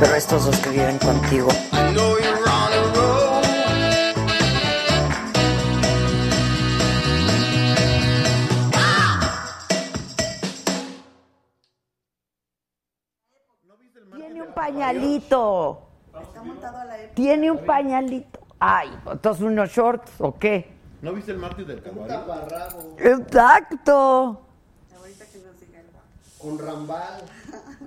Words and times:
Pero 0.00 0.16
estos 0.16 0.46
dos 0.46 0.58
que 0.58 0.70
viven 0.70 0.98
contigo. 0.98 1.48
Tiene 14.16 14.42
un 14.42 14.54
pañalito. 14.54 15.88
Tiene 17.14 17.50
un 17.50 17.64
pañalito. 17.64 18.41
Ay, 18.64 18.96
entonces 19.10 19.42
unos 19.42 19.70
shorts 19.70 20.12
o 20.20 20.38
qué? 20.38 20.70
¿No 21.02 21.12
viste 21.12 21.32
el 21.32 21.38
martes 21.38 21.66
del 21.66 21.82
calvario? 21.82 22.94
Exacto. 22.96 24.40
Con 26.38 26.58
Rambal. 26.60 27.22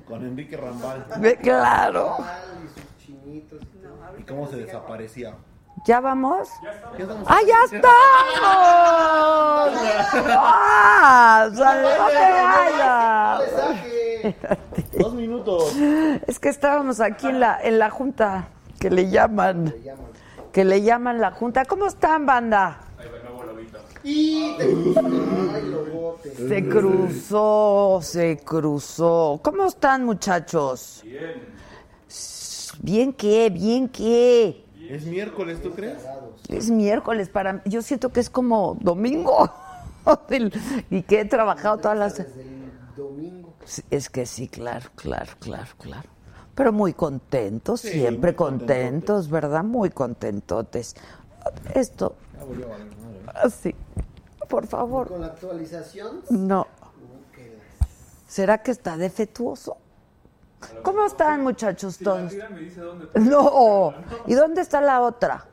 Con 0.06 0.26
Enrique 0.26 0.58
Rambal. 0.58 1.06
Ve- 1.20 1.38
Claro. 1.38 2.18
Y 2.20 2.68
sus 2.78 2.98
chinitos. 3.06 3.62
y 3.62 3.66
todo. 3.78 4.20
¿Y 4.20 4.24
cómo 4.24 4.48
se 4.50 4.58
desaparecía? 4.58 5.36
¿Ya 5.86 6.02
vamos? 6.02 6.50
Ya 6.62 6.72
estamos. 6.98 7.28
¡Ah, 7.30 7.40
ya 7.48 7.58
estamos! 7.66 7.94
¡Ah! 10.38 11.50
¡Sale, 11.54 11.98
no 11.98 12.08
te 12.08 12.32
vayas! 12.42 13.42
Dos 15.00 15.14
minutos. 15.14 15.74
Es 16.28 16.38
que 16.40 16.50
estábamos 16.50 17.00
aquí 17.00 17.28
en 17.28 17.40
la, 17.40 17.62
en 17.62 17.80
la 17.80 17.90
junta, 17.90 18.48
que 18.80 18.90
le 18.90 19.10
llaman. 19.10 19.74
Que 20.56 20.64
le 20.64 20.82
llaman 20.82 21.20
la 21.20 21.32
junta. 21.32 21.66
¿Cómo 21.66 21.86
están, 21.86 22.26
banda? 22.26 22.80
Y 24.06 24.56
te 24.56 24.64
Ay, 24.64 25.66
lobote. 25.70 26.34
Se 26.34 26.70
cruzó, 26.70 28.00
se 28.02 28.38
cruzó. 28.38 29.42
¿Cómo 29.44 29.66
están, 29.66 30.06
muchachos? 30.06 31.02
Bien. 31.04 31.44
¿Bien 32.82 33.12
qué? 33.12 33.50
¿Bien 33.50 33.90
qué? 33.90 34.66
¿Es 34.90 35.04
miércoles, 35.06 35.62
tú 35.62 35.72
crees? 35.72 36.02
Es 36.48 36.72
miércoles 36.72 37.28
para 37.28 37.62
yo 37.66 37.82
siento 37.82 38.14
que 38.14 38.22
es 38.22 38.30
como 38.30 38.78
domingo 38.80 39.52
y 40.90 41.02
que 41.02 41.20
he 41.20 41.26
trabajado 41.26 41.80
todas 41.80 41.98
las 41.98 42.18
Desde 42.18 42.44
el 42.44 42.72
domingo. 42.96 43.54
Sí, 43.66 43.82
es 43.92 44.10
que 44.10 44.26
sí, 44.26 44.48
claro, 44.48 44.90
claro, 44.96 45.34
claro, 45.38 45.72
claro. 45.78 46.15
Pero 46.56 46.72
muy 46.72 46.94
contentos, 46.94 47.82
Sí, 47.82 47.90
siempre 47.90 48.32
muy 48.32 48.38
contentos, 48.38 49.30
¿verdad? 49.30 49.64
Muy 49.64 49.90
contentotes. 49.90 50.96
Esto, 51.74 52.16
Ya 52.38 52.44
volvió 52.46 52.66
a 52.66 52.70
valer 52.70 52.88
madre. 52.88 53.40
así, 53.44 53.76
por 54.48 54.66
favor, 54.66 55.08
Con 55.10 55.22
la 55.22 55.28
actualización. 55.28 56.22
no. 56.30 56.68
¿Será 58.28 58.58
que 58.58 58.72
está 58.72 58.98
defectuoso? 58.98 59.78
¿Cómo 60.84 61.06
están, 61.06 61.44
muchachos 61.44 61.98
todos? 62.00 62.34
No. 63.14 63.94
¿Y 64.28 64.34
dónde 64.34 64.62
está 64.62 64.82
la 64.82 65.02
otra? 65.02 65.46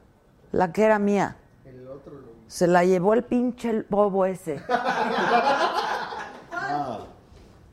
La 0.52 0.72
que 0.72 0.84
era 0.84 0.98
mía. 0.98 1.36
El 1.64 1.86
otro 1.86 2.14
lo. 2.14 2.28
Se 2.48 2.66
la 2.66 2.84
llevó 2.84 3.12
el 3.14 3.22
pinche 3.24 3.70
el 3.70 3.86
bobo 3.88 4.24
ese. 4.26 4.62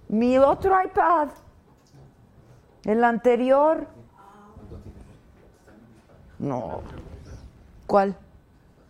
Mi 0.09 0.37
otro 0.37 0.75
iPad. 0.83 1.29
El 2.85 3.03
anterior. 3.03 3.87
No. 6.39 6.81
¿Cuál? 7.87 8.15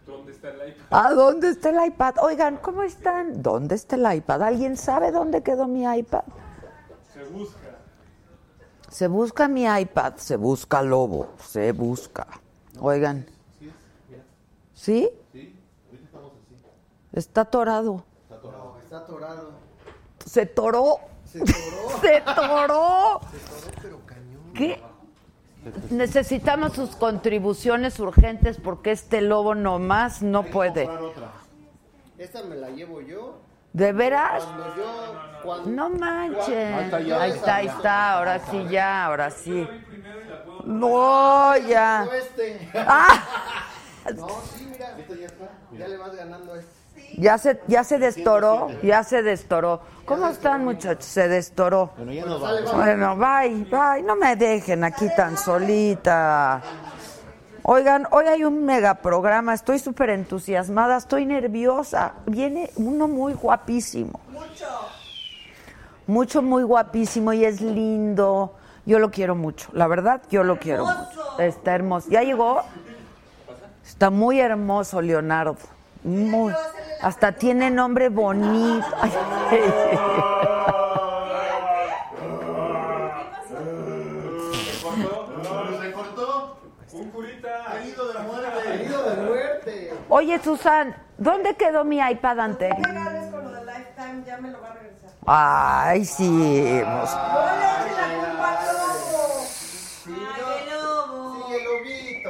¿Dónde 0.05 0.31
está 0.31 0.49
el 0.49 0.69
iPad? 0.69 0.85
¿A 0.91 1.13
dónde 1.13 1.49
está 1.49 1.69
el 1.69 1.87
iPad? 1.87 2.15
Oigan, 2.21 2.57
¿cómo 2.57 2.83
están? 2.83 3.41
¿Dónde 3.41 3.75
está 3.75 3.95
el 3.95 4.17
iPad? 4.17 4.43
¿Alguien 4.43 4.77
sabe 4.77 5.11
dónde 5.11 5.41
quedó 5.43 5.67
mi 5.67 5.83
iPad? 5.83 6.23
Se 7.13 7.23
busca. 7.25 7.59
Se 8.89 9.07
busca 9.07 9.47
mi 9.47 9.65
iPad, 9.65 10.15
se 10.15 10.35
busca 10.35 10.81
lobo, 10.81 11.29
se 11.39 11.71
busca. 11.71 12.27
Oigan. 12.79 13.25
¿Sí? 14.73 15.09
Está 17.11 17.41
atorado. 17.41 18.03
No, 18.29 18.77
está 18.81 18.97
atorado. 18.97 19.51
Se 20.25 20.45
toró. 20.45 20.99
Se 21.25 21.39
toró. 21.39 21.61
Se 22.01 22.21
toró. 22.21 23.21
Pero 23.78 23.78
cañón. 23.78 23.78
¿Qué? 24.59 24.81
Necesitamos 25.89 26.73
sus 26.73 26.97
contribuciones 26.97 27.97
urgentes 27.97 28.57
porque 28.61 28.91
este 28.91 29.21
lobo 29.21 29.55
nomás 29.55 30.21
no 30.21 30.43
puede. 30.43 30.85
Otra. 30.85 31.31
Esta 32.17 32.43
me 32.43 32.57
la 32.57 32.69
llevo 32.69 32.99
yo. 32.99 33.39
¿De 33.71 33.93
veras? 33.93 34.43
Cuando 34.43 34.75
yo. 34.75 35.19
Cuando, 35.43 35.69
No 35.69 35.89
manches. 35.91 36.75
Ahí 36.75 36.83
está 36.83 36.99
ya. 36.99 37.21
Ahí 37.21 37.31
está, 37.31 37.55
ahí 37.55 37.67
está. 37.67 38.17
Ahora 38.17 38.39
sí, 38.39 38.67
ya, 38.69 39.05
ahora 39.05 39.31
sí. 39.31 39.67
No, 40.65 41.57
ya. 41.57 42.03
No, 42.03 42.11
este. 42.11 42.69
Ah, 42.75 43.23
No, 44.15 44.27
sí, 44.41 44.67
mira. 44.69 44.97
Ya 45.71 45.87
le 45.87 45.95
vas 45.95 46.15
ganando 46.15 46.53
a 46.53 46.59
este. 46.59 46.78
Ya 47.19 47.37
se, 47.37 47.61
ya 47.67 47.83
se 47.83 47.99
destoró, 47.99 48.69
ya 48.81 49.03
se 49.03 49.21
destoró. 49.21 49.81
¿Cómo 50.05 50.27
están, 50.27 50.63
muchachos? 50.63 51.05
Se 51.05 51.27
destoró. 51.27 51.91
Bueno, 51.97 52.13
ya 52.13 52.25
nos 52.25 52.41
vamos. 52.41 52.73
Bueno, 52.73 53.15
bye, 53.15 53.65
bye. 53.65 54.01
No 54.03 54.15
me 54.15 54.35
dejen 54.35 54.83
aquí 54.83 55.07
tan 55.15 55.37
solita. 55.37 56.61
Oigan, 57.63 58.07
hoy 58.11 58.25
hay 58.25 58.43
un 58.43 58.65
mega 58.65 58.95
programa. 58.95 59.53
Estoy 59.53 59.79
súper 59.79 60.09
entusiasmada, 60.09 60.97
estoy 60.97 61.25
nerviosa. 61.25 62.13
Viene 62.25 62.71
uno 62.77 63.07
muy 63.07 63.33
guapísimo. 63.33 64.19
Mucho. 64.29 64.65
Mucho, 66.07 66.41
muy 66.41 66.63
guapísimo 66.63 67.33
y 67.33 67.45
es 67.45 67.61
lindo. 67.61 68.55
Yo 68.85 68.97
lo 68.97 69.11
quiero 69.11 69.35
mucho. 69.35 69.69
La 69.73 69.85
verdad, 69.87 70.21
yo 70.31 70.43
lo 70.43 70.57
quiero. 70.57 70.87
Está 71.37 71.75
hermoso. 71.75 72.09
¿Ya 72.09 72.23
llegó? 72.23 72.63
Está 73.85 74.09
muy 74.09 74.39
hermoso, 74.39 75.01
Leonardo. 75.01 75.57
Muy. 76.03 76.53
Hasta 77.01 77.31
tiene 77.33 77.69
nombre 77.69 78.09
bonito. 78.09 78.85
Ay, 79.01 79.11
Se 85.81 85.91
cortó. 85.91 86.59
Un 86.91 87.09
curita. 87.11 87.49
Herido 87.77 88.13
de 88.13 88.19
muerte. 88.19 88.73
Herido 88.73 89.03
de 89.09 89.15
muerte. 89.23 89.93
Oye, 90.09 90.39
Susan, 90.39 90.95
¿dónde 91.17 91.55
quedó 91.55 91.83
mi 91.83 91.99
iPad 91.99 92.39
anterior? 92.39 92.81
Pagales 92.81 93.31
con 93.31 93.43
lo 93.43 93.51
de 93.51 93.65
Lifetime, 93.65 94.23
ya 94.25 94.37
me 94.37 94.51
lo 94.51 94.61
va 94.61 94.69
a 94.71 94.73
regresar. 94.73 95.09
Ay, 95.25 96.05
sí. 96.05 96.27
No 96.27 96.35
le 96.35 96.81
la 96.81 98.27
culpa 98.27 98.59
al 98.59 98.65
lobo. 98.73 99.43
Sí, 99.45 100.13
Ay, 100.15 100.63
el 100.63 100.69
lobo. 100.73 101.45
Sí, 101.47 101.53
el 101.55 101.63
lobito. 101.63 102.29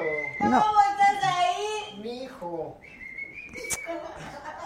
No. 0.49 0.61
¿Cómo 0.61 0.79
estás 0.81 1.23
ahí? 1.23 1.99
Mi 2.01 2.23
hijo. 2.23 2.77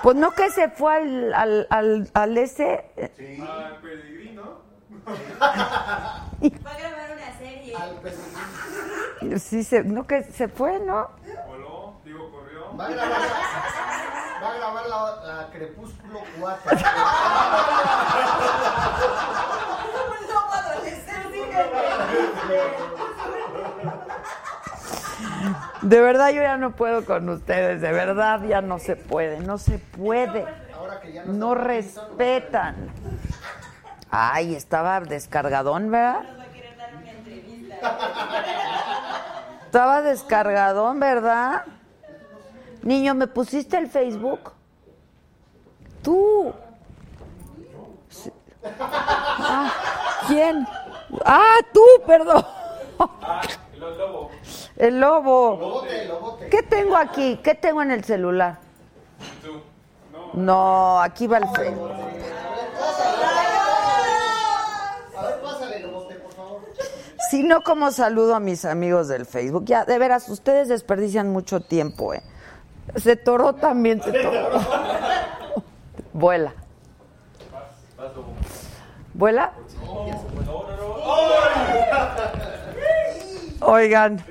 Pues 0.03 0.15
no 0.17 0.31
que 0.31 0.51
se 0.51 0.69
fue 0.69 0.97
al, 0.97 1.33
al, 1.33 1.65
al, 1.69 2.11
al 2.13 2.37
ese. 2.37 2.83
Va 3.39 3.69
a 6.71 6.77
grabar 6.77 7.11
una 7.13 7.37
serie. 7.37 7.73
Al 7.73 7.91
peregrino. 8.01 9.39
Sí, 9.39 9.63
se, 9.63 9.85
no 9.85 10.05
que 10.05 10.23
se 10.23 10.49
fue, 10.49 10.77
¿no? 10.79 11.09
Voló, 11.47 12.01
digo, 12.03 12.29
corrió. 12.31 12.75
Va 12.75 12.87
a 12.87 12.89
grabar 12.89 13.21
la, 13.21 13.27
va 14.43 14.49
a 14.49 14.53
grabar 14.55 14.85
la, 14.87 15.23
la 15.25 15.49
Crepúsculo 15.51 16.19
4. 16.37 16.77
De 25.83 25.99
verdad 25.99 26.29
yo 26.29 26.41
ya 26.41 26.57
no 26.57 26.71
puedo 26.71 27.05
con 27.05 27.27
ustedes, 27.27 27.81
de 27.81 27.91
verdad 27.91 28.41
ya 28.43 28.61
no 28.61 28.79
se 28.79 28.95
puede, 28.95 29.39
no 29.41 29.57
se 29.57 29.79
puede. 29.79 30.45
Ahora 30.73 31.01
que 31.01 31.11
ya 31.11 31.25
no 31.25 31.33
No 31.33 31.55
respetan. 31.55 32.75
Ay, 34.09 34.55
estaba 34.55 35.01
descargadón, 35.01 35.91
¿verdad? 35.91 36.23
Estaba 39.65 40.01
descargadón, 40.01 40.99
¿verdad? 40.99 41.63
Niño, 42.83 43.13
¿me 43.15 43.27
pusiste 43.27 43.77
el 43.77 43.89
Facebook? 43.89 44.53
Tú. 46.01 46.53
Sí. 48.09 48.31
Ah, 48.79 49.71
¿Quién? 50.27 50.65
Ah, 51.25 51.57
tú, 51.73 51.83
perdón. 52.05 52.45
El 54.77 54.99
lobo. 54.99 55.57
Lobote, 55.59 56.05
lobote. 56.05 56.49
¿Qué 56.49 56.63
tengo 56.63 56.95
aquí? 56.95 57.39
¿Qué 57.43 57.55
tengo 57.55 57.81
en 57.81 57.91
el 57.91 58.03
celular? 58.03 58.57
No, 60.33 60.99
aquí 60.99 61.27
va 61.27 61.37
el 61.37 61.47
Facebook. 61.49 61.91
A 65.15 65.25
ver, 65.25 65.41
pásale, 65.41 65.79
lobote, 65.79 66.15
por 66.15 66.31
favor. 66.33 66.61
Si 67.29 67.43
no, 67.43 67.61
como 67.61 67.91
saludo 67.91 68.35
a 68.35 68.39
mis 68.39 68.65
amigos 68.65 69.07
del 69.07 69.25
Facebook. 69.25 69.65
Ya, 69.65 69.85
de 69.85 69.99
veras, 69.99 70.27
ustedes 70.29 70.69
desperdician 70.69 71.29
mucho 71.29 71.61
tiempo, 71.61 72.13
¿eh? 72.13 72.23
Se 72.95 73.15
toró 73.15 73.53
también, 73.53 74.01
se 74.01 74.11
toró. 74.11 74.41
Vuela. 76.13 76.53
¿Vuela? 79.13 79.53
Oigan. 83.65 84.23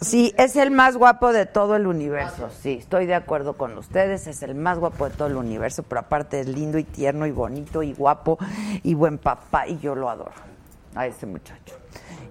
Sí, 0.00 0.34
es 0.38 0.56
el 0.56 0.70
más 0.70 0.96
guapo 0.96 1.32
de 1.32 1.46
todo 1.46 1.76
el 1.76 1.86
universo. 1.86 2.50
Sí, 2.50 2.78
estoy 2.80 3.06
de 3.06 3.14
acuerdo 3.14 3.54
con 3.54 3.76
ustedes. 3.76 4.26
Es 4.26 4.42
el 4.42 4.54
más 4.54 4.78
guapo 4.78 5.08
de 5.08 5.14
todo 5.14 5.28
el 5.28 5.36
universo, 5.36 5.82
pero 5.82 6.00
aparte 6.00 6.40
es 6.40 6.48
lindo 6.48 6.78
y 6.78 6.84
tierno 6.84 7.26
y 7.26 7.32
bonito 7.32 7.82
y 7.82 7.92
guapo 7.92 8.38
y 8.82 8.94
buen 8.94 9.18
papá. 9.18 9.66
Y 9.66 9.78
yo 9.78 9.94
lo 9.94 10.08
adoro 10.08 10.32
a 10.94 11.06
ese 11.06 11.26
muchacho. 11.26 11.76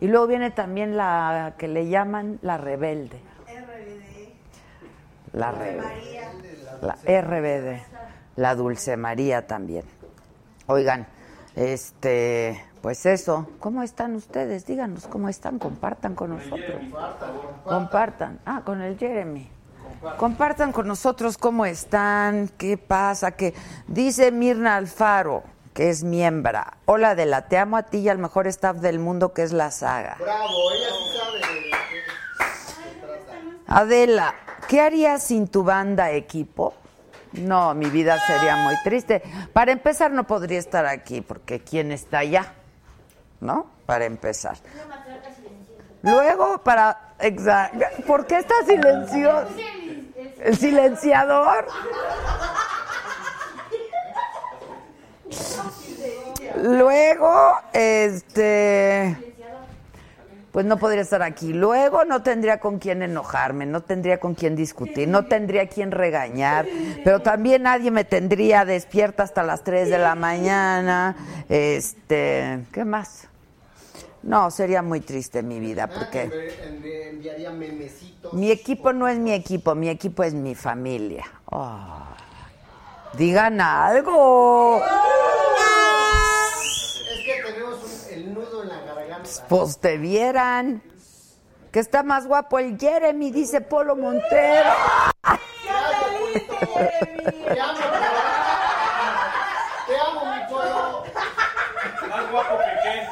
Y 0.02 0.08
luego 0.08 0.28
viene 0.28 0.52
también 0.52 0.98
la 0.98 1.54
que 1.58 1.68
le 1.68 1.90
llaman 1.90 2.40
la 2.42 2.58
rebelde. 2.58 3.20
La 5.34 5.52
rebelde. 5.52 6.30
La 6.82 6.96
RBD. 6.96 7.82
La 8.36 8.56
Dulce 8.56 8.96
María 8.96 9.46
también. 9.46 9.84
Oigan, 10.68 11.08
este, 11.56 12.64
pues 12.82 13.06
eso, 13.06 13.48
¿cómo 13.60 13.84
están 13.84 14.16
ustedes? 14.16 14.66
Díganos 14.66 15.08
cómo 15.08 15.30
están, 15.30 15.60
compartan 15.60 16.16
con 16.16 16.32
nosotros. 16.32 16.82
Compartan. 17.64 18.40
Ah, 18.46 18.62
con 18.66 18.82
el 18.82 18.98
Jeremy. 18.98 19.50
Compartan 20.18 20.72
con 20.72 20.88
nosotros 20.88 21.38
cómo 21.38 21.66
están, 21.66 22.50
qué 22.58 22.78
pasa, 22.78 23.32
que 23.32 23.54
dice 23.88 24.32
Mirna 24.32 24.78
Alfaro, 24.78 25.44
que 25.74 25.90
es 25.90 26.04
miembro. 26.04 26.62
Hola 26.86 27.12
Adela, 27.12 27.48
te 27.48 27.58
amo 27.58 27.76
a 27.76 27.84
ti 27.84 27.98
y 28.00 28.10
al 28.10 28.18
mejor 28.18 28.48
staff 28.48 28.78
del 28.78 29.00
mundo 29.00 29.34
que 29.34 29.44
es 29.44 29.52
la 29.52 29.72
saga. 29.72 30.16
Bravo, 30.20 30.72
ella 30.72 30.88
sí 30.90 31.18
sabe 31.18 31.40
de. 31.40 31.72
Adela, 33.68 34.36
¿qué 34.70 34.80
harías 34.82 35.22
sin 35.22 35.48
tu 35.48 35.64
banda 35.64 36.12
equipo? 36.12 36.74
No, 37.34 37.76
mi 37.76 37.90
vida 37.90 38.18
sería 38.26 38.56
muy 38.56 38.76
triste. 38.84 39.22
Para 39.54 39.72
empezar, 39.72 40.12
no 40.12 40.26
podría 40.26 40.58
estar 40.60 40.86
aquí, 40.86 41.22
porque 41.22 41.60
¿quién 41.60 41.92
está 41.92 42.20
allá? 42.20 42.54
¿No? 43.42 43.68
Para 43.86 44.06
empezar. 44.06 44.58
Luego, 46.02 46.60
para... 46.64 47.16
exa- 47.20 47.72
¿Por 48.06 48.26
qué 48.28 48.38
está 48.40 48.54
silencioso? 48.66 49.48
¿El 50.44 50.58
silenciador? 50.58 51.66
Luego, 56.62 57.32
este... 57.74 59.16
Pues 60.52 60.66
no 60.66 60.78
podría 60.78 61.04
estar 61.04 61.22
aquí. 61.22 61.54
Luego 61.54 62.06
no 62.06 62.24
tendría 62.24 62.60
con 62.60 62.80
quién 62.80 63.04
enojarme, 63.04 63.68
no 63.68 63.82
tendría 63.82 64.20
con 64.20 64.34
quién 64.34 64.56
discutir, 64.56 65.08
no 65.08 65.26
tendría 65.26 65.68
quien 65.70 65.92
regañar, 65.92 66.66
pero 67.04 67.22
también 67.22 67.62
nadie 67.64 67.92
me 67.92 68.04
tendría 68.04 68.66
despierta 68.66 69.22
hasta 69.22 69.44
las 69.44 69.64
3 69.64 69.92
de 69.92 70.00
la 70.00 70.16
mañana. 70.16 71.16
Este, 71.50 72.62
¿qué 72.74 72.84
más? 72.84 73.29
No, 74.22 74.52
sería 74.52 74.82
muy 74.82 75.00
triste 75.00 75.42
mi 75.44 75.60
vida 75.60 75.88
que 75.88 75.96
porque 75.96 76.30
envi- 76.30 76.82
envi- 76.82 77.08
enviaría 77.10 77.52
memecitos. 77.52 78.34
mi 78.34 78.52
equipo 78.52 78.92
no 78.92 79.08
es 79.08 79.18
mi 79.18 79.32
equipo, 79.34 79.76
mi 79.76 79.88
equipo 79.90 80.24
es 80.24 80.34
mi 80.34 80.56
familia. 80.56 81.26
Oh. 81.46 82.04
Digan 83.14 83.60
algo. 83.62 84.84
Es 87.12 87.26
que 87.26 87.42
tenemos 87.44 87.80
un- 87.84 88.14
el 88.14 88.34
nudo 88.34 88.64
en 88.64 88.70
la 88.70 88.82
garganta. 88.82 89.30
Pues 89.48 89.78
te 89.80 89.98
vieran. 89.98 90.84
Que 91.72 91.80
está 91.80 92.04
más 92.04 92.26
guapo 92.28 92.58
el 92.60 92.78
Jeremy, 92.80 93.32
dice 93.32 93.62
Polo 93.62 93.96
Montero. 93.96 94.70
Te 95.64 95.70
amo, 97.60 97.80
te 99.88 99.98
amo, 100.00 100.36
mi 100.36 100.42
pueblo. 100.50 101.04
Más 102.10 102.32
guapo 102.32 102.58
que 102.58 102.64
qué. 102.84 103.08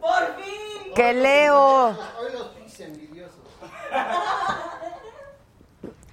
¡Por 0.00 0.36
fin! 0.36 0.87
Que 0.98 1.12
Leo. 1.12 1.90
Hoy 1.90 2.32
los 2.32 2.48
pis 2.48 2.80
envidiosos. 2.80 3.38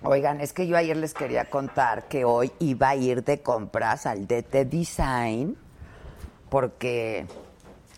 Oigan, 0.03 0.41
es 0.41 0.53
que 0.53 0.67
yo 0.67 0.77
ayer 0.77 0.95
les 0.95 1.15
quería 1.15 1.49
contar 1.49 2.07
que 2.07 2.23
hoy 2.23 2.51
iba 2.59 2.89
a 2.89 2.95
ir 2.95 3.23
de 3.23 3.41
compras 3.41 4.05
al 4.05 4.27
DT 4.27 4.65
Design 4.65 5.57
porque 6.49 7.25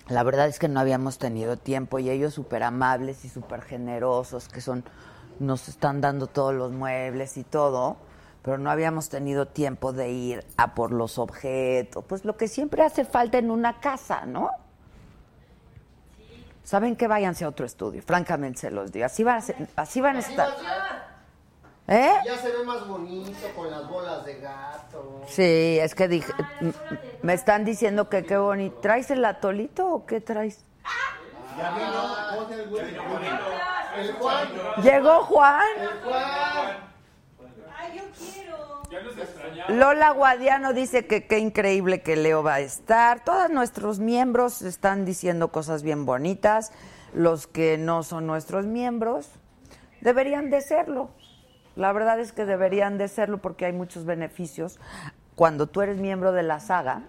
la 0.07 0.24
verdad 0.24 0.48
es 0.48 0.60
que 0.60 0.69
no 0.69 0.80
habíamos 0.80 1.18
tenido 1.18 1.57
tiempo 1.57 2.00
y 2.00 2.10
ellos 2.10 2.34
súper 2.34 2.63
amables 2.63 3.25
y 3.25 3.28
súper 3.28 3.63
generosos 3.63 4.48
que 4.48 4.62
son, 4.62 4.86
nos 5.39 5.67
están 5.67 6.00
dando 6.00 6.27
todos 6.27 6.53
los 6.53 6.72
muebles 6.72 7.36
y 7.36 7.44
todo, 7.44 7.98
pero 8.44 8.58
no 8.60 8.72
habíamos 8.72 9.10
tenido 9.10 9.46
tiempo 9.46 9.91
de 9.91 10.10
ir 10.12 10.46
a 10.56 10.74
por 10.74 10.94
los 10.94 11.20
objetos, 11.20 12.06
pues 12.08 12.24
lo 12.24 12.38
que 12.38 12.48
siempre 12.48 12.82
hace 12.84 13.03
falta 13.03 13.39
en 13.39 13.51
una 13.51 13.82
casa, 13.82 14.25
¿no? 14.25 14.51
¿Saben 16.67 16.97
que 16.97 17.07
Váyanse 17.07 17.45
a 17.45 17.47
otro 17.47 17.65
estudio, 17.65 18.01
francamente 18.03 18.59
se 18.59 18.71
los 18.71 18.91
digo. 18.91 19.05
Así, 19.05 19.24
va 19.24 19.36
a 19.36 19.41
ser- 19.41 19.55
así 19.77 20.01
van 20.01 20.17
a 20.17 20.19
estar. 20.19 20.50
¿Eh? 21.88 22.12
Ya 22.25 22.38
se 22.38 22.51
ve 22.51 22.65
más 22.65 22.86
bonito 22.86 23.47
con 23.55 23.71
las 23.71 23.88
bolas 23.88 24.25
de 24.25 24.41
gato. 24.41 25.21
Sí, 25.29 25.79
es 25.79 25.95
que 25.95 26.09
dije, 26.09 26.33
me 27.21 27.33
están 27.33 27.63
diciendo 27.63 28.09
que 28.09 28.25
qué 28.25 28.36
bonito. 28.36 28.79
¿Traes 28.81 29.09
el 29.12 29.24
atolito 29.24 29.88
o 29.88 30.05
qué 30.05 30.19
traes? 30.19 30.65
Ya 31.57 31.71
vino, 31.71 32.45
pon 32.45 32.51
el 32.53 32.67
güey. 32.69 32.83
El 33.97 34.12
Juan. 34.15 34.47
Llegó 34.83 35.24
Juan. 35.24 35.63
El 35.79 35.88
Juan. 36.03 36.87
¡Ay, 37.77 37.98
yo 37.98 38.03
quiero! 38.17 38.84
Ya 38.89 39.01
nos. 39.01 39.77
Lola 39.77 40.12
Guadiano 40.12 40.74
dice 40.74 41.05
que 41.05 41.27
qué 41.27 41.39
increíble 41.39 42.01
que 42.01 42.15
Leo 42.15 42.41
va 42.41 42.55
a 42.55 42.60
estar. 42.62 43.24
Todos 43.24 43.50
nuestros 43.50 44.00
miembros 44.00 44.62
están 44.62 45.05
diciendo 45.05 45.51
cosas 45.51 45.84
bien 45.84 46.05
bonitas. 46.05 46.72
Los 47.13 47.48
que 47.48 47.77
no 47.77 48.03
son 48.03 48.27
nuestros 48.27 48.65
miembros 48.65 49.29
deberían 50.01 50.50
de 50.50 50.62
serlo. 50.62 51.10
La 51.75 51.91
verdad 51.93 52.19
es 52.19 52.31
que 52.31 52.46
deberían 52.46 52.98
de 52.98 53.07
serlo 53.07 53.39
porque 53.39 53.65
hay 53.65 53.74
muchos 53.74 54.05
beneficios. 54.05 54.79
Cuando 55.36 55.67
tú 55.67 55.81
eres 55.81 55.98
miembro 55.98 56.31
de 56.31 56.43
la 56.43 56.60
saga, 56.60 57.03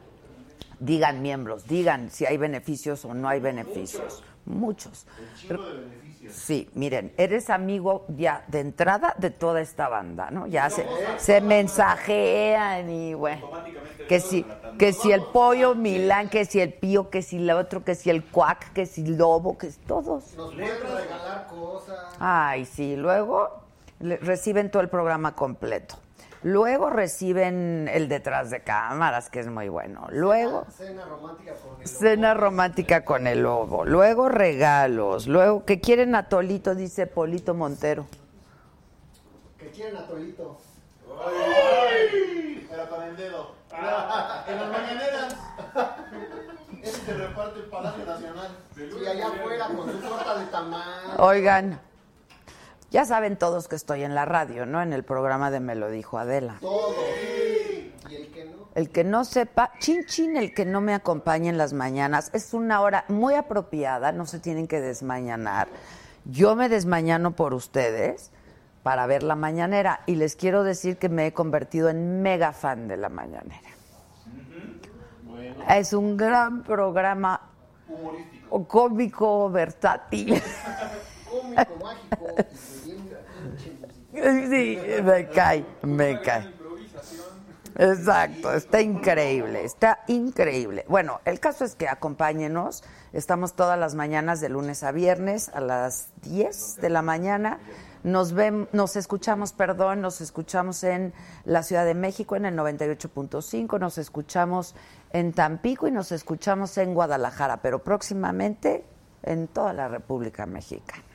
digan 0.81 1.23
miembros, 1.23 1.67
digan 1.67 2.11
si 2.11 2.27
hay 2.27 2.37
beneficios 2.37 3.05
o 3.05 3.15
no 3.15 3.29
hay 3.29 3.41
beneficios. 3.41 4.23
Muchos. 4.49 5.07
Sí, 6.31 6.69
miren, 6.75 7.13
eres 7.17 7.49
amigo 7.49 8.05
ya 8.09 8.45
de 8.49 8.61
entrada 8.61 9.15
de 9.19 9.31
toda 9.31 9.61
esta 9.63 9.89
banda, 9.89 10.31
¿no? 10.31 10.47
Ya 10.47 10.69
se, 10.69 10.87
se 11.17 11.41
mensajean 11.41 12.91
y 12.91 13.15
bueno. 13.15 13.49
Que 14.09 14.21
si, 14.21 14.47
que 14.79 14.93
si 14.93 15.11
el 15.13 15.23
pollo 15.23 15.75
Milán, 15.75 16.29
que 16.29 16.45
si 16.45 16.61
el 16.61 16.73
pío, 16.75 17.09
que 17.11 17.23
si 17.23 17.37
el 17.39 17.51
otro, 17.51 17.83
que 17.85 17.95
si 17.95 18.11
el 18.11 18.25
cuac, 18.25 18.73
que 18.73 18.87
si 18.87 19.03
el 19.05 19.17
lobo, 19.17 19.57
que 19.57 19.71
si 19.71 19.79
todos. 19.81 20.35
Nos 20.37 20.55
pueden 20.55 20.81
regalar 20.83 21.47
cosas. 21.47 22.15
Ay, 22.19 22.65
sí, 22.65 22.97
luego 22.97 23.49
le- 24.01 24.17
reciben 24.19 24.71
todo 24.71 24.83
el 24.83 24.89
programa 24.89 25.35
completo. 25.35 25.97
Luego 26.43 26.89
reciben 26.91 27.91
el 27.93 28.09
detrás 28.09 28.51
de 28.51 28.61
cámaras, 28.63 29.29
que 29.29 29.41
es 29.41 29.49
muy 29.49 29.69
bueno. 29.69 30.07
Luego 30.11 30.67
Cena 30.71 31.05
romántica 31.05 31.53
con 31.55 31.81
el 31.81 31.89
cena 31.89 32.35
romántica 32.35 33.05
con 33.05 33.27
el 33.27 33.43
lobo. 33.43 33.85
Luego 33.85 34.29
regalos. 34.29 35.27
Luego 35.27 35.65
que 35.65 35.81
quieren 35.81 36.15
a 36.15 36.29
Tolito, 36.29 36.75
dice 36.75 37.07
Polito 37.07 37.55
Montero. 37.55 38.07
que 39.59 39.71
quieren 39.71 39.97
a 39.97 40.07
Tolito. 40.07 40.59
Pero 42.71 42.89
con 42.89 43.03
el 43.03 43.17
dedo. 43.17 43.55
En 44.47 44.57
las 44.61 44.71
mañaneras. 44.71 45.37
Ese 46.83 47.01
se 47.05 47.15
reparte 47.15 47.59
el 47.61 47.67
Palacio 47.67 48.05
Nacional. 48.05 48.57
Y 48.77 49.07
allá 49.07 49.27
afuera 49.29 49.67
con 49.67 49.91
su 49.91 49.99
torta 49.99 50.39
de 50.39 50.47
tamal. 50.47 51.17
Oigan, 51.19 51.81
ya 52.91 53.05
saben 53.05 53.37
todos 53.37 53.69
que 53.69 53.77
estoy 53.77 54.03
en 54.03 54.15
la 54.15 54.25
radio, 54.25 54.65
¿no? 54.65 54.81
En 54.83 54.93
el 54.93 55.05
programa 55.05 55.51
de 55.51 55.61
Me 55.61 55.75
lo 55.75 55.91
dijo 55.91 56.19
Adela. 56.19 56.57
Todo. 56.61 56.95
Y 58.09 58.15
el 58.15 58.31
que 58.31 58.45
no. 58.47 58.69
El 58.75 58.91
que 58.91 59.05
no 59.05 59.25
sepa, 59.25 59.73
chin 59.79 60.07
chin, 60.07 60.37
el 60.37 60.55
que 60.55 60.65
no 60.65 60.81
me 60.81 60.95
acompañe 60.95 61.49
en 61.49 61.59
las 61.59 61.73
mañanas, 61.73 62.31
es 62.33 62.55
una 62.55 62.81
hora 62.81 63.05
muy 63.09 63.35
apropiada, 63.35 64.13
no 64.13 64.25
se 64.25 64.39
tienen 64.39 64.69
que 64.69 64.81
desmañanar. 64.81 65.69
Yo 66.25 66.57
me 66.57 66.69
desmañano 66.69 67.33
por 67.33 67.55
ustedes 67.55 68.31
para 68.83 69.07
ver 69.07 69.23
la 69.23 69.35
mañanera 69.35 70.01
y 70.07 70.15
les 70.15 70.37
quiero 70.37 70.63
decir 70.63 70.97
que 70.97 71.09
me 71.09 71.27
he 71.27 71.33
convertido 71.33 71.89
en 71.89 72.23
mega 72.23 72.53
fan 72.53 72.89
de 72.89 72.97
la 72.97 73.09
mañanera. 73.09 73.69
Es 75.69 75.93
un 75.93 76.17
gran 76.17 76.63
programa 76.63 77.51
cómico, 78.67 79.51
versátil. 79.51 80.41
Cómico, 81.31 81.77
mágico 81.83 82.27
Sí, 84.13 84.79
me 85.03 85.29
cae, 85.29 85.65
me 85.83 86.21
cae. 86.21 86.59
Exacto, 87.77 88.53
está 88.53 88.81
increíble, 88.81 89.65
está 89.65 90.01
increíble. 90.09 90.85
Bueno, 90.89 91.21
el 91.25 91.39
caso 91.39 91.65
es 91.65 91.77
que 91.77 91.89
acompáñenos. 91.89 92.83
Estamos 93.13 93.55
todas 93.55 93.79
las 93.79 93.95
mañanas 93.95 94.41
de 94.41 94.49
lunes 94.49 94.83
a 94.83 94.91
viernes 94.91 95.49
a 95.51 95.61
las 95.61 96.09
10 96.23 96.81
de 96.81 96.91
la 96.91 97.03
mañana. 97.03 97.61
Nos 98.03 98.33
ven, 98.33 98.69
nos 98.73 98.97
escuchamos, 98.97 99.53
perdón, 99.53 100.01
nos 100.01 100.21
escuchamos 100.21 100.83
en 100.83 101.13
la 101.45 101.63
Ciudad 101.63 101.85
de 101.85 101.95
México 101.95 102.35
en 102.35 102.47
el 102.47 102.57
98.5, 102.57 103.79
nos 103.79 103.99
escuchamos 103.99 104.75
en 105.13 105.33
Tampico 105.33 105.87
y 105.87 105.93
nos 105.93 106.11
escuchamos 106.11 106.79
en 106.79 106.95
Guadalajara, 106.95 107.59
pero 107.59 107.81
próximamente 107.85 108.85
en 109.23 109.47
toda 109.47 109.73
la 109.73 109.89
República 109.89 110.47
Mexicana. 110.47 111.08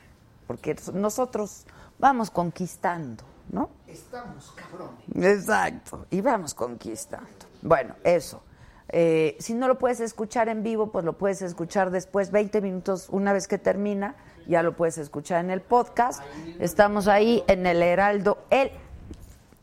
Porque 0.46 0.76
nosotros 0.92 1.66
vamos 1.98 2.30
conquistando, 2.30 3.24
¿no? 3.50 3.70
Estamos 3.86 4.52
cabrones. 4.52 5.02
Exacto, 5.14 6.06
y 6.10 6.20
vamos 6.20 6.52
conquistando. 6.54 7.46
Bueno, 7.62 7.94
eso. 8.04 8.42
Eh, 8.90 9.36
si 9.40 9.54
no 9.54 9.66
lo 9.66 9.78
puedes 9.78 10.00
escuchar 10.00 10.48
en 10.48 10.62
vivo, 10.62 10.92
pues 10.92 11.04
lo 11.04 11.14
puedes 11.14 11.42
escuchar 11.42 11.90
después, 11.90 12.30
20 12.30 12.60
minutos, 12.60 13.08
una 13.10 13.32
vez 13.32 13.48
que 13.48 13.58
termina, 13.58 14.14
ya 14.46 14.62
lo 14.62 14.76
puedes 14.76 14.98
escuchar 14.98 15.44
en 15.44 15.50
el 15.50 15.62
podcast. 15.62 16.22
Estamos 16.60 17.08
ahí 17.08 17.42
en 17.48 17.66
el 17.66 17.82
Heraldo, 17.82 18.38
el, 18.50 18.70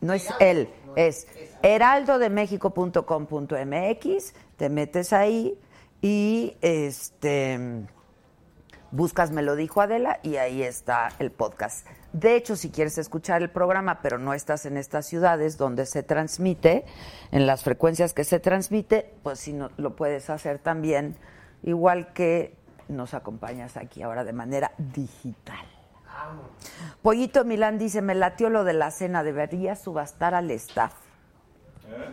no 0.00 0.12
es 0.12 0.28
él, 0.40 0.68
es 0.96 1.28
heraldodemexico.com.mx, 1.62 4.34
te 4.56 4.68
metes 4.68 5.12
ahí 5.12 5.56
y 6.00 6.56
este 6.60 7.86
buscas 8.92 9.30
Me 9.30 9.42
lo 9.42 9.56
dijo 9.56 9.80
Adela 9.80 10.20
y 10.22 10.36
ahí 10.36 10.62
está 10.62 11.08
el 11.18 11.32
podcast. 11.32 11.86
De 12.12 12.36
hecho, 12.36 12.56
si 12.56 12.70
quieres 12.70 12.98
escuchar 12.98 13.42
el 13.42 13.50
programa, 13.50 14.00
pero 14.02 14.18
no 14.18 14.34
estás 14.34 14.66
en 14.66 14.76
estas 14.76 15.06
ciudades 15.06 15.56
donde 15.58 15.86
se 15.86 16.02
transmite, 16.02 16.84
en 17.32 17.46
las 17.46 17.64
frecuencias 17.64 18.12
que 18.12 18.24
se 18.24 18.38
transmite, 18.38 19.14
pues 19.22 19.40
si 19.40 19.52
no, 19.52 19.70
lo 19.78 19.96
puedes 19.96 20.30
hacer 20.30 20.58
también, 20.58 21.16
igual 21.62 22.12
que 22.12 22.54
nos 22.88 23.14
acompañas 23.14 23.76
aquí 23.76 24.02
ahora 24.02 24.24
de 24.24 24.32
manera 24.32 24.72
digital. 24.78 25.66
Pollito 27.00 27.44
Milán 27.44 27.78
dice, 27.78 28.02
me 28.02 28.14
latió 28.14 28.50
lo 28.50 28.64
de 28.64 28.74
la 28.74 28.90
cena, 28.90 29.24
debería 29.24 29.74
subastar 29.74 30.34
al 30.34 30.50
staff. 30.52 30.92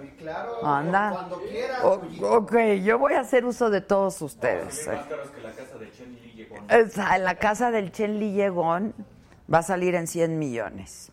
Sí, 0.02 0.10
claro. 0.18 0.66
Anda. 0.66 1.12
Cuando 1.12 1.42
quieras. 1.42 1.84
O- 1.84 2.02
ok, 2.38 2.56
yo 2.84 2.98
voy 3.00 3.14
a 3.14 3.22
hacer 3.22 3.46
uso 3.46 3.70
de 3.70 3.82
todos 3.82 4.22
ustedes. 4.22 4.88
eh. 4.88 5.00
Esa, 6.70 7.16
en 7.16 7.24
la 7.24 7.36
casa 7.36 7.72
del 7.72 7.92
Chen 7.92 8.20
Li 8.20 8.34
Llegón 8.34 8.94
va 9.52 9.60
a 9.60 9.64
salir 9.64 9.96
en 9.96 10.08
100 10.08 10.38
millones. 10.40 11.12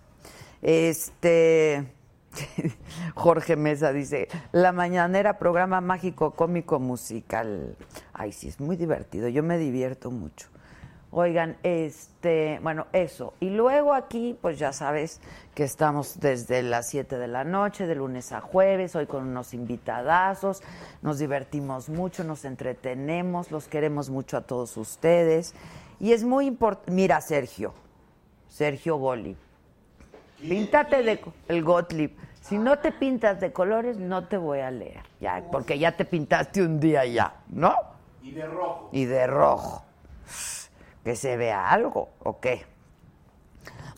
Este. 0.63 1.87
Jorge 3.15 3.57
Mesa 3.57 3.93
dice, 3.93 4.29
La 4.53 4.73
Mañanera, 4.73 5.39
programa 5.39 5.81
mágico, 5.81 6.33
cómico, 6.33 6.79
musical. 6.79 7.77
Ay, 8.13 8.33
sí, 8.33 8.49
es 8.49 8.61
muy 8.61 8.77
divertido, 8.77 9.29
yo 9.29 9.43
me 9.43 9.57
divierto 9.57 10.11
mucho. 10.11 10.49
Oigan, 11.19 11.57
este, 11.63 12.61
bueno, 12.63 12.89
eso. 12.93 13.33
Y 13.41 13.49
luego 13.49 13.95
aquí, 13.95 14.37
pues 14.39 14.59
ya 14.59 14.75
sabes 14.75 15.23
que 15.55 15.65
estamos 15.65 16.21
desde 16.21 16.63
las 16.63 16.91
7 16.91 17.17
de 17.17 17.27
la 17.27 17.43
noche, 17.43 17.87
de 17.87 17.95
lunes 17.95 18.33
a 18.33 18.43
jueves, 18.43 18.95
hoy 18.95 19.07
con 19.07 19.27
unos 19.27 19.55
invitadazos, 19.55 20.63
nos 21.01 21.19
divertimos 21.19 21.89
mucho, 21.89 22.23
nos 22.23 22.45
entretenemos, 22.45 23.51
los 23.51 23.67
queremos 23.67 24.11
mucho 24.11 24.37
a 24.37 24.43
todos 24.43 24.77
ustedes. 24.77 25.55
Y 26.01 26.13
es 26.13 26.23
muy 26.23 26.45
importante, 26.45 26.93
mira 26.93 27.19
Sergio, 27.23 27.73
Sergio 28.51 28.99
Goli, 28.99 29.39
píntate 30.39 31.03
de 31.03 31.19
el 31.49 31.65
Gottlieb. 31.65 32.11
Si 32.43 32.59
no 32.59 32.79
te 32.79 32.93
pintas 32.93 33.41
de 33.41 33.55
colores, 33.55 33.97
no 33.97 34.29
te 34.29 34.37
voy 34.37 34.59
a 34.59 34.71
leer, 34.71 35.05
ya, 35.19 35.43
porque 35.51 35.79
ya 35.79 35.97
te 35.97 36.05
pintaste 36.05 36.61
un 36.61 36.79
día 36.79 37.07
ya, 37.07 37.37
¿no? 37.49 37.75
Y 38.23 38.33
de 38.33 38.47
rojo. 38.47 38.91
y 38.93 39.07
de 39.07 39.27
rojo. 39.27 39.83
Que 41.07 41.15
se 41.15 41.37
vea 41.37 41.71
algo, 41.71 42.09
¿o 42.19 42.41
qué? 42.41 42.67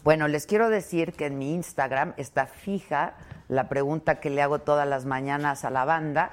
Bueno, 0.05 0.29
les 0.29 0.45
quiero 0.45 0.69
decir 0.69 1.15
que 1.15 1.25
en 1.25 1.39
mi 1.39 1.55
Instagram 1.55 2.13
está 2.19 2.45
fija 2.45 3.15
la 3.49 3.71
pregunta 3.71 4.21
que 4.21 4.29
le 4.29 4.43
hago 4.43 4.59
todas 4.59 4.87
las 4.87 5.07
mañanas 5.07 5.65
a 5.65 5.71
la 5.71 5.87
banda, 5.87 6.33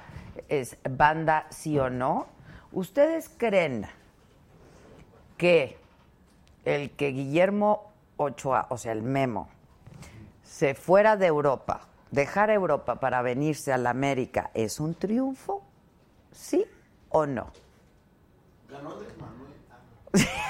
es 0.50 0.76
banda 0.84 1.48
sí 1.50 1.80
o 1.80 1.90
no. 1.90 2.28
¿Ustedes 2.74 3.30
creen 3.30 3.88
que 5.38 5.78
el 6.66 6.92
que 6.92 7.08
Guillermo 7.12 7.94
Ochoa, 8.18 8.68
o 8.70 8.78
sea, 8.78 8.92
el 8.92 9.02
Memo, 9.02 9.48
se 10.44 10.76
fuera 10.76 11.16
de 11.16 11.28
Europa, 11.28 11.88
dejar 12.12 12.50
Europa 12.50 13.00
para 13.00 13.22
venirse 13.22 13.72
a 13.72 13.78
la 13.78 13.92
América, 13.92 14.52
es 14.54 14.82
un 14.82 14.94
triunfo? 14.94 15.64
¿Sí 16.34 16.66
o 17.12 17.26
no? 17.26 17.48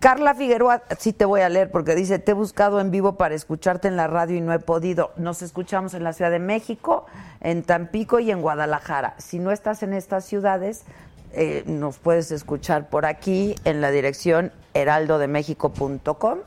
Carla 0.00 0.34
Figueroa, 0.34 0.82
sí 0.98 1.12
te 1.12 1.24
voy 1.24 1.40
a 1.40 1.48
leer 1.48 1.72
porque 1.72 1.96
dice, 1.96 2.20
te 2.20 2.30
he 2.30 2.34
buscado 2.34 2.80
en 2.80 2.92
vivo 2.92 3.16
para 3.16 3.34
escucharte 3.34 3.88
en 3.88 3.96
la 3.96 4.06
radio 4.06 4.36
y 4.36 4.40
no 4.40 4.52
he 4.52 4.60
podido. 4.60 5.10
Nos 5.16 5.42
escuchamos 5.42 5.92
en 5.94 6.04
la 6.04 6.12
Ciudad 6.12 6.30
de 6.30 6.38
México, 6.38 7.06
en 7.40 7.64
Tampico 7.64 8.20
y 8.20 8.30
en 8.30 8.40
Guadalajara. 8.40 9.14
Si 9.18 9.40
no 9.40 9.50
estás 9.50 9.82
en 9.82 9.92
estas 9.92 10.24
ciudades, 10.24 10.84
eh, 11.32 11.64
nos 11.66 11.98
puedes 11.98 12.30
escuchar 12.30 12.88
por 12.88 13.06
aquí 13.06 13.56
en 13.64 13.80
la 13.80 13.90
dirección 13.90 14.52
heraldodemexico.com 14.74 16.38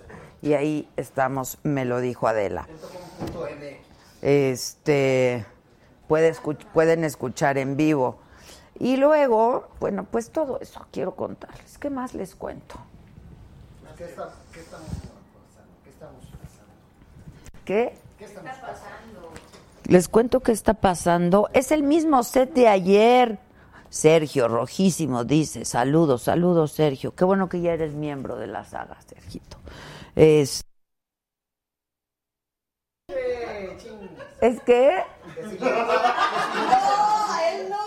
y 0.41 0.53
ahí 0.53 0.87
estamos, 0.95 1.57
me 1.63 1.83
lo 1.83 1.99
dijo 1.99 2.27
Adela. 2.27 2.67
Este, 4.21 5.45
puede 6.11 6.33
escuch- 6.33 6.65
pueden 6.73 7.05
escuchar 7.05 7.57
en 7.57 7.77
vivo. 7.77 8.17
Y 8.77 8.97
luego, 8.97 9.69
bueno, 9.79 10.03
pues 10.03 10.29
todo 10.29 10.59
eso 10.59 10.85
quiero 10.91 11.15
contarles. 11.15 11.77
¿Qué 11.77 11.89
más 11.89 12.13
les 12.13 12.35
cuento? 12.35 12.75
¿Qué, 13.97 14.03
está- 14.03 14.33
qué 14.51 14.59
estamos 14.59 14.89
pasando? 14.89 15.71
¿Qué 15.85 15.89
estamos 15.89 16.25
pasando? 16.25 16.73
¿Qué? 17.63 17.97
¿Qué 18.19 18.25
estamos 18.25 18.51
pasando? 18.57 19.29
Les 19.85 20.09
cuento 20.09 20.41
qué 20.41 20.51
está 20.51 20.73
pasando. 20.73 21.49
Es 21.53 21.71
el 21.71 21.81
mismo 21.81 22.23
set 22.23 22.51
de 22.55 22.67
ayer. 22.67 23.39
Sergio, 23.89 24.49
rojísimo, 24.49 25.23
dice. 25.23 25.63
Saludos, 25.63 26.23
saludos, 26.23 26.73
Sergio. 26.73 27.15
Qué 27.15 27.23
bueno 27.23 27.47
que 27.47 27.61
ya 27.61 27.71
eres 27.71 27.93
miembro 27.93 28.35
de 28.35 28.47
la 28.47 28.65
saga, 28.65 28.97
Sergito. 29.07 29.55
Es. 30.17 30.61
¿Es 34.41 34.59
que 34.61 35.03
No, 35.59 35.67
él 37.47 37.69
no. 37.69 37.77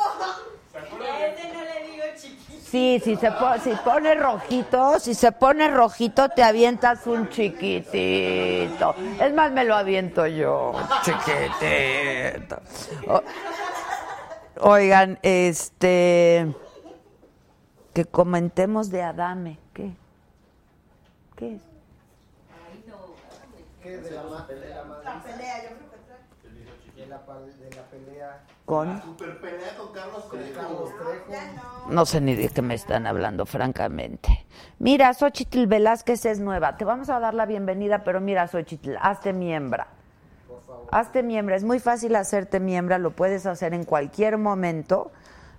Ese 1.04 1.52
no 1.52 1.61
le 1.64 1.90
digo 1.90 2.04
chiquito. 2.16 2.61
Sí, 2.64 3.00
si 3.04 3.16
se 3.16 3.30
po- 3.32 3.58
si 3.62 3.70
pone 3.84 4.14
rojito, 4.14 4.99
si 5.00 5.14
se 5.14 5.32
pone 5.32 5.68
rojito, 5.68 6.28
te 6.30 6.42
avientas 6.42 7.06
un 7.06 7.28
chiquitito. 7.28 8.94
Es 9.20 9.32
más, 9.34 9.52
me 9.52 9.64
lo 9.64 9.75
aviento 9.76 10.26
yo, 10.26 10.73
chiquitito. 11.02 12.61
O- 13.08 13.23
oigan, 14.70 15.18
este, 15.23 16.52
que 17.92 18.04
comentemos 18.06 18.90
de 18.90 19.02
Adame. 19.02 19.58
¿Qué? 19.73 19.92
¿Qué 21.37 21.54
es? 21.56 21.62
¿Qué 23.82 23.99
de 23.99 24.11
la, 24.12 24.23
de 24.23 24.28
la 25.04 25.23
pelea, 25.23 25.62
yo 25.62 25.68
creo 25.76 25.90
que 25.90 25.99
trae. 26.06 26.96
De 26.96 27.06
la, 27.06 27.18
pa- 27.26 27.38
de 27.40 27.70
la 27.76 27.82
pelea 27.82 28.40
Con... 28.64 29.02
Super 29.02 29.40
pelea 29.40 29.76
con 29.76 29.92
Carlos 29.92 30.25
con 30.25 30.40
Trejo. 30.40 30.54
Carlos 30.54 30.90
Trejo. 30.97 31.30
Ya 31.30 31.52
no. 31.52 31.92
No 31.92 32.06
sé 32.06 32.21
ni 32.21 32.35
de 32.35 32.49
qué 32.49 32.62
me 32.62 32.75
están 32.75 33.06
hablando, 33.06 33.44
francamente. 33.44 34.47
Mira, 34.78 35.12
Xochitl 35.12 35.66
Velázquez 35.66 36.25
es 36.25 36.40
nueva. 36.40 36.76
Te 36.76 36.85
vamos 36.85 37.11
a 37.11 37.21
dar 37.21 37.35
la 37.35 37.44
bienvenida, 37.44 38.04
pero 38.04 38.21
mira, 38.21 38.49
Xochitl, 38.49 38.97
hazte 39.00 39.33
miembra. 39.33 39.88
Hazte 40.90 41.23
miembro, 41.23 41.54
es 41.54 41.64
muy 41.64 41.78
fácil 41.78 42.14
hacerte 42.16 42.61
miembro, 42.61 42.97
lo 42.99 43.11
puedes 43.11 43.47
hacer 43.47 43.75
en 43.75 43.85
cualquier 43.85 44.38
momento. 44.38 45.11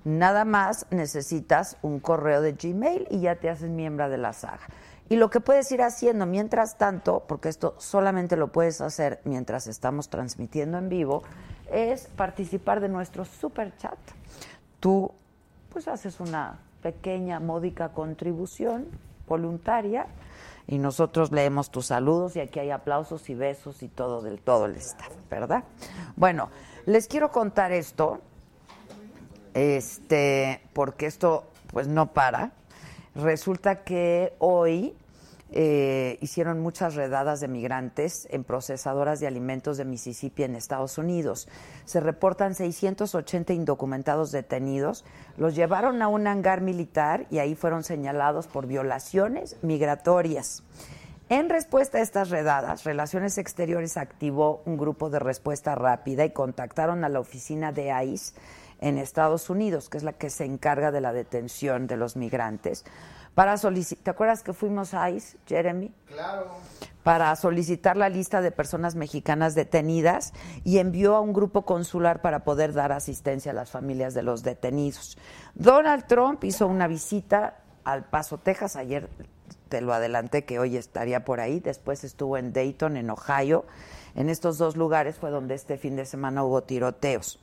Nada 0.04 0.46
más 0.46 0.86
necesitas 0.92 1.78
un 1.82 2.00
correo 2.00 2.42
de 2.42 2.54
Gmail 2.54 3.08
y 3.10 3.22
ya 3.22 3.36
te 3.36 3.50
haces 3.50 3.70
miembro 3.70 4.08
de 4.10 4.18
la 4.18 4.34
saga. 4.34 4.68
Y 5.10 5.18
lo 5.18 5.30
que 5.30 5.40
puedes 5.40 5.72
ir 5.72 5.82
haciendo 5.82 6.26
mientras 6.26 6.78
tanto, 6.78 7.26
porque 7.28 7.50
esto 7.50 7.76
solamente 7.80 8.38
lo 8.38 8.52
puedes 8.52 8.82
hacer 8.82 9.20
mientras 9.24 9.68
estamos 9.68 10.10
transmitiendo 10.10 10.78
en 10.78 10.90
vivo, 10.90 11.24
es 11.72 12.08
participar 12.08 12.80
de 12.80 12.90
nuestro 12.90 13.26
super 13.26 13.76
chat. 13.78 13.98
Tú 14.80 15.12
pues 15.72 15.88
haces 15.88 16.20
una 16.20 16.60
pequeña, 16.82 17.40
módica 17.40 17.90
contribución 17.90 18.88
voluntaria 19.28 20.08
y 20.68 20.78
nosotros 20.78 21.32
leemos 21.32 21.70
tus 21.70 21.88
saludos 21.88 22.36
y 22.36 22.40
aquí 22.40 22.60
hay 22.60 22.72
aplausos 22.72 23.30
y 23.30 23.36
besos 23.36 23.84
y 23.84 23.88
todo 23.88 24.22
del 24.22 24.40
todo 24.40 24.66
el 24.66 24.76
staff, 24.76 25.12
¿verdad? 25.30 25.64
Bueno, 26.16 26.50
les 26.86 27.08
quiero 27.08 27.32
contar 27.32 27.72
esto, 27.72 28.22
este, 29.54 30.62
porque 30.74 31.08
esto 31.08 31.46
pues 31.72 31.88
no 31.88 32.14
para. 32.14 32.52
Resulta 33.16 33.84
que 33.84 34.36
hoy 34.40 34.96
eh, 35.52 36.18
hicieron 36.22 36.60
muchas 36.60 36.96
redadas 36.96 37.40
de 37.40 37.48
migrantes 37.48 38.28
en 38.32 38.44
procesadoras 38.44 39.20
de 39.20 39.28
alimentos 39.28 39.78
de 39.78 39.86
Mississippi 39.86 40.44
en 40.44 40.56
Estados 40.56 40.98
Unidos. 40.98 41.48
Se 41.86 42.00
reportan 42.00 42.56
680 42.56 43.54
indocumentados 43.54 44.32
detenidos. 44.32 45.06
Los 45.38 45.56
llevaron 45.56 46.02
a 46.02 46.08
un 46.08 46.28
hangar 46.28 46.62
militar 46.62 47.28
y 47.30 47.38
ahí 47.38 47.56
fueron 47.56 47.84
señalados 47.84 48.48
por 48.48 48.66
violaciones 48.66 49.58
migratorias. 49.62 50.64
En 51.28 51.50
respuesta 51.50 51.98
a 51.98 52.02
estas 52.02 52.30
redadas, 52.30 52.84
Relaciones 52.84 53.40
Exteriores 53.40 53.98
activó 53.98 54.62
un 54.66 54.78
grupo 54.78 55.10
de 55.10 55.18
respuesta 55.18 55.74
rápida 55.74 56.24
y 56.24 56.30
contactaron 56.30 57.04
a 57.04 57.10
la 57.10 57.20
oficina 57.20 57.72
de 57.72 57.92
ICE 58.06 58.36
en 58.80 59.00
Estados 59.00 59.50
Unidos, 59.50 59.90
que 59.90 59.98
es 59.98 60.04
la 60.04 60.14
que 60.14 60.30
se 60.30 60.46
encarga 60.46 60.92
de 60.92 61.02
la 61.02 61.14
detención 61.14 61.88
de 61.88 61.98
los 61.98 62.16
migrantes, 62.16 62.86
para 63.36 63.58
solicitar, 63.58 64.04
¿te 64.04 64.10
acuerdas 64.12 64.44
que 64.44 64.54
fuimos 64.54 64.94
a 64.94 65.10
ICE, 65.12 65.38
Jeremy? 65.46 65.94
Claro. 66.08 66.48
Para 67.04 67.36
solicitar 67.36 67.98
la 67.98 68.10
lista 68.10 68.42
de 68.42 68.52
personas 68.52 68.96
mexicanas 68.96 69.54
detenidas 69.54 70.34
y 70.64 70.80
envió 70.80 71.16
a 71.16 71.20
un 71.20 71.34
grupo 71.34 71.66
consular 71.66 72.22
para 72.22 72.46
poder 72.46 72.74
dar 72.74 72.94
asistencia 72.94 73.52
a 73.52 73.54
las 73.54 73.70
familias 73.70 74.14
de 74.14 74.24
los 74.24 74.42
detenidos. 74.42 75.18
Donald 75.54 76.08
Trump 76.08 76.44
hizo 76.46 76.66
una 76.66 76.88
visita 76.88 77.58
al 77.84 78.06
Paso, 78.06 78.40
Texas, 78.40 78.78
ayer 78.78 79.10
te 79.70 79.82
lo 79.82 79.94
adelanté 79.94 80.46
que 80.46 80.58
hoy 80.58 80.78
estaría 80.78 81.26
por 81.26 81.42
ahí, 81.42 81.60
después 81.60 82.04
estuvo 82.04 82.38
en 82.38 82.54
Dayton, 82.54 82.98
en 82.98 83.10
Ohio. 83.10 83.66
En 84.16 84.30
estos 84.30 84.58
dos 84.58 84.78
lugares 84.78 85.18
fue 85.18 85.30
donde 85.30 85.56
este 85.56 85.78
fin 85.78 85.98
de 85.98 86.06
semana 86.06 86.44
hubo 86.44 86.64
tiroteos. 86.64 87.40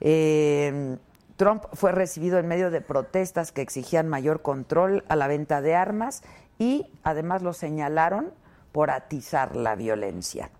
Eh, 0.00 0.98
Trump 1.40 1.64
fue 1.72 1.90
recibido 1.90 2.38
en 2.38 2.46
medio 2.46 2.70
de 2.70 2.82
protestas 2.82 3.50
que 3.50 3.62
exigían 3.62 4.06
mayor 4.06 4.42
control 4.42 5.04
a 5.08 5.16
la 5.16 5.26
venta 5.26 5.62
de 5.62 5.74
armas 5.74 6.22
y 6.58 6.86
además 7.02 7.40
lo 7.40 7.54
señalaron 7.54 8.34
por 8.72 8.90
atizar 8.90 9.56
la 9.56 9.74
violencia. 9.74 10.50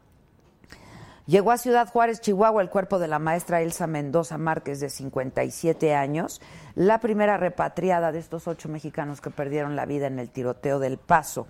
Llegó 1.26 1.50
a 1.50 1.58
Ciudad 1.58 1.86
Juárez, 1.86 2.22
Chihuahua, 2.22 2.62
el 2.62 2.70
cuerpo 2.70 2.98
de 2.98 3.08
la 3.08 3.18
maestra 3.18 3.60
Elsa 3.60 3.86
Mendoza 3.86 4.38
Márquez, 4.38 4.80
de 4.80 4.88
57 4.88 5.94
años, 5.94 6.40
la 6.74 6.98
primera 6.98 7.36
repatriada 7.36 8.10
de 8.10 8.18
estos 8.18 8.48
ocho 8.48 8.70
mexicanos 8.70 9.20
que 9.20 9.28
perdieron 9.28 9.76
la 9.76 9.84
vida 9.84 10.06
en 10.06 10.18
el 10.18 10.30
tiroteo 10.30 10.78
del 10.78 10.96
Paso. 10.96 11.46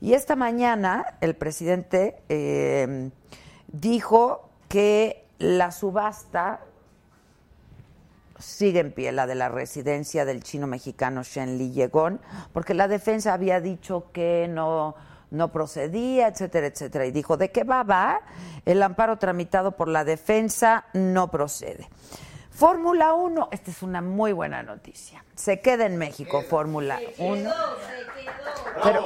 Y 0.00 0.12
esta 0.12 0.36
mañana 0.36 1.16
el 1.20 1.34
presidente 1.34 2.22
eh, 2.28 3.10
dijo 3.66 4.50
que 4.68 5.26
la 5.40 5.72
subasta 5.72 6.60
sigue 8.42 8.80
en 8.80 8.92
pie, 8.92 9.12
la 9.12 9.26
de 9.26 9.34
la 9.34 9.48
residencia 9.48 10.24
del 10.24 10.42
chino 10.42 10.66
mexicano 10.66 11.22
Shen 11.22 11.58
Li 11.58 11.72
Yegon, 11.72 12.20
porque 12.52 12.74
la 12.74 12.88
defensa 12.88 13.32
había 13.32 13.60
dicho 13.60 14.06
que 14.12 14.48
no, 14.48 14.94
no 15.30 15.50
procedía, 15.50 16.28
etcétera, 16.28 16.66
etcétera. 16.66 17.06
Y 17.06 17.10
dijo, 17.10 17.36
¿de 17.36 17.50
qué 17.50 17.64
va? 17.64 17.82
Va. 17.82 18.20
El 18.66 18.82
amparo 18.82 19.16
tramitado 19.18 19.72
por 19.72 19.88
la 19.88 20.04
defensa 20.04 20.84
no 20.92 21.30
procede. 21.30 21.88
Fórmula 22.50 23.14
1, 23.14 23.48
esta 23.50 23.70
es 23.70 23.82
una 23.82 24.02
muy 24.02 24.32
buena 24.32 24.62
noticia. 24.62 25.24
Se 25.34 25.60
queda 25.60 25.86
en 25.86 25.96
México 25.96 26.42
Fórmula 26.42 27.00
1. 27.18 27.34
Quedó, 27.34 27.50
se 27.50 28.22
quedó. 28.22 28.82
Pero, 28.82 29.04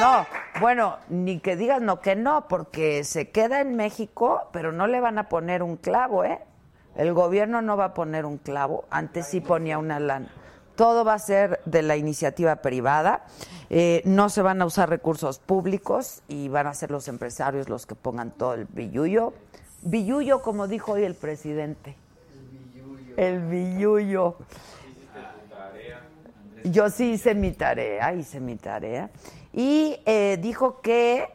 no, 0.00 0.26
bueno, 0.62 0.96
ni 1.08 1.40
que 1.40 1.56
digas 1.56 1.82
no 1.82 2.00
que 2.00 2.16
no, 2.16 2.48
porque 2.48 3.04
se 3.04 3.30
queda 3.30 3.60
en 3.60 3.76
México, 3.76 4.48
pero 4.52 4.72
no 4.72 4.86
le 4.86 5.00
van 5.00 5.18
a 5.18 5.28
poner 5.28 5.62
un 5.62 5.76
clavo, 5.76 6.24
¿eh? 6.24 6.38
El 6.96 7.12
gobierno 7.12 7.62
no 7.62 7.76
va 7.76 7.86
a 7.86 7.94
poner 7.94 8.24
un 8.24 8.38
clavo, 8.38 8.84
antes 8.88 9.26
sí 9.26 9.40
ponía 9.40 9.78
una 9.78 9.98
lana. 9.98 10.30
Todo 10.76 11.04
va 11.04 11.14
a 11.14 11.18
ser 11.18 11.60
de 11.64 11.82
la 11.82 11.96
iniciativa 11.96 12.56
privada, 12.56 13.24
eh, 13.70 14.02
no 14.04 14.28
se 14.28 14.40
van 14.40 14.62
a 14.62 14.66
usar 14.66 14.88
recursos 14.88 15.38
públicos 15.38 16.22
y 16.28 16.48
van 16.48 16.66
a 16.66 16.74
ser 16.74 16.90
los 16.90 17.08
empresarios 17.08 17.68
los 17.68 17.84
que 17.84 17.94
pongan 17.94 18.30
todo 18.30 18.54
el 18.54 18.66
billullo. 18.66 19.34
Billullo, 19.82 20.42
como 20.42 20.68
dijo 20.68 20.92
hoy 20.92 21.04
el 21.04 21.14
presidente. 21.14 21.96
El 23.16 23.40
billullo. 23.40 24.36
Yo 26.64 26.88
sí 26.90 27.12
hice 27.12 27.34
mi 27.34 27.50
tarea, 27.50 28.14
hice 28.14 28.38
mi 28.38 28.56
tarea. 28.56 29.10
Y 29.52 30.00
eh, 30.06 30.38
dijo 30.40 30.80
que 30.80 31.28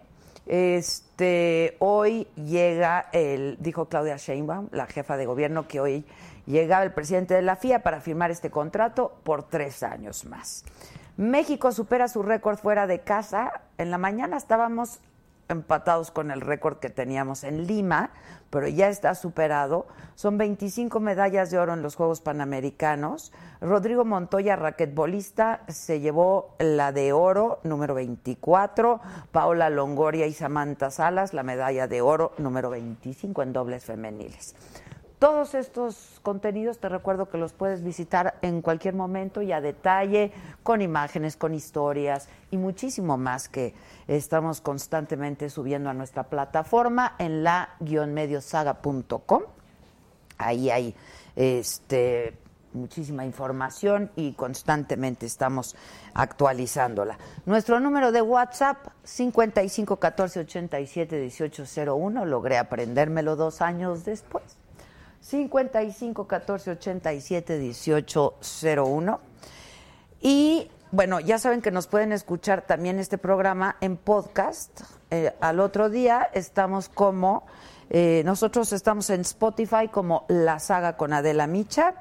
este 0.45 1.75
hoy 1.79 2.27
llega 2.35 3.09
el, 3.11 3.57
dijo 3.59 3.89
Claudia 3.89 4.17
Sheinbaum, 4.17 4.69
la 4.71 4.87
jefa 4.87 5.17
de 5.17 5.25
gobierno, 5.25 5.67
que 5.67 5.79
hoy 5.79 6.05
llegaba 6.45 6.83
el 6.83 6.93
presidente 6.93 7.33
de 7.33 7.41
la 7.41 7.55
FIA 7.57 7.83
para 7.83 7.99
firmar 8.01 8.31
este 8.31 8.49
contrato 8.49 9.19
por 9.23 9.43
tres 9.43 9.83
años 9.83 10.25
más. 10.25 10.63
México 11.17 11.71
supera 11.71 12.07
su 12.07 12.23
récord 12.23 12.57
fuera 12.57 12.87
de 12.87 13.01
casa. 13.01 13.61
En 13.77 13.91
la 13.91 13.97
mañana 13.97 14.37
estábamos 14.37 14.99
empatados 15.49 16.11
con 16.11 16.31
el 16.31 16.41
récord 16.41 16.77
que 16.77 16.89
teníamos 16.89 17.43
en 17.43 17.67
Lima, 17.67 18.11
pero 18.49 18.67
ya 18.67 18.89
está 18.89 19.15
superado. 19.15 19.87
Son 20.15 20.37
25 20.37 20.99
medallas 20.99 21.51
de 21.51 21.59
oro 21.59 21.73
en 21.73 21.81
los 21.81 21.95
Juegos 21.95 22.21
Panamericanos. 22.21 23.31
Rodrigo 23.61 24.05
Montoya, 24.05 24.55
raquetbolista, 24.55 25.61
se 25.67 25.99
llevó 25.99 26.55
la 26.59 26.91
de 26.91 27.13
oro 27.13 27.59
número 27.63 27.93
24. 27.93 28.99
Paola 29.31 29.69
Longoria 29.69 30.27
y 30.27 30.33
Samantha 30.33 30.91
Salas, 30.91 31.33
la 31.33 31.43
medalla 31.43 31.87
de 31.87 32.01
oro 32.01 32.33
número 32.37 32.69
25 32.69 33.43
en 33.43 33.53
dobles 33.53 33.85
femeniles. 33.85 34.55
Todos 35.19 35.55
estos 35.55 36.19
contenidos 36.21 36.77
te 36.77 36.89
recuerdo 36.89 37.27
que 37.27 37.39
los 37.39 37.51
puedes 37.51 37.83
visitar 37.83 38.37
en 38.43 38.61
cualquier 38.61 38.93
momento 38.93 39.41
y 39.41 39.51
a 39.51 39.61
detalle, 39.61 40.31
con 40.61 40.83
imágenes, 40.83 41.35
con 41.35 41.55
historias 41.55 42.29
y 42.51 42.57
muchísimo 42.57 43.17
más 43.17 43.49
que 43.49 43.73
estamos 44.07 44.61
constantemente 44.61 45.49
subiendo 45.49 45.89
a 45.89 45.95
nuestra 45.95 46.21
plataforma 46.25 47.15
en 47.17 47.43
la-mediosaga.com. 47.43 49.41
Ahí 50.37 50.69
hay 50.69 50.93
este 51.35 52.37
muchísima 52.73 53.25
información 53.25 54.11
y 54.15 54.33
constantemente 54.33 55.25
estamos 55.25 55.75
actualizándola. 56.13 57.17
Nuestro 57.47 57.79
número 57.79 58.11
de 58.11 58.21
WhatsApp 58.21 58.89
55 59.03 59.95
14 59.95 60.41
87 60.41 61.19
18 61.19 61.63
01, 61.95 62.25
logré 62.25 62.59
aprendérmelo 62.59 63.35
dos 63.35 63.63
años 63.63 64.05
después. 64.05 64.43
55 65.21 66.27
14 66.27 66.71
87 66.71 67.57
18 67.57 68.33
01. 68.75 69.19
Y 70.21 70.69
bueno, 70.91 71.19
ya 71.19 71.37
saben 71.37 71.61
que 71.61 71.71
nos 71.71 71.87
pueden 71.87 72.11
escuchar 72.11 72.61
también 72.65 72.99
este 72.99 73.17
programa 73.17 73.75
en 73.81 73.97
podcast. 73.97 74.81
Eh, 75.11 75.33
al 75.41 75.59
otro 75.59 75.89
día 75.89 76.29
estamos 76.33 76.89
como, 76.89 77.45
eh, 77.89 78.21
nosotros 78.25 78.71
estamos 78.73 79.09
en 79.09 79.21
Spotify 79.21 79.89
como 79.91 80.25
La 80.29 80.59
Saga 80.59 80.95
con 80.95 81.13
Adela 81.13 81.45
Micha. 81.47 81.95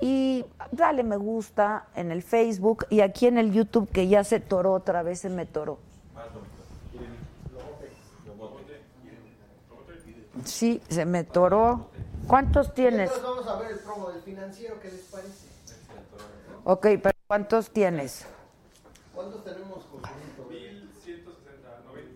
Y 0.00 0.44
dale 0.72 1.02
me 1.02 1.16
gusta 1.16 1.88
en 1.94 2.10
el 2.10 2.22
Facebook 2.22 2.86
y 2.90 3.00
aquí 3.00 3.26
en 3.26 3.38
el 3.38 3.52
YouTube 3.52 3.90
que 3.90 4.08
ya 4.08 4.24
se 4.24 4.40
toró 4.40 4.72
otra 4.72 5.02
vez, 5.02 5.20
se 5.20 5.30
me 5.30 5.46
toró. 5.46 5.78
Sí, 10.44 10.80
se 10.88 11.04
me 11.06 11.24
toró. 11.24 11.90
¿Cuántos 12.26 12.74
tienes? 12.74 13.10
Entonces 13.10 13.22
vamos 13.22 13.46
a 13.46 13.56
ver 13.56 13.72
el 13.72 13.78
promo 13.78 14.10
del 14.10 14.22
financiero, 14.22 14.80
¿qué 14.80 14.90
les 14.90 15.02
parece? 15.02 15.46
Ok, 16.64 16.86
pero 17.02 17.16
¿cuántos 17.28 17.70
tienes? 17.70 18.26
¿Cuántos 19.14 19.44
tenemos? 19.44 19.84
1160, 20.48 21.68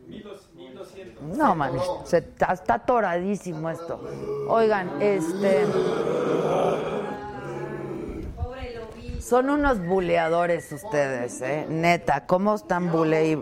1200. 0.09 1.23
No, 1.23 1.55
mames, 1.55 1.83
se, 2.05 2.19
está, 2.19 2.53
está 2.53 2.75
atoradísimo 2.75 3.71
esto. 3.71 4.01
Oigan, 4.49 5.01
este... 5.01 5.67
Son 9.21 9.49
unos 9.49 9.79
buleadores 9.79 10.73
ustedes, 10.73 11.41
¿eh? 11.43 11.67
Neta, 11.69 12.27
¿cómo 12.27 12.57
están 12.57 12.91
bulei? 12.91 13.41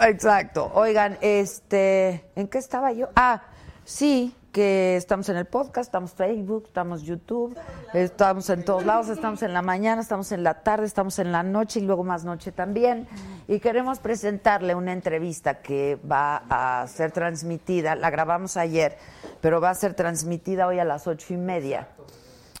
Exacto. 0.00 0.70
Oigan, 0.74 1.18
este, 1.20 2.30
¿en 2.36 2.46
qué 2.46 2.58
estaba 2.58 2.92
yo? 2.92 3.08
Ah, 3.16 3.42
sí, 3.84 4.36
que 4.52 4.96
estamos 4.96 5.30
en 5.30 5.38
el 5.38 5.46
podcast, 5.46 5.88
estamos 5.88 6.12
Facebook, 6.12 6.64
estamos 6.66 7.02
YouTube, 7.02 7.58
estamos 7.94 8.50
en 8.50 8.64
todos 8.64 8.84
lados, 8.84 9.08
estamos 9.08 9.42
en 9.42 9.54
la 9.54 9.62
mañana, 9.62 10.02
estamos 10.02 10.30
en 10.30 10.44
la 10.44 10.62
tarde, 10.62 10.84
estamos 10.84 11.18
en 11.18 11.32
la 11.32 11.42
noche 11.42 11.80
y 11.80 11.84
luego 11.84 12.04
más 12.04 12.24
noche 12.24 12.52
también. 12.52 13.08
Y 13.48 13.60
queremos 13.60 13.98
presentarle 13.98 14.74
una 14.74 14.92
entrevista 14.92 15.62
que 15.62 15.98
va 16.10 16.44
a 16.50 16.86
ser 16.86 17.12
transmitida, 17.12 17.96
la 17.96 18.10
grabamos 18.10 18.58
ayer, 18.58 18.98
pero 19.40 19.60
va 19.60 19.70
a 19.70 19.74
ser 19.74 19.94
transmitida 19.94 20.66
hoy 20.66 20.78
a 20.78 20.84
las 20.84 21.06
ocho 21.06 21.32
y 21.32 21.38
media 21.38 21.88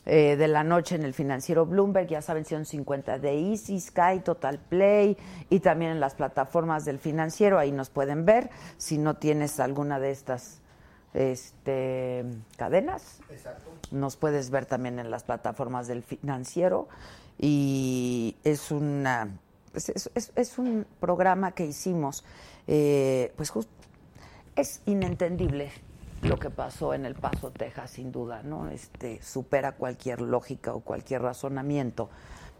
eh, 0.06 0.36
de 0.36 0.48
la 0.48 0.64
noche 0.64 0.94
en 0.94 1.02
el 1.02 1.12
financiero 1.12 1.66
Bloomberg, 1.66 2.08
ya 2.08 2.22
saben, 2.22 2.46
son 2.46 2.64
50 2.64 3.18
de 3.18 3.50
Easy, 3.50 3.78
Sky, 3.78 4.20
Total 4.24 4.58
Play 4.58 5.18
y 5.50 5.60
también 5.60 5.92
en 5.92 6.00
las 6.00 6.14
plataformas 6.14 6.86
del 6.86 6.98
financiero, 6.98 7.58
ahí 7.58 7.70
nos 7.70 7.90
pueden 7.90 8.24
ver 8.24 8.48
si 8.78 8.96
no 8.96 9.14
tienes 9.14 9.60
alguna 9.60 10.00
de 10.00 10.10
estas 10.10 10.61
este, 11.14 12.24
cadenas. 12.56 13.20
Nos 13.90 14.16
puedes 14.16 14.50
ver 14.50 14.66
también 14.66 14.98
en 14.98 15.10
las 15.10 15.24
plataformas 15.24 15.86
del 15.86 16.02
financiero 16.02 16.88
y 17.38 18.36
es 18.44 18.70
una 18.70 19.28
es, 19.74 19.88
es- 19.88 20.10
es- 20.14 20.32
es 20.36 20.58
un 20.58 20.86
programa 21.00 21.52
que 21.52 21.64
hicimos, 21.64 22.24
eh, 22.66 23.32
pues 23.36 23.50
es 24.54 24.82
inentendible 24.84 25.70
lo 26.22 26.38
que 26.38 26.50
pasó 26.50 26.92
en 26.94 27.06
El 27.06 27.14
Paso, 27.14 27.50
Texas, 27.50 27.90
sin 27.92 28.12
duda, 28.12 28.42
¿no? 28.42 28.68
Este 28.68 29.20
supera 29.22 29.72
cualquier 29.72 30.20
lógica 30.20 30.74
o 30.74 30.80
cualquier 30.80 31.22
razonamiento, 31.22 32.10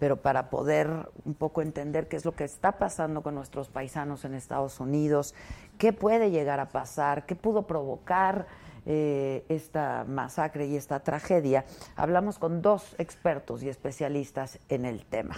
pero 0.02 0.16
para 0.16 0.50
poder 0.50 1.10
un 1.24 1.34
poco 1.34 1.62
entender 1.62 2.08
qué 2.08 2.16
es 2.16 2.24
lo 2.24 2.34
que 2.34 2.42
está 2.42 2.72
pasando 2.72 3.22
con 3.22 3.36
nuestros 3.36 3.68
paisanos 3.68 4.24
en 4.24 4.34
Estados 4.34 4.80
Unidos, 4.80 5.32
qué 5.78 5.92
puede 5.92 6.32
llegar 6.32 6.58
a 6.58 6.70
pasar, 6.70 7.24
qué 7.24 7.36
pudo 7.36 7.68
provocar 7.68 8.48
eh, 8.84 9.44
esta 9.48 10.02
masacre 10.02 10.66
y 10.66 10.74
esta 10.74 11.04
tragedia, 11.04 11.66
hablamos 11.94 12.40
con 12.40 12.62
dos 12.62 12.96
expertos 12.98 13.62
y 13.62 13.68
especialistas 13.68 14.58
en 14.68 14.86
el 14.86 15.04
tema. 15.04 15.36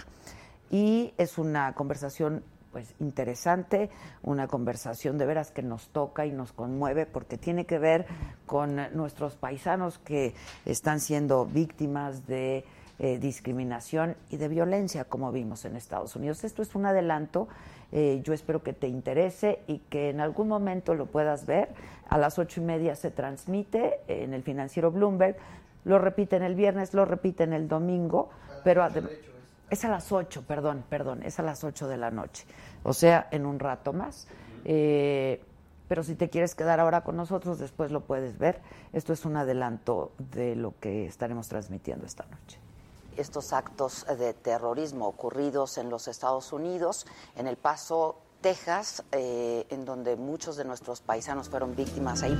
Y 0.71 1.13
es 1.19 1.37
una 1.37 1.75
conversación 1.75 2.43
pues 2.71 2.95
interesante, 2.99 3.91
una 4.23 4.47
conversación 4.47 5.19
de 5.19 5.27
veras 5.27 5.51
que 5.51 5.61
nos 5.61 5.89
toca 5.89 6.25
y 6.25 6.31
nos 6.31 6.53
conmueve 6.53 7.05
porque 7.05 7.37
tiene 7.37 7.67
que 7.67 7.77
ver 7.77 8.07
con 8.47 8.77
nuestros 8.95 9.35
paisanos 9.35 9.99
que 9.99 10.33
están 10.65 11.01
siendo 11.01 11.45
víctimas 11.45 12.25
de 12.25 12.65
eh, 12.99 13.17
discriminación 13.19 14.15
y 14.29 14.37
de 14.37 14.47
violencia, 14.47 15.05
como 15.05 15.31
vimos 15.31 15.65
en 15.65 15.75
Estados 15.75 16.15
Unidos. 16.15 16.43
Esto 16.43 16.61
es 16.61 16.75
un 16.75 16.85
adelanto, 16.85 17.47
eh, 17.91 18.21
yo 18.23 18.33
espero 18.33 18.63
que 18.63 18.73
te 18.73 18.87
interese 18.87 19.59
y 19.67 19.79
que 19.79 20.09
en 20.09 20.21
algún 20.21 20.47
momento 20.47 20.93
lo 20.93 21.05
puedas 21.05 21.45
ver. 21.45 21.69
A 22.07 22.17
las 22.17 22.39
ocho 22.39 22.61
y 22.61 22.63
media 22.63 22.95
se 22.95 23.11
transmite 23.11 23.99
en 24.07 24.33
el 24.33 24.43
financiero 24.43 24.91
Bloomberg, 24.91 25.35
lo 25.83 25.99
repiten 25.99 26.43
el 26.43 26.55
viernes, 26.55 26.93
lo 26.93 27.05
repiten 27.05 27.53
el 27.53 27.67
domingo, 27.67 28.29
pero 28.63 28.83
además... 28.83 29.11
Es 29.69 29.83
a 29.83 29.89
las 29.89 30.11
8, 30.11 30.43
perdón, 30.47 30.83
perdón, 30.89 31.23
es 31.23 31.39
a 31.39 31.43
las 31.43 31.63
8 31.63 31.87
de 31.87 31.97
la 31.97 32.11
noche. 32.11 32.45
O 32.83 32.93
sea, 32.93 33.27
en 33.31 33.47
un 33.47 33.59
rato 33.59 33.93
más. 33.93 34.27
Eh, 34.63 35.41
pero 35.87 36.03
si 36.03 36.15
te 36.15 36.29
quieres 36.29 36.55
quedar 36.55 36.79
ahora 36.79 37.01
con 37.01 37.15
nosotros, 37.15 37.59
después 37.59 37.91
lo 37.91 38.01
puedes 38.01 38.37
ver. 38.37 38.61
Esto 38.93 39.13
es 39.13 39.25
un 39.25 39.37
adelanto 39.37 40.11
de 40.31 40.55
lo 40.55 40.73
que 40.79 41.05
estaremos 41.05 41.47
transmitiendo 41.47 42.05
esta 42.05 42.25
noche. 42.25 42.59
Estos 43.15 43.53
actos 43.53 44.05
de 44.17 44.33
terrorismo 44.33 45.07
ocurridos 45.07 45.77
en 45.77 45.89
los 45.89 46.07
Estados 46.07 46.53
Unidos, 46.53 47.05
en 47.35 47.47
El 47.47 47.57
Paso, 47.57 48.17
Texas, 48.41 49.03
eh, 49.11 49.65
en 49.69 49.85
donde 49.85 50.15
muchos 50.15 50.57
de 50.57 50.65
nuestros 50.65 51.01
paisanos 51.01 51.49
fueron 51.49 51.75
víctimas 51.75 52.23
ahí. 52.23 52.37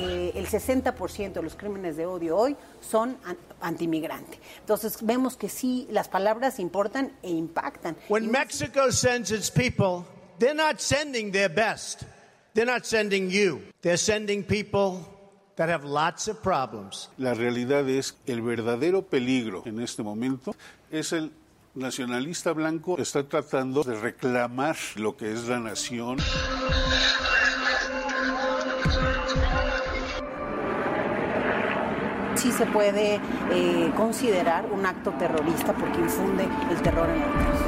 Eh, 0.00 0.32
el 0.34 0.46
60% 0.46 1.32
de 1.34 1.42
los 1.42 1.54
crímenes 1.54 1.96
de 1.96 2.06
odio 2.06 2.36
hoy 2.36 2.56
son 2.80 3.16
an- 3.24 3.36
antimigrante. 3.60 4.40
Entonces 4.60 4.98
vemos 5.02 5.36
que 5.36 5.48
sí, 5.48 5.86
las 5.90 6.08
palabras 6.08 6.58
importan 6.58 7.12
e 7.22 7.30
impactan. 7.30 7.96
When 8.08 8.30
Mexico 8.30 8.90
sends 8.90 9.30
its 9.30 9.50
people, 9.50 10.04
they're 10.38 10.54
not 10.54 10.78
sending 10.80 11.30
their 11.32 11.48
best. 11.52 12.02
They're 12.54 12.70
not 12.70 12.84
sending 12.84 13.30
you. 13.30 13.60
They're 13.82 13.96
sending 13.98 14.42
people 14.44 15.06
that 15.56 15.68
have 15.68 15.84
lots 15.84 16.26
of 16.28 16.40
problems. 16.42 17.10
La 17.18 17.34
realidad 17.34 17.88
es 17.88 18.16
el 18.26 18.40
verdadero 18.42 19.02
peligro 19.02 19.62
en 19.66 19.80
este 19.80 20.02
momento 20.02 20.54
es 20.90 21.12
el 21.12 21.30
nacionalista 21.74 22.52
blanco 22.52 22.96
que 22.96 23.02
está 23.02 23.22
tratando 23.22 23.84
de 23.84 23.94
reclamar 23.94 24.76
lo 24.96 25.16
que 25.16 25.30
es 25.32 25.46
la 25.46 25.60
nación. 25.60 26.16
Sí 32.40 32.50
se 32.52 32.64
puede 32.64 33.20
eh, 33.50 33.92
considerar 33.98 34.64
un 34.72 34.86
acto 34.86 35.10
terrorista 35.12 35.74
porque 35.74 35.98
infunde 35.98 36.48
el 36.70 36.80
terror 36.80 37.06
en 37.10 37.22
otros. 37.22 37.60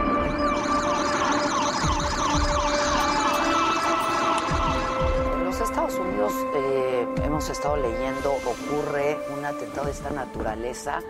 En 5.35 5.45
los 5.45 5.61
Estados 5.61 5.95
Unidos 5.97 6.33
eh, 6.55 7.07
hemos 7.23 7.51
estado 7.51 7.77
leyendo, 7.77 8.33
ocurre 8.33 9.19
un 9.37 9.45
atentado 9.45 9.85
de 9.85 9.93
esta 9.93 10.09
naturaleza 10.09 11.01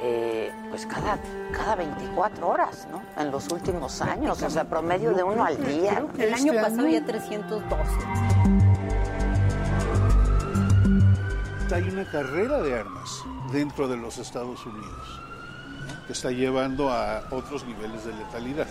eh, 0.00 0.50
pues 0.70 0.86
cada, 0.86 1.18
cada 1.52 1.76
24 1.76 2.48
horas, 2.48 2.88
¿no? 2.90 3.02
En 3.22 3.30
los 3.30 3.52
últimos 3.52 4.00
años, 4.00 4.42
o 4.42 4.48
sea, 4.48 4.64
promedio 4.64 5.12
de 5.12 5.22
uno 5.22 5.44
al 5.44 5.62
día. 5.62 6.02
El 6.16 6.32
año 6.32 6.54
pasado 6.54 6.80
había 6.80 7.04
312. 7.04 8.59
Hay 11.72 11.84
una 11.84 12.04
carrera 12.04 12.60
de 12.62 12.74
armas 12.74 13.22
dentro 13.52 13.86
de 13.86 13.96
los 13.96 14.18
Estados 14.18 14.66
Unidos 14.66 15.20
que 16.06 16.12
está 16.12 16.32
llevando 16.32 16.90
a 16.90 17.22
otros 17.30 17.64
niveles 17.64 18.04
de 18.04 18.12
letalidad. 18.12 18.66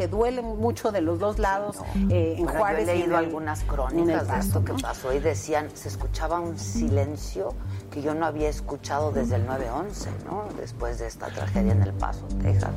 Que 0.00 0.08
duele 0.08 0.40
mucho 0.40 0.92
de 0.92 1.02
los 1.02 1.18
dos 1.18 1.38
lados. 1.38 1.76
eh, 2.08 2.36
en 2.38 2.44
Bueno, 2.44 2.58
Juárez 2.58 2.86
yo 2.86 2.92
he 2.92 2.96
y 2.96 3.02
en 3.02 3.08
leído 3.10 3.18
el- 3.18 3.24
algunas 3.26 3.62
crónicas 3.64 4.28
de 4.28 4.38
esto 4.38 4.64
que 4.64 4.72
¿no? 4.72 4.78
pasó 4.78 5.12
y 5.12 5.18
decían, 5.18 5.68
se 5.74 5.88
escuchaba 5.88 6.40
un 6.40 6.58
silencio 6.58 7.52
que 7.90 8.00
yo 8.00 8.14
no 8.14 8.24
había 8.24 8.48
escuchado 8.48 9.12
desde 9.12 9.36
el 9.36 9.46
9-11, 9.46 10.08
¿no? 10.24 10.44
Después 10.58 10.98
de 11.00 11.06
esta 11.06 11.26
tragedia 11.26 11.72
en 11.72 11.82
El 11.82 11.92
Paso, 11.92 12.26
Texas. 12.42 12.70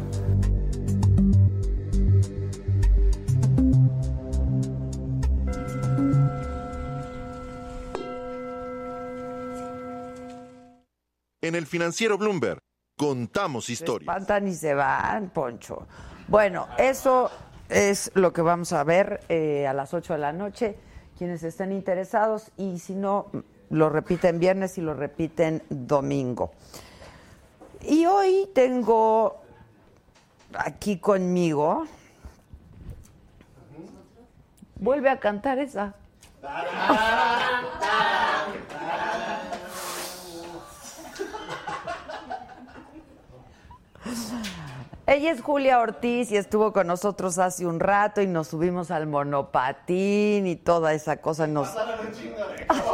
En 11.42 11.56
el 11.56 11.66
financiero 11.68 12.18
Bloomberg 12.18 12.60
contamos 12.98 13.66
Se 13.66 13.74
historias. 13.74 14.08
espantan 14.08 14.48
y 14.48 14.54
se 14.54 14.74
van, 14.74 15.30
Poncho. 15.30 15.88
Bueno, 16.28 16.68
eso 16.78 17.30
es 17.70 18.12
lo 18.16 18.34
que 18.34 18.42
vamos 18.42 18.74
a 18.74 18.84
ver 18.84 19.22
eh, 19.30 19.68
a 19.68 19.74
las 19.74 19.94
8 19.94 20.14
de 20.14 20.20
la 20.20 20.34
noche. 20.34 20.78
Quienes 21.18 21.44
estén 21.44 21.72
interesados 21.72 22.52
y 22.58 22.80
si 22.80 22.96
no, 22.96 23.28
lo 23.70 23.90
repiten 23.90 24.40
viernes 24.40 24.78
y 24.78 24.82
lo 24.82 24.94
repiten 24.94 25.62
domingo. 25.70 26.52
Y 27.82 28.06
hoy 28.06 28.50
tengo 28.54 29.42
aquí 30.54 30.98
conmigo 30.98 31.86
Vuelve 34.84 35.10
a 35.10 35.18
cantar 35.18 35.60
esa. 35.60 35.94
Ella 45.06 45.32
es 45.32 45.42
Julia 45.42 45.80
Ortiz 45.80 46.32
y 46.32 46.38
estuvo 46.38 46.72
con 46.72 46.88
nosotros 46.88 47.38
hace 47.38 47.66
un 47.66 47.82
rato 47.82 48.22
y 48.22 48.28
nos 48.28 48.48
subimos 48.48 48.90
al 48.90 49.06
monopatín 49.06 50.48
y 50.48 50.56
toda 50.56 50.94
esa 50.94 51.18
cosa. 51.18 51.46
Nos... 51.46 51.76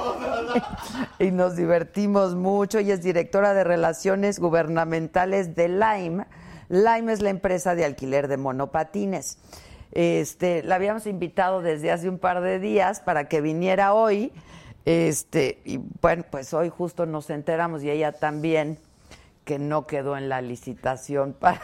y 1.19 1.29
nos 1.29 1.55
divertimos 1.55 2.33
mucho. 2.33 2.79
Ella 2.79 2.95
es 2.95 3.03
directora 3.03 3.53
de 3.53 3.63
Relaciones 3.63 4.39
Gubernamentales 4.39 5.53
de 5.53 5.69
Lime. 5.69 6.25
Lime 6.69 7.13
es 7.13 7.21
la 7.21 7.29
empresa 7.29 7.75
de 7.75 7.85
alquiler 7.85 8.27
de 8.27 8.37
monopatines. 8.37 9.37
Este, 9.91 10.63
la 10.63 10.75
habíamos 10.75 11.05
invitado 11.05 11.61
desde 11.61 11.91
hace 11.91 12.09
un 12.09 12.17
par 12.17 12.41
de 12.41 12.57
días 12.57 13.01
para 13.01 13.27
que 13.27 13.39
viniera 13.39 13.93
hoy. 13.93 14.33
Este, 14.85 15.61
y 15.63 15.79
bueno, 16.01 16.23
pues 16.31 16.55
hoy 16.55 16.69
justo 16.69 17.05
nos 17.05 17.29
enteramos 17.29 17.83
y 17.83 17.91
ella 17.91 18.13
también 18.13 18.79
que 19.45 19.59
no 19.59 19.85
quedó 19.85 20.17
en 20.17 20.27
la 20.27 20.41
licitación 20.41 21.33
para 21.39 21.61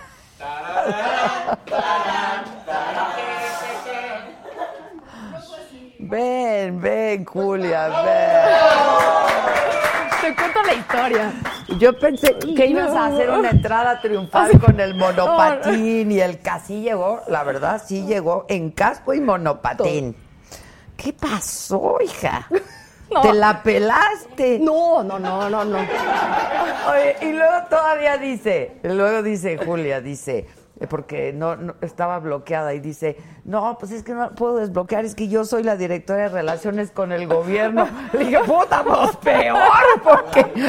Ven, 6.00 6.82
ven, 6.82 7.26
Julia, 7.26 7.88
ven. 7.88 8.16
Te 10.22 10.36
cuento 10.36 10.64
la 10.64 10.74
historia. 10.74 11.34
Yo 11.80 11.98
pensé 11.98 12.36
que 12.56 12.66
ibas 12.68 12.94
a 12.94 13.08
hacer 13.08 13.30
una 13.30 13.50
entrada 13.50 14.02
triunfal 14.02 14.60
con 14.60 14.80
el 14.80 14.96
monopatín 14.96 16.12
y 16.12 16.20
el 16.20 16.42
casi 16.42 16.82
llegó, 16.82 17.22
la 17.28 17.44
verdad, 17.44 17.82
sí 17.86 18.06
llegó 18.06 18.46
en 18.50 18.72
casco 18.72 19.14
y 19.14 19.22
monopatín. 19.22 20.16
¿Qué 20.96 21.14
pasó, 21.14 21.98
hija? 22.04 22.48
No. 23.12 23.22
¿Te 23.22 23.34
la 23.34 23.62
pelaste? 23.62 24.60
No, 24.60 25.04
no, 25.04 25.20
no, 25.20 25.50
no, 25.50 25.64
no. 25.64 25.78
Oye, 25.78 27.16
y 27.22 27.32
luego 27.34 27.54
todavía 27.70 28.18
dice, 28.18 28.78
luego 28.84 29.22
dice 29.22 29.58
Julia, 29.58 30.02
dice, 30.02 30.48
eh, 30.80 30.88
porque 30.88 31.32
no, 31.32 31.56
no- 31.56 31.76
estaba 31.82 32.18
bloqueada 32.20 32.74
y 32.74 32.80
dice, 32.80 33.18
no, 33.44 33.78
pues 33.80 33.92
es 33.92 34.04
que 34.04 34.14
no 34.14 34.32
puedo 34.32 34.58
desbloquear, 34.58 35.06
es 35.06 35.14
que 35.16 35.28
yo 35.28 35.46
soy 35.46 35.62
la 35.64 35.78
directora 35.78 36.24
de 36.24 36.30
relaciones 36.30 36.90
con 36.92 37.12
el 37.12 37.28
gobierno. 37.28 37.88
Le 38.14 38.20
dije, 38.26 38.40
puta, 38.40 38.84
pues 38.84 39.16
peor, 39.18 39.60
porque... 40.04 40.52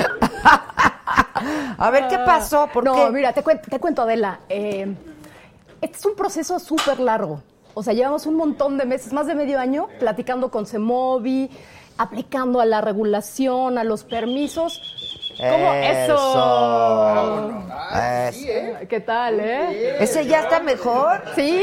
A 1.78 1.90
ver, 1.90 2.08
¿qué 2.08 2.18
pasó? 2.18 2.68
¿Por 2.72 2.84
no, 2.84 2.94
qué? 2.94 3.10
mira, 3.12 3.32
te, 3.32 3.42
cuen- 3.44 3.60
te 3.60 3.78
cuento, 3.78 4.02
Adela. 4.02 4.40
eh, 4.48 4.94
este 5.80 5.98
es 5.98 6.06
un 6.06 6.14
proceso 6.16 6.58
súper 6.58 6.98
largo. 7.00 7.42
O 7.74 7.82
sea, 7.82 7.92
llevamos 7.92 8.24
un 8.24 8.36
montón 8.36 8.78
de 8.78 8.86
meses, 8.86 9.12
más 9.12 9.26
de 9.26 9.34
medio 9.34 9.58
año, 9.60 9.88
platicando 10.00 10.50
con 10.50 10.64
CEMOVI, 10.66 11.50
aplicando 11.98 12.60
a 12.60 12.64
la 12.64 12.80
regulación, 12.80 13.78
a 13.78 13.84
los 13.84 14.04
permisos. 14.04 14.80
¿Cómo? 15.38 15.74
Eso. 15.74 16.14
Eso. 18.28 18.88
¿Qué 18.88 19.00
tal, 19.00 19.40
eh? 19.40 19.96
¿Ese 20.02 20.26
ya 20.26 20.40
está 20.40 20.60
mejor? 20.60 21.22
Sí. 21.34 21.60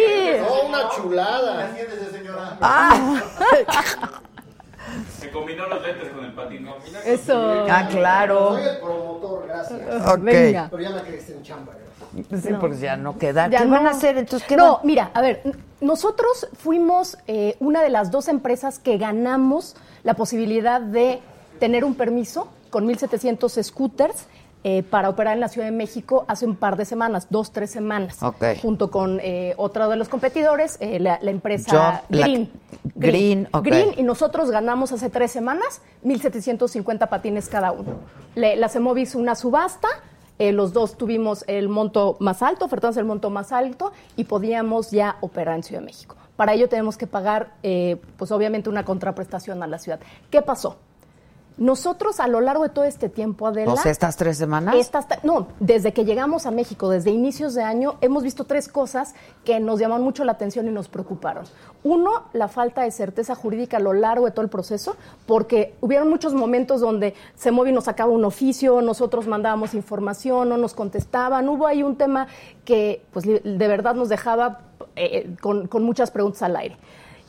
Oh, 0.48 0.68
una 0.68 0.90
chulada. 0.90 1.76
Ah. 2.62 3.22
Se 5.20 5.32
combinó 5.32 5.68
los 5.68 5.82
lentes 5.82 6.10
con 6.10 6.26
el 6.26 6.34
patín. 6.34 6.70
Eso. 7.06 7.66
Ah, 7.70 7.88
claro. 7.90 8.54
Soy 8.54 8.64
el 8.64 8.78
promotor, 8.78 9.48
gracias. 9.48 10.08
Ok. 10.08 10.20
Venga. 10.20 10.68
Pero 10.70 10.84
ya 10.84 10.90
me 10.92 11.02
quedé 11.02 11.34
en 11.34 11.44
chamba, 11.44 11.74
Sí, 12.14 12.50
porque 12.60 12.78
ya 12.78 12.96
no 12.98 13.18
queda. 13.18 13.50
Ya 13.50 13.60
¿Qué 13.60 13.66
no. 13.66 13.72
van 13.72 13.88
a 13.88 13.92
hacer? 13.92 14.18
Entonces, 14.18 14.48
¿qué 14.48 14.56
no, 14.56 14.74
van- 14.78 14.82
mira, 14.86 15.12
a 15.14 15.22
ver, 15.22 15.42
nosotros 15.82 16.48
fuimos 16.58 17.18
eh, 17.28 17.56
una 17.60 17.82
de 17.82 17.90
las 17.90 18.12
dos 18.12 18.28
empresas 18.28 18.80
que 18.80 18.98
ganamos 18.98 19.76
la 20.04 20.14
posibilidad 20.14 20.80
de 20.82 21.22
tener 21.60 21.84
un 21.84 21.96
permiso 21.96 22.48
con 22.70 22.88
1.700 22.88 23.62
scooters 23.64 24.28
eh, 24.66 24.82
para 24.82 25.10
operar 25.10 25.34
en 25.34 25.42
la 25.42 25.50
Ciudad 25.50 25.68
de 25.68 25.74
México 25.74 26.24
hace 26.30 26.46
un 26.46 26.56
par 26.56 26.78
de 26.78 26.86
semanas, 26.86 27.28
dos, 27.30 27.52
tres 27.52 27.70
semanas, 27.70 28.24
Ok. 28.24 28.44
junto 28.62 28.90
con 28.92 29.20
eh, 29.22 29.54
otro 29.58 29.90
de 29.90 29.98
los 29.98 30.08
competidores, 30.08 30.78
eh, 30.80 31.00
la, 31.02 31.20
la 31.22 31.32
empresa 31.32 31.72
Yo- 32.10 32.18
la- 32.18 32.26
Green. 32.26 32.50
Green, 32.96 33.48
ok. 33.52 33.66
Green, 33.66 33.90
y 33.98 34.04
nosotros 34.04 34.52
ganamos 34.52 34.92
hace 34.94 35.10
tres 35.10 35.32
semanas 35.32 35.82
1.750 36.06 37.10
patines 37.10 37.50
cada 37.50 37.72
uno. 37.72 37.96
Le, 38.36 38.56
la 38.56 38.70
hizo 38.98 39.20
una 39.20 39.36
subasta, 39.36 39.88
eh, 40.40 40.52
los 40.52 40.74
dos 40.74 40.98
tuvimos 40.98 41.44
el 41.48 41.70
monto 41.70 42.18
más 42.20 42.42
alto, 42.42 42.66
ofertamos 42.66 42.98
el 42.98 43.06
monto 43.06 43.30
más 43.30 43.52
alto 43.52 43.92
y 44.16 44.24
podíamos 44.26 44.92
ya 44.92 45.18
operar 45.22 45.56
en 45.56 45.64
Ciudad 45.64 45.82
de 45.82 45.86
México. 45.86 46.16
Para 46.36 46.54
ello 46.54 46.68
tenemos 46.68 46.98
que 46.98 47.08
pagar, 47.08 47.54
eh, 47.62 47.98
pues 48.18 48.32
obviamente, 48.32 48.70
una 48.70 48.84
contraprestación 48.84 49.62
a 49.62 49.68
la 49.68 49.78
ciudad. 49.78 50.00
¿Qué 50.32 50.42
pasó? 50.42 50.78
Nosotros 51.58 52.20
a 52.20 52.28
lo 52.28 52.42
largo 52.42 52.64
de 52.64 52.70
todo 52.70 52.86
este 52.86 53.10
tiempo, 53.10 53.46
Adela... 53.46 53.74
O 53.74 53.78
sea, 53.78 53.92
estas 53.92 54.18
tres 54.18 54.38
semanas. 54.38 54.76
Estas 54.76 55.06
no, 55.24 55.48
desde 55.60 55.94
que 55.94 56.04
llegamos 56.04 56.46
a 56.48 56.52
México, 56.52 56.90
desde 56.90 57.12
inicios 57.12 57.54
de 57.54 57.62
año, 57.62 57.96
hemos 58.02 58.24
visto 58.24 58.46
tres 58.46 58.68
cosas 58.68 59.14
que 59.46 59.60
nos 59.60 59.80
llamaron 59.80 60.04
mucho 60.04 60.24
la 60.24 60.32
atención 60.32 60.68
y 60.68 60.72
nos 60.72 60.88
preocuparon. 60.88 61.46
Uno, 61.84 62.24
la 62.34 62.48
falta 62.48 62.82
de 62.82 62.92
certeza 62.92 63.36
jurídica 63.36 63.78
a 63.78 63.80
lo 63.80 63.94
largo 63.94 64.26
de 64.26 64.32
todo 64.32 64.42
el 64.42 64.50
proceso, 64.50 64.96
porque 65.28 65.76
hubieron 65.82 66.10
muchos 66.10 66.34
momentos 66.34 66.82
donde 66.82 67.14
Semovi 67.36 67.72
nos 67.72 67.84
sacaba 67.84 68.12
un 68.12 68.26
oficio, 68.26 68.82
nosotros 68.82 69.28
mandábamos 69.28 69.76
información, 69.76 70.50
no 70.50 70.58
nos 70.58 70.74
contestaban. 70.74 71.48
Hubo 71.50 71.68
ahí 71.68 71.84
un 71.84 71.98
tema 71.98 72.28
que, 72.66 73.04
pues, 73.14 73.26
de 73.26 73.68
verdad 73.68 73.94
nos 73.94 74.10
dejaba 74.10 74.62
eh, 74.96 75.36
con, 75.40 75.68
con 75.68 75.84
muchas 75.84 76.10
preguntas 76.10 76.42
al 76.42 76.56
aire. 76.56 76.78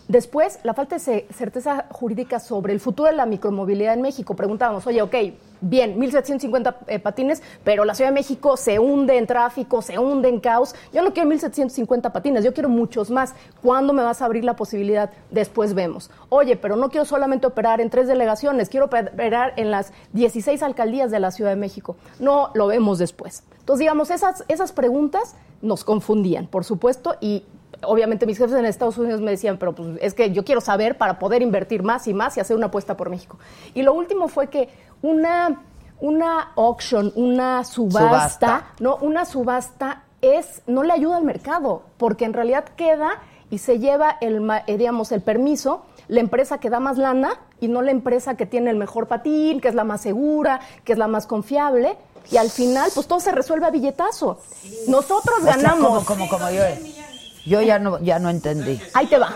Después, 0.08 0.58
la 0.64 0.74
falta 0.74 0.96
de 0.96 1.00
ce- 1.00 1.26
certeza 1.34 1.86
jurídica 1.90 2.38
sobre 2.38 2.72
el 2.74 2.80
futuro 2.80 3.08
de 3.08 3.16
la 3.16 3.24
micromovilidad 3.24 3.94
en 3.94 4.02
México. 4.02 4.36
Preguntábamos, 4.36 4.86
oye, 4.86 5.00
ok, 5.00 5.14
bien, 5.62 5.98
1.750 5.98 6.76
eh, 6.88 6.98
patines, 6.98 7.42
pero 7.64 7.86
la 7.86 7.94
Ciudad 7.94 8.10
de 8.10 8.14
México 8.14 8.58
se 8.58 8.78
hunde 8.78 9.16
en 9.16 9.26
tráfico, 9.26 9.80
se 9.80 9.98
hunde 9.98 10.28
en 10.28 10.40
caos. 10.40 10.74
Yo 10.92 11.02
no 11.02 11.14
quiero 11.14 11.30
1.750 11.30 12.12
patines, 12.12 12.44
yo 12.44 12.52
quiero 12.52 12.68
muchos 12.68 13.10
más. 13.10 13.34
¿Cuándo 13.62 13.94
me 13.94 14.02
vas 14.02 14.20
a 14.20 14.26
abrir 14.26 14.44
la 14.44 14.56
posibilidad? 14.56 15.10
Después 15.30 15.72
vemos. 15.72 16.10
Oye, 16.28 16.56
pero 16.56 16.76
no 16.76 16.90
quiero 16.90 17.06
solamente 17.06 17.46
operar 17.46 17.80
en 17.80 17.88
tres 17.88 18.06
delegaciones, 18.06 18.68
quiero 18.68 18.86
operar 18.86 19.54
en 19.56 19.70
las 19.70 19.92
16 20.12 20.62
alcaldías 20.62 21.10
de 21.10 21.18
la 21.20 21.30
Ciudad 21.30 21.50
de 21.50 21.56
México. 21.56 21.96
No, 22.20 22.50
lo 22.54 22.66
vemos 22.66 22.98
después. 22.98 23.42
Entonces, 23.60 23.80
digamos, 23.80 24.10
esas, 24.10 24.44
esas 24.48 24.72
preguntas 24.72 25.34
nos 25.62 25.82
confundían, 25.82 26.46
por 26.46 26.64
supuesto, 26.64 27.16
y 27.22 27.44
obviamente 27.86 28.26
mis 28.26 28.38
jefes 28.38 28.56
en 28.56 28.64
Estados 28.64 28.98
Unidos 28.98 29.20
me 29.20 29.30
decían, 29.30 29.58
pero 29.58 29.74
pues 29.74 29.98
es 30.00 30.14
que 30.14 30.30
yo 30.32 30.44
quiero 30.44 30.60
saber 30.60 30.98
para 30.98 31.18
poder 31.18 31.42
invertir 31.42 31.82
más 31.82 32.06
y 32.08 32.14
más 32.14 32.36
y 32.36 32.40
hacer 32.40 32.56
una 32.56 32.66
apuesta 32.66 32.96
por 32.96 33.10
México. 33.10 33.38
Y 33.74 33.82
lo 33.82 33.92
último 33.94 34.28
fue 34.28 34.48
que 34.48 34.68
una, 35.02 35.62
una 36.00 36.52
auction, 36.56 37.12
una 37.14 37.64
subasta, 37.64 38.08
Subasta. 38.08 38.66
no, 38.80 38.96
una 38.96 39.24
subasta 39.24 40.04
es, 40.20 40.62
no 40.66 40.82
le 40.82 40.92
ayuda 40.92 41.16
al 41.18 41.24
mercado, 41.24 41.82
porque 41.98 42.24
en 42.24 42.32
realidad 42.32 42.64
queda 42.76 43.20
y 43.50 43.58
se 43.58 43.78
lleva 43.78 44.16
el, 44.20 44.42
eh, 44.66 44.78
digamos, 44.78 45.12
el 45.12 45.20
permiso 45.20 45.84
la 46.08 46.20
empresa 46.20 46.58
que 46.58 46.70
da 46.70 46.80
más 46.80 46.98
lana 46.98 47.40
y 47.60 47.68
no 47.68 47.82
la 47.82 47.90
empresa 47.90 48.36
que 48.36 48.46
tiene 48.46 48.70
el 48.70 48.76
mejor 48.76 49.06
patín, 49.06 49.60
que 49.60 49.68
es 49.68 49.74
la 49.74 49.84
más 49.84 50.02
segura, 50.02 50.60
que 50.84 50.92
es 50.92 50.98
la 50.98 51.08
más 51.08 51.26
confiable. 51.26 51.96
Y 52.30 52.36
al 52.38 52.50
final, 52.50 52.90
pues 52.94 53.06
todo 53.06 53.20
se 53.20 53.32
resuelve 53.32 53.66
a 53.66 53.70
billetazo. 53.70 54.38
Nosotros 54.88 55.38
O 55.40 55.44
sea, 55.44 55.56
ganamos. 55.56 56.04
como, 56.04 56.26
como, 56.26 56.28
como 56.28 56.50
yo. 56.50 56.62
Yo 57.46 57.60
ya 57.60 57.78
no, 57.78 57.98
ya 58.00 58.18
no 58.18 58.30
entendí. 58.30 58.80
Ahí 58.94 59.06
te 59.06 59.18
va. 59.18 59.30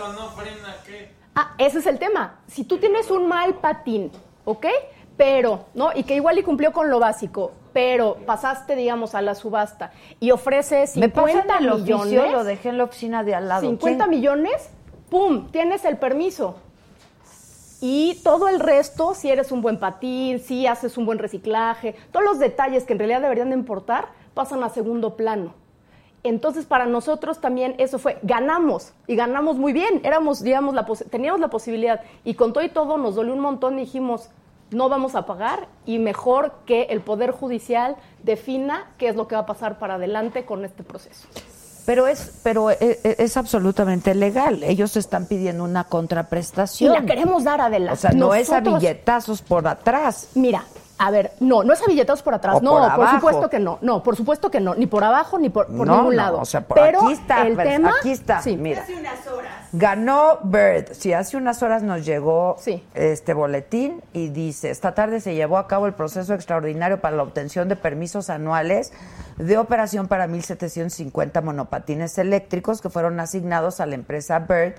Ah, 1.35 1.53
ese 1.57 1.79
es 1.79 1.85
el 1.87 1.99
tema. 1.99 2.39
Si 2.47 2.63
tú 2.63 2.77
tienes 2.77 3.09
un 3.11 3.27
mal 3.27 3.55
patín, 3.55 4.11
¿ok? 4.45 4.65
Pero, 5.15 5.65
¿no? 5.73 5.91
Y 5.95 6.03
que 6.03 6.15
igual 6.15 6.37
y 6.39 6.43
cumplió 6.43 6.71
con 6.71 6.89
lo 6.89 6.99
básico, 6.99 7.51
pero 7.73 8.15
pasaste, 8.25 8.75
digamos, 8.75 9.15
a 9.15 9.21
la 9.21 9.35
subasta 9.35 9.91
y 10.19 10.31
ofreces 10.31 10.95
Me 10.97 11.07
50 11.07 11.43
pasan 11.43 11.63
el 11.63 11.69
oficio, 11.71 11.97
millones. 12.05 12.31
lo 12.31 12.43
dejé 12.43 12.69
en 12.69 12.77
la 12.77 12.85
oficina 12.85 13.23
de 13.23 13.35
al 13.35 13.47
lado. 13.47 13.61
50 13.61 14.05
¿Quién? 14.05 14.09
millones, 14.09 14.69
¡pum! 15.09 15.47
Tienes 15.51 15.85
el 15.85 15.97
permiso. 15.97 16.55
Y 17.81 18.19
todo 18.23 18.47
el 18.49 18.59
resto, 18.59 19.13
si 19.13 19.29
eres 19.29 19.51
un 19.51 19.61
buen 19.61 19.77
patín, 19.79 20.39
si 20.39 20.67
haces 20.67 20.97
un 20.97 21.05
buen 21.05 21.17
reciclaje, 21.19 21.95
todos 22.11 22.25
los 22.25 22.39
detalles 22.39 22.83
que 22.85 22.93
en 22.93 22.99
realidad 22.99 23.21
deberían 23.21 23.49
de 23.49 23.55
importar, 23.55 24.09
pasan 24.33 24.63
a 24.63 24.69
segundo 24.69 25.15
plano. 25.15 25.53
Entonces, 26.23 26.65
para 26.65 26.85
nosotros 26.85 27.39
también 27.39 27.75
eso 27.77 27.97
fue, 27.97 28.19
ganamos, 28.23 28.93
y 29.07 29.15
ganamos 29.15 29.57
muy 29.57 29.71
bien, 29.71 30.01
éramos, 30.03 30.41
digamos, 30.43 30.75
la 30.75 30.85
teníamos 31.09 31.39
la 31.39 31.49
posibilidad, 31.49 32.01
y 32.25 32.33
con 32.33 32.51
todo 32.51 32.63
y 32.63 32.69
todo 32.69 32.97
nos 32.97 33.15
dolió 33.15 33.33
un 33.33 33.39
montón 33.39 33.77
y 33.77 33.81
dijimos, 33.83 34.29
no 34.71 34.89
vamos 34.89 35.15
a 35.15 35.25
pagar, 35.25 35.67
y 35.85 35.97
mejor 35.97 36.53
que 36.65 36.83
el 36.83 37.01
Poder 37.01 37.31
Judicial 37.31 37.95
defina 38.23 38.91
qué 38.97 39.07
es 39.07 39.15
lo 39.15 39.27
que 39.27 39.35
va 39.35 39.41
a 39.41 39.45
pasar 39.45 39.79
para 39.79 39.95
adelante 39.95 40.45
con 40.45 40.65
este 40.65 40.83
proceso. 40.83 41.27
Pero 41.85 42.05
es, 42.05 42.39
pero 42.43 42.69
es, 42.69 42.99
es 43.03 43.35
absolutamente 43.35 44.13
legal. 44.13 44.61
Ellos 44.61 44.95
están 44.95 45.25
pidiendo 45.25 45.63
una 45.63 45.81
Y 45.81 45.83
contraprestación. 45.85 46.93
la 46.93 47.01
queremos 47.03 47.43
dar 47.43 47.61
adelante. 47.61 47.93
O 47.93 47.95
sea, 47.99 48.11
no 48.11 48.35
es 48.35 48.51
a 48.51 48.59
billetazos 48.59 49.41
por 49.41 49.67
atrás. 49.67 50.27
Mira, 50.35 50.65
a 50.99 51.11
ver, 51.11 51.31
no, 51.39 51.63
no 51.63 51.73
es 51.73 51.81
a 51.81 51.85
billetados 51.87 52.21
por 52.21 52.33
atrás, 52.33 52.57
O 52.57 52.61
no, 52.61 52.93
por 52.95 53.09
supuesto 53.09 53.49
que 53.49 53.57
no, 53.59 53.79
no, 53.81 54.03
por 54.03 54.15
supuesto 54.17 54.51
que 54.51 54.59
no, 54.59 54.75
ni 54.75 54.85
por 54.85 55.03
abajo 55.03 55.39
ni 55.39 55.49
por, 55.49 55.65
por 55.67 55.87
No, 55.87 55.95
ningún 55.95 56.15
no, 56.15 56.21
lado. 56.21 56.39
o 56.41 56.45
sea, 56.45 56.61
por 56.61 56.77
Pero 56.77 57.03
aquí 57.03 57.13
está, 57.13 57.47
el 57.47 57.55
pero 57.55 57.69
tema, 57.69 57.93
aquí 57.99 58.11
está, 58.11 58.41
sí. 58.41 58.57
mira. 58.57 58.81
Hace 58.83 58.95
unas 58.95 59.25
horas 59.27 59.53
Ganó 59.71 60.39
Bird. 60.43 60.93
Sí, 60.93 61.13
hace 61.13 61.37
unas 61.37 61.61
horas 61.63 61.83
nos 61.83 62.03
llegó 62.05 62.57
este 62.95 63.33
boletín 63.33 64.01
y 64.13 64.29
dice, 64.29 64.71
esta 64.71 64.93
tarde 64.93 65.21
se 65.21 65.35
llevó 65.35 65.57
a 65.57 65.67
cabo 65.67 65.85
el 65.85 65.93
proceso 65.93 66.33
extraordinario 66.33 66.99
para 67.01 67.15
la 67.15 67.23
obtención 67.23 67.69
de 67.69 67.75
permisos 67.75 68.29
anuales 68.29 68.91
de 69.37 69.57
operación 69.57 70.07
para 70.07 70.27
1.750 70.27 71.41
monopatines 71.41 72.17
eléctricos 72.17 72.81
que 72.81 72.89
fueron 72.89 73.19
asignados 73.19 73.79
a 73.79 73.85
la 73.85 73.95
empresa 73.95 74.39
Bird, 74.39 74.73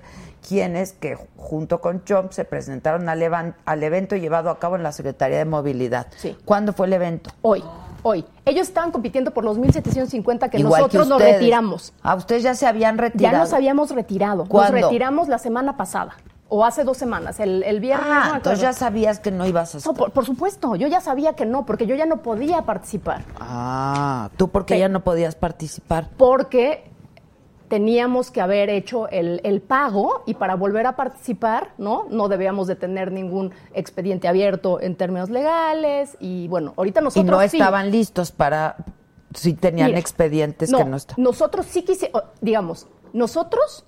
quienes 0.47 0.93
que 0.93 1.17
junto 1.37 1.81
con 1.81 2.03
Chomp 2.03 2.31
se 2.31 2.45
presentaron 2.45 3.09
al, 3.09 3.21
evan- 3.21 3.55
al 3.65 3.83
evento 3.83 4.15
llevado 4.15 4.49
a 4.49 4.59
cabo 4.59 4.75
en 4.75 4.83
la 4.83 4.91
Secretaría 4.91 5.37
de 5.37 5.45
Movilidad. 5.45 6.07
¿Cuándo 6.45 6.73
fue 6.73 6.87
el 6.87 6.93
evento? 6.93 7.29
Hoy, 7.41 7.63
hoy. 8.03 8.25
Ellos 8.45 8.67
estaban 8.67 8.91
compitiendo 8.91 9.31
por 9.31 9.43
los 9.43 9.57
1.750 9.57 10.49
que 10.49 10.59
Igual 10.59 10.81
nosotros 10.81 11.07
nos 11.07 11.21
retiramos. 11.21 11.93
A 12.01 12.15
ustedes 12.15 12.43
ya 12.43 12.55
se 12.55 12.65
habían 12.67 12.97
retirado. 12.97 13.33
Ya 13.33 13.39
nos 13.39 13.53
habíamos 13.53 13.91
retirado. 13.91 14.45
¿Cuándo? 14.47 14.73
Nos 14.79 14.81
retiramos 14.89 15.27
la 15.27 15.37
semana 15.37 15.77
pasada. 15.77 16.15
O 16.53 16.65
hace 16.65 16.83
dos 16.83 16.97
semanas, 16.97 17.39
el, 17.39 17.63
el 17.63 17.79
viernes. 17.79 18.05
Ah, 18.09 18.25
no 18.31 18.35
entonces 18.35 18.59
ya 18.59 18.73
sabías 18.73 19.19
que 19.21 19.31
no 19.31 19.45
ibas 19.47 19.73
a 19.73 19.77
estar. 19.77 19.93
No, 19.93 19.97
por, 19.97 20.11
por 20.11 20.25
supuesto, 20.25 20.75
yo 20.75 20.89
ya 20.89 20.99
sabía 20.99 21.31
que 21.31 21.45
no, 21.45 21.65
porque 21.65 21.85
yo 21.87 21.95
ya 21.95 22.05
no 22.05 22.17
podía 22.21 22.63
participar. 22.63 23.23
Ah, 23.39 24.29
tú 24.35 24.49
porque 24.49 24.77
ya 24.77 24.89
no 24.89 24.99
podías 25.01 25.35
participar. 25.35 26.09
Porque 26.17 26.90
teníamos 27.71 28.31
que 28.31 28.41
haber 28.41 28.69
hecho 28.69 29.07
el, 29.07 29.39
el 29.45 29.61
pago 29.61 30.23
y 30.25 30.33
para 30.33 30.55
volver 30.55 30.85
a 30.87 30.97
participar, 30.97 31.69
¿no? 31.77 32.05
No 32.09 32.27
debíamos 32.27 32.67
de 32.67 32.75
tener 32.75 33.13
ningún 33.13 33.53
expediente 33.73 34.27
abierto 34.27 34.81
en 34.81 34.97
términos 34.97 35.29
legales 35.29 36.17
y 36.19 36.49
bueno, 36.49 36.73
ahorita 36.75 36.99
Y 36.99 37.03
nosotros 37.05 37.31
no 37.31 37.39
sí. 37.47 37.55
estaban 37.57 37.89
listos 37.89 38.33
para 38.33 38.75
si 39.33 39.53
tenían 39.53 39.95
expedientes 39.95 40.69
que 40.69 40.83
no 40.83 40.97
estaban. 40.97 41.23
Nosotros 41.23 41.65
sí 41.65 41.83
quisiéramos, 41.83 42.23
digamos, 42.41 42.87
nosotros 43.13 43.85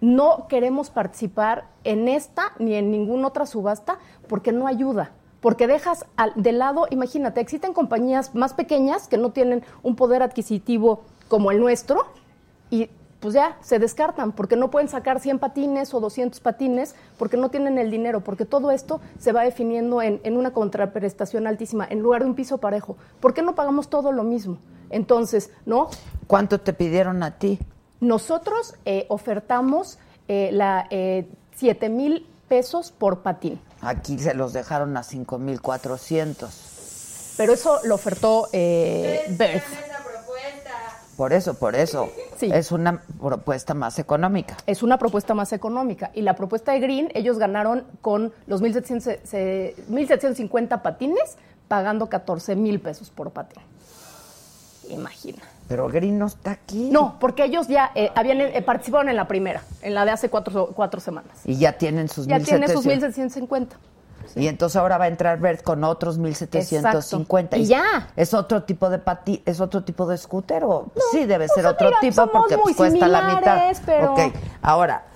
no 0.00 0.48
queremos 0.48 0.90
participar 0.90 1.68
en 1.84 2.08
esta 2.08 2.54
ni 2.58 2.74
en 2.74 2.90
ninguna 2.90 3.28
otra 3.28 3.46
subasta 3.46 3.98
porque 4.26 4.50
no 4.50 4.66
ayuda. 4.66 5.12
Porque 5.40 5.68
dejas 5.68 6.06
al- 6.16 6.32
de 6.34 6.50
lado, 6.50 6.88
imagínate, 6.90 7.40
existen 7.40 7.72
compañías 7.72 8.34
más 8.34 8.52
pequeñas 8.52 9.06
que 9.06 9.16
no 9.16 9.30
tienen 9.30 9.62
un 9.84 9.94
poder 9.94 10.24
adquisitivo 10.24 11.02
como 11.28 11.52
el 11.52 11.60
nuestro 11.60 12.06
y 12.68 12.90
pues 13.22 13.32
ya 13.34 13.56
se 13.62 13.78
descartan 13.78 14.32
porque 14.32 14.56
no 14.56 14.70
pueden 14.70 14.88
sacar 14.88 15.20
100 15.20 15.38
patines 15.38 15.94
o 15.94 16.00
200 16.00 16.40
patines 16.40 16.94
porque 17.18 17.36
no 17.38 17.48
tienen 17.50 17.78
el 17.78 17.90
dinero, 17.90 18.20
porque 18.20 18.44
todo 18.44 18.70
esto 18.72 19.00
se 19.18 19.32
va 19.32 19.44
definiendo 19.44 20.02
en, 20.02 20.20
en 20.24 20.36
una 20.36 20.52
contraprestación 20.52 21.46
altísima 21.46 21.86
en 21.88 22.00
lugar 22.00 22.22
de 22.24 22.28
un 22.28 22.34
piso 22.34 22.58
parejo. 22.58 22.96
¿Por 23.20 23.32
qué 23.32 23.40
no 23.42 23.54
pagamos 23.54 23.88
todo 23.88 24.10
lo 24.12 24.24
mismo? 24.24 24.58
Entonces, 24.90 25.50
¿no? 25.64 25.88
¿Cuánto 26.26 26.60
te 26.60 26.72
pidieron 26.72 27.22
a 27.22 27.38
ti? 27.38 27.58
Nosotros 28.00 28.74
eh, 28.84 29.06
ofertamos 29.08 29.98
eh, 30.28 30.50
la, 30.52 30.86
eh, 30.90 31.28
7 31.56 31.88
mil 31.88 32.26
pesos 32.48 32.90
por 32.92 33.20
patín, 33.20 33.60
Aquí 33.80 34.18
se 34.18 34.34
los 34.34 34.52
dejaron 34.52 34.96
a 34.96 35.02
5,400. 35.04 37.34
pero 37.36 37.52
eso 37.52 37.78
lo 37.84 37.94
ofertó 37.94 38.48
eh, 38.52 39.24
Birth. 39.30 39.62
Por 41.16 41.32
eso, 41.32 41.54
por 41.54 41.74
eso. 41.76 42.08
Es 42.40 42.72
una 42.72 43.02
propuesta 43.20 43.74
más 43.74 43.98
económica. 43.98 44.56
Es 44.66 44.82
una 44.82 44.98
propuesta 44.98 45.34
más 45.34 45.52
económica. 45.52 46.10
Y 46.14 46.22
la 46.22 46.34
propuesta 46.34 46.72
de 46.72 46.80
Green, 46.80 47.10
ellos 47.14 47.38
ganaron 47.38 47.84
con 48.00 48.32
los 48.46 48.62
1.700 48.62 49.18
se- 49.24 49.74
1.750 49.90 50.80
patines, 50.82 51.36
pagando 51.68 52.08
14 52.08 52.56
mil 52.56 52.80
pesos 52.80 53.10
por 53.10 53.30
patín. 53.30 53.62
Imagina. 54.88 55.38
Pero 55.68 55.88
Green 55.88 56.18
no 56.18 56.26
está 56.26 56.50
aquí. 56.52 56.90
No, 56.90 57.18
porque 57.20 57.44
ellos 57.44 57.68
ya 57.68 57.92
eh, 57.94 58.10
habían 58.14 58.40
eh, 58.40 58.60
participaron 58.62 59.08
en 59.08 59.16
la 59.16 59.28
primera, 59.28 59.62
en 59.80 59.94
la 59.94 60.04
de 60.04 60.10
hace 60.10 60.28
cuatro, 60.28 60.70
cuatro 60.74 61.00
semanas. 61.00 61.30
Y 61.44 61.56
ya 61.56 61.72
tienen 61.78 62.08
sus 62.08 62.26
Ya 62.26 62.40
tiene 62.40 62.66
1,700. 62.66 63.14
sus 63.14 63.36
1.750. 63.42 63.68
Y 64.36 64.48
entonces 64.48 64.76
ahora 64.76 64.98
va 64.98 65.04
a 65.04 65.08
entrar 65.08 65.38
Bert 65.38 65.62
con 65.62 65.84
otros 65.84 66.18
1750. 66.18 67.56
Exacto. 67.56 67.56
Y 67.56 67.66
ya. 67.66 68.10
¿Es 68.16 68.34
otro 68.34 68.62
tipo 68.64 68.90
de 68.90 68.98
pati 68.98 69.42
es 69.44 69.60
otro 69.60 69.84
tipo 69.84 70.06
de 70.06 70.16
scooter 70.18 70.64
o 70.64 70.90
sí 71.10 71.24
debe 71.24 71.48
ser 71.48 71.64
pues, 71.64 71.74
otro 71.74 71.88
mira, 71.88 72.00
tipo 72.00 72.26
porque 72.30 72.58
pues, 72.58 72.76
cuesta 72.76 73.08
la 73.08 73.34
mitad? 73.34 73.76
pero- 73.84 74.12
Ok, 74.12 74.20
ahora, 74.62 75.06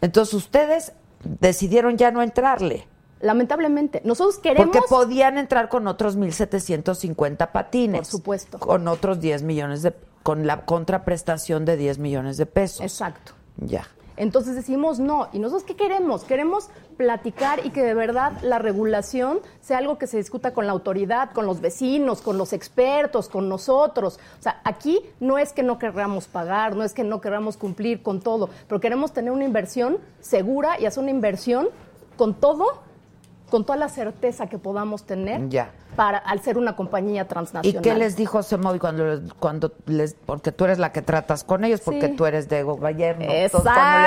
entonces 0.00 0.34
ustedes 0.34 0.92
decidieron 1.22 1.96
ya 1.96 2.10
no 2.10 2.22
entrarle. 2.22 2.86
Lamentablemente, 3.20 4.02
nosotros 4.04 4.38
queremos 4.38 4.66
Porque 4.66 4.86
podían 4.88 5.38
entrar 5.38 5.70
con 5.70 5.86
otros 5.88 6.16
1750 6.16 7.52
patines. 7.52 8.00
Por 8.00 8.06
supuesto. 8.06 8.58
Con 8.58 8.86
otros 8.86 9.20
10 9.20 9.42
millones 9.42 9.82
de 9.82 9.94
con 10.22 10.46
la 10.46 10.64
contraprestación 10.64 11.64
de 11.64 11.76
10 11.76 11.98
millones 11.98 12.36
de 12.38 12.46
pesos. 12.46 12.80
Exacto. 12.80 13.32
Ya. 13.58 13.86
Entonces 14.16 14.54
decimos 14.54 15.00
no. 15.00 15.28
¿Y 15.32 15.38
nosotros 15.38 15.64
qué 15.64 15.76
queremos? 15.76 16.24
Queremos 16.24 16.68
platicar 16.96 17.64
y 17.66 17.70
que 17.70 17.82
de 17.82 17.94
verdad 17.94 18.32
la 18.42 18.58
regulación 18.58 19.40
sea 19.60 19.78
algo 19.78 19.98
que 19.98 20.06
se 20.06 20.16
discuta 20.16 20.54
con 20.54 20.66
la 20.66 20.72
autoridad, 20.72 21.32
con 21.32 21.46
los 21.46 21.60
vecinos, 21.60 22.22
con 22.22 22.38
los 22.38 22.52
expertos, 22.52 23.28
con 23.28 23.48
nosotros. 23.48 24.20
O 24.38 24.42
sea, 24.42 24.60
aquí 24.64 25.00
no 25.20 25.38
es 25.38 25.52
que 25.52 25.62
no 25.62 25.78
querramos 25.78 26.26
pagar, 26.26 26.76
no 26.76 26.84
es 26.84 26.94
que 26.94 27.04
no 27.04 27.20
querramos 27.20 27.56
cumplir 27.56 28.02
con 28.02 28.20
todo, 28.20 28.48
pero 28.68 28.80
queremos 28.80 29.12
tener 29.12 29.32
una 29.32 29.44
inversión 29.44 29.98
segura 30.20 30.80
y 30.80 30.86
hacer 30.86 31.02
una 31.02 31.10
inversión 31.10 31.68
con 32.16 32.34
todo, 32.34 32.66
con 33.54 33.64
toda 33.64 33.78
la 33.78 33.88
certeza 33.88 34.48
que 34.48 34.58
podamos 34.58 35.04
tener 35.04 35.48
Ya. 35.48 35.70
para 35.94 36.18
al 36.18 36.40
ser 36.40 36.58
una 36.58 36.74
compañía 36.74 37.22
¿Y 37.22 37.24
transnacional. 37.26 37.82
qué 37.84 37.94
les 37.94 38.16
dijo 38.16 38.42
Semovi 38.42 38.80
cuando 38.80 39.04
les, 39.04 39.32
cuando 39.34 39.70
les 39.86 40.14
porque 40.26 40.50
tú 40.50 40.64
eres 40.64 40.80
la 40.80 40.90
que 40.90 41.02
tratas 41.02 41.44
con 41.44 41.62
ellos 41.64 41.80
porque 41.80 42.08
Sí. 42.08 42.16
tú 42.16 42.26
eres 42.26 42.48
de 42.48 42.64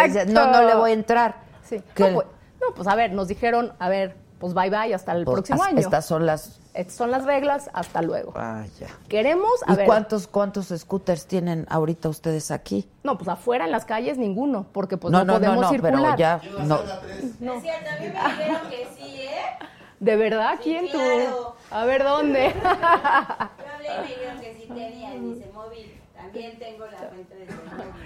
les 0.04 0.14
dices, 0.14 0.28
no, 0.34 0.52
no 0.52 0.64
le 0.64 0.76
voy 0.76 0.92
a 0.92 0.94
entrar. 0.96 1.36
Sí. 1.64 1.78
No, 1.78 2.14
pues, 2.14 2.28
no, 2.60 2.76
pues, 2.76 2.88
a 2.90 2.96
ver, 2.96 3.14
nos 3.14 3.30
dijeron, 3.30 3.72
a 3.80 3.88
ver, 3.88 4.18
pues 4.38 4.54
bye 4.54 4.70
bye 4.70 4.94
hasta 4.94 5.14
el 5.14 5.24
Pues, 5.24 5.36
próximo 5.36 5.64
año. 5.64 5.80
Estas 5.80 6.06
son 6.06 6.26
las 6.26 6.60
Estas 6.78 6.96
son 6.96 7.10
las 7.10 7.26
reglas, 7.26 7.72
hasta 7.74 8.04
luego. 8.04 8.34
Ah, 8.36 8.64
ya. 8.80 8.88
Queremos, 9.10 9.52
a 9.66 9.74
¿Y 9.74 9.78
ver. 9.78 9.86
cuántos 9.88 10.28
cuántos 10.28 10.68
scooters 10.68 11.26
tienen 11.26 11.66
ahorita 11.70 12.08
ustedes 12.08 12.52
aquí? 12.52 12.88
No, 13.04 13.18
pues 13.18 13.28
afuera 13.30 13.66
en 13.66 13.72
las 13.72 13.84
calles 13.86 14.20
ninguno, 14.20 14.68
porque 14.74 14.96
pues 14.96 15.12
no, 15.12 15.20
no, 15.20 15.26
no, 15.26 15.34
no, 15.34 15.40
podemos 15.40 15.62
no, 15.64 15.70
circular. 15.70 16.02
pero 16.04 16.18
ya 16.18 16.42
no. 16.66 16.80
No. 17.40 17.54
Es 17.56 17.62
cierto, 17.64 17.90
a 17.90 18.00
mí 18.00 18.06
me 18.06 18.12
dijeron 18.12 18.70
que 18.70 18.88
sí, 18.96 19.22
¿eh? 19.24 19.66
¿De 20.00 20.16
verdad? 20.18 20.60
¿Quién 20.62 20.92
tú? 20.92 21.00
A 21.72 21.86
ver, 21.86 22.04
¿dónde? 22.04 22.54
Yo 22.54 22.70
hablé 22.70 23.90
y 23.90 24.02
me 24.02 24.08
dijeron 24.08 24.40
que 24.40 24.54
sí 24.62 24.68
tenía, 24.68 25.12
dice 25.14 25.50
móvil. 25.56 26.00
También 26.32 26.60
tengo 26.60 26.86
la 26.86 26.98
cuenta 27.10 27.36
de. 27.36 27.48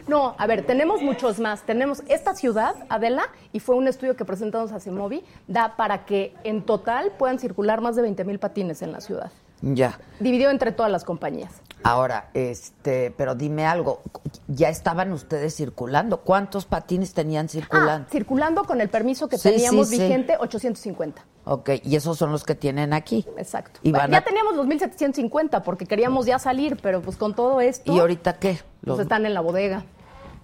No, 0.07 0.35
a 0.37 0.47
ver, 0.47 0.65
tenemos 0.65 1.01
muchos 1.01 1.39
más. 1.39 1.63
Tenemos 1.63 2.03
esta 2.07 2.35
ciudad, 2.35 2.75
Adela, 2.89 3.23
y 3.51 3.59
fue 3.59 3.75
un 3.75 3.87
estudio 3.87 4.15
que 4.15 4.25
presentamos 4.25 4.71
a 4.71 4.79
CEMOVI, 4.79 5.23
da 5.47 5.75
para 5.75 6.05
que 6.05 6.33
en 6.43 6.61
total 6.63 7.11
puedan 7.17 7.39
circular 7.39 7.81
más 7.81 7.95
de 7.95 8.01
20 8.03 8.23
mil 8.25 8.39
patines 8.39 8.81
en 8.81 8.91
la 8.91 9.01
ciudad, 9.01 9.31
Ya. 9.61 9.99
dividido 10.19 10.51
entre 10.51 10.71
todas 10.71 10.91
las 10.91 11.03
compañías. 11.03 11.61
Ahora, 11.83 12.29
este, 12.33 13.11
pero 13.17 13.35
dime 13.35 13.65
algo, 13.65 14.01
ya 14.47 14.69
estaban 14.69 15.11
ustedes 15.11 15.55
circulando. 15.55 16.21
¿Cuántos 16.21 16.65
patines 16.65 17.13
tenían 17.13 17.49
circulando? 17.49 18.05
Ah, 18.07 18.11
circulando 18.11 18.63
con 18.65 18.81
el 18.81 18.89
permiso 18.89 19.27
que 19.27 19.37
Sí, 19.37 19.49
teníamos 19.49 19.89
sí, 19.89 19.97
sí. 19.97 20.03
vigente, 20.03 20.37
850. 20.39 21.25
Ok, 21.45 21.71
y 21.83 21.95
esos 21.95 22.17
son 22.19 22.31
los 22.31 22.43
que 22.43 22.53
tienen 22.53 22.93
aquí. 22.93 23.25
Exacto. 23.37 23.79
Y 23.81 23.91
van 23.91 24.11
ya 24.11 24.19
a- 24.19 24.23
teníamos 24.23 24.55
los 24.55 24.67
1750 24.67 25.63
porque 25.63 25.87
queríamos 25.87 26.27
ya 26.27 26.37
salir, 26.37 26.77
pero 26.81 27.01
pues 27.01 27.17
con 27.17 27.33
todo 27.33 27.59
esto. 27.61 27.91
¿Y 27.91 27.99
ahorita 27.99 28.37
qué? 28.37 28.51
Pues 28.53 28.63
Los- 28.83 28.99
están 28.99 29.25
en 29.25 29.33
la 29.33 29.41
bodega. 29.41 29.83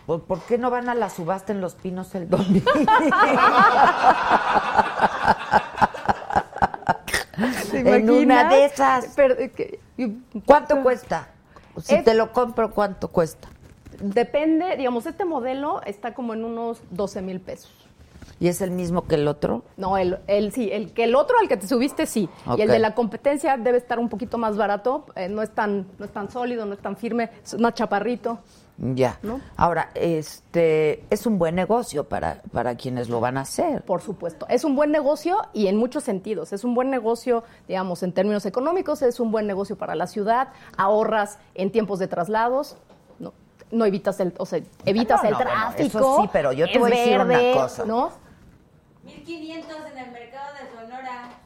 ¿Por, 0.07 0.23
por 0.23 0.39
qué 0.41 0.57
no 0.57 0.71
van 0.71 0.87
a 0.89 0.95
la 0.95 1.09
subasta 1.09 1.51
en 1.51 1.59
Los 1.61 1.75
Pinos 1.75 2.15
el 2.15 2.29
domingo? 2.29 2.71
¿Te 7.91 7.95
en 7.97 8.09
una 8.09 8.49
de 8.49 8.65
esas. 8.65 9.13
Pero, 9.15 9.35
que- 9.35 9.79
¿Cuánto 10.45 10.81
cuesta? 10.83 11.29
Si 11.81 11.95
Es- 11.95 12.03
te 12.03 12.13
lo 12.13 12.31
compro, 12.31 12.71
¿cuánto 12.71 13.07
cuesta? 13.09 13.47
Depende, 13.99 14.75
digamos, 14.77 15.05
este 15.05 15.25
modelo 15.25 15.81
está 15.85 16.13
como 16.13 16.33
en 16.33 16.45
unos 16.45 16.81
12 16.91 17.21
mil 17.21 17.39
pesos. 17.39 17.71
¿Y 18.39 18.49
es 18.49 18.61
el 18.61 18.69
mismo 18.69 19.07
que 19.07 19.15
el 19.15 19.27
otro? 19.27 19.63
No, 19.77 19.97
el, 19.97 20.19
el 20.27 20.51
sí, 20.51 20.69
el 20.71 20.93
que 20.93 21.05
el 21.05 21.15
otro 21.15 21.37
al 21.39 21.47
que 21.47 21.57
te 21.57 21.67
subiste 21.67 22.05
sí. 22.05 22.29
Y 22.55 22.61
el 22.61 22.67
de 22.67 22.77
la 22.77 22.93
competencia 22.93 23.57
debe 23.57 23.79
estar 23.79 23.97
un 23.97 24.09
poquito 24.09 24.37
más 24.37 24.57
barato, 24.57 25.05
eh, 25.15 25.27
no 25.27 25.41
es 25.41 25.49
tan, 25.49 25.87
no 25.97 26.05
es 26.05 26.11
tan 26.11 26.29
sólido, 26.29 26.65
no 26.67 26.73
es 26.73 26.79
tan 26.79 26.95
firme, 26.97 27.31
es 27.43 27.59
más 27.59 27.73
chaparrito. 27.73 28.37
Ya. 28.79 29.17
¿No? 29.23 29.41
Ahora, 29.55 29.89
este, 29.95 31.03
es 31.09 31.25
un 31.25 31.39
buen 31.39 31.55
negocio 31.55 32.03
para, 32.07 32.43
para 32.51 32.75
quienes 32.75 33.09
lo 33.09 33.19
van 33.19 33.37
a 33.37 33.41
hacer. 33.41 33.81
Por 33.81 34.01
supuesto. 34.01 34.45
Es 34.49 34.63
un 34.63 34.75
buen 34.75 34.91
negocio 34.91 35.37
y 35.51 35.65
en 35.67 35.77
muchos 35.77 36.03
sentidos. 36.03 36.53
Es 36.53 36.63
un 36.63 36.75
buen 36.75 36.91
negocio, 36.91 37.43
digamos, 37.67 38.03
en 38.03 38.13
términos 38.13 38.45
económicos, 38.45 39.01
es 39.01 39.19
un 39.19 39.31
buen 39.31 39.47
negocio 39.47 39.77
para 39.77 39.95
la 39.95 40.05
ciudad, 40.05 40.49
ahorras 40.77 41.39
en 41.55 41.71
tiempos 41.71 41.97
de 41.97 42.07
traslados, 42.07 42.77
no, 43.17 43.33
no 43.71 43.85
evitas 43.85 44.19
el, 44.19 44.33
o 44.37 44.45
sea, 44.45 44.61
evitas 44.85 45.23
No, 45.23 45.27
el 45.29 45.31
no, 45.33 45.37
bueno, 45.39 45.51
tráfico. 45.51 45.97
eso 45.99 46.21
sí, 46.21 46.29
pero 46.31 46.51
yo 46.51 46.65
te 46.67 46.73
es 46.73 46.79
voy 46.79 46.91
a 46.91 46.95
decir 46.95 47.15
una 47.15 47.23
verde, 47.25 47.53
cosa. 47.53 47.83
¿no? 47.85 48.11
1500 49.05 49.75
en 49.91 49.97
el 49.97 50.11
mercado 50.11 50.53
de. 50.53 50.76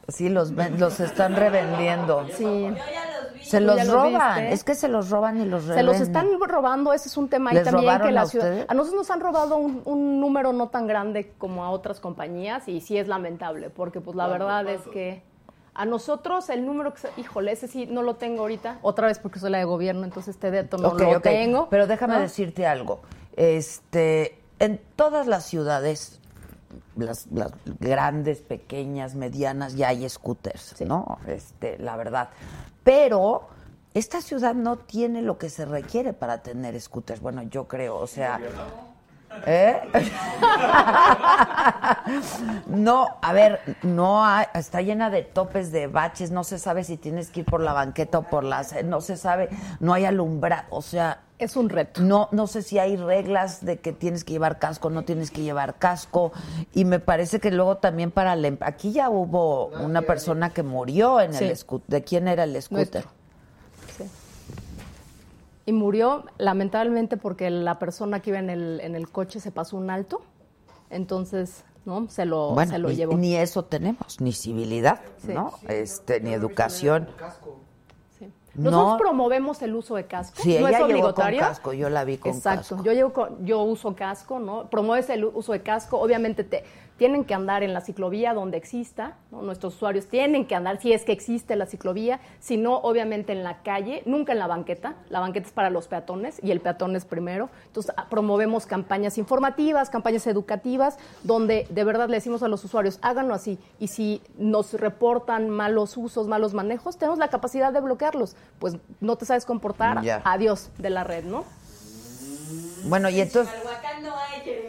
Sí, 0.08 0.28
los, 0.28 0.54
ven- 0.54 0.78
los 0.80 1.00
están 1.00 1.36
revendiendo. 1.36 2.26
Sí. 2.36 2.42
Yo 2.44 2.70
ya 2.74 3.22
los 3.22 3.32
vi. 3.34 3.44
Se 3.44 3.58
¿Tú 3.60 3.64
los 3.66 3.76
ya 3.76 3.84
roban, 3.84 4.40
viste? 4.40 4.52
es 4.52 4.64
que 4.64 4.74
se 4.74 4.88
los 4.88 5.10
roban 5.10 5.40
y 5.40 5.44
los 5.46 5.62
Se 5.62 5.68
revenden. 5.70 5.86
los 5.86 6.00
están 6.00 6.26
robando, 6.40 6.92
ese 6.92 7.08
es 7.08 7.16
un 7.16 7.28
tema 7.28 7.50
ahí 7.50 7.56
¿Les 7.56 7.64
también 7.64 7.84
robaron 7.84 8.06
que 8.08 8.12
la 8.12 8.22
a 8.22 8.26
ciudad. 8.26 8.46
ustedes? 8.48 8.66
A 8.68 8.74
nosotros 8.74 9.00
nos 9.00 9.10
han 9.10 9.20
robado 9.20 9.56
un, 9.56 9.82
un 9.84 10.20
número 10.20 10.52
no 10.52 10.68
tan 10.68 10.86
grande 10.86 11.32
como 11.38 11.64
a 11.64 11.70
otras 11.70 12.00
compañías 12.00 12.68
y 12.68 12.80
sí 12.80 12.98
es 12.98 13.08
lamentable, 13.08 13.70
porque 13.70 14.00
pues 14.00 14.16
la 14.16 14.26
¿Cuánto, 14.28 14.44
verdad 14.46 14.68
es 14.68 14.82
que 14.92 15.22
a 15.74 15.86
nosotros 15.86 16.50
el 16.50 16.66
número 16.66 16.92
que 16.94 17.00
se- 17.00 17.08
híjole, 17.16 17.52
ese 17.52 17.66
sí 17.68 17.86
no 17.86 18.02
lo 18.02 18.16
tengo 18.16 18.42
ahorita, 18.42 18.78
otra 18.82 19.06
vez 19.06 19.18
porque 19.18 19.38
soy 19.38 19.50
la 19.50 19.58
de 19.58 19.64
gobierno, 19.64 20.04
entonces 20.04 20.34
este 20.34 20.50
dato 20.50 20.76
no 20.78 20.88
Ok, 20.88 21.00
lo 21.00 21.10
ok, 21.18 21.22
tengo. 21.22 21.68
Pero 21.70 21.86
déjame 21.86 22.14
¿no? 22.14 22.20
decirte 22.20 22.66
algo. 22.66 23.00
Este, 23.36 24.38
en 24.58 24.80
todas 24.96 25.26
las 25.26 25.44
ciudades, 25.46 26.20
las, 26.96 27.26
las 27.32 27.52
grandes, 27.80 28.40
pequeñas, 28.40 29.14
medianas, 29.14 29.74
ya 29.74 29.88
hay 29.88 30.08
scooters, 30.08 30.80
¿no? 30.82 31.18
Este, 31.26 31.78
la 31.78 31.96
verdad. 31.96 32.30
Pero 32.84 33.48
esta 33.94 34.20
ciudad 34.20 34.54
no 34.54 34.76
tiene 34.76 35.22
lo 35.22 35.38
que 35.38 35.50
se 35.50 35.64
requiere 35.64 36.12
para 36.12 36.42
tener 36.42 36.80
scooters. 36.80 37.20
Bueno, 37.20 37.42
yo 37.42 37.68
creo, 37.68 37.96
o 37.96 38.06
sea. 38.06 38.40
¿Eh? 39.46 39.80
No, 42.66 43.06
a 43.22 43.32
ver, 43.32 43.60
no 43.82 44.24
hay, 44.24 44.46
está 44.54 44.82
llena 44.82 45.08
de 45.08 45.22
topes, 45.22 45.72
de 45.72 45.86
baches, 45.86 46.30
no 46.30 46.44
se 46.44 46.58
sabe 46.58 46.84
si 46.84 46.96
tienes 46.96 47.30
que 47.30 47.40
ir 47.40 47.46
por 47.46 47.60
la 47.60 47.72
banqueta 47.72 48.18
o 48.18 48.22
por 48.22 48.44
las, 48.44 48.74
no 48.84 49.00
se 49.00 49.16
sabe, 49.16 49.48
no 49.80 49.94
hay 49.94 50.04
alumbrado, 50.04 50.64
o 50.70 50.82
sea, 50.82 51.20
es 51.44 51.56
un 51.56 51.68
reto. 51.68 52.00
No, 52.02 52.28
no 52.32 52.46
sé 52.46 52.62
si 52.62 52.78
hay 52.78 52.96
reglas 52.96 53.64
de 53.64 53.78
que 53.80 53.92
tienes 53.92 54.24
que 54.24 54.32
llevar 54.32 54.58
casco, 54.58 54.90
no 54.90 55.02
tienes 55.04 55.30
que 55.30 55.42
llevar 55.42 55.76
casco, 55.78 56.32
y 56.72 56.84
me 56.84 56.98
parece 57.00 57.40
que 57.40 57.50
luego 57.50 57.76
también 57.78 58.10
para 58.10 58.34
la, 58.36 58.48
em- 58.48 58.58
aquí 58.60 58.92
ya 58.92 59.10
hubo 59.10 59.66
una 59.66 60.02
persona 60.02 60.50
que 60.50 60.62
murió 60.62 61.20
en 61.20 61.32
Sí. 61.34 61.44
el 61.44 61.56
scooter, 61.56 61.88
¿de 61.88 62.02
quién 62.04 62.28
era 62.28 62.44
el 62.44 62.60
scooter? 62.62 63.04
Sí. 63.96 64.04
Y 65.66 65.72
murió 65.72 66.24
lamentablemente 66.38 67.16
porque 67.16 67.48
la 67.50 67.78
persona 67.78 68.20
que 68.20 68.30
iba 68.30 68.38
en 68.38 68.50
el, 68.50 68.80
en 68.80 68.96
el 68.96 69.08
coche 69.08 69.38
se 69.40 69.52
pasó 69.52 69.76
un 69.76 69.90
alto, 69.90 70.22
entonces, 70.90 71.64
¿no? 71.84 72.08
Se 72.08 72.24
lo, 72.24 72.50
Bueno, 72.54 72.72
se 72.72 72.78
lo 72.78 72.88
ni, 72.88 72.96
llevó. 72.96 73.16
ni 73.16 73.36
eso 73.36 73.64
tenemos, 73.64 74.20
ni 74.20 74.32
civilidad, 74.32 75.00
Sí. 75.24 75.32
¿no? 75.32 75.52
Este, 75.68 76.20
ni 76.20 76.32
educación. 76.32 77.08
Nosotros 78.54 78.92
No. 78.92 78.98
promovemos 78.98 79.62
el 79.62 79.74
uso 79.74 79.94
de 79.96 80.04
casco. 80.06 80.42
Sí, 80.42 80.58
no 80.60 80.68
ella 80.68 80.80
es 80.80 80.86
llegó 80.86 81.00
con 81.00 81.10
obligatorio. 81.24 81.40
casco, 81.40 81.72
yo 81.72 81.88
la 81.88 82.04
vi 82.04 82.18
con 82.18 82.32
Exacto. 82.32 82.76
casco. 82.76 82.84
Yo 82.84 82.92
llevo 82.92 83.12
con- 83.12 83.46
yo 83.46 83.62
uso 83.62 83.94
casco, 83.96 84.38
¿no? 84.38 84.68
Promueves 84.68 85.08
el 85.10 85.24
uso 85.24 85.52
de 85.52 85.62
casco. 85.62 85.98
Obviamente 85.98 86.44
te, 86.44 86.64
tienen 86.96 87.24
que 87.24 87.34
andar 87.34 87.62
en 87.62 87.72
la 87.74 87.80
ciclovía 87.80 88.34
donde 88.34 88.56
exista, 88.56 89.16
¿no? 89.30 89.42
Nuestros 89.42 89.74
usuarios 89.74 90.06
tienen 90.06 90.46
que 90.46 90.54
andar 90.54 90.80
si 90.80 90.92
es 90.92 91.04
que 91.04 91.12
existe 91.12 91.56
la 91.56 91.66
ciclovía, 91.66 92.20
si 92.40 92.56
no, 92.56 92.76
obviamente 92.78 93.32
en 93.32 93.42
la 93.42 93.62
calle, 93.62 94.02
nunca 94.06 94.32
en 94.32 94.38
la 94.38 94.46
banqueta. 94.46 94.94
La 95.10 95.20
banqueta 95.20 95.46
es 95.46 95.52
para 95.52 95.70
los 95.70 95.88
peatones 95.88 96.38
y 96.42 96.50
el 96.50 96.60
peatón 96.60 96.94
es 96.94 97.04
primero. 97.04 97.50
Entonces, 97.66 97.92
ah, 97.96 98.06
promovemos 98.08 98.66
campañas 98.66 99.18
informativas, 99.18 99.90
campañas 99.90 100.26
educativas, 100.26 100.98
donde 101.22 101.66
de 101.70 101.84
verdad 101.84 102.08
le 102.08 102.16
decimos 102.16 102.42
a 102.42 102.48
los 102.48 102.64
usuarios, 102.64 102.98
háganlo 103.02 103.34
así. 103.34 103.58
Y 103.80 103.88
si 103.88 104.22
nos 104.38 104.74
reportan 104.74 105.50
malos 105.50 105.96
usos, 105.96 106.28
malos 106.28 106.54
manejos, 106.54 106.96
tenemos 106.98 107.18
la 107.18 107.28
capacidad 107.28 107.72
de 107.72 107.80
bloquearlos. 107.80 108.36
Pues 108.58 108.76
no 109.00 109.16
te 109.16 109.24
sabes 109.24 109.44
comportar, 109.46 110.02
Ya. 110.02 110.22
adiós 110.24 110.70
de 110.78 110.90
la 110.90 111.04
red, 111.04 111.24
¿no? 111.24 111.44
Bueno, 112.84 113.08
y 113.08 113.20
entonces, 113.20 113.54
Chimalhuacán 113.54 114.02
no 114.02 114.14
hay, 114.16 114.40
Jeremy. 114.40 114.61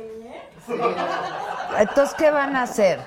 Entonces 1.80 2.16
¿qué 2.18 2.32
van 2.32 2.56
a 2.56 2.64
hacer? 2.64 3.00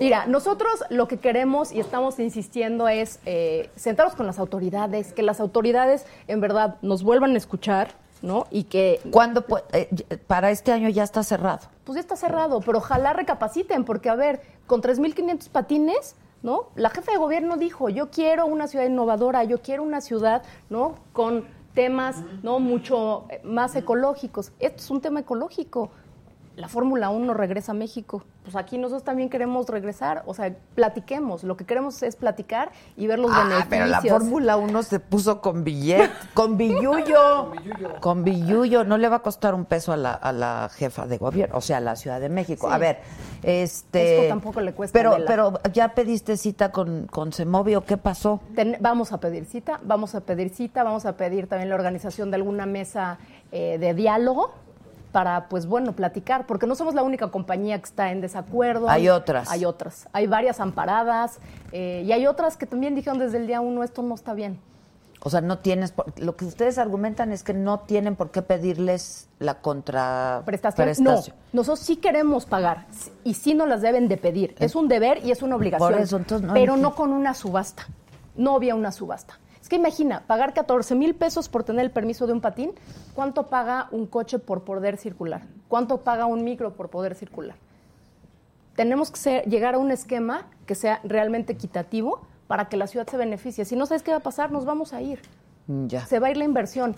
Mira, 0.00 0.26
nosotros 0.26 0.84
lo 0.88 1.08
que 1.08 1.18
queremos 1.18 1.72
y 1.72 1.80
estamos 1.80 2.18
insistiendo 2.18 2.88
es 2.88 3.18
eh, 3.26 3.70
sentarnos 3.76 4.14
con 4.14 4.26
las 4.26 4.38
autoridades, 4.38 5.12
que 5.12 5.22
las 5.22 5.40
autoridades 5.40 6.06
en 6.26 6.40
verdad 6.40 6.76
nos 6.82 7.02
vuelvan 7.02 7.34
a 7.34 7.38
escuchar, 7.38 7.88
¿no? 8.22 8.46
Y 8.50 8.64
que... 8.64 9.00
¿Cuándo? 9.10 9.46
pu- 9.46 9.62
eh, 9.72 9.88
para 10.26 10.50
este 10.50 10.72
año 10.72 10.88
ya 10.88 11.02
está 11.02 11.22
cerrado. 11.22 11.66
Pues 11.84 11.94
ya 11.96 12.00
está 12.00 12.16
cerrado, 12.16 12.60
pero 12.60 12.78
ojalá 12.78 13.12
recapaciten, 13.12 13.84
porque 13.84 14.08
a 14.08 14.14
ver, 14.14 14.40
con 14.66 14.80
3.500 14.80 15.48
patines, 15.50 16.14
¿no? 16.42 16.68
La 16.76 16.90
jefa 16.90 17.12
de 17.12 17.18
gobierno 17.18 17.56
dijo, 17.56 17.88
yo 17.88 18.10
quiero 18.10 18.46
una 18.46 18.68
ciudad 18.68 18.86
innovadora, 18.86 19.44
yo 19.44 19.60
quiero 19.60 19.82
una 19.82 20.00
ciudad, 20.00 20.42
¿no? 20.70 20.94
Con 21.12 21.44
temas, 21.74 22.16
¿no? 22.42 22.58
Mucho 22.60 23.24
eh, 23.28 23.40
más 23.44 23.74
ecológicos. 23.76 24.52
Esto 24.60 24.82
es 24.82 24.90
un 24.90 25.00
tema 25.00 25.20
ecológico. 25.20 25.90
La 26.58 26.66
Fórmula 26.68 27.08
1 27.10 27.34
regresa 27.34 27.70
a 27.70 27.74
México. 27.74 28.24
Pues 28.42 28.56
aquí 28.56 28.78
nosotros 28.78 29.04
también 29.04 29.28
queremos 29.30 29.68
regresar. 29.68 30.24
O 30.26 30.34
sea, 30.34 30.52
platiquemos. 30.74 31.44
Lo 31.44 31.56
que 31.56 31.64
queremos 31.64 32.02
es 32.02 32.16
platicar 32.16 32.72
y 32.96 33.06
ver 33.06 33.20
los 33.20 33.30
Ah, 33.32 33.44
beneficios. 33.44 33.66
pero 33.70 33.86
la 33.86 34.00
Fórmula 34.00 34.56
1 34.56 34.82
se 34.82 34.98
puso 34.98 35.40
con 35.40 35.62
billete, 35.62 36.10
con 36.34 36.56
billuyo. 36.56 37.52
Con 38.00 38.24
billuyo. 38.24 38.82
No 38.82 38.98
le 38.98 39.08
va 39.08 39.16
a 39.16 39.22
costar 39.22 39.54
un 39.54 39.66
peso 39.66 39.92
a 39.92 39.96
la, 39.96 40.12
a 40.14 40.32
la 40.32 40.68
jefa 40.74 41.06
de 41.06 41.18
gobierno, 41.18 41.56
o 41.56 41.60
sea, 41.60 41.76
a 41.76 41.80
la 41.80 41.94
Ciudad 41.94 42.20
de 42.20 42.28
México. 42.28 42.66
Sí. 42.68 42.74
A 42.74 42.78
ver, 42.78 42.98
este... 43.44 44.16
Esto 44.16 44.28
tampoco 44.28 44.60
le 44.60 44.72
cuesta, 44.72 44.98
Pero, 44.98 45.16
pero 45.26 45.60
ya 45.72 45.94
pediste 45.94 46.36
cita 46.36 46.72
con, 46.72 47.06
con 47.06 47.32
Semovio, 47.32 47.84
¿qué 47.84 47.96
pasó? 47.96 48.40
Ten- 48.56 48.78
vamos 48.80 49.12
a 49.12 49.20
pedir 49.20 49.44
cita, 49.44 49.78
vamos 49.84 50.16
a 50.16 50.20
pedir 50.22 50.50
cita, 50.50 50.82
vamos 50.82 51.06
a 51.06 51.16
pedir 51.16 51.46
también 51.46 51.68
la 51.68 51.76
organización 51.76 52.30
de 52.32 52.36
alguna 52.36 52.66
mesa 52.66 53.18
eh, 53.52 53.78
de 53.78 53.94
diálogo 53.94 54.52
para, 55.12 55.48
pues 55.48 55.66
bueno, 55.66 55.92
platicar, 55.92 56.46
porque 56.46 56.66
no 56.66 56.74
somos 56.74 56.94
la 56.94 57.02
única 57.02 57.28
compañía 57.30 57.78
que 57.78 57.84
está 57.84 58.10
en 58.12 58.20
desacuerdo. 58.20 58.88
Hay 58.90 59.08
otras. 59.08 59.50
Hay 59.50 59.64
otras. 59.64 60.08
Hay 60.12 60.26
varias 60.26 60.60
amparadas 60.60 61.38
eh, 61.72 62.02
y 62.06 62.12
hay 62.12 62.26
otras 62.26 62.56
que 62.56 62.66
también 62.66 62.94
dijeron 62.94 63.18
desde 63.18 63.38
el 63.38 63.46
día 63.46 63.60
uno, 63.60 63.82
esto 63.82 64.02
no 64.02 64.14
está 64.14 64.34
bien. 64.34 64.58
O 65.20 65.30
sea, 65.30 65.40
no 65.40 65.58
tienes... 65.58 65.90
por- 65.90 66.12
Lo 66.20 66.36
que 66.36 66.44
ustedes 66.44 66.78
argumentan 66.78 67.32
es 67.32 67.42
que 67.42 67.52
no 67.52 67.80
tienen 67.80 68.14
por 68.14 68.30
qué 68.30 68.40
pedirles 68.40 69.28
la 69.40 69.54
contra... 69.56 70.42
Prestación. 70.44 70.86
No, 71.52 71.58
nosotros 71.60 71.80
sí 71.80 71.96
queremos 71.96 72.46
pagar 72.46 72.86
y 73.24 73.34
sí 73.34 73.54
nos 73.54 73.68
las 73.68 73.82
deben 73.82 74.06
de 74.06 74.16
pedir. 74.16 74.54
Es 74.60 74.76
un 74.76 74.86
deber 74.86 75.24
y 75.24 75.32
es 75.32 75.42
una 75.42 75.56
obligación. 75.56 75.92
Por 75.92 76.00
eso, 76.00 76.18
entonces, 76.18 76.46
no 76.46 76.54
pero 76.54 76.76
no 76.76 76.94
con 76.94 77.12
una 77.12 77.34
subasta. 77.34 77.86
No 78.36 78.54
había 78.54 78.76
una 78.76 78.92
subasta. 78.92 79.34
Es 79.68 79.70
que 79.70 79.76
imagina, 79.76 80.22
pagar 80.26 80.54
14 80.54 80.94
mil 80.94 81.14
pesos 81.14 81.50
por 81.50 81.62
tener 81.62 81.84
el 81.84 81.90
permiso 81.90 82.26
de 82.26 82.32
un 82.32 82.40
patín, 82.40 82.70
¿cuánto 83.14 83.48
paga 83.48 83.88
un 83.90 84.06
coche 84.06 84.38
por 84.38 84.64
poder 84.64 84.96
circular? 84.96 85.42
¿Cuánto 85.68 85.98
paga 85.98 86.24
un 86.24 86.42
micro 86.42 86.72
por 86.72 86.88
poder 86.88 87.14
circular? 87.14 87.54
Tenemos 88.76 89.10
que 89.10 89.18
ser- 89.20 89.44
llegar 89.44 89.74
a 89.74 89.78
un 89.78 89.90
esquema 89.90 90.46
que 90.64 90.74
sea 90.74 91.00
realmente 91.04 91.52
equitativo 91.52 92.22
para 92.46 92.70
que 92.70 92.78
la 92.78 92.86
ciudad 92.86 93.06
se 93.08 93.18
beneficie. 93.18 93.66
Si 93.66 93.76
no 93.76 93.84
sabes 93.84 94.02
qué 94.02 94.10
va 94.10 94.16
a 94.16 94.20
pasar, 94.20 94.50
nos 94.52 94.64
vamos 94.64 94.94
a 94.94 95.02
ir 95.02 95.20
Ya. 95.66 96.00
se 96.06 96.18
va 96.18 96.28
a 96.28 96.30
ir 96.30 96.38
la 96.38 96.44
inversión 96.46 96.94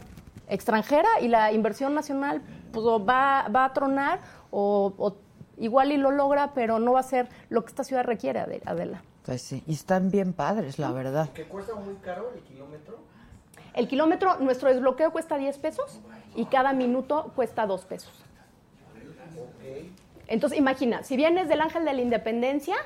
extranjera 0.49 1.09
y 1.21 1.27
la 1.27 1.51
inversión 1.51 1.93
nacional 1.93 2.41
pues, 2.71 2.87
va, 2.87 3.49
va 3.49 3.65
a 3.65 3.73
tronar 3.73 4.21
o, 4.53 4.93
o 4.97 5.17
igual 5.59 5.91
y 5.91 5.97
lo 5.97 6.13
logra, 6.13 6.53
pero 6.55 6.79
no 6.79 6.93
va 6.93 7.01
a 7.01 7.03
ser 7.03 7.29
lo 7.49 7.63
que 7.65 7.71
esta 7.71 7.83
ciudad 7.83 8.05
requiere, 8.05 8.39
Ade- 8.39 8.63
Adela. 8.65 9.03
Pues 9.25 9.43
sí, 9.43 9.63
y 9.67 9.75
están 9.75 10.11
bien 10.11 10.33
padres, 10.33 10.79
la 10.79 10.93
verdad. 10.93 11.29
¿Que 11.31 11.45
cuesta 11.45 11.75
muy 11.75 11.95
caro 11.97 12.33
el 12.35 12.41
kilómetro? 12.43 12.99
El 13.75 13.87
kilómetro, 13.87 14.37
nuestro 14.41 14.69
desbloqueo 14.69 15.13
cuesta 15.13 15.37
10 15.37 15.59
pesos 15.59 16.01
y 16.35 16.47
cada 16.47 16.73
minuto 16.73 17.33
cuesta 17.37 17.67
2 17.67 17.85
pesos. 17.85 18.13
Entonces, 20.27 20.59
imagina, 20.59 21.03
si 21.03 21.17
vienes 21.17 21.49
del 21.49 21.61
Ángel 21.61 21.85
de 21.85 21.93
la 21.93 22.01
Independencia 22.01 22.77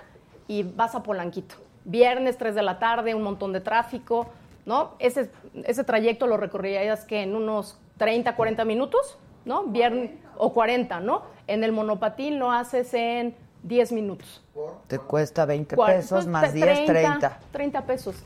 y 0.49 0.63
vas 0.63 0.95
a 0.95 1.03
Polanquito, 1.03 1.57
viernes 1.85 2.39
3 2.39 2.55
de 2.55 2.63
la 2.63 2.79
tarde, 2.79 3.15
un 3.15 3.23
montón 3.23 3.53
de 3.53 3.61
tráfico, 3.61 4.29
¿no? 4.67 4.95
Ese, 4.99 5.31
ese 5.65 5.85
trayecto 5.85 6.27
lo 6.27 6.37
recorrerías 6.37 7.05
que 7.05 7.23
en 7.23 7.37
unos 7.37 7.79
30, 7.99 8.35
40 8.35 8.65
minutos, 8.65 9.19
¿no? 9.45 9.65
Viernes, 9.65 10.13
o 10.37 10.53
40, 10.53 11.01
¿no? 11.01 11.23
En 11.47 11.65
el 11.65 11.73
monopatín 11.73 12.39
lo 12.39 12.51
haces 12.51 12.93
en 12.95 13.37
10 13.65 13.93
minutos. 13.93 14.43
Te 14.87 14.99
cuesta 14.99 15.45
20 15.47 15.75
Cuar- 15.77 15.97
pesos 15.97 16.11
pues, 16.11 16.27
más 16.27 16.51
tre- 16.55 16.65
10, 16.65 16.85
30. 16.87 17.39
30 17.51 17.87
pesos. 17.87 18.17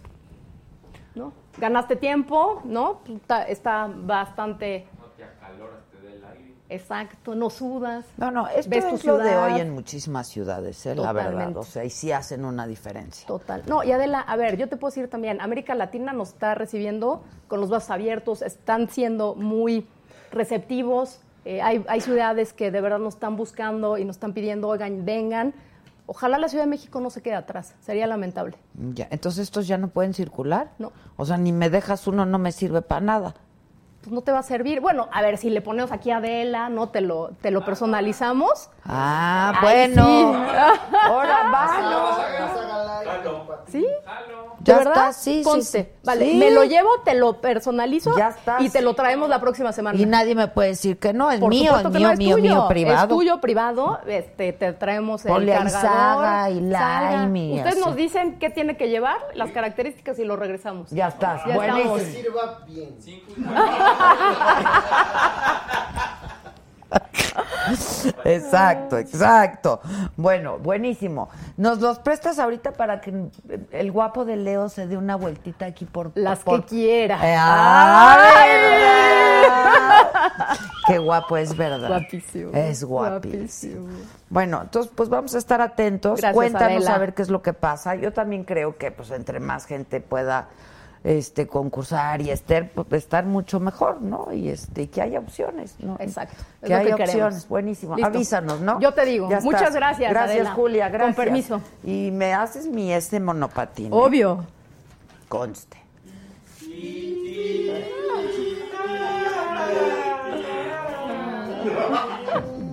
¿No? 1.15 1.33
Ganaste 1.57 1.97
tiempo, 1.97 2.61
¿no? 2.65 3.01
Está, 3.09 3.45
está 3.45 3.89
bastante 3.93 4.87
No 4.99 5.07
te 5.17 5.25
acaloras, 5.25 5.81
te 5.91 6.07
da 6.07 6.13
el 6.15 6.25
aire. 6.25 6.55
exacto, 6.69 7.35
no 7.35 7.51
sudas. 7.51 8.05
No, 8.17 8.31
no, 8.31 8.47
esto 8.49 8.71
ves 8.71 8.89
tu 8.89 8.95
es 8.97 9.05
lo 9.05 9.19
de 9.19 9.29
ciudad. 9.31 9.45
hoy 9.55 9.61
en 9.61 9.71
muchísimas 9.71 10.29
ciudades, 10.29 10.85
¿eh? 10.87 10.95
la 10.95 11.13
verdad. 11.13 11.57
O 11.57 11.63
sea, 11.65 11.85
y 11.85 11.91
sí 11.91 12.13
hacen 12.13 12.45
una 12.45 12.67
diferencia. 12.67 13.27
Total. 13.27 13.63
No, 13.67 13.83
y 13.83 13.91
Adela, 13.91 14.21
a 14.21 14.37
ver, 14.37 14.57
yo 14.57 14.69
te 14.69 14.77
puedo 14.77 14.91
decir 14.91 15.09
también, 15.09 15.41
América 15.41 15.75
Latina 15.75 16.13
nos 16.13 16.29
está 16.31 16.55
recibiendo 16.55 17.23
con 17.49 17.61
los 17.61 17.71
brazos 17.71 17.91
abiertos, 17.91 18.43
están 18.43 18.89
siendo 18.91 19.35
muy 19.35 19.89
receptivos. 20.31 21.21
Eh, 21.49 21.63
hay, 21.63 21.83
hay 21.89 22.03
ciudades 22.03 22.53
que 22.53 22.71
de 22.71 22.83
verdad 22.83 22.99
nos 22.99 23.15
están 23.15 23.39
buscando 23.39 23.97
y 23.97 24.05
nos 24.05 24.17
están 24.17 24.35
pidiendo, 24.35 24.69
oigan, 24.69 25.07
vengan. 25.07 25.55
Ojalá 26.05 26.37
la 26.37 26.51
Ciudad 26.51 26.65
de 26.65 26.69
México 26.69 27.01
no 27.01 27.09
se 27.09 27.23
quede 27.23 27.37
atrás, 27.37 27.75
sería 27.81 28.07
lamentable. 28.07 28.59
Ya, 28.93 29.09
entonces 29.11 29.45
estos 29.45 29.67
ya 29.67 29.79
no 29.79 29.89
pueden 29.89 30.13
circular. 30.13 30.73
No. 30.79 30.93
O 31.17 31.25
sea, 31.25 31.39
ni 31.39 31.53
me 31.53 31.71
dejas 31.71 32.07
uno, 32.07 32.27
no 32.27 32.39
me 32.39 32.53
sirve 32.53 32.83
para 32.83 33.01
nada. 33.01 33.35
Pues 34.03 34.13
no 34.13 34.21
te 34.21 34.31
va 34.31 34.41
a 34.41 34.43
servir. 34.43 34.83
Bueno, 34.83 35.09
a 35.11 35.23
ver, 35.23 35.39
si 35.39 35.49
le 35.49 35.63
ponemos 35.63 35.91
aquí 35.91 36.11
a 36.11 36.19
Adela, 36.19 36.69
¿no? 36.69 36.91
Te 36.91 37.01
lo, 37.01 37.31
te 37.41 37.51
lo 37.51 37.65
personalizamos. 37.65 38.69
Ah, 38.91 39.53
Ahí 39.55 39.61
bueno. 39.93 40.07
sí. 40.07 40.25
Ahora 41.05 41.43
va, 41.45 41.51
Vas 41.51 41.71
a 41.73 41.81
ganar 41.83 42.29
¿Sí? 43.71 43.85
Ya 43.85 43.89
¿De 44.61 44.65
Ya 44.65 44.77
verdad? 44.79 44.93
está, 44.95 45.13
sí, 45.13 45.39
sí, 45.39 45.43
Conste. 45.45 45.83
sí. 45.85 45.89
Vale, 46.05 46.25
Sí. 46.31 46.37
me 46.39 46.51
lo 46.51 46.65
llevo, 46.65 46.89
te 47.05 47.15
lo 47.15 47.39
personalizo 47.41 48.17
Ya 48.17 48.29
está, 48.29 48.57
y 48.61 48.71
te 48.71 48.81
lo 48.83 48.95
traemos 48.95 49.29
la 49.29 49.41
próxima 49.41 49.73
semana. 49.73 49.99
Y 49.99 50.07
nadie 50.07 50.35
me 50.35 50.49
puede 50.49 50.71
decir 50.71 50.99
que 50.99 51.13
no, 51.13 51.31
es 51.31 51.39
Por 51.39 51.51
mío, 51.51 51.77
es 51.79 51.85
mío, 51.91 52.01
no, 52.01 52.11
es 52.13 52.19
mío, 52.19 52.37
tuyo. 52.37 52.51
mío, 52.55 52.67
privado. 52.69 53.03
Es 53.03 53.09
tuyo 53.09 53.41
privado, 53.43 54.01
este, 54.07 54.53
te 54.55 54.73
traemos 54.73 55.23
el 55.27 55.33
Ponle 55.33 55.53
cargador. 55.53 55.81
Saga 55.81 56.51
y. 56.51 56.61
Lime 56.61 57.45
y 57.47 57.57
Ustedes 57.57 57.75
así. 57.77 57.85
nos 57.85 57.95
dicen 57.95 58.39
qué 58.39 58.49
tiene 58.51 58.77
que 58.79 58.89
llevar, 58.89 59.19
las 59.35 59.51
características 59.51 60.19
y 60.19 60.25
lo 60.25 60.37
regresamos. 60.37 60.89
Ya 60.91 61.09
estás, 61.09 61.43
Ya 61.47 61.55
estamos. 61.57 62.01
Sirva 62.03 62.61
bien. 62.67 62.97
Exacto, 68.25 68.99
exacto. 68.99 69.81
Bueno, 70.17 70.59
buenísimo. 70.59 71.29
¿Nos 71.57 71.81
los 71.81 71.99
prestas 71.99 72.39
ahorita 72.39 72.73
para 72.73 73.01
que 73.01 73.13
el 73.73 73.93
guapo 73.93 74.25
de 74.25 74.37
Leo 74.37 74.69
se 74.69 74.87
dé 74.87 74.97
una 74.97 75.17
vueltita 75.17 75.67
aquí 75.67 75.85
por 75.85 76.13
Las 76.15 76.41
por- 76.41 76.63
que 76.63 76.67
quiera. 76.69 77.17
Eh, 77.17 77.37
¡Ay! 77.39 78.41
¡ay! 78.41 80.57
Qué 80.87 80.99
guapo, 80.99 81.37
es 81.37 81.55
verdad. 81.57 81.89
Guapísimo. 81.89 82.51
Es 82.55 82.83
guapísimo. 82.83 83.87
Bueno, 84.31 84.63
entonces 84.63 84.91
pues 84.95 85.09
vamos 85.11 85.35
a 85.35 85.39
estar 85.39 85.61
atentos. 85.61 86.13
Gracias, 86.21 86.35
Cuéntanos 86.35 86.77
Adela. 86.85 86.95
a 86.95 86.99
ver 86.99 87.15
qué 87.15 87.23
es 87.23 87.29
lo 87.29 87.43
que 87.43 87.53
pasa. 87.53 87.95
Yo 87.97 88.13
también 88.13 88.45
creo 88.45 88.77
que 88.79 88.91
pues 88.91 89.11
entre 89.11 89.41
más 89.41 89.67
gente 89.67 90.01
pueda 90.01 90.49
este 91.09 91.47
concursar 91.47 92.21
y 92.21 92.31
estar, 92.31 92.69
pues, 92.69 93.03
estar 93.05 93.25
mucho 93.25 93.61
mejor, 93.61 94.03
¿no? 94.03 94.31
Y 94.33 94.51
este 94.51 94.89
que 94.91 95.01
haya 95.01 95.19
opciones, 95.19 95.77
¿no? 95.81 95.97
Exacto. 96.01 96.37
Que 96.63 96.75
haya 96.75 96.95
que 96.97 97.05
opciones, 97.05 97.49
buenísimo. 97.49 97.97
Listo. 97.97 98.09
Avísanos, 98.09 98.61
¿no? 98.61 98.79
Yo 98.79 98.93
te 98.93 99.07
digo. 99.07 99.31
Ya 99.31 99.41
Muchas 99.41 99.63
estás. 99.63 99.75
gracias, 99.75 100.11
Gracias, 100.11 100.35
Adela. 100.37 100.53
Julia, 100.53 100.85
Con 100.91 100.93
gracias. 100.93 101.17
permiso. 101.17 101.61
Y 101.83 102.11
me 102.13 102.35
haces 102.35 102.67
mi 102.67 102.93
este 102.93 103.21
monopatín. 103.21 103.87
¿eh? 103.87 103.91
Obvio. 103.93 104.45
Conste. 105.29 105.79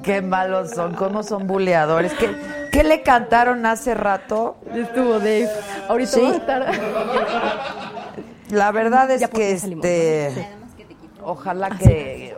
Qué 0.04 0.22
malos 0.22 0.72
son, 0.72 0.94
cómo 0.94 1.24
son 1.24 1.48
buleadores. 1.48 2.14
¿Qué, 2.14 2.30
qué 2.72 2.84
le 2.84 3.02
cantaron 3.02 3.66
hace 3.66 3.96
rato? 3.96 4.58
Estuvo 4.74 5.14
Dave. 5.20 5.50
Ahorita 5.88 6.12
¿Sí? 6.12 6.22
va 6.22 6.30
a 6.30 6.36
estar. 6.36 7.95
La 8.50 8.72
verdad 8.72 9.10
es 9.12 9.22
Ya, 9.22 9.28
¿por 9.28 9.40
que 9.40 9.52
este 9.52 10.48
ojalá 11.24 11.70
que 11.72 12.36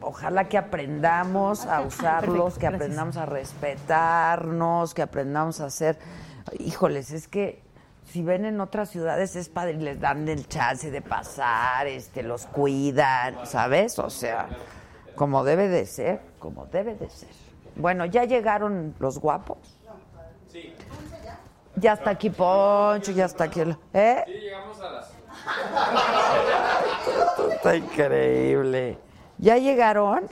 ojalá 0.00 0.48
que 0.48 0.58
aprendamos 0.58 1.66
a 1.66 1.80
usarlos, 1.80 2.58
que 2.58 2.66
aprendamos 2.66 3.16
a 3.16 3.26
respetarnos, 3.26 4.94
que 4.94 5.02
aprendamos 5.02 5.60
a 5.60 5.66
hacer 5.66 5.98
híjoles, 6.58 7.10
es 7.10 7.28
que 7.28 7.62
si 8.10 8.22
ven 8.22 8.46
en 8.46 8.60
otras 8.60 8.88
ciudades 8.88 9.36
es 9.36 9.48
padre, 9.48 9.72
y 9.72 9.76
les 9.76 10.00
dan 10.00 10.28
el 10.28 10.48
chance 10.48 10.90
de 10.90 11.02
pasar, 11.02 11.86
este 11.86 12.22
los 12.22 12.46
cuidan, 12.46 13.46
¿sabes? 13.46 13.98
O 13.98 14.08
sea, 14.08 14.48
como 15.14 15.44
debe 15.44 15.68
de 15.68 15.84
ser, 15.84 16.20
como 16.38 16.66
debe 16.66 16.94
de 16.94 17.10
ser. 17.10 17.28
Bueno, 17.76 18.06
ya 18.06 18.24
llegaron 18.24 18.94
los 18.98 19.18
guapos. 19.18 19.58
Sí. 20.50 20.74
Ya 21.76 21.92
está 21.92 22.10
aquí 22.10 22.30
Poncho, 22.30 23.12
ya 23.12 23.26
está 23.26 23.44
aquí 23.44 23.60
el, 23.60 23.76
¿eh? 23.92 24.24
Sí, 24.26 24.32
llegamos 24.32 24.80
a 24.80 24.90
las. 24.90 25.17
Está 27.54 27.76
increíble. 27.76 28.98
¿Ya 29.38 29.58
llegaron? 29.58 30.24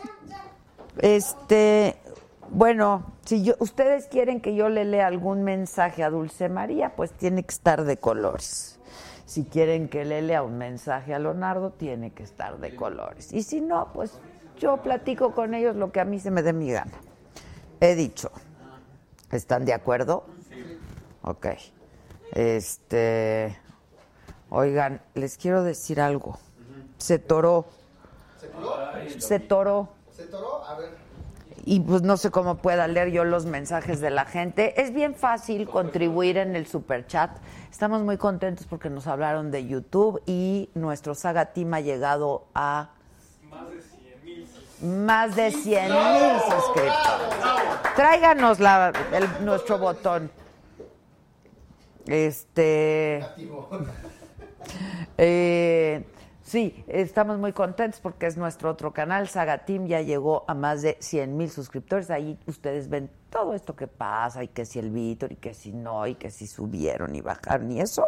Este, 0.98 1.96
bueno, 2.50 3.04
si 3.24 3.52
ustedes 3.58 4.06
quieren 4.06 4.40
que 4.40 4.54
yo 4.54 4.68
le 4.68 4.84
lea 4.84 5.06
algún 5.06 5.42
mensaje 5.42 6.02
a 6.02 6.10
Dulce 6.10 6.48
María, 6.48 6.94
pues 6.96 7.12
tiene 7.12 7.42
que 7.42 7.52
estar 7.52 7.84
de 7.84 7.96
colores. 7.96 8.78
Si 9.26 9.44
quieren 9.44 9.88
que 9.88 10.04
le 10.04 10.22
lea 10.22 10.42
un 10.42 10.56
mensaje 10.56 11.12
a 11.12 11.18
Leonardo, 11.18 11.70
tiene 11.72 12.12
que 12.12 12.22
estar 12.22 12.58
de 12.58 12.76
colores. 12.76 13.32
Y 13.32 13.42
si 13.42 13.60
no, 13.60 13.92
pues 13.92 14.18
yo 14.58 14.76
platico 14.78 15.32
con 15.32 15.54
ellos 15.54 15.74
lo 15.76 15.90
que 15.90 16.00
a 16.00 16.04
mí 16.04 16.20
se 16.20 16.30
me 16.30 16.42
dé 16.42 16.52
mi 16.52 16.70
gana. 16.70 16.92
He 17.80 17.94
dicho. 17.94 18.30
¿Están 19.32 19.64
de 19.64 19.74
acuerdo? 19.74 20.24
Ok. 21.22 21.46
Este. 22.32 23.58
Oigan, 24.50 25.00
les 25.14 25.36
quiero 25.36 25.62
decir 25.62 26.00
algo. 26.00 26.38
Se 26.98 27.18
toró. 27.18 27.66
¿Se 28.40 28.48
coló? 28.50 28.76
Se 29.18 29.40
toró. 29.40 29.88
¿Se 30.12 30.22
toró? 30.26 30.64
A 30.64 30.74
ver. 30.78 30.90
Y 31.68 31.80
pues 31.80 32.02
no 32.02 32.16
sé 32.16 32.30
cómo 32.30 32.58
pueda 32.58 32.86
leer 32.86 33.10
yo 33.10 33.24
los 33.24 33.44
mensajes 33.44 34.00
de 34.00 34.10
la 34.10 34.24
gente. 34.24 34.80
Es 34.80 34.94
bien 34.94 35.14
fácil 35.16 35.68
contribuir 35.68 36.36
en 36.38 36.54
el 36.54 36.66
super 36.68 37.06
chat. 37.08 37.30
Estamos 37.72 38.02
muy 38.02 38.16
contentos 38.18 38.66
porque 38.66 38.88
nos 38.88 39.08
hablaron 39.08 39.50
de 39.50 39.66
YouTube 39.66 40.22
y 40.26 40.70
nuestro 40.74 41.14
Saga 41.16 41.46
Team 41.46 41.74
ha 41.74 41.80
llegado 41.80 42.44
a 42.54 42.90
Más 43.50 43.68
de 43.68 43.80
100 43.82 44.24
mil. 44.24 44.96
más 45.06 45.34
de 45.36 45.50
100 45.50 45.84
mil 45.92 46.40
suscriptores. 46.40 47.96
Tráiganos 47.96 48.60
la, 48.60 48.92
el- 49.12 49.44
nuestro 49.44 49.78
botón. 49.78 50.30
Este. 52.06 53.26
Eh, 55.18 56.04
sí, 56.42 56.84
estamos 56.88 57.38
muy 57.38 57.52
contentos 57.52 58.00
porque 58.00 58.26
es 58.26 58.36
nuestro 58.36 58.70
otro 58.70 58.92
canal. 58.92 59.28
Saga 59.28 59.64
Team 59.64 59.86
ya 59.86 60.00
llegó 60.02 60.44
a 60.46 60.54
más 60.54 60.82
de 60.82 60.96
100 61.00 61.36
mil 61.36 61.50
suscriptores. 61.50 62.10
Ahí 62.10 62.38
ustedes 62.46 62.88
ven 62.88 63.10
todo 63.30 63.54
esto 63.54 63.74
que 63.76 63.86
pasa 63.86 64.44
y 64.44 64.48
que 64.48 64.64
si 64.64 64.78
el 64.78 64.90
Víctor 64.90 65.32
y 65.32 65.36
que 65.36 65.54
si 65.54 65.72
no 65.72 66.06
y 66.06 66.14
que 66.14 66.30
si 66.30 66.46
subieron 66.46 67.14
y 67.14 67.20
bajaron 67.20 67.72
y 67.72 67.80
eso. 67.80 68.06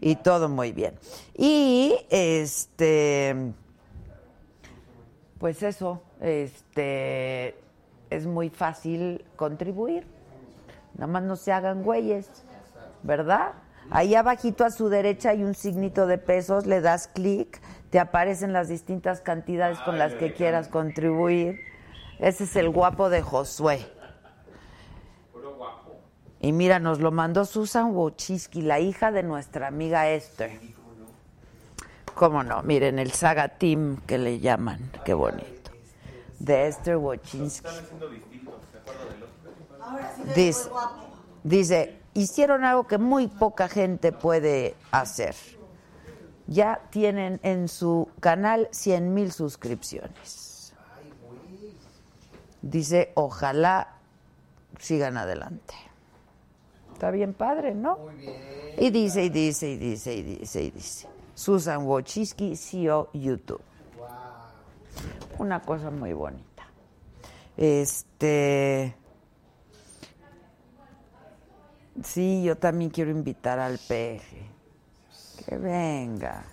Y 0.00 0.16
todo 0.16 0.48
muy 0.48 0.72
bien. 0.72 0.94
Y 1.36 1.96
este. 2.10 3.52
Pues 5.38 5.62
eso, 5.62 6.02
este. 6.20 7.56
Es 8.10 8.26
muy 8.26 8.48
fácil 8.48 9.24
contribuir. 9.36 10.06
Nada 10.94 11.06
más 11.06 11.22
no 11.22 11.36
se 11.36 11.52
hagan 11.52 11.82
güeyes, 11.82 12.28
¿verdad? 13.02 13.52
Ahí 13.90 14.14
abajito 14.14 14.64
a 14.64 14.70
su 14.70 14.88
derecha 14.88 15.30
hay 15.30 15.42
un 15.42 15.54
signito 15.54 16.06
de 16.06 16.18
pesos, 16.18 16.66
le 16.66 16.80
das 16.80 17.08
clic, 17.08 17.60
te 17.90 17.98
aparecen 17.98 18.52
las 18.52 18.68
distintas 18.68 19.20
cantidades 19.20 19.78
con 19.80 19.98
las 19.98 20.14
que 20.14 20.34
quieras 20.34 20.68
contribuir. 20.68 21.60
Ese 22.18 22.44
es 22.44 22.56
el 22.56 22.68
guapo 22.68 23.08
de 23.08 23.22
Josué. 23.22 23.86
Y 26.40 26.52
mira, 26.52 26.78
nos 26.78 27.00
lo 27.00 27.10
mandó 27.10 27.44
Susan 27.44 27.94
Wojcicki, 27.96 28.62
la 28.62 28.78
hija 28.78 29.10
de 29.10 29.22
nuestra 29.22 29.68
amiga 29.68 30.08
Esther. 30.08 30.52
¿Cómo 32.14 32.42
no? 32.44 32.62
Miren, 32.62 32.98
el 32.98 33.12
Saga 33.12 33.48
Team 33.48 34.00
que 34.06 34.18
le 34.18 34.38
llaman. 34.38 34.90
Qué 35.04 35.14
bonito. 35.14 35.70
De 36.38 36.68
Esther 36.68 36.96
Wojcicki. 36.96 37.68
Dice, 40.34 40.68
dice, 41.42 41.98
hicieron 42.18 42.64
algo 42.64 42.86
que 42.86 42.98
muy 42.98 43.28
poca 43.28 43.68
gente 43.68 44.12
puede 44.12 44.74
hacer. 44.90 45.34
Ya 46.46 46.80
tienen 46.90 47.40
en 47.42 47.68
su 47.68 48.08
canal 48.20 48.68
100 48.72 49.14
mil 49.14 49.32
suscripciones. 49.32 50.74
Dice, 52.62 53.12
ojalá 53.14 53.94
sigan 54.80 55.16
adelante. 55.16 55.74
Está 56.92 57.10
bien 57.12 57.34
padre, 57.34 57.74
¿no? 57.74 57.98
Y 58.76 58.90
dice, 58.90 59.24
y 59.24 59.28
dice, 59.28 59.70
y 59.70 59.76
dice, 59.76 60.14
y 60.14 60.22
dice, 60.22 60.62
y 60.62 60.70
dice. 60.70 61.08
Susan 61.34 61.86
Wojcicki, 61.86 62.56
CEO 62.56 63.10
YouTube. 63.12 63.62
Una 65.38 65.60
cosa 65.60 65.90
muy 65.90 66.12
bonita. 66.12 66.66
Este. 67.56 68.96
Sí, 72.04 72.42
yo 72.44 72.56
también 72.56 72.90
quiero 72.90 73.10
invitar 73.10 73.58
al 73.58 73.78
peje. 73.78 74.46
Que 75.46 75.56
venga. 75.56 76.44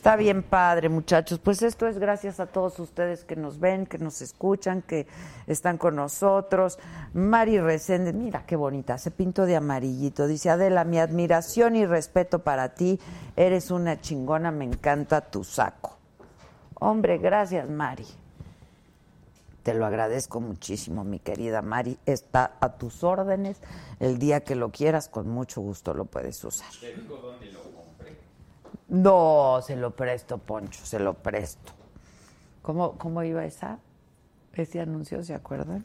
Está 0.00 0.16
bien 0.16 0.42
padre, 0.42 0.88
muchachos. 0.88 1.38
Pues 1.38 1.60
esto 1.60 1.86
es 1.86 1.98
gracias 1.98 2.40
a 2.40 2.46
todos 2.46 2.78
ustedes 2.78 3.24
que 3.24 3.36
nos 3.36 3.60
ven, 3.60 3.84
que 3.84 3.98
nos 3.98 4.22
escuchan, 4.22 4.80
que 4.80 5.06
están 5.46 5.76
con 5.76 5.96
nosotros. 5.96 6.78
Mari 7.12 7.60
Resende, 7.60 8.14
mira 8.14 8.46
qué 8.46 8.56
bonita, 8.56 8.96
se 8.96 9.10
pintó 9.10 9.44
de 9.44 9.56
amarillito. 9.56 10.26
Dice 10.26 10.48
Adela, 10.48 10.84
mi 10.84 10.98
admiración 10.98 11.76
y 11.76 11.84
respeto 11.84 12.38
para 12.38 12.70
ti. 12.70 12.98
Eres 13.36 13.70
una 13.70 14.00
chingona, 14.00 14.50
me 14.50 14.64
encanta 14.64 15.20
tu 15.20 15.44
saco. 15.44 15.98
Hombre, 16.76 17.18
gracias, 17.18 17.68
Mari. 17.68 18.06
Te 19.70 19.76
lo 19.76 19.86
agradezco 19.86 20.40
muchísimo, 20.40 21.04
mi 21.04 21.20
querida 21.20 21.62
Mari. 21.62 21.96
Está 22.04 22.56
a 22.58 22.70
tus 22.70 23.04
órdenes. 23.04 23.60
El 24.00 24.18
día 24.18 24.40
que 24.40 24.56
lo 24.56 24.72
quieras, 24.72 25.08
con 25.08 25.28
mucho 25.28 25.60
gusto 25.60 25.94
lo 25.94 26.06
puedes 26.06 26.42
usar. 26.42 26.66
Te 26.80 26.92
digo 26.92 27.18
dónde 27.18 27.52
lo 27.52 27.62
compré. 27.62 28.16
No, 28.88 29.60
se 29.64 29.76
lo 29.76 29.92
presto, 29.92 30.38
Poncho, 30.38 30.84
se 30.84 30.98
lo 30.98 31.14
presto. 31.14 31.70
¿Cómo, 32.62 32.98
cómo 32.98 33.22
iba 33.22 33.44
esa? 33.44 33.78
Ese 34.54 34.80
anuncio, 34.80 35.22
¿se 35.22 35.34
acuerdan? 35.34 35.84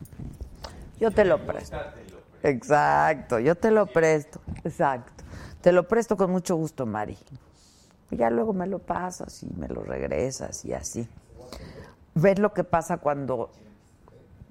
Yo 0.99 1.11
te 1.11 1.23
lo 1.23 1.45
presto. 1.45 1.77
Exacto, 2.41 3.37
yo 3.37 3.53
te 3.53 3.69
lo 3.69 3.85
presto. 3.85 4.41
Exacto. 4.63 5.23
Te 5.61 5.71
lo 5.71 5.87
presto 5.87 6.17
con 6.17 6.31
mucho 6.31 6.55
gusto, 6.55 6.87
Mari. 6.87 7.19
Y 8.09 8.17
ya 8.17 8.31
luego 8.31 8.51
me 8.51 8.65
lo 8.65 8.79
pasas 8.79 9.43
y 9.43 9.47
me 9.59 9.67
lo 9.67 9.83
regresas 9.83 10.65
y 10.65 10.73
así. 10.73 11.07
¿Ves 12.15 12.39
lo 12.39 12.51
que 12.51 12.63
pasa 12.63 12.97
cuando 12.97 13.51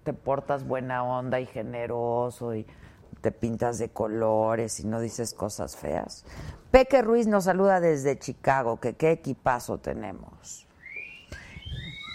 te 0.04 0.12
portas 0.12 0.64
buena 0.66 1.02
onda 1.02 1.40
y 1.40 1.46
generoso 1.46 2.54
y 2.54 2.66
te 3.20 3.32
pintas 3.32 3.78
de 3.78 3.88
colores 3.88 4.78
y 4.80 4.86
no 4.86 5.00
dices 5.00 5.34
cosas 5.34 5.76
feas? 5.76 6.24
Peque 6.70 7.02
Ruiz 7.02 7.26
nos 7.26 7.44
saluda 7.44 7.80
desde 7.80 8.18
Chicago, 8.18 8.78
que 8.78 8.94
qué 8.94 9.10
equipazo 9.12 9.78
tenemos. 9.78 10.66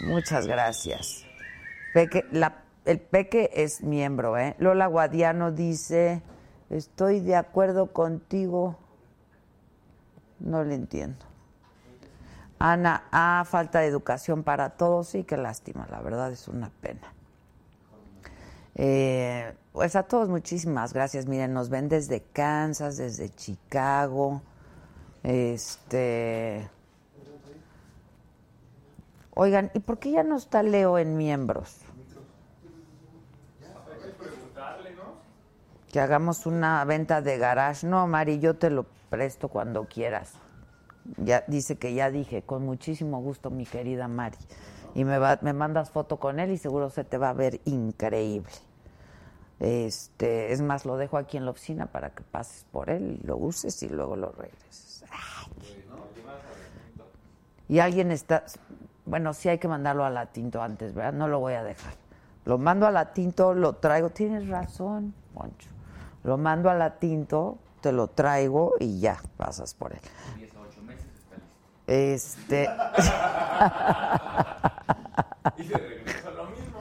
Muchas 0.05 0.47
gracias. 0.47 1.25
Peque, 1.93 2.25
la- 2.31 2.63
el 2.85 2.99
Peque 2.99 3.49
es 3.53 3.81
miembro, 3.83 4.37
¿eh? 4.37 4.55
Lola 4.59 4.87
Guadiano 4.87 5.51
dice, 5.51 6.21
estoy 6.69 7.19
de 7.19 7.35
acuerdo 7.35 7.91
contigo. 7.91 8.77
No 10.39 10.63
le 10.63 10.75
entiendo. 10.75 11.25
Ana, 12.59 13.03
ah, 13.11 13.43
falta 13.47 13.79
de 13.79 13.87
educación 13.87 14.43
para 14.43 14.71
todos. 14.71 15.07
Sí, 15.09 15.23
qué 15.23 15.37
lástima, 15.37 15.87
la 15.89 16.01
verdad 16.01 16.31
es 16.31 16.47
una 16.47 16.69
pena. 16.81 17.13
Eh, 18.81 19.53
pues 19.73 19.97
a 19.97 20.03
todos 20.03 20.29
muchísimas 20.29 20.93
gracias. 20.93 21.25
Miren, 21.25 21.53
nos 21.53 21.69
ven 21.69 21.89
desde 21.89 22.21
Kansas, 22.21 22.95
desde 22.95 23.27
Chicago. 23.35 24.41
Este. 25.21 26.69
Oigan, 29.35 29.69
¿y 29.73 29.79
por 29.79 29.99
qué 29.99 30.11
ya 30.11 30.23
no 30.23 30.37
está 30.37 30.63
Leo 30.63 30.97
en 30.97 31.17
miembros? 31.17 31.75
Que 35.91 35.99
hagamos 35.99 36.45
una 36.45 36.85
venta 36.85 37.21
de 37.21 37.37
garage. 37.37 37.85
No, 37.85 38.07
Mari, 38.07 38.39
yo 38.39 38.55
te 38.55 38.69
lo 38.69 38.85
presto 39.09 39.49
cuando 39.49 39.85
quieras. 39.89 40.31
Ya 41.17 41.43
dice 41.47 41.77
que 41.77 41.93
ya 41.93 42.11
dije, 42.11 42.43
con 42.43 42.63
muchísimo 42.65 43.19
gusto, 43.21 43.49
mi 43.49 43.65
querida 43.65 44.07
Mari. 44.07 44.37
Y 44.95 45.03
me, 45.03 45.17
va- 45.19 45.39
me 45.41 45.51
mandas 45.51 45.89
foto 45.89 46.17
con 46.17 46.39
él 46.39 46.51
y 46.51 46.57
seguro 46.57 46.89
se 46.89 47.03
te 47.03 47.17
va 47.17 47.29
a 47.29 47.33
ver 47.33 47.59
increíble. 47.65 48.49
Este, 49.59 50.53
es 50.53 50.61
más, 50.61 50.85
lo 50.85 50.95
dejo 50.95 51.17
aquí 51.17 51.37
en 51.37 51.45
la 51.45 51.51
oficina 51.51 51.87
para 51.87 52.11
que 52.11 52.23
pases 52.23 52.65
por 52.71 52.89
él 52.89 53.19
lo 53.23 53.35
uses 53.35 53.83
y 53.83 53.89
luego 53.89 54.15
lo 54.15 54.31
regreses. 54.31 55.03
Ay. 55.11 55.83
Y 57.67 57.79
alguien 57.79 58.11
está, 58.11 58.45
bueno, 59.05 59.33
sí 59.33 59.49
hay 59.49 59.59
que 59.59 59.67
mandarlo 59.67 60.05
a 60.05 60.09
la 60.09 60.27
tinto 60.27 60.61
antes, 60.61 60.93
¿verdad? 60.93 61.13
No 61.13 61.27
lo 61.27 61.39
voy 61.39 61.53
a 61.53 61.63
dejar. 61.63 61.93
Lo 62.45 62.57
mando 62.57 62.87
a 62.87 62.91
la 62.91 63.13
tinto, 63.13 63.53
lo 63.53 63.73
traigo. 63.73 64.09
Tienes 64.09 64.47
razón, 64.47 65.13
Poncho. 65.33 65.69
Lo 66.23 66.37
mando 66.37 66.69
a 66.69 66.73
la 66.73 66.97
tinto, 66.97 67.57
te 67.81 67.91
lo 67.91 68.07
traigo 68.07 68.75
y 68.79 68.99
ya 68.99 69.21
pasas 69.37 69.73
por 69.73 69.93
él. 69.93 69.99
10 70.37 70.55
a 70.55 70.61
8 70.61 70.81
meses 70.81 71.05
está 71.15 71.35
listo. 71.35 71.51
Este. 71.87 72.69
Y 75.57 75.63
se 75.63 75.77
regresa 75.77 76.29
lo 76.31 76.45
mismo. 76.45 76.79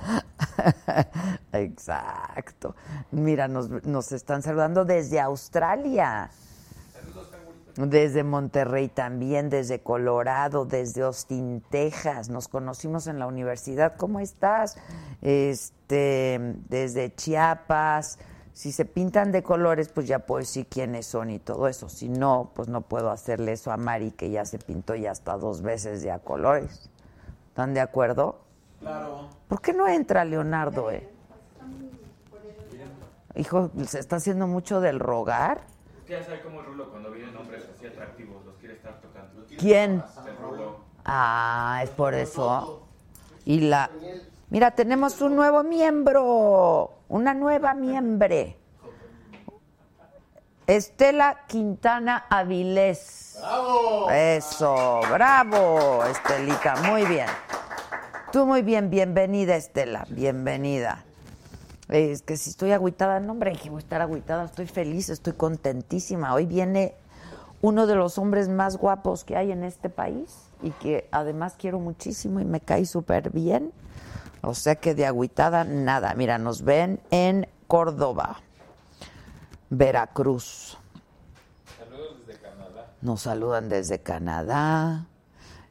Exacto. 1.89 2.75
Mira, 3.11 3.49
nos, 3.49 3.71
nos 3.85 4.13
están 4.13 4.43
saludando 4.43 4.85
desde 4.85 5.21
Australia. 5.21 6.31
Desde 7.77 8.25
Monterrey 8.25 8.89
también, 8.89 9.51
desde 9.51 9.81
Colorado, 9.81 10.65
desde 10.65 11.03
Austin, 11.03 11.63
Texas. 11.71 12.29
Nos 12.29 12.49
conocimos 12.49 13.07
en 13.07 13.21
la 13.21 13.27
universidad. 13.29 13.97
¿Cómo 13.97 14.19
estás? 14.19 14.77
Este, 15.23 16.57
desde 16.69 17.15
Chiapas. 17.15 18.19
Si 18.53 18.73
se 18.73 18.85
pintan 18.85 19.31
de 19.31 19.45
colores, 19.45 19.89
pues 19.91 20.09
ya 20.09 20.19
puedo 20.19 20.41
decir 20.41 20.67
quiénes 20.67 21.07
son 21.07 21.31
y 21.31 21.39
todo 21.39 21.69
eso. 21.69 21.89
Si 21.89 22.09
no, 22.09 22.51
pues 22.55 22.67
no 22.67 22.81
puedo 22.81 23.11
hacerle 23.13 23.53
eso 23.53 23.71
a 23.71 23.77
Mari, 23.77 24.11
que 24.11 24.31
ya 24.31 24.45
se 24.45 24.59
pintó 24.59 24.97
ya 24.97 25.13
hasta 25.13 25.37
dos 25.37 25.63
veces 25.63 26.03
de 26.03 26.11
a 26.11 26.19
colores. 26.19 26.91
¿Están 27.51 27.75
de 27.75 27.81
acuerdo? 27.81 28.41
Claro. 28.81 29.29
¿Por 29.47 29.61
qué 29.61 29.73
no 29.73 29.87
entra 29.87 30.25
Leonardo, 30.25 30.91
eh? 30.91 31.09
Hijo, 33.35 33.71
¿se 33.87 33.99
está 33.99 34.17
haciendo 34.17 34.47
mucho 34.47 34.81
del 34.81 34.99
rogar? 34.99 35.61
Ya 36.09 36.23
sabe 36.25 36.41
cómo 36.41 36.63
Rulo 36.63 36.91
cuando 36.91 37.11
vienen 37.11 37.37
hombres 37.37 37.65
así 37.75 37.87
atractivos, 37.87 38.45
los 38.47 38.57
quiere 38.57 38.75
estar 38.75 39.01
tocando. 39.01 39.45
¿Quién? 39.59 40.03
El 40.27 40.37
Rulo. 40.39 40.81
Ah, 41.05 41.81
es 41.83 41.91
por 41.91 42.15
eso. 42.15 42.87
Y 43.45 43.61
la... 43.61 43.91
Mira, 44.51 44.71
tenemos 44.71 45.21
un 45.21 45.37
nuevo 45.37 45.63
miembro, 45.63 47.01
una 47.09 47.35
nueva 47.35 47.75
miembre. 47.75 48.57
Estela 50.67 51.45
Quintana 51.47 52.27
Avilés. 52.29 53.39
¡Bravo! 53.41 54.11
Eso, 54.11 55.01
bravo, 55.11 56.05
Estelita, 56.05 56.77
muy 56.83 57.05
bien. 57.05 57.27
Tú 58.33 58.45
muy 58.45 58.63
bien, 58.63 58.91
bienvenida 58.91 59.57
Estela, 59.57 60.05
bienvenida. 60.11 61.05
Es 61.89 62.21
que 62.23 62.37
si 62.37 62.51
estoy 62.51 62.73
agüitada, 62.73 63.19
no 63.21 63.33
hombre, 63.33 63.53
que 63.53 63.71
voy 63.71 63.79
a 63.79 63.81
estar 63.81 64.03
agüitada, 64.03 64.45
estoy 64.45 64.67
feliz, 64.67 65.09
estoy 65.09 65.33
contentísima. 65.33 66.35
Hoy 66.35 66.45
viene 66.45 66.95
uno 67.63 67.87
de 67.87 67.95
los 67.95 68.19
hombres 68.19 68.49
más 68.49 68.77
guapos 68.77 69.25
que 69.25 69.37
hay 69.37 69.53
en 69.53 69.65
este 69.65 69.89
país 69.89 70.37
y 70.63 70.71
que 70.73 71.09
además 71.11 71.55
quiero 71.59 71.79
muchísimo 71.81 72.41
y 72.41 72.45
me 72.45 72.61
cae 72.61 72.85
súper 72.85 73.31
bien. 73.31 73.73
O 74.43 74.55
sea 74.55 74.77
que 74.77 74.95
de 74.95 75.07
agüitada 75.07 75.65
nada. 75.65 76.15
Mira, 76.15 76.37
nos 76.39 76.63
ven 76.63 77.01
en 77.11 77.49
Córdoba, 77.67 78.41
Veracruz. 79.71 80.77
Saludos 81.79 82.19
desde 82.27 82.41
Canadá. 82.41 82.87
Nos 83.01 83.23
saludan 83.23 83.69
desde 83.71 83.99
Canadá, 84.01 85.07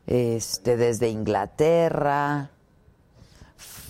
este, 0.07 0.77
desde 0.77 1.09
Inglaterra. 1.09 2.49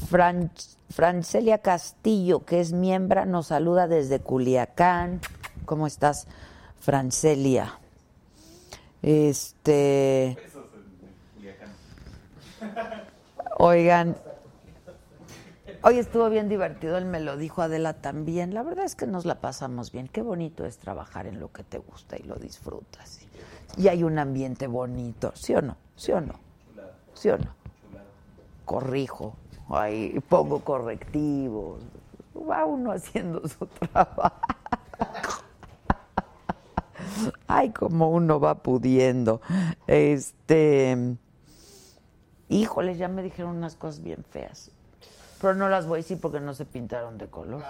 Fran- 0.09 0.51
Francelia 0.89 1.59
Castillo, 1.59 2.45
que 2.45 2.59
es 2.59 2.71
miembro, 2.71 3.25
nos 3.25 3.47
saluda 3.47 3.87
desde 3.87 4.19
Culiacán. 4.19 5.19
¿Cómo 5.65 5.85
estás, 5.85 6.27
Francelia? 6.79 7.79
Este, 9.01 10.37
oigan, 13.57 14.17
hoy 15.83 15.99
estuvo 15.99 16.29
bien 16.29 16.49
divertido, 16.49 16.97
él 16.97 17.05
me 17.05 17.19
lo 17.19 17.37
dijo 17.37 17.61
Adela 17.61 17.93
también. 17.93 18.53
La 18.53 18.63
verdad 18.63 18.85
es 18.85 18.95
que 18.95 19.07
nos 19.07 19.25
la 19.25 19.41
pasamos 19.41 19.91
bien. 19.91 20.07
Qué 20.07 20.21
bonito 20.21 20.65
es 20.65 20.77
trabajar 20.77 21.27
en 21.27 21.39
lo 21.39 21.51
que 21.51 21.63
te 21.63 21.77
gusta 21.77 22.17
y 22.17 22.23
lo 22.23 22.35
disfrutas. 22.35 23.19
Y 23.77 23.89
hay 23.89 24.03
un 24.03 24.17
ambiente 24.17 24.67
bonito, 24.67 25.31
¿sí 25.35 25.53
o 25.53 25.61
no? 25.61 25.77
¿Sí 25.95 26.11
o 26.11 26.21
no? 26.21 26.39
¿Sí 27.13 27.29
o 27.29 27.37
no? 27.37 27.55
Corrijo, 28.65 29.35
ahí 29.69 30.19
pongo 30.29 30.59
correctivos. 30.59 31.81
Va 32.49 32.65
uno 32.65 32.91
haciendo 32.91 33.47
su 33.47 33.65
trabajo. 33.91 34.31
Ay, 37.47 37.71
como 37.71 38.09
uno 38.09 38.39
va 38.39 38.55
pudiendo. 38.55 39.41
Este. 39.87 41.15
Híjoles, 42.49 42.97
ya 42.97 43.07
me 43.07 43.23
dijeron 43.23 43.57
unas 43.57 43.75
cosas 43.75 44.01
bien 44.01 44.23
feas. 44.29 44.71
Pero 45.41 45.53
no 45.55 45.69
las 45.69 45.85
voy 45.87 45.99
a 45.99 46.01
decir 46.01 46.19
porque 46.19 46.39
no 46.39 46.53
se 46.53 46.65
pintaron 46.65 47.17
de 47.17 47.27
color. 47.27 47.63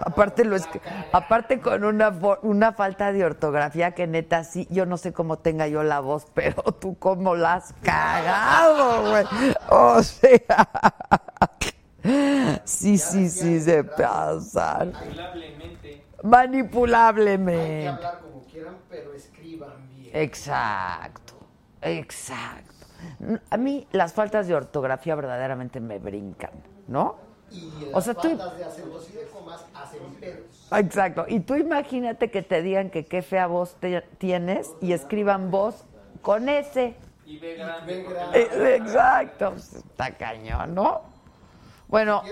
Aparte 0.00 0.44
lo 0.44 0.54
es 0.54 0.66
que, 0.68 0.80
aparte 1.12 1.60
con 1.60 1.82
una 1.82 2.12
una 2.42 2.72
falta 2.72 3.12
de 3.12 3.24
ortografía 3.24 3.92
que 3.92 4.06
neta 4.06 4.44
sí, 4.44 4.68
yo 4.70 4.86
no 4.86 4.96
sé 4.96 5.12
cómo 5.12 5.38
tenga 5.38 5.66
yo 5.66 5.82
la 5.82 5.98
voz, 6.00 6.26
pero 6.34 6.62
tú 6.62 6.96
cómo 6.98 7.34
la 7.34 7.54
has 7.54 7.74
cagado, 7.82 9.10
güey. 9.10 9.24
O 9.70 10.02
sea, 10.02 10.68
sí, 12.64 12.96
sí, 12.96 13.28
sí 13.28 13.60
se 13.60 13.82
pasan. 13.84 14.92
Manipulablemente. 14.92 15.88
Hay 15.88 16.00
que 16.20 16.26
Manipulablemente. 16.26 17.88
hablar 17.88 18.20
como 18.20 18.42
quieran, 18.44 18.76
pero 18.88 19.12
escriban 19.14 19.88
bien. 19.96 20.10
Exacto, 20.16 21.34
exacto. 21.82 22.72
A 23.50 23.56
mí 23.56 23.86
las 23.92 24.12
faltas 24.12 24.46
de 24.46 24.54
ortografía 24.54 25.14
verdaderamente 25.16 25.80
me 25.80 25.98
brincan, 25.98 26.50
¿no? 26.88 27.16
Y 27.50 27.70
O 27.92 27.96
las 27.96 28.04
sea, 28.04 28.14
tú- 28.14 28.28
de. 28.28 28.34
Exacto. 30.72 31.24
Y 31.28 31.40
tú 31.40 31.54
imagínate 31.54 32.30
que 32.30 32.42
te 32.42 32.62
digan 32.62 32.90
que 32.90 33.06
qué 33.06 33.22
fea 33.22 33.46
voz 33.46 33.76
te- 33.80 34.02
tienes 34.18 34.70
y 34.80 34.92
escriban 34.92 35.50
voz 35.50 35.84
con 36.22 36.48
S. 36.48 36.94
Y 37.26 37.38
ve 37.38 37.54
grande. 37.54 38.06
Eh, 38.34 38.76
Exacto. 38.76 39.54
Está 39.56 40.10
cañón, 40.16 40.74
¿no? 40.74 41.02
Bueno, 41.88 42.22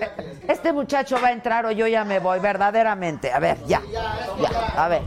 este 0.47 0.71
muchacho 0.71 1.17
va 1.21 1.29
a 1.29 1.31
entrar 1.31 1.65
o 1.65 1.71
yo 1.71 1.87
ya 1.87 2.03
me 2.03 2.19
voy, 2.19 2.39
verdaderamente. 2.39 3.31
A 3.31 3.39
ver, 3.39 3.57
ya. 3.65 3.81
Ya, 4.39 4.83
a 4.83 4.87
ver. 4.87 5.01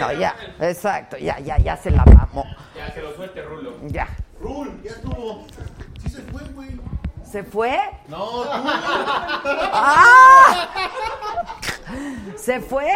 No, 0.00 0.12
ya. 0.12 0.34
Exacto, 0.60 1.16
ya, 1.18 1.38
ya, 1.38 1.58
ya 1.58 1.76
se 1.76 1.90
la 1.92 2.04
mamó. 2.04 2.44
Ya, 2.76 2.92
que 2.92 3.00
lo 3.00 3.14
suelte 3.14 3.42
Rulo. 3.42 3.74
Ya. 3.86 4.08
Rul, 4.40 4.82
ya 4.82 4.90
estuvo. 4.90 5.44
Sí 6.02 6.08
se 6.08 6.22
fue, 6.22 6.42
güey. 6.52 6.80
¿Se 7.34 7.42
fue? 7.42 7.76
No, 8.08 8.16
tú. 8.44 8.48
¡Ah! 9.72 10.68
¿Se 12.36 12.60
fue? 12.60 12.86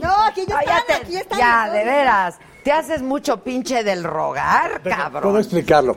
No, 0.00 0.08
aquí 0.26 0.46
ya 0.48 0.56
Ah, 0.56 0.62
están, 0.62 0.86
te- 0.86 0.94
aquí 0.94 1.16
están. 1.16 1.38
Ya, 1.38 1.70
de 1.70 1.84
veras. 1.84 2.38
Te 2.64 2.72
haces 2.72 3.02
mucho 3.02 3.44
pinche 3.44 3.84
del 3.84 4.02
rogar, 4.02 4.80
Puedo 4.82 4.96
cabrón. 4.96 5.36
explicarlo. 5.36 5.96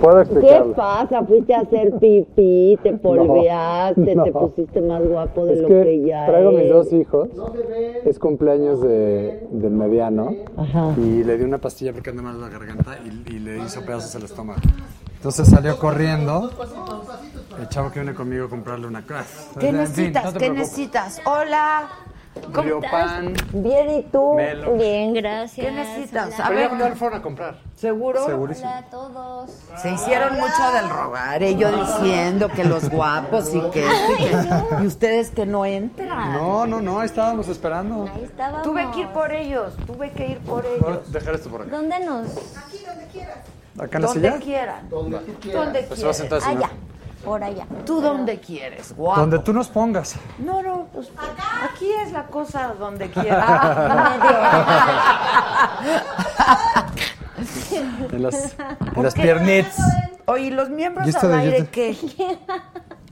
Puedo 0.00 0.22
explicarlo. 0.22 0.72
pasa? 0.74 1.22
Fuiste 1.22 1.54
a 1.54 1.60
hacer 1.60 1.92
pipí, 2.00 2.76
te 2.82 2.94
polveaste, 2.94 4.02
te 4.04 4.16
te 4.16 4.32
pusiste 4.32 4.80
más 4.80 5.06
guapo 5.06 5.46
Es 5.46 5.60
que 5.62 6.12
traigo 6.26 6.50
mis 6.50 6.68
dos 6.68 6.92
hijos. 6.92 7.28
Es 8.04 8.18
cumpleaños 8.18 8.80
de, 8.82 9.46
del 9.52 9.70
mediano. 9.70 10.30
Y 10.96 11.22
le 11.22 11.38
di 11.38 11.44
una 11.44 11.58
pastilla 11.58 11.92
porque 11.92 12.10
anda 12.10 12.22
mal 12.22 12.40
la 12.40 12.48
garganta 12.48 12.98
y, 13.04 13.34
y 13.34 13.38
le 13.38 13.58
hizo 13.58 13.84
pedazos 13.84 14.12
el 14.16 14.24
estómago. 14.24 14.60
Entonces 15.16 15.48
salió 15.48 15.78
corriendo. 15.78 16.50
El 17.58 17.68
chavo 17.68 17.90
que 17.90 18.00
viene 18.00 18.14
conmigo 18.14 18.46
a 18.46 18.48
comprarle 18.48 18.86
una 18.86 19.04
casa. 19.04 19.50
¿Qué 19.58 19.72
necesitas? 19.72 20.34
¿Qué 20.34 20.50
necesitas? 20.50 21.20
Hola. 21.24 21.88
¿Cómo 22.52 22.80
pan. 22.82 23.34
Bien, 23.52 23.90
¿y 23.90 24.02
tú? 24.02 24.34
Melo. 24.34 24.74
Bien, 24.74 25.14
gracias. 25.14 25.66
¿Qué 25.66 25.72
necesitas? 25.72 26.34
Hola. 26.34 26.46
A 26.46 26.50
ver, 26.50 26.70
¿Dónde 26.70 26.96
fueron 26.96 27.18
a 27.18 27.22
comprar? 27.22 27.56
¿seguro? 27.76 28.24
Segurísimo. 28.26 28.68
Hola 28.68 28.78
a 28.78 28.90
todos. 28.90 29.50
Se 29.80 29.90
hicieron 29.90 30.34
mucho 30.34 30.72
del 30.74 30.88
rogar, 30.88 31.42
¿eh? 31.42 31.56
yo 31.56 31.70
diciendo 31.72 32.48
que 32.48 32.64
los 32.64 32.90
guapos 32.90 33.54
y 33.54 33.60
que, 33.70 33.86
y 34.82 34.86
ustedes 34.86 35.30
que 35.30 35.46
no 35.46 35.64
entran. 35.64 36.34
No, 36.34 36.66
no, 36.66 36.80
no, 36.80 37.02
estábamos 37.02 37.48
esperando. 37.48 38.08
Ahí 38.14 38.24
estábamos. 38.24 38.62
Tuve 38.62 38.90
que 38.92 39.00
ir 39.00 39.08
por 39.08 39.32
ellos, 39.32 39.74
tuve 39.86 40.10
que 40.12 40.26
ir 40.28 40.38
por 40.40 40.64
ellos. 40.66 41.10
dejar 41.10 41.34
esto 41.34 41.50
por 41.50 41.62
acá. 41.62 41.70
¿Dónde 41.70 42.00
nos...? 42.00 42.28
¿Acá 43.78 43.98
en 43.98 44.02
la 44.02 44.08
Donde 44.08 44.28
silla? 44.30 44.40
quieran. 44.44 44.88
Donde 44.88 45.18
tú 45.18 45.32
quieras. 45.40 45.64
Donde 45.64 45.82
Pues 45.82 46.00
se 46.00 46.06
va 46.06 46.10
a 46.10 46.14
quieras. 46.14 46.16
sentar 46.16 46.38
así, 46.38 46.54
¿no? 46.54 46.64
Allá. 46.64 46.70
Por 47.24 47.42
allá. 47.42 47.66
Tú 47.84 48.00
donde 48.00 48.38
quieres, 48.38 48.94
guapo. 48.96 49.20
Donde 49.20 49.38
tú 49.40 49.52
nos 49.52 49.66
pongas. 49.68 50.14
No, 50.38 50.62
no, 50.62 50.86
pues 50.92 51.10
aquí 51.64 51.90
es 52.04 52.12
la 52.12 52.24
cosa 52.26 52.74
donde 52.78 53.10
quieras. 53.10 53.46
En 58.12 58.22
las, 58.22 58.56
en 58.96 59.02
las 59.02 59.14
piernitas. 59.14 59.76
Oye, 60.26 60.44
¿y 60.44 60.50
los 60.50 60.68
¿Y 60.68 60.72
miembros 60.72 61.08
esto 61.08 61.26
al 61.26 61.32
de 61.32 61.38
aire 61.38 61.58
YouTube? 61.58 61.70
qué? 61.70 61.96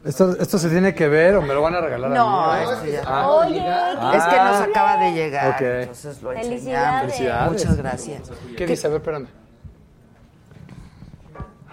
¿Esto, 0.05 0.37
¿Esto 0.39 0.59
se 0.59 0.69
tiene 0.69 0.95
que 0.95 1.09
ver 1.09 1.37
o 1.37 1.43
me 1.43 1.55
lo 1.55 1.63
van 1.63 1.75
a 1.75 1.81
regalar 1.81 2.11
No, 2.11 2.51
a 2.51 2.57
mí? 2.57 2.63
esto 2.63 2.85
ya- 2.87 3.03
Ah. 3.07 3.29
Oye, 3.31 3.59
Es 3.59 4.25
que 4.25 4.37
nos 4.37 4.61
acaba 4.61 4.97
de 4.99 5.13
llegar, 5.13 5.55
Ok. 5.55 5.61
entonces 5.61 6.23
lo 6.23 6.33
enseñamos. 6.33 6.51
Felicidades. 6.61 7.13
Felicidades. 7.15 7.53
Muchas 7.53 7.77
gracias. 7.77 8.23
¿Qué 8.57 8.67
dice? 8.67 8.87
A 8.87 8.91
ver, 8.91 8.99
espérame. 9.01 9.27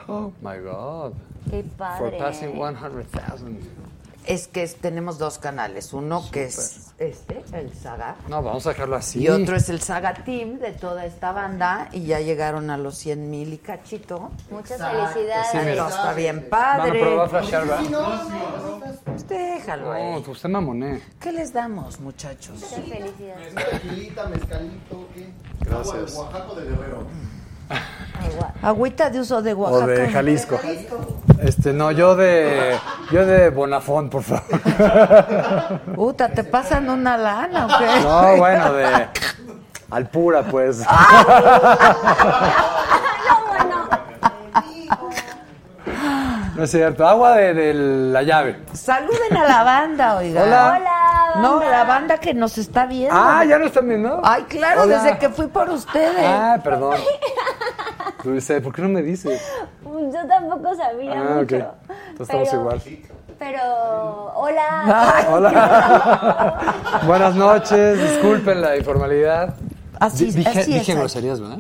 Oh 0.08 0.32
my 0.42 0.58
God. 0.64 1.14
qué 1.50 1.64
For 1.64 1.78
padre. 1.78 2.18
passing 2.18 2.54
100,000. 2.56 3.60
Es 4.28 4.48
que 4.48 4.62
es- 4.62 4.76
tenemos 4.76 5.18
dos 5.18 5.40
canales, 5.40 5.94
uno 5.94 6.24
que 6.32 6.44
es 6.44 6.94
este, 7.00 7.44
el 7.54 7.74
Saga, 7.74 8.16
No, 8.30 8.44
vamos 8.44 8.64
a 8.68 8.70
dejarlo 8.70 8.96
así. 8.96 9.20
y 9.24 9.30
otro 9.30 9.56
es 9.56 9.68
el 9.70 9.82
Saga 9.82 10.14
Team 10.14 10.60
de 10.60 10.74
toda 10.74 11.06
esta 11.06 11.32
banda, 11.32 11.90
y 11.92 12.04
ya 12.04 12.20
llegaron 12.20 12.70
a 12.70 12.78
los 12.78 12.98
100 12.98 13.32
mil 13.32 13.52
y 13.52 13.58
cachito. 13.58 14.30
Muchas 14.52 14.74
Exacto. 14.74 15.08
felicidades. 15.14 15.48
Sí. 15.52 15.58
Esto 15.58 15.88
está 15.90 16.14
bien 16.14 16.36
No, 16.36 16.42
no, 16.44 16.50
padre. 16.50 16.92
pero 17.00 17.16
va 17.18 17.26
a 17.26 17.30
flashear, 17.30 17.68
¿verdad? 17.68 18.92
Pues 19.06 19.28
déjalo 19.28 19.92
ahí. 19.92 20.04
No, 20.12 20.18
pues 20.22 20.38
usted 20.38 20.50
mamoné. 20.50 21.02
¿Qué 21.20 21.32
les 21.32 21.52
damos, 21.52 22.00
muchachos? 22.00 22.54
Muchas 22.60 22.70
felicidades. 22.86 23.56
Tequilita, 23.56 24.26
mezcalito, 24.30 25.08
¿qué? 25.16 25.30
Gracias. 25.62 25.88
Agua 25.88 26.06
de 26.06 26.18
Oaxaco 26.36 26.56
de 26.56 26.64
Guerrero. 26.70 27.08
Agüita 28.62 29.10
de 29.10 29.20
uso 29.20 29.42
de 29.42 29.54
Oaxaca. 29.54 29.86
O 29.86 29.88
de 29.88 30.10
Jalisco. 30.10 30.60
Este, 31.42 31.74
no, 31.74 31.92
yo 31.92 32.16
de. 32.16 32.78
Yo 33.12 33.26
de 33.26 33.50
Bonafón, 33.50 34.10
por 34.10 34.24
favor. 34.24 34.44
Puta, 35.96 36.30
¿te 36.30 36.44
pasan 36.44 36.90
una 36.90 37.18
lana 37.18 37.66
o 37.66 37.70
qué? 37.80 37.88
No, 38.04 38.38
bueno, 38.38 38.74
de. 38.74 39.08
Alpura, 39.90 40.44
pues. 40.44 40.84
No 46.56 46.64
es 46.66 46.72
cierto. 46.72 47.08
Agua 47.08 47.36
de, 47.38 47.54
de 47.54 47.74
la 47.74 48.24
llave. 48.24 48.60
Saluden 48.74 49.38
a 49.38 49.46
la 49.46 49.64
banda, 49.64 50.18
oiga. 50.18 50.44
Hola. 50.44 50.78
Hola, 50.78 51.01
No, 51.40 51.60
la 51.64 51.84
banda 51.84 52.18
que 52.18 52.34
nos 52.34 52.58
está 52.58 52.86
viendo. 52.86 53.16
Ah, 53.16 53.44
¿ya 53.46 53.58
no 53.58 53.66
están 53.66 53.88
viendo? 53.88 54.20
Ay, 54.24 54.44
claro, 54.44 54.84
Hola. 54.84 55.02
desde 55.04 55.18
que 55.20 55.30
fui 55.30 55.48
por 55.48 55.70
ustedes. 55.70 56.26
Ah, 56.26 56.60
perdón. 56.64 56.98
¿por 58.64 58.74
qué 58.74 58.82
no 58.82 58.90
me 58.90 59.02
dices? 59.02 59.42
Yo 59.84 60.28
tampoco 60.28 60.76
sabía 60.76 61.14
Ah, 61.14 61.40
ok. 61.42 61.52
mucho. 61.52 61.56
Entonces 62.10 62.20
estamos 62.20 62.50
Pero- 62.50 62.62
igual. 62.62 62.82
Pero, 63.40 63.62
hola. 64.36 65.26
Hola. 65.32 66.76
Buenas 67.08 67.36
noches, 67.36 68.00
disculpen 68.12 68.62
la 68.62 68.78
informalidad. 68.78 69.56
Así, 70.00 70.26
Di- 70.26 70.32
dije, 70.44 70.50
así 70.50 70.60
es. 70.60 70.68
dije 70.68 70.94
groserías, 70.96 71.40
¿verdad? 71.42 71.60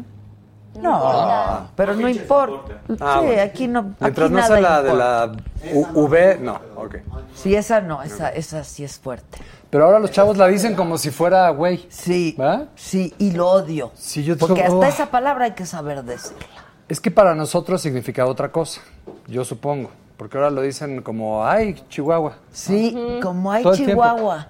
No, 0.79 1.67
pero 1.75 1.93
no 1.95 2.07
importa. 2.07 2.75
Ah, 2.99 3.17
sí, 3.19 3.25
bueno. 3.27 3.41
aquí 3.43 3.67
no. 3.67 3.93
Mientras 3.99 4.27
aquí 4.27 4.35
no 4.35 4.47
sea 4.47 4.59
la 4.61 4.81
de 4.81 4.93
la 4.93 5.31
U- 5.73 6.05
V, 6.05 6.37
no, 6.41 6.59
ok. 6.75 6.95
Sí, 7.35 7.55
esa 7.55 7.81
no, 7.81 8.01
esa, 8.03 8.29
esa 8.29 8.63
sí 8.63 8.83
es 8.83 8.97
fuerte. 8.99 9.39
Pero 9.71 9.85
ahora 9.85 9.99
los 9.99 10.11
chavos 10.11 10.37
la 10.37 10.47
dicen 10.47 10.75
como 10.75 10.97
si 10.97 11.11
fuera 11.11 11.49
güey. 11.49 11.87
Sí, 11.89 12.35
¿verdad? 12.37 12.67
sí, 12.75 13.13
y 13.17 13.31
lo 13.31 13.49
odio. 13.49 13.91
Sí, 13.95 14.23
yo 14.23 14.37
Porque 14.37 14.61
oh. 14.67 14.83
hasta 14.83 14.87
esa 14.89 15.11
palabra 15.11 15.45
hay 15.45 15.51
que 15.51 15.65
saber 15.65 16.03
decirla. 16.03 16.45
Es 16.89 16.99
que 16.99 17.09
para 17.09 17.33
nosotros 17.33 17.81
significa 17.81 18.25
otra 18.25 18.51
cosa, 18.51 18.81
yo 19.27 19.45
supongo. 19.45 19.89
Porque 20.17 20.37
ahora 20.37 20.51
lo 20.51 20.61
dicen 20.61 21.01
como, 21.01 21.45
ay, 21.45 21.81
Chihuahua. 21.89 22.35
Sí, 22.51 22.95
como 23.23 23.51
hay 23.51 23.63
Todo. 23.63 23.75
Chihuahua. 23.75 24.47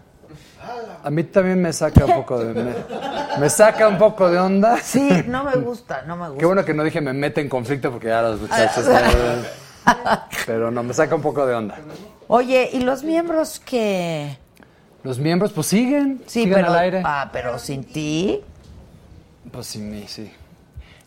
A 1.04 1.10
mí 1.10 1.24
también 1.24 1.62
me 1.62 1.72
saca 1.72 2.04
un 2.04 2.14
poco 2.16 2.40
de... 2.40 2.54
Me, 2.54 2.74
me 3.40 3.50
saca 3.50 3.88
un 3.88 3.98
poco 3.98 4.30
de 4.30 4.40
onda. 4.40 4.78
Sí, 4.80 5.08
no 5.28 5.44
me 5.44 5.56
gusta, 5.56 6.02
no 6.02 6.18
me 6.18 6.26
gusta. 6.26 6.40
Qué 6.40 6.46
bueno 6.46 6.66
que 6.66 6.74
no 6.74 6.84
dije 6.84 7.00
me 7.00 7.14
mete 7.14 7.42
en 7.42 7.48
conflicto 7.48 7.92
porque 7.92 8.08
ya 8.08 8.22
los 8.24 8.42
muchachos... 8.42 8.86
pero 10.46 10.72
no, 10.72 10.84
me 10.84 10.94
saca 10.94 11.16
un 11.16 11.22
poco 11.22 11.46
de 11.46 11.56
onda. 11.56 11.78
Oye, 12.28 12.70
¿y 12.74 12.82
los 12.82 13.04
miembros 13.04 13.60
que 13.60 14.38
Los 15.04 15.18
miembros 15.20 15.52
pues 15.52 15.68
siguen, 15.68 16.22
Sí, 16.28 16.42
siguen 16.44 16.54
pero 16.56 16.68
al 16.70 16.80
aire. 16.80 17.02
ah, 17.04 17.30
pero 17.34 17.58
sin 17.60 17.84
ti. 17.84 18.40
Pues 19.52 19.68
sin 19.68 19.90
mí, 19.90 20.06
sí. 20.08 20.32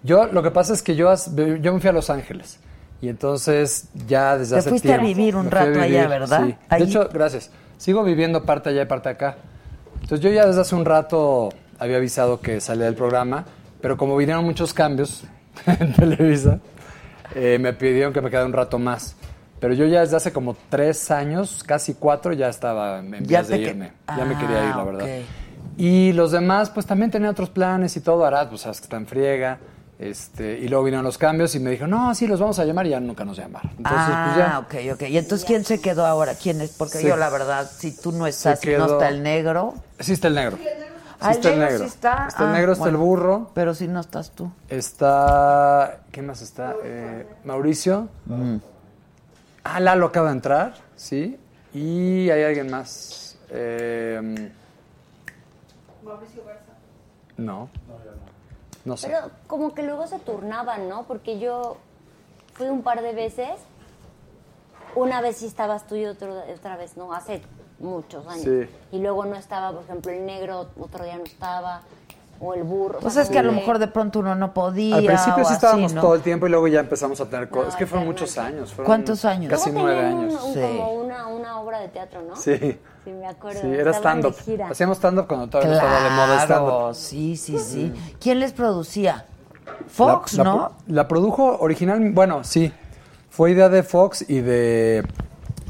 Yo, 0.02 0.26
lo 0.26 0.42
que 0.42 0.50
pasa 0.50 0.72
es 0.74 0.82
que 0.82 0.94
yo, 0.96 1.12
yo 1.60 1.72
me 1.72 1.80
fui 1.80 1.88
a 1.88 1.92
Los 1.92 2.10
Ángeles. 2.10 2.58
Y 3.00 3.08
entonces 3.08 3.88
ya 4.06 4.36
desde 4.38 4.54
Te 4.54 4.58
hace 4.60 4.70
fuiste 4.70 4.88
a 4.92 4.98
tiempo... 4.98 5.06
vivir 5.18 5.36
un 5.36 5.50
rato 5.50 5.80
allá, 5.80 6.08
¿verdad? 6.08 6.46
Sí. 6.46 6.54
Ahí. 6.68 6.80
De 6.82 6.86
hecho, 6.88 7.08
gracias. 7.12 7.50
Sigo 7.78 8.02
viviendo 8.04 8.44
parte 8.44 8.70
allá 8.70 8.82
y 8.82 8.86
parte 8.86 9.08
acá. 9.10 9.36
Entonces 9.94 10.20
yo 10.20 10.30
ya 10.30 10.46
desde 10.46 10.60
hace 10.62 10.74
un 10.74 10.84
rato 10.84 11.50
había 11.78 11.96
avisado 11.98 12.40
que 12.40 12.60
salía 12.60 12.86
del 12.86 12.94
programa, 12.94 13.44
pero 13.80 13.96
como 13.96 14.16
vinieron 14.16 14.44
muchos 14.44 14.72
cambios 14.74 15.24
en 15.66 15.92
Televisa, 15.92 16.60
eh, 17.34 17.58
me 17.60 17.72
pidieron 17.72 18.12
que 18.12 18.20
me 18.20 18.30
quedara 18.30 18.46
un 18.46 18.52
rato 18.52 18.78
más. 18.78 19.16
Pero 19.64 19.72
yo 19.72 19.86
ya 19.86 20.00
desde 20.00 20.16
hace 20.18 20.30
como 20.30 20.54
tres 20.68 21.10
años, 21.10 21.64
casi 21.66 21.94
cuatro, 21.94 22.34
ya 22.34 22.50
estaba 22.50 22.98
en 22.98 23.12
Ya 23.12 23.18
vías 23.20 23.48
de 23.48 23.56
irme. 23.62 23.92
Ya 24.14 24.22
me 24.26 24.36
quería 24.36 24.58
ir, 24.62 24.72
Ah, 24.74 24.76
la 24.76 24.84
verdad. 24.84 25.04
ok. 25.04 25.24
Y 25.78 26.12
los 26.12 26.32
demás, 26.32 26.68
pues 26.68 26.84
también 26.84 27.10
tenían 27.10 27.30
otros 27.30 27.48
planes 27.48 27.96
y 27.96 28.02
todo. 28.02 28.26
Arad, 28.26 28.50
pues 28.50 28.60
sabes 28.60 28.80
que 28.80 28.84
está 28.84 28.98
en 28.98 29.06
friega. 29.06 29.58
Este, 29.98 30.58
y 30.58 30.68
luego 30.68 30.84
vinieron 30.84 31.02
los 31.02 31.16
cambios 31.16 31.54
y 31.54 31.60
me 31.60 31.70
dijo, 31.70 31.86
no, 31.86 32.14
sí, 32.14 32.26
los 32.26 32.38
vamos 32.40 32.58
a 32.58 32.66
llamar 32.66 32.86
y 32.86 32.90
ya 32.90 33.00
nunca 33.00 33.24
nos 33.24 33.38
llamaron. 33.38 33.70
Entonces, 33.70 34.02
ah, 34.06 34.60
pues 34.66 34.82
ya. 34.84 34.90
ok, 34.90 34.96
ok. 34.96 35.08
¿Y 35.08 35.16
entonces 35.16 35.46
quién 35.46 35.64
se 35.64 35.80
quedó 35.80 36.04
ahora? 36.04 36.34
¿Quién 36.34 36.60
es? 36.60 36.72
Porque 36.76 36.98
Se- 36.98 37.08
yo, 37.08 37.16
la 37.16 37.30
verdad, 37.30 37.66
si 37.74 37.96
tú 37.96 38.12
no 38.12 38.26
estás 38.26 38.62
y 38.62 38.66
no 38.66 38.72
quedó- 38.84 38.92
está 38.98 39.08
el 39.08 39.22
negro. 39.22 39.76
Sí 39.98 40.12
está 40.12 40.28
el 40.28 40.34
negro. 40.34 40.58
Sí 40.58 40.68
Ah, 41.20 41.30
está 41.32 41.54
el 41.54 41.58
negro 41.58 41.78
sí 41.78 41.84
está. 41.86 42.26
Está 42.28 42.42
el 42.42 42.50
Ah, 42.50 42.52
negro, 42.52 42.72
está 42.74 42.88
el 42.90 42.96
burro. 42.98 43.50
Pero 43.54 43.72
si 43.72 43.88
no 43.88 44.00
estás 44.00 44.32
tú. 44.32 44.52
Está. 44.68 46.00
¿Qué 46.12 46.20
más 46.20 46.42
está? 46.42 46.74
Eh, 46.84 47.26
Mauricio. 47.44 48.08
Mm. 48.26 48.56
Ah, 49.64 49.80
Lalo 49.80 50.06
acaba 50.06 50.28
de 50.28 50.34
entrar, 50.34 50.74
sí. 50.94 51.38
Y 51.72 52.30
hay 52.30 52.42
alguien 52.44 52.70
más. 52.70 53.38
Eh, 53.50 54.50
Mauricio 56.04 56.44
Garza. 56.44 56.72
no. 57.36 57.68
No 58.84 58.98
sé. 58.98 59.08
Pero 59.08 59.30
como 59.46 59.74
que 59.74 59.82
luego 59.82 60.06
se 60.06 60.18
turnaban, 60.18 60.90
¿no? 60.90 61.04
Porque 61.04 61.38
yo 61.38 61.78
fui 62.52 62.68
un 62.68 62.82
par 62.82 63.00
de 63.00 63.14
veces. 63.14 63.48
Una 64.94 65.22
vez 65.22 65.38
sí 65.38 65.46
estabas 65.46 65.86
tú 65.86 65.96
y 65.96 66.04
otro, 66.04 66.42
otra 66.54 66.76
vez 66.76 66.96
no, 66.96 67.14
hace 67.14 67.40
muchos 67.78 68.26
años. 68.26 68.44
Sí. 68.44 68.68
Y 68.92 68.98
luego 69.00 69.24
no 69.24 69.36
estaba, 69.36 69.72
por 69.72 69.82
ejemplo, 69.84 70.12
el 70.12 70.26
negro, 70.26 70.68
otro 70.78 71.02
día 71.02 71.16
no 71.16 71.24
estaba, 71.24 71.80
o 72.44 72.54
el 72.54 72.62
burro. 72.62 72.98
o 72.98 73.00
Pues 73.00 73.14
sea, 73.14 73.22
es 73.22 73.30
que 73.30 73.38
a 73.38 73.42
lo 73.42 73.52
mejor 73.52 73.78
de 73.78 73.88
pronto 73.88 74.18
uno 74.20 74.34
no 74.34 74.52
podía. 74.52 74.96
Al 74.96 75.04
principio 75.04 75.36
sí 75.36 75.42
así, 75.46 75.54
estábamos 75.54 75.94
¿no? 75.94 76.00
todo 76.00 76.14
el 76.14 76.20
tiempo 76.22 76.46
y 76.46 76.50
luego 76.50 76.68
ya 76.68 76.80
empezamos 76.80 77.20
a 77.20 77.26
tener 77.26 77.48
cosas. 77.48 77.70
Es 77.70 77.76
que 77.76 77.86
fueron 77.86 78.06
muchos 78.06 78.36
años. 78.38 78.70
fueron 78.72 78.86
¿Cuántos 78.86 79.24
años? 79.24 79.50
Casi 79.50 79.70
nueve 79.72 80.12
un- 80.12 80.20
años. 80.24 80.42
un- 80.44 80.54
Como 80.60 80.92
una, 80.92 81.26
una 81.28 81.58
obra 81.60 81.80
de 81.80 81.88
teatro, 81.88 82.22
¿no? 82.22 82.36
Sí. 82.36 82.56
Sí, 83.04 83.10
me 83.10 83.26
acuerdo. 83.26 83.60
Sí, 83.60 83.66
era 83.68 83.92
stand-up. 83.92 84.34
Hacíamos 84.70 84.96
stand-up 84.96 85.26
cuando 85.26 85.48
todavía 85.48 85.70
no 85.72 85.76
estaba 85.76 86.02
de 86.04 86.10
moda 86.10 86.42
stand-up. 86.44 86.68
Claro, 86.70 86.94
sí, 86.94 87.36
sí, 87.36 87.58
sí. 87.58 87.92
¿Quién 88.20 88.40
les 88.40 88.52
producía? 88.52 89.26
Fox, 89.88 90.34
La- 90.34 90.44
la 90.44 90.50
¿no? 90.50 90.56
pro- 90.56 90.72
La, 90.88 91.08
produjo 91.08 91.58
original, 91.60 92.10
bueno, 92.12 92.44
sí. 92.44 92.72
Fue 93.30 93.50
idea 93.50 93.68
de 93.68 93.82
Fox 93.82 94.24
y 94.28 94.40
de 94.40 95.04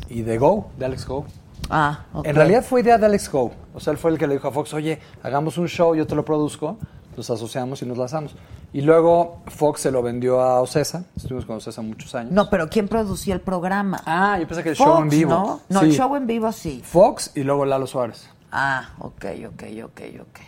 y 0.09 0.23
de 0.23 0.39
Go, 0.39 0.69
de 0.79 0.85
Alex 0.85 1.07
Go. 1.07 1.25
Ah, 1.71 2.05
ok. 2.13 2.27
En 2.27 2.35
realidad 2.35 2.65
fue 2.65 2.81
idea 2.83 2.99
de 2.99 3.07
Alex 3.07 3.33
Howe. 3.33 3.53
O 3.75 3.81
sea, 3.81 3.93
él 3.93 3.99
fue 3.99 4.11
el 4.11 4.19
que 4.19 4.27
le 4.27 4.35
dijo 4.35 4.49
a 4.49 4.53
Fox, 4.53 4.75
oye, 4.75 4.99
hagamos 5.23 5.59
un 5.59 5.69
show, 5.69 5.95
yo 5.95 6.07
te 6.07 6.15
lo 6.15 6.25
produzco, 6.25 6.79
nos 7.17 7.31
asociamos 7.31 7.83
y 7.83 7.87
nos 7.87 7.99
lanzamos. 7.99 8.37
Y 8.73 8.83
luego 8.83 9.43
Fox 9.47 9.83
se 9.83 9.91
lo 9.91 10.03
vendió 10.03 10.41
a 10.41 10.61
Ocesa, 10.61 11.05
estuvimos 11.17 11.47
con 11.47 11.57
Ocesa 11.57 11.81
muchos 11.81 12.15
años. 12.15 12.33
No, 12.33 12.51
pero 12.51 12.69
¿quién 12.69 12.89
producía 12.89 13.35
el 13.35 13.41
programa? 13.41 14.03
Ah, 14.05 14.39
yo 14.39 14.47
pensé 14.47 14.63
que 14.63 14.71
el 14.71 14.77
Fox, 14.77 14.91
show 14.91 15.03
en 15.03 15.09
vivo. 15.09 15.31
¿no? 15.31 15.61
No, 15.69 15.81
el 15.81 15.93
show 15.93 16.15
en 16.17 16.27
vivo 16.27 16.53
sí. 16.53 16.83
Fox 16.85 17.33
y 17.35 17.43
luego 17.43 17.65
Lalo 17.65 17.87
Suárez. 17.87 18.29
Ah, 18.53 18.91
ok, 18.99 19.25
ok, 19.49 19.63
ok, 19.85 20.01
ok. 20.21 20.41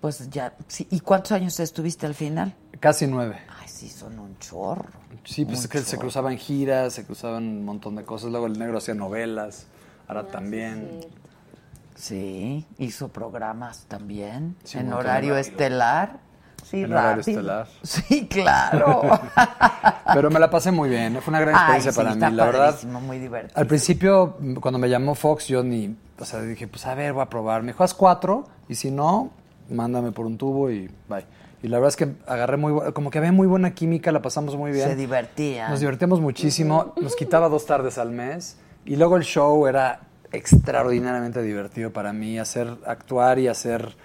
Pues 0.00 0.28
ya, 0.30 0.54
sí. 0.68 0.86
¿y 0.90 1.00
cuántos 1.00 1.32
años 1.32 1.58
estuviste 1.58 2.06
al 2.06 2.14
final? 2.14 2.54
Casi 2.78 3.06
nueve. 3.06 3.38
Ay, 3.60 3.66
sí, 3.68 3.88
son 3.88 4.18
un 4.18 4.38
chorro. 4.38 4.84
Sí, 5.24 5.44
pues 5.44 5.60
es 5.60 5.68
que 5.68 5.78
se 5.78 5.92
chorro. 5.92 6.02
cruzaban 6.02 6.36
giras, 6.36 6.92
se 6.92 7.04
cruzaban 7.04 7.42
un 7.44 7.64
montón 7.64 7.96
de 7.96 8.04
cosas. 8.04 8.30
Luego 8.30 8.46
el 8.46 8.58
negro 8.58 8.78
hacía 8.78 8.94
novelas, 8.94 9.66
ahora 10.08 10.26
también. 10.26 11.00
Sí, 11.94 12.66
hizo 12.78 13.08
programas 13.08 13.84
también. 13.88 14.56
Sí, 14.64 14.78
en 14.78 14.92
horario 14.92 15.36
estelar. 15.36 16.18
Sí, 16.64 16.82
En 16.82 16.92
horario 16.92 17.16
rápido. 17.18 17.38
estelar. 17.40 17.66
Sí, 17.82 18.26
claro. 18.26 19.02
Pero 20.14 20.30
me 20.30 20.38
la 20.40 20.50
pasé 20.50 20.72
muy 20.72 20.88
bien, 20.88 21.18
fue 21.22 21.30
una 21.30 21.40
gran 21.40 21.54
Ay, 21.54 21.60
experiencia 21.60 21.92
sí, 21.92 21.96
para 21.96 22.10
está 22.12 22.30
mí, 22.30 22.36
la 22.36 22.44
verdad. 22.46 22.82
muy 22.84 23.18
divertido. 23.18 23.58
Al 23.58 23.66
principio, 23.66 24.36
cuando 24.60 24.78
me 24.78 24.88
llamó 24.88 25.14
Fox, 25.14 25.46
yo 25.46 25.62
ni, 25.62 25.96
o 26.18 26.24
sea, 26.24 26.40
dije, 26.42 26.66
pues 26.68 26.84
a 26.86 26.94
ver, 26.94 27.12
voy 27.12 27.22
a 27.22 27.26
probar. 27.30 27.62
Me 27.62 27.68
dijo, 27.72 27.84
haz 27.84 27.94
cuatro, 27.94 28.44
y 28.68 28.74
si 28.74 28.90
no, 28.90 29.30
mándame 29.70 30.12
por 30.12 30.26
un 30.26 30.36
tubo 30.38 30.70
y 30.70 30.90
bye. 31.08 31.24
Y 31.62 31.68
la 31.68 31.78
verdad 31.78 31.88
es 31.88 31.96
que 31.96 32.12
agarré 32.26 32.56
muy, 32.56 32.92
como 32.92 33.10
que 33.10 33.18
había 33.18 33.32
muy 33.32 33.46
buena 33.46 33.72
química, 33.74 34.12
la 34.12 34.20
pasamos 34.22 34.56
muy 34.56 34.72
bien. 34.72 34.88
Se 34.88 34.96
divertía. 34.96 35.68
Nos 35.68 35.80
divertíamos 35.80 36.20
muchísimo, 36.20 36.92
nos 37.00 37.16
quitaba 37.16 37.48
dos 37.48 37.64
tardes 37.64 37.96
al 37.98 38.10
mes, 38.10 38.58
y 38.86 38.96
luego 38.96 39.16
el 39.16 39.24
show 39.24 39.66
era 39.66 40.00
extraordinariamente 40.32 41.42
divertido 41.42 41.92
para 41.92 42.12
mí, 42.12 42.38
hacer, 42.38 42.76
actuar 42.86 43.38
y 43.38 43.48
hacer 43.48 43.96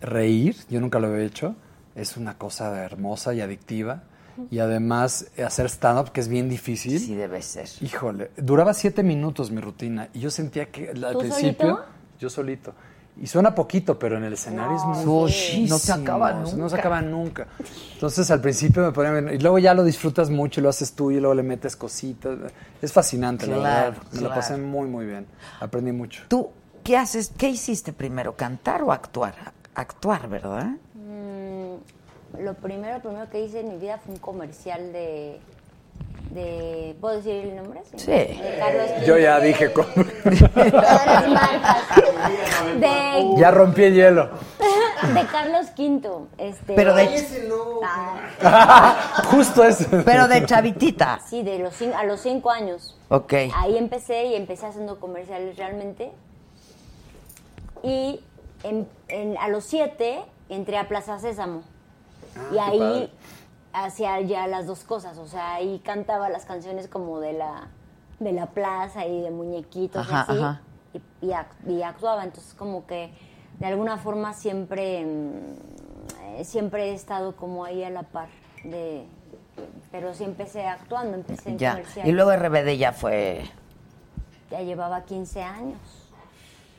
reír, 0.00 0.56
yo 0.68 0.80
nunca 0.80 0.98
lo 0.98 1.08
había 1.08 1.24
hecho, 1.24 1.54
es 1.94 2.16
una 2.16 2.36
cosa 2.38 2.82
hermosa 2.84 3.34
y 3.34 3.40
adictiva. 3.40 4.02
Y 4.50 4.60
además 4.60 5.26
hacer 5.44 5.66
stand-up, 5.66 6.10
que 6.10 6.20
es 6.20 6.28
bien 6.28 6.48
difícil. 6.48 6.98
Sí, 6.98 7.14
debe 7.14 7.42
ser. 7.42 7.68
Híjole, 7.82 8.30
duraba 8.38 8.72
siete 8.72 9.02
minutos 9.02 9.50
mi 9.50 9.60
rutina 9.60 10.08
y 10.14 10.20
yo 10.20 10.30
sentía 10.30 10.70
que 10.70 10.88
al 10.88 11.12
¿Tú 11.12 11.18
principio, 11.18 11.68
solito? 11.68 11.84
yo 12.18 12.30
solito. 12.30 12.74
Y 13.20 13.26
suena 13.26 13.54
poquito, 13.54 13.98
pero 13.98 14.16
en 14.16 14.24
el 14.24 14.32
escenario 14.32 14.76
es 14.76 14.84
muy 14.84 15.04
Sushi, 15.28 15.66
no 15.68 15.78
se 15.78 15.92
acaba 15.92 16.28
o 16.30 16.30
sea, 16.30 16.40
No 16.40 16.46
se 16.46 16.56
nunca. 16.56 16.76
acaba 16.78 17.02
nunca. 17.02 17.46
Entonces 17.92 18.30
al 18.30 18.40
principio 18.40 18.82
me 18.82 18.90
ponía 18.92 19.32
y 19.34 19.38
luego 19.38 19.58
ya 19.58 19.74
lo 19.74 19.84
disfrutas 19.84 20.30
mucho, 20.30 20.60
y 20.60 20.62
lo 20.62 20.70
haces 20.70 20.94
tú 20.94 21.10
y 21.10 21.20
luego 21.20 21.34
le 21.34 21.42
metes 21.42 21.76
cositas. 21.76 22.38
Es 22.80 22.90
fascinante, 22.92 23.46
la 23.46 23.56
Claro, 23.56 23.90
verdad. 23.92 24.02
Me 24.12 24.20
la 24.22 24.26
claro. 24.28 24.34
pasé 24.34 24.56
muy, 24.56 24.88
muy 24.88 25.04
bien. 25.06 25.26
Aprendí 25.60 25.92
mucho. 25.92 26.22
¿Tú 26.28 26.48
qué 26.82 26.96
haces? 26.96 27.30
¿Qué 27.36 27.50
hiciste 27.50 27.92
primero? 27.92 28.34
¿Cantar 28.34 28.82
o 28.82 28.90
actuar? 28.92 29.34
Actuar, 29.74 30.28
¿verdad? 30.28 30.70
Mm, 30.94 32.42
lo 32.42 32.54
primero, 32.54 33.00
primero 33.00 33.28
que 33.30 33.44
hice 33.44 33.60
en 33.60 33.68
mi 33.68 33.76
vida 33.76 33.98
fue 34.02 34.14
un 34.14 34.20
comercial 34.20 34.90
de... 34.92 35.38
de 36.34 36.96
¿Puedo 37.00 37.16
decir 37.16 37.32
el 37.46 37.56
nombre? 37.56 37.82
Sí. 37.96 38.06
De 38.10 38.56
Carlos 38.58 39.06
Yo 39.06 39.18
ya 39.18 39.40
dije, 39.40 39.72
cómo. 39.72 39.86
Todas 39.94 41.06
las 41.06 41.28
marcas. 41.28 41.76
De, 42.80 43.34
ya 43.38 43.50
rompí 43.50 43.84
el 43.84 43.94
hielo. 43.94 44.30
de 45.14 45.26
Carlos 45.26 45.66
V. 45.76 46.26
Este, 46.38 46.74
Pero 46.74 46.94
de- 46.94 47.14
Ese 47.14 47.48
no. 47.48 47.80
Ah, 47.84 49.22
Justo 49.30 49.64
eso. 49.64 49.84
Pero 50.04 50.28
de 50.28 50.46
chavitita. 50.46 51.20
sí, 51.26 51.42
de 51.42 51.58
los 51.58 51.80
cin- 51.80 51.94
a 51.94 52.04
los 52.04 52.20
cinco 52.20 52.50
años. 52.50 52.96
Ok. 53.08 53.32
Ahí 53.56 53.76
empecé 53.76 54.26
y 54.26 54.34
empecé 54.36 54.66
haciendo 54.66 55.00
comerciales 55.00 55.56
realmente. 55.56 56.12
Y 57.82 58.20
en- 58.62 58.88
en- 59.08 59.36
a 59.38 59.48
los 59.48 59.64
siete 59.64 60.20
entré 60.48 60.78
a 60.78 60.88
Plaza 60.88 61.18
Sésamo. 61.18 61.62
y 62.50 62.54
qué 62.54 62.60
ahí 62.60 62.78
padre. 62.78 63.10
Hacía 63.72 64.20
ya 64.20 64.46
las 64.46 64.66
dos 64.66 64.84
cosas. 64.84 65.18
O 65.18 65.26
sea, 65.26 65.54
ahí 65.54 65.80
cantaba 65.84 66.28
las 66.28 66.44
canciones 66.44 66.88
como 66.88 67.20
de 67.20 67.32
la, 67.32 67.68
de 68.20 68.32
la 68.32 68.46
plaza 68.46 69.06
y 69.06 69.20
de 69.20 69.30
muñequitos 69.30 70.06
Ajá, 70.06 70.22
así. 70.22 70.32
ajá. 70.38 70.60
Y, 70.92 71.26
y 71.26 71.72
y 71.72 71.82
actuaba. 71.82 72.24
Entonces, 72.24 72.54
como 72.54 72.86
que 72.86 73.10
de 73.58 73.66
alguna 73.66 73.96
forma 73.98 74.32
siempre, 74.34 75.04
mm, 75.04 76.38
eh, 76.38 76.44
siempre 76.44 76.90
he 76.90 76.94
estado 76.94 77.36
como 77.36 77.64
ahí 77.64 77.82
a 77.84 77.90
la 77.90 78.02
par. 78.02 78.28
de 78.64 79.06
Pero 79.90 80.14
sí 80.14 80.24
empecé 80.24 80.66
actuando, 80.66 81.16
empecé 81.16 81.50
en 81.50 81.58
Ya. 81.58 81.82
Y 82.04 82.12
luego 82.12 82.32
RBD 82.34 82.76
ya 82.76 82.92
fue. 82.92 83.42
Ya 84.50 84.60
llevaba 84.60 85.02
15 85.02 85.42
años. 85.42 85.78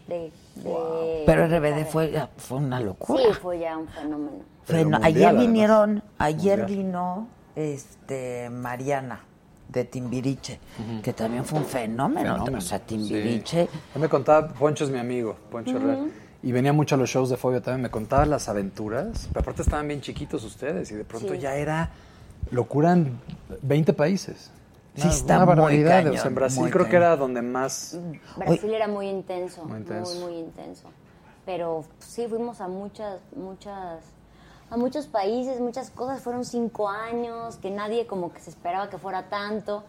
De, 0.08 0.32
de- 0.56 1.24
Pero 1.26 1.48
RBD 1.48 1.86
fue, 1.86 2.28
fue 2.38 2.58
una 2.58 2.80
locura. 2.80 3.24
Sí, 3.24 3.34
fue 3.34 3.60
ya 3.60 3.78
un 3.78 3.88
fenómeno. 3.88 4.44
Fue- 4.66 4.76
Pero 4.78 4.90
no, 4.90 4.98
mundial, 4.98 5.04
ayer 5.16 5.28
además. 5.28 5.46
vinieron, 5.46 6.04
ayer 6.18 6.60
Mundial. 6.60 6.78
vino 6.84 7.28
este 7.56 8.50
Mariana 8.50 9.22
de 9.70 9.86
Timbiriche, 9.86 10.60
que 11.02 11.14
también 11.14 11.46
fue 11.46 11.60
un 11.60 11.66
fenómeno. 11.66 12.34
Fenómeno, 12.34 12.58
O 12.58 12.62
sea, 12.62 12.80
Timbiriche. 12.80 13.66
Sí. 13.72 13.80
Él 13.96 14.02
me 14.02 14.10
contaba, 14.10 14.48
Poncho 14.50 14.84
es 14.84 14.90
mi 14.92 15.00
amigo, 15.00 15.36
Poncho 15.52 15.78
Herrera, 15.78 16.06
Y 16.46 16.52
venía 16.52 16.74
mucho 16.74 16.96
a 16.96 16.98
los 16.98 17.10
shows 17.10 17.30
de 17.30 17.38
Fobia 17.38 17.62
también, 17.62 17.82
me 17.84 17.90
contaba 17.90 18.26
las 18.26 18.50
aventuras. 18.50 19.28
Pero 19.30 19.40
aparte 19.40 19.62
estaban 19.62 19.88
bien 19.88 20.02
chiquitos 20.02 20.44
ustedes 20.44 20.92
y 20.92 20.96
de 20.96 21.06
pronto 21.06 21.34
Sí. 21.34 21.40
ya 21.40 21.56
era 21.56 21.90
locura 22.52 22.92
en 22.94 23.18
20 23.62 23.94
países. 23.94 24.52
Sí, 24.96 25.04
Una- 25.04 25.12
está 25.12 25.38
una 25.38 25.46
muy 25.46 25.56
barbaridad. 25.56 25.90
cañón, 26.04 26.16
o 26.16 26.18
sea, 26.20 26.28
en 26.28 26.36
Brasil 26.36 26.62
muy 26.64 26.72
creo 26.72 26.90
que 26.90 26.96
era 26.98 27.16
donde 27.16 27.42
más... 27.42 27.98
Brasil 28.36 28.74
era 28.74 28.88
muy 28.90 29.08
intenso, 29.08 29.62
Muy 29.64 29.72
muy, 29.72 29.80
intenso. 29.82 30.20
muy, 30.20 30.34
intenso. 30.38 30.90
Pero 31.46 31.86
sí, 32.00 32.28
fuimos 32.28 32.60
a 32.62 32.68
muchas, 32.68 33.20
muchas, 33.36 34.04
a 34.74 34.78
muchos 34.78 35.06
países, 35.06 35.60
muchas 35.60 35.92
cosas. 35.92 36.22
Fueron 36.22 36.46
cinco 36.46 36.90
años, 36.90 37.58
que 37.58 37.70
nadie 37.70 38.08
como 38.08 38.34
que 38.34 38.40
se 38.40 38.50
esperaba 38.50 38.90
que 38.90 38.98
fuera 38.98 39.30
tanto. 39.30 39.84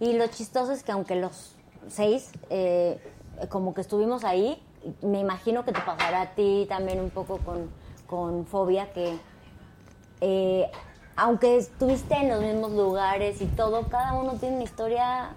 Y 0.00 0.14
lo 0.14 0.26
chistoso 0.28 0.72
es 0.72 0.82
que 0.82 0.92
aunque 0.92 1.14
los 1.16 1.52
seis, 1.88 2.30
eh, 2.48 2.98
como 3.50 3.74
que 3.74 3.82
estuvimos 3.82 4.24
ahí, 4.24 4.62
me 5.02 5.20
imagino 5.20 5.64
que 5.66 5.72
te 5.72 5.80
pasará 5.80 6.22
a 6.22 6.26
ti 6.34 6.64
también 6.70 7.00
un 7.00 7.10
poco 7.10 7.36
con, 7.38 7.68
con 8.06 8.46
Fobia, 8.46 8.90
que 8.94 9.18
eh, 10.22 10.70
aunque 11.16 11.58
estuviste 11.58 12.14
en 12.14 12.30
los 12.30 12.40
mismos 12.40 12.72
lugares 12.72 13.42
y 13.42 13.46
todo, 13.46 13.82
cada 13.88 14.14
uno 14.14 14.32
tiene 14.34 14.54
una 14.56 14.64
historia 14.64 15.30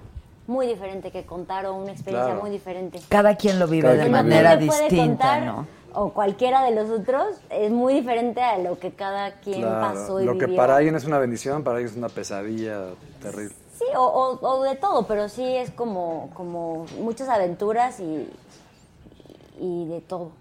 muy 0.48 0.66
diferente 0.66 1.12
que 1.12 1.26
contar 1.26 1.66
o 1.66 1.74
una 1.76 1.92
experiencia 1.92 2.28
Claro. 2.32 2.42
muy 2.42 2.52
diferente. 2.52 3.02
Cada 3.10 3.36
quien 3.36 3.60
lo 3.60 3.68
vive 3.68 3.90
Cada 3.90 4.04
de 4.06 4.10
manera 4.10 4.56
distinta, 4.56 4.96
contar, 4.96 5.42
¿no? 5.44 5.68
O 5.96 6.10
cualquiera 6.12 6.64
de 6.66 6.72
los 6.74 6.90
otros 6.90 7.36
es 7.50 7.72
muy 7.72 7.94
diferente 7.94 8.42
a 8.42 8.58
lo 8.58 8.80
que 8.80 8.92
cada 8.94 9.34
quien 9.42 9.62
Claro, 9.62 9.94
pasó 9.94 10.20
y 10.22 10.26
lo 10.26 10.38
que 10.38 10.48
para 10.48 10.76
alguien 10.78 10.96
es 10.96 11.06
una 11.06 11.20
bendición, 11.20 11.64
para 11.64 11.78
alguien 11.78 11.92
es 11.92 11.98
una 11.98 12.10
pesadilla 12.10 12.82
terrible. 13.22 13.54
Sí, 13.78 13.86
o, 13.96 14.02
o- 14.04 14.40
o 14.48 14.64
de 14.64 14.76
todo, 14.76 15.06
pero 15.08 15.30
sí 15.30 15.44
es 15.44 15.70
como, 15.72 16.30
como 16.34 16.86
muchas 17.00 17.30
aventuras 17.30 18.00
y, 18.00 18.28
y 19.60 19.86
de 19.86 20.02
todo. 20.02 20.32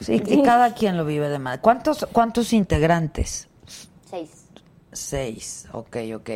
Sí, 0.00 0.20
que 0.20 0.42
cada 0.44 0.74
quien 0.74 0.96
lo 0.96 1.04
vive 1.04 1.28
de 1.28 1.38
manera. 1.38 1.60
¿Cuántos, 1.60 2.06
cuántos 2.12 2.52
integrantes? 2.52 3.48
Seis. 4.08 4.30
Seis, 4.92 5.66
ok, 5.72 5.96
ok. 6.16 6.30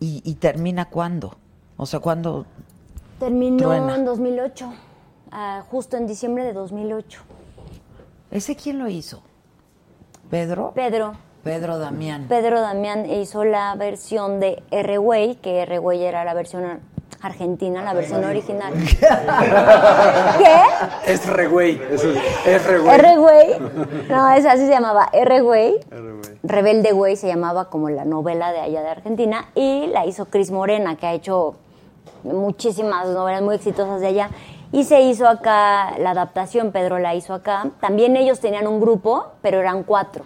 ¿Y, 0.00 0.22
y 0.24 0.34
termina 0.36 0.88
cuándo? 0.90 1.36
O 1.76 1.86
sea, 1.86 2.00
¿cuándo? 2.00 2.46
Terminó 3.18 3.68
Truena. 3.68 3.96
en 3.96 4.04
2008, 4.04 4.72
ah, 5.32 5.64
justo 5.70 5.96
en 5.96 6.06
diciembre 6.06 6.44
de 6.44 6.52
2008. 6.52 7.20
¿Ese 8.30 8.56
quién 8.56 8.78
lo 8.78 8.88
hizo? 8.88 9.22
¿Pedro? 10.30 10.72
Pedro, 10.74 11.14
Pedro 11.44 11.78
Damián. 11.78 12.26
Pedro 12.28 12.60
Damián 12.60 13.08
hizo 13.10 13.44
la 13.44 13.74
versión 13.76 14.40
de 14.40 14.62
R-Way, 14.70 15.36
que 15.36 15.62
R-Way 15.62 16.02
era 16.04 16.24
la 16.24 16.34
versión 16.34 16.80
argentina, 17.22 17.82
la 17.82 17.94
versión 17.94 18.24
original. 18.24 18.74
¿Qué? 20.38 21.12
Es 21.12 21.26
re 21.26 21.46
güey, 21.46 21.80
eso 21.90 22.10
es, 22.10 22.46
es 22.46 22.66
re 22.66 22.78
güey. 22.80 22.94
R-Way. 22.94 23.58
No, 24.08 24.30
es 24.32 24.44
así 24.44 24.66
se 24.66 24.70
llamaba, 24.70 25.08
R-Way. 25.12 25.80
R 25.90 26.12
güey. 26.12 26.26
Rebelde 26.46 26.92
Güey 26.92 27.16
se 27.16 27.26
llamaba 27.26 27.70
como 27.70 27.90
la 27.90 28.04
novela 28.04 28.52
de 28.52 28.60
allá 28.60 28.82
de 28.82 28.88
Argentina 28.88 29.46
y 29.54 29.88
la 29.88 30.06
hizo 30.06 30.26
Cris 30.26 30.50
Morena, 30.50 30.96
que 30.96 31.06
ha 31.06 31.12
hecho 31.12 31.56
muchísimas 32.22 33.08
novelas 33.08 33.42
muy 33.42 33.56
exitosas 33.56 34.00
de 34.00 34.08
allá. 34.08 34.30
Y 34.72 34.84
se 34.84 35.00
hizo 35.02 35.28
acá 35.28 35.96
la 35.98 36.10
adaptación, 36.10 36.72
Pedro 36.72 36.98
la 36.98 37.14
hizo 37.14 37.34
acá. 37.34 37.70
También 37.80 38.16
ellos 38.16 38.40
tenían 38.40 38.66
un 38.66 38.80
grupo, 38.80 39.32
pero 39.42 39.60
eran 39.60 39.84
cuatro. 39.84 40.24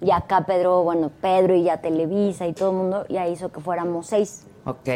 Y 0.00 0.10
acá 0.10 0.44
Pedro, 0.46 0.82
bueno, 0.82 1.10
Pedro 1.20 1.54
y 1.54 1.64
ya 1.64 1.78
Televisa 1.78 2.46
y 2.46 2.52
todo 2.52 2.70
el 2.70 2.76
mundo 2.76 3.06
ya 3.08 3.26
hizo 3.26 3.50
que 3.50 3.60
fuéramos 3.60 4.06
seis. 4.06 4.46
Ok. 4.66 4.88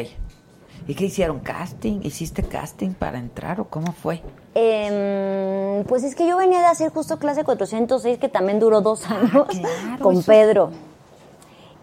¿Y 0.87 0.95
qué 0.95 1.07
hicieron? 1.07 1.41
¿Casting? 1.41 2.01
¿Hiciste 2.03 2.43
casting 2.43 2.93
para 2.95 3.19
entrar 3.19 3.61
o 3.61 3.64
cómo 3.64 3.93
fue? 3.93 4.23
Em, 4.55 5.85
pues 5.85 6.05
es 6.05 6.14
que 6.14 6.27
yo 6.27 6.37
venía 6.37 6.61
de 6.61 6.66
hacer 6.66 6.91
justo 6.91 7.19
clase 7.19 7.45
406, 7.45 8.19
que 8.19 8.29
también 8.29 8.59
duró 8.59 8.81
dos 8.81 9.09
años, 9.11 9.49
claro, 9.49 9.69
con 10.03 10.23
Pedro. 10.23 10.71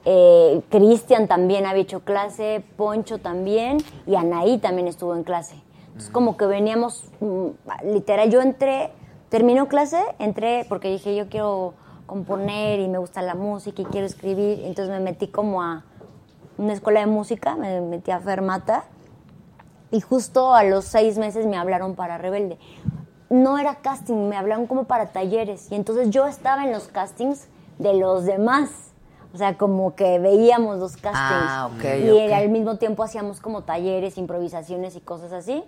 Eh, 0.05 0.61
Cristian 0.69 1.27
también 1.27 1.65
había 1.65 1.81
hecho 1.81 2.01
clase, 2.01 2.63
Poncho 2.77 3.17
también, 3.17 3.77
y 4.05 4.15
Anaí 4.15 4.59
también 4.59 4.87
estuvo 4.87 5.15
en 5.15 5.23
clase. 5.23 5.55
Entonces, 5.95 6.11
como 6.11 6.35
que 6.35 6.45
veníamos, 6.45 7.05
mm, 7.21 7.47
literal, 7.93 8.29
yo 8.29 8.41
entré, 8.41 8.91
terminó 9.29 9.69
clase, 9.69 10.03
entré 10.19 10.65
porque 10.67 10.89
dije, 10.89 11.15
yo 11.15 11.29
quiero 11.29 11.73
componer 12.05 12.81
y 12.81 12.89
me 12.89 12.97
gusta 12.97 13.21
la 13.21 13.33
música 13.33 13.81
y 13.81 13.85
quiero 13.85 14.05
escribir. 14.05 14.59
Entonces 14.65 14.89
me 14.89 14.99
metí 14.99 15.29
como 15.29 15.61
a 15.61 15.85
una 16.57 16.73
escuela 16.73 16.99
de 16.99 17.05
música, 17.05 17.55
me 17.55 17.79
metí 17.79 18.11
a 18.11 18.19
Fermata 18.19 18.83
y 19.89 20.01
justo 20.01 20.53
a 20.53 20.65
los 20.65 20.83
seis 20.83 21.17
meses 21.17 21.45
me 21.45 21.55
hablaron 21.55 21.95
para 21.95 22.17
Rebelde. 22.17 22.59
No 23.29 23.57
era 23.57 23.75
casting, 23.75 24.27
me 24.27 24.35
hablaron 24.35 24.67
como 24.67 24.83
para 24.83 25.13
talleres. 25.13 25.71
Y 25.71 25.75
entonces 25.75 26.09
yo 26.09 26.27
estaba 26.27 26.65
en 26.65 26.73
los 26.73 26.89
castings 26.89 27.47
de 27.79 27.93
los 27.93 28.25
demás. 28.25 28.69
O 29.33 29.37
sea, 29.37 29.57
como 29.57 29.95
que 29.95 30.19
veíamos 30.19 30.77
los 30.77 30.97
castings. 30.97 31.15
Ah, 31.15 31.69
ok, 31.73 31.83
y 32.03 32.33
al 32.33 32.49
mismo 32.49 32.75
tiempo 32.79 33.01
hacíamos 33.01 33.39
como 33.39 33.63
talleres, 33.63 34.17
improvisaciones 34.17 34.97
y 34.97 34.99
cosas 34.99 35.31
así. 35.31 35.63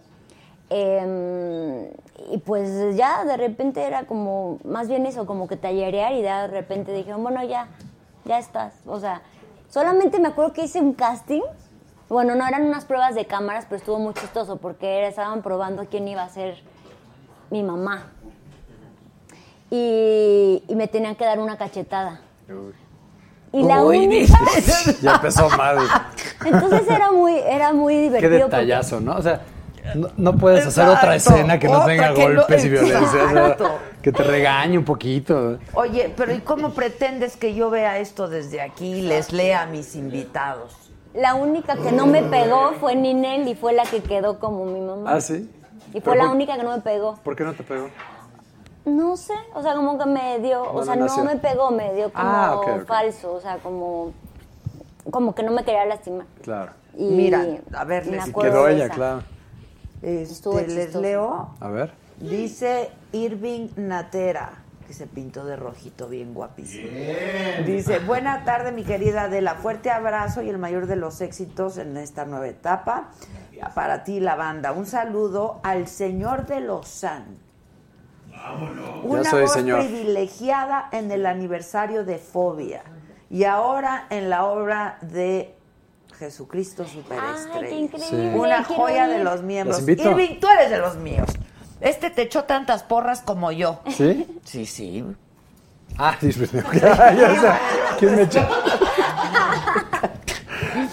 Eh, 0.70 1.96
y 2.32 2.38
pues 2.40 2.96
ya 2.98 3.24
de 3.24 3.38
repente 3.38 3.84
era 3.84 4.06
como, 4.06 4.60
más 4.66 4.88
bien 4.90 5.06
eso, 5.06 5.26
como 5.26 5.48
que 5.48 5.56
tallerear 5.56 6.14
y 6.14 6.22
ya 6.24 6.42
de 6.42 6.48
repente 6.48 6.92
dijeron, 6.94 7.24
bueno, 7.24 7.44
ya, 7.44 7.68
ya 8.26 8.38
estás. 8.38 8.74
O 8.86 9.00
sea, 9.00 9.22
solamente 9.70 10.20
me 10.20 10.28
acuerdo 10.30 10.54
que 10.54 10.64
hice 10.64 10.82
un 10.82 10.94
casting. 10.94 11.42
Bueno, 12.10 12.36
no 12.36 12.46
eran 12.48 12.64
unas 12.66 12.86
pruebas 12.86 13.16
de 13.16 13.26
cámaras, 13.26 13.66
pero 13.66 13.78
estuvo 13.78 14.00
muy 14.00 14.14
chistoso 14.14 14.58
porque 14.58 15.08
estaban 15.08 15.42
probando 15.42 15.86
quién 15.86 16.08
iba 16.08 16.24
a 16.24 16.30
ser 16.30 16.58
mi 17.50 17.64
mamá. 17.64 18.12
Y, 19.70 20.64
y 20.68 20.76
me 20.76 20.88
tenían 20.88 21.16
que 21.16 21.26
dar 21.26 21.40
una 21.40 21.58
cachetada. 21.58 22.22
Y 23.52 23.64
la 23.64 23.84
Uy, 23.84 24.06
única... 24.08 24.38
ya 25.02 25.14
empezó 25.16 25.50
mal. 25.50 25.78
Entonces 26.46 26.90
era 26.90 27.12
muy, 27.12 27.36
era 27.38 27.74
muy 27.74 27.94
Qué 27.96 28.02
divertido. 28.04 28.32
porque- 28.32 28.44
detallazo, 28.58 29.00
¿no? 29.02 29.16
O 29.16 29.22
sea, 29.22 29.42
no, 29.96 30.10
no 30.18 30.36
puedes 30.36 30.66
hacer 30.66 30.88
otra 30.88 31.16
escena 31.16 31.60
que 31.60 31.68
no 31.68 31.76
Otra 31.78 31.88
tenga 31.88 32.14
que 32.14 32.28
no- 32.30 32.36
golpes 32.42 32.66
y 32.66 32.70
violencia. 32.70 33.24
Exacto. 33.24 33.70
que 34.02 34.12
te 34.12 34.24
regañe 34.24 34.78
un 34.78 34.86
poquito. 34.86 35.60
Oye, 35.74 36.14
pero 36.16 36.34
¿y 36.34 36.40
cómo 36.40 36.72
pretendes 36.72 37.36
que 37.38 37.54
yo 37.56 37.70
vea 37.70 38.00
esto 38.00 38.28
desde 38.28 38.62
aquí 38.62 38.96
y 38.96 39.02
les 39.02 39.34
lea 39.34 39.64
a 39.64 39.66
mis 39.66 39.96
invitados? 39.96 40.76
La 41.14 41.34
única 41.36 41.76
que 41.76 41.92
no 41.92 42.06
me 42.06 42.22
pegó 42.24 42.74
fue 42.80 42.96
Ninel 42.96 43.48
y 43.48 43.56
fue 43.56 43.74
la 43.74 43.84
que 43.84 44.02
quedó 44.02 44.40
como 44.40 44.66
mi 44.66 44.80
mamá. 44.80 45.14
¿Ah, 45.16 45.22
sí? 45.22 45.50
Y 45.94 46.02
fue 46.02 46.16
la 46.16 46.26
por- 46.26 46.36
única 46.36 46.56
que 46.58 46.64
no 46.64 46.76
me 46.76 46.82
pegó. 46.82 47.16
¿Por 47.24 47.36
qué 47.36 47.44
no 47.44 47.54
te 47.54 47.64
pegó? 47.64 47.90
No 48.86 49.18
sé, 49.18 49.34
o 49.54 49.62
sea, 49.62 49.74
como 49.74 49.98
que 49.98 50.06
me 50.06 50.40
dio, 50.40 50.64
o 50.72 50.84
sea, 50.86 50.96
no 50.96 51.24
me 51.26 51.36
pegó, 51.38 51.72
me 51.72 51.94
dio 51.94 52.12
como 52.14 52.26
Ah, 52.30 52.56
ok, 52.56 52.68
ok. 52.82 52.86
falso, 52.86 53.34
o 53.34 53.42
sea, 53.42 53.58
como, 53.58 54.14
como 55.12 55.36
que 55.36 55.44
no 55.44 55.52
me 55.52 55.64
quería 55.66 55.86
lastimar. 55.86 56.26
Claro. 56.42 56.72
Y 56.98 57.04
Mira, 57.10 57.44
a 57.74 57.84
ver, 57.84 58.06
me 58.06 58.18
les- 58.18 58.26
quedó 58.34 58.68
ella, 58.70 58.86
esa. 58.86 58.94
claro. 58.96 59.22
Este, 60.02 60.68
les 60.68 60.96
leo. 60.96 61.56
A 61.60 61.70
ver. 61.70 61.92
Dice 62.20 62.90
Irving 63.12 63.70
Natera, 63.76 64.52
que 64.88 64.94
se 64.94 65.06
pintó 65.08 65.46
de 65.46 65.56
rojito, 65.56 66.08
bien 66.08 66.34
guapísimo. 66.34 66.88
Dice, 67.66 68.00
buena 68.00 68.44
tarde 68.44 68.72
mi 68.72 68.84
querida 68.84 69.24
Adela, 69.24 69.56
fuerte 69.56 69.92
abrazo 69.92 70.42
y 70.42 70.50
el 70.50 70.58
mayor 70.58 70.88
de 70.88 70.96
los 70.96 71.22
éxitos 71.22 71.78
en 71.78 71.98
esta 71.98 72.26
nueva 72.26 72.48
etapa. 72.48 73.10
Para 73.76 74.04
ti 74.04 74.20
la 74.20 74.36
banda, 74.36 74.72
un 74.72 74.86
saludo 74.86 75.60
al 75.64 75.88
señor 75.88 76.46
de 76.46 76.62
Lozán. 76.62 77.26
Una 79.04 79.24
Ya 79.24 79.30
soy 79.32 79.42
voz 79.44 79.54
señor. 79.54 79.80
privilegiada 79.80 80.90
en 80.92 81.12
el 81.12 81.26
aniversario 81.26 82.06
de 82.06 82.18
Fobia 82.20 82.84
y 83.30 83.44
ahora 83.46 84.06
en 84.10 84.30
la 84.30 84.46
obra 84.46 85.00
de 85.02 85.56
Jesucristo 86.18 86.86
Superestrella. 86.86 87.68
qué 87.68 87.76
increíble, 87.76 88.36
Una 88.36 88.64
joya 88.64 89.08
de 89.08 89.24
los 89.24 89.44
miembros. 89.44 89.82
Irving, 89.88 90.40
tú 90.40 90.48
eres 90.48 90.70
de 90.70 90.78
los 90.80 90.96
míos. 90.98 91.30
Este 91.80 92.10
te 92.10 92.24
echó 92.24 92.44
tantas 92.46 92.84
porras 92.84 93.22
como 93.22 93.52
yo. 93.52 93.82
¿Sí? 93.90 94.26
Sí, 94.44 94.66
sí. 94.66 95.06
Ah, 95.98 96.18
ya 96.22 96.32
sé. 96.32 96.48
¿Quién 98.00 98.16
me 98.16 98.22
echó? 98.24 98.40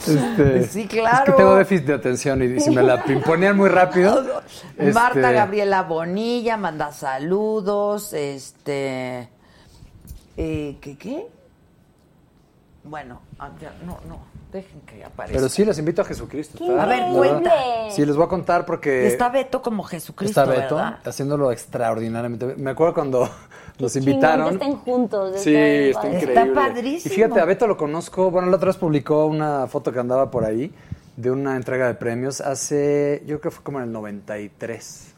Este, 0.07 0.67
Sí, 0.67 0.83
Es 0.83 0.89
que 0.89 0.99
claro. 1.01 1.35
tengo 1.35 1.57
déficit 1.57 1.87
de 1.87 1.95
atención 1.95 2.43
y 2.43 2.61
si 2.61 2.71
me 2.71 2.83
la 2.83 3.03
pimponean 3.05 3.57
muy 3.57 3.69
rápido. 3.69 4.43
Marta 4.93 5.21
este, 5.21 5.33
Gabriela 5.33 5.83
Bonilla 5.83 6.57
manda 6.57 6.93
saludos. 6.93 8.13
Este. 8.13 9.29
Eh, 10.37 10.77
¿Qué 10.81 10.99
qué? 10.99 11.27
Bueno, 12.85 13.21
ah, 13.39 13.51
ya, 13.61 13.73
no, 13.85 13.99
no. 14.07 14.19
Dejen 14.55 14.81
que 14.83 15.05
aparezca. 15.05 15.37
Pero 15.37 15.49
sí, 15.49 15.65
los 15.65 15.77
invito 15.81 16.01
a 16.03 16.05
Jesucristo. 16.05 16.59
¡Qué 16.59 16.65
está- 16.69 16.83
A 16.85 16.87
ver, 16.87 17.13
cuenta. 17.13 17.53
Sí, 17.91 18.07
les 18.07 18.15
voy 18.15 18.25
a 18.25 18.29
contar 18.29 18.65
porque. 18.65 19.09
Está 19.09 19.29
Beto 19.29 19.61
como 19.61 19.83
Jesucristo, 19.83 20.41
está 20.41 20.51
Beto 20.51 20.77
¿verdad? 20.77 21.01
haciéndolo 21.05 21.51
extraordinariamente. 21.51 22.55
Me 22.57 22.71
acuerdo 22.71 22.95
cuando 22.95 23.29
que 23.77 23.99
invitaron. 23.99 24.55
estén 24.55 24.77
juntos. 24.77 25.41
Sí, 25.41 25.53
está 25.57 26.03
padre. 26.03 26.15
increíble. 26.19 26.41
Está 26.41 26.55
padrísimo. 26.55 27.13
Y 27.13 27.17
fíjate, 27.17 27.41
a 27.41 27.45
Beto 27.45 27.67
lo 27.67 27.77
conozco. 27.77 28.31
Bueno, 28.31 28.49
la 28.49 28.57
otra 28.57 28.69
vez 28.69 28.77
publicó 28.77 29.27
una 29.27 29.67
foto 29.67 29.91
que 29.93 29.99
andaba 29.99 30.31
por 30.31 30.45
ahí 30.45 30.73
de 31.17 31.31
una 31.33 31.57
entrega 31.57 31.89
de 31.89 31.95
premios 31.95 32.41
hace, 32.41 33.23
yo 33.27 33.41
creo 33.41 33.41
que 33.41 33.51
fue 33.51 33.65
como 33.65 33.79
en 33.79 33.85
el 33.87 33.93
93. 33.93 35.09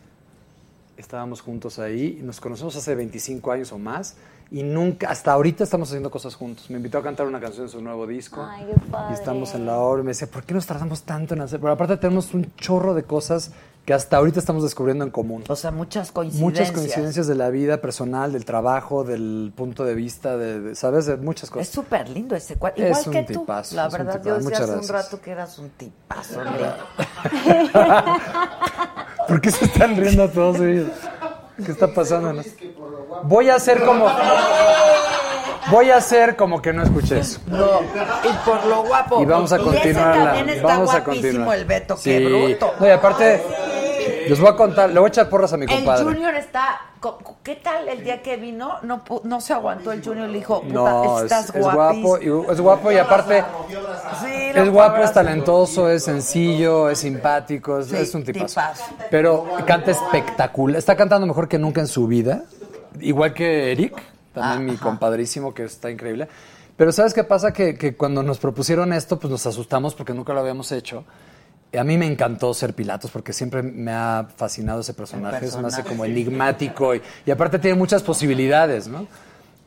Estábamos 0.97 1.43
juntos 1.43 1.79
ahí 1.79 2.21
nos 2.23 2.41
conocemos 2.41 2.75
hace 2.75 2.95
25 2.95 3.53
años 3.53 3.71
o 3.73 3.79
más 3.79 4.17
y 4.51 4.63
nunca, 4.63 5.09
hasta 5.11 5.33
ahorita 5.33 5.65
estamos 5.65 5.89
haciendo 5.89 6.11
cosas 6.11 6.35
juntos. 6.35 6.71
Me 6.71 6.77
invitó 6.77 6.99
a 6.99 7.03
cantar 7.03 7.27
una 7.27 7.41
canción 7.41 7.67
de 7.67 7.73
su 7.73 7.81
nuevo 7.81 8.07
disco. 8.07 8.45
Ay, 8.49 8.65
qué 8.73 8.81
padre. 8.91 9.09
Y 9.11 9.15
estamos 9.15 9.55
en 9.55 9.67
la 9.67 9.77
obra 9.79 10.03
y 10.03 10.05
me 10.05 10.11
decía, 10.11 10.29
¿por 10.29 10.45
qué 10.45 10.55
nos 10.55 10.67
tardamos 10.67 11.03
tanto 11.03 11.35
en 11.35 11.41
hacer? 11.41 11.59
Pero 11.61 11.73
aparte 11.73 11.97
tenemos 11.97 12.33
un 12.35 12.53
chorro 12.57 12.95
de 12.95 13.03
cosas 13.03 13.51
que 13.85 13.95
hasta 13.95 14.17
ahorita 14.17 14.41
estamos 14.41 14.65
descubriendo 14.65 15.05
en 15.05 15.11
común. 15.11 15.45
O 15.49 15.55
sea, 15.55 15.71
muchas 15.71 16.11
coincidencias. 16.11 16.43
Muchas 16.43 16.73
coincidencias 16.73 17.27
de 17.29 17.37
la 17.37 17.51
vida 17.51 17.81
personal, 17.81 18.33
del 18.33 18.45
trabajo, 18.45 19.05
del 19.05 19.53
punto 19.55 19.85
de 19.85 19.95
vista, 19.95 20.37
de, 20.37 20.61
de- 20.61 20.75
¿sabes? 20.75 21.07
De 21.07 21.17
muchas 21.17 21.45
Es 21.45 21.51
cosas. 21.51 21.69
súper 21.69 22.09
lindo 22.09 22.35
ese 22.35 22.57
cuate. 22.57 22.83
Es 22.91 23.07
Igual 23.07 23.17
un 23.19 23.27
que 23.27 23.33
tú. 23.35 23.41
tipazo, 23.41 23.77
La 23.77 23.87
es 23.87 23.93
verdad, 23.93 24.21
tipazo. 24.21 24.29
yo 24.29 24.49
decía 24.51 24.65
hace 24.65 24.77
un 24.79 24.89
rato 24.89 25.21
que 25.21 25.31
eras 25.31 25.59
un 25.61 25.71
tipazo. 25.71 26.41
¿no? 26.45 26.51
¿Por 29.29 29.41
qué 29.41 29.51
se 29.51 29.65
están 29.67 29.97
riendo 29.97 30.29
todos 30.31 30.61
ellos? 30.61 30.89
¿Qué 31.65 31.73
está 31.73 31.89
pasando? 31.89 32.33
no? 32.33 32.43
Voy 33.25 33.49
a 33.51 33.55
hacer 33.57 33.85
como... 33.85 34.07
Voy 35.71 35.91
a 35.91 35.97
hacer 35.97 36.37
como 36.37 36.63
que 36.63 36.73
no 36.73 36.85
escuché 36.85 37.19
eso. 37.19 37.41
No, 37.49 37.81
y 38.23 38.33
por 38.45 38.65
lo 38.67 38.85
guapo. 38.85 39.21
Y 39.21 39.25
vamos 39.25 39.53
a 39.53 39.57
ese 39.57 39.65
continuar. 39.65 40.17
la- 40.17 40.25
también 40.27 40.49
está 40.51 40.67
vamos 40.67 40.95
a 40.95 41.03
continuar. 41.03 41.59
el 41.59 41.65
Beto, 41.65 41.97
Sí. 41.97 42.11
qué 42.11 42.25
bruto. 42.25 42.73
No, 42.79 42.87
y 42.87 42.91
aparte, 42.91 43.43
les 44.29 44.41
voy 44.41 44.49
a 44.49 44.57
contar, 44.57 44.91
le 44.91 44.99
voy 44.99 45.07
a 45.07 45.09
echar 45.09 45.29
porras 45.29 45.53
a 45.53 45.57
mi 45.57 45.65
El 45.65 45.71
compadre. 45.71 46.05
Junior 46.05 46.35
está. 46.35 46.81
¿Qué 47.43 47.57
tal 47.57 47.89
el 47.89 48.03
día 48.03 48.21
que 48.23 48.37
vino? 48.37 48.79
No, 48.83 49.03
no 49.25 49.41
se 49.41 49.53
aguantó 49.53 49.93
el 49.93 50.03
Junior. 50.03 50.29
Le 50.29 50.39
dijo, 50.39 50.63
puta, 50.63 50.73
No, 50.75 51.19
es, 51.19 51.25
estás 51.25 51.55
es 51.55 51.63
guapo, 51.63 52.19
y, 52.19 52.53
es 52.53 52.61
guapo 52.61 52.91
y 52.91 52.97
aparte 52.99 53.45
Sí, 54.21 54.33
es 54.55 54.71
guapo, 54.71 55.03
es 55.03 55.13
talentoso, 55.13 55.89
es 55.89 56.05
sencillo, 56.05 56.91
es 56.91 56.99
simpático, 56.99 57.79
es, 57.79 57.87
Sí, 57.89 57.97
es 57.97 58.15
un 58.15 58.25
tipazo. 58.25 58.47
tipazo. 58.47 58.85
Pero 59.11 59.47
canta 59.67 59.93
espectacular, 59.93 60.79
está 60.79 60.97
cantando 60.97 61.27
mejor 61.27 61.49
que 61.49 61.59
nunca 61.59 61.81
en 61.81 61.87
su 61.87 62.07
vida, 62.07 62.43
igual 63.01 63.33
que 63.35 63.71
Eric, 63.71 64.03
también 64.33 64.65
mi 64.73 64.77
compadrísimo 64.77 65.55
que 65.55 65.65
está 65.65 65.91
increíble. 65.91 66.29
Pero 66.77 66.93
¿sabes 66.93 67.15
qué 67.15 67.25
pasa? 67.25 67.53
Que, 67.53 67.77
que 67.77 67.97
cuando 67.97 68.23
nos 68.23 68.39
propusieron 68.39 68.93
esto, 68.93 69.19
pues 69.19 69.31
nos 69.31 69.47
asustamos 69.47 69.95
porque 69.95 70.13
nunca 70.13 70.33
lo 70.35 70.41
habíamos 70.41 70.73
hecho. 70.73 71.05
A 71.79 71.85
mí 71.85 71.99
me 71.99 72.07
encantó 72.07 72.55
ser 72.55 72.75
Pilatos 72.75 73.11
porque 73.11 73.33
siempre 73.33 73.63
me 73.63 73.93
ha 73.93 74.27
fascinado 74.37 74.81
ese 74.81 74.95
personaje. 74.95 75.37
Se 75.37 75.59
me 75.59 75.67
hace 75.67 75.77
personaje. 75.83 75.89
como 75.89 76.05
enigmático 76.05 76.95
y, 76.95 77.03
y 77.27 77.31
aparte 77.31 77.59
tiene 77.59 77.77
muchas 77.77 78.03
posibilidades, 78.03 78.89
¿no? 78.89 79.07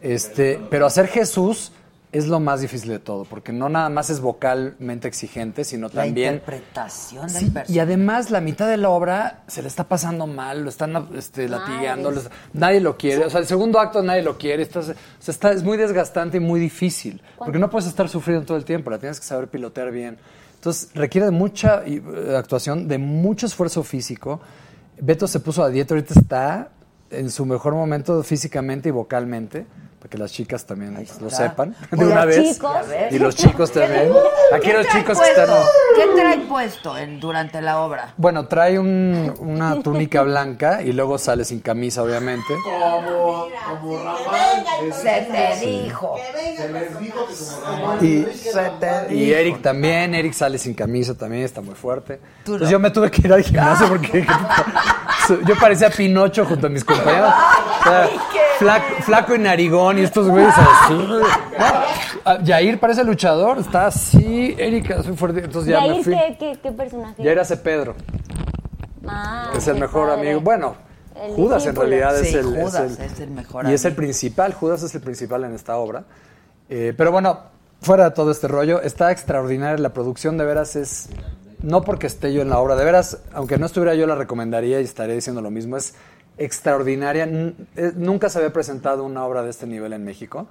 Este, 0.01 0.59
pero 0.69 0.85
hacer 0.85 1.07
Jesús 1.07 1.71
es 2.11 2.25
lo 2.25 2.39
más 2.39 2.61
difícil 2.61 2.89
de 2.89 2.97
todo, 2.97 3.25
porque 3.25 3.51
no 3.51 3.69
nada 3.69 3.87
más 3.89 4.09
es 4.09 4.19
vocalmente 4.19 5.07
exigente, 5.07 5.63
sino 5.63 5.89
La 5.89 6.05
también 6.05 6.35
interpretación 6.35 7.27
del 7.27 7.29
Sí, 7.37 7.45
personaje. 7.51 7.71
y 7.73 7.77
además 7.79 8.31
la 8.31 8.41
mitad 8.41 8.67
de 8.67 8.77
la 8.77 8.89
obra 8.89 9.43
se 9.47 9.61
le 9.61 9.67
está 9.67 9.83
pasando 9.83 10.25
mal, 10.25 10.63
lo 10.63 10.69
están 10.69 11.09
este, 11.15 11.47
latigando, 11.47 12.11
nadie 12.53 12.79
lo 12.79 12.97
quiere. 12.97 13.25
O 13.25 13.29
sea, 13.29 13.41
el 13.41 13.45
segundo 13.45 13.79
acto 13.79 14.01
nadie 14.01 14.23
lo 14.23 14.39
quiere. 14.39 14.63
estás- 14.63 14.89
o 14.89 14.93
sea, 15.19 15.31
está, 15.31 15.51
es 15.51 15.61
muy 15.61 15.77
desgastante 15.77 16.37
y 16.37 16.39
muy 16.39 16.59
difícil. 16.59 17.21
Porque 17.37 17.59
no 17.59 17.69
puedes 17.69 17.87
estar 17.87 18.09
sufriendo 18.09 18.43
todo 18.43 18.57
el 18.57 18.65
tiempo, 18.65 18.89
la 18.89 18.97
tienes 18.97 19.19
que 19.19 19.25
saber 19.27 19.47
pilotear 19.47 19.91
bien. 19.91 20.17
Entonces 20.59 20.89
requiere 20.93 21.25
de 21.25 21.31
mucha 21.31 21.83
eh, 21.85 22.01
actuación, 22.37 22.89
de 22.89 22.97
mucho 22.97 23.45
esfuerzo 23.45 23.81
físico. 23.81 24.41
Beto 24.99 25.25
se 25.25 25.39
puso 25.39 25.63
a 25.63 25.69
dieta, 25.69 25.93
ahorita 25.93 26.19
está 26.19 26.71
en 27.11 27.31
su 27.31 27.45
mejor 27.45 27.75
momento 27.75 28.21
físicamente 28.23 28.89
y 28.89 28.91
vocalmente, 28.91 29.65
para 29.99 30.09
que 30.09 30.17
las 30.17 30.31
chicas 30.31 30.65
también 30.65 30.93
lo 30.93 31.01
está. 31.27 31.29
sepan 31.49 31.75
Y 31.91 31.95
de 31.97 32.05
una 32.05 32.25
los 32.25 32.35
vez. 32.35 32.53
chicos. 32.55 32.71
Y 33.11 33.19
los 33.19 33.35
chicos 33.35 33.71
también. 33.71 34.11
Aquí 34.53 34.67
¿Qué 34.67 34.73
los 34.77 34.87
chicos 34.87 35.17
que 35.19 35.25
puesto? 35.33 35.41
están... 35.41 35.63
¿Qué 35.95 36.21
trae 36.21 36.37
puesto 36.47 36.97
en- 36.97 37.19
durante 37.19 37.61
la 37.61 37.79
obra? 37.81 38.13
Bueno, 38.17 38.47
trae 38.47 38.79
un- 38.79 39.33
una 39.39 39.81
túnica 39.81 40.21
blanca 40.23 40.81
y 40.81 40.93
luego 40.93 41.17
sale 41.17 41.43
sin 41.43 41.59
camisa, 41.59 42.01
obviamente. 42.03 42.53
Como, 42.63 43.47
como 43.81 44.03
Rafael. 44.03 44.93
Se 44.93 45.27
te 45.29 45.65
dijo. 45.65 46.15
Se 46.57 46.69
les 46.69 46.99
dijo 46.99 47.27
que 47.27 47.33
como 47.35 47.91
Rafael. 47.91 48.05
Y, 48.05 48.33
Se 48.37 48.71
te 48.79 49.13
y. 49.15 49.33
Eric 49.33 49.61
también, 49.61 50.15
Eric 50.15 50.33
sale 50.33 50.57
sin 50.57 50.73
camisa 50.73 51.13
también, 51.15 51.43
está 51.43 51.59
muy 51.61 51.75
fuerte. 51.75 52.19
Entonces 52.39 52.67
no. 52.67 52.71
yo 52.71 52.79
me 52.79 52.89
tuve 52.91 53.11
que 53.11 53.21
ir 53.27 53.33
al 53.33 53.43
gimnasio 53.43 53.89
porque 53.89 54.25
yo 55.45 55.55
parecía 55.59 55.89
Pinocho 55.89 56.45
junto 56.45 56.67
a 56.67 56.69
mis 56.69 56.83
compañeros. 56.85 57.33
O 57.79 57.83
sea, 57.83 58.09
flaco, 58.57 58.85
flaco 59.01 59.35
y 59.35 59.39
narigón 59.39 59.88
y 59.97 60.01
estos 60.03 60.29
güeyes 60.29 60.53
así. 60.55 61.07
Ah, 62.25 62.39
Yair 62.43 62.79
parece 62.79 63.03
luchador, 63.03 63.57
está 63.59 63.87
así, 63.87 64.55
Eric 64.57 64.91
así 64.91 65.11
fuerte. 65.13 65.39
Entonces 65.43 65.71
ya 65.71 65.81
me 65.81 65.87
Yair, 65.87 66.03
fui. 66.03 66.13
¿qué, 66.13 66.37
qué, 66.39 66.59
qué 66.61 66.71
personaje? 66.71 67.23
Yair 67.23 67.39
hace 67.39 67.57
Pedro, 67.57 67.95
Ah, 69.07 69.49
que 69.51 69.57
es 69.59 69.67
el 69.67 69.79
mejor 69.79 70.07
padre. 70.09 70.21
amigo. 70.21 70.41
Bueno, 70.41 70.75
El 71.15 71.33
Judas 71.33 71.65
en 71.65 71.75
realidad 71.75 72.17
es 72.19 72.33
el, 72.33 72.55
es 72.55 72.63
Judas 72.63 72.99
el- 72.99 73.05
es 73.05 73.19
el 73.19 73.31
mejor 73.31 73.65
y 73.69 73.73
es 73.73 73.83
el 73.85 73.91
amigo. 73.91 73.97
principal. 73.97 74.53
Judas 74.53 74.83
es 74.83 74.93
el 74.95 75.01
principal 75.01 75.43
en 75.45 75.53
esta 75.55 75.77
obra. 75.77 76.03
Eh, 76.69 76.93
pero 76.95 77.11
bueno, 77.11 77.39
fuera 77.81 78.05
de 78.05 78.11
todo 78.11 78.31
este 78.31 78.47
rollo, 78.47 78.81
está 78.81 79.11
extraordinaria 79.11 79.77
la 79.77 79.93
producción. 79.93 80.37
De 80.37 80.45
veras 80.45 80.75
es 80.75 81.09
no 81.61 81.81
porque 81.81 82.07
esté 82.07 82.31
yo 82.33 82.41
en 82.41 82.49
la 82.49 82.59
obra. 82.59 82.75
De 82.75 82.85
veras, 82.85 83.17
aunque 83.33 83.57
no 83.57 83.65
estuviera 83.65 83.95
yo 83.95 84.05
la 84.05 84.15
recomendaría 84.15 84.79
y 84.81 84.83
estaría 84.83 85.15
diciendo 85.15 85.41
lo 85.41 85.49
mismo. 85.51 85.75
Es 85.77 85.95
extraordinaria. 86.39 87.25
Eh, 87.25 87.91
Nunca 87.95 88.29
se 88.29 88.39
había 88.39 88.51
presentado 88.51 89.03
una 89.03 89.25
obra 89.25 89.43
de 89.43 89.51
este 89.51 89.67
nivel 89.67 89.93
en 89.93 90.03
México. 90.03 90.47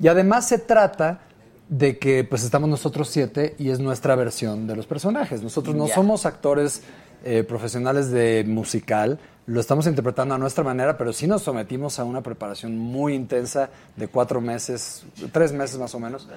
Y 0.00 0.08
además 0.08 0.48
se 0.48 0.58
trata 0.58 1.20
de 1.68 1.98
que 1.98 2.24
pues 2.24 2.44
estamos 2.44 2.68
nosotros 2.68 3.08
siete 3.08 3.54
y 3.58 3.70
es 3.70 3.80
nuestra 3.80 4.14
versión 4.14 4.66
de 4.66 4.76
los 4.76 4.86
personajes. 4.86 5.42
Nosotros 5.42 5.74
no 5.74 5.88
somos 5.88 6.26
actores 6.26 6.82
eh, 7.24 7.42
profesionales 7.42 8.10
de 8.10 8.44
musical, 8.46 9.18
lo 9.46 9.60
estamos 9.60 9.86
interpretando 9.86 10.34
a 10.34 10.38
nuestra 10.38 10.64
manera, 10.64 10.96
pero 10.96 11.12
sí 11.12 11.26
nos 11.26 11.42
sometimos 11.42 11.98
a 11.98 12.04
una 12.04 12.22
preparación 12.22 12.76
muy 12.76 13.14
intensa 13.14 13.70
de 13.96 14.08
cuatro 14.08 14.40
meses, 14.40 15.04
tres 15.32 15.52
meses 15.52 15.78
más 15.78 15.94
o 15.94 16.00
menos. 16.00 16.28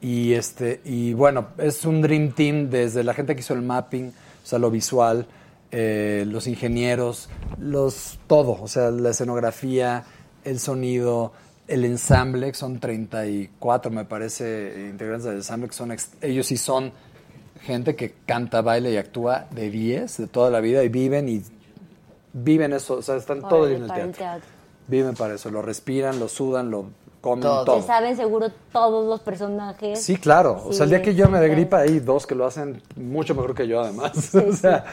Y 0.00 0.32
este, 0.32 0.80
y 0.84 1.12
bueno, 1.14 1.48
es 1.58 1.84
un 1.84 2.00
dream 2.00 2.32
team 2.32 2.70
desde 2.70 3.04
la 3.04 3.12
gente 3.12 3.34
que 3.34 3.40
hizo 3.40 3.54
el 3.54 3.62
mapping, 3.62 4.08
o 4.08 4.46
sea, 4.46 4.58
lo 4.58 4.70
visual, 4.70 5.26
eh, 5.72 6.24
los 6.26 6.46
ingenieros, 6.46 7.28
los 7.58 8.18
todo, 8.26 8.58
o 8.60 8.68
sea, 8.68 8.90
la 8.90 9.10
escenografía, 9.10 10.04
el 10.44 10.58
sonido, 10.58 11.32
el 11.68 11.84
ensamble, 11.84 12.48
que 12.50 12.58
son 12.58 12.80
34, 12.80 13.90
me 13.92 14.04
parece, 14.04 14.88
integrantes 14.90 15.24
del 15.26 15.36
ensamble, 15.36 15.68
que 15.68 15.74
son 15.74 15.92
ex- 15.92 16.10
ellos 16.20 16.46
sí 16.46 16.56
son 16.56 16.92
gente 17.62 17.94
que 17.94 18.14
canta, 18.26 18.62
baila 18.62 18.88
y 18.90 18.96
actúa 18.96 19.46
de 19.50 19.70
10 19.70 20.16
de 20.16 20.26
toda 20.26 20.50
la 20.50 20.60
vida 20.60 20.82
y 20.82 20.88
viven 20.88 21.28
y 21.28 21.42
viven 22.32 22.72
eso, 22.72 22.94
o 22.94 23.02
sea, 23.02 23.16
están 23.16 23.40
todo 23.48 23.64
el 23.66 23.70
día 23.70 23.78
en 23.78 24.06
el 24.08 24.12
teatro. 24.12 24.48
Viven 24.88 25.14
para 25.14 25.34
eso, 25.34 25.50
lo 25.50 25.62
respiran, 25.62 26.18
lo 26.18 26.26
sudan, 26.28 26.70
lo 26.70 26.86
comen, 27.20 27.42
Todo. 27.42 27.64
todo. 27.64 27.76
Que 27.76 27.82
saben 27.82 28.16
seguro 28.16 28.48
todos 28.72 29.06
los 29.06 29.20
personajes. 29.20 30.02
Sí, 30.02 30.16
claro. 30.16 30.62
O 30.64 30.72
sea, 30.72 30.84
el 30.84 30.90
día 30.90 31.02
que 31.02 31.14
yo 31.14 31.28
me 31.28 31.38
dé 31.38 31.46
Sí. 31.48 31.54
gripa, 31.54 31.78
hay 31.80 32.00
dos 32.00 32.26
que 32.26 32.34
lo 32.34 32.44
hacen 32.46 32.82
mucho 32.96 33.34
mejor 33.36 33.54
que 33.54 33.68
yo, 33.68 33.80
además. 33.80 34.34
o 34.34 34.52
sea, 34.52 34.84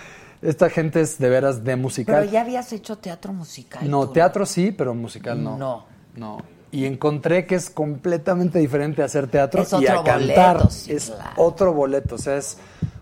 esta 0.41 0.69
gente 0.69 1.01
es 1.01 1.17
de 1.19 1.29
veras 1.29 1.63
de 1.63 1.75
musical. 1.75 2.19
Pero 2.21 2.31
ya 2.31 2.41
habías 2.41 2.71
hecho 2.73 2.97
teatro 2.97 3.33
musical. 3.33 3.89
no, 3.89 4.07
tú, 4.07 4.13
teatro 4.13 4.45
sí, 4.45 4.71
pero 4.71 4.93
musical 4.93 5.43
no. 5.43 5.57
No. 5.57 5.85
No. 6.15 6.37
Y 6.71 6.85
encontré 6.85 7.45
que 7.45 7.55
es 7.55 7.69
completamente 7.69 8.59
diferente 8.59 9.01
hacer 9.01 9.27
teatro 9.27 9.61
Es 9.61 9.71
y 9.73 9.87
a 9.87 10.03
cantar. 10.03 10.57
boleto, 10.57 10.69
sí, 10.69 10.91
es 10.91 11.11
claro. 11.11 11.31
otro 11.37 11.73
boleto, 11.73 12.15
o 12.15 12.17
sea, 12.17 12.35
es 12.37 12.57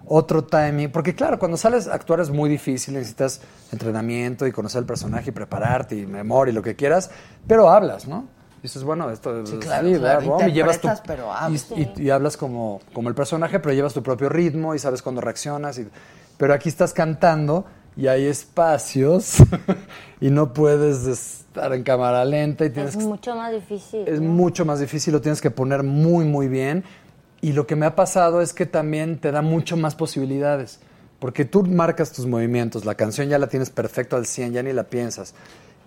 otro 0.05 0.43
timing. 0.43 0.91
Porque 0.91 1.15
claro, 1.15 1.39
cuando 1.39 1.57
sales 1.57 1.87
a 1.87 1.95
actuar 1.95 2.19
es 2.19 2.29
muy 2.29 2.47
difícil, 2.49 2.93
necesitas 2.93 3.41
entrenamiento 3.71 4.45
y 4.45 4.51
conocer 4.51 4.79
el 4.81 4.85
personaje 4.85 5.29
y 5.29 5.33
prepararte 5.33 5.95
y 5.95 6.05
memoria 6.05 6.51
y 6.51 6.55
lo 6.55 6.61
que 6.61 6.75
quieras, 6.75 7.09
pero 7.47 7.69
hablas, 7.69 8.07
¿no? 8.07 8.25
Dices, 8.61 8.83
bueno, 8.83 9.09
esto 9.11 9.41
es 9.41 9.49
Sí, 9.49 9.57
claro. 9.57 9.87
Bom, 10.21 10.47
y 10.47 10.51
llevas 10.51 10.79
tu- 10.79 10.87
interpretas, 10.87 11.01
pero 11.05 11.31
hablas. 11.33 11.67
y- 11.75 11.81
y, 11.81 12.03
y 12.05 12.09
hablas 12.11 12.35
como, 12.37 12.81
como 12.93 13.09
el 13.09 13.15
personaje, 13.15 13.59
pero 13.59 13.73
llevas 13.73 13.93
tu 13.93 14.01
propio 14.03 14.29
ritmo 14.29 14.73
y 14.75 14.79
sabes 14.79 15.01
cuándo 15.01 15.21
reaccionas. 15.21 15.77
Y, 15.79 15.87
pero 16.37 16.53
aquí 16.53 16.69
estás 16.69 16.93
cantando 16.93 17.65
y 17.97 18.07
hay 18.07 18.25
espacios 18.25 19.37
y 20.21 20.29
no 20.29 20.53
puedes 20.53 21.07
estar 21.07 21.73
en 21.73 21.83
cámara 21.83 22.25
lenta 22.25 22.65
y 22.65 22.69
tienes 22.69 22.95
Es 22.95 22.97
que 22.97 23.05
mucho 23.05 23.35
más 23.35 23.53
difícil. 23.53 24.07
es 24.07 24.19
¿no? 24.19 24.29
mucho 24.29 24.65
más 24.65 24.79
difícil, 24.79 25.13
lo 25.13 25.21
tienes 25.21 25.41
que 25.41 25.51
poner 25.51 25.83
muy, 25.83 26.25
muy 26.25 26.47
bien. 26.47 26.83
Y 27.41 27.53
lo 27.53 27.67
que 27.67 27.75
me 27.75 27.85
ha 27.85 27.95
pasado 27.95 28.41
es 28.41 28.53
que 28.53 28.65
también 28.65 29.19
te 29.19 29.31
da 29.31 29.41
mucho 29.41 29.77
más 29.77 29.95
posibilidades. 29.95 30.79
Porque 31.19 31.45
tú 31.45 31.63
marcas 31.63 32.11
tus 32.11 32.25
movimientos, 32.25 32.85
la 32.85 32.95
canción 32.95 33.29
ya 33.29 33.39
la 33.39 33.47
tienes 33.47 33.69
perfecto 33.69 34.15
al 34.15 34.25
100, 34.25 34.53
ya 34.53 34.63
ni 34.63 34.73
la 34.73 34.83
piensas. 34.83 35.33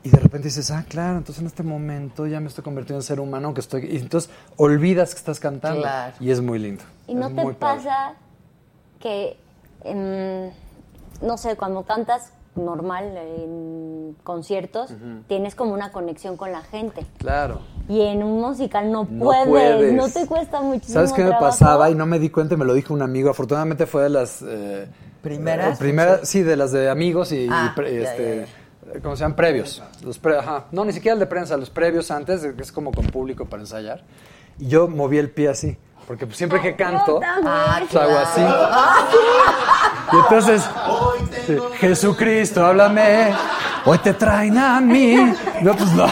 Y 0.04 0.10
de 0.10 0.18
repente 0.18 0.48
dices, 0.48 0.70
ah, 0.70 0.84
claro, 0.88 1.18
entonces 1.18 1.40
en 1.40 1.48
este 1.48 1.62
momento 1.62 2.26
ya 2.26 2.40
me 2.40 2.46
estoy 2.46 2.62
convirtiendo 2.62 3.00
en 3.00 3.02
ser 3.02 3.20
humano, 3.20 3.52
que 3.52 3.60
estoy... 3.60 3.86
Y 3.86 3.96
entonces 3.98 4.30
olvidas 4.56 5.10
que 5.10 5.18
estás 5.18 5.40
cantando. 5.40 5.82
Claro. 5.82 6.14
Y 6.20 6.30
es 6.30 6.40
muy 6.40 6.58
lindo. 6.58 6.84
¿Y 7.08 7.14
no 7.14 7.28
te 7.28 7.34
padre. 7.34 7.54
pasa 7.58 8.14
que, 9.00 9.36
no 9.84 11.36
sé, 11.38 11.56
cuando 11.56 11.82
cantas 11.84 12.32
normal 12.54 13.16
en 13.16 14.16
conciertos, 14.24 14.92
tienes 15.28 15.54
como 15.54 15.72
una 15.74 15.92
conexión 15.92 16.36
con 16.36 16.50
la 16.52 16.62
gente? 16.62 17.06
Claro. 17.18 17.60
Y 17.88 18.02
en 18.02 18.22
un 18.22 18.40
musical 18.40 18.90
no, 18.90 19.06
No 19.10 19.24
puedes, 19.24 19.46
puedes. 19.48 19.92
no 19.94 20.08
te 20.08 20.26
cuesta 20.26 20.60
muchísimo 20.60 20.94
¿Sabes 20.94 21.12
qué 21.12 21.24
me 21.24 21.32
pasaba? 21.32 21.90
Y 21.90 21.94
no 21.94 22.04
me 22.06 22.18
di 22.18 22.30
cuenta 22.30 22.54
y 22.54 22.56
me 22.58 22.64
lo 22.64 22.74
dijo 22.74 22.92
un 22.92 23.02
amigo. 23.02 23.30
Afortunadamente 23.30 23.86
fue 23.86 24.02
de 24.04 24.08
las... 24.10 24.42
eh, 24.42 24.88
¿Primeras? 25.22 25.74
eh, 25.74 25.78
primeras, 25.78 26.28
sí, 26.28 26.42
de 26.42 26.56
las 26.56 26.70
de 26.72 26.88
amigos 26.90 27.32
y, 27.32 27.48
Ah, 27.50 27.70
y 27.72 27.76
pre- 27.76 28.02
ya, 28.02 28.10
este, 28.12 28.46
ya, 28.94 29.00
¿cómo 29.00 29.16
se 29.16 29.22
llaman? 29.22 29.36
Previos. 29.36 29.82
Los 30.04 30.18
pre- 30.18 30.38
ajá. 30.38 30.64
No, 30.70 30.84
ni 30.84 30.92
siquiera 30.92 31.14
el 31.14 31.18
de 31.20 31.26
prensa, 31.26 31.56
los 31.56 31.70
previos 31.70 32.10
antes, 32.10 32.42
que 32.42 32.62
es 32.62 32.72
como 32.72 32.92
con 32.92 33.06
público 33.06 33.44
para 33.46 33.62
ensayar. 33.62 34.02
Y 34.58 34.66
yo 34.68 34.86
moví 34.88 35.18
el 35.18 35.30
pie 35.30 35.48
así. 35.48 35.76
Porque 36.08 36.24
pues, 36.26 36.38
siempre 36.38 36.60
que 36.62 36.74
canto, 36.74 37.20
Ah, 37.22 37.80
pues, 37.80 37.94
hago 38.02 38.18
así. 38.18 38.40
claro. 38.40 38.68
Y 40.10 40.16
entonces, 40.16 40.62
sí, 41.46 41.58
Jesucristo, 41.78 42.64
háblame. 42.64 43.34
Hoy 43.84 43.98
te 43.98 44.14
traen 44.14 44.56
a 44.56 44.80
mí. 44.80 45.34
No, 45.60 45.74
pues 45.74 45.90
no. 45.92 46.06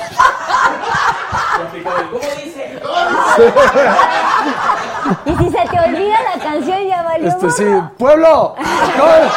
Y 5.25 5.37
si 5.37 5.51
se 5.51 5.69
te 5.69 5.81
olvida 5.81 6.17
la 6.37 6.43
canción, 6.43 6.87
ya 6.87 7.03
valió. 7.03 7.29
Este, 7.29 7.51
sí, 7.51 7.65
pueblo, 7.99 8.55
¿cómo- 8.57 9.31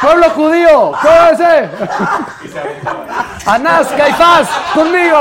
pueblo 0.00 0.30
judío, 0.30 0.92
¿cómo 1.02 1.30
ese? 1.32 1.68
Anás, 3.46 3.88
Caifás, 3.88 4.48
conmigo. 4.74 5.18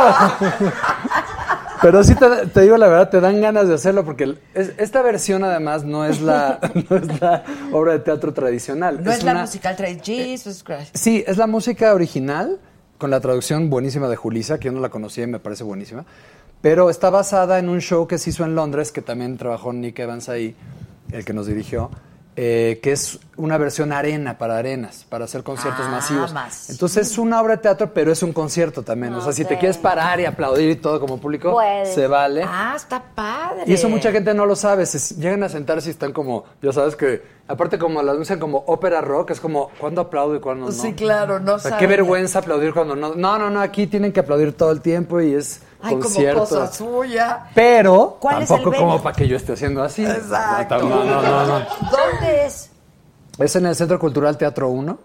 Pero 1.81 2.03
sí 2.03 2.15
te, 2.15 2.47
te 2.47 2.61
digo 2.61 2.77
la 2.77 2.87
verdad, 2.87 3.09
te 3.09 3.19
dan 3.21 3.39
ganas 3.41 3.67
de 3.67 3.73
hacerlo 3.75 4.03
porque 4.05 4.35
es- 4.53 4.73
esta 4.77 5.01
versión 5.01 5.43
además 5.43 5.83
no 5.83 6.05
es 6.05 6.21
la, 6.21 6.59
no 6.89 6.97
es 6.97 7.21
la 7.21 7.43
obra 7.71 7.93
de 7.93 7.99
teatro 7.99 8.33
tradicional. 8.33 9.03
No 9.03 9.11
es, 9.11 9.23
la 9.23 9.31
una- 9.31 9.41
musical 9.41 9.75
trae 9.75 9.99
Jesus 10.03 10.63
Christ. 10.63 10.95
Sí, 10.95 11.23
es 11.27 11.37
la 11.37 11.47
música 11.47 11.93
original 11.93 12.59
con 12.97 13.09
la 13.11 13.19
traducción 13.19 13.69
buenísima 13.69 14.07
de 14.09 14.15
Julisa, 14.15 14.59
que 14.59 14.65
yo 14.65 14.71
no 14.71 14.79
la 14.79 14.89
conocía 14.89 15.23
y 15.25 15.27
me 15.27 15.39
parece 15.39 15.63
buenísima. 15.63 16.05
Pero 16.61 16.89
está 16.89 17.09
basada 17.11 17.59
en 17.59 17.69
un 17.69 17.79
show 17.81 18.07
que 18.07 18.17
se 18.17 18.31
hizo 18.31 18.43
en 18.43 18.55
Londres, 18.55 18.91
que 18.91 19.01
también 19.03 19.37
trabajó 19.37 19.71
Nick 19.73 19.99
Evans 19.99 20.27
ahí, 20.29 20.55
el 21.11 21.23
que 21.23 21.31
nos 21.33 21.45
dirigió, 21.45 21.91
eh, 22.39 22.79
que 22.83 22.91
es 22.91 23.17
una 23.35 23.57
versión 23.57 23.91
arena 23.91 24.37
para 24.37 24.59
arenas, 24.59 25.05
para 25.09 25.25
hacer 25.25 25.41
conciertos 25.43 25.85
Ah, 25.87 25.91
masivos. 25.91 26.33
masivos. 26.33 26.69
Entonces 26.69 27.09
es 27.11 27.17
una 27.17 27.41
obra 27.41 27.55
de 27.55 27.63
teatro, 27.63 27.91
pero 27.95 28.11
es 28.11 28.21
un 28.21 28.31
concierto 28.31 28.83
también. 28.83 29.13
O 29.15 29.21
sea, 29.21 29.33
si 29.33 29.43
te 29.43 29.57
quieres 29.57 29.77
parar 29.77 30.19
y 30.19 30.25
aplaudir 30.25 30.69
y 30.69 30.75
todo 30.75 30.99
como 30.99 31.17
público, 31.19 31.51
Puedes. 31.51 31.95
se 31.95 32.05
vale. 32.05 32.43
Ah, 32.47 32.73
está 32.75 33.01
padre. 33.15 33.63
Y 33.65 33.73
eso 33.73 33.89
mucha 33.89 34.11
gente 34.11 34.35
no 34.35 34.45
lo 34.45 34.55
sabe. 34.55 34.85
Se 34.85 35.15
llegan 35.15 35.41
a 35.41 35.49
sentarse 35.49 35.89
y 35.89 35.91
están 35.91 36.13
como, 36.13 36.43
ya 36.61 36.71
sabes 36.71 36.95
que, 36.95 37.23
aparte 37.47 37.79
como 37.79 38.03
las 38.03 38.19
dicen 38.19 38.37
como 38.39 38.63
ópera 38.67 39.01
rock, 39.01 39.31
es 39.31 39.39
como, 39.39 39.69
¿cuándo 39.79 40.01
aplaudo 40.01 40.35
y 40.35 40.39
cuándo 40.39 40.67
no? 40.67 40.71
Sí, 40.71 40.93
claro, 40.93 41.39
no 41.39 41.55
O 41.55 41.59
sea, 41.59 41.71
saben. 41.71 41.79
qué 41.79 41.87
vergüenza 41.87 42.37
aplaudir 42.39 42.71
cuando 42.71 42.95
no. 42.95 43.15
No, 43.15 43.39
no, 43.39 43.49
no, 43.49 43.61
aquí 43.61 43.87
tienen 43.87 44.11
que 44.13 44.19
aplaudir 44.19 44.53
todo 44.53 44.71
el 44.71 44.81
tiempo 44.81 45.19
y 45.21 45.33
es 45.33 45.61
Ay, 45.81 45.91
como 45.93 46.03
concierto. 46.03 46.39
cosa 46.41 46.73
suya. 46.73 47.47
Pero 47.53 48.17
¿Cuál 48.19 48.43
es 48.43 48.49
tampoco 48.49 48.77
como 48.77 49.01
para 49.01 49.15
que 49.15 49.27
yo 49.27 49.37
esté 49.37 49.53
haciendo 49.53 49.83
así. 49.83 50.05
Exacto. 50.05 50.79
No, 50.79 51.03
no, 51.03 51.21
no, 51.21 51.45
no. 51.45 51.65
¿Dónde 51.91 52.45
es? 52.45 52.69
Es 53.37 53.55
en 53.55 53.65
el 53.67 53.75
Centro 53.75 53.99
Cultural 53.99 54.37
Teatro 54.37 54.69
1. 54.69 54.97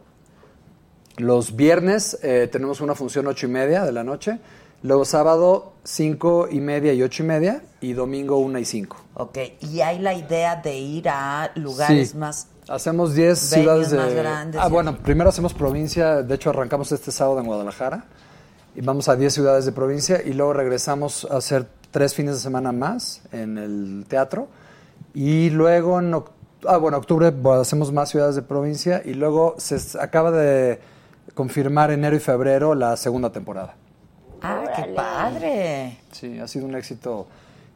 Los 1.19 1.55
viernes 1.55 2.19
eh, 2.23 2.49
tenemos 2.51 2.81
una 2.81 2.95
función 2.95 3.27
ocho 3.27 3.47
y 3.47 3.51
media 3.51 3.85
de 3.85 3.93
la 3.93 4.03
noche. 4.03 4.39
Luego 4.83 5.05
sábado 5.05 5.75
cinco 5.85 6.49
y 6.51 6.61
media 6.61 6.93
y 6.95 7.03
ocho 7.03 7.23
y 7.23 7.27
media. 7.27 7.63
Y 7.81 7.93
domingo 7.93 8.39
una 8.39 8.59
y 8.59 8.65
cinco. 8.65 8.97
Ok, 9.15 9.39
y 9.61 9.81
hay 9.83 9.99
la 9.99 10.15
idea 10.15 10.57
de 10.57 10.77
ir 10.79 11.09
a 11.09 11.51
lugares 11.57 12.11
Sí. 12.11 12.17
más... 12.17 12.49
Hacemos 12.69 13.15
10 13.15 13.27
venues 13.27 13.41
ciudades 13.41 13.91
de... 13.91 13.97
más 13.99 14.15
grandes 14.15 14.61
ah, 14.63 14.69
bueno, 14.69 14.97
primero 14.97 15.29
hacemos 15.29 15.53
provincia. 15.53 16.23
De 16.23 16.35
hecho, 16.35 16.51
arrancamos 16.51 16.91
este 16.93 17.11
sábado 17.11 17.41
en 17.41 17.47
Guadalajara. 17.47 18.05
Y 18.75 18.81
vamos 18.81 19.09
a 19.09 19.17
10 19.17 19.33
ciudades 19.33 19.65
de 19.65 19.73
provincia 19.73 20.23
y 20.25 20.33
luego 20.33 20.53
regresamos 20.53 21.27
a 21.31 21.37
hacer 21.37 21.67
tres 21.91 22.15
fines 22.15 22.35
de 22.35 22.41
semana 22.41 22.73
más 22.73 23.23
en 23.33 23.59
el 23.59 24.07
teatro 24.09 24.49
y 25.15 25.51
luego 25.51 26.01
en 26.01 26.15
ah, 26.67 26.77
bueno, 26.79 26.97
octubre 26.97 27.33
hacemos 27.61 27.93
más 27.93 28.11
ciudades 28.11 28.35
de 28.35 28.43
provincia 28.43 29.03
y 29.05 29.15
luego 29.15 29.55
se 29.59 29.79
acaba 29.99 30.31
de 30.31 30.81
confirmar 31.35 31.91
enero 31.91 32.17
y 32.17 32.21
febrero 32.21 32.75
la 32.75 32.97
segunda 32.97 33.31
temporada. 33.31 33.75
Ah, 34.41 34.65
qué 34.75 34.85
padre. 34.95 35.99
Sí, 36.11 36.39
ha 36.39 36.49
sido 36.49 36.67
un 36.67 36.75
éxito. 36.75 37.27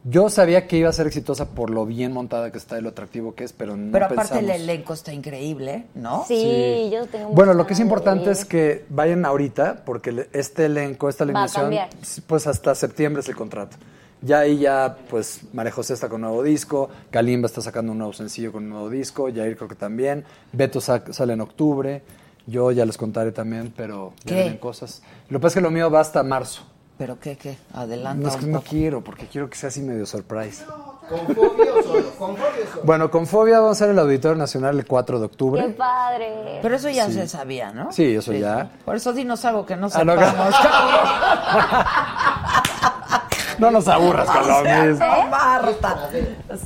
Yo 0.03 0.29
sabía 0.29 0.67
que 0.67 0.77
iba 0.77 0.89
a 0.89 0.93
ser 0.93 1.07
exitosa 1.07 1.49
por 1.49 1.69
lo 1.69 1.85
bien 1.85 2.13
montada 2.13 2.51
que 2.51 2.57
está 2.57 2.79
y 2.79 2.81
lo 2.81 2.89
atractivo 2.89 3.35
que 3.35 3.43
es, 3.43 3.51
pero 3.51 3.75
no 3.75 3.91
Pero 3.91 4.05
aparte 4.05 4.39
el 4.39 4.49
elenco 4.49 4.93
está 4.93 5.11
increíble, 5.11 5.85
¿no? 5.95 6.23
Sí, 6.25 6.89
yo 6.93 7.05
tengo 7.07 7.29
Bueno, 7.29 7.53
lo 7.53 7.67
que 7.67 7.73
es 7.73 7.79
importante 7.81 8.31
es 8.31 8.45
que 8.45 8.85
vayan 8.89 9.25
ahorita, 9.25 9.83
porque 9.85 10.27
este 10.31 10.65
elenco, 10.65 11.09
esta 11.09 11.25
alineación, 11.25 11.63
cambiar. 11.63 11.89
pues 12.25 12.47
hasta 12.47 12.73
septiembre 12.75 13.21
es 13.21 13.27
el 13.27 13.35
contrato. 13.35 13.75
Ya 14.21 14.39
ahí 14.39 14.59
ya, 14.59 14.97
pues, 15.09 15.41
María 15.53 15.71
José 15.73 15.93
está 15.93 16.07
con 16.07 16.15
un 16.23 16.29
nuevo 16.29 16.41
disco, 16.43 16.89
Kalimba 17.11 17.47
está 17.47 17.61
sacando 17.61 17.91
un 17.91 17.97
nuevo 17.97 18.13
sencillo 18.13 18.51
con 18.53 18.63
un 18.63 18.69
nuevo 18.69 18.89
disco, 18.89 19.27
Jair 19.33 19.57
creo 19.57 19.67
que 19.67 19.75
también, 19.75 20.23
Beto 20.53 20.79
sa- 20.79 21.03
sale 21.11 21.33
en 21.33 21.41
octubre, 21.41 22.01
yo 22.47 22.71
ya 22.71 22.85
les 22.85 22.97
contaré 22.97 23.31
también, 23.33 23.73
pero 23.75 24.13
ya 24.23 24.29
¿Qué? 24.29 24.35
vienen 24.35 24.57
cosas. 24.57 25.01
Lo 25.29 25.37
que 25.37 25.41
pasa 25.43 25.47
es 25.47 25.53
que 25.55 25.61
lo 25.61 25.71
mío 25.71 25.91
va 25.91 25.99
hasta 25.99 26.23
marzo. 26.23 26.63
¿Pero 26.97 27.19
qué, 27.19 27.37
qué? 27.37 27.57
Adelanta 27.73 28.23
No 28.23 28.29
es 28.29 28.35
que 28.37 28.45
un 28.45 28.51
no 28.53 28.59
poco. 28.59 28.69
quiero, 28.71 29.03
porque 29.03 29.27
quiero 29.27 29.47
que 29.49 29.55
sea 29.55 29.69
así 29.69 29.81
medio 29.81 30.05
surprise. 30.07 30.63
¿Con 31.07 31.35
fobia 31.35 31.73
o 31.73 31.83
solo? 31.83 32.09
¿Con 32.17 32.35
fobia 32.35 32.63
o 32.65 32.71
solo? 32.71 32.81
Bueno, 32.83 33.11
con 33.11 33.27
Fobia 33.27 33.59
vamos 33.59 33.69
a 33.69 33.71
hacer 33.83 33.89
el 33.91 33.99
Auditorio 33.99 34.35
Nacional 34.37 34.77
el 34.79 34.85
4 34.85 35.19
de 35.19 35.25
octubre. 35.25 35.61
¡Qué 35.63 35.69
padre! 35.73 36.59
Pero 36.61 36.75
eso 36.75 36.89
ya 36.89 37.05
Sí. 37.05 37.13
se 37.13 37.27
sabía, 37.27 37.71
¿no? 37.71 37.91
Sí, 37.91 38.15
eso 38.15 38.33
ya. 38.33 38.71
Por 38.83 38.95
eso 38.95 39.13
dinos 39.13 39.45
algo 39.45 39.65
que 39.65 39.75
no 39.77 39.87
Ah, 39.93 40.03
no, 40.03 40.13
sepamos. 40.15 40.55
No 43.59 43.71
nos 43.71 43.87
aburras 43.87 44.29
con 44.29 44.47
lo 44.47 44.61
mismo. 44.85 45.05
Marta. 45.29 46.09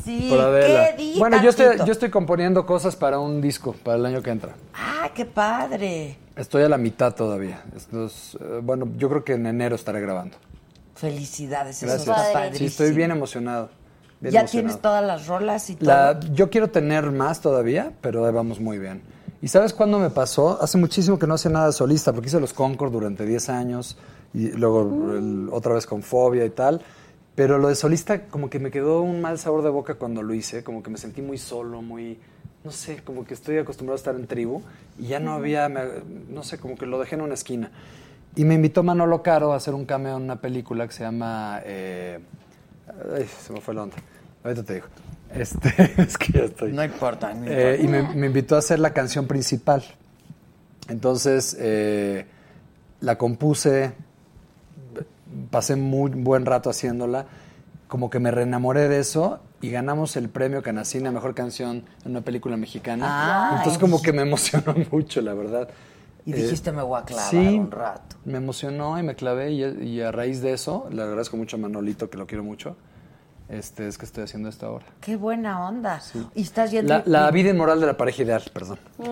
Sí. 0.03 0.29
¿qué 0.31 0.95
di 0.97 1.19
Bueno, 1.19 1.41
yo 1.41 1.49
estoy, 1.49 1.77
yo 1.85 1.91
estoy 1.91 2.09
componiendo 2.09 2.65
cosas 2.65 2.95
para 2.95 3.19
un 3.19 3.41
disco, 3.41 3.73
para 3.83 3.97
el 3.97 4.05
año 4.05 4.21
que 4.21 4.29
entra. 4.31 4.53
Ah, 4.73 5.09
qué 5.13 5.25
padre. 5.25 6.17
Estoy 6.35 6.63
a 6.63 6.69
la 6.69 6.77
mitad 6.77 7.13
todavía. 7.13 7.63
Eh, 7.93 8.07
bueno, 8.63 8.87
yo 8.97 9.09
creo 9.09 9.23
que 9.23 9.33
en 9.33 9.45
enero 9.45 9.75
estaré 9.75 10.01
grabando. 10.01 10.37
Felicidades, 10.95 11.81
eso 11.81 12.11
Gracias. 12.13 12.27
está 12.27 12.53
Sí, 12.53 12.65
estoy 12.65 12.91
bien 12.91 13.11
emocionado. 13.11 13.69
bien 14.19 14.33
ya 14.33 14.39
emocionado. 14.41 14.51
tienes 14.67 14.81
todas 14.81 15.03
las 15.03 15.27
rolas 15.27 15.69
y 15.69 15.75
todo. 15.75 15.89
La- 15.89 16.19
yo 16.33 16.49
quiero 16.49 16.69
tener 16.69 17.09
más 17.11 17.41
todavía, 17.41 17.91
pero 18.01 18.25
ahí 18.25 18.31
vamos 18.33 18.59
muy 18.59 18.77
bien. 18.77 19.01
¿Y 19.41 19.47
sabes 19.47 19.73
cuándo 19.73 19.97
me 19.97 20.11
pasó? 20.11 20.59
Hace 20.61 20.77
muchísimo 20.77 21.17
que 21.17 21.25
no 21.25 21.33
hacía 21.33 21.49
nada 21.49 21.71
solista, 21.71 22.13
porque 22.13 22.27
hice 22.27 22.39
los 22.39 22.53
Concord 22.53 22.91
durante 22.91 23.25
10 23.25 23.49
años, 23.49 23.97
y 24.33 24.49
luego 24.51 25.13
el- 25.15 25.49
otra 25.51 25.73
vez 25.73 25.85
con 25.85 26.03
Fobia 26.03 26.45
y 26.45 26.49
tal. 26.49 26.81
Pero 27.35 27.57
lo 27.57 27.69
de 27.69 27.75
solista 27.75 28.23
como 28.27 28.49
que 28.49 28.59
me 28.59 28.71
quedó 28.71 29.01
un 29.01 29.21
mal 29.21 29.39
sabor 29.39 29.63
de 29.63 29.69
boca 29.69 29.95
cuando 29.95 30.21
lo 30.21 30.33
hice, 30.33 30.63
como 30.63 30.83
que 30.83 30.89
me 30.89 30.97
sentí 30.97 31.21
muy 31.21 31.37
solo, 31.37 31.81
muy, 31.81 32.19
no 32.63 32.71
sé, 32.71 32.97
como 33.03 33.25
que 33.25 33.33
estoy 33.33 33.57
acostumbrado 33.57 33.95
a 33.95 33.97
estar 33.99 34.15
en 34.15 34.27
tribu 34.27 34.61
y 34.99 35.07
ya 35.07 35.19
no 35.19 35.31
había, 35.33 35.69
me- 35.69 35.81
no 36.29 36.43
sé, 36.43 36.57
como 36.57 36.75
que 36.75 36.85
lo 36.85 36.99
dejé 36.99 37.15
en 37.15 37.21
una 37.21 37.33
esquina. 37.33 37.71
Y 38.35 38.43
me 38.45 38.55
invitó 38.55 38.83
Manolo 38.83 39.23
Caro 39.23 39.53
a 39.53 39.55
hacer 39.57 39.73
un 39.73 39.85
cameo 39.85 40.17
en 40.17 40.23
una 40.23 40.39
película 40.41 40.87
que 40.87 40.93
se 40.93 41.03
llama... 41.03 41.61
eh, 41.65 42.19
ay, 43.15 43.25
se 43.27 43.53
me 43.53 43.61
fue 43.61 43.73
la 43.73 43.83
onda. 43.83 43.95
Ahorita 44.43 44.63
te 44.63 44.73
digo. 44.75 44.87
Este, 45.33 45.69
es 46.01 46.17
que 46.17 46.33
ya 46.33 46.43
estoy. 46.45 46.73
No 46.73 46.83
importa. 46.83 47.33
no 47.33 47.45
Eh, 47.47 47.79
y 47.81 47.87
me 47.87 48.25
invitó 48.27 48.55
a 48.55 48.59
hacer 48.59 48.79
la 48.79 48.91
canción 48.93 49.25
principal. 49.27 49.83
Entonces, 50.89 51.55
eh, 51.59 52.25
la 52.99 53.17
compuse, 53.17 53.93
pasé 55.51 55.75
muy 55.75 56.09
buen 56.11 56.45
rato 56.45 56.69
haciéndola, 56.71 57.27
como 57.87 58.09
que 58.09 58.19
me 58.19 58.31
reenamoré 58.31 58.87
de 58.87 58.99
eso 58.99 59.39
y 59.61 59.69
ganamos 59.69 60.15
el 60.15 60.29
premio 60.29 60.63
Canacine 60.63 61.09
a 61.09 61.11
Mejor 61.11 61.35
Canción 61.35 61.83
en 62.05 62.11
una 62.11 62.21
película 62.21 62.57
mexicana. 62.57 63.05
Ah, 63.07 63.55
Entonces 63.57 63.79
como 63.79 64.01
que 64.01 64.13
me 64.13 64.23
emocionó 64.23 64.73
mucho, 64.91 65.21
la 65.21 65.33
verdad. 65.33 65.69
Y 66.25 66.33
Eh, 66.33 66.35
dijiste, 66.37 66.71
me 66.71 66.81
voy 66.83 66.99
a 66.99 67.03
clavar 67.03 67.29
sí, 67.29 67.37
un 67.59 67.69
rato. 67.69 68.15
me 68.25 68.37
emocionó 68.37 68.97
y 68.97 69.03
me 69.03 69.15
clavé 69.15 69.51
y, 69.51 69.63
y 69.63 70.01
a 70.01 70.11
raíz 70.11 70.41
de 70.41 70.53
eso, 70.53 70.87
le 70.91 71.01
agradezco 71.01 71.35
mucho 71.37 71.57
a 71.57 71.59
Manolito, 71.59 72.09
que 72.09 72.17
lo 72.17 72.27
quiero 72.27 72.43
mucho, 72.43 72.75
este, 73.49 73.87
es 73.87 73.97
que 73.97 74.05
estoy 74.05 74.23
haciendo 74.23 74.47
esto 74.47 74.67
ahora. 74.67 74.85
Qué 75.01 75.15
buena 75.17 75.67
onda. 75.67 75.99
Y 76.35 76.43
estás 76.43 76.71
yendo... 76.71 76.93
La, 76.93 77.03
la 77.05 77.31
vida 77.31 77.49
inmoral 77.49 77.79
de 77.81 77.87
la 77.87 77.97
pareja 77.97 78.23
ideal, 78.23 78.43
perdón. 78.53 78.79
Mm, 78.99 79.03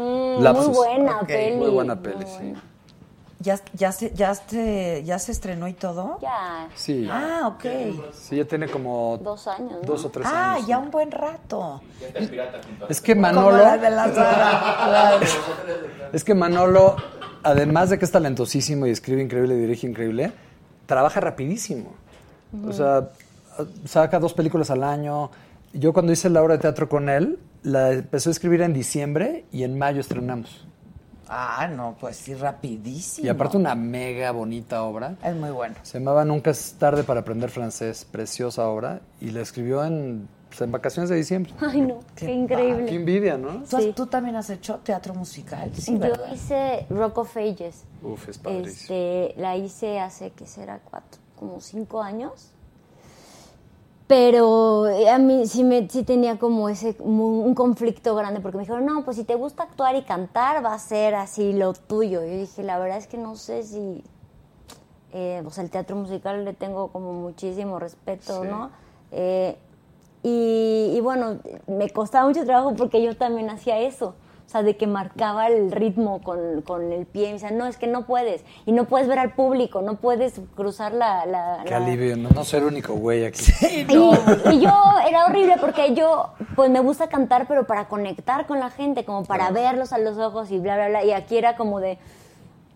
muy 0.42 0.68
buena 0.68 1.18
Ok, 1.20 1.28
peli. 1.28 1.58
Muy 1.58 1.70
buena 1.72 2.00
peli, 2.02 2.26
sí. 2.26 2.54
¿Ya, 3.42 3.58
ya, 3.74 3.94
se, 3.94 4.14
ya, 4.14 4.36
se, 4.36 5.02
¿Ya 5.06 5.18
se 5.18 5.32
estrenó 5.32 5.70
y 5.70 5.74
todo? 5.74 6.20
Ya, 6.22 6.68
Sí. 6.76 7.08
Ah, 7.10 7.44
ok. 7.56 7.64
Sí, 8.14 8.36
ya 8.36 8.44
tiene 8.46 8.68
como 8.68 9.18
dos 9.18 9.48
años. 9.48 9.72
¿no? 9.72 9.88
dos 9.88 10.04
o 10.04 10.10
tres 10.10 10.28
Ah, 10.30 10.56
años. 10.56 10.68
ya 10.68 10.78
sí. 10.78 10.84
un 10.84 10.92
buen 10.92 11.10
rato. 11.10 11.82
Es 12.90 13.00
que 13.00 13.16
Manolo, 13.16 13.58
la 13.58 13.78
de 13.78 13.90
la 13.92 14.14
Sara, 14.14 14.76
claro. 14.86 15.26
es 16.12 16.24
que 16.26 16.36
Manolo, 16.36 16.98
además 17.44 17.90
de 17.92 17.98
que 17.98 18.04
es 18.04 18.12
talentosísimo 18.12 18.88
y 18.88 18.90
escribe 18.90 19.22
increíble 19.24 19.56
y 19.56 19.60
dirige 19.62 19.88
increíble, 19.88 20.34
trabaja 20.86 21.22
rapidísimo. 21.22 21.94
O 22.68 22.74
sea, 22.74 23.10
saca 23.86 24.20
dos 24.20 24.34
películas 24.34 24.70
al 24.70 24.84
año. 24.84 25.32
Yo 25.72 25.94
cuando 25.94 26.12
hice 26.12 26.30
la 26.30 26.42
obra 26.44 26.56
de 26.56 26.62
teatro 26.62 26.90
con 26.90 27.08
él, 27.08 27.40
la 27.64 27.92
empezó 27.94 28.30
a 28.30 28.32
escribir 28.32 28.62
en 28.64 28.74
diciembre 28.74 29.46
y 29.54 29.64
en 29.64 29.78
mayo 29.78 30.02
estrenamos. 30.02 30.66
Ah, 31.30 31.68
no, 31.68 31.96
pues 32.00 32.18
sí, 32.18 32.34
rapidísimo. 32.34 33.26
Y 33.28 33.30
aparte 33.30 33.56
una 33.58 33.76
mega 33.76 34.32
bonita 34.32 34.84
obra. 34.84 35.16
Es 35.24 35.36
muy 35.36 35.52
bueno. 35.52 35.76
Se 35.84 36.00
llamaba 36.00 36.26
Nunca 36.26 36.50
es 36.52 36.74
tarde 36.80 37.04
para 37.04 37.20
aprender 37.22 37.50
francés, 37.52 38.04
preciosa 38.04 38.68
obra, 38.68 39.02
y 39.22 39.30
la 39.30 39.42
escribió 39.42 39.86
en, 39.86 40.28
pues, 40.50 40.62
en 40.62 40.72
vacaciones 40.72 41.10
de 41.10 41.18
diciembre. 41.18 41.54
Ay, 41.62 41.82
no, 41.82 42.00
qué, 42.16 42.26
Qué 42.26 42.34
increíble. 42.34 42.94
envidia, 42.96 43.38
¿no? 43.38 43.64
¿Tú, 43.70 43.78
has- 43.78 43.84
Sí. 43.84 43.94
tú 43.96 44.08
también 44.08 44.36
has 44.38 44.50
hecho 44.50 44.78
teatro 44.84 45.14
musical? 45.14 45.72
Sí, 45.76 45.94
Yo 45.94 46.00
¿verdad? 46.00 46.34
hice 46.34 46.88
Rock 46.90 47.20
of 47.20 47.38
Ages. 47.38 47.84
Uf, 48.02 48.28
es 48.30 48.38
padrísimo. 48.40 48.70
Este, 48.98 49.34
la 49.40 49.56
hice 49.56 50.00
hace, 50.00 50.32
¿qué 50.32 50.48
será? 50.48 50.80
Cuatro, 50.80 51.22
como 51.36 51.62
cinco 51.62 52.02
años. 52.02 52.52
Pero 54.10 54.88
eh, 54.88 55.08
a 55.08 55.20
mí 55.20 55.46
sí, 55.46 55.64
me, 55.64 55.88
sí 55.88 56.02
tenía 56.02 56.40
como 56.40 56.68
ese 56.68 56.96
un 56.98 57.54
conflicto 57.54 58.16
grande 58.16 58.40
porque 58.40 58.58
me 58.58 58.64
dijeron, 58.64 58.84
no, 58.84 59.06
pues 59.06 59.18
si 59.18 59.24
te 59.24 59.36
gusta 59.36 59.62
actuar 59.62 59.96
y 59.96 60.02
cantar 60.02 60.66
va 60.66 60.74
a 60.74 60.80
ser 60.80 61.14
así 61.14 61.54
lo 61.54 61.74
tuyo. 61.74 62.22
Yo 62.26 62.32
dije, 62.32 62.64
la 62.64 62.80
verdad 62.80 62.98
es 62.98 63.06
que 63.06 63.20
no 63.20 63.36
sé 63.36 63.62
si... 63.62 64.04
eh, 65.14 65.44
sea, 65.52 65.64
el 65.64 65.70
teatro 65.70 65.96
musical 65.96 66.44
le 66.44 66.54
tengo 66.54 66.88
como 66.88 67.14
muchísimo 67.14 67.78
respeto, 67.78 68.42
Sí. 68.42 68.48
¿no? 68.50 68.72
Eh, 69.12 69.56
y, 70.24 70.92
y 70.96 71.00
bueno, 71.02 71.38
me 71.68 71.88
costaba 71.92 72.28
mucho 72.28 72.44
trabajo 72.46 72.74
porque 72.76 73.04
yo 73.04 73.16
también 73.16 73.52
hacía 73.52 73.78
eso. 73.78 74.16
O 74.50 74.52
sea, 74.52 74.64
de 74.64 74.76
que 74.78 74.88
marcaba 74.88 75.46
el 75.46 75.72
ritmo 75.72 76.24
con, 76.24 76.64
con 76.64 76.92
el 76.92 77.06
pie. 77.06 77.26
Y 77.26 77.28
me 77.28 77.34
decían, 77.34 77.56
no, 77.56 77.68
es 77.68 77.78
que 77.78 77.86
no 77.86 78.08
puedes. 78.08 78.44
Y 78.66 78.72
no 78.72 78.86
puedes 78.86 79.08
ver 79.08 79.20
al 79.20 79.34
público, 79.34 79.84
no 79.84 79.98
puedes 79.98 80.42
cruzar 80.56 80.92
la... 80.92 81.24
la- 81.28 81.62
Qué 81.66 81.70
la- 81.70 81.78
alivio, 81.86 82.18
no, 82.18 82.30
no 82.32 82.44
ser 82.44 82.64
el 82.64 82.70
único 82.70 82.96
güey 82.96 83.26
aquí. 83.26 83.44
y, 83.62 83.82
y 84.56 84.60
yo 84.60 84.74
era 85.08 85.26
horrible 85.28 85.58
porque 85.62 85.94
yo, 85.94 86.34
pues 86.56 86.72
me 86.72 86.80
gusta 86.80 87.10
cantar, 87.10 87.46
pero 87.48 87.68
para 87.68 87.88
conectar 87.88 88.48
con 88.48 88.60
la 88.60 88.72
gente, 88.72 89.06
como 89.06 89.24
para 89.24 89.52
verlos 89.52 89.94
a 89.94 90.00
los 90.00 90.18
ojos 90.18 90.50
y 90.50 90.58
bla, 90.58 90.78
bla, 90.78 90.88
bla. 90.90 91.04
Y 91.06 91.12
aquí 91.12 91.38
era 91.38 91.56
como 91.56 91.80
de. 91.80 92.00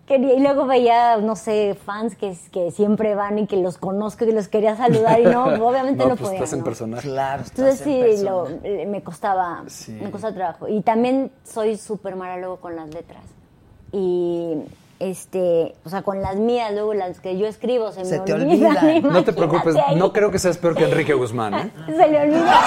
Quería, 0.05 0.33
y 0.33 0.39
luego 0.41 0.65
veía, 0.65 1.15
no 1.17 1.35
sé, 1.37 1.75
fans 1.85 2.15
que, 2.17 2.35
que 2.51 2.71
siempre 2.71 3.15
van 3.15 3.39
y 3.39 3.47
que 3.47 3.55
los 3.55 3.77
conozco 3.77 4.25
y 4.25 4.33
los 4.33 4.49
quería 4.49 4.75
saludar 4.75 5.21
y 5.21 5.23
no, 5.23 5.45
obviamente 5.65 6.03
no, 6.03 6.09
no, 6.09 6.15
pues 6.17 6.27
podía. 6.29 6.39
estás 6.39 6.51
en 6.53 6.59
¿no? 6.59 6.65
personaje. 6.65 7.07
Claro, 7.07 7.43
Entonces 7.47 7.87
en 7.87 8.17
sí, 8.17 8.23
lo- 8.25 8.49
eh, 8.63 8.85
me 8.85 9.01
costaba, 9.01 9.63
Sí. 9.67 9.93
me 9.93 10.11
costaba 10.11 10.33
trabajo. 10.33 10.67
Y 10.67 10.81
también 10.81 11.31
soy 11.45 11.77
súper 11.77 12.17
mala 12.17 12.35
luego 12.37 12.57
con 12.57 12.75
las 12.75 12.89
letras. 12.93 13.23
Y, 13.93 14.55
este, 14.99 15.75
o 15.85 15.89
sea, 15.89 16.01
con 16.03 16.21
las 16.21 16.35
mías, 16.35 16.71
luego 16.73 16.93
las 16.93 17.19
que 17.19 17.37
yo 17.37 17.45
escribo 17.47 17.91
se, 17.91 18.05
Se 18.05 18.19
me 18.19 18.25
te 18.25 18.33
olvidan. 18.33 18.77
olvidan. 18.77 19.11
No 19.13 19.23
te 19.23 19.33
preocupes, 19.33 19.75
ahí. 19.75 19.95
no 19.95 20.13
creo 20.13 20.31
que 20.31 20.39
seas 20.39 20.57
peor 20.57 20.75
que 20.75 20.85
Enrique 20.85 21.13
Guzmán, 21.13 21.53
¿eh? 21.55 21.71
Se 21.87 22.07
le 22.07 22.21
olvida. 22.21 22.61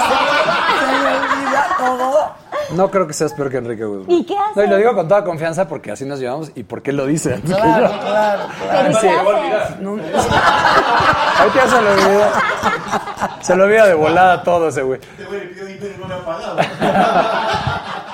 Se 0.79 0.85
me 1.03 1.09
olvida 1.17 1.67
todo. 1.77 2.47
No 2.75 2.91
creo 2.91 3.07
que 3.07 3.13
seas 3.13 3.33
peor 3.33 3.49
que 3.49 3.57
Enrique 3.57 3.85
Guzmán. 3.85 4.11
¿Y 4.11 4.25
qué 4.25 4.37
haces? 4.37 4.55
No, 4.57 4.63
y 4.63 4.67
lo 4.67 4.77
digo 4.77 4.93
con 4.93 5.07
toda 5.07 5.23
confianza 5.23 5.67
porque 5.67 5.91
así 5.91 6.05
nos 6.05 6.19
llevamos 6.19 6.51
y 6.53 6.63
porque 6.63 6.89
él 6.91 6.97
lo 6.97 7.05
dice. 7.05 7.39
Claro, 7.45 7.91
claro, 8.01 8.43
ya 11.55 11.67
se 11.67 11.81
lo 11.81 11.89
olvidó. 11.91 12.25
Se 13.41 13.55
lo 13.55 13.63
olvida 13.63 13.85
de 13.87 13.93
volada 13.93 14.43
todo 14.43 14.67
ese 14.67 14.81
güey. 14.81 14.99
Este 15.01 15.23
güey 15.25 15.39
le 15.39 15.45
pidió 15.47 15.65
dinero 15.65 15.93
y 15.95 15.99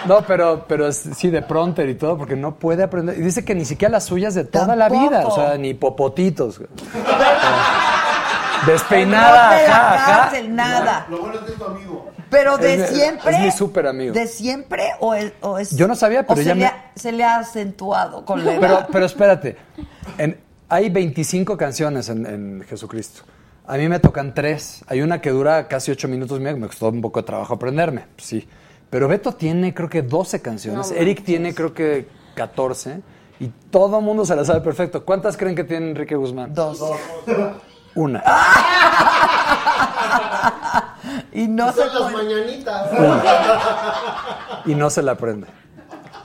no 0.08 0.22
pero, 0.28 0.66
pero 0.68 0.88
es- 0.88 1.10
sí, 1.16 1.30
de 1.30 1.42
pronter 1.42 1.88
y 1.90 1.96
todo, 1.96 2.18
porque 2.18 2.36
no 2.36 2.56
puede 2.56 2.84
aprender. 2.84 3.18
Y 3.18 3.22
dice 3.22 3.44
que 3.46 3.56
ni 3.56 3.66
siquiera 3.66 3.92
las 3.92 4.06
suyas 4.06 4.34
de 4.36 4.44
toda 4.46 4.76
la 4.76 4.90
vida, 4.90 5.26
o 5.28 5.36
sea, 5.36 5.58
ni 5.58 5.74
popotitos. 5.74 6.62
Despeinada, 8.66 9.68
No 9.68 9.74
ajá, 9.74 9.94
ajá. 9.96 10.22
cárcel, 10.30 10.56
nada. 10.56 11.06
Lo 11.10 11.18
bueno 11.20 11.36
es 11.36 11.42
que 11.42 11.52
es 11.52 11.58
tu 11.58 11.66
amigo. 11.66 12.10
Pero 12.30 12.58
de 12.58 12.76
Es 12.76 12.90
siempre. 12.90 13.32
es 13.36 13.40
mi 13.42 13.52
súper 13.52 13.88
amigo. 13.88 14.14
¿De 14.14 14.26
siempre 14.28 14.92
o 15.00 15.14
es, 15.14 15.34
o 15.42 15.60
es- 15.60 15.76
Yo 15.76 15.88
no 15.88 15.96
sabía, 15.96 16.26
pero 16.26 16.40
o 16.40 16.44
ya 16.44 16.52
se, 16.52 16.56
me- 16.56 16.62
le 16.62 16.66
ha, 16.68 16.92
se 16.96 17.12
le 17.12 17.24
ha 17.24 17.38
acentuado 17.40 18.26
con 18.26 18.44
la 18.44 18.54
Pero, 18.60 18.66
edad? 18.74 18.90
pero 18.92 19.06
espérate, 19.06 19.58
en- 20.18 20.40
Hay 20.70 20.90
25 20.90 21.56
canciones 21.58 22.10
en, 22.10 22.26
en 22.26 22.64
Jesucristo. 22.68 23.22
A 23.68 23.78
mí 23.78 23.88
me 23.88 24.00
tocan 24.00 24.34
tres. 24.34 24.84
Hay 24.88 25.02
una 25.02 25.22
que 25.22 25.30
dura 25.30 25.68
casi 25.68 25.92
ocho 25.92 26.08
minutos, 26.08 26.40
me 26.40 26.52
me 26.56 26.66
costó 26.68 26.90
un 26.90 27.02
poco 27.02 27.22
de 27.22 27.28
trabajo 27.28 27.54
aprenderme, 27.54 28.06
sí. 28.18 28.48
Pero 28.94 29.08
Beto 29.08 29.34
tiene 29.34 29.74
creo 29.74 29.90
que 29.90 30.04
12 30.04 30.40
canciones, 30.44 30.92
No 30.92 30.98
Eric 30.98 31.24
tiene 31.24 31.56
creo 31.56 31.74
que 31.74 32.08
14 32.36 33.02
y 33.40 33.48
todo 33.72 33.98
el 33.98 34.06
mundo 34.06 34.24
se 34.24 34.36
la 34.36 34.46
sabe 34.46 34.62
perfecto. 34.62 35.04
¿Cuántas 35.04 35.36
creen 35.36 35.56
que 35.56 35.64
tiene 35.64 35.90
Enrique 35.90 36.16
Guzmán? 36.16 36.54
Dos. 36.54 36.80
Una. 37.96 38.24
y 41.34 41.48
no 41.48 41.74
Son 41.74 41.90
se 41.90 42.00
las 42.00 42.12
mañanitas. 42.12 42.92
y 44.66 44.76
no 44.76 44.92
se 44.92 45.02
la 45.02 45.14
aprende. 45.14 45.48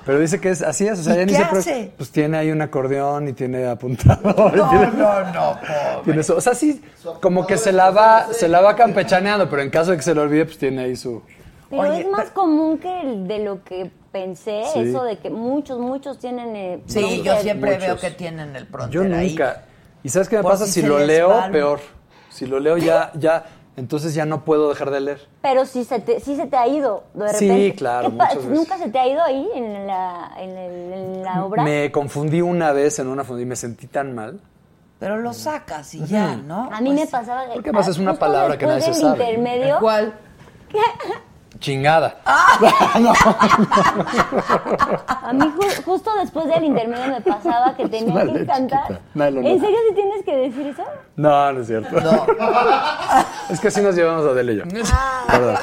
Pero 0.05 0.19
dice 0.19 0.39
que 0.39 0.51
es 0.51 0.61
así 0.61 0.87
es, 0.87 1.01
o 1.01 1.05
sea, 1.05 1.15
¿Y 1.15 1.19
ya 1.19 1.25
ni 1.25 1.33
qué 1.33 1.39
se 1.39 1.45
hace? 1.45 1.93
Pues 1.97 2.11
tiene 2.11 2.37
ahí 2.37 2.51
un 2.51 2.61
acordeón 2.61 3.29
y 3.29 3.33
tiene 3.33 3.67
apuntador. 3.67 4.55
No, 4.57 4.69
tiene- 4.69 4.87
no, 4.89 5.21
no, 5.33 5.59
pobre. 5.61 6.03
tiene 6.05 6.21
eso. 6.21 6.37
O 6.37 6.41
sea, 6.43 6.55
sí, 6.55 6.83
como 7.23 7.47
que 7.47 7.57
se 7.57 7.73
la 7.73 7.91
va, 7.91 8.27
se 8.33 8.47
la 8.49 8.61
va 8.61 8.77
campechaneando, 8.77 9.49
pero 9.49 9.63
en 9.63 9.71
caso 9.71 9.91
de 9.91 9.97
que 9.97 10.03
se 10.03 10.15
lo 10.15 10.21
olvide, 10.23 10.45
pues 10.45 10.59
tiene 10.59 10.83
ahí 10.83 10.97
su. 10.97 11.23
Pero 11.71 11.83
Oye, 11.83 12.01
es 12.01 12.09
más 12.09 12.31
común 12.31 12.79
que 12.79 13.01
el 13.03 13.29
de 13.29 13.41
lo 13.41 13.63
que 13.63 13.91
pensé, 14.11 14.65
Sí. 14.73 14.81
eso 14.81 15.05
de 15.05 15.19
que 15.19 15.29
muchos, 15.31 15.79
muchos 15.79 16.19
tienen... 16.19 16.57
eh, 16.57 16.83
Sí, 16.87 17.23
yo 17.23 17.37
siempre 17.37 17.73
Muchos. 17.73 17.87
veo 17.87 17.99
que 17.99 18.11
tienen 18.11 18.57
el 18.57 18.67
pronter 18.67 18.93
Yo 19.09 19.17
ahí. 19.17 19.31
nunca. 19.31 19.65
¿Y 20.03 20.09
sabes 20.09 20.29
qué 20.29 20.37
me 20.37 20.43
Por 20.43 20.53
pasa? 20.53 20.65
si 20.67 20.81
Si, 20.81 20.83
lo 20.83 20.99
leo, 20.99 21.31
peor. 21.53 21.81
Si 22.31 22.47
lo 22.47 22.59
leo 22.59 22.79
ya, 22.79 23.11
ya, 23.15 23.45
entonces 23.77 24.15
ya 24.15 24.25
no 24.25 24.45
puedo 24.45 24.71
dejar 24.71 24.91
de 24.91 25.01
leer. 25.01 25.29
Pero 25.43 25.67
sí 25.67 25.85
se, 25.85 25.99
te, 26.01 26.21
sí 26.21 26.37
se 26.37 26.47
te 26.47 26.57
ha 26.57 26.67
ido 26.67 27.05
de 27.15 27.29
Sí, 27.35 27.49
repente. 27.49 27.75
claro, 27.77 28.09
¿Qué 28.09 28.15
muchas 28.15 28.37
veces. 28.37 28.51
¿Nunca 28.51 28.79
se 28.79 28.89
te 28.89 28.99
ha 28.99 29.07
ido 29.07 29.23
ahí 29.23 29.49
en 29.55 29.87
la, 29.87 30.31
en 30.39 30.51
el- 30.57 30.93
en 30.93 31.23
la 31.23 31.45
obra? 31.45 31.63
Me 31.65 31.93
confundí 31.93 32.41
una 32.41 32.73
vez 32.73 32.99
en 32.99 33.09
una 33.09 33.25
fundí 33.25 33.43
y 33.43 33.47
me 33.47 33.57
sentí 33.57 33.87
tan 33.89 34.15
mal. 34.15 34.41
Pero 34.99 35.19
lo 35.19 35.33
sacas 35.35 35.95
y 35.95 36.05
ya, 36.07 36.35
¿no? 36.37 36.69
A 36.73 36.81
mí 36.81 36.93
me 36.93 37.07
pasaba... 37.07 37.45
que- 37.47 37.53
Porque 37.55 37.69
además 37.71 37.89
es 37.89 37.99
una 37.99 38.15
palabra 38.15 38.57
que 38.57 38.67
nadie 38.67 38.83
se 38.83 38.95
sabe. 38.95 39.25
intermedio... 39.33 39.77
¿Cuál? 39.81 40.15
Chingada. 41.61 42.17
A 45.23 45.33
mí 45.33 45.41
ju- 45.57 45.85
justo 45.85 46.11
después 46.21 46.47
del 46.47 46.65
intermedio 46.65 47.07
me 47.09 47.21
pasaba 47.21 47.75
que 47.77 47.89
tenía 47.89 48.13
Una 48.15 48.33
que 48.33 48.47
cantar. 48.47 49.01
No, 49.15 49.31
no, 49.31 49.43
no. 49.43 49.49
¿En 49.49 49.61
serio 49.61 49.77
si 49.89 49.95
tienes 49.95 50.25
que 50.25 50.37
decir 50.37 50.67
eso? 50.69 50.83
No, 51.17 51.53
no 51.53 51.61
es 51.61 51.67
cierto. 51.67 51.97
es 53.51 53.61
que 53.61 53.69
así 53.69 53.81
nos 53.81 53.95
llevamos 53.95 54.27
a 54.27 54.31
Adele 54.31 54.53
y 54.55 54.57
yo. 54.57 54.63
Ah. 54.93 55.25
Perdón. 55.29 55.57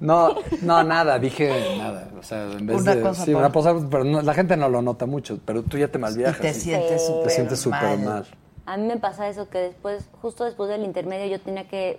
No, 0.00 0.34
no, 0.62 0.82
nada, 0.82 1.18
dije 1.18 1.76
nada. 1.78 2.08
O 2.18 2.22
sea, 2.22 2.44
en 2.44 2.66
vez 2.66 2.80
Una 2.80 2.94
de. 2.94 3.02
cosa 3.02 3.24
sí, 3.24 3.32
por- 3.32 3.40
una 3.40 3.52
cosa, 3.52 3.74
pero 3.90 4.04
no- 4.04 4.22
la 4.22 4.34
gente 4.34 4.56
no 4.56 4.68
lo 4.68 4.82
nota 4.82 5.06
mucho, 5.06 5.38
pero 5.44 5.62
tú 5.62 5.78
ya 5.78 5.88
te 5.88 5.98
malviajas. 5.98 6.38
Y 6.38 6.42
te 6.42 6.54
sientes 6.54 7.00
Sí. 7.02 7.06
súper 7.08 7.24
Te 7.24 7.30
sientes 7.30 7.60
súper 7.60 7.80
mal. 7.82 7.98
mal. 8.00 8.26
A 8.66 8.76
mí 8.76 8.86
me 8.86 8.96
pasa 8.96 9.28
eso, 9.28 9.48
que 9.48 9.58
después, 9.58 10.08
justo 10.20 10.44
después 10.44 10.68
del 10.68 10.84
intermedio, 10.84 11.26
yo 11.26 11.40
tenía 11.40 11.66
que 11.68 11.98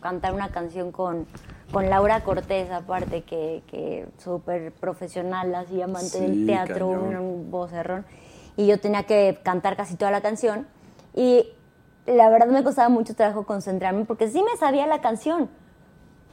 cantar 0.00 0.32
una 0.34 0.48
canción 0.50 0.92
con, 0.92 1.26
con 1.72 1.88
Laura 1.88 2.22
Cortés, 2.22 2.70
aparte, 2.70 3.22
que, 3.22 3.62
que 3.70 4.06
súper 4.18 4.72
profesional, 4.72 5.54
así 5.54 5.80
amante 5.80 6.08
Sí, 6.08 6.20
del 6.20 6.46
teatro, 6.46 6.88
un, 6.88 7.16
un 7.16 7.50
vocerrón. 7.50 8.04
Y 8.56 8.66
yo 8.66 8.80
tenía 8.80 9.04
que 9.04 9.38
cantar 9.42 9.76
casi 9.76 9.96
toda 9.96 10.10
la 10.10 10.20
canción. 10.20 10.66
Y 11.14 11.48
la 12.06 12.28
verdad 12.28 12.48
me 12.48 12.62
costaba 12.64 12.88
mucho 12.88 13.14
trabajo 13.14 13.44
concentrarme, 13.44 14.04
porque 14.04 14.28
sí 14.28 14.42
me 14.42 14.56
sabía 14.58 14.86
la 14.86 15.00
canción, 15.00 15.48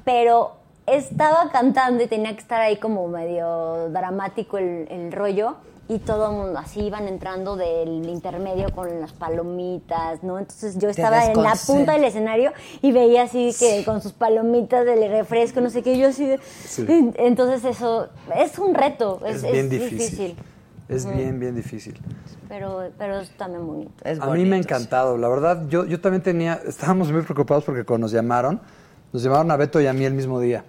pero 0.04 0.54
estaba 0.86 1.50
cantando 1.52 2.04
y 2.04 2.08
tenía 2.08 2.34
que 2.34 2.40
estar 2.40 2.62
ahí 2.62 2.78
como 2.78 3.08
medio 3.08 3.90
dramático 3.90 4.58
el, 4.58 4.88
el 4.90 5.12
rollo 5.12 5.58
y 5.90 6.00
todo 6.00 6.30
el 6.30 6.36
mundo 6.36 6.60
así 6.60 6.82
iban 6.82 7.08
entrando 7.08 7.56
del 7.56 8.08
intermedio 8.10 8.70
con 8.74 9.00
las 9.00 9.14
palomitas, 9.14 10.22
¿no? 10.22 10.38
Entonces 10.38 10.78
yo 10.78 10.90
estaba 10.90 11.26
en 11.26 11.42
la 11.42 11.54
punta 11.56 11.94
del 11.94 12.04
escenario 12.04 12.52
y 12.82 12.92
veía 12.92 13.24
así 13.24 13.56
que 13.58 13.84
con 13.86 14.02
sus 14.02 14.12
palomitas 14.12 14.86
del 14.86 15.10
refresco, 15.10 15.62
no 15.62 15.70
sé 15.70 15.84
qué, 15.84 15.98
yo 15.98 16.10
así 16.10 16.26
de... 16.26 16.40
Sí. 16.66 16.86
Entonces 17.16 17.64
eso 17.64 18.10
es 18.36 18.60
un 18.60 18.74
reto, 18.74 19.22
es, 19.26 19.44
Es 19.44 19.52
bien 19.52 19.66
es 19.66 19.70
difícil. 19.70 20.36
Es 20.90 21.06
bien, 21.06 21.40
bien 21.40 21.56
difícil. 21.56 22.00
Pero, 22.48 22.90
pero 22.98 23.20
es 23.20 23.30
también 23.32 23.66
bonito. 23.66 23.92
Es 24.04 24.20
a 24.20 24.26
mí 24.28 24.44
me 24.44 24.48
ha 24.48 24.50
bonito, 24.50 24.56
encantado, 24.56 25.18
la 25.18 25.28
verdad, 25.28 25.68
yo, 25.68 25.86
yo 25.86 26.00
también 26.00 26.22
tenía, 26.22 26.62
estábamos 26.66 27.12
muy 27.12 27.22
preocupados 27.22 27.64
porque 27.64 27.84
cuando 27.84 28.06
nos 28.06 28.12
llamaron, 28.12 28.62
nos 29.12 29.24
llamaron 29.24 29.52
a 29.52 29.58
Beto 29.58 29.80
y 29.82 29.88
a 29.88 29.94
mí 29.94 30.06
el 30.06 30.14
mismo 30.14 30.40
día. 30.40 30.64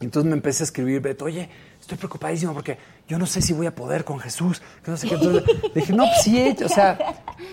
Entonces 0.00 0.28
me 0.28 0.36
empecé 0.36 0.62
a 0.62 0.64
escribir, 0.64 1.00
Beto, 1.00 1.24
oye, 1.24 1.48
estoy 1.80 1.98
preocupadísimo 1.98 2.52
porque 2.52 2.78
yo 3.08 3.18
no 3.18 3.24
sé 3.26 3.40
si 3.40 3.54
voy 3.54 3.66
a 3.66 3.74
poder 3.74 4.04
con 4.04 4.18
Jesús, 4.20 4.60
que 4.84 4.90
no 4.90 4.96
sé 4.98 5.08
qué. 5.08 5.14
Entonces 5.14 5.44
le 5.62 5.80
dije, 5.80 5.92
no, 5.94 6.04
pues 6.04 6.22
sí, 6.22 6.54
o 6.64 6.68
sea, 6.68 6.98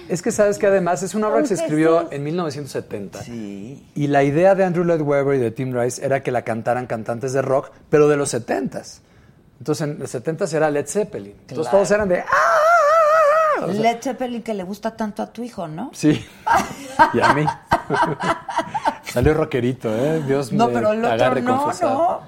es 0.09 0.21
que 0.21 0.31
sabes 0.31 0.57
que 0.57 0.67
además 0.67 1.01
es 1.01 1.15
una 1.15 1.29
obra 1.29 1.41
que 1.41 1.47
se 1.47 1.53
escribió 1.55 2.11
en 2.11 2.23
1970. 2.23 3.23
Sí. 3.23 3.89
Y 3.95 4.07
la 4.07 4.23
idea 4.23 4.53
de 4.53 4.65
Andrew 4.65 4.83
Lloyd 4.83 5.01
Webber 5.01 5.35
y 5.35 5.39
de 5.39 5.51
Tim 5.51 5.73
Rice 5.73 6.05
era 6.05 6.21
que 6.21 6.31
la 6.31 6.41
cantaran 6.43 6.87
cantantes 6.87 7.31
de 7.33 7.41
rock, 7.41 7.71
pero 7.89 8.09
de 8.09 8.17
los 8.17 8.33
70s. 8.33 8.99
Entonces 9.59 9.87
en 9.87 9.97
los 9.99 10.13
70s 10.13 10.53
era 10.53 10.69
Led 10.69 10.85
Zeppelin. 10.87 11.31
Entonces 11.31 11.63
Claro. 11.63 11.77
todos 11.77 11.91
eran 11.91 12.09
de... 12.09 12.19
¡Ah! 12.19 13.63
O 13.63 13.71
sea, 13.71 13.81
Led 13.81 14.01
Zeppelin 14.01 14.43
que 14.43 14.53
le 14.53 14.63
gusta 14.63 14.95
tanto 14.97 15.23
a 15.23 15.31
tu 15.31 15.41
hijo, 15.41 15.67
¿no? 15.67 15.89
Sí. 15.93 16.25
Y 17.13 17.19
a 17.21 17.33
mí. 17.33 17.45
Salió 19.03 19.33
rockerito, 19.33 19.93
¿eh? 19.95 20.21
Dios 20.25 20.51
No, 20.51 20.67
me 20.67 20.73
pero 20.73 20.91
el 20.93 21.03
otro 21.05 21.41
no. 21.41 21.73
No, 21.81 22.21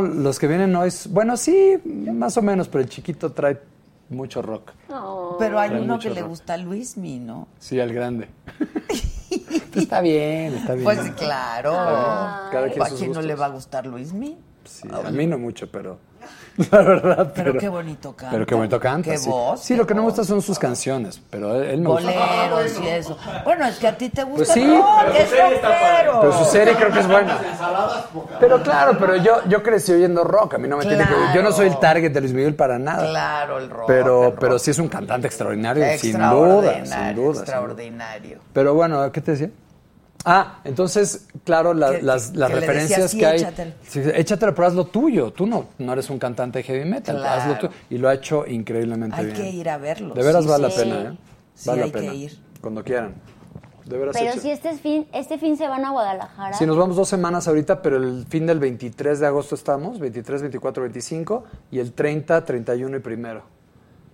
los 0.00 0.38
que 0.38 0.46
vienen 0.46 0.74
hoy, 0.76 0.88
es- 0.88 1.10
bueno, 1.10 1.36
sí, 1.36 1.78
más 1.84 2.36
o 2.36 2.42
menos, 2.42 2.68
pero 2.68 2.82
el 2.82 2.88
chiquito 2.90 3.32
trae 3.32 3.58
mucho 4.10 4.40
rock. 4.42 4.72
Pero 5.38 5.58
hay 5.58 5.68
Trae 5.70 5.82
uno 5.82 5.98
que 5.98 6.10
le 6.10 6.22
gusta 6.22 6.54
a 6.54 6.56
Luismi, 6.56 7.18
¿no? 7.18 7.48
Sí, 7.58 7.78
al 7.80 7.92
grande. 7.92 8.28
está 9.74 10.00
bien, 10.00 10.54
está 10.54 10.72
bien. 10.74 10.84
Pues 10.84 10.98
claro. 11.12 11.72
Está 11.72 11.90
bien. 11.90 12.50
Cada 12.52 12.68
quien 12.70 12.82
¿A 12.82 12.88
quién 12.98 13.12
no 13.12 13.22
le 13.22 13.34
va 13.34 13.46
a 13.46 13.50
gustar 13.50 13.86
Luismi? 13.86 14.36
Sí, 14.64 14.88
a 14.92 15.10
mí 15.10 15.26
no 15.26 15.38
mucho, 15.38 15.70
pero 15.70 15.98
la 16.72 16.82
verdad. 16.82 17.32
Pero 17.34 17.54
qué 17.54 17.68
bonito 17.68 18.16
canta. 18.16 18.32
Pero 18.32 18.46
qué 18.46 18.54
bonito 18.54 18.80
canta. 18.80 19.10
Qué 19.10 19.18
sí. 19.18 19.28
voz, 19.28 19.60
Sí, 19.60 19.74
qué 19.74 19.78
lo 19.78 19.86
que 19.86 19.94
no 19.94 20.02
me 20.02 20.06
gusta 20.08 20.24
son 20.24 20.42
sus 20.42 20.58
canciones, 20.58 21.20
pero 21.30 21.54
él, 21.54 21.70
él 21.70 21.80
me 21.80 21.90
gusta. 21.90 22.10
Boleros 22.10 22.80
y 22.82 22.88
eso. 22.88 23.16
Bueno, 23.44 23.66
es 23.66 23.76
que 23.78 23.86
a 23.86 23.96
ti 23.96 24.08
te 24.08 24.24
gusta 24.24 24.38
Pues 24.38 24.48
sí. 24.50 24.62
el 24.62 24.76
rock, 24.76 24.88
Pero 25.12 25.14
es 25.14 25.28
su 25.28 25.34
serie 25.36 25.54
está 25.54 25.68
rockero. 25.68 26.20
Pero 26.20 26.32
su 26.32 26.44
serie 26.44 26.74
creo 26.74 26.92
que 26.92 26.98
es 27.00 27.08
buena. 27.08 27.38
Pero 28.40 28.62
claro, 28.62 28.96
pero 28.98 29.16
yo, 29.16 29.44
yo 29.48 29.62
crecí 29.62 29.92
oyendo 29.92 30.24
rock. 30.24 30.54
A 30.54 30.58
mí 30.58 30.68
no 30.68 30.76
me 30.76 30.84
tiene 30.84 31.04
que. 31.04 31.14
Yo 31.34 31.42
no 31.42 31.52
soy 31.52 31.68
el 31.68 31.78
target 31.78 32.12
de 32.12 32.20
Luis 32.20 32.32
Miguel 32.32 32.54
para 32.54 32.78
nada. 32.78 33.08
Claro, 33.08 33.58
el 33.58 33.70
rock. 33.70 33.86
Pero, 33.86 34.24
el 34.24 34.30
rock. 34.30 34.40
pero 34.40 34.58
sí 34.58 34.70
es 34.72 34.78
un 34.78 34.88
cantante 34.88 35.28
extraordinario, 35.28 35.84
sin 35.98 36.12
duda, 36.18 36.74
sin 36.74 36.84
duda. 36.84 36.84
sin 36.84 37.14
duda. 37.14 37.40
Extraordinario. 37.40 38.38
Pero 38.52 38.74
bueno, 38.74 39.12
¿qué 39.12 39.20
te 39.20 39.32
decía? 39.32 39.50
Ah, 40.24 40.60
entonces, 40.64 41.26
claro, 41.44 41.72
la- 41.74 41.92
Que- 41.92 42.02
las, 42.02 42.34
las 42.34 42.50
que 42.50 42.56
referencias 42.56 43.00
decías, 43.02 43.10
sí, 43.12 43.18
que 43.18 43.26
hay. 43.26 43.38
échatelo. 43.38 43.72
Sí, 43.86 44.02
échatelo, 44.14 44.54
pero 44.54 44.66
haz 44.68 44.74
lo 44.74 44.84
tuyo. 44.86 45.32
Tú 45.32 45.46
no, 45.46 45.66
no 45.78 45.92
eres 45.92 46.10
un 46.10 46.18
cantante 46.18 46.58
de 46.58 46.62
heavy 46.64 46.84
metal. 46.84 47.16
Claro. 47.18 47.40
Hazlo 47.42 47.58
tú. 47.58 47.68
Y 47.88 47.98
lo 47.98 48.08
ha 48.08 48.14
hecho 48.14 48.44
increíblemente 48.46 49.16
Hay 49.16 49.26
bien. 49.26 49.36
que 49.36 49.50
ir 49.50 49.68
a 49.70 49.78
verlo. 49.78 50.14
De 50.14 50.22
veras 50.22 50.42
sí, 50.44 50.50
vale 50.50 50.70
sí. 50.70 50.76
la 50.78 50.84
pena, 50.84 51.10
¿eh? 51.12 51.16
Sí, 51.54 51.68
Vale 51.70 51.82
hay 51.82 51.88
la 51.88 51.92
pena. 51.98 52.10
que 52.10 52.16
ir. 52.16 52.38
Cuando 52.60 52.84
quieran. 52.84 53.14
De 53.86 53.96
veras 53.96 54.14
Pero 54.18 54.32
echa- 54.32 54.40
si 54.40 54.50
este 54.50 54.74
fin, 54.76 55.06
este 55.12 55.38
fin 55.38 55.56
se 55.56 55.66
van 55.66 55.84
a 55.84 55.90
Guadalajara. 55.92 56.52
Sí, 56.58 56.66
nos 56.66 56.76
vamos 56.76 56.96
dos 56.96 57.08
semanas 57.08 57.48
ahorita, 57.48 57.80
pero 57.80 57.96
el 57.96 58.26
fin 58.28 58.44
del 58.46 58.58
23 58.58 59.18
de 59.20 59.26
agosto 59.26 59.54
estamos, 59.54 59.98
23, 59.98 60.42
24, 60.42 60.82
25, 60.82 61.44
y 61.70 61.78
el 61.78 61.92
30, 61.94 62.44
31 62.44 62.96
y 62.96 63.00
primero. 63.00 63.44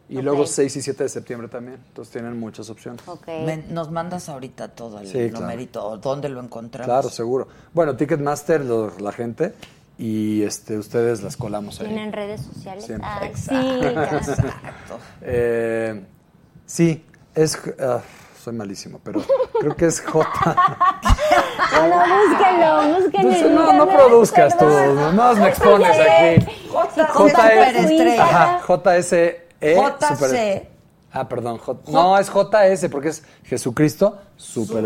Y 0.08 0.20
luego 0.20 0.42
Ok. 0.42 0.48
6 0.48 0.76
y 0.76 0.82
7 0.82 1.02
de 1.04 1.08
septiembre 1.08 1.48
también. 1.48 1.78
Entonces 1.88 2.12
tienen 2.12 2.38
muchas 2.38 2.68
opciones. 2.68 3.00
Me- 3.46 3.56
nos 3.68 3.90
mandas 3.90 4.28
ahorita 4.28 4.68
todo 4.68 5.00
el 5.00 5.06
Sí, 5.06 5.30
claro. 5.30 5.40
numerito, 5.40 5.96
¿dónde 5.96 6.28
lo 6.28 6.40
encontramos? 6.40 6.86
Claro, 6.86 7.08
seguro. 7.08 7.48
Bueno, 7.72 7.96
Ticketmaster, 7.96 8.62
lo- 8.64 8.92
la 8.98 9.12
gente, 9.12 9.54
y 9.96 10.42
este 10.42 10.76
ustedes 10.76 11.22
las 11.22 11.36
colamos 11.36 11.80
ahí. 11.80 11.86
¿Tienen 11.86 12.12
redes 12.12 12.42
sociales? 12.42 12.84
Siempre. 12.84 13.08
Ah, 13.10 13.20
Exacto. 13.24 13.80
sí. 13.80 13.86
Exacto. 14.16 14.98
Eh, 15.22 16.04
sí, 16.66 17.04
es... 17.34 17.58
ah, 17.80 18.00
soy 18.42 18.52
malísimo, 18.52 19.00
pero 19.02 19.22
creo 19.58 19.74
que 19.74 19.86
es 19.86 20.00
J. 20.02 20.28
Bueno, 21.76 21.96
búsquenlo, 21.96 22.94
búsquenlo. 23.00 23.32
Entonces, 23.32 23.42
en 23.42 23.54
no, 23.54 23.72
no 23.72 23.88
produzcas 23.88 24.56
tú, 24.58 24.64
no 24.66 25.12
nos 25.12 25.38
me 25.38 25.48
expones 25.48 25.90
aquí. 25.98 26.46
J, 26.68 27.06
JS, 27.08 28.20
ajá, 28.20 28.60
JSE. 29.60 30.14
JC. 30.14 30.16
super- 30.16 30.74
Ah, 31.16 31.28
perdón. 31.28 31.58
J- 31.58 31.78
no, 31.92 32.18
es 32.18 32.28
JS 32.28 32.88
porque 32.90 33.08
es 33.10 33.22
Jesucristo 33.44 34.18
super. 34.36 34.84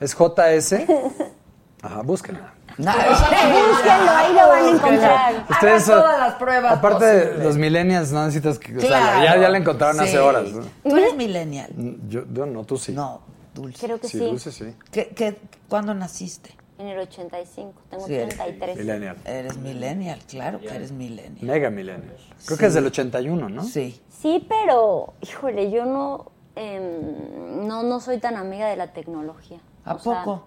Es 0.00 0.14
JS. 0.14 0.72
Ajá, 1.82 2.02
búsquenla. 2.02 2.52
Búsquenlo, 2.78 4.12
ahí 4.12 4.32
lo 4.34 4.48
van 4.48 4.64
a 4.64 4.68
encontrar. 4.70 5.46
Ustedes 5.50 5.84
son- 5.84 6.00
todas 6.00 6.18
las 6.18 6.34
pruebas 6.34 6.72
Aparte 6.78 7.04
de 7.04 7.44
los 7.44 7.56
millennials, 7.56 8.12
no 8.12 8.24
necesitas 8.24 8.58
que. 8.58 8.76
o 8.76 8.80
sea, 8.80 8.88
Claro. 8.88 9.24
ya, 9.24 9.36
ya 9.40 9.48
la 9.48 9.58
encontraron 9.58 9.96
Sí. 9.98 10.04
hace 10.04 10.18
horas. 10.18 10.44
¿no? 10.50 10.64
Tú 10.82 10.96
eres 10.96 11.14
millennial. 11.16 11.70
Yo, 12.08 12.22
yo 12.32 12.46
no, 12.46 12.64
tú 12.64 12.76
sí. 12.78 12.92
No, 12.92 13.20
Dulce. 13.54 13.86
Creo 13.86 14.00
que 14.00 14.08
Sí, 14.08 14.18
sí. 14.18 14.24
Dulce 14.24 14.50
sí. 14.52 14.74
¿Qué, 14.90 15.08
qué, 15.08 15.38
cuándo 15.68 15.92
naciste? 15.94 16.56
En 16.82 16.88
el 16.88 16.98
85, 16.98 17.80
tengo 17.90 18.06
Sí, 18.08 18.14
eres 18.16 18.36
33. 18.36 18.76
Millennial. 18.76 19.16
Eres 19.24 19.56
millennial, 19.56 20.18
claro 20.28 20.58
que 20.58 20.66
eres 20.74 20.90
millennial. 20.90 21.38
Mega 21.46 21.70
millennial. 21.70 22.16
Creo 22.44 22.56
Sí. 22.56 22.58
que 22.58 22.66
es 22.66 22.74
del 22.74 22.86
81, 22.86 23.48
¿no? 23.48 23.62
Sí. 23.62 24.00
Sí, 24.08 24.44
pero, 24.48 25.12
híjole, 25.20 25.70
yo 25.70 25.84
no, 25.84 26.32
em, 26.56 27.68
no, 27.68 27.84
no 27.84 28.00
soy 28.00 28.18
tan 28.18 28.34
amiga 28.36 28.66
de 28.68 28.74
la 28.74 28.88
tecnología. 28.92 29.60
¿A 29.84 29.94
O 29.94 29.98
sea, 30.00 30.24
poco? 30.24 30.42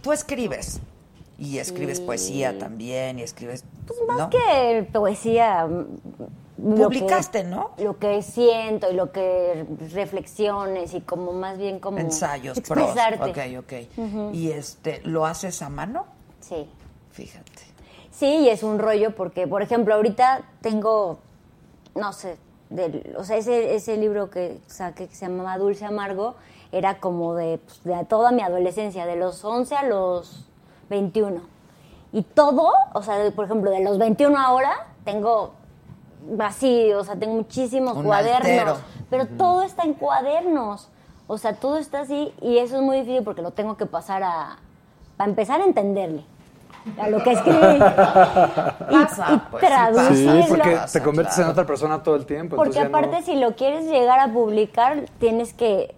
Tú 0.00 0.12
escribes. 0.12 0.78
Y 1.40 1.58
escribes 1.58 1.98
Sí. 1.98 2.04
poesía 2.04 2.56
también, 2.56 3.18
y 3.18 3.22
escribes. 3.22 3.64
Pues 3.84 3.98
más 4.06 4.16
¿no? 4.18 4.30
que 4.30 4.88
poesía. 4.92 5.66
Mm, 6.58 6.74
lo 6.78 6.84
Publicaste, 6.84 7.42
que- 7.42 7.48
¿no? 7.48 7.70
Lo 7.78 7.98
que 7.98 8.20
siento 8.22 8.90
y 8.90 8.94
lo 8.94 9.10
que 9.12 9.66
reflexiones 9.92 10.94
y 10.94 11.00
como 11.00 11.32
más 11.32 11.56
bien 11.58 11.78
como 11.80 11.98
Ensayos, 11.98 12.60
pros. 12.60 12.78
expresarte. 12.90 13.58
Ok. 13.58 13.72
¿Y 14.34 14.50
este, 14.50 15.00
lo 15.04 15.24
haces 15.26 15.62
a 15.62 15.68
mano? 15.68 16.06
Sí. 16.40 16.68
Fíjate. 17.12 17.52
Sí, 18.10 18.26
y 18.26 18.48
es 18.48 18.62
un 18.62 18.78
rollo 18.78 19.14
porque, 19.14 19.46
por 19.46 19.62
ejemplo, 19.62 19.94
ahorita 19.94 20.42
tengo, 20.60 21.18
no 21.94 22.12
sé, 22.12 22.36
o 23.16 23.24
sea, 23.24 23.36
ese, 23.36 23.74
ese 23.76 23.96
libro 23.96 24.28
que 24.30 24.58
saqué 24.66 25.06
que 25.08 25.14
se 25.14 25.26
llamaba 25.26 25.56
Dulce 25.56 25.84
Amargo 25.84 26.34
era 26.72 26.98
como 27.00 27.34
de, 27.34 27.58
pues, 27.58 27.82
de 27.84 28.04
toda 28.06 28.30
mi 28.32 28.42
adolescencia, 28.42 29.06
de 29.06 29.16
los 29.16 29.44
11 29.44 29.74
a 29.76 29.84
los 29.84 30.46
21. 30.90 31.40
Y 32.12 32.22
todo, 32.22 32.72
o 32.92 33.02
sea, 33.02 33.18
de- 33.18 33.30
por 33.30 33.44
ejemplo, 33.46 33.70
de 33.70 33.80
los 33.84 33.98
21 33.98 34.36
ahora, 34.38 34.88
tengo 35.04 35.52
así, 36.40 36.92
o 36.92 37.04
sea, 37.04 37.16
tengo 37.16 37.34
muchísimos 37.34 37.96
Un 37.96 38.04
cuadernos, 38.04 38.42
altero. 38.48 38.76
pero 39.10 39.26
todo 39.26 39.62
está 39.62 39.82
en 39.84 39.94
cuadernos. 39.94 40.88
O 41.26 41.36
sea, 41.38 41.54
todo 41.54 41.76
está 41.78 42.00
así 42.00 42.32
y 42.40 42.58
eso 42.58 42.76
es 42.76 42.82
muy 42.82 42.98
difícil 43.00 43.22
porque 43.22 43.42
lo 43.42 43.50
tengo 43.50 43.76
que 43.76 43.84
pasar 43.86 44.22
a, 44.22 44.56
para 45.16 45.28
empezar 45.30 45.60
a 45.60 45.64
entenderle 45.64 46.24
a 46.98 47.08
lo 47.10 47.22
que 47.22 47.32
escribí. 47.32 47.58
y, 47.76 47.78
Pasa, 48.94 49.26
y 49.34 49.50
pues, 49.50 49.62
traducirlo. 49.66 50.42
Sí, 50.42 50.46
porque 50.48 50.70
Pasa, 50.72 50.98
te 50.98 51.04
conviertes 51.04 51.34
claro. 51.34 51.48
en 51.50 51.52
otra 51.52 51.66
persona 51.66 52.02
todo 52.02 52.16
el 52.16 52.24
tiempo. 52.24 52.56
Porque 52.56 52.80
no- 52.80 52.86
aparte 52.86 53.22
si 53.22 53.36
lo 53.36 53.54
quieres 53.56 53.84
llegar 53.86 54.18
a 54.20 54.32
publicar, 54.32 55.04
tienes 55.18 55.52
que, 55.52 55.94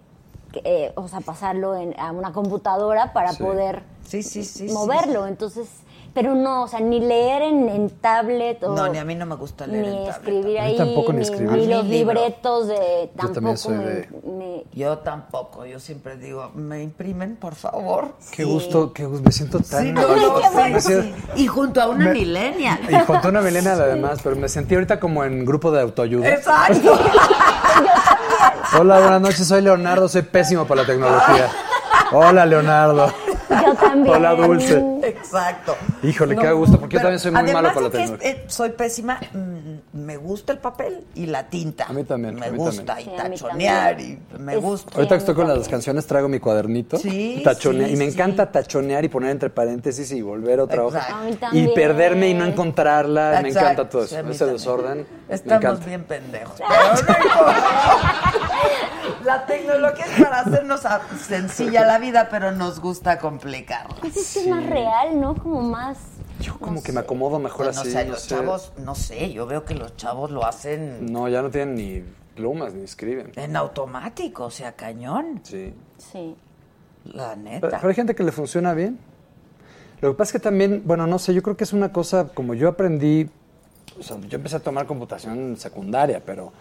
que, 0.51 0.61
eh, 0.65 0.91
o 0.95 1.07
sea, 1.07 1.21
pasarlo 1.21 1.75
en- 1.75 1.97
a 1.99 2.11
una 2.11 2.33
computadora 2.33 3.13
para 3.13 3.31
Sí. 3.31 3.41
poder 3.43 3.83
Sí, 4.03 4.23
sí, 4.23 4.43
sí. 4.43 4.67
sí, 4.67 4.73
moverlo. 4.73 5.27
Entonces, 5.27 5.69
pero 6.13 6.35
no, 6.35 6.63
o 6.63 6.67
sea, 6.67 6.79
ni 6.79 6.99
leer 6.99 7.41
en, 7.43 7.69
en 7.69 7.89
tablet 7.89 8.63
o 8.63 8.75
No, 8.75 8.87
ni 8.89 8.97
a 8.97 9.05
mí 9.05 9.15
no 9.15 9.25
me 9.25 9.35
gusta 9.35 9.65
leer 9.67 9.81
ni 9.85 9.87
en 9.89 9.95
tablet. 9.97 10.15
escribir 10.17 10.45
mí 10.45 10.57
ahí, 10.57 10.77
tampoco 10.77 11.11
ni 11.13 11.17
ni, 11.19 11.23
escribir. 11.23 11.51
ni 11.51 11.53
A 11.53 11.57
mí 11.61 11.67
los 11.67 11.85
libro. 11.85 12.13
libretos 12.13 12.67
de 12.67 13.09
también 13.15 13.33
tampoco 13.33 13.57
soy 13.57 13.77
me- 13.77 13.83
de- 13.85 14.07
me- 14.23 14.63
Yo 14.73 14.97
tampoco, 14.99 15.65
yo 15.65 15.79
siempre 15.79 16.17
digo, 16.17 16.51
¿me 16.55 16.81
imprimen, 16.83 17.35
por 17.35 17.55
favor? 17.55 18.15
Qué 18.31 18.43
gusto, 18.43 18.91
qué 18.93 19.05
gusto. 19.05 19.23
Me 19.25 19.31
siento 19.31 19.59
tan... 19.59 19.83
Sí, 19.85 19.91
no, 19.91 20.01
no, 20.01 20.37
sí, 20.79 20.81
siento-. 20.81 21.17
Y 21.35 21.47
junto 21.47 21.81
a 21.81 21.87
una 21.89 22.05
Me- 22.05 22.13
millennial. 22.13 22.79
Y 22.89 22.95
junto 23.05 23.27
a 23.27 23.31
una 23.31 23.41
milena 23.41 23.71
además, 23.73 24.19
pero 24.23 24.35
me 24.35 24.49
sentí 24.49 24.75
ahorita 24.75 24.99
como 24.99 25.23
en 25.23 25.45
grupo 25.45 25.71
de 25.71 25.81
autoayuda. 25.81 26.29
Exacto. 26.29 26.99
Hola, 28.79 28.99
buenas 28.99 29.21
noches, 29.21 29.47
soy 29.47 29.61
Leonardo, 29.61 30.07
soy 30.07 30.21
pésimo 30.21 30.65
para 30.65 30.81
la 30.81 30.87
tecnología. 30.87 31.49
Hola, 32.13 32.45
Leonardo. 32.45 33.07
Yo 33.49 33.73
también. 33.75 34.15
Hola, 34.15 34.33
Dulce. 34.35 34.81
Exacto. 35.03 35.75
Híjole, 36.03 36.35
No, 36.35 36.41
qué 36.41 36.51
gusto, 36.51 36.79
porque 36.79 36.95
yo 36.95 37.01
también 37.01 37.19
soy 37.19 37.31
muy 37.31 37.51
malo 37.51 37.69
para 37.73 37.81
la 37.81 37.89
que 37.91 37.97
es- 37.97 38.09
tecnología. 38.11 38.29
eh, 38.31 38.43
soy 38.47 38.69
pésima, 38.71 39.19
mm, 39.33 39.97
me 39.97 40.17
gusta 40.17 40.53
el 40.53 40.59
papel 40.59 41.05
y 41.15 41.25
la 41.25 41.47
tinta. 41.47 41.85
A 41.85 41.93
mí 41.93 42.03
también, 42.03 42.35
Me 42.35 42.45
a 42.47 42.51
mí 42.51 42.57
gusta 42.57 42.83
también. 42.85 43.09
Sí, 43.09 43.13
y 43.15 43.19
a 43.19 43.23
tachonear 43.23 43.99
y 43.99 44.15
también. 44.15 44.45
me 44.45 44.53
Es- 44.55 44.61
gusta. 44.61 44.91
Ahorita 44.95 45.15
a 45.15 45.17
que 45.17 45.21
estoy 45.21 45.35
con 45.35 45.47
las 45.47 45.67
canciones 45.67 46.05
traigo 46.07 46.27
mi 46.29 46.39
cuadernito 46.39 46.97
Sí, 46.97 47.35
y 47.39 47.43
tachonea- 47.43 47.87
sí, 47.87 47.93
y 47.93 47.97
me 47.97 48.05
sí. 48.05 48.13
encanta 48.13 48.51
tachonear 48.51 49.03
y 49.03 49.09
poner 49.09 49.31
entre 49.31 49.49
paréntesis 49.49 50.11
y 50.11 50.21
volver 50.21 50.59
otra 50.59 50.83
hoja 50.85 50.99
Exacto. 50.99 51.15
A 51.17 51.23
mí 51.25 51.31
y 51.31 51.35
también. 51.35 51.73
perderme 51.73 52.29
y 52.29 52.33
no 52.33 52.45
encontrarla, 52.45 53.39
me 53.41 53.49
encanta 53.49 53.89
todo 53.89 54.03
sí, 54.07 54.15
eso, 54.15 54.25
a 54.25 54.29
ese 54.29 54.39
también. 54.39 54.57
desorden, 54.57 55.07
me 55.27 55.35
Estamos 55.35 55.63
encanta. 55.63 55.85
bien 55.85 56.03
pendejos. 56.03 56.55
pero 57.07 57.19
no. 57.19 59.00
La 59.23 59.45
tecnología 59.45 60.05
es 60.05 60.21
para 60.23 60.41
hacernos 60.41 60.85
a- 60.85 61.01
sencilla 61.17 61.85
la 61.85 61.99
vida, 61.99 62.27
pero 62.29 62.51
nos 62.51 62.79
gusta 62.79 63.19
complicarla. 63.19 63.95
Pues 63.99 64.15
es 64.17 64.33
que 64.33 64.39
es 64.41 64.47
más 64.47 64.65
real, 64.65 65.19
¿no? 65.19 65.35
Como 65.35 65.61
más... 65.61 65.97
Yo 66.39 66.57
como 66.57 66.81
que 66.81 66.91
me 66.91 67.01
acomodo 67.01 67.37
mejor 67.37 67.65
Bueno, 67.67 67.81
así, 67.81 67.89
o 67.89 67.91
sea, 67.91 68.03
no 68.03 68.11
los 68.11 68.21
sé. 68.21 68.29
chavos, 68.29 68.73
no 68.77 68.95
sé, 68.95 69.31
yo 69.31 69.45
veo 69.45 69.63
que 69.63 69.75
los 69.75 69.95
chavos 69.95 70.31
lo 70.31 70.43
hacen 70.45 71.11
No, 71.11 71.27
ya 71.29 71.41
no 71.43 71.51
tienen 71.51 71.75
ni 71.75 72.03
plumas 72.35 72.73
ni 72.73 72.83
escriben. 72.83 73.31
en 73.35 73.55
automático, 73.55 74.45
o 74.45 74.49
sea, 74.51 74.71
cañón, 74.71 75.41
Sí. 75.43 75.73
Sí. 75.97 76.35
la 77.05 77.35
neta. 77.35 77.69
pero 77.77 77.89
hay 77.89 77.95
gente 77.95 78.15
que 78.15 78.23
le 78.23 78.31
funciona 78.31 78.73
bien. 78.73 78.97
Lo 80.01 80.11
que 80.11 80.17
pasa 80.17 80.29
es 80.29 80.33
que 80.33 80.39
también, 80.39 80.81
bueno, 80.85 81.05
no 81.05 81.19
sé, 81.19 81.31
yo 81.35 81.43
creo 81.43 81.55
que 81.55 81.63
es 81.63 81.73
una 81.73 81.91
cosa, 81.93 82.29
como 82.33 82.55
yo 82.55 82.69
aprendí, 82.69 83.29
o 83.99 84.01
sea, 84.01 84.17
yo 84.21 84.37
empecé 84.37 84.55
a 84.55 84.59
tomar 84.61 84.87
computación 84.87 85.37
en 85.37 85.57
secundaria, 85.57 86.23
pero 86.25 86.51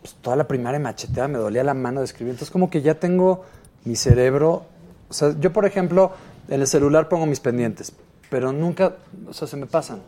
pues, 0.00 0.14
toda 0.20 0.36
la 0.36 0.46
primaria 0.48 0.78
macheteada 0.80 1.28
me 1.28 1.38
dolía 1.38 1.64
la 1.64 1.74
mano 1.74 2.00
de 2.00 2.06
escribir. 2.06 2.32
Entonces 2.32 2.50
como 2.50 2.70
que 2.70 2.82
ya 2.82 2.94
tengo 2.94 3.44
mi 3.84 3.96
cerebro, 3.96 4.64
o 5.08 5.12
sea, 5.12 5.34
yo 5.38 5.52
por 5.52 5.64
ejemplo, 5.66 6.12
en 6.48 6.60
el 6.60 6.66
celular 6.66 7.08
pongo 7.08 7.26
mis 7.26 7.40
pendientes, 7.40 7.92
pero 8.30 8.52
nunca, 8.52 8.94
o 9.28 9.32
sea, 9.32 9.46
se 9.48 9.56
me 9.56 9.66
pasan. 9.66 10.00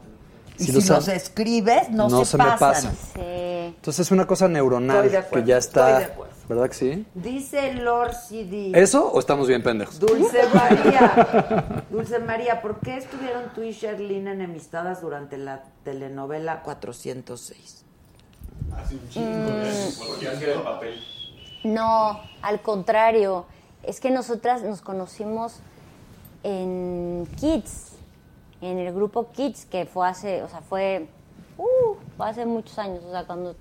y 0.58 0.64
si 0.64 0.72
los 0.72 0.88
los, 0.88 1.08
ha- 1.08 1.14
escribes, 1.14 1.88
no, 1.90 2.08
no 2.08 2.24
se, 2.24 2.32
se 2.32 2.36
me 2.38 2.44
pasan. 2.44 2.58
pasan. 2.58 2.92
Sí. 3.14 3.20
Entonces 3.76 4.06
es 4.06 4.10
una 4.10 4.26
cosa 4.26 4.48
neuronal 4.48 4.96
Estoy 4.96 5.10
de 5.10 5.18
acuerdo, 5.18 5.44
que 5.44 5.48
ya 5.50 5.56
estoy 5.58 5.82
está, 5.82 5.98
de 6.00 6.04
acuerdo. 6.04 6.34
¿verdad 6.48 6.68
que 6.68 6.74
sí? 6.74 7.06
Dice 7.14 7.74
Lord 7.74 8.12
CD. 8.28 8.72
¿Eso 8.74 9.10
o 9.10 9.20
estamos 9.20 9.46
bien 9.48 9.62
pendejos? 9.62 9.98
Dulce 10.00 10.40
María, 10.54 11.84
Dulce 11.88 12.18
María, 12.18 12.60
¿por 12.60 12.80
qué 12.80 12.96
estuvieron 12.96 13.44
tú 13.54 13.62
y 13.62 13.70
Sherlyn 13.72 14.26
enemistadas 14.28 15.00
durante 15.00 15.38
la 15.38 15.62
telenovela 15.84 16.62
406? 16.62 17.84
Hace 18.76 18.94
un 18.94 19.08
chingo 19.08 19.50
de 19.50 20.60
papel. 20.62 21.00
No, 21.64 22.20
al 22.42 22.62
contrario. 22.62 23.46
Es 23.82 24.00
que 24.00 24.10
nosotras 24.10 24.62
nos 24.62 24.82
conocimos 24.82 25.60
en 26.42 27.26
Kids, 27.36 27.92
en 28.60 28.78
el 28.78 28.92
grupo 28.94 29.30
Kids, 29.32 29.64
que 29.66 29.86
fue 29.86 30.06
hace, 30.06 30.42
o 30.42 30.48
sea, 30.48 30.60
fue, 30.60 31.08
uh, 31.56 31.94
fue 32.16 32.28
hace 32.28 32.44
muchos 32.44 32.78
años, 32.78 33.02
o 33.04 33.10
sea, 33.10 33.26
cuando 33.26 33.56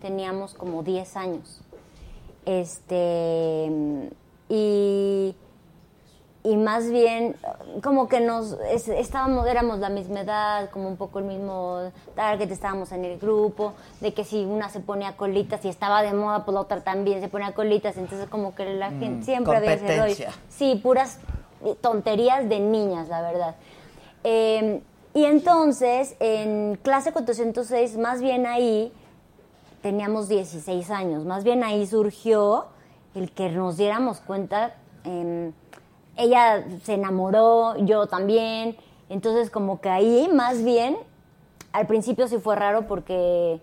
teníamos 0.00 0.54
como 0.54 0.82
10 0.82 1.16
años. 1.16 1.60
Este, 2.44 3.68
y, 4.48 5.34
y 6.46 6.56
más 6.56 6.88
bien, 6.90 7.34
como 7.82 8.08
que 8.08 8.20
nos, 8.20 8.52
es- 8.70 8.88
estábamos, 8.88 9.46
éramos 9.48 9.80
la 9.80 9.88
misma 9.90 10.20
edad, 10.20 10.70
como 10.70 10.88
un 10.88 10.96
poco 10.96 11.18
el 11.18 11.24
mismo 11.24 11.90
target, 12.14 12.50
estábamos 12.50 12.92
en 12.92 13.04
el 13.04 13.18
grupo, 13.18 13.72
de 14.00 14.14
que 14.14 14.22
si 14.24 14.44
una 14.44 14.68
se 14.68 14.80
ponía 14.80 15.16
colitas 15.16 15.64
y 15.64 15.68
estaba 15.68 16.02
de 16.02 16.12
moda, 16.12 16.44
pues 16.44 16.54
la 16.54 16.60
otra 16.60 16.80
también 16.82 17.20
se 17.20 17.28
ponía 17.28 17.52
colitas, 17.52 17.96
entonces 17.96 18.28
como 18.28 18.54
que 18.54 18.64
la 18.74 18.90
gente 18.90 19.24
siempre 19.24 19.56
había 19.56 19.70
ese. 19.76 19.86
Sí, 20.48 20.80
puras 20.82 21.18
tonterías 21.80 22.48
de 22.48 22.60
niñas, 22.60 23.08
la 23.08 23.22
verdad. 23.22 23.56
Eh, 24.24 24.80
y 25.14 25.24
entonces, 25.24 26.14
en 26.20 26.78
clase 26.82 27.10
406, 27.12 27.96
más 27.96 28.20
bien 28.20 28.46
ahí, 28.46 28.92
teníamos 29.82 30.28
16 30.28 30.90
años, 30.90 31.24
más 31.24 31.44
bien 31.44 31.64
ahí 31.64 31.86
surgió 31.86 32.66
el 33.14 33.30
que 33.32 33.48
nos 33.50 33.76
diéramos 33.76 34.20
cuenta, 34.20 34.74
em, 35.04 35.52
ella 36.16 36.64
se 36.82 36.94
enamoró, 36.94 37.76
yo 37.78 38.06
también, 38.06 38.76
entonces 39.08 39.50
como 39.50 39.80
que 39.80 39.88
ahí 39.88 40.28
más 40.32 40.64
bien, 40.64 40.96
al 41.72 41.86
principio 41.86 42.26
sí 42.28 42.38
fue 42.38 42.56
raro 42.56 42.86
porque, 42.86 43.60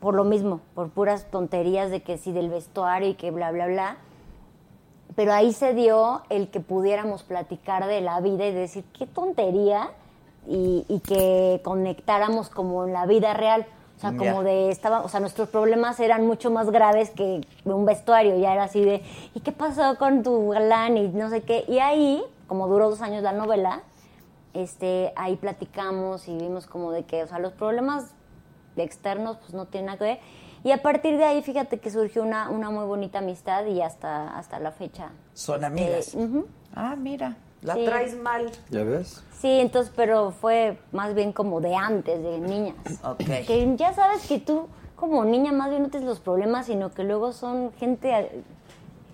por 0.00 0.14
lo 0.14 0.24
mismo, 0.24 0.60
por 0.74 0.90
puras 0.90 1.30
tonterías 1.30 1.90
de 1.90 2.02
que 2.02 2.18
sí 2.18 2.32
del 2.32 2.48
vestuario 2.48 3.08
y 3.08 3.14
que 3.14 3.30
bla, 3.30 3.50
bla, 3.50 3.66
bla, 3.66 3.96
pero 5.16 5.32
ahí 5.32 5.52
se 5.52 5.74
dio 5.74 6.22
el 6.28 6.48
que 6.48 6.60
pudiéramos 6.60 7.24
platicar 7.24 7.86
de 7.86 8.00
la 8.00 8.20
vida 8.20 8.46
y 8.46 8.52
decir 8.52 8.84
qué 8.96 9.06
tontería 9.06 9.90
y, 10.46 10.84
y 10.88 11.00
que 11.00 11.60
conectáramos 11.64 12.48
como 12.48 12.84
en 12.86 12.92
la 12.92 13.06
vida 13.06 13.34
real. 13.34 13.66
O 13.98 14.00
sea, 14.00 14.16
como 14.16 14.44
de 14.44 14.70
estaba, 14.70 15.02
o 15.02 15.08
sea, 15.08 15.18
nuestros 15.18 15.48
problemas 15.48 15.98
eran 15.98 16.24
mucho 16.24 16.52
más 16.52 16.70
graves 16.70 17.10
que 17.10 17.40
un 17.64 17.84
vestuario, 17.84 18.38
ya 18.38 18.52
era 18.52 18.62
así 18.62 18.80
de 18.80 19.02
¿y 19.34 19.40
qué 19.40 19.50
pasó 19.50 19.98
con 19.98 20.22
tu 20.22 20.50
galán? 20.50 20.96
y 20.96 21.08
no 21.08 21.28
sé 21.30 21.42
qué. 21.42 21.64
Y 21.66 21.80
ahí, 21.80 22.22
como 22.46 22.68
duró 22.68 22.90
dos 22.90 23.02
años 23.02 23.24
la 23.24 23.32
novela, 23.32 23.82
este, 24.54 25.12
ahí 25.16 25.34
platicamos 25.34 26.28
y 26.28 26.36
vimos 26.38 26.68
como 26.68 26.92
de 26.92 27.06
que, 27.06 27.24
o 27.24 27.26
sea, 27.26 27.40
los 27.40 27.52
problemas 27.54 28.14
externos 28.76 29.36
pues 29.38 29.52
no 29.52 29.66
tienen 29.66 29.86
nada 29.86 29.98
que 29.98 30.04
ver. 30.04 30.20
Y 30.62 30.70
a 30.70 30.80
partir 30.80 31.18
de 31.18 31.24
ahí, 31.24 31.42
fíjate 31.42 31.80
que 31.80 31.90
surgió 31.90 32.22
una, 32.22 32.50
una 32.50 32.70
muy 32.70 32.84
bonita 32.84 33.18
amistad 33.18 33.66
y 33.66 33.82
hasta, 33.82 34.38
hasta 34.38 34.60
la 34.60 34.70
fecha. 34.70 35.10
Son 35.34 35.64
Este, 35.64 35.66
amigas. 35.66 36.16
Ah, 36.72 36.94
mira, 36.96 37.36
la 37.62 37.74
Sí. 37.74 37.84
traes 37.84 38.16
mal. 38.20 38.50
¿Ya 38.70 38.84
ves? 38.84 39.22
Sí, 39.40 39.48
entonces, 39.60 39.92
pero 39.94 40.32
fue 40.32 40.78
más 40.92 41.14
bien 41.14 41.32
como 41.32 41.60
de 41.60 41.74
antes, 41.74 42.22
de 42.22 42.38
niñas. 42.40 42.74
Ok. 43.04 43.18
Que 43.46 43.74
ya 43.76 43.92
sabes 43.92 44.26
que 44.26 44.38
tú, 44.40 44.66
como 44.96 45.24
niña, 45.24 45.52
más 45.52 45.70
bien 45.70 45.82
no 45.82 45.88
tienes 45.90 46.08
los 46.08 46.18
problemas, 46.20 46.66
sino 46.66 46.92
que 46.92 47.04
luego 47.04 47.32
son 47.32 47.72
gente, 47.78 48.42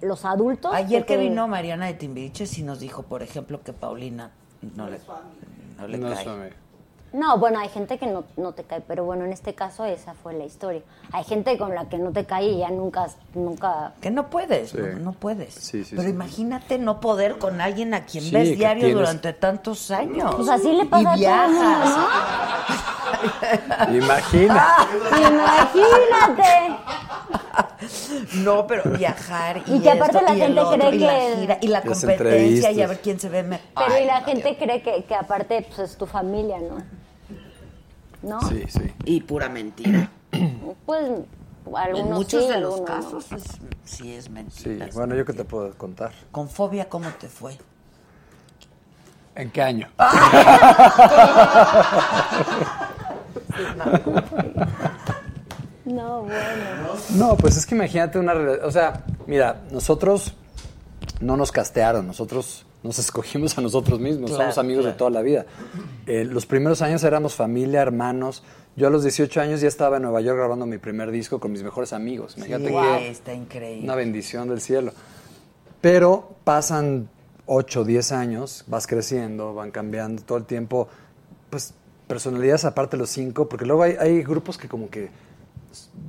los 0.00 0.24
adultos. 0.24 0.72
Ayer 0.74 1.04
que 1.04 1.16
vino 1.16 1.46
Mariana 1.48 1.86
de 1.86 1.94
Timbiriche 1.94 2.46
sí 2.46 2.62
nos 2.62 2.80
dijo, 2.80 3.02
por 3.02 3.22
ejemplo, 3.22 3.62
que 3.62 3.72
Paulina 3.72 4.30
no 4.76 4.88
le, 4.88 4.98
no 5.78 5.88
le 5.88 5.98
No 5.98 6.10
cae. 6.10 6.52
No, 7.14 7.38
bueno, 7.38 7.60
hay 7.60 7.68
gente 7.68 7.96
que 7.96 8.08
no, 8.08 8.24
no 8.36 8.52
te 8.54 8.64
cae, 8.64 8.80
pero 8.80 9.04
bueno, 9.04 9.24
en 9.24 9.32
este 9.32 9.54
caso 9.54 9.84
esa 9.84 10.14
fue 10.14 10.34
la 10.34 10.44
historia. 10.44 10.82
Hay 11.12 11.22
gente 11.22 11.56
con 11.56 11.72
la 11.72 11.88
que 11.88 11.96
no 11.96 12.10
te 12.10 12.24
cae 12.24 12.46
y 12.48 12.58
ya 12.58 12.70
nunca, 12.70 13.06
nunca... 13.34 13.92
Que 14.00 14.10
no 14.10 14.28
puedes, 14.30 14.70
Sí. 14.70 14.78
no, 14.78 14.98
no 14.98 15.12
puedes. 15.12 15.54
Sí, 15.54 15.84
sí, 15.84 15.90
Pero 15.94 16.02
sí. 16.02 16.08
imagínate 16.10 16.76
no 16.76 16.98
poder 16.98 17.38
con 17.38 17.60
alguien 17.60 17.94
a 17.94 18.04
quien 18.04 18.24
Sí, 18.24 18.32
ves 18.34 18.58
diario 18.58 18.82
tienes- 18.88 18.94
durante 18.98 19.32
tantos 19.32 19.92
años. 19.92 20.34
Pues 20.34 20.48
así 20.48 20.72
le 20.72 20.86
pasa 20.86 21.12
a 21.12 21.16
y 21.16 21.20
viajas. 21.20 21.98
Imagina. 23.94 24.66
Imagínate. 25.16 26.76
No, 28.38 28.66
pero 28.66 28.90
viajar 28.90 29.62
y, 29.66 29.76
Y 29.76 29.80
que 29.80 29.90
aparte 29.90 30.16
esto, 30.18 30.28
la 30.28 30.34
y 30.36 30.40
gente 30.40 30.60
otro, 30.60 30.78
cree 30.78 30.94
y 30.94 30.98
la 30.98 31.12
que- 31.12 31.36
gira, 31.38 31.58
y 31.60 31.66
la 31.68 31.82
competencia 31.82 32.70
y 32.72 32.82
a 32.82 32.86
ver 32.88 33.00
quién 33.00 33.20
se 33.20 33.28
ve 33.28 33.42
me- 33.44 33.60
Pero 33.76 33.94
Ay, 33.94 34.02
y 34.02 34.06
la 34.06 34.20
no, 34.20 34.26
gente 34.26 34.56
cree 34.56 34.82
que, 34.82 35.04
que 35.04 35.14
aparte 35.14 35.62
pues, 35.68 35.78
es 35.90 35.96
tu 35.96 36.06
familia, 36.06 36.58
¿no? 36.58 37.03
¿No? 38.24 38.40
Sí, 38.48 38.64
sí. 38.68 38.92
Y 39.05 39.20
pura 39.20 39.48
mentira. 39.48 40.09
Pues 40.86 41.09
algunos 41.76 42.06
en 42.09 42.12
muchos 42.12 42.42
sí, 42.44 42.51
de 42.51 42.60
los 42.60 42.78
no. 42.80 42.84
casos 42.84 43.32
es- 43.32 43.42
sí 43.84 44.12
es 44.14 44.24
Sí, 44.24 44.30
mentira. 44.30 44.88
bueno, 44.92 45.14
yo 45.14 45.24
qué 45.24 45.32
te 45.32 45.44
puedo 45.44 45.72
contar. 45.78 46.12
Con 46.30 46.48
fobia, 46.51 46.88
¿cómo 46.90 47.09
te 47.18 47.26
fue? 47.28 47.56
¿En 49.34 49.51
qué 49.51 49.62
año? 49.62 49.88
No, 55.84 56.22
bueno. 56.22 56.94
No, 57.10 57.36
pues 57.36 57.56
es 57.56 57.66
que 57.66 57.74
imagínate 57.74 58.18
una 58.18 58.32
relación. 58.34 58.66
O 58.66 58.70
sea, 58.70 59.05
mira, 59.26 59.60
nosotros 59.70 60.32
no 61.20 61.36
nos 61.36 61.52
castearon, 61.52 62.06
nosotros 62.06 62.64
nos 62.85 62.98
escogimos 63.01 63.59
a 63.59 63.62
nosotros 63.62 63.98
mismos, 63.98 64.31
Claro, 64.31 64.44
somos 64.44 64.59
amigos 64.59 64.85
de 64.85 64.93
toda 64.93 65.11
la 65.11 65.23
vida. 65.23 65.47
Eh, 66.06 66.24
los 66.24 66.47
primeros 66.47 66.82
años 66.82 67.02
éramos 67.02 67.35
familia, 67.35 67.81
hermanos. 67.82 68.44
Yo 68.77 68.86
a 68.86 68.90
los 68.90 69.02
18 69.02 69.40
años 69.40 69.61
ya 69.61 69.69
estaba 69.69 69.97
en 69.97 70.02
Nueva 70.02 70.20
York 70.20 70.36
grabando 70.39 70.66
mi 70.66 70.78
primer 70.78 71.11
disco 71.11 71.40
con 71.40 71.51
mis 71.51 71.62
mejores 71.62 71.93
amigos. 71.93 72.35
Imagínate 72.36 72.69
Sí, 72.69 72.74
que 72.74 73.11
está 73.11 73.32
increíble. 73.35 73.85
una 73.85 73.94
bendición 73.97 74.48
del 74.48 74.61
cielo. 74.61 74.93
Pero 75.81 76.35
pasan 76.44 77.09
8, 77.47 77.85
10 77.85 78.12
años, 78.12 78.65
vas 78.66 78.86
creciendo, 78.86 79.55
van 79.55 79.70
cambiando 79.70 80.23
todo 80.23 80.39
el 80.39 80.44
tiempo, 80.44 80.89
pues 81.51 81.74
personalidades 82.06 82.65
aparte 82.65 82.97
de 82.97 83.01
los 83.01 83.11
cinco, 83.11 83.48
porque 83.48 83.65
luego 83.65 83.82
hay, 83.82 83.97
hay 83.98 84.23
grupos 84.23 84.59
que 84.59 84.69
como 84.69 84.90
que 84.90 85.09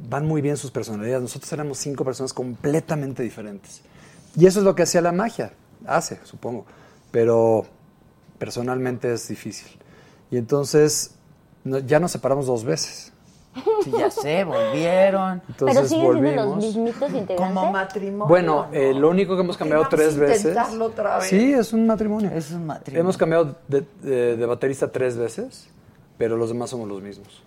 van 0.10 0.26
muy 0.26 0.42
bien 0.42 0.58
sus 0.58 0.72
personalidades. 0.72 1.22
Nosotros 1.22 1.52
éramos 1.54 1.78
cinco 1.78 2.04
personas 2.04 2.34
completamente 2.34 3.24
diferentes. 3.24 3.82
Y 4.38 4.46
eso 4.46 4.60
es 4.60 4.66
lo 4.66 4.76
que 4.76 4.84
hacía 4.84 5.02
la 5.02 5.12
magia, 5.14 5.54
hace, 5.88 6.20
supongo. 6.24 6.66
Pero 7.12 7.66
personalmente 8.38 9.14
es 9.14 9.28
difícil. 9.28 9.68
Y 10.32 10.38
entonces 10.38 11.16
no- 11.64 11.80
ya 11.80 12.00
nos 12.00 12.12
separamos 12.12 12.46
dos 12.48 12.64
veces. 12.64 13.12
Sí, 13.86 13.92
ya 13.98 14.12
sé, 14.12 14.44
volvieron. 14.44 15.42
Entonces 15.48 15.78
Pero 15.78 15.88
siguen 15.88 15.88
siendo 15.88 16.46
volvimos. 16.46 16.46
los 16.46 16.76
mismitos 16.76 17.10
integrantes. 17.14 17.38
Como 17.38 17.72
matrimonio. 17.72 18.26
Bueno, 18.28 18.68
eh, 18.74 18.94
lo 18.94 19.10
único 19.10 19.36
que 19.36 19.44
hemos 19.44 19.56
cambiado 19.56 19.84
Vamos 19.84 19.96
tres 19.98 20.18
veces. 20.18 20.58
otra 20.82 21.20
vez. 21.20 21.28
Sí, 21.30 21.54
es 21.54 21.72
un 21.72 21.88
matrimonio. 21.88 22.30
Es 22.32 22.52
un 22.52 22.66
matrimonio. 22.66 23.02
Hemos 23.02 23.16
cambiado 23.18 23.56
de, 23.70 23.86
de- 24.02 24.36
de 24.36 24.46
baterista 24.46 24.92
tres 24.92 25.16
veces, 25.16 25.70
pero 26.18 26.36
los 26.36 26.50
demás 26.50 26.70
somos 26.72 26.90
los 26.90 27.02
mismos. 27.02 27.44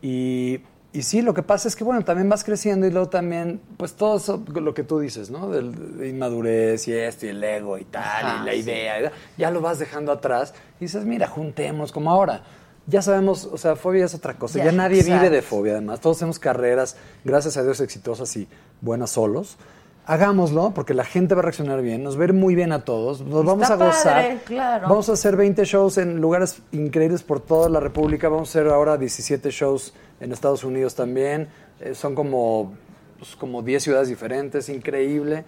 Y, 0.00 0.60
y 0.94 1.02
sí, 1.02 1.22
lo 1.22 1.32
que 1.32 1.42
pasa 1.42 1.68
es 1.68 1.76
que, 1.76 1.84
bueno, 1.84 2.04
también 2.04 2.28
vas 2.28 2.44
creciendo 2.44 2.86
y 2.86 2.90
luego 2.90 3.08
también, 3.08 3.60
pues 3.78 3.94
todo 3.94 4.18
eso, 4.18 4.44
lo 4.52 4.74
que 4.74 4.84
tú 4.84 4.98
dices, 4.98 5.30
¿no? 5.30 5.48
De, 5.48 6.08
inmadurez 6.08 6.86
y 6.86 6.92
esto 6.92 7.24
y 7.24 7.30
el 7.30 7.42
ego 7.42 7.78
y 7.78 7.84
tal, 7.84 8.02
Ajá, 8.02 8.42
y 8.42 8.46
la 8.46 8.52
sí. 8.52 8.58
idea, 8.58 9.12
ya 9.38 9.50
lo 9.50 9.62
vas 9.62 9.78
dejando 9.78 10.12
atrás 10.12 10.52
y 10.80 10.84
dices, 10.84 11.06
mira, 11.06 11.28
juntemos 11.28 11.92
como 11.92 12.10
ahora. 12.10 12.42
Ya 12.86 13.00
sabemos, 13.00 13.44
o 13.44 13.56
sea, 13.56 13.76
fobia 13.76 14.04
es 14.04 14.14
otra 14.14 14.34
cosa. 14.34 14.58
Ya, 14.58 14.66
Ya, 14.66 14.72
nadie 14.72 15.02
vive 15.02 15.30
de 15.30 15.40
fobia, 15.40 15.72
además. 15.74 16.00
Todos 16.00 16.18
tenemos 16.18 16.38
carreras, 16.38 16.96
gracias 17.24 17.56
a 17.56 17.62
Dios, 17.62 17.80
exitosas 17.80 18.36
y 18.36 18.48
buenas 18.80 19.10
solos. 19.10 19.56
Hagámoslo, 20.04 20.72
porque 20.74 20.94
la 20.94 21.04
gente 21.04 21.34
va 21.34 21.40
a 21.40 21.42
reaccionar 21.42 21.80
bien, 21.80 22.02
nos 22.02 22.18
va 22.18 22.22
a 22.22 22.24
ir 22.24 22.32
muy 22.32 22.56
bien 22.56 22.72
a 22.72 22.84
todos, 22.84 23.20
nos 23.20 23.44
vamos 23.44 23.70
Está 23.70 23.74
a 23.74 23.86
gozar. 23.86 24.14
padre, 24.14 24.38
claro. 24.44 24.88
Vamos 24.88 25.08
a 25.08 25.12
hacer 25.12 25.36
20 25.36 25.64
shows 25.64 25.96
en 25.98 26.20
lugares 26.20 26.60
increíbles 26.72 27.22
por 27.22 27.38
toda 27.40 27.68
la 27.68 27.78
República. 27.78 28.28
Vamos 28.28 28.48
a 28.48 28.58
hacer 28.60 28.72
ahora 28.72 28.96
17 28.98 29.50
shows 29.50 29.94
en 30.20 30.32
Estados 30.32 30.64
Unidos 30.64 30.96
también. 30.96 31.48
Eh, 31.78 31.94
son 31.94 32.16
como, 32.16 32.72
pues, 33.18 33.36
como 33.36 33.62
10 33.62 33.80
ciudades 33.82 34.08
diferentes, 34.08 34.68
increíble. 34.68 35.44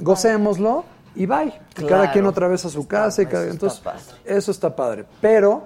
Gocémoslo 0.00 0.84
y 1.16 1.26
bye. 1.26 1.52
Claro. 1.74 1.88
Cada 1.88 2.12
quien 2.12 2.26
otra 2.26 2.46
vez 2.46 2.64
a 2.64 2.68
su 2.68 2.86
casa. 2.86 3.22
y 3.22 3.24
Eso 3.24 3.30
cada- 3.32 3.42
está 3.44 3.52
entonces, 3.54 3.80
padre. 3.80 4.02
eso 4.26 4.50
está 4.52 4.76
padre. 4.76 5.04
Pero, 5.20 5.64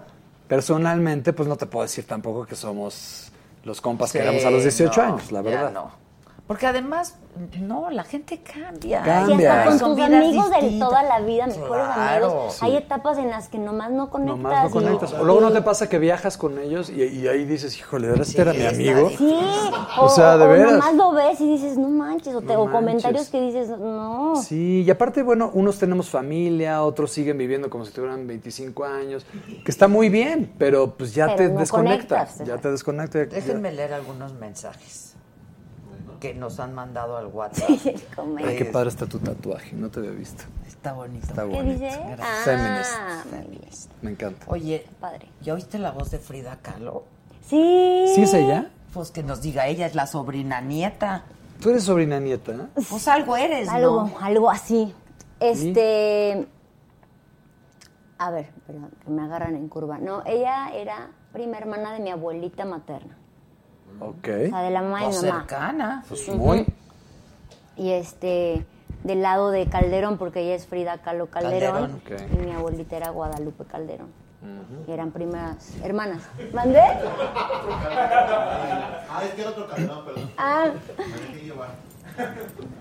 personalmente, 0.49 1.33
pues 1.35 1.49
no 1.49 1.57
te 1.57 1.67
puedo 1.67 1.83
decir 1.83 2.07
tampoco 2.07 2.47
que 2.47 2.55
somos 2.57 3.31
los 3.65 3.81
compas 3.81 4.11
Sí, 4.11 4.19
que 4.19 4.25
éramos 4.25 4.45
a 4.45 4.51
los 4.51 4.63
18 4.63 5.03
no, 5.03 5.09
años, 5.15 5.31
la 5.33 5.43
ya 5.43 5.51
verdad. 5.51 5.73
no. 5.73 6.02
Porque 6.53 6.67
además, 6.67 7.17
no, 7.61 7.89
la 7.89 8.05
gente 8.05 8.41
cambia. 8.43 9.01
Cambia. 9.03 9.37
Y 9.41 9.45
hasta 9.47 9.65
con 9.71 9.79
Son 9.79 9.97
tus 9.97 10.05
amigos 10.05 10.51
de 10.51 10.79
toda 10.79 11.03
la 11.03 11.21
vida, 11.21 11.47
mejores 11.47 11.85
Claro. 11.95 12.27
amigos. 12.27 12.63
Hay 12.63 12.77
etapas 12.77 13.17
en 13.17 13.31
las 13.31 13.49
que 13.49 13.57
nomás 13.57 13.91
no 13.91 14.11
conectas. 14.11 14.37
Nomás 14.37 14.65
no 14.65 14.69
y- 14.69 14.73
conectas. 14.85 15.13
O 15.15 15.25
luego 15.25 15.41
no 15.41 15.51
te 15.51 15.63
pasa 15.63 15.89
que 15.89 15.99
viajas 15.99 16.37
con 16.37 16.59
ellos 16.59 16.91
y, 16.91 17.03
y 17.05 17.29
ahí 17.29 17.47
dices, 17.47 17.79
híjole, 17.79 18.09
¿de 18.09 18.11
verdad 18.13 18.25
Sí, 18.27 18.31
este 18.39 18.43
era 18.43 18.53
mi 18.53 18.67
amigo? 18.67 19.11
Sí, 19.17 19.35
O 19.99 20.09
sea, 20.11 20.37
de 20.37 20.47
veras. 20.47 20.73
nomás 20.73 20.95
lo 20.95 21.13
ves 21.13 21.41
y 21.41 21.49
dices, 21.53 21.79
no 21.79 21.89
manches, 21.89 22.35
o, 22.35 22.43
te- 22.43 22.53
No 22.53 22.65
o 22.65 22.71
comentarios 22.71 23.03
manches. 23.03 23.31
que 23.31 23.41
dices, 23.41 23.69
no. 23.71 24.37
Sí, 24.37 24.83
y 24.87 24.91
aparte, 24.91 25.23
bueno, 25.23 25.51
unos 25.55 25.79
tenemos 25.79 26.11
familia, 26.11 26.83
otros 26.83 27.13
siguen 27.13 27.39
viviendo 27.39 27.71
como 27.71 27.87
si 27.87 27.93
tuvieran 27.93 28.27
25 28.27 28.85
años, 28.85 29.25
que 29.65 29.71
está 29.71 29.89
muy 29.89 30.11
bien, 30.11 30.53
pero 30.59 30.95
pues 30.97 31.15
ya 31.15 31.27
Pero 31.27 31.37
te 31.39 31.49
no 31.49 31.61
desconecta, 31.61 32.17
conectas. 32.27 32.47
ya 32.47 32.59
te 32.59 32.71
desconecta. 32.71 33.19
ya- 33.21 33.25
Déjenme 33.27 33.73
leer 33.73 33.95
algunos 33.95 34.35
mensajes 34.35 35.02
que 36.23 36.35
nos 36.35 36.61
han 36.61 36.73
mandado 36.73 37.17
al 37.17 37.27
WhatsApp. 37.27 37.69
Ay, 38.39 38.57
qué 38.57 38.65
padre 38.67 38.91
está 38.91 39.07
tu 39.07 39.19
tatuaje, 39.19 39.75
no 39.75 39.91
te 39.91 39.99
había 39.99 40.13
visto. 40.13 40.45
Está 40.69 40.93
bonito. 40.93 41.27
Está 41.27 41.43
¿Qué 41.43 41.49
bonito. 41.49 41.73
dice? 41.85 41.99
Ah, 42.21 43.25
feminist. 43.29 43.91
Me 44.03 44.13
encanta. 44.13 44.47
Oye, 44.47 44.87
Padre. 45.01 45.27
¿ya 45.41 45.55
oíste 45.55 45.81
la 45.81 45.91
voz 45.91 46.13
de 46.13 46.21
Frida 46.21 46.59
Kahlo? 46.63 47.03
Sí. 47.41 48.05
¿Sí 48.15 48.23
es 48.23 48.35
ella? 48.35 48.71
Pues 48.95 49.11
que 49.11 49.25
nos 49.25 49.43
diga, 49.43 49.67
ella 49.67 49.85
es 49.85 49.97
la 49.97 50.07
sobrina 50.07 50.61
nieta. 50.61 51.25
Tú 51.61 51.71
eres 51.71 51.83
sobrina 51.83 52.21
nieta, 52.21 52.53
¿eh? 52.53 52.69
Pues 52.89 53.09
algo 53.09 53.37
eres, 53.37 53.69
Algo, 53.69 54.05
¿no? 54.05 54.19
algo 54.21 54.49
así. 54.49 54.95
Este. 55.41 56.47
A 58.19 58.31
ver, 58.31 58.53
perdón, 58.65 58.93
que 59.05 59.11
me 59.11 59.23
agarran 59.23 59.57
en 59.57 59.67
curva. 59.67 59.99
No, 59.99 60.23
ella 60.25 60.69
era 60.73 61.11
prima 61.33 61.59
hermana 61.59 61.93
de 61.95 61.99
mi 61.99 62.11
abuelita 62.11 62.65
materna. 62.65 63.19
Ok. 64.09 64.29
O 64.47 64.51
sea, 64.51 64.63
de 64.63 64.71
la 64.71 64.83
mamá 64.83 65.01
Pues 65.05 65.23
y 65.23 65.27
mamá. 65.27 65.39
cercana. 65.41 66.05
Pues 66.09 66.29
muy. 66.29 66.67
Y 67.77 67.91
este, 67.93 68.65
del 69.05 69.23
lado 69.23 69.51
de 69.51 69.67
Calderón, 69.67 70.19
porque 70.19 70.41
ella 70.41 70.55
es 70.55 70.67
Frida 70.67 70.99
Kahlo 70.99 71.27
Calderón. 71.27 72.01
Calderón. 72.07 72.35
Y 72.35 72.39
mi 72.47 72.53
abuelita 72.53 72.97
era 72.97 73.11
Guadalupe 73.11 73.65
Calderón. 73.65 74.09
Y 74.89 74.91
eran 74.91 75.13
primas 75.13 75.77
hermanas. 75.85 76.21
¿Mandé? 76.53 76.81
Ah, 76.81 76.99
es 79.25 79.31
que 79.35 79.41
era 79.43 79.51
otro 79.51 79.69
Calderón, 79.69 80.05
perdón. 80.05 80.31
Ah. 80.37 80.71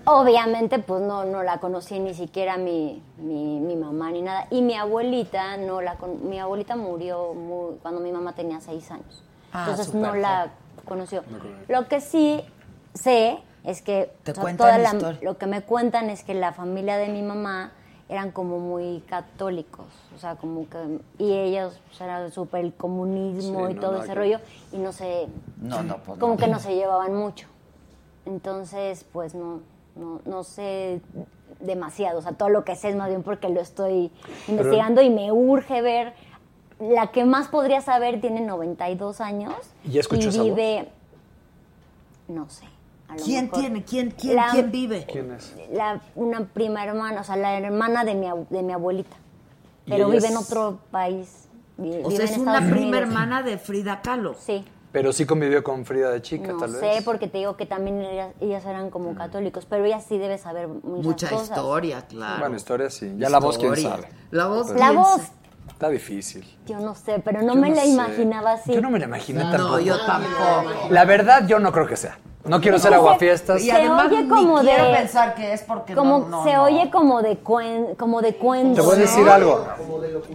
Obviamente, 0.04 0.78
pues 0.80 1.00
no, 1.02 1.24
no 1.24 1.42
la 1.42 1.58
conocí 1.58 1.98
ni 1.98 2.14
siquiera 2.14 2.56
mi, 2.58 3.02
mi, 3.18 3.60
mi 3.60 3.76
mamá 3.76 4.10
ni 4.10 4.22
nada. 4.22 4.46
Y 4.50 4.60
mi 4.62 4.74
abuelita, 4.74 5.56
no 5.56 5.80
la 5.80 5.94
con- 5.96 6.28
mi 6.28 6.38
abuelita 6.38 6.76
murió 6.76 7.32
muy- 7.32 7.76
cuando 7.80 8.00
mi 8.00 8.12
mamá 8.12 8.34
tenía 8.34 8.60
seis 8.60 8.90
años. 8.90 9.22
Ah, 9.52 9.66
Entonces 9.68 9.94
no 9.94 10.14
la 10.14 10.50
conoció. 10.92 11.22
Lo 11.68 11.88
que 11.88 12.00
sí 12.00 12.42
sé 12.94 13.38
es 13.64 13.80
que 13.80 14.12
Te 14.24 14.32
o 14.32 14.34
sea, 14.34 14.56
toda 14.56 14.76
la- 14.78 15.16
lo 15.22 15.38
que 15.38 15.46
me 15.46 15.62
cuentan 15.62 16.10
es 16.10 16.22
que 16.22 16.34
la 16.34 16.52
familia 16.52 16.96
de 16.98 17.08
mi 17.08 17.22
mamá 17.22 17.72
eran 18.08 18.30
como 18.30 18.58
muy 18.58 19.00
católicos, 19.08 19.86
o 20.14 20.18
sea, 20.18 20.34
como 20.36 20.68
que 20.68 20.98
y 21.18 21.32
ellos 21.32 21.80
pues, 21.88 22.00
era 22.02 22.30
súper 22.30 22.60
el 22.64 22.74
comunismo 22.74 23.66
Sí, 23.66 23.72
y 23.72 23.74
no, 23.74 23.80
todo 23.80 23.96
ese 23.98 24.08
que- 24.08 24.14
rollo 24.14 24.38
y 24.72 24.76
no 24.76 24.92
se 24.92 25.28
No, 25.62 25.82
no, 25.82 25.96
pues 25.98 26.18
como 26.18 26.34
no. 26.34 26.38
que 26.38 26.46
no 26.48 26.58
se 26.58 26.74
llevaban 26.74 27.14
mucho. 27.14 27.46
Entonces, 28.26 29.04
pues 29.12 29.34
no, 29.34 29.60
no, 29.96 30.20
no 30.26 30.44
sé 30.44 31.00
demasiado. 31.60 32.18
O 32.18 32.22
sea, 32.22 32.32
todo 32.32 32.50
lo 32.50 32.64
que 32.64 32.76
sé 32.76 32.90
es 32.90 32.96
más 32.96 33.08
bien 33.08 33.22
porque 33.22 33.48
lo 33.48 33.60
estoy 33.60 34.10
investigando 34.48 35.00
y 35.00 35.08
me 35.10 35.32
urge 35.32 35.80
ver. 35.80 36.12
La 36.90 37.08
que 37.12 37.24
más 37.24 37.48
podría 37.48 37.80
saber 37.80 38.20
tiene 38.20 38.40
92 38.40 39.20
años. 39.20 39.54
¿Y 39.84 39.92
ya 39.92 40.00
escuchó 40.00 40.30
esa 40.30 40.42
vive. 40.42 40.88
No 42.28 42.48
sé. 42.48 42.64
a 43.08 43.16
lo 43.16 43.22
¿Quién 43.24 43.44
mejor- 43.44 43.60
tiene? 43.60 43.84
¿Quién, 43.84 44.10
quién, 44.12 44.36
La- 44.36 44.48
quién 44.52 44.70
vive? 44.70 45.04
¿Quién 45.04 45.32
es? 45.32 45.54
la- 45.70 46.00
una 46.14 46.44
prima 46.46 46.82
hermana, 46.82 47.20
o 47.20 47.24
sea, 47.24 47.36
la 47.36 47.58
hermana 47.58 48.04
de 48.04 48.14
mi, 48.14 48.26
de 48.48 48.62
mi 48.62 48.72
abuelita. 48.72 49.16
¿Y 49.84 49.90
Pero 49.90 50.08
vive 50.08 50.26
en 50.28 50.36
otro 50.38 50.78
país. 50.90 51.48
O 51.78 51.82
vive 51.82 52.02
sea, 52.16 52.24
en 52.26 52.32
es 52.32 52.38
una 52.38 52.70
prima 52.70 52.98
hermana 52.98 53.42
de 53.42 53.58
Frida 53.58 54.00
Kahlo. 54.00 54.34
Sí. 54.38 54.64
Pero 54.92 55.12
sí 55.12 55.26
convivió 55.26 55.62
con 55.64 55.84
Frida 55.84 56.10
de 56.10 56.22
chica, 56.22 56.52
No 56.52 56.58
tal 56.58 56.70
sé, 56.72 56.80
vez. 56.80 57.04
porque 57.04 57.26
te 57.28 57.38
digo 57.38 57.56
que 57.56 57.66
también 57.66 58.00
ellas, 58.00 58.32
ellas 58.40 58.64
eran 58.66 58.88
como 58.90 59.14
católicos, 59.14 59.66
pero 59.68 59.84
ella 59.84 60.00
sí 60.00 60.16
debe 60.18 60.38
saber 60.38 60.68
muchas 60.68 61.04
Mucha 61.06 61.30
cosas. 61.30 61.48
historia, 61.48 62.06
claro. 62.06 62.40
Bueno, 62.40 62.56
historia 62.56 62.88
sí. 62.90 63.12
Ya 63.18 63.28
la 63.28 63.40
voz, 63.40 63.58
quién 63.58 63.76
sabe. 63.76 64.08
La 64.30 64.46
voz, 64.46 64.68
La 64.70 64.88
¿quién 64.88 64.96
voz, 64.96 65.20
Está 65.82 65.90
difícil. 65.90 66.44
Yo 66.64 66.78
no 66.78 66.94
sé, 66.94 67.20
pero 67.24 67.42
no 67.42 67.54
Yo 67.54 67.60
me 67.60 67.70
no 67.70 67.74
la 67.74 67.82
sé. 67.82 67.88
imaginaba 67.88 68.52
así. 68.52 68.72
Yo 68.72 68.80
no 68.80 68.88
me 68.88 69.00
la 69.00 69.06
imaginé 69.06 69.42
No, 69.42 69.50
tampoco. 69.50 69.80
yo 69.80 69.98
tampoco. 70.06 70.86
La 70.90 71.04
verdad, 71.04 71.44
yo 71.48 71.58
no 71.58 71.72
creo 71.72 71.88
que 71.88 71.96
sea. 71.96 72.18
No 72.44 72.60
quiero 72.60 72.78
ser 72.78 72.90
Se- 72.92 72.94
aguafiestas. 72.98 73.64
Y 73.64 73.70
además 73.72 74.06
oye 74.06 74.22
ni 74.22 74.28
como 74.28 74.60
quiero 74.60 74.84
de- 74.86 74.94
pensar 74.94 75.34
que 75.34 75.52
es 75.52 75.62
porque 75.62 75.96
como 75.96 76.20
no, 76.20 76.28
no, 76.28 76.44
se 76.44 76.52
no. 76.52 76.62
oye 76.62 76.88
como 76.88 77.20
de 77.20 77.38
cuen, 77.38 77.96
como 77.96 78.22
de 78.22 78.36
cuento. 78.36 78.80
Te 78.80 78.86
voy 78.86 78.94
a 78.94 78.98
¿no? 78.98 79.02
decir 79.02 79.28
algo. 79.28 79.66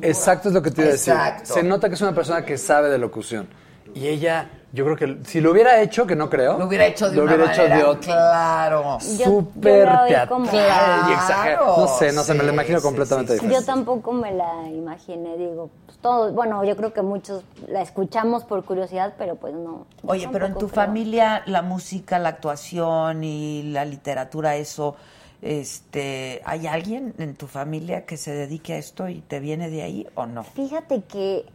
Exacto 0.02 0.49
es 0.49 0.53
lo 0.53 0.61
que 0.61 0.69
te 0.72 0.82
iba 0.82 0.90
a 0.90 0.91
decir. 0.91 1.14
Exacto. 1.14 1.53
Se 1.53 1.64
nota 1.64 1.88
que 1.88 1.95
es 1.95 2.02
una 2.02 2.14
persona 2.14 2.44
que 2.44 2.57
sabe 2.57 2.90
de 2.90 2.98
locución. 2.98 3.48
Y 3.95 4.06
ella, 4.07 4.49
yo 4.73 4.84
creo 4.84 4.95
que 4.98 5.18
si 5.26 5.39
lo 5.41 5.52
hubiera 5.52 5.81
hecho, 5.81 6.06
que 6.06 6.15
no 6.15 6.30
creo. 6.30 6.57
Lo 6.60 6.65
hubiera 6.68 6.85
hecho 6.85 7.10
de 7.10 7.15
lo 7.15 7.23
una 7.23 7.35
hubiera 7.35 7.52
hecho 7.53 7.64
de 7.64 7.84
otra. 7.84 8.14
claro. 8.14 8.98
Súper 8.99 9.88
teatral 10.07 10.27
como- 10.27 10.45
y 10.52 11.14
exagerado. 11.14 11.77
No 11.77 11.88
sé, 11.88 12.11
no 12.11 12.23
sé, 12.23 12.34
me 12.34 12.44
lo 12.44 12.49
sí, 12.49 12.53
imagino 12.53 12.80
sí, 12.80 12.84
completamente 12.84 13.34
sí, 13.34 13.39
sí. 13.39 13.45
diferente. 13.45 13.68
Yo 13.68 13.73
tampoco 13.73 14.11
me 14.14 14.34
la 14.34 14.68
imaginé, 14.69 15.38
digo, 15.38 15.69
pues 15.85 15.98
todos, 15.99 16.34
bueno, 16.34 16.64
yo 16.64 16.76
creo 16.76 16.94
que 16.94 17.02
muchos 17.02 17.44
la 17.68 17.81
escuchamos 17.81 18.44
por 18.44 18.64
curiosidad, 18.65 19.14
pero 19.18 19.35
pues 19.35 19.53
no. 19.53 19.85
Oye, 20.06 20.27
pero 20.31 20.45
en 20.45 20.53
tu 20.53 20.68
creo. 20.68 20.69
familia 20.69 21.44
la 21.45 21.61
música, 21.61 22.19
la 22.19 22.30
actuación 22.30 23.23
y 23.23 23.64
la 23.64 23.85
literatura, 23.85 24.57
eso, 24.57 24.95
este, 25.41 26.41
¿hay 26.45 26.68
alguien 26.68 27.14
en 27.19 27.35
tu 27.35 27.48
familia 27.48 28.06
que 28.06 28.18
se 28.18 28.31
dedique 28.31 28.73
a 28.73 28.77
esto 28.77 29.07
y 29.07 29.22
te 29.22 29.39
viene 29.39 29.69
de 29.69 29.81
ahí 29.84 30.07
o 30.15 30.26
no? 30.26 30.44
Fíjate 30.44 31.03
que, 31.03 31.45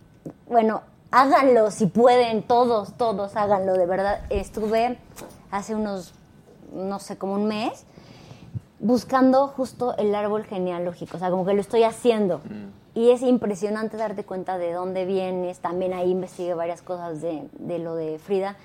bueno, 0.48 0.82
háganlo 1.12 1.70
si 1.70 1.86
pueden, 1.86 2.43
todos, 2.43 2.97
todos 2.97 3.36
háganlo, 3.36 3.74
de 3.74 3.86
verdad. 3.86 4.22
Estuve 4.30 4.98
hace 5.51 5.74
unos, 5.74 6.14
no 6.74 6.98
sé, 6.98 7.16
como 7.16 7.34
un 7.34 7.47
mes, 7.47 7.84
buscando 8.80 9.47
justo 9.47 9.97
el 9.98 10.14
árbol 10.14 10.44
genealógico, 10.44 11.18
o 11.18 11.20
sea, 11.20 11.30
como 11.30 11.47
que 11.47 11.55
lo 11.55 11.60
estoy 11.60 11.84
haciendo. 11.84 12.40
Y 12.94 13.10
es 13.10 13.22
impresionante 13.22 13.97
darte 13.97 14.24
cuenta 14.24 14.59
de 14.59 14.72
dónde 14.72 15.06
vienes. 15.06 15.60
También 15.60 15.94
ahí 15.94 16.10
investigué 16.10 16.52
varias 16.55 16.82
cosas 16.82 17.22
de, 17.22 17.48
de 17.59 17.78
lo 17.78 17.94
de 17.94 18.18
Frida. 18.18 18.56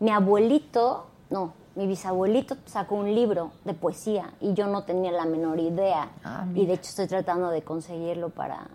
Mi 0.00 0.10
abuelito, 0.10 1.06
no, 1.28 1.52
mi 1.74 1.86
bisabuelito 1.86 2.56
sacó 2.66 2.94
un 2.94 3.14
libro 3.14 3.50
de 3.64 3.74
poesía 3.74 4.32
y 4.40 4.54
yo 4.54 4.68
no 4.68 4.84
tenía 4.84 5.12
la 5.12 5.24
menor 5.24 5.58
idea. 5.58 6.10
Ah, 6.22 6.46
y 6.54 6.66
de 6.66 6.74
hecho 6.74 6.88
estoy 6.88 7.08
tratando 7.08 7.50
de 7.50 7.62
conseguirlo 7.62 8.30
para, 8.30 8.68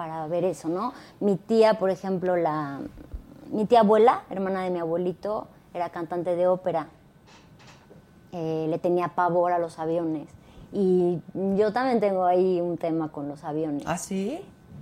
para 0.00 0.26
ver 0.28 0.44
eso, 0.44 0.70
¿no? 0.70 0.94
Mi 1.20 1.36
tía, 1.36 1.74
por 1.74 1.90
ejemplo, 1.90 2.34
la, 2.34 2.80
mi 3.52 3.66
tía 3.66 3.80
abuela, 3.80 4.22
hermana 4.30 4.62
de 4.62 4.70
mi 4.70 4.78
abuelito, 4.78 5.46
era 5.74 5.90
cantante 5.90 6.36
de 6.36 6.46
ópera. 6.46 6.88
Eh, 8.32 8.66
le 8.70 8.78
tenía 8.78 9.08
pavor 9.08 9.52
a 9.52 9.58
los 9.58 9.78
aviones. 9.78 10.26
Y 10.72 11.20
yo 11.54 11.74
también 11.74 12.00
tengo 12.00 12.24
ahí 12.24 12.62
un 12.62 12.78
tema 12.78 13.12
con 13.12 13.28
los 13.28 13.44
aviones. 13.44 13.82
¿Ah, 13.84 13.98
sí? 13.98 14.40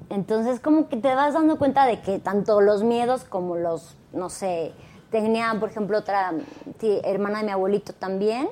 Entonces, 0.09 0.61
como 0.61 0.89
que 0.89 0.99
te 0.99 1.13
vas 1.13 1.35
dando 1.35 1.59
cuenta 1.59 1.85
de 1.85 2.01
que 2.01 2.21
tanto 2.21 2.61
los 2.61 2.85
miedos 2.85 3.25
como 3.25 3.57
los, 3.57 3.97
no 4.13 4.31
sé, 4.31 4.71
tenía, 5.11 5.53
por 5.59 5.71
ejemplo, 5.71 5.99
otra 5.99 6.33
sí, 6.79 7.01
hermana 7.03 7.39
de 7.39 7.47
mi 7.47 7.51
abuelito 7.51 7.93
también, 7.93 8.49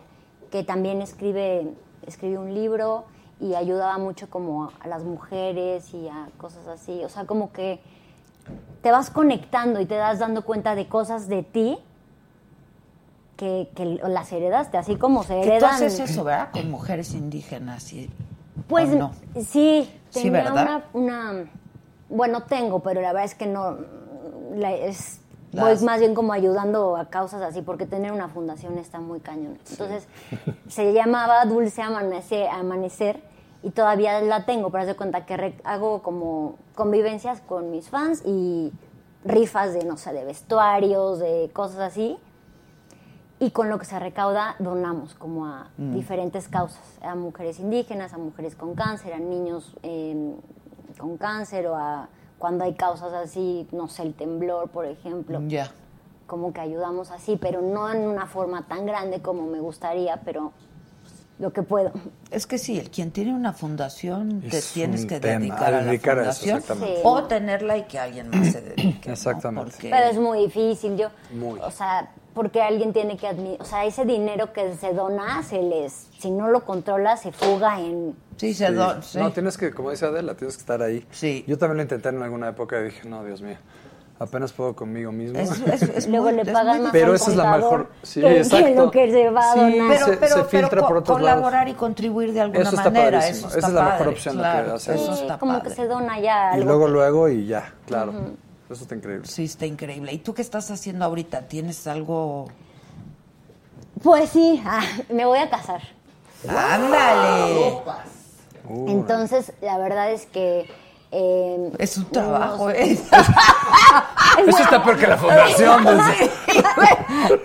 que 0.51 0.65
también 0.65 1.01
escribe, 1.01 1.71
escribe 2.09 2.39
un 2.39 2.53
libro 2.53 3.05
y 3.41 3.55
ayudaba 3.55 3.99
mucho 3.99 4.29
como 4.31 4.71
a 4.81 4.89
las 4.89 5.05
mujeres 5.05 5.93
y 5.95 6.09
a 6.09 6.29
cosas 6.39 6.67
así. 6.69 7.05
O 7.05 7.09
sea, 7.09 7.25
como 7.27 7.53
que 7.53 7.81
te 8.83 8.91
vas 8.91 9.11
conectando 9.11 9.81
y 9.81 9.87
te 9.87 9.97
das 9.97 10.19
dando 10.19 10.45
cuenta 10.45 10.75
de 10.75 10.87
cosas 10.89 11.29
de 11.29 11.43
ti 11.43 11.79
que, 13.37 13.69
que 13.75 13.85
las 14.09 14.33
heredaste, 14.33 14.79
así 14.79 14.97
como 14.97 15.23
se 15.23 15.35
Que 15.35 15.43
tú 15.43 15.49
heredan. 15.51 15.75
haces 15.75 16.01
eso, 16.01 16.25
¿verdad? 16.25 16.51
Con 16.53 16.71
mujeres 16.71 17.13
indígenas 17.15 17.93
y... 17.93 18.09
Pues 18.69 18.91
¿o 18.91 18.97
no? 18.97 19.13
sí, 19.35 19.91
Sí, 20.11 20.23
tenía 20.23 20.31
¿verdad? 20.45 20.63
una, 20.63 20.85
una- 20.95 21.51
bueno, 22.09 22.45
tengo, 22.45 22.81
pero 22.81 23.03
la 23.03 23.09
verdad 23.09 23.25
es 23.25 23.35
que 23.35 23.47
no, 23.47 23.77
la- 24.55 24.73
es, 24.73 25.21
Las- 25.57 25.79
voy 25.81 25.87
más 25.87 26.01
bien 26.01 26.15
como 26.15 26.33
ayudando 26.33 26.97
a 26.97 27.07
causas 27.07 27.43
así, 27.43 27.63
porque 27.63 27.87
tener 27.87 28.13
una 28.13 28.29
fundación 28.29 28.79
está 28.79 29.01
muy 29.01 29.21
cañón. 29.21 29.59
Entonces, 29.71 30.07
se 30.69 30.93
llamaba 30.93 31.45
Dulce 31.47 31.83
Amanecer, 31.83 32.49
Amanecer 32.49 33.21
y 33.63 33.71
todavía 33.71 34.21
la 34.21 34.45
tengo, 34.47 34.71
pero 34.71 34.83
haz 34.83 34.87
de 34.89 34.95
cuenta 34.97 35.27
que 35.27 35.59
hago 35.65 36.03
como 36.03 36.57
convivencias 36.75 37.41
con 37.41 37.71
mis 37.71 37.89
fans 37.89 38.23
y 38.25 38.73
rifas 39.25 39.73
de, 39.73 39.85
no 39.85 39.97
sé, 39.97 40.13
de 40.13 40.25
vestuarios, 40.25 41.19
de 41.19 41.51
cosas 41.53 41.81
así. 41.81 42.17
Y 43.39 43.51
con 43.51 43.69
lo 43.69 43.79
que 43.79 43.85
se 43.85 43.99
recauda 43.99 44.57
donamos 44.59 45.15
como 45.15 45.47
a 45.47 45.69
Mm. 45.77 45.93
diferentes 45.95 46.49
causas, 46.49 46.81
a 47.03 47.15
mujeres 47.15 47.59
indígenas, 47.61 48.15
a 48.15 48.19
mujeres 48.19 48.55
con 48.57 48.75
cáncer, 48.75 49.13
a 49.13 49.19
niños 49.19 49.77
eh, 49.83 50.35
con 50.99 51.19
cáncer 51.19 51.67
o 51.67 51.75
a 51.77 52.09
cuando 52.39 52.65
hay 52.65 52.75
causas 52.75 53.13
así, 53.13 53.67
no 53.73 53.89
sé, 53.89 54.03
el 54.03 54.15
temblor, 54.15 54.69
por 54.71 54.85
ejemplo. 54.87 55.41
Ya. 55.49 55.71
Como 56.27 56.53
que 56.53 56.61
ayudamos 56.61 57.11
así, 57.11 57.37
pero 57.41 57.63
no 57.63 57.91
en 57.91 58.07
una 58.07 58.27
forma 58.27 58.67
tan 58.67 58.85
grande 58.87 59.21
como 59.21 59.47
me 59.47 59.61
gustaría, 59.61 60.21
pero 60.25 60.53
lo 61.39 61.53
que 61.53 61.63
puedo. 61.63 61.93
Es 62.31 62.47
que 62.47 62.59
sí, 62.59 62.79
el 62.79 62.91
quien 62.91 63.11
tiene 63.11 63.33
una 63.35 63.53
fundación 63.53 64.41
te 64.41 64.59
Es 64.59 64.73
tienes 64.73 65.07
que 65.07 65.21
tema, 65.21 65.39
dedicar 65.39 65.75
a 65.75 65.81
la 65.83 65.85
dedicar 65.85 66.19
a 66.19 66.23
eso, 66.31 66.33
fundación 66.41 66.57
exactamente. 66.59 66.97
Sí. 66.97 67.03
o 67.05 67.23
tenerla 67.25 67.77
y 67.79 67.83
que 67.85 67.99
alguien 67.99 68.31
más 68.31 68.53
se 68.53 68.61
dedique. 68.63 69.09
¿no? 69.09 69.13
Exactamente. 69.13 69.71
Porque- 69.73 69.91
Pero 69.91 70.07
es 70.07 70.19
muy 70.19 70.39
difícil, 70.41 70.97
yo, 70.97 71.09
Muy. 71.33 71.61
o 71.61 71.71
sea, 71.71 72.11
porque 72.37 72.61
alguien 72.61 72.93
tiene 72.93 73.17
que 73.17 73.27
admitir, 73.27 73.57
o 73.63 73.65
sea, 73.65 73.87
ese 73.87 74.05
dinero 74.05 74.53
que 74.53 74.75
se 74.75 74.93
dona, 74.93 75.43
se 75.43 75.63
les, 75.63 76.09
si 76.19 76.31
no 76.31 76.49
lo 76.49 76.65
controla, 76.67 77.17
se 77.17 77.33
fuga 77.33 77.81
en 77.81 78.15
Sí, 78.37 78.53
se 78.53 78.67
Sí. 78.69 78.75
do- 78.75 79.01
sí. 79.01 79.19
No, 79.19 79.33
tienes 79.33 79.57
que, 79.57 79.71
como 79.73 79.91
dice 79.91 80.05
Adela, 80.05 80.35
tienes 80.35 80.57
que 80.57 80.61
estar 80.61 80.83
ahí. 80.83 81.07
Sí. 81.11 81.43
Yo 81.49 81.57
también 81.57 81.79
lo 81.79 81.83
intenté 81.85 82.11
en 82.11 82.23
alguna 82.23 82.49
época 82.51 82.79
y 82.79 82.85
dije, 82.85 83.09
no, 83.09 83.25
Dios 83.25 83.41
mío, 83.41 83.57
apenas 84.19 84.53
puedo 84.53 84.77
conmigo 84.77 85.11
mismo. 85.13 85.39
Es- 85.39 85.59
es- 85.67 85.83
es 85.83 86.07
Luego 86.09 86.27
muy- 86.27 86.45
le 86.45 86.53
pagan 86.53 86.83
más 86.83 86.93
Pero 86.93 87.15
esa 87.15 87.31
es 87.31 87.37
la 87.39 87.57
mejor- 87.57 87.89
sí, 88.03 88.21
que- 88.21 88.27
que 88.29 88.37
exacto. 88.41 88.85
lo 88.85 88.91
que 88.91 89.11
se 89.11 89.31
va 89.31 89.41
a 89.41 89.55
Sí, 89.55 89.59
donar. 89.61 89.89
pero, 89.89 90.07
se- 90.07 90.17
pero, 90.19 90.29
se 90.29 90.35
pero 90.45 90.45
filtra 90.49 90.81
co- 90.83 90.89
por 90.89 90.97
otros 90.99 91.17
colaborar 91.19 91.69
y 91.69 91.73
contribuir 91.73 92.35
de 92.35 92.43
alguna 92.43 92.61
Eso 92.61 92.77
está 92.77 92.91
manera, 92.91 93.27
eso 93.27 93.49
Esa 93.49 93.59
es 93.59 93.65
la 93.73 93.83
mejor 93.83 93.99
padre, 93.99 94.09
opción, 94.11 94.37
la 94.37 94.43
claro, 94.53 94.69
que 94.73 94.75
eso 94.77 95.15
Sí, 95.17 95.23
está 95.23 95.39
como 95.39 95.53
padre. 95.55 95.69
que 95.71 95.75
se 95.75 95.87
dona 95.87 96.21
ya 96.21 96.59
Y 96.59 96.63
luego, 96.65 96.85
que- 96.85 96.93
luego 96.93 97.29
y 97.31 97.47
ya, 97.47 97.73
claro. 97.87 98.13
Eso 98.71 98.83
está 98.83 98.95
increíble. 98.95 99.27
Sí, 99.29 99.45
está 99.45 99.67
increíble. 99.67 100.13
¿Y 100.13 100.19
tú 100.19 100.35
qué 100.35 100.43
estás 100.43 100.71
haciendo 100.71 101.05
ahorita? 101.05 101.43
¿Tienes 101.43 101.87
algo...? 101.87 102.49
Pues 104.03 104.31
sí, 104.31 104.63
ah, 104.67 104.83
me 105.09 105.25
voy 105.25 105.39
a 105.39 105.49
casar. 105.49 105.81
¡Ándale! 106.49 107.81
Uh, 108.69 108.91
Entonces, 108.91 109.53
la 109.63 109.79
verdad 109.79 110.11
es 110.11 110.27
que... 110.27 110.69
eh, 111.13 111.73
Es 111.79 111.97
un 111.97 112.05
trabajo, 112.07 112.65
unos- 112.65 112.75
¿eh? 112.77 112.99
Eso 114.47 114.59
está 114.63 114.85
peor 114.85 114.99
que 114.99 115.07
la 115.07 115.17
fundación. 115.17 115.85
desde-. 115.87 116.31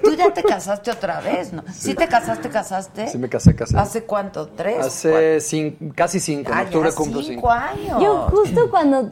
Tú 0.04 0.14
ya 0.16 0.34
te 0.34 0.44
casaste 0.44 0.92
otra 0.92 1.22
vez, 1.22 1.54
¿no? 1.54 1.64
¿Sí 1.74 1.94
te 1.96 2.08
casaste, 2.08 2.50
casaste? 2.50 3.08
Sí, 3.08 3.18
me 3.18 3.30
casé, 3.30 3.56
casé. 3.56 3.78
¿Hace 3.78 4.04
cuánto? 4.04 4.48
¿Tres? 4.50 4.86
Hace 4.86 5.38
cin- 5.38 5.94
casi 5.96 6.20
cinco. 6.20 6.52
En 6.52 6.58
Ah, 6.58 6.62
octubre 6.64 6.90
ya 6.90 6.96
cumplo 6.96 7.22
cinco 7.22 7.34
cinco. 7.34 7.50
años. 7.52 8.02
Yo 8.04 8.28
justo 8.30 8.70
cuando 8.70 9.12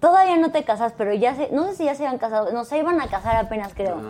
todavía 0.00 0.36
no 0.36 0.50
te 0.50 0.64
casas, 0.64 0.92
pero 0.96 1.12
ya 1.14 1.34
se, 1.34 1.50
no 1.50 1.66
sé 1.68 1.74
si 1.76 1.84
ya 1.84 1.94
se 1.94 2.04
habían 2.06 2.18
casado, 2.18 2.52
no 2.52 2.64
se 2.64 2.78
iban 2.78 3.00
a 3.00 3.08
casar 3.08 3.36
apenas 3.36 3.72
creo. 3.74 4.00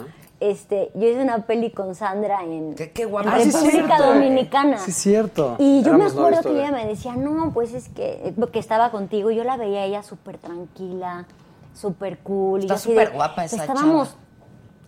Este, 0.40 0.93
yo 0.94 1.09
hice 1.09 1.20
una 1.20 1.39
peli 1.47 1.73
con 1.73 1.97
Sandra 1.97 2.44
en, 2.44 2.74
Qué, 2.77 2.93
qué 2.93 3.02
en 3.02 3.10
guapa. 3.10 3.32
Ah, 3.35 3.40
sí, 3.40 3.51
República 3.51 3.97
cierto. 3.97 4.06
Dominicana. 4.15 4.78
Sí, 4.78 4.93
cierto. 4.93 5.56
Y 5.59 5.82
yo 5.82 5.94
me 5.98 6.05
acuerdo 6.05 6.43
que 6.43 6.51
ella 6.51 6.70
me 6.70 6.86
decía, 6.86 7.16
no, 7.16 7.51
pues 7.52 7.74
es 7.74 7.89
que, 7.89 8.35
que 8.52 8.59
estaba 8.60 8.90
contigo, 8.93 9.32
yo 9.32 9.43
la 9.43 9.56
veía 9.56 9.81
a 9.81 9.85
ella 9.85 10.02
súper 10.05 10.39
tranquila, 10.39 11.27
súper 11.74 12.19
cool. 12.19 12.60
y 12.60 12.66
Está 12.66 12.78
súper 12.78 13.10
guapa 13.10 13.44
esa 13.47 13.56
Estábamos 13.56 14.10
chava. 14.10 14.20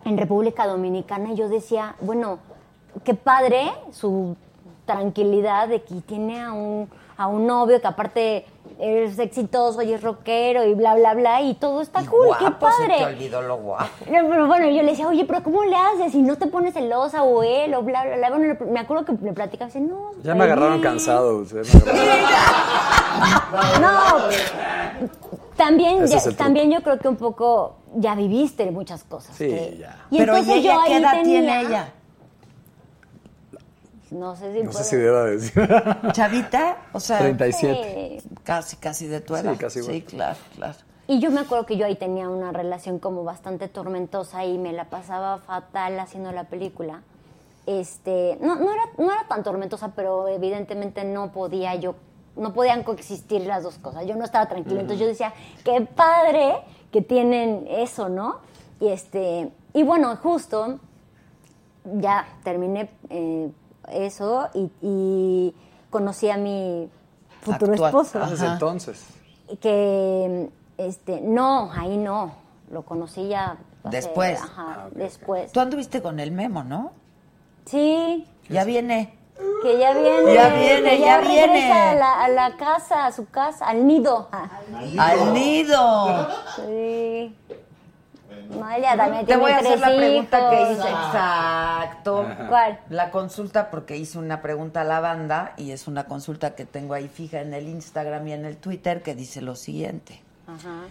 en 0.05 0.19
República 0.19 0.69
Dominicana 0.69 1.33
y 1.33 1.35
yo 1.37 1.49
decía, 1.49 1.97
bueno, 2.01 2.39
qué 3.03 3.15
padre 3.15 3.73
su 3.91 4.37
tranquilidad 4.87 5.67
de 5.69 5.83
que 5.83 5.97
tiene 6.03 6.41
a 6.43 6.53
un, 6.53 6.89
a 7.17 7.27
un 7.27 7.47
novio 7.49 7.81
que 7.81 7.87
aparte 7.89 8.47
es 8.81 9.19
exitoso 9.19 9.83
y 9.83 9.93
es 9.93 10.03
rockero 10.03 10.65
y 10.65 10.75
bla, 10.75 10.95
bla, 10.95 11.15
bla, 11.15 11.43
y 11.43 11.55
todo 11.55 11.81
está 11.83 12.01
cool, 12.07 12.29
qué 12.39 12.45
Guapo, 12.47 12.69
se 12.71 12.83
te 12.85 12.89
padre. 12.89 13.05
olvidó 13.15 13.43
lo 13.43 13.59
guapo. 13.59 13.89
No, 14.11 14.29
pero 14.29 14.47
bueno, 14.47 14.67
yo 14.71 14.83
le 14.83 14.91
decía, 14.93 15.09
oye, 15.09 15.25
pero 15.27 15.43
¿cómo 15.43 15.65
le 15.65 15.77
haces? 15.77 16.13
Si 16.13 16.23
no 16.23 16.37
te 16.37 16.47
pones 16.47 16.75
celosa 16.75 17.23
o 17.23 17.43
él 17.43 17.75
o 17.75 17.83
bla, 17.83 18.05
bla, 18.05 18.17
bla. 18.17 18.31
Bueno, 18.31 18.57
me 18.71 18.81
acuerdo 18.81 19.05
que 19.05 19.13
me 19.13 19.33
platicaba 19.33 19.71
y 19.71 19.75
dice, 19.75 19.81
no. 19.81 20.13
Ya 20.23 20.35
me 20.35 20.45
agarraron 20.45 20.81
bien". 20.81 20.93
cansado. 20.93 21.41
me 21.53 21.61
agarraron- 21.61 22.31
No, 23.81 24.29
también, 25.57 26.07
ya- 26.07 26.21
también 26.37 26.71
yo 26.71 26.83
creo 26.83 26.99
que 26.99 27.09
un 27.09 27.17
poco 27.17 27.77
ya 27.97 28.15
viviste 28.15 28.71
muchas 28.71 29.05
cosas. 29.05 29.37
Sí, 29.37 29.47
que- 29.47 29.77
ya. 29.79 29.97
Y 30.11 30.19
Pero 30.19 30.35
¿y 30.35 30.39
entonces 30.39 30.65
ella 30.65 30.75
yo 30.75 30.81
qué 30.87 30.93
ahí 30.95 31.01
edad 31.03 31.11
tenía- 31.13 31.25
tiene 31.41 31.61
ella? 31.63 31.93
No 34.11 34.37
sé 34.37 34.53
si 34.53 34.63
No 34.63 34.73
sé 34.73 34.85
si 34.85 34.97
deba 34.97 35.25
decir. 35.25 35.53
¿Chavita? 36.13 36.79
O 36.93 37.01
sea... 37.01 37.19
37. 37.19 38.19
Sí. 38.21 38.29
Casi, 38.43 38.77
casi 38.77 39.07
de 39.07 39.21
tu 39.21 39.37
edad. 39.37 39.53
Sí, 39.53 39.59
casi 39.59 39.79
igual. 39.81 39.95
Sí, 39.95 40.03
claro, 40.03 40.39
claro. 40.57 40.79
Y 41.07 41.21
yo 41.21 41.31
me 41.31 41.41
acuerdo 41.41 41.67
que 41.67 41.77
yo 41.77 41.87
ahí 41.87 41.97
tenía 41.97 42.29
una 42.29 42.53
relación 42.53 42.99
como 42.99 43.25
bastante 43.25 43.69
tormentosa 43.69 44.45
y 44.45 44.59
me 44.59 44.73
la 44.73 44.85
pasaba 44.85 45.39
fatal 45.39 45.99
haciendo 45.99 46.31
la 46.33 46.45
película. 46.45 47.03
Este, 47.67 48.39
no, 48.41 48.57
no, 48.57 48.73
era, 48.73 48.83
no 48.99 49.13
era 49.13 49.27
tan 49.29 49.43
tormentosa, 49.43 49.93
pero 49.95 50.29
evidentemente 50.29 51.05
no 51.05 51.33
podía 51.33 51.75
yo 51.75 51.95
no 52.37 52.53
podían 52.53 52.83
coexistir 52.83 53.43
las 53.43 53.63
dos 53.63 53.79
cosas. 53.79 54.07
Yo 54.07 54.17
no 54.17 54.25
estaba 54.25 54.47
tranquila, 54.47 54.81
entonces 54.81 55.01
yo 55.01 55.07
decía, 55.07 55.35
qué 55.65 55.83
padre 55.83 56.55
que 56.91 57.03
tienen 57.03 57.67
eso, 57.69 58.09
¿no? 58.09 58.39
Y 58.81 58.89
este, 58.89 59.51
y 59.73 59.83
bueno, 59.83 60.17
justo 60.17 60.79
ya 61.85 62.27
terminé 62.43 62.91
eh, 63.09 63.51
eso 63.93 64.49
y, 64.55 64.71
y 64.83 65.55
conocí 65.91 66.31
a 66.31 66.37
mi 66.37 66.89
futuro 67.43 67.73
Actual. 67.73 67.89
esposo. 67.91 68.21
Ah, 68.23 68.31
desde 68.31 68.47
entonces. 68.47 69.05
Que 69.61 70.49
este, 70.79 71.21
no, 71.21 71.71
ahí 71.73 71.97
no. 71.97 72.33
Lo 72.71 72.83
conocí 72.83 73.29
ya 73.29 73.57
hace- 73.83 73.97
Después. 73.97 74.41
ajá, 74.41 74.89
después. 74.93 75.51
Tú 75.53 75.61
anduviste 75.61 76.01
con 76.03 76.21
el 76.21 76.31
Memo, 76.33 76.63
¿no? 76.63 76.93
Sí. 77.67 78.27
Ya 78.49 78.65
viene. 78.65 79.15
Que 79.63 79.79
ya 79.79 79.93
viene. 79.93 80.35
Ya 80.35 80.49
viene, 80.51 80.91
que 80.91 81.01
ya 81.01 81.21
viene. 81.21 81.73
A 81.73 81.95
la, 81.95 82.25
a 82.25 82.29
la 82.29 82.57
casa, 82.57 83.07
a 83.07 83.13
su 83.13 83.27
casa, 83.29 83.67
al 83.67 83.87
nido. 83.87 84.29
Al 84.99 85.33
nido. 85.35 86.29
Sí. 86.57 87.35
También 88.59 89.21
Te 89.21 89.27
tiene 89.27 89.43
voy 89.43 89.53
a 89.53 89.59
hacer 89.59 89.79
la 89.81 89.87
pregunta 89.97 90.51
que 90.51 90.63
hice. 90.73 90.89
Exacto. 90.89 92.27
¿Cuál? 92.49 92.81
La 92.89 93.11
consulta, 93.11 93.71
porque 93.71 93.97
hice 93.97 94.19
una 94.19 94.43
pregunta 94.43 94.81
a 94.81 94.85
la 94.85 95.01
banda 95.01 95.53
y 95.57 95.71
es 95.71 95.87
una 95.87 96.05
consulta 96.05 96.55
que 96.55 96.65
tengo 96.65 96.95
ahí 96.95 97.09
fija 97.09 97.41
en 97.41 97.55
el 97.55 97.69
Instagram 97.69 98.27
y 98.29 98.33
en 98.33 98.45
el 98.45 98.57
Twitter 98.57 99.03
que 99.03 99.15
dice 99.15 99.41
lo 99.41 99.55
siguiente. 99.57 100.23
Ajá. 100.49 100.83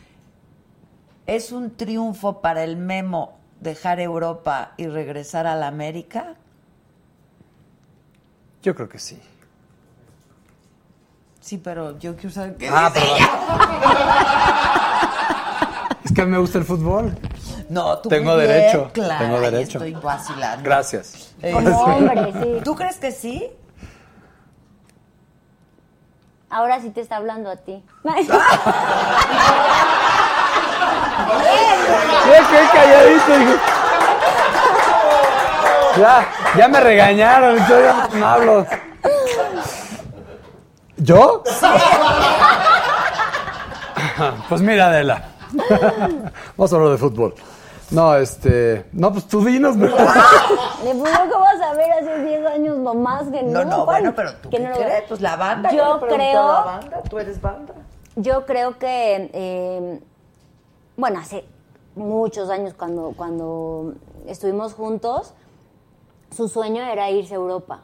¿Es 1.28 1.52
un 1.52 1.76
triunfo 1.76 2.42
para 2.42 2.64
el 2.64 2.78
Memo 2.78 3.38
dejar 3.60 4.00
Europa 4.00 4.72
y 4.78 4.88
regresar 4.88 5.46
a 5.46 5.56
la 5.56 5.68
América? 5.68 6.36
Yo 8.64 8.74
creo 8.74 8.88
que 8.90 9.00
sí. 9.00 9.22
Sí, 11.42 11.58
pero 11.58 11.98
yo 12.00 12.16
quiero 12.16 12.32
saber 12.32 12.56
qué 12.58 12.70
Ah, 12.72 12.90
dice 12.94 13.06
pero- 13.06 13.16
ella. 13.16 13.30
Es 16.04 16.12
que 16.14 16.22
a 16.22 16.26
mí 16.26 16.32
me 16.32 16.38
gusta 16.38 16.58
el 16.58 16.64
fútbol. 16.66 17.16
No, 17.70 18.00
tú 18.00 18.10
Tengo 18.10 18.32
muy 18.32 18.42
bien, 18.42 18.48
derecho, 18.48 18.90
claro, 18.92 19.26
tengo 19.26 19.40
derecho. 19.42 19.78
Estoy 19.78 19.94
vacilando. 19.94 20.64
Gracias. 20.64 21.36
Eh, 21.42 21.52
Como 21.52 21.70
hombre, 21.84 22.34
sí. 22.42 22.62
¿Tú 22.64 22.76
crees 22.76 22.98
que 22.98 23.12
sí? 23.12 23.48
Ahora 26.50 26.82
sí 26.82 26.90
te 26.90 27.02
está 27.02 27.18
hablando 27.18 27.52
a 27.52 27.58
ti. 27.58 27.84
Ya 28.04 28.14
qué 32.50 32.60
calladito. 32.74 33.62
Ya, 35.98 36.28
ya 36.58 36.68
me 36.68 36.80
regañaron, 36.80 37.58
yo 37.68 37.84
ya 37.84 38.10
no 38.14 38.26
hablo. 38.28 38.66
¿Yo? 40.98 41.44
Pues 44.50 44.60
mira, 44.62 44.88
Adela. 44.88 45.30
Vamos 46.58 46.74
a 46.74 46.76
hablar 46.76 46.92
de 46.92 46.98
fútbol. 46.98 47.34
No, 47.92 48.16
este. 48.16 48.86
No, 48.92 49.12
pues 49.12 49.28
tú 49.28 49.44
dinos, 49.44 49.76
¿no? 49.76 49.88
¿De 50.84 50.92
fútbol 50.94 51.30
cómo 51.32 51.40
vas 51.44 51.62
a 51.62 51.74
ver 51.74 51.92
hace 51.92 52.24
10 52.24 52.46
años 52.46 52.78
nomás 52.78 53.24
que 53.30 53.42
no? 53.44 53.64
No, 53.64 53.66
no, 53.66 53.86
bueno, 53.86 54.14
pero 54.16 54.34
tú 54.36 54.50
Que 54.50 54.58
qué 54.58 54.64
no 54.64 54.70
lo- 54.70 54.76
crees? 54.76 55.04
Pues 55.08 55.22
la 55.22 55.36
banda. 55.36 55.72
Yo 55.72 56.00
le 56.00 56.08
creo- 56.16 56.48
la 56.54 56.62
banda, 56.62 57.02
tú 57.10 57.18
eres 57.20 57.42
banda. 57.42 57.74
Yo 58.16 58.46
creo 58.46 58.78
que, 58.78 59.30
eh, 59.34 60.00
bueno, 60.98 61.20
hace 61.20 61.46
muchos 61.96 62.50
años 62.50 62.74
cuando, 62.76 63.14
cuando 63.16 63.94
estuvimos 64.28 64.74
juntos, 64.74 65.34
su 66.36 66.48
sueño 66.48 66.84
era 66.84 67.10
irse 67.10 67.34
a 67.34 67.38
Europa. 67.38 67.82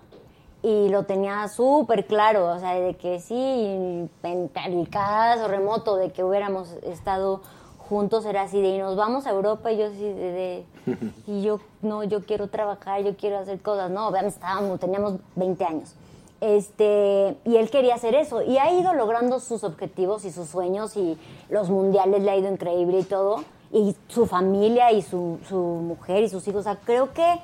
Y 0.62 0.90
lo 0.90 1.04
tenía 1.04 1.48
súper 1.48 2.06
claro, 2.08 2.48
o 2.48 2.60
sea, 2.60 2.74
de 2.74 2.96
que 2.96 3.20
sí, 3.20 3.34
en 3.36 4.10
el 4.24 4.90
caso 4.90 5.48
remoto 5.48 5.96
de 5.96 6.12
que 6.12 6.24
hubiéramos 6.24 6.72
estado 6.84 7.42
juntos, 7.90 8.26
era 8.26 8.44
así 8.44 8.62
de, 8.62 8.70
y 8.70 8.78
nos 8.78 8.96
vamos 8.96 9.26
a 9.28 9.32
Europa, 9.32 9.72
y 9.72 9.78
yo 9.78 9.88
así 9.88 10.02
de, 10.04 10.14
de- 10.32 10.66
y 11.28 11.42
yo, 11.42 11.60
no, 11.82 12.04
yo 12.04 12.24
quiero 12.24 12.48
trabajar, 12.50 13.02
yo 13.04 13.16
quiero 13.16 13.38
hacer 13.40 13.60
cosas, 13.62 13.90
no, 13.92 14.12
vean, 14.12 14.26
estábamos, 14.26 14.80
teníamos 14.80 15.16
20 15.36 15.64
años. 15.66 15.94
Este, 16.42 17.38
y 17.46 17.56
él 17.56 17.70
quería 17.70 17.96
hacer 17.96 18.14
eso, 18.16 18.42
y 18.42 18.58
ha 18.58 18.72
ido 18.74 18.94
logrando 18.94 19.40
sus 19.40 19.64
objetivos 19.64 20.26
y 20.26 20.32
sus 20.32 20.48
sueños, 20.50 20.96
y 20.98 21.18
los 21.50 21.70
mundiales 21.70 22.22
le 22.24 22.32
ha 22.32 22.36
ido 22.38 22.52
increíble 22.52 23.00
y 23.00 23.04
todo, 23.04 23.44
y 23.72 23.96
su 24.08 24.26
familia 24.26 24.92
y 24.92 25.02
su, 25.02 25.40
su 25.48 25.58
mujer 25.58 26.24
y 26.24 26.30
sus 26.30 26.48
hijos, 26.48 26.62
o 26.62 26.64
sea, 26.64 26.78
creo 26.86 27.14
que 27.14 27.40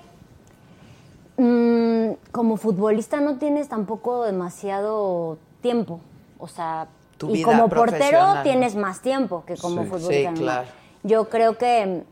mm, 1.38 2.14
como 2.32 2.58
futbolista 2.58 3.20
no 3.22 3.38
tienes 3.38 3.70
tampoco 3.70 4.24
demasiado 4.24 5.38
tiempo, 5.62 6.00
o 6.38 6.48
sea, 6.48 6.88
Tu 7.22 7.30
y 7.30 7.34
vida 7.34 7.46
como 7.46 7.70
portero 7.70 8.36
¿no? 8.36 8.42
tienes 8.44 8.76
más 8.76 9.02
tiempo 9.02 9.44
que 9.46 9.56
como 9.56 9.84
Sí. 9.84 9.90
futbolista. 9.90 10.14
Sí, 10.14 10.24
normal. 10.24 10.42
claro. 10.42 10.68
Yo 11.04 11.30
creo 11.30 11.58
que 11.58 12.04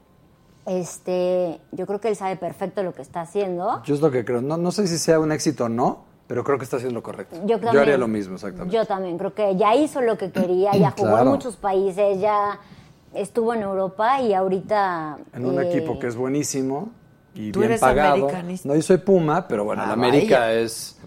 este, 0.66 1.60
yo 1.72 1.88
creo 1.88 2.00
que 2.00 2.10
él 2.10 2.16
sabe 2.16 2.36
perfecto 2.36 2.84
lo 2.84 2.94
que 2.94 3.02
está 3.02 3.22
haciendo. 3.22 3.82
Yo 3.84 3.96
es 3.96 4.02
lo 4.02 4.12
que 4.12 4.24
creo. 4.24 4.42
No, 4.42 4.56
no 4.58 4.72
sé 4.72 4.88
si 4.88 4.98
sea 5.00 5.20
un 5.20 5.32
éxito 5.32 5.66
o 5.66 5.70
no, 5.70 6.04
pero 6.28 6.44
creo 6.44 6.60
que 6.60 6.64
está 6.64 6.78
haciendo 6.78 7.00
lo 7.00 7.04
correcto. 7.04 7.36
Yo, 7.46 7.60
también, 7.60 7.78
haría 7.80 7.98
lo 7.98 8.08
mismo, 8.08 8.36
exactamente. 8.36 8.76
Yo 8.76 8.86
también 8.86 9.18
creo 9.18 9.34
que 9.34 9.56
ya 9.56 9.74
hizo 9.76 10.02
lo 10.02 10.18
que 10.18 10.32
quería, 10.32 10.74
ya 10.76 10.92
jugó 10.92 11.18
en 11.20 11.28
muchos 11.28 11.56
países, 11.56 12.20
ya 12.20 12.60
estuvo 13.16 13.56
en 13.56 13.64
Europa 13.64 14.22
y 14.22 14.34
ahorita 14.34 15.18
En 15.34 15.46
un 15.46 15.60
eh, 15.60 15.68
equipo 15.68 15.98
que 15.98 16.06
es 16.06 16.16
buenísimo 16.16 16.90
y 17.36 17.52
Tú 17.52 17.60
bien 17.60 17.72
eres 17.72 17.82
pagado. 17.82 18.16
americanista. 18.16 18.68
No, 18.68 18.76
yo 18.76 18.82
soy 18.82 18.98
Puma, 18.98 19.48
pero 19.48 19.64
bueno, 19.64 19.84
Ah, 19.84 19.88
la 19.88 19.94
América 19.94 20.40
vaya. 20.40 20.54
es... 20.60 20.98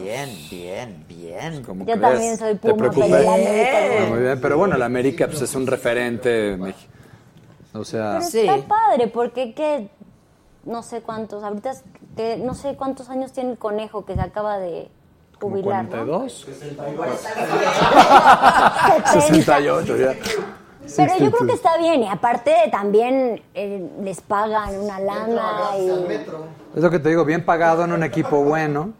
Bien, 0.00 0.30
bien, 0.50 1.04
bien. 1.08 1.62
¿Cómo 1.64 1.80
Yo 1.84 1.92
crees? 1.94 2.00
también 2.00 2.36
soy 2.38 2.54
¿Te 2.56 2.70
Puma, 2.74 2.86
la 2.86 3.34
América 3.34 3.78
Ah, 3.78 4.00
no. 4.00 4.06
muy 4.14 4.18
bien, 4.22 4.40
pero 4.40 4.56
bueno, 4.58 4.76
la 4.76 4.86
América 4.86 5.26
pues, 5.26 5.42
es 5.42 5.54
un 5.54 5.66
referente. 5.66 6.58
O 7.74 7.84
sea, 7.84 8.20
Pero 8.32 8.52
está 8.52 8.66
padre, 8.68 9.08
porque 9.08 9.52
que 9.54 9.90
no 10.64 10.82
sé 10.82 11.02
cuántos, 11.02 11.42
ahorita 11.44 11.70
es 11.70 11.84
que 12.16 12.36
no 12.38 12.54
sé 12.54 12.74
cuántos 12.76 13.08
años 13.10 13.32
tiene 13.32 13.50
el 13.52 13.58
conejo 13.58 14.04
que 14.04 14.14
se 14.14 14.20
acaba 14.20 14.58
de 14.58 14.88
como 15.38 15.56
jubilar, 15.56 15.84
¿no? 15.84 15.90
42, 15.90 16.46
70. 16.58 16.82
68 19.06 19.96
ya. 19.96 20.14
Pero 20.98 21.16
yo 21.18 21.30
creo 21.30 21.46
que 21.48 21.54
está 21.54 21.78
bien, 21.78 22.02
y 22.02 22.08
aparte 22.08 22.54
también 22.70 23.42
eh, 23.54 23.90
les 24.02 24.20
pagan 24.20 24.78
una 24.78 25.00
lana 25.00 25.76
y, 25.78 25.88
Es 26.76 26.82
lo 26.82 26.90
que 26.90 26.98
te 26.98 27.08
digo, 27.08 27.24
bien 27.24 27.44
pagado 27.44 27.84
en 27.84 27.92
un 27.92 28.02
equipo 28.02 28.42
bueno. 28.44 28.92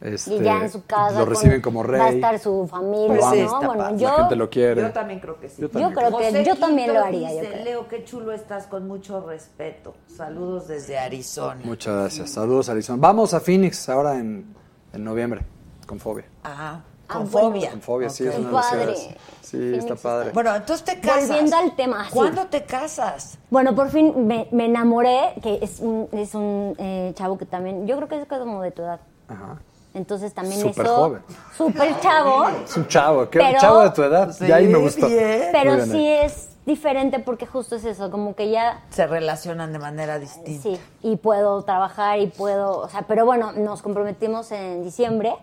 Este, 0.00 0.34
y 0.34 0.40
ya 0.40 0.62
en 0.62 0.68
su 0.68 0.84
casa 0.84 1.12
Lo 1.20 1.26
con- 1.26 1.34
reciben 1.34 1.60
como 1.60 1.84
rey. 1.84 2.00
va 2.00 2.06
a 2.06 2.10
estar 2.10 2.38
su 2.40 2.66
familia, 2.66 3.24
aman. 3.24 3.44
¿no? 3.46 3.60
Bueno, 3.62 3.82
La 3.92 3.96
yo, 3.96 4.08
gente 4.16 4.34
lo 4.34 4.50
quiere. 4.50 4.82
Yo 4.82 4.90
también 4.90 5.20
creo 5.20 5.38
que 5.38 5.48
sí. 5.48 5.62
Yo 5.62 5.68
yo 5.68 5.70
también 5.70 5.92
creo 5.94 6.18
que 6.18 6.24
José 6.24 6.44
yo 6.44 6.56
también 6.56 6.86
Quinto 6.88 7.00
lo 7.00 7.06
haría, 7.06 7.28
yo 7.30 7.34
dice, 7.40 7.52
creo. 7.52 7.64
Leo, 7.64 7.88
qué 7.88 8.04
chulo 8.04 8.32
estás, 8.32 8.66
con 8.66 8.88
mucho 8.88 9.24
respeto. 9.24 9.94
Saludos 10.08 10.66
desde 10.66 10.98
Arizona. 10.98 11.60
Muchas 11.62 11.94
gracias. 11.94 12.30
Saludos, 12.30 12.68
Arizona. 12.68 12.98
Vamos 13.00 13.32
a 13.32 13.38
Phoenix 13.38 13.88
ahora 13.88 14.18
en, 14.18 14.44
en 14.92 15.04
noviembre, 15.04 15.42
con 15.86 16.00
Fobia. 16.00 16.24
Ah, 16.42 16.80
con 17.06 17.30
bueno. 17.30 17.48
fobia. 17.50 17.70
Con 17.70 17.80
Fobia, 17.82 18.10
sí, 18.10 18.26
es 18.26 18.38
una 18.38 18.50
padre. 18.50 18.96
Sí, 18.96 19.58
Phoenix 19.58 19.84
está 19.84 19.96
padre. 19.96 20.30
Bueno, 20.32 20.54
entonces 20.56 20.84
te 20.84 20.98
casas. 21.00 21.28
Volviendo 21.28 21.56
al 21.56 21.76
tema, 21.76 22.04
sí. 22.04 22.10
¿Cuándo 22.14 22.46
te 22.46 22.64
casas? 22.64 23.38
Bueno, 23.50 23.74
por 23.74 23.90
fin 23.90 24.26
me, 24.26 24.48
me 24.50 24.64
enamoré, 24.66 25.34
que 25.42 25.58
es 25.60 25.80
un, 25.80 26.08
es 26.12 26.34
un 26.34 26.74
eh, 26.78 27.12
chavo 27.14 27.36
que 27.36 27.44
también, 27.44 27.86
yo 27.86 27.96
creo 27.96 28.08
que 28.08 28.20
es 28.20 28.26
como 28.26 28.62
de 28.62 28.70
tu 28.70 28.82
edad. 28.82 29.00
Ajá. 29.28 29.58
Entonces 29.94 30.32
también 30.32 30.58
Súper 30.58 30.86
eso, 30.86 30.96
joven. 30.96 31.22
súper 31.54 32.00
chavo, 32.00 32.48
Es 32.64 32.76
un 32.78 32.88
chavo, 32.88 33.28
¿qué? 33.28 33.38
Pero- 33.40 33.60
chavo 33.60 33.80
de 33.80 33.90
tu 33.90 34.02
edad. 34.02 34.32
Sí, 34.32 34.46
ya 34.46 34.56
ahí 34.56 34.66
me 34.68 34.78
gustó. 34.78 35.06
bien. 35.06 35.48
pero 35.52 35.74
bien 35.76 35.86
sí 35.90 35.98
ahí. 35.98 36.24
es 36.24 36.48
diferente 36.64 37.18
porque 37.18 37.44
justo 37.46 37.76
es 37.76 37.84
eso, 37.84 38.10
como 38.10 38.34
que 38.34 38.50
ya 38.50 38.80
Se 38.88 39.06
relacionan 39.06 39.70
de 39.72 39.78
manera 39.78 40.18
distinta. 40.18 40.62
Sí, 40.62 40.80
y 41.02 41.16
puedo 41.16 41.60
trabajar 41.62 42.20
y 42.20 42.28
puedo, 42.28 42.78
o 42.78 42.88
sea, 42.88 43.02
pero 43.02 43.26
bueno, 43.26 43.52
nos 43.52 43.82
comprometimos 43.82 44.50
en 44.52 44.82
diciembre 44.82 45.34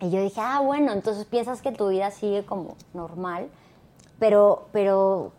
y 0.00 0.10
yo 0.10 0.20
dije, 0.22 0.40
ah, 0.40 0.60
bueno, 0.64 0.92
entonces 0.92 1.24
piensas 1.24 1.60
que 1.62 1.72
tu 1.72 1.88
vida 1.88 2.10
sigue 2.10 2.44
como 2.46 2.76
normal, 2.94 3.48
pero, 4.18 4.66
pero 4.72 5.32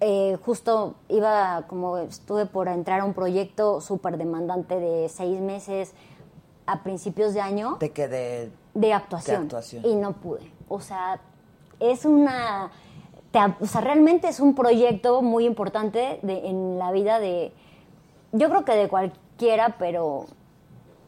eh, 0.00 0.38
justo 0.44 0.94
iba, 1.08 1.64
como 1.68 1.98
estuve 1.98 2.46
por 2.46 2.68
entrar 2.68 3.00
a 3.00 3.04
un 3.04 3.14
proyecto 3.14 3.80
súper 3.80 4.16
demandante 4.18 4.78
de 4.80 5.08
seis 5.08 5.40
meses 5.40 5.92
a 6.66 6.82
principios 6.82 7.34
de 7.34 7.40
año 7.40 7.76
Te 7.78 7.90
quedé. 7.90 8.50
de 8.74 8.92
actuación, 8.92 9.40
De 9.42 9.44
actuación. 9.44 9.84
y 9.86 9.94
no 9.96 10.12
pude. 10.12 10.50
O 10.68 10.80
sea, 10.80 11.20
es 11.80 12.04
una... 12.04 12.70
te 13.30 13.38
o 13.60 13.66
sea, 13.66 13.80
realmente 13.80 14.28
es 14.28 14.40
un 14.40 14.54
proyecto 14.54 15.22
muy 15.22 15.44
importante 15.44 16.18
de- 16.22 16.48
en 16.48 16.78
la 16.78 16.92
vida 16.92 17.18
de... 17.18 17.52
Yo 18.32 18.48
creo 18.48 18.64
que 18.64 18.72
de 18.74 18.88
cualquiera, 18.88 19.76
pero 19.78 20.26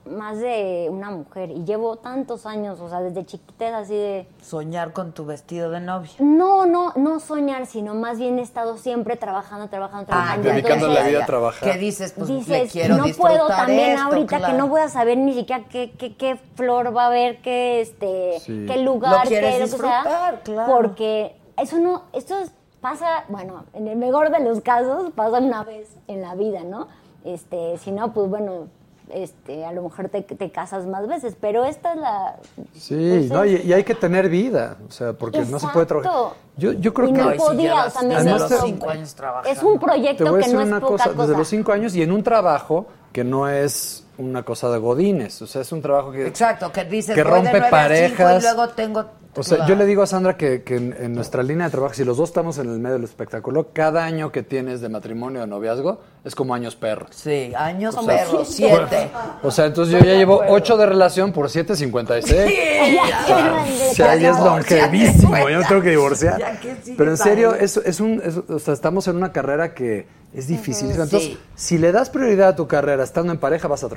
más 0.06 0.38
de 0.38 0.88
una 0.90 1.10
mujer 1.10 1.50
y 1.50 1.64
llevo 1.64 1.96
tantos 1.96 2.46
años, 2.46 2.80
o 2.80 2.88
sea, 2.88 3.00
desde 3.00 3.24
chiquita 3.24 3.68
es 3.68 3.74
así 3.74 3.94
de... 3.94 4.28
Soñar 4.42 4.92
con 4.92 5.12
tu 5.12 5.24
vestido 5.24 5.70
de 5.70 5.80
novia. 5.80 6.10
No, 6.18 6.66
no, 6.66 6.92
no 6.96 7.20
soñar, 7.20 7.66
sino 7.66 7.94
más 7.94 8.18
bien 8.18 8.38
he 8.38 8.42
estado 8.42 8.76
siempre 8.76 9.16
trabajando, 9.16 9.68
trabajando, 9.68 10.06
trabajando. 10.06 10.48
Dedicando 10.50 10.88
la 10.88 11.02
vida 11.04 11.22
a 11.22 11.26
trabajar. 11.26 11.72
¿Qué 11.72 11.78
dices? 11.78 12.12
Pues 12.16 12.28
le 12.28 12.36
dices, 12.36 12.72
quiero 12.72 12.96
no 12.96 13.04
disfrutar 13.04 13.32
puedo 13.36 13.48
también 13.48 13.90
esto, 13.92 14.02
ahorita 14.04 14.38
claro. 14.38 14.52
que 14.52 14.58
no 14.58 14.68
voy 14.68 14.80
a 14.82 14.88
saber 14.88 15.16
ni 15.18 15.32
siquiera 15.34 15.64
qué, 15.70 15.92
qué, 15.92 16.14
qué 16.16 16.36
flor 16.54 16.94
va 16.96 17.04
a 17.04 17.06
haber, 17.06 17.40
qué, 17.40 17.80
este, 17.80 18.38
Sí. 18.40 18.66
qué 18.68 18.78
lugar, 18.78 19.24
Lo 19.24 19.28
quieres 19.30 19.54
qué 19.54 19.60
lo 19.60 19.64
que 19.64 19.70
sea, 19.70 19.78
disfrutar, 20.02 20.42
claro. 20.42 20.72
porque 20.74 21.36
eso 21.56 21.78
no, 21.78 22.02
esto 22.12 22.38
es- 22.40 22.52
pasa, 22.80 23.24
bueno, 23.30 23.64
en 23.72 23.88
el 23.88 23.96
mejor 23.96 24.30
de 24.30 24.40
los 24.40 24.60
casos 24.60 25.10
pasa 25.14 25.38
una 25.38 25.64
vez 25.64 25.88
en 26.06 26.20
la 26.20 26.34
vida, 26.34 26.62
¿no? 26.64 26.88
Este, 27.24 27.78
si 27.78 27.90
no, 27.90 28.12
pues 28.12 28.28
bueno, 28.28 28.68
este, 29.10 29.64
a 29.64 29.72
lo 29.72 29.82
mejor 29.82 30.08
te, 30.08 30.22
te 30.22 30.50
casas 30.50 30.86
más 30.86 31.06
veces, 31.06 31.36
pero 31.40 31.64
esta 31.64 31.92
es 31.92 31.98
la... 31.98 32.36
Sí, 32.74 32.94
pues, 32.94 33.30
no, 33.30 33.44
y, 33.44 33.54
es- 33.56 33.64
y 33.64 33.72
hay 33.72 33.84
que 33.84 33.94
tener 33.94 34.28
vida, 34.28 34.76
o 34.88 34.90
sea, 34.90 35.12
porque 35.12 35.40
no 35.44 35.58
se 35.58 35.68
puede 35.68 35.86
trabajar. 35.86 36.12
Yo, 36.56 36.72
yo 36.72 36.94
creo 36.94 37.08
Y 37.08 37.12
que... 37.12 37.18
no 37.22 37.30
si 37.32 37.38
podía, 37.38 37.90
sea, 37.90 38.02
me 38.02 38.14
desde 38.14 38.30
los 38.38 38.60
cinco 38.62 38.90
años 38.90 39.14
trabajando. 39.14 39.50
Es 39.50 39.62
un 39.62 39.74
Te 39.74 39.78
proyecto 39.86 40.24
voy 40.30 40.42
a 40.42 40.46
que 40.46 40.52
no 40.52 40.60
es 40.60 40.66
una 40.66 40.80
poca 40.80 40.92
cosa, 40.92 41.10
cosa. 41.10 41.22
desde 41.22 41.36
los 41.38 41.48
cinco 41.48 41.72
años 41.72 41.94
y 41.96 42.02
en 42.02 42.12
un 42.12 42.22
trabajo 42.22 42.86
que 43.12 43.24
no 43.24 43.48
es 43.48 44.03
una 44.18 44.42
cosa 44.44 44.70
de 44.70 44.78
godines, 44.78 45.40
o 45.42 45.46
sea, 45.46 45.62
es 45.62 45.72
un 45.72 45.82
trabajo 45.82 46.12
que... 46.12 46.26
Exacto, 46.26 46.70
que 46.72 46.84
dices, 46.84 47.14
que 47.14 47.22
de 47.24 47.28
rompe 47.30 47.60
parejas. 47.70 48.42
y 48.42 48.46
luego 48.46 48.68
tengo... 48.70 49.04
O 49.36 49.42
sea, 49.42 49.56
Claro. 49.56 49.70
yo 49.70 49.74
le 49.74 49.86
digo 49.86 50.00
a 50.04 50.06
Sandra 50.06 50.36
que, 50.36 50.62
que 50.62 50.76
en, 50.76 50.94
en 50.96 51.12
nuestra 51.12 51.42
línea 51.42 51.66
de 51.66 51.72
trabajo, 51.72 51.92
si 51.94 52.04
los 52.04 52.16
dos 52.16 52.28
estamos 52.28 52.56
en 52.58 52.70
el 52.70 52.78
medio 52.78 52.94
del 52.94 53.02
espectáculo, 53.02 53.70
cada 53.72 54.04
año 54.04 54.30
que 54.30 54.44
tienes 54.44 54.80
de 54.80 54.88
matrimonio 54.88 55.42
o 55.42 55.46
noviazgo 55.48 55.98
es 56.24 56.36
como 56.36 56.54
años 56.54 56.76
perro. 56.76 57.06
Sí, 57.10 57.52
años 57.56 57.96
O 57.96 58.04
sea, 58.04 58.16
perros, 58.24 58.46
siete. 58.54 59.10
O 59.42 59.50
sea, 59.50 59.66
entonces 59.66 59.92
yo 59.98 60.06
ya 60.06 60.14
llevo 60.14 60.40
ocho 60.48 60.76
de 60.76 60.86
relación 60.86 61.32
por 61.32 61.46
7.56. 61.48 62.22
Sí, 62.22 62.94
ya. 62.94 63.64
O 63.90 63.94
sea, 63.94 64.14
ya 64.14 64.30
es 64.30 64.38
longevísimo, 64.38 65.48
yo 65.48 65.58
no 65.60 65.66
tengo 65.66 65.82
que 65.82 65.90
divorciar. 65.90 66.38
Ya 66.38 66.60
que 66.60 66.76
sigues 66.76 66.94
Pero 66.96 67.10
en 67.10 67.16
serio, 67.16 67.54
es, 67.56 67.76
es 67.78 67.98
un, 67.98 68.22
es- 68.24 68.36
o 68.48 68.58
sea, 68.60 68.72
estamos 68.74 69.08
en 69.08 69.16
una 69.16 69.32
carrera 69.32 69.74
que 69.74 70.06
es 70.32 70.46
difícil. 70.46 70.90
Entonces, 70.90 71.22
Sí. 71.22 71.38
si 71.56 71.78
le 71.78 71.90
das 71.92 72.08
prioridad 72.10 72.48
a 72.50 72.56
tu 72.56 72.66
carrera 72.68 73.02
estando 73.04 73.32
en 73.32 73.38
pareja, 73.38 73.66
vas 73.68 73.82
a 73.84 73.88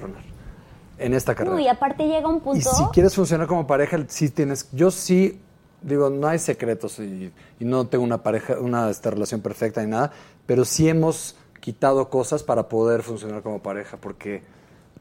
en 0.98 1.14
esta 1.14 1.36
carrera. 1.36 1.56
No, 1.56 1.60
y 1.60 1.68
aparte 1.68 2.08
llega 2.08 2.28
un 2.28 2.38
Y 2.38 2.42
punto... 2.42 2.70
si 2.74 2.84
quieres 2.94 3.16
funcionar 3.16 3.48
como 3.48 3.68
pareja, 3.68 3.98
sí 4.08 4.30
tienes. 4.30 4.70
Yo 4.72 4.92
sí 4.92 5.40
digo, 5.82 6.10
no 6.10 6.28
hay 6.28 6.40
secretos 6.40 7.00
y, 7.00 7.32
y 7.60 7.66
no 7.66 7.88
tengo 7.88 8.04
una 8.04 8.24
pareja, 8.24 8.60
una 8.60 8.90
esta, 8.90 9.12
relación 9.12 9.42
perfecta 9.42 9.82
ni 9.84 9.92
nada, 9.92 10.12
pero 10.46 10.66
sí 10.66 10.90
hemos 10.90 11.36
quitado 11.60 12.10
cosas 12.10 12.44
para 12.44 12.68
poder 12.70 13.04
funcionar 13.04 13.42
como 13.44 13.60
pareja, 13.62 13.98
porque 13.98 14.44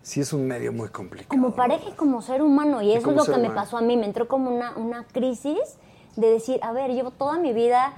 sí 0.02 0.20
es 0.20 0.32
un 0.32 0.46
medio 0.46 0.72
muy 0.72 0.88
complicado. 0.88 1.28
como 1.28 1.54
pareja 1.54 1.88
y 1.88 1.92
como 1.92 2.22
ser 2.22 2.42
humano. 2.42 2.82
Y 2.82 2.92
eso 2.92 3.10
es 3.10 3.16
lo 3.16 3.24
que 3.24 3.40
me 3.40 3.50
pasó 3.50 3.78
a 3.78 3.82
mí. 3.82 3.96
Me 3.96 4.06
entró 4.06 4.28
como 4.28 4.50
una, 4.50 4.76
una 4.76 5.04
crisis 5.04 5.78
de 6.16 6.28
decir, 6.30 6.60
a 6.62 6.72
ver, 6.72 6.90
llevo 6.92 7.10
toda 7.10 7.38
mi 7.38 7.52
vida 7.52 7.94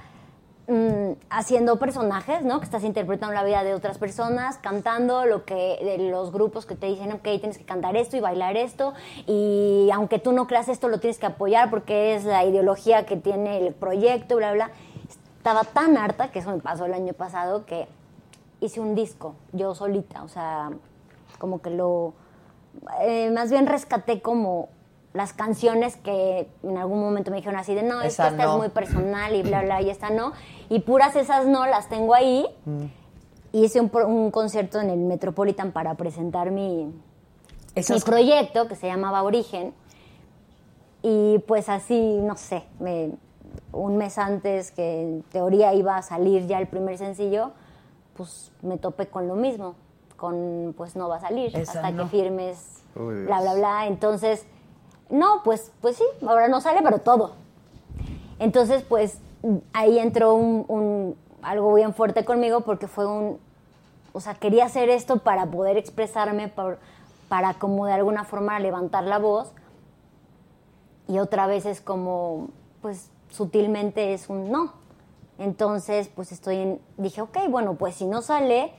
mm, 0.69 1.13
haciendo 1.29 1.77
personajes, 1.77 2.43
¿no? 2.43 2.59
Que 2.59 2.65
estás 2.65 2.83
interpretando 2.83 3.33
la 3.33 3.43
vida 3.43 3.63
de 3.63 3.73
otras 3.73 3.97
personas, 3.97 4.57
cantando 4.57 5.25
lo 5.25 5.43
que 5.43 5.79
de 5.81 6.09
los 6.09 6.31
grupos 6.31 6.65
que 6.65 6.75
te 6.75 6.85
dicen, 6.85 7.11
ok, 7.11 7.23
tienes 7.23 7.57
que 7.57 7.65
cantar 7.65 7.97
esto 7.97 8.15
y 8.15 8.19
bailar 8.19 8.55
esto. 8.55 8.93
Y 9.27 9.89
aunque 9.93 10.19
tú 10.19 10.31
no 10.31 10.47
creas 10.47 10.69
esto, 10.69 10.87
lo 10.87 10.99
tienes 10.99 11.17
que 11.17 11.25
apoyar 11.25 11.69
porque 11.69 12.15
es 12.15 12.23
la 12.23 12.45
ideología 12.45 13.05
que 13.05 13.17
tiene 13.17 13.65
el 13.65 13.73
proyecto, 13.73 14.37
bla, 14.37 14.53
bla. 14.53 14.71
Estaba 15.37 15.63
tan 15.63 15.97
harta, 15.97 16.31
que 16.31 16.39
eso 16.39 16.51
me 16.51 16.59
pasó 16.59 16.85
el 16.85 16.93
año 16.93 17.13
pasado, 17.13 17.65
que 17.65 17.87
hice 18.61 18.79
un 18.79 18.95
disco, 18.95 19.35
yo 19.53 19.73
solita, 19.73 20.23
o 20.23 20.27
sea, 20.27 20.69
como 21.37 21.61
que 21.61 21.69
lo, 21.69 22.13
eh, 23.01 23.31
más 23.31 23.49
bien 23.49 23.67
rescaté 23.67 24.21
como 24.21 24.69
las 25.13 25.33
canciones 25.33 25.95
que 25.97 26.47
en 26.63 26.77
algún 26.77 26.99
momento 27.01 27.31
me 27.31 27.37
dijeron 27.37 27.59
así 27.59 27.73
de, 27.73 27.81
no, 27.83 27.95
es 28.01 28.01
que 28.01 28.07
Esa 28.23 28.27
esta 28.29 28.45
no. 28.45 28.51
es 28.53 28.57
muy 28.59 28.69
personal 28.69 29.33
y 29.35 29.41
bla, 29.41 29.63
bla, 29.63 29.81
y 29.81 29.89
esta 29.89 30.09
no, 30.11 30.33
y 30.69 30.79
puras 30.79 31.15
esas 31.15 31.45
no 31.47 31.65
las 31.65 31.89
tengo 31.89 32.13
ahí, 32.13 32.45
y 33.51 33.63
hice 33.65 33.81
un, 33.81 33.91
un 34.05 34.29
concierto 34.31 34.79
en 34.79 34.89
el 34.91 34.99
Metropolitan 34.99 35.71
para 35.71 35.95
presentar 35.95 36.51
mi, 36.51 36.85
mi 37.75 37.99
proyecto, 38.05 38.67
que 38.67 38.75
se 38.75 38.85
llamaba 38.87 39.23
Origen, 39.23 39.73
y 41.01 41.39
pues 41.47 41.69
así, 41.69 42.19
no 42.21 42.35
sé, 42.35 42.63
me- 42.79 43.11
un 43.71 43.97
mes 43.97 44.17
antes 44.17 44.71
que 44.71 45.01
en 45.01 45.23
teoría 45.23 45.73
iba 45.73 45.95
a 45.97 46.01
salir 46.01 46.45
ya 46.47 46.59
el 46.59 46.67
primer 46.67 46.97
sencillo, 46.97 47.51
pues 48.15 48.51
me 48.61 48.77
topé 48.77 49.07
con 49.07 49.27
lo 49.27 49.35
mismo, 49.35 49.75
con 50.17 50.73
pues 50.77 50.95
no 50.95 51.07
va 51.09 51.17
a 51.17 51.19
salir 51.21 51.55
Esa 51.55 51.71
hasta 51.73 51.91
no. 51.91 52.03
que 52.03 52.09
firmes, 52.09 52.83
Uy, 52.95 53.23
bla, 53.25 53.41
bla, 53.41 53.53
bla. 53.55 53.87
Entonces, 53.87 54.45
no, 55.09 55.41
pues, 55.43 55.71
pues 55.81 55.97
sí, 55.97 56.03
ahora 56.25 56.47
no 56.47 56.61
sale, 56.61 56.81
pero 56.83 56.99
todo. 56.99 57.33
Entonces, 58.39 58.83
pues 58.87 59.19
ahí 59.73 59.99
entró 59.99 60.35
un, 60.35 61.15
algo 61.41 61.73
bien 61.73 61.93
fuerte 61.93 62.25
conmigo 62.25 62.61
porque 62.61 62.87
fue 62.87 63.07
un, 63.07 63.39
o 64.13 64.19
sea, 64.19 64.35
quería 64.35 64.65
hacer 64.65 64.89
esto 64.89 65.19
para 65.19 65.45
poder 65.45 65.77
expresarme, 65.77 66.51
para 67.27 67.53
como 67.55 67.85
de 67.85 67.93
alguna 67.93 68.23
forma 68.23 68.59
levantar 68.59 69.03
la 69.03 69.17
voz. 69.17 69.51
Y 71.07 71.19
otra 71.19 71.47
vez 71.47 71.65
es 71.65 71.81
como, 71.81 72.49
pues 72.81 73.09
sutilmente 73.29 74.13
es 74.13 74.29
un 74.29 74.51
no. 74.51 74.73
Entonces, 75.39 76.09
pues 76.13 76.31
estoy 76.31 76.57
en, 76.57 76.81
dije, 76.97 77.21
ok, 77.21 77.37
bueno, 77.49 77.75
pues 77.75 77.95
si 77.95 78.05
no 78.05 78.21
sale, 78.21 78.73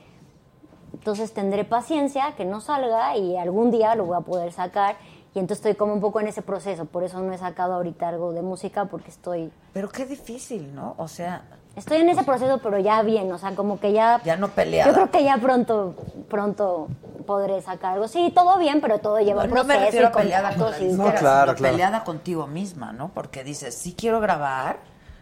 entonces 0.93 1.33
tendré 1.33 1.65
paciencia 1.65 2.35
que 2.35 2.45
no 2.45 2.61
salga 2.61 3.17
y 3.17 3.35
algún 3.37 3.71
día 3.71 3.95
lo 3.95 4.05
voy 4.05 4.17
a 4.17 4.21
poder 4.21 4.51
sacar. 4.53 4.95
Y 5.33 5.39
entonces 5.39 5.59
estoy 5.65 5.75
como 5.75 5.93
un 5.93 6.01
poco 6.01 6.19
en 6.19 6.27
ese 6.27 6.41
proceso, 6.41 6.85
por 6.85 7.03
eso 7.03 7.19
no 7.21 7.31
he 7.31 7.37
sacado 7.37 7.73
ahorita 7.75 8.09
algo 8.09 8.33
de 8.33 8.41
música 8.41 8.85
porque 8.85 9.09
estoy... 9.09 9.51
Pero 9.73 9.89
qué 9.89 10.05
difícil, 10.05 10.73
¿no? 10.75 10.95
O 10.97 11.07
sea, 11.07 11.43
Estoy 11.73 11.99
en 11.99 12.09
ese 12.09 12.23
proceso, 12.23 12.59
pero 12.61 12.79
ya 12.79 13.01
bien, 13.01 13.31
o 13.31 13.37
sea, 13.37 13.55
como 13.55 13.79
que 13.79 13.93
ya... 13.93 14.19
ya 14.25 14.35
no 14.35 14.49
peleada. 14.49 14.89
Yo 14.91 14.93
creo 14.93 15.09
que 15.09 15.23
ya 15.23 15.37
pronto, 15.37 15.95
pronto 16.29 16.89
podré 17.25 17.61
sacar 17.61 17.93
algo. 17.93 18.09
Sí, 18.09 18.29
todo 18.35 18.57
bien, 18.59 18.81
pero 18.81 18.99
todo 18.99 19.19
lleva 19.21 19.47
no, 19.47 19.55
no 19.55 19.63
me 19.63 19.75
proceso 19.75 19.85
refiero 19.85 20.05
y 20.05 20.09
a 20.09 20.11
peleada 20.11 20.55
con 20.55 20.69
la 20.69 20.79
No, 20.97 21.03
claro, 21.15 21.55
claro. 21.55 21.55
peleada 21.55 22.03
contigo 22.03 22.45
misma, 22.45 22.91
¿no? 22.91 23.11
Porque 23.13 23.45
dices, 23.45 23.73
sí 23.73 23.95
quiero 23.97 24.19
grabar, 24.19 24.79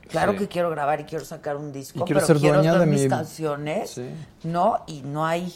claro 0.07 0.31
Sí. 0.31 0.40
que 0.40 0.48
quiero 0.48 0.72
grabar 0.72 1.02
y 1.02 1.03
quiero 1.03 1.23
sacar 1.23 1.56
un 1.56 1.72
disco, 1.72 1.99
Y 1.99 2.03
quiero 2.06 2.18
pero 2.22 2.26
ser 2.26 2.38
quiero 2.38 2.56
dueña 2.56 2.72
hacer 2.72 2.81
de 2.81 2.91
mis 2.91 3.03
mi- 3.03 3.10
canciones, 3.10 3.91
Sí. 3.91 4.10
¿no? 4.44 4.77
Y 4.88 5.03
no 5.03 5.27
hay... 5.27 5.53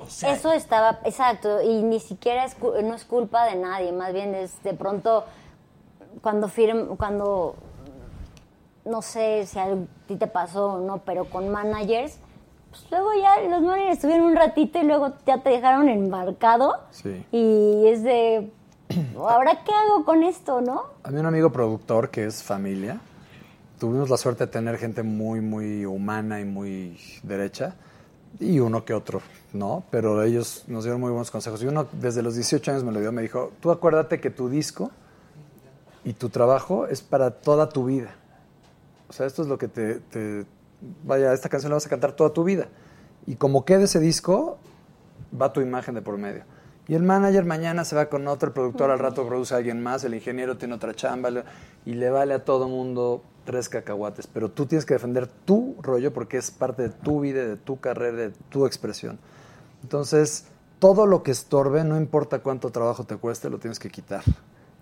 O 0.00 0.06
sea, 0.08 0.32
Eso 0.32 0.52
estaba, 0.52 1.00
exacto, 1.04 1.62
y 1.62 1.82
ni 1.82 2.00
siquiera 2.00 2.44
es, 2.44 2.56
no 2.60 2.94
es 2.94 3.04
culpa 3.04 3.46
de 3.46 3.56
nadie, 3.56 3.92
más 3.92 4.12
bien 4.12 4.34
es 4.34 4.62
de 4.62 4.74
pronto 4.74 5.24
cuando 6.22 6.48
firm, 6.48 6.96
cuando 6.96 7.56
no 8.84 9.02
sé 9.02 9.46
si 9.46 9.58
a 9.58 9.66
ti 10.06 10.16
te 10.16 10.26
pasó 10.26 10.74
o 10.74 10.80
no, 10.80 10.98
pero 10.98 11.24
con 11.30 11.48
managers, 11.48 12.18
pues 12.70 12.84
luego 12.90 13.10
ya 13.20 13.40
los 13.48 13.62
managers 13.62 13.94
estuvieron 13.96 14.26
un 14.26 14.36
ratito 14.36 14.78
y 14.78 14.82
luego 14.84 15.12
ya 15.26 15.42
te 15.42 15.50
dejaron 15.50 15.88
embarcado 15.88 16.76
Sí. 16.90 17.24
y 17.32 17.86
es 17.88 18.02
de, 18.02 18.50
¿ahora 19.16 19.62
qué 19.64 19.72
hago 19.72 20.04
con 20.04 20.22
esto, 20.22 20.60
no? 20.60 20.84
A 21.02 21.10
mí 21.10 21.18
un 21.18 21.26
amigo 21.26 21.50
productor 21.50 22.10
que 22.10 22.26
es 22.26 22.42
familia, 22.42 23.00
tuvimos 23.80 24.08
la 24.10 24.16
suerte 24.16 24.46
de 24.46 24.52
tener 24.52 24.78
gente 24.78 25.02
muy, 25.02 25.40
muy 25.40 25.84
humana 25.84 26.40
y 26.40 26.44
muy 26.44 26.98
derecha, 27.22 27.74
y 28.40 28.58
uno 28.60 28.84
que 28.84 28.92
otro, 28.94 29.20
¿no? 29.52 29.84
Pero 29.90 30.22
ellos 30.22 30.64
nos 30.66 30.84
dieron 30.84 31.00
muy 31.00 31.10
buenos 31.10 31.30
consejos. 31.30 31.62
Y 31.62 31.66
uno 31.66 31.86
desde 31.92 32.22
los 32.22 32.34
18 32.34 32.70
años 32.70 32.84
me 32.84 32.92
lo 32.92 33.00
dio, 33.00 33.12
me 33.12 33.22
dijo, 33.22 33.52
tú 33.60 33.70
acuérdate 33.70 34.20
que 34.20 34.30
tu 34.30 34.48
disco 34.48 34.90
y 36.04 36.12
tu 36.12 36.28
trabajo 36.28 36.86
es 36.86 37.00
para 37.02 37.30
toda 37.30 37.68
tu 37.68 37.84
vida. 37.86 38.14
O 39.08 39.12
sea, 39.12 39.26
esto 39.26 39.42
es 39.42 39.48
lo 39.48 39.58
que 39.58 39.68
te, 39.68 39.96
te- 39.96 40.44
Vaya, 41.04 41.32
esta 41.32 41.48
canción 41.48 41.70
la 41.70 41.76
vas 41.76 41.86
a 41.86 41.88
cantar 41.88 42.12
toda 42.12 42.30
tu 42.30 42.44
vida. 42.44 42.68
Y 43.26 43.36
como 43.36 43.64
quede 43.64 43.84
ese 43.84 43.98
disco, 43.98 44.58
va 45.40 45.52
tu 45.52 45.60
imagen 45.62 45.94
de 45.94 46.02
por 46.02 46.18
medio. 46.18 46.44
Y 46.86 46.94
el 46.94 47.02
manager 47.02 47.44
mañana 47.44 47.84
se 47.84 47.96
va 47.96 48.06
con 48.06 48.28
otro, 48.28 48.48
el 48.48 48.52
productor 48.52 48.90
al 48.90 48.98
rato 48.98 49.26
produce 49.26 49.54
a 49.54 49.56
alguien 49.56 49.82
más, 49.82 50.04
el 50.04 50.14
ingeniero 50.14 50.56
tiene 50.58 50.74
otra 50.74 50.94
chamba 50.94 51.30
y 51.84 51.94
le 51.94 52.10
vale 52.10 52.34
a 52.34 52.44
todo 52.44 52.68
mundo 52.68 53.22
tres 53.46 53.70
cacahuates. 53.70 54.26
Pero 54.26 54.50
tú 54.50 54.66
tienes 54.66 54.84
que 54.84 54.92
defender 54.92 55.26
tu 55.26 55.76
rollo 55.80 56.12
porque 56.12 56.36
es 56.36 56.50
parte 56.50 56.82
de 56.82 56.88
tu 56.90 57.20
vida, 57.20 57.46
de 57.46 57.56
tu 57.56 57.80
carrera, 57.80 58.28
de 58.28 58.30
tu 58.50 58.66
expresión. 58.66 59.18
Entonces, 59.82 60.44
todo 60.78 61.06
lo 61.06 61.22
que 61.22 61.30
estorbe, 61.30 61.82
no 61.84 61.96
importa 61.96 62.40
cuánto 62.40 62.70
trabajo 62.70 63.04
te 63.04 63.16
cueste, 63.16 63.48
lo 63.48 63.58
tienes 63.58 63.78
que 63.78 63.88
quitar. 63.88 64.22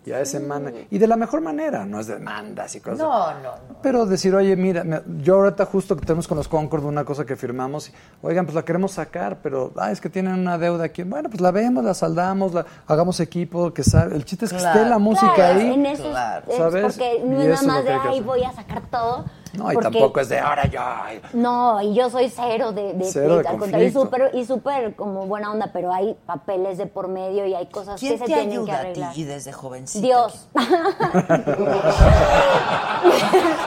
Y 0.07 0.13
a 0.13 0.21
ese 0.21 0.39
man- 0.39 0.71
y 0.91 0.99
de 0.99 1.07
la 1.07 1.17
mejor 1.17 1.41
manera, 1.41 1.87
no 1.87 1.99
es 1.99 2.07
demandas 2.09 2.75
y 2.77 2.81
cosas. 2.81 2.99
no, 2.99 3.33
no, 3.35 3.41
no. 3.43 3.77
Pero 3.83 4.05
decir, 4.05 4.35
oye, 4.35 4.55
mira, 4.55 4.85
yo 5.23 5.37
ahorita 5.37 5.65
justo 5.65 5.97
que 5.97 6.05
tenemos 6.05 6.29
con 6.29 6.37
los 6.37 6.47
Concord 6.47 6.85
una 6.85 7.05
cosa 7.07 7.25
que 7.25 7.37
firmamos, 7.37 7.89
y, 7.89 7.93
oigan, 8.21 8.45
pues 8.45 8.55
la 8.55 8.65
queremos 8.65 8.93
sacar, 8.93 9.39
pero 9.43 9.73
ah, 9.77 9.91
es 9.91 10.01
que 10.03 10.11
tienen 10.11 10.35
una 10.35 10.59
deuda 10.59 10.85
aquí. 10.85 11.05
Bueno, 11.05 11.31
pues 11.31 11.41
la 11.41 11.51
vemos, 11.53 11.83
la 11.85 11.95
saldamos, 11.95 12.53
la, 12.53 12.67
hagamos 12.87 13.19
equipo, 13.21 13.73
que 13.73 13.83
sabe. 13.83 14.15
El 14.17 14.25
chiste 14.27 14.45
es 14.45 14.53
que 14.53 14.59
Claro. 14.59 14.79
esté 14.79 14.91
la 14.91 14.99
música 14.99 15.33
Claro, 15.35 15.59
ahí. 15.61 15.73
En 15.73 15.87
eso 15.87 16.11
Claro. 16.11 16.47
es 16.51 16.57
¿Sabes? 16.59 16.83
porque 16.83 17.23
no 17.25 17.41
es 17.41 17.63
nada 17.63 17.63
más 17.63 17.85
de, 17.85 17.93
hacer". 17.95 18.23
voy 18.25 18.45
a 18.45 18.53
sacar 18.53 18.83
todo. 18.91 19.25
No, 19.57 19.71
y 19.71 19.75
Porque- 19.75 19.91
tampoco 19.91 20.21
es 20.21 20.29
de 20.29 20.39
ahora 20.39 20.67
yo. 20.67 20.81
ay". 20.83 21.21
No, 21.33 21.81
y 21.81 21.95
yo 21.95 22.11
soy 22.11 22.29
cero 22.29 22.73
de, 22.73 22.93
de, 22.95 23.05
Cero 23.05 23.39
de 23.39 23.49
al 23.49 23.57
contrario, 23.59 23.87
y 23.87 23.93
súper 23.93 24.31
y 24.35 24.45
súper 24.45 24.95
como 24.97 25.27
buena 25.27 25.51
onda, 25.53 25.71
pero 25.73 25.93
hay 25.93 26.15
papeles 26.27 26.77
de 26.79 26.87
por 26.87 27.09
medio 27.09 27.47
y 27.47 27.55
hay 27.55 27.67
cosas 27.67 27.99
¿Quién 28.01 28.13
que 28.15 28.19
se 28.19 28.25
te 28.25 28.33
tienen 28.33 28.49
que 28.51 28.55
ayuda 28.73 28.75
a 28.75 28.81
ti 28.81 28.87
arreglar. 28.87 29.13
y 29.19 29.25
desde 29.25 29.53
jovencita? 29.53 30.05
Dios. 30.07 30.49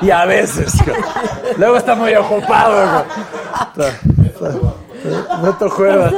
Y 0.02 0.12
a 0.12 0.26
veces. 0.26 0.74
Luego 1.58 1.78
está 1.78 1.96
muy 1.96 2.14
ocupado. 2.16 3.06
Neto 5.44 5.70
Cuevas. 5.76 6.14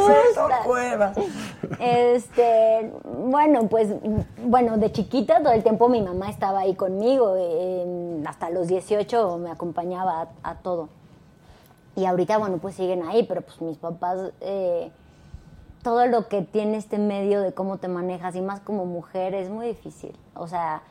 Este, 1.79 2.91
bueno, 3.03 3.67
pues, 3.67 3.93
bueno, 4.43 4.77
de 4.77 4.91
chiquita 4.91 5.41
todo 5.41 5.53
el 5.53 5.63
tiempo 5.63 5.89
mi 5.89 6.01
mamá 6.01 6.29
estaba 6.29 6.61
ahí 6.61 6.75
conmigo, 6.75 7.35
hasta 8.25 8.49
los 8.49 8.67
18 8.67 9.37
me 9.37 9.51
acompañaba 9.51 10.29
a, 10.43 10.51
a 10.51 10.55
todo. 10.55 10.89
Y 11.95 12.05
ahorita, 12.05 12.37
bueno, 12.37 12.59
pues 12.59 12.75
siguen 12.75 13.03
ahí, 13.03 13.23
pero 13.23 13.41
pues 13.41 13.61
mis 13.61 13.77
papás, 13.77 14.31
eh, 14.41 14.89
todo 15.83 16.05
lo 16.07 16.27
que 16.27 16.41
tiene 16.41 16.77
este 16.77 16.97
medio 16.97 17.41
de 17.41 17.53
cómo 17.53 17.77
te 17.77 17.87
manejas, 17.87 18.35
y 18.35 18.41
más 18.41 18.59
como 18.61 18.85
mujer, 18.85 19.33
es 19.33 19.49
muy 19.49 19.67
difícil. 19.67 20.15
O 20.33 20.47
sea, 20.47 20.81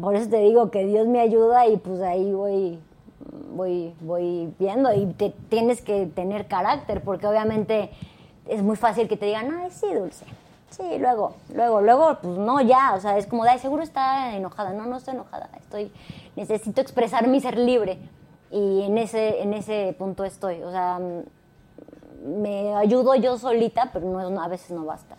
por 0.00 0.14
eso 0.14 0.28
te 0.28 0.38
digo 0.38 0.70
que 0.70 0.86
Dios 0.86 1.06
me 1.08 1.20
ayuda 1.20 1.66
y 1.66 1.76
pues 1.78 2.00
ahí 2.02 2.32
voy, 2.32 2.78
voy, 3.54 3.94
voy 4.00 4.54
viendo 4.58 4.92
y 4.92 5.06
te, 5.06 5.30
tienes 5.48 5.82
que 5.82 6.06
tener 6.06 6.46
carácter, 6.46 7.02
porque 7.02 7.26
obviamente 7.26 7.90
es 8.50 8.62
muy 8.62 8.76
fácil 8.76 9.08
que 9.08 9.16
te 9.16 9.26
digan, 9.26 9.50
ay, 9.62 9.70
sí, 9.70 9.86
dulce. 9.94 10.24
Sí, 10.70 10.98
luego, 10.98 11.34
luego, 11.54 11.80
luego, 11.80 12.18
pues 12.22 12.36
no, 12.38 12.60
ya, 12.60 12.94
o 12.94 13.00
sea, 13.00 13.18
es 13.18 13.26
como, 13.26 13.42
ay, 13.44 13.58
seguro 13.58 13.82
está 13.82 14.34
enojada. 14.36 14.72
No, 14.72 14.86
no 14.86 14.96
estoy 14.98 15.14
enojada, 15.14 15.48
estoy, 15.58 15.90
necesito 16.36 16.80
expresar 16.80 17.26
mi 17.26 17.40
ser 17.40 17.58
libre. 17.58 17.98
Y 18.52 18.82
en 18.82 18.98
ese, 18.98 19.42
en 19.42 19.52
ese 19.54 19.94
punto 19.98 20.24
estoy, 20.24 20.62
o 20.62 20.70
sea, 20.70 21.00
me 22.24 22.74
ayudo 22.76 23.14
yo 23.14 23.38
solita, 23.38 23.90
pero 23.92 24.06
no, 24.30 24.42
a 24.42 24.48
veces 24.48 24.70
no 24.70 24.84
basta. 24.84 25.16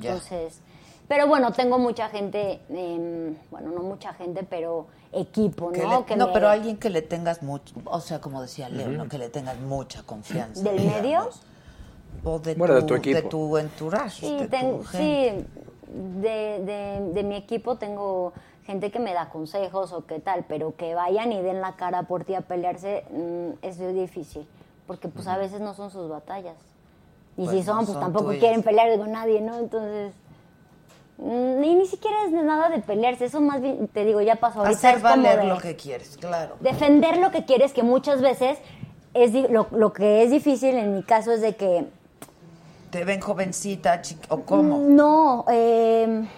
Ya. 0.00 0.12
Entonces, 0.12 0.60
pero 1.08 1.26
bueno, 1.28 1.52
tengo 1.52 1.78
mucha 1.78 2.08
gente, 2.08 2.60
em, 2.70 3.36
bueno, 3.50 3.70
no 3.70 3.82
mucha 3.82 4.12
gente, 4.14 4.42
pero 4.48 4.86
equipo, 5.12 5.70
Que 5.72 5.82
¿no? 5.82 6.00
le- 6.00 6.04
Que 6.06 6.16
no, 6.16 6.26
me- 6.28 6.32
pero 6.32 6.48
alguien 6.48 6.76
que 6.76 6.90
le 6.90 7.02
tengas 7.02 7.42
mucho, 7.42 7.74
o 7.84 8.00
sea, 8.00 8.20
como 8.20 8.42
decía 8.42 8.68
Leo, 8.68 8.88
¿no? 8.88 9.08
que 9.08 9.18
le 9.18 9.28
tengas 9.28 9.58
mucha 9.60 10.02
confianza. 10.02 10.62
¿Del 10.62 10.78
digamos. 10.78 11.02
medio? 11.02 11.28
O 12.22 12.38
de, 12.38 12.54
Bueno, 12.54 12.74
de 12.74 12.80
tu, 12.82 12.86
tu 12.88 12.94
equipo. 12.94 13.16
de 13.16 13.22
tu 13.22 13.56
entourage, 13.58 14.26
Sí, 14.26 14.36
de 14.36 14.48
ten- 14.48 14.78
tu 14.78 14.84
gente. 14.84 14.98
sí 15.38 15.46
de, 16.20 16.60
de- 16.64 17.10
de 17.12 17.22
mi 17.22 17.36
equipo 17.36 17.76
tengo 17.76 18.32
gente 18.66 18.90
que 18.90 18.98
me 18.98 19.12
da 19.14 19.28
consejos 19.28 19.92
o 19.92 20.06
qué 20.06 20.18
tal, 20.20 20.44
pero 20.48 20.74
que 20.74 20.94
vayan 20.94 21.30
y 21.32 21.40
den 21.42 21.60
la 21.60 21.76
cara 21.76 22.04
por 22.04 22.24
ti 22.24 22.34
a 22.34 22.40
pelearse 22.40 23.04
mm, 23.10 23.50
es 23.64 23.78
muy 23.78 23.92
difícil, 23.92 24.46
porque 24.86 25.08
pues 25.08 25.26
a 25.28 25.36
veces 25.36 25.60
no 25.60 25.74
son 25.74 25.90
sus 25.90 26.08
batallas. 26.08 26.56
Y 27.36 27.44
Pues 27.44 27.50
si 27.58 27.62
son, 27.62 27.76
no 27.76 27.82
pues 27.82 27.92
son 27.92 28.00
tampoco 28.00 28.26
tuyas. 28.26 28.40
quieren 28.40 28.62
pelear 28.62 28.96
con 28.98 29.12
nadie, 29.12 29.40
¿no? 29.40 29.58
Entonces, 29.58 30.12
mm, 31.18 31.62
y 31.62 31.74
ni 31.74 31.86
siquiera 31.86 32.16
es 32.26 32.32
nada 32.32 32.70
de 32.70 32.78
pelearse, 32.80 33.26
eso 33.26 33.40
más 33.40 33.60
bien, 33.60 33.86
te 33.88 34.04
digo, 34.04 34.20
ya 34.20 34.36
pasó 34.36 34.60
ahorita. 34.60 34.76
Hacer 34.78 35.00
valer 35.00 35.40
de- 35.42 35.46
lo 35.46 35.58
que 35.58 35.76
quieres, 35.76 36.16
claro. 36.16 36.56
defender 36.60 37.18
lo 37.18 37.30
que 37.30 37.44
quieres, 37.44 37.72
que 37.72 37.82
muchas 37.82 38.20
veces 38.22 38.58
es 39.12 39.32
lo, 39.50 39.66
lo 39.70 39.92
que 39.92 40.22
es 40.24 40.30
difícil 40.30 40.74
en 40.76 40.94
mi 40.96 41.02
caso 41.02 41.32
es 41.32 41.40
de 41.40 41.54
que 41.54 41.86
¿Te 42.94 43.04
ven 43.04 43.20
jovencita 43.20 44.00
o 44.28 44.42
cómo? 44.42 44.78
no, 44.78 45.46
eh, 45.50 46.28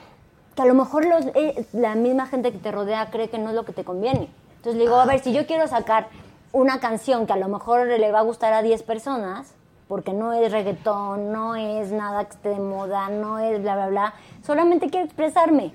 que 0.55 0.63
a 0.63 0.65
lo 0.65 0.73
mejor 0.73 1.05
los, 1.05 1.27
eh, 1.35 1.67
la 1.75 1.95
misma 1.95 2.25
gente 2.25 2.51
que 2.51 2.57
te 2.57 2.73
rodea 2.73 3.11
cree 3.11 3.29
que 3.29 3.37
no 3.37 3.51
es 3.51 3.55
lo 3.55 3.67
que 3.67 3.75
te 3.75 3.85
conviene. 3.85 4.31
Entonces 4.57 4.77
le 4.77 4.85
digo, 4.85 4.97
a 4.97 5.05
ver, 5.05 5.21
si 5.21 5.35
yo 5.35 5.47
quiero 5.47 5.69
sacar 5.69 6.09
una 6.53 6.81
canción 6.81 7.27
que 7.27 7.35
a 7.35 7.37
lo 7.37 7.49
mejor 7.49 7.87
le 7.87 8.11
va 8.11 8.21
a 8.21 8.23
gustar 8.23 8.55
a 8.55 8.63
10 8.63 8.85
personas, 8.85 9.53
porque 9.87 10.15
no 10.15 10.33
es 10.33 10.51
reggaetón, 10.51 11.31
no 11.31 11.57
es 11.57 11.93
nada 11.93 12.25
que 12.25 12.37
esté 12.37 12.49
de 12.49 12.61
moda, 12.61 13.11
no 13.11 13.39
es 13.39 13.61
bla, 13.61 13.75
bla, 13.75 13.89
bla, 13.89 14.15
solamente 14.43 14.89
quiero 14.89 15.05
expresarme. 15.05 15.75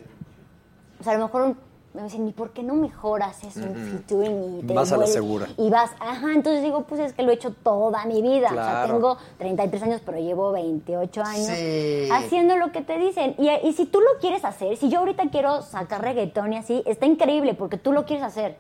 O 1.00 1.04
sea, 1.04 1.14
a 1.14 1.18
lo 1.20 1.26
mejor 1.26 1.56
me 1.94 2.04
dicen, 2.04 2.26
¿y 2.28 2.32
por 2.32 2.52
qué 2.52 2.64
no 2.64 2.74
mejoras 2.76 3.44
eso 3.44 3.60
en 3.62 3.76
featuring? 3.76 4.60
Y 4.60 4.64
te 4.64 4.74
Vas 4.74 4.92
a 4.94 4.98
la 4.98 5.08
segura. 5.08 5.48
Y 5.58 5.70
vas, 5.70 5.92
ajá, 6.00 6.32
entonces 6.34 6.64
digo, 6.64 6.84
pues 6.84 7.02
es 7.02 7.12
que 7.14 7.22
lo 7.24 7.32
he 7.32 7.36
hecho 7.36 7.52
toda 7.52 8.06
mi 8.06 8.22
vida. 8.22 8.48
O 8.48 8.54
sea, 8.54 8.64
Claro. 8.64 8.94
tengo 8.94 9.18
33 9.38 9.84
años, 9.84 10.02
pero 10.06 10.18
llevo 10.18 10.52
28 10.54 11.22
años 11.22 11.48
Sí. 11.48 12.08
haciendo 12.12 12.56
lo 12.56 12.72
que 12.72 12.82
te 12.82 12.98
dicen. 12.98 13.36
Y, 13.38 13.50
y 13.68 13.74
si 13.74 13.86
tú 13.86 14.00
lo 14.00 14.20
quieres 14.22 14.46
hacer, 14.46 14.78
si 14.78 14.90
yo 14.90 15.00
ahorita 15.00 15.30
quiero 15.32 15.62
sacar 15.64 16.02
reggaetón 16.02 16.54
y 16.54 16.58
así, 16.58 16.82
está 16.86 17.06
increíble 17.06 17.54
porque 17.56 17.78
tú 17.78 17.92
lo 17.92 18.06
quieres 18.06 18.24
hacer. 18.26 18.58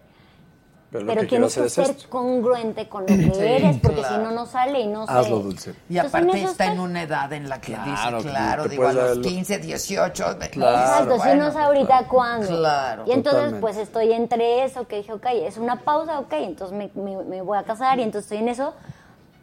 Pero, 0.91 1.05
Pero, 1.05 1.15
lo 1.15 1.21
que 1.21 1.27
quiero 1.27 1.47
tienes 1.47 1.53
que 1.55 1.69
ser 1.69 1.83
es 1.85 1.89
esto. 1.91 2.09
congruente 2.09 2.89
con 2.89 3.03
lo 3.03 3.07
que 3.07 3.33
Sí, 3.33 3.39
eres, 3.41 3.77
porque 3.81 3.99
claro. 4.01 4.15
si 4.17 4.21
no, 4.23 4.31
no 4.31 4.45
sale 4.45 4.81
y 4.81 4.87
no 4.87 5.07
sé. 5.07 5.13
Hazlo, 5.13 5.39
Dulce. 5.39 5.69
Y 5.89 5.95
Entonces, 5.97 6.13
aparte 6.21 6.39
en 6.41 6.45
está 6.49 6.65
en 6.65 6.79
una 6.81 7.03
edad 7.03 7.31
en 7.31 7.47
la 7.47 7.61
que 7.61 7.73
Claro, 7.73 8.17
dice, 8.17 8.29
claro, 8.29 8.67
digo, 8.67 8.87
a 8.87 8.91
los 8.93 9.11
el- 9.17 9.21
15, 9.21 9.57
18. 9.59 10.33
de- 10.33 10.49
Claro. 10.49 10.77
Exacto, 10.77 11.13
si 11.13 11.17
bueno, 11.19 11.45
no 11.45 11.51
sé 11.53 11.59
ahorita 11.59 12.07
cuándo. 12.09 12.47
Claro. 12.47 13.03
Y 13.07 13.11
entonces, 13.11 13.31
Totalmente. 13.39 13.61
pues 13.61 13.77
estoy 13.77 14.11
entre 14.11 14.65
eso, 14.65 14.85
que 14.85 14.97
dije, 14.97 15.13
ok, 15.13 15.27
es 15.33 15.57
una 15.57 15.77
pausa, 15.77 16.19
ok, 16.19 16.33
entonces 16.33 16.77
me, 16.77 16.91
me- 17.01 17.23
me 17.23 17.41
voy 17.41 17.57
a 17.57 17.63
casar 17.63 17.97
y 17.99 18.03
entonces 18.03 18.29
estoy 18.29 18.39
en 18.39 18.49
eso. 18.49 18.73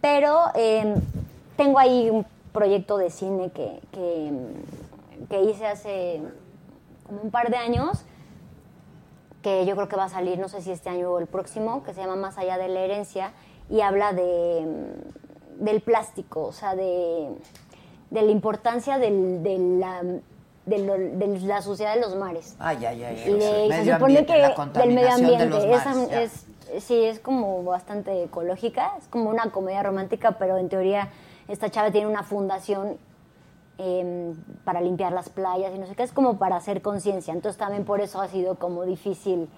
Pero 0.03 0.39
eh, 0.55 0.97
tengo 1.57 1.79
ahí 1.79 2.11
un 2.11 2.27
proyecto 2.53 2.99
de 2.99 3.09
cine 3.11 3.51
que, 3.53 3.81
que, 3.93 4.33
que 5.31 5.43
hice 5.45 5.67
hace 5.67 6.21
como 7.07 7.23
un 7.23 7.31
par 7.31 7.49
de 7.51 7.57
años, 7.57 8.03
que 9.43 9.65
yo 9.67 9.75
creo 9.77 9.89
que 9.89 9.97
va 9.97 10.05
a 10.05 10.09
salir, 10.09 10.39
no 10.39 10.49
sé 10.49 10.63
si 10.63 10.71
este 10.73 10.89
año 10.89 11.11
o 11.13 11.19
el 11.19 11.27
próximo, 11.27 11.83
que 11.85 11.95
se 11.95 12.01
llama 12.01 12.17
Más 12.17 12.39
allá 12.39 12.59
de 12.59 12.69
la 12.69 12.81
herencia, 12.81 13.33
y 13.71 13.81
habla 13.83 14.13
de, 14.13 14.67
mm, 14.67 15.65
del 15.65 15.81
plástico, 15.81 16.45
o 16.45 16.53
sea, 16.53 16.75
de, 16.75 17.29
de 18.11 18.23
la 18.23 18.31
importancia 18.31 18.99
del, 18.99 19.43
de, 19.43 19.59
la, 19.59 20.03
de, 20.67 20.79
lo- 20.79 20.95
de 20.99 21.41
la 21.41 21.63
suciedad 21.63 21.95
de 21.95 22.01
los 22.01 22.17
mares. 22.17 22.57
Ay, 22.59 22.85
ay, 22.85 23.03
ay. 23.05 23.25
Y 23.27 23.33
de- 23.35 23.69
se 23.85 23.93
supone 23.95 24.27
que 24.27 24.39
la 24.39 24.49
del 24.87 24.95
medio 24.95 25.09
de 25.09 25.13
ambiente, 25.15 25.45
los 25.47 25.65
mares, 25.67 26.45
es- 26.75 26.83
sí, 26.85 27.05
es 27.05 27.21
como 27.21 27.63
bastante 27.65 28.23
ecológica, 28.25 28.93
es 28.99 29.07
como 29.09 29.31
una 29.31 29.51
comedia 29.51 29.83
romántica, 29.83 30.33
pero 30.33 30.57
en 30.59 30.69
teoría 30.69 31.09
esta 31.49 31.71
chava 31.71 31.91
tiene 31.91 32.07
una 32.07 32.23
fundación 32.25 32.99
em, 33.79 34.35
para 34.65 34.81
limpiar 34.81 35.13
las 35.13 35.29
playas 35.29 35.73
y 35.75 35.79
no 35.79 35.87
sé 35.87 35.95
qué, 35.95 36.03
es 36.03 36.13
como 36.13 36.37
para 36.39 36.57
hacer 36.57 36.83
conciencia, 36.83 37.33
entonces 37.33 37.59
también 37.59 37.85
por 37.85 38.01
eso 38.01 38.21
ha 38.21 38.29
sido 38.29 38.57
como 38.57 38.85
difícil 38.85 39.49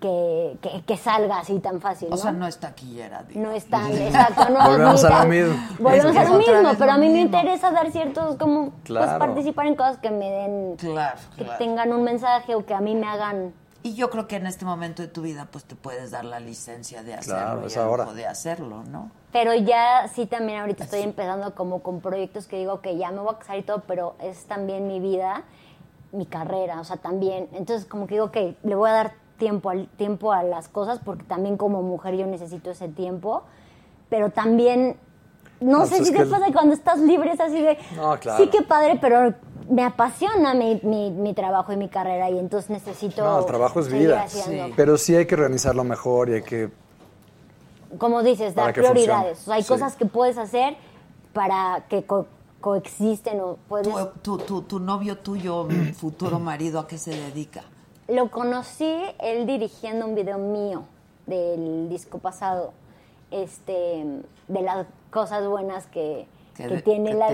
que, 0.00 0.58
que- 0.60 0.82
que 0.82 0.96
salga 0.98 1.38
así 1.38 1.58
tan 1.60 1.80
fácil. 1.80 2.08
O 2.08 2.10
¿no? 2.12 2.16
sea, 2.18 2.30
no 2.32 2.46
es 2.46 2.58
taquillera. 2.58 3.22
digo. 3.22 3.40
No 3.40 3.52
es 3.52 3.64
tan, 3.66 3.90
exacto, 3.90 4.50
no 4.50 4.62
Volvemos 4.70 5.04
a 5.04 5.24
lo 5.24 5.30
mismo. 5.30 5.54
Volvemos 5.78 6.16
a 6.16 6.24
lo 6.24 6.34
mismo, 6.38 6.70
pero 6.78 6.92
a 6.92 6.98
mí 6.98 7.08
me 7.08 7.20
interesa 7.22 7.70
dar 7.70 7.90
ciertos, 7.90 8.36
como, 8.36 8.70
pues 8.86 9.10
participar 9.18 9.66
en 9.66 9.74
cosas 9.76 9.96
que 9.98 10.10
me 10.10 10.30
den, 10.30 10.76
Claro, 10.76 11.18
que 11.36 11.44
claro. 11.44 11.58
tengan 11.58 11.92
un 11.92 12.02
mensaje 12.04 12.54
o 12.54 12.66
que 12.66 12.74
a 12.74 12.80
mí 12.80 12.94
me 12.94 13.06
hagan 13.06 13.54
Y 13.84 13.94
yo 13.96 14.08
creo 14.08 14.26
que 14.26 14.36
en 14.36 14.46
este 14.46 14.64
momento 14.64 15.02
de 15.02 15.08
tu 15.08 15.20
vida, 15.20 15.46
pues 15.52 15.64
te 15.66 15.76
puedes 15.76 16.10
dar 16.10 16.24
la 16.24 16.40
licencia 16.40 17.02
de 17.02 17.12
hacerlo 17.14 17.36
Claro, 17.42 17.66
es 17.66 17.76
ahora. 17.76 18.12
de 18.14 18.26
hacerlo, 18.26 18.82
¿no? 18.90 19.10
Pero 19.30 19.52
ya 19.54 20.08
sí 20.08 20.24
también 20.24 20.60
ahorita 20.60 20.84
estoy 20.84 21.02
empezando 21.02 21.54
como 21.54 21.82
con 21.82 22.00
proyectos 22.00 22.46
que 22.46 22.56
digo 22.56 22.80
que 22.80 22.96
ya 22.96 23.10
me 23.10 23.18
voy 23.20 23.34
a 23.34 23.38
casar 23.38 23.58
y 23.58 23.62
todo, 23.62 23.82
pero 23.86 24.14
es 24.20 24.46
también 24.46 24.86
mi 24.88 25.00
vida, 25.00 25.42
mi 26.12 26.24
carrera, 26.24 26.80
o 26.80 26.84
sea, 26.84 26.96
también. 26.96 27.48
Entonces 27.52 27.84
como 27.86 28.06
que 28.06 28.14
digo 28.14 28.30
que 28.30 28.56
le 28.62 28.74
voy 28.74 28.88
a 28.88 28.92
dar 28.94 29.12
tiempo 29.36 29.68
al 29.68 29.86
tiempo 29.88 30.32
a 30.32 30.42
las 30.44 30.68
cosas 30.68 30.98
porque 31.04 31.24
también 31.24 31.58
como 31.58 31.82
mujer 31.82 32.14
yo 32.16 32.24
necesito 32.26 32.70
ese 32.70 32.88
tiempo, 32.88 33.42
pero 34.08 34.30
también 34.30 34.96
no, 35.60 35.80
No, 35.80 35.84
sé 35.86 35.96
pues 35.96 36.08
si 36.08 36.14
te 36.14 36.24
pasa 36.24 36.46
cuando 36.54 36.72
estás 36.74 36.98
libre 37.00 37.32
es 37.32 37.40
así 37.40 37.60
de 37.60 37.76
No, 37.96 38.18
claro. 38.18 38.42
sí 38.42 38.48
que 38.50 38.62
padre, 38.62 38.98
pero 39.00 39.34
me 39.68 39.84
apasiona 39.84 40.54
mi, 40.54 40.80
mi, 40.82 41.10
mi 41.10 41.34
trabajo 41.34 41.72
y 41.72 41.76
mi 41.76 41.88
carrera 41.88 42.30
y 42.30 42.38
entonces 42.38 42.70
necesito 42.70 43.22
No, 43.24 43.38
el 43.40 43.46
trabajo 43.46 43.80
es 43.80 43.88
vida. 43.88 44.26
Pero 44.76 44.96
sí 44.98 45.14
hay 45.16 45.26
que 45.26 45.34
organizarlo 45.34 45.84
mejor 45.84 46.28
y 46.30 46.34
hay 46.34 46.42
que. 46.42 46.70
como 47.98 48.22
dices, 48.22 48.54
dar 48.54 48.72
prioridades. 48.72 49.40
O 49.42 49.44
sea, 49.44 49.54
hay 49.54 49.62
Sí. 49.62 49.68
cosas 49.68 49.96
que 49.96 50.06
puedes 50.06 50.36
hacer 50.38 50.76
para 51.32 51.84
que 51.88 52.04
co- 52.04 52.26
coexisten 52.60 53.40
o 53.40 53.56
puedes... 53.68 53.86
Tu, 54.22 54.38
tu, 54.38 54.38
tu, 54.38 54.62
tu 54.62 54.78
novio 54.80 55.18
tuyo, 55.18 55.66
futuro 55.96 56.38
marido, 56.38 56.80
¿a 56.80 56.86
qué 56.86 56.98
se 56.98 57.10
dedica? 57.10 57.62
Lo 58.08 58.30
conocí 58.30 58.96
él 59.20 59.46
dirigiendo 59.46 60.06
un 60.06 60.14
video 60.14 60.38
mío 60.38 60.84
del 61.26 61.88
disco 61.88 62.18
pasado, 62.18 62.72
este, 63.30 64.04
de 64.48 64.62
las 64.62 64.86
cosas 65.10 65.46
buenas 65.46 65.86
que, 65.86 66.26
Que 66.56 66.82
tiene 66.82 67.10
que 67.10 67.16
la 67.16 67.28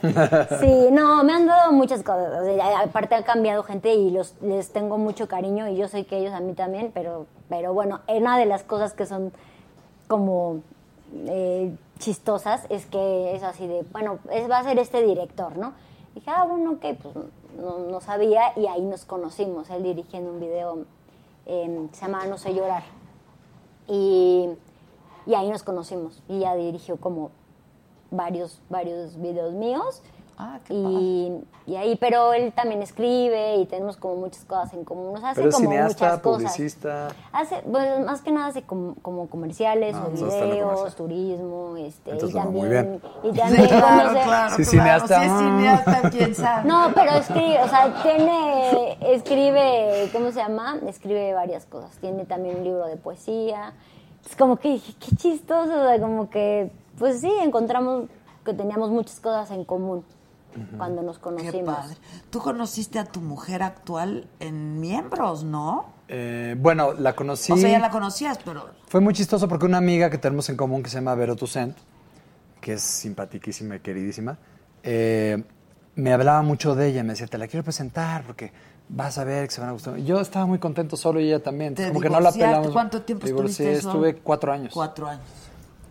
disquera. 0.00 0.48
Sí, 0.60 0.88
no, 0.90 1.22
me 1.24 1.32
han 1.32 1.46
dado 1.46 1.72
muchas 1.72 2.02
cosas. 2.02 2.40
O 2.40 2.44
sea, 2.44 2.80
aparte 2.80 3.14
ha 3.14 3.24
cambiado 3.24 3.62
gente 3.62 3.94
y 3.94 4.10
los, 4.10 4.34
les 4.40 4.72
tengo 4.72 4.98
mucho 4.98 5.28
cariño 5.28 5.68
y 5.68 5.76
yo 5.76 5.88
sé 5.88 6.06
que 6.06 6.18
ellos 6.18 6.32
a 6.32 6.40
mí 6.40 6.54
también, 6.54 6.90
pero, 6.94 7.26
pero 7.48 7.74
bueno, 7.74 8.00
una 8.08 8.38
de 8.38 8.46
las 8.46 8.62
cosas 8.62 8.94
que 8.94 9.06
son 9.06 9.32
como 10.08 10.60
eh, 11.26 11.74
chistosas 11.98 12.66
es 12.70 12.86
que 12.86 13.34
es 13.34 13.42
así 13.42 13.66
de, 13.66 13.84
bueno, 13.92 14.18
es, 14.30 14.50
va 14.50 14.58
a 14.58 14.64
ser 14.64 14.78
este 14.78 15.02
director, 15.02 15.56
¿no? 15.56 15.72
dije, 16.14 16.30
ah, 16.30 16.46
bueno, 16.48 16.72
ok, 16.72 16.84
pues 17.02 17.14
no, 17.58 17.78
no 17.90 18.00
sabía 18.00 18.52
y 18.56 18.66
ahí 18.66 18.82
nos 18.82 19.04
conocimos, 19.04 19.68
él 19.70 19.82
dirigiendo 19.82 20.30
un 20.30 20.40
video 20.40 20.84
eh, 21.46 21.88
que 21.90 21.96
se 21.96 22.06
llama 22.06 22.26
No 22.26 22.38
sé 22.38 22.54
llorar. 22.54 22.84
Y, 23.86 24.48
y 25.26 25.34
ahí 25.34 25.50
nos 25.50 25.62
conocimos. 25.62 26.22
Y 26.28 26.38
ella 26.38 26.54
dirigió 26.54 26.96
como 26.96 27.30
varios, 28.16 28.60
varios 28.70 29.20
videos 29.20 29.54
míos. 29.54 30.02
Ah, 30.36 30.58
qué 30.66 30.74
y, 30.74 31.44
y 31.64 31.76
ahí, 31.76 31.94
pero 31.94 32.32
él 32.32 32.52
también 32.56 32.82
escribe 32.82 33.54
y 33.54 33.66
tenemos 33.66 33.96
como 33.96 34.16
muchas 34.16 34.44
cosas 34.44 34.74
en 34.74 34.82
común. 34.84 35.16
O 35.16 35.20
sea, 35.20 35.30
hace 35.30 35.42
Pero 35.42 35.52
como 35.52 35.70
cineasta, 35.70 36.04
muchas 36.06 36.20
cosas. 36.22 36.42
publicista. 36.42 37.08
Hace, 37.30 37.62
pues, 37.70 38.00
más 38.04 38.20
que 38.20 38.32
nada 38.32 38.48
hace 38.48 38.62
como, 38.64 38.96
como 39.00 39.28
comerciales 39.28 39.94
Ah, 39.94 40.06
o 40.08 40.10
videos, 40.10 40.64
comercial. 40.80 40.94
turismo, 40.96 41.76
este, 41.76 42.10
Entonces, 42.10 42.34
y 42.34 42.38
no, 42.38 42.44
también, 42.46 42.64
muy 42.64 42.68
bien. 42.68 43.00
y 43.22 43.32
también 43.38 43.68
Claro, 43.68 43.86
conoce- 44.10 44.24
claro, 44.24 44.56
Sí, 44.56 44.62
claro. 44.64 44.70
cineasta. 44.70 45.20
Si 45.20 45.24
es 45.26 45.38
cineasta, 45.38 46.10
quién 46.10 46.34
sabe. 46.34 46.68
No, 46.68 46.90
pero 46.96 47.10
escribe, 47.12 47.62
o 47.62 47.68
sea, 47.68 48.02
tiene, 48.02 48.98
escribe, 49.14 50.08
¿cómo 50.12 50.32
se 50.32 50.40
llama? 50.40 50.78
Escribe 50.88 51.32
varias 51.32 51.64
cosas. 51.66 51.96
Tiene 51.98 52.24
también 52.24 52.56
un 52.56 52.64
libro 52.64 52.86
de 52.86 52.96
poesía. 52.96 53.72
Es 54.28 54.34
como 54.34 54.56
que 54.56 54.68
dije, 54.70 54.94
qué 54.98 55.14
chistoso, 55.14 55.80
o 55.80 55.86
sea, 55.88 56.00
como 56.00 56.28
que, 56.28 56.72
pues 56.98 57.20
sí, 57.20 57.30
encontramos 57.42 58.06
que 58.44 58.54
teníamos 58.54 58.90
muchas 58.90 59.20
cosas 59.20 59.50
en 59.50 59.64
común 59.64 60.04
cuando 60.76 61.02
nos 61.02 61.16
Qué 61.18 61.22
conocimos. 61.22 61.74
padre. 61.74 61.96
Tú 62.30 62.38
conociste 62.38 62.98
a 62.98 63.04
tu 63.04 63.20
mujer 63.20 63.62
actual 63.62 64.28
en 64.40 64.80
Miembros, 64.80 65.42
¿no? 65.42 65.86
Eh, 66.08 66.54
bueno, 66.58 66.92
la 66.92 67.14
conocí. 67.16 67.52
O 67.52 67.56
sea, 67.56 67.70
ya 67.70 67.78
la 67.78 67.90
conocías, 67.90 68.38
pero... 68.44 68.68
Fue 68.86 69.00
muy 69.00 69.14
chistoso 69.14 69.48
porque 69.48 69.66
una 69.66 69.78
amiga 69.78 70.10
que 70.10 70.18
tenemos 70.18 70.48
en 70.50 70.56
común 70.56 70.82
que 70.82 70.90
se 70.90 70.96
llama 70.96 71.14
Vero 71.14 71.34
Toussaint, 71.34 71.76
que 72.60 72.74
es 72.74 72.82
simpatiquísima 72.82 73.76
y 73.76 73.80
queridísima, 73.80 74.38
eh, 74.82 75.42
me 75.96 76.12
hablaba 76.12 76.42
mucho 76.42 76.74
de 76.74 76.88
ella. 76.88 77.02
Me 77.02 77.10
decía, 77.10 77.26
te 77.26 77.38
la 77.38 77.48
quiero 77.48 77.64
presentar 77.64 78.22
porque 78.24 78.52
vas 78.88 79.18
a 79.18 79.24
ver 79.24 79.48
que 79.48 79.54
se 79.54 79.60
van 79.60 79.70
a 79.70 79.72
gustar. 79.72 79.96
Yo 79.98 80.20
estaba 80.20 80.46
muy 80.46 80.58
contento 80.58 80.96
solo 80.96 81.20
y 81.20 81.28
ella 81.28 81.42
también. 81.42 81.74
¿Te 81.74 81.88
Como 81.88 82.00
que 82.00 82.10
no 82.10 82.20
la 82.20 82.32
pelamos. 82.32 82.68
¿Cuánto 82.68 83.02
tiempo 83.02 83.26
estuviste? 83.26 83.72
Estuve 83.72 84.16
cuatro 84.16 84.52
años. 84.52 84.72
Cuatro 84.72 85.08
años. 85.08 85.24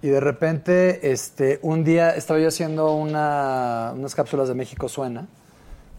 Y 0.03 0.09
de 0.09 0.19
repente, 0.19 1.11
este, 1.11 1.59
un 1.63 1.83
día 1.83 2.11
estaba 2.11 2.39
yo 2.39 2.49
haciendo 2.49 2.93
una- 2.93 3.93
unas 3.95 4.13
cápsulas 4.13 4.47
de 4.49 4.53
México 4.53 4.87
Suena 4.89 5.27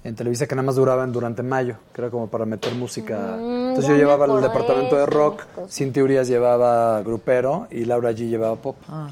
en 0.05 0.15
Televisa 0.15 0.47
que 0.47 0.55
nada 0.55 0.67
más 0.67 0.77
duraban 0.77 1.11
durante 1.11 1.43
mayo, 1.43 1.77
que 1.95 2.03
era 2.03 2.11
como 2.11 2.29
para 2.29 2.45
meter 2.45 2.75
música. 2.75 3.17
Mm, 3.41 3.69
Entonces 3.71 3.87
ya 3.87 3.93
yo 3.93 3.97
llevaba 3.97 4.27
el 4.27 4.43
departamento 4.43 4.97
de 4.97 5.07
rock. 5.07 5.45
Cintia 5.71 6.05
Urias 6.05 6.29
llevaba 6.29 7.03
grupero 7.03 7.67
y 7.71 7.87
Laura 7.87 8.11
G 8.13 8.29
llevaba 8.29 8.57
pop. 8.57 8.77
Ah. 8.89 9.09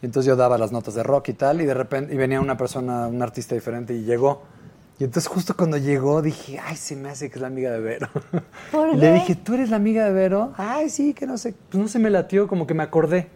Y 0.00 0.06
entonces 0.06 0.26
yo 0.28 0.34
daba 0.36 0.56
las 0.56 0.72
notas 0.72 0.94
de 0.94 1.02
rock 1.02 1.28
y 1.28 1.32
tal, 1.34 1.60
y 1.60 1.66
de 1.66 1.74
repente 1.74 2.14
y 2.14 2.16
venía 2.16 2.40
una 2.40 2.56
persona, 2.56 3.06
un 3.08 3.20
artista 3.20 3.54
diferente 3.54 3.92
y 3.92 4.04
llegó. 4.04 4.40
Y 4.98 5.04
entonces 5.04 5.28
justo 5.30 5.54
cuando 5.54 5.76
llegó 5.76 6.22
dije, 6.22 6.58
ay, 6.58 6.76
se 6.76 6.96
me 6.96 7.10
hace 7.10 7.28
que 7.28 7.34
es 7.34 7.40
la 7.42 7.48
amiga 7.48 7.70
de 7.72 7.80
Vero. 7.80 8.08
¿Por 8.72 8.88
Y 8.92 8.92
qué? 8.92 8.96
Le 8.96 9.12
dije, 9.12 9.34
¿tú 9.34 9.52
eres 9.52 9.68
la 9.68 9.76
amiga 9.76 10.04
de 10.06 10.12
Vero? 10.12 10.54
Ay, 10.56 10.88
sí, 10.88 11.12
que 11.12 11.26
no 11.26 11.36
sé. 11.36 11.54
Pues 11.70 11.82
no 11.82 11.88
se 11.88 11.98
me 11.98 12.08
latió, 12.08 12.48
como 12.48 12.66
que 12.66 12.72
me 12.72 12.82
acordé. 12.82 13.28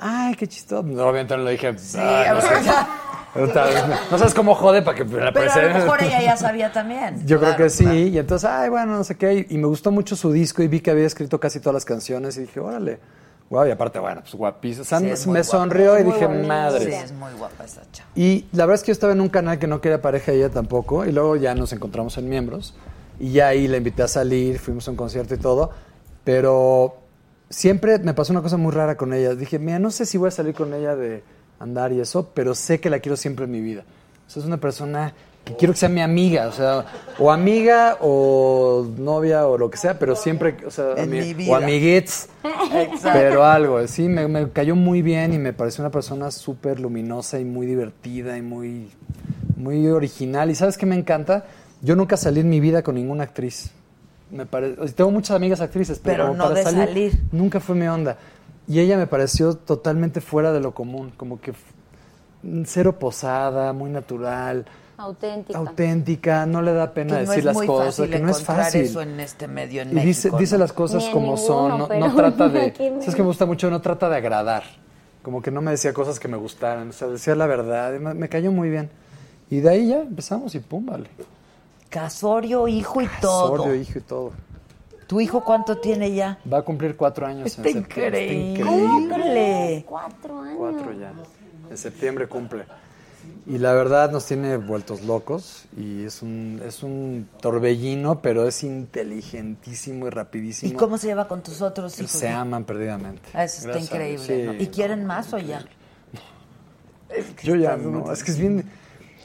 Ay, 0.00 0.34
qué 0.34 0.46
chistoso. 0.46 0.82
No, 0.82 1.02
obviamente 1.04 1.36
no 1.36 1.42
le 1.44 1.52
dije. 1.52 1.78
Sí, 1.78 1.98
"Ay, 2.00 2.30
no, 2.30 2.38
o 2.38 2.40
sé". 2.40 2.62
sea, 2.62 2.88
no 4.10 4.18
sabes 4.18 4.34
cómo 4.34 4.54
jode 4.54 4.82
para 4.82 4.96
que 4.96 5.04
me 5.04 5.20
la 5.20 5.32
pero 5.32 5.50
a 5.52 5.56
lo 5.62 5.74
mejor 5.74 6.02
ella 6.02 6.20
ya 6.22 6.36
sabía 6.38 6.72
también. 6.72 7.24
Yo 7.26 7.38
Claro, 7.38 7.54
creo 7.56 7.66
que 7.66 7.70
sí. 7.70 7.84
claro. 7.84 7.98
Y 7.98 8.18
entonces, 8.18 8.50
ay, 8.50 8.70
bueno, 8.70 8.96
no 8.96 9.04
sé 9.04 9.16
qué. 9.16 9.46
Y 9.48 9.58
me 9.58 9.66
gustó 9.66 9.90
mucho 9.92 10.16
su 10.16 10.32
disco 10.32 10.62
y 10.62 10.68
vi 10.68 10.80
que 10.80 10.90
había 10.90 11.06
escrito 11.06 11.38
casi 11.38 11.60
todas 11.60 11.74
las 11.74 11.84
canciones 11.84 12.36
y 12.38 12.40
dije, 12.42 12.58
órale. 12.60 12.98
Wow, 13.50 13.66
y 13.66 13.70
aparte, 13.72 13.98
bueno, 13.98 14.22
pues 14.22 14.86
sea, 14.86 15.00
Sí, 15.16 15.28
me 15.28 15.42
sonrió 15.42 15.98
y 15.98 16.04
dije, 16.04 16.28
madre. 16.28 16.84
Sí, 16.86 16.92
es 16.92 17.10
muy 17.12 17.32
guapa 17.32 17.64
esa 17.64 17.82
chava. 17.90 18.08
Y 18.14 18.46
la 18.52 18.64
verdad 18.64 18.76
es 18.76 18.82
que 18.82 18.88
yo 18.88 18.92
estaba 18.92 19.12
en 19.12 19.20
un 19.20 19.28
canal 19.28 19.58
que 19.58 19.66
no 19.66 19.80
quería 19.80 20.00
pareja 20.00 20.30
ella 20.32 20.50
tampoco. 20.50 21.04
Y 21.04 21.10
luego 21.12 21.34
ya 21.36 21.54
nos 21.56 21.72
encontramos 21.72 22.16
en 22.16 22.28
miembros. 22.28 22.74
Y 23.18 23.32
ya 23.32 23.48
ahí 23.48 23.66
la 23.66 23.76
invité 23.76 24.04
a 24.04 24.08
salir, 24.08 24.58
fuimos 24.60 24.86
a 24.86 24.92
un 24.92 24.96
concierto 24.96 25.34
y 25.34 25.38
todo. 25.38 25.70
Pero 26.22 26.94
siempre 27.50 27.98
me 27.98 28.14
pasó 28.14 28.32
una 28.32 28.42
cosa 28.42 28.56
muy 28.56 28.72
rara 28.72 28.96
con 28.96 29.12
ella. 29.12 29.34
Dije, 29.34 29.58
mira, 29.58 29.78
no 29.78 29.90
sé 29.90 30.06
si 30.06 30.16
voy 30.16 30.28
a 30.28 30.30
salir 30.30 30.54
con 30.54 30.72
ella 30.72 30.96
de 30.96 31.22
andar 31.58 31.92
y 31.92 32.00
eso, 32.00 32.30
pero 32.32 32.54
sé 32.54 32.80
que 32.80 32.88
la 32.88 33.00
quiero 33.00 33.16
siempre 33.16 33.44
en 33.44 33.50
mi 33.50 33.60
vida. 33.60 33.84
O 34.26 34.30
sea, 34.30 34.40
es 34.40 34.46
una 34.46 34.56
persona 34.58 35.12
que 35.44 35.56
quiero 35.56 35.72
que 35.74 35.80
sea 35.80 35.88
mi 35.88 36.00
amiga, 36.00 36.46
o 36.48 36.52
sea, 36.52 36.84
o 37.18 37.32
amiga 37.32 37.96
o 38.00 38.86
novia 38.98 39.46
o 39.46 39.58
lo 39.58 39.70
que 39.70 39.76
sea, 39.78 39.98
pero 39.98 40.14
siempre, 40.14 40.56
o 40.66 40.70
sea, 40.70 40.94
En 40.96 41.10
mi 41.10 41.34
vida. 41.34 41.52
o 41.52 41.56
amiguits, 41.56 42.28
Exacto. 42.44 43.10
pero 43.12 43.44
algo, 43.44 43.86
sí, 43.88 44.08
me, 44.08 44.28
me 44.28 44.50
cayó 44.50 44.76
muy 44.76 45.02
bien 45.02 45.32
y 45.32 45.38
me 45.38 45.52
pareció 45.52 45.82
una 45.82 45.90
persona 45.90 46.30
súper 46.30 46.78
luminosa 46.78 47.40
y 47.40 47.44
muy 47.44 47.66
divertida 47.66 48.36
y 48.36 48.42
muy, 48.42 48.90
muy 49.56 49.86
original. 49.88 50.50
¿Y 50.50 50.54
sabes 50.54 50.76
qué 50.78 50.86
me 50.86 50.94
encanta? 50.96 51.46
Yo 51.82 51.96
nunca 51.96 52.16
salí 52.18 52.40
en 52.40 52.50
mi 52.50 52.60
vida 52.60 52.82
con 52.82 52.94
ninguna 52.94 53.24
actriz. 53.24 53.72
Me 54.30 54.46
Tengo 54.46 55.10
muchas 55.10 55.36
amigas 55.36 55.60
actrices, 55.60 56.00
pero, 56.02 56.24
Pero 56.24 56.34
no 56.36 56.44
para 56.44 56.54
de 56.54 56.62
salir. 56.62 57.20
Nunca 57.32 57.60
fue 57.60 57.74
mi 57.74 57.86
onda. 57.86 58.16
Y 58.68 58.78
ella 58.78 58.96
me 58.96 59.06
pareció 59.06 59.54
totalmente 59.54 60.20
fuera 60.20 60.52
de 60.52 60.60
lo 60.60 60.72
común, 60.72 61.12
como 61.16 61.40
que 61.40 61.52
cero 62.64 62.98
posada, 62.98 63.72
muy 63.72 63.90
natural, 63.90 64.64
Auténtica. 64.96 65.58
auténtica, 65.58 66.46
no 66.46 66.62
le 66.62 66.72
da 66.72 66.92
pena 66.92 67.18
Que 67.18 67.24
no 67.24 67.30
decir 67.30 67.38
es 67.38 67.44
las 67.46 67.56
cosas, 67.56 67.96
fácil 67.96 68.10
que 68.10 68.18
no 68.18 68.30
es 68.30 68.42
fácil. 68.42 68.80
eso 68.82 69.00
en 69.02 69.18
este 69.18 69.48
medio 69.48 69.82
en 69.82 69.96
y 69.96 70.00
dice, 70.02 70.28
México, 70.28 70.38
dice 70.38 70.54
¿no? 70.56 70.60
las 70.60 70.72
cosas 70.72 71.04
Ni 71.06 71.10
como 71.10 71.36
son, 71.36 71.64
ninguno, 71.64 71.78
no, 71.78 71.88
pero 71.88 72.00
no 72.08 72.14
trata 72.14 72.48
de... 72.48 72.74
¿Sabes 73.00 73.14
que 73.14 73.22
me 73.22 73.28
gusta 73.28 73.46
mucho? 73.46 73.70
No 73.70 73.80
trata 73.80 74.08
de 74.08 74.16
agradar. 74.16 74.62
Como 75.22 75.42
que 75.42 75.50
no 75.50 75.62
me 75.62 75.70
decía 75.70 75.92
cosas 75.92 76.20
que 76.20 76.28
me 76.28 76.36
gustaran, 76.36 76.90
o 76.90 76.92
sea, 76.92 77.08
decía 77.08 77.34
la 77.34 77.46
verdad, 77.46 77.98
me, 77.98 78.14
me 78.14 78.28
cayó 78.28 78.52
muy 78.52 78.70
bien. 78.70 78.90
Y 79.50 79.60
de 79.60 79.70
ahí 79.70 79.88
ya 79.88 80.00
empezamos 80.02 80.54
y 80.54 80.60
pum, 80.60 80.86
vale. 80.86 81.08
Casorio, 81.90 82.66
hijo 82.68 83.02
y 83.02 83.08
todo. 83.20 83.56
Sordio, 83.58 83.74
hijo 83.74 83.98
y 83.98 84.02
todo. 84.02 84.32
¿Tu 85.06 85.20
hijo 85.20 85.42
cuánto 85.44 85.76
tiene 85.78 86.12
ya? 86.14 86.38
Va 86.50 86.58
a 86.58 86.62
cumplir 86.62 86.96
cuatro 86.96 87.26
años 87.26 87.46
Está 87.46 87.68
en 87.68 87.74
septiembre. 87.74 88.32
increíble. 88.32 88.62
Está 88.62 89.16
increíble. 89.18 89.84
Cuatro 89.88 90.40
años. 90.40 90.56
Cuatro 90.56 90.92
ya. 90.92 91.12
En 91.68 91.76
septiembre 91.76 92.28
cumple. 92.28 92.64
Y 93.46 93.58
la 93.58 93.72
verdad 93.72 94.10
nos 94.12 94.26
tiene 94.26 94.56
vueltos 94.56 95.02
locos 95.02 95.64
y 95.76 96.04
es 96.04 96.22
un, 96.22 96.62
es 96.64 96.82
un 96.84 97.28
torbellino, 97.40 98.20
pero 98.22 98.46
es 98.46 98.62
inteligentísimo 98.62 100.06
y 100.06 100.10
rapidísimo. 100.10 100.72
¿Y 100.72 100.76
cómo 100.76 100.96
se 100.96 101.08
lleva 101.08 101.26
con 101.26 101.42
tus 101.42 101.60
otros 101.60 101.98
hijos? 101.98 102.12
Se 102.12 102.28
aman 102.28 102.64
perdidamente. 102.64 103.28
Ah, 103.34 103.44
Eso 103.44 103.58
está 103.68 103.70
Gracias 103.72 103.90
increíble. 103.90 104.44
¿no? 104.46 104.54
¿Y 104.62 104.68
quieren 104.68 105.04
más 105.04 105.32
o 105.32 105.38
ya? 105.38 105.64
Yo 107.42 107.56
ya 107.56 107.76
no, 107.76 108.12
es 108.12 108.22
que 108.22 108.30
es 108.30 108.38
bien... 108.38 108.70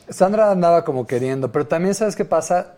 Sandra 0.10 0.52
andaba 0.52 0.84
como 0.86 1.06
queriendo, 1.07 1.52
pero 1.52 1.68
también 1.68 1.95
¿sabes 1.95 2.15
qué 2.15 2.26
pasa? 2.26 2.73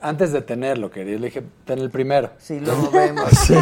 Antes 0.00 0.30
de 0.32 0.42
tenerlo, 0.42 0.92
quería, 0.92 1.18
le 1.18 1.26
dije, 1.26 1.42
ten 1.64 1.80
el 1.80 1.90
primero. 1.90 2.30
Sí, 2.38 2.60
luego 2.60 2.88
vemos. 2.92 3.24
Sí. 3.32 3.54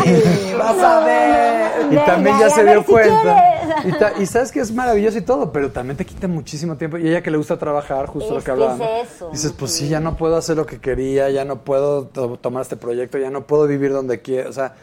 vas 0.58 0.78
a 0.78 1.00
ver. 1.04 1.92
Y 1.92 1.96
también 2.04 2.38
ya 2.38 2.50
se 2.50 2.62
dio 2.62 2.84
cuenta. 2.84 3.80
Y, 3.84 3.92
ta- 3.92 4.12
y 4.20 4.26
sabes 4.26 4.52
que 4.52 4.60
es 4.60 4.70
maravilloso 4.70 5.16
y 5.16 5.22
todo, 5.22 5.50
pero 5.50 5.70
también 5.72 5.96
te 5.96 6.04
quita 6.04 6.28
muchísimo 6.28 6.76
tiempo. 6.76 6.98
Y 6.98 7.08
ella 7.08 7.22
que 7.22 7.30
le 7.30 7.38
gusta 7.38 7.56
trabajar, 7.58 8.06
justo 8.06 8.32
lo 8.32 8.38
Es 8.38 8.44
que 8.44 8.46
que 8.46 8.50
hablábamos. 8.50 8.86
es 8.86 9.14
eso, 9.14 9.30
Dices, 9.30 9.52
pues 9.52 9.72
sí, 9.72 9.88
ya 9.88 9.98
no 10.00 10.16
puedo 10.18 10.36
hacer 10.36 10.56
lo 10.56 10.66
que 10.66 10.78
quería, 10.78 11.30
ya 11.30 11.46
no 11.46 11.60
puedo 11.62 12.04
to- 12.08 12.36
tomar 12.38 12.62
este 12.62 12.76
proyecto, 12.76 13.16
ya 13.16 13.30
no 13.30 13.46
puedo 13.46 13.66
vivir 13.66 13.92
donde 13.92 14.20
quiero. 14.20 14.50
O 14.50 14.52
sea, 14.52 14.74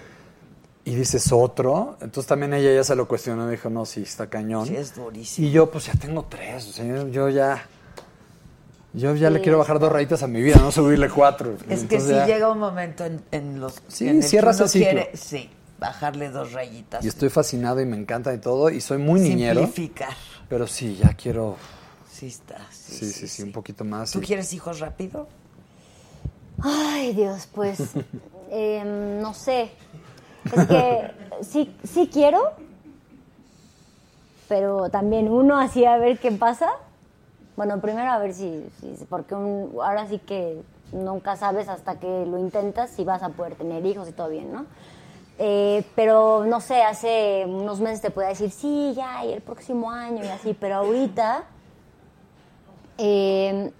y 0.85 0.95
dices 0.95 1.31
otro. 1.31 1.97
Entonces 2.01 2.25
también 2.27 2.55
ella 2.55 2.73
ya 2.73 2.83
se 2.83 2.95
lo 2.95 3.07
cuestionó 3.07 3.47
y 3.47 3.51
dijo, 3.51 3.69
no, 3.69 3.85
sí, 3.85 4.01
está 4.01 4.25
cañón. 4.27 4.65
Sí, 4.65 4.75
es 4.75 4.95
durísimo. 4.95 5.47
Y 5.47 5.51
yo, 5.51 5.69
pues 5.69 5.85
ya 5.85 5.93
tengo 5.93 6.25
tres. 6.27 6.67
O 6.67 6.71
sea, 6.71 7.05
yo 7.11 7.29
ya. 7.29 7.63
Yo 8.93 9.15
ya 9.15 9.29
le 9.31 9.41
quiero 9.41 9.57
bajar 9.57 9.79
dos 9.79 9.91
rayitas 9.91 10.21
a 10.21 10.27
mi 10.27 10.41
vida, 10.41 10.57
no 10.57 10.71
subirle 10.71 11.09
cuatro. 11.09 11.57
Es 11.67 11.85
que 11.85 11.99
si 11.99 12.09
ya- 12.09 12.27
llega 12.27 12.51
un 12.51 12.59
momento 12.59 13.03
en, 13.05 13.23
en 13.31 13.59
los 13.59 13.81
Sí, 13.87 14.07
en 14.07 14.17
el 14.17 14.21
que 14.21 14.27
cierras 14.27 14.57
uno 14.57 14.65
el 14.65 14.69
ciclo. 14.69 14.89
quiere, 14.91 15.17
sí, 15.17 15.49
bajarle 15.79 16.29
dos 16.29 16.51
rayitas. 16.53 17.03
Y 17.03 17.07
estoy 17.07 17.29
fascinado 17.29 17.81
y 17.81 17.85
me 17.85 17.97
encanta 17.97 18.31
y 18.33 18.37
todo. 18.37 18.69
Y 18.69 18.81
soy 18.81 18.99
muy 18.99 19.19
niñero. 19.19 19.61
Simplificar. 19.61 20.13
Pero 20.47 20.67
sí, 20.67 20.95
ya 20.95 21.13
quiero. 21.15 21.55
Sí 22.11 22.27
está. 22.27 22.57
Sí, 22.71 22.93
Sí, 22.97 23.11
sí, 23.11 23.27
sí, 23.27 23.41
un 23.43 23.51
poquito 23.51 23.83
más. 23.83 24.11
¿Tú 24.11 24.19
y- 24.19 24.25
quieres 24.25 24.53
hijos 24.53 24.79
rápido? 24.79 25.27
Ay, 26.61 27.13
Dios, 27.13 27.47
pues, 27.53 27.79
em, 28.51 29.19
no 29.19 29.33
sé. 29.33 29.71
Es 30.45 30.67
que 30.67 31.11
sí, 31.41 31.75
sí 31.83 32.09
quiero, 32.13 32.51
pero 34.47 34.89
también 34.89 35.29
uno 35.29 35.57
así 35.59 35.83
a 35.85 35.97
ver 35.97 36.19
qué 36.19 36.31
pasa. 36.31 36.69
Bueno, 37.55 37.79
primero 37.81 38.11
a 38.11 38.17
ver 38.17 38.33
si, 38.33 38.67
si- 38.79 39.05
porque 39.05 39.35
un- 39.35 39.71
ahora 39.81 40.07
sí 40.07 40.19
que 40.19 40.61
nunca 40.91 41.35
sabes 41.35 41.69
hasta 41.69 41.99
que 41.99 42.25
lo 42.25 42.37
intentas 42.39 42.89
si 42.89 43.03
vas 43.03 43.21
a 43.23 43.29
poder 43.29 43.55
tener 43.55 43.85
hijos 43.85 44.09
y 44.09 44.11
todo 44.11 44.29
bien, 44.29 44.51
¿no? 44.51 44.65
Eh, 45.39 45.83
pero 45.95 46.45
no 46.45 46.61
sé, 46.61 46.81
hace 46.83 47.45
unos 47.47 47.79
meses 47.79 48.01
te 48.01 48.11
podía 48.11 48.29
decir, 48.29 48.51
sí, 48.51 48.93
ya, 48.95 49.25
y 49.25 49.33
el 49.33 49.41
próximo 49.41 49.89
año 49.91 50.23
y 50.23 50.27
así, 50.27 50.53
pero 50.59 50.75
ahorita, 50.75 51.43
eh, 52.97 53.71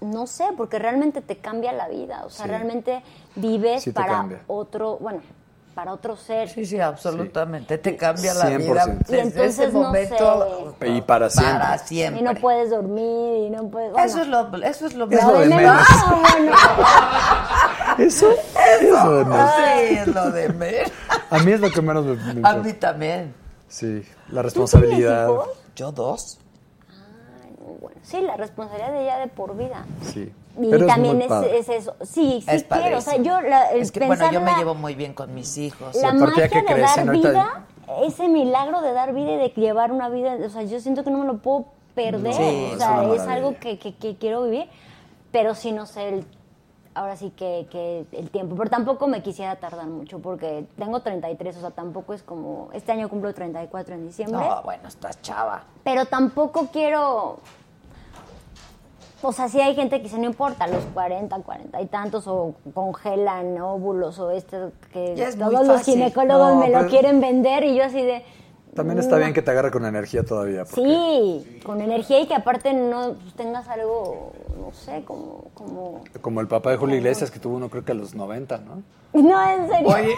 no 0.00 0.26
sé, 0.26 0.44
porque 0.56 0.78
realmente 0.78 1.20
te 1.20 1.38
cambia 1.38 1.72
la 1.72 1.88
vida, 1.88 2.22
o 2.24 2.30
sea, 2.30 2.46
Sí. 2.46 2.50
realmente 2.50 3.02
vives 3.36 3.82
Sí 3.84 3.92
para 3.92 4.18
cambia. 4.18 4.42
otro, 4.48 4.98
bueno, 4.98 5.20
para 5.74 5.92
otro 5.92 6.16
ser. 6.16 6.48
Sí, 6.48 6.66
sí, 6.66 6.80
absolutamente. 6.80 7.78
Te 7.78 7.96
cambia 7.96 8.34
la 8.34 8.50
100%. 8.50 8.58
vida 8.58 8.84
Y 8.84 8.90
desde 8.90 9.20
entonces, 9.20 9.58
ese 9.58 9.72
no 9.72 9.80
momento 9.82 10.74
sé. 10.78 10.88
Y 10.88 11.00
para 11.02 11.30
siempre. 11.30 11.58
para 11.58 11.76
Y 11.76 11.78
siempre. 11.78 12.22
no 12.22 12.34
puedes 12.34 12.70
dormir 12.70 13.46
y 13.46 13.50
no 13.50 13.68
puedes... 13.68 13.92
bueno. 13.92 14.06
Eso 14.06 14.20
es 14.22 14.28
lo, 14.28 14.54
eso 14.62 14.86
es 14.86 14.94
lo, 14.94 15.04
Es 15.10 15.24
lo 15.24 15.38
de 15.38 15.46
menos. 15.46 15.86
Ah. 15.88 17.96
Eso, 17.98 18.30
eso 18.30 19.12
de 19.16 19.24
menos. 19.24 19.50
Sí, 19.56 19.94
es 19.94 20.06
lo 20.08 20.30
de 20.30 20.48
menos. 20.50 20.92
A 21.30 21.38
mí 21.38 21.52
es 21.52 21.60
lo 21.60 21.70
que 21.70 21.82
menos 21.82 22.04
me, 22.04 22.34
me 22.34 22.48
A 22.48 22.54
mí 22.54 22.72
también. 22.74 23.34
Sí, 23.68 24.02
la 24.28 24.42
responsabilidad. 24.42 25.28
hijos? 25.28 25.48
Yo 25.76 25.92
dos. 25.92 26.38
Bueno, 27.80 27.98
sí, 28.02 28.20
la 28.20 28.36
responsabilidad 28.36 28.92
de 28.92 29.02
ella 29.02 29.18
de 29.18 29.28
por 29.28 29.56
vida. 29.56 29.84
Sí. 30.02 30.32
Y 30.60 30.70
Pero 30.70 30.86
también 30.86 31.14
muy 31.16 31.22
es, 31.24 31.28
padre. 31.28 31.58
es 31.58 31.68
eso. 31.68 31.94
Sí, 32.02 32.42
sí 32.42 32.46
Es 32.48 32.64
quiero. 32.64 32.98
O 32.98 33.00
sea, 33.00 33.16
yo 33.16 33.40
la, 33.40 33.70
el 33.70 33.80
Es 33.82 33.90
que, 33.92 34.06
bueno, 34.06 34.30
yo 34.30 34.40
me 34.40 34.54
llevo 34.56 34.74
muy 34.74 34.94
bien 34.94 35.14
con 35.14 35.32
mis 35.34 35.56
hijos. 35.58 35.94
La 35.96 36.12
magia 36.12 36.48
que 36.48 36.62
de 36.62 36.80
dar 36.80 37.00
ahorita- 37.00 37.30
vida, 37.30 37.64
ese 38.04 38.28
milagro 38.28 38.80
de 38.82 38.92
dar 38.92 39.14
vida 39.14 39.32
y 39.32 39.36
de 39.38 39.48
llevar 39.50 39.92
una 39.92 40.08
vida, 40.08 40.36
o 40.44 40.50
sea, 40.50 40.62
yo 40.62 40.78
siento 40.80 41.04
que 41.04 41.10
no 41.10 41.18
me 41.18 41.26
lo 41.26 41.38
puedo 41.38 41.66
perder. 41.94 42.34
Sí, 42.34 42.70
o 42.74 42.76
sea, 42.78 43.04
es, 43.14 43.22
algo 43.22 43.56
que, 43.58 43.78
que- 43.78 43.94
que 43.94 44.16
quiero 44.16 44.42
vivir, 44.44 44.66
pero 45.30 45.54
sí 45.54 45.72
no 45.72 45.86
sé 45.86 46.08
el- 46.08 46.26
ahora 46.94 47.16
sí 47.16 47.30
que, 47.30 47.66
que 47.70 48.04
el 48.12 48.28
tiempo. 48.30 48.54
Pero 48.56 48.68
tampoco 48.68 49.06
me 49.06 49.22
quisiera 49.22 49.56
tardar 49.56 49.86
mucho 49.86 50.18
porque 50.18 50.66
tengo 50.76 51.00
33, 51.00 51.56
o 51.56 51.60
sea, 51.60 51.70
tampoco 51.70 52.12
es 52.12 52.22
como, 52.22 52.68
este 52.74 52.92
año 52.92 53.08
cumplo 53.08 53.32
34 53.32 53.94
en 53.94 54.06
diciembre. 54.06 54.46
No, 54.46 54.62
bueno, 54.62 54.88
estás 54.88 55.20
chava. 55.22 55.64
Pero 55.82 56.04
tampoco 56.04 56.68
quiero. 56.70 57.38
O 59.24 59.32
sea, 59.32 59.48
sí 59.48 59.60
hay 59.60 59.74
gente 59.74 59.98
que 59.98 60.04
dice, 60.04 60.18
no 60.18 60.26
importa, 60.26 60.66
los 60.66 60.84
40, 60.94 61.36
40 61.38 61.80
y 61.80 61.86
tantos, 61.86 62.26
o 62.26 62.54
congelan 62.74 63.60
óvulos, 63.60 64.18
o 64.18 64.30
esto 64.30 64.72
que 64.92 65.12
es 65.14 65.38
todos 65.38 65.66
los 65.66 65.82
ginecólogos 65.82 66.54
No, 66.54 66.60
me 66.60 66.70
lo 66.70 66.86
quieren 66.88 67.20
vender, 67.20 67.64
y 67.64 67.76
yo 67.76 67.84
así 67.84 68.02
de. 68.02 68.24
También 68.74 68.98
está 68.98 69.18
bien 69.18 69.34
que 69.34 69.42
te 69.42 69.50
agarre 69.50 69.70
con 69.70 69.84
energía 69.84 70.24
todavía. 70.24 70.64
porque- 70.64 70.80
Sí, 70.82 71.60
con 71.64 71.82
energía 71.82 72.20
y 72.20 72.26
que 72.26 72.34
aparte 72.34 72.72
no 72.72 73.12
pues, 73.22 73.34
tengas 73.34 73.68
algo, 73.68 74.32
no 74.58 74.72
sé, 74.72 75.04
como. 75.04 75.44
como... 75.52 76.00
Como 76.22 76.40
el 76.40 76.48
papá 76.48 76.70
de 76.70 76.78
Julio 76.78 76.96
Iglesias, 76.96 77.30
que 77.30 77.38
tuvo 77.38 77.56
uno 77.56 77.68
creo 77.68 77.84
que 77.84 77.92
a 77.92 77.94
los 77.94 78.14
90, 78.14 78.58
¿no? 78.58 78.82
No, 79.22 79.46
en 79.50 79.68
serio. 79.68 79.88
Oye, 79.88 80.14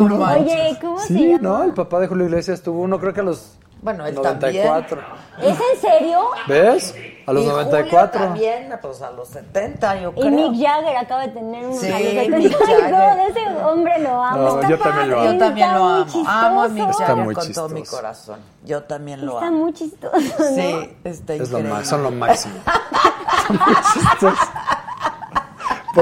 no. 0.00 0.24
Oye, 0.24 0.78
¿cómo 0.80 0.98
se 1.00 1.06
Sí, 1.08 1.28
llama? 1.32 1.38
no, 1.42 1.64
el 1.64 1.74
papá 1.74 2.00
de 2.00 2.06
Julio 2.06 2.24
Iglesias 2.24 2.62
tuvo 2.62 2.80
uno 2.80 2.98
creo 2.98 3.12
que 3.12 3.20
a 3.20 3.24
los 3.24 3.58
Bueno, 3.80 4.06
él 4.06 4.14
94. 4.14 5.00
¿Es 5.40 5.56
en 5.56 5.80
serio? 5.80 6.20
¿Ves? 6.48 6.94
A 7.26 7.32
los 7.32 7.42
Y 7.44 7.46
Julio 7.46 7.62
94. 7.64 8.20
también, 8.20 8.76
pues 8.82 9.02
a 9.02 9.10
los 9.12 9.28
70, 9.28 10.00
yo 10.00 10.12
Y 10.16 10.20
creo. 10.20 10.30
Mick 10.32 10.60
Jagger 10.66 10.96
acaba 10.96 11.20
de 11.22 11.28
tener 11.28 11.64
un 11.66 11.74
Sí, 11.78 11.86
a 11.92 11.98
los 12.00 12.08
70. 12.08 12.36
Mick 12.38 12.56
Ay, 12.66 12.74
Jagger. 12.74 12.90
no, 12.90 13.26
ese 13.28 13.62
hombre 13.64 13.98
lo 14.00 14.22
amo. 14.24 14.38
No, 14.42 14.68
yo 14.68 14.78
también 14.78 15.10
lo 15.10 15.16
Yo 15.24 15.30
amo. 15.30 15.38
también 15.38 15.66
Está 15.68 15.78
lo 15.78 15.84
amo. 15.84 16.06
Amo 16.26 16.62
a 16.62 16.68
Mick 16.68 16.76
chistoso. 16.86 16.90
Está 17.02 17.06
Jagger 17.06 17.24
muy 17.24 17.34
con 17.34 17.52
todo 17.52 17.68
mi 17.68 17.80
chistoso. 17.82 17.96
corazón. 18.02 18.40
Yo 18.64 18.82
también 18.82 19.24
lo 19.26 19.34
Está 19.34 19.46
amo. 19.46 19.56
muy 19.58 19.72
chistoso, 19.74 20.16
¿no? 20.18 20.44
Sí, 20.56 20.96
está 21.04 21.34
Es 21.34 21.38
lo 21.50 21.58
increíble. 21.58 21.68
más, 21.70 21.86
son 21.88 22.02
lo 22.02 22.10
máximo. 22.10 22.54
Son 23.46 23.56
muy 23.56 23.74
chistosos. 23.94 24.38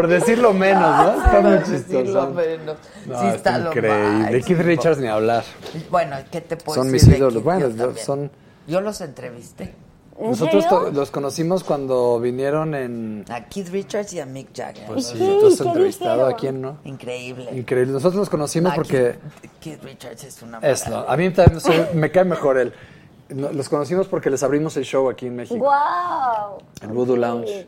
Por 0.01 0.09
decirlo 0.09 0.53
menos, 0.53 0.83
¿no? 0.83 1.11
Está 1.17 1.31
Por 1.33 1.43
muy 1.43 1.51
decirlo 1.53 2.03
chistoso. 2.03 2.31
menos. 2.33 2.77
No, 3.07 3.21
sí, 3.21 3.27
está, 3.29 3.59
lo 3.59 3.69
increíble. 3.71 3.99
máximo. 3.99 4.45
Keith 4.47 4.59
Richards 4.61 4.99
ni 4.99 5.07
hablar. 5.09 5.45
Bueno, 5.91 6.17
¿qué 6.31 6.41
te 6.41 6.57
puedo 6.57 6.83
Son 6.83 6.93
decir 6.93 7.09
mis 7.09 7.11
de 7.13 7.19
ídolos. 7.19 7.43
Bueno, 7.43 7.69
Yo 7.71 7.95
son- 7.97 8.31
Yo 8.67 8.81
los 8.81 9.01
entrevisté. 9.01 9.75
¿En 10.19 10.31
Nosotros 10.31 10.65
los 10.95 11.11
conocimos 11.11 11.63
cuando 11.63 12.19
vinieron 12.19 12.75
en... 12.75 13.25
A 13.29 13.45
Keith 13.45 13.69
Richards 13.69 14.15
y 14.15 14.21
a 14.21 14.25
Mick 14.25 14.49
Jagger. 14.57 14.87
Pues 14.87 15.09
sí, 15.09 15.19
qué? 15.19 15.37
tú 15.41 15.47
has 15.49 15.57
¿Qué 15.61 15.63
entrevistado 15.69 16.27
a 16.27 16.35
quién, 16.37 16.63
¿no? 16.63 16.79
Increíble. 16.85 17.51
Increíble. 17.55 17.93
Nosotros 17.93 18.21
los 18.21 18.31
conocimos 18.31 18.73
Ah, 18.73 18.77
porque... 18.77 19.17
Keith, 19.43 19.53
Keith 19.61 19.85
Richards 19.85 20.25
es 20.25 20.41
una 20.43 20.59
Es, 20.61 20.89
lo- 20.89 21.09
a 21.09 21.17
mí 21.19 21.29
también 21.31 21.61
soy- 21.61 21.87
me 21.95 22.11
cae 22.11 22.25
mejor 22.25 22.57
él. 22.59 22.73
Los 23.29 23.69
conocimos 23.69 24.07
porque 24.09 24.31
les 24.31 24.43
abrimos 24.43 24.75
el 24.79 24.85
show 24.85 25.11
aquí 25.11 25.27
en 25.27 25.37
México. 25.37 25.57
¡Guau! 25.59 26.59
el 26.81 26.89
Voodoo 26.89 27.17
Lounge. 27.17 27.67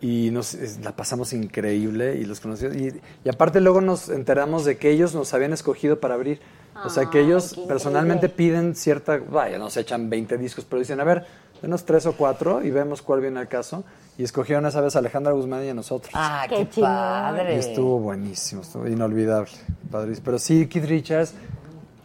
Y 0.00 0.30
nos, 0.32 0.54
es- 0.54 0.80
la 0.84 0.94
pasamos 0.94 1.32
increíble 1.32 2.16
y 2.16 2.24
los 2.24 2.40
conocimos. 2.40 2.76
Y, 2.76 2.92
y 3.24 3.28
aparte 3.28 3.60
luego 3.60 3.80
nos 3.80 4.08
enteramos 4.08 4.64
de 4.64 4.76
que 4.76 4.90
ellos 4.90 5.14
nos 5.14 5.32
habían 5.34 5.52
escogido 5.52 6.00
para 6.00 6.14
abrir. 6.14 6.40
o 6.84 6.90
sea 6.90 7.06
que 7.10 7.18
Ay, 7.18 7.26
ellos 7.26 7.58
personalmente 7.68 8.26
increíble. 8.26 8.36
piden 8.60 8.74
cierta, 8.74 9.18
vaya, 9.18 9.58
nos 9.58 9.76
echan 9.76 10.10
20 10.10 10.36
discos, 10.38 10.64
pero 10.68 10.80
dicen, 10.80 11.00
a 11.00 11.04
ver, 11.04 11.24
denos 11.62 11.84
tres 11.84 12.04
o 12.06 12.12
cuatro 12.12 12.62
y 12.64 12.70
vemos 12.70 13.00
cuál 13.00 13.20
viene 13.20 13.40
al 13.40 13.48
caso. 13.48 13.84
Y 14.18 14.22
escogieron 14.22 14.64
esa 14.66 14.80
vez 14.80 14.94
a 14.94 15.00
Alejandra 15.00 15.32
Guzmán 15.32 15.64
y 15.64 15.68
a 15.70 15.74
nosotros. 15.74 16.12
Ah, 16.14 16.46
Qué 16.48 16.68
qué, 16.68 16.80
padre. 16.80 17.56
Y 17.56 17.58
estuvo 17.58 17.98
buenísimo, 17.98 18.62
estuvo 18.62 18.86
inolvidable, 18.86 19.50
padrísimo. 19.90 20.24
Pero 20.24 20.38
sí, 20.38 20.66
Keith 20.68 20.84
Richards 20.84 21.34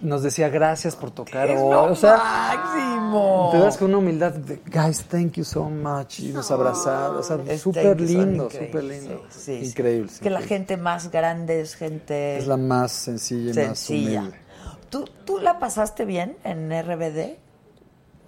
nos 0.02 0.24
decía 0.24 0.50
gracias 0.50 0.96
por 0.96 1.12
tocar. 1.12 1.50
Es 1.50 1.60
hoy". 1.60 1.70
lo 1.72 1.84
o 1.92 1.96
sea, 1.96 2.18
máximo. 2.18 3.50
te 3.52 3.58
das 3.60 3.78
con 3.78 3.90
una 3.90 3.98
humildad 3.98 4.32
de, 4.34 4.62
guys, 4.68 5.04
thank 5.06 5.34
you 5.34 5.44
so 5.44 5.64
much. 5.70 6.20
Y 6.20 6.30
nos 6.30 6.50
abrazaba, 6.52 7.18
o 7.20 7.24
sea, 7.24 7.38
Es- 7.48 7.62
súper 7.62 8.00
lindo, 8.00 8.50
súper 8.50 8.84
lindo. 8.84 9.24
sí, 9.30 9.40
sí, 9.40 9.60
sí. 9.64 9.70
Increíble. 9.70 10.12
Es 10.12 10.20
que 10.20 10.30
la 10.30 10.42
gente 10.42 10.78
más 10.78 11.12
grande 11.12 11.62
es 11.62 11.76
gente 11.76 12.38
Es 12.38 12.48
la 12.48 12.58
más 12.58 12.92
sencilla 12.92 13.52
y 13.52 13.54
sencilla. 13.54 14.22
más 14.22 14.30
humilde. 14.30 14.50
¿Tú, 14.90 15.06
¿Tú 15.26 15.38
la 15.40 15.60
pasaste 15.60 16.06
bien 16.06 16.36
en 16.44 16.72
RBD? 16.72 17.38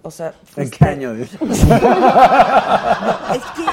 O 0.04 0.10
sea, 0.10 0.34
¿En 0.56 0.68
qué 0.70 0.84
año? 0.84 1.12
No, 1.40 1.54
es 3.34 3.42
que 3.56 3.64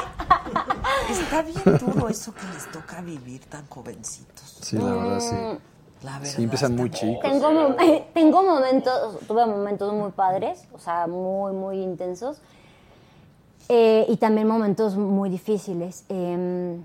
está 1.21 1.41
bien 1.41 1.61
duro 1.79 2.09
eso 2.09 2.33
que 2.33 2.45
les 2.53 2.71
toca 2.71 3.01
vivir 3.01 3.45
tan 3.45 3.65
jovencitos. 3.67 4.57
Sí, 4.61 4.77
la 4.77 4.91
verdad, 4.93 5.19
sí. 5.19 5.35
La 6.03 6.13
verdad. 6.19 6.25
Sí, 6.33 6.43
empiezan 6.43 6.75
muy 6.75 6.89
chicos. 6.91 7.21
Tengo, 7.21 7.51
mom- 7.51 7.75
tengo 8.13 8.43
momentos, 8.43 9.19
tuve 9.27 9.45
momentos 9.45 9.93
muy 9.93 10.11
padres, 10.11 10.65
o 10.73 10.79
sea, 10.79 11.07
muy, 11.07 11.51
muy 11.53 11.81
intensos. 11.81 12.39
Eh, 13.67 14.05
y 14.07 14.17
también 14.17 14.47
momentos 14.47 14.95
muy 14.95 15.29
difíciles. 15.29 16.05
Eh, 16.09 16.79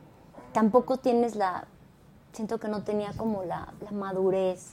tampoco 0.53 0.97
tienes 0.99 1.37
la. 1.37 1.65
Siento 2.33 2.59
que 2.59 2.69
no 2.69 2.83
tenía 2.83 3.13
como 3.17 3.45
la, 3.45 3.69
la 3.81 3.93
madurez 3.93 4.73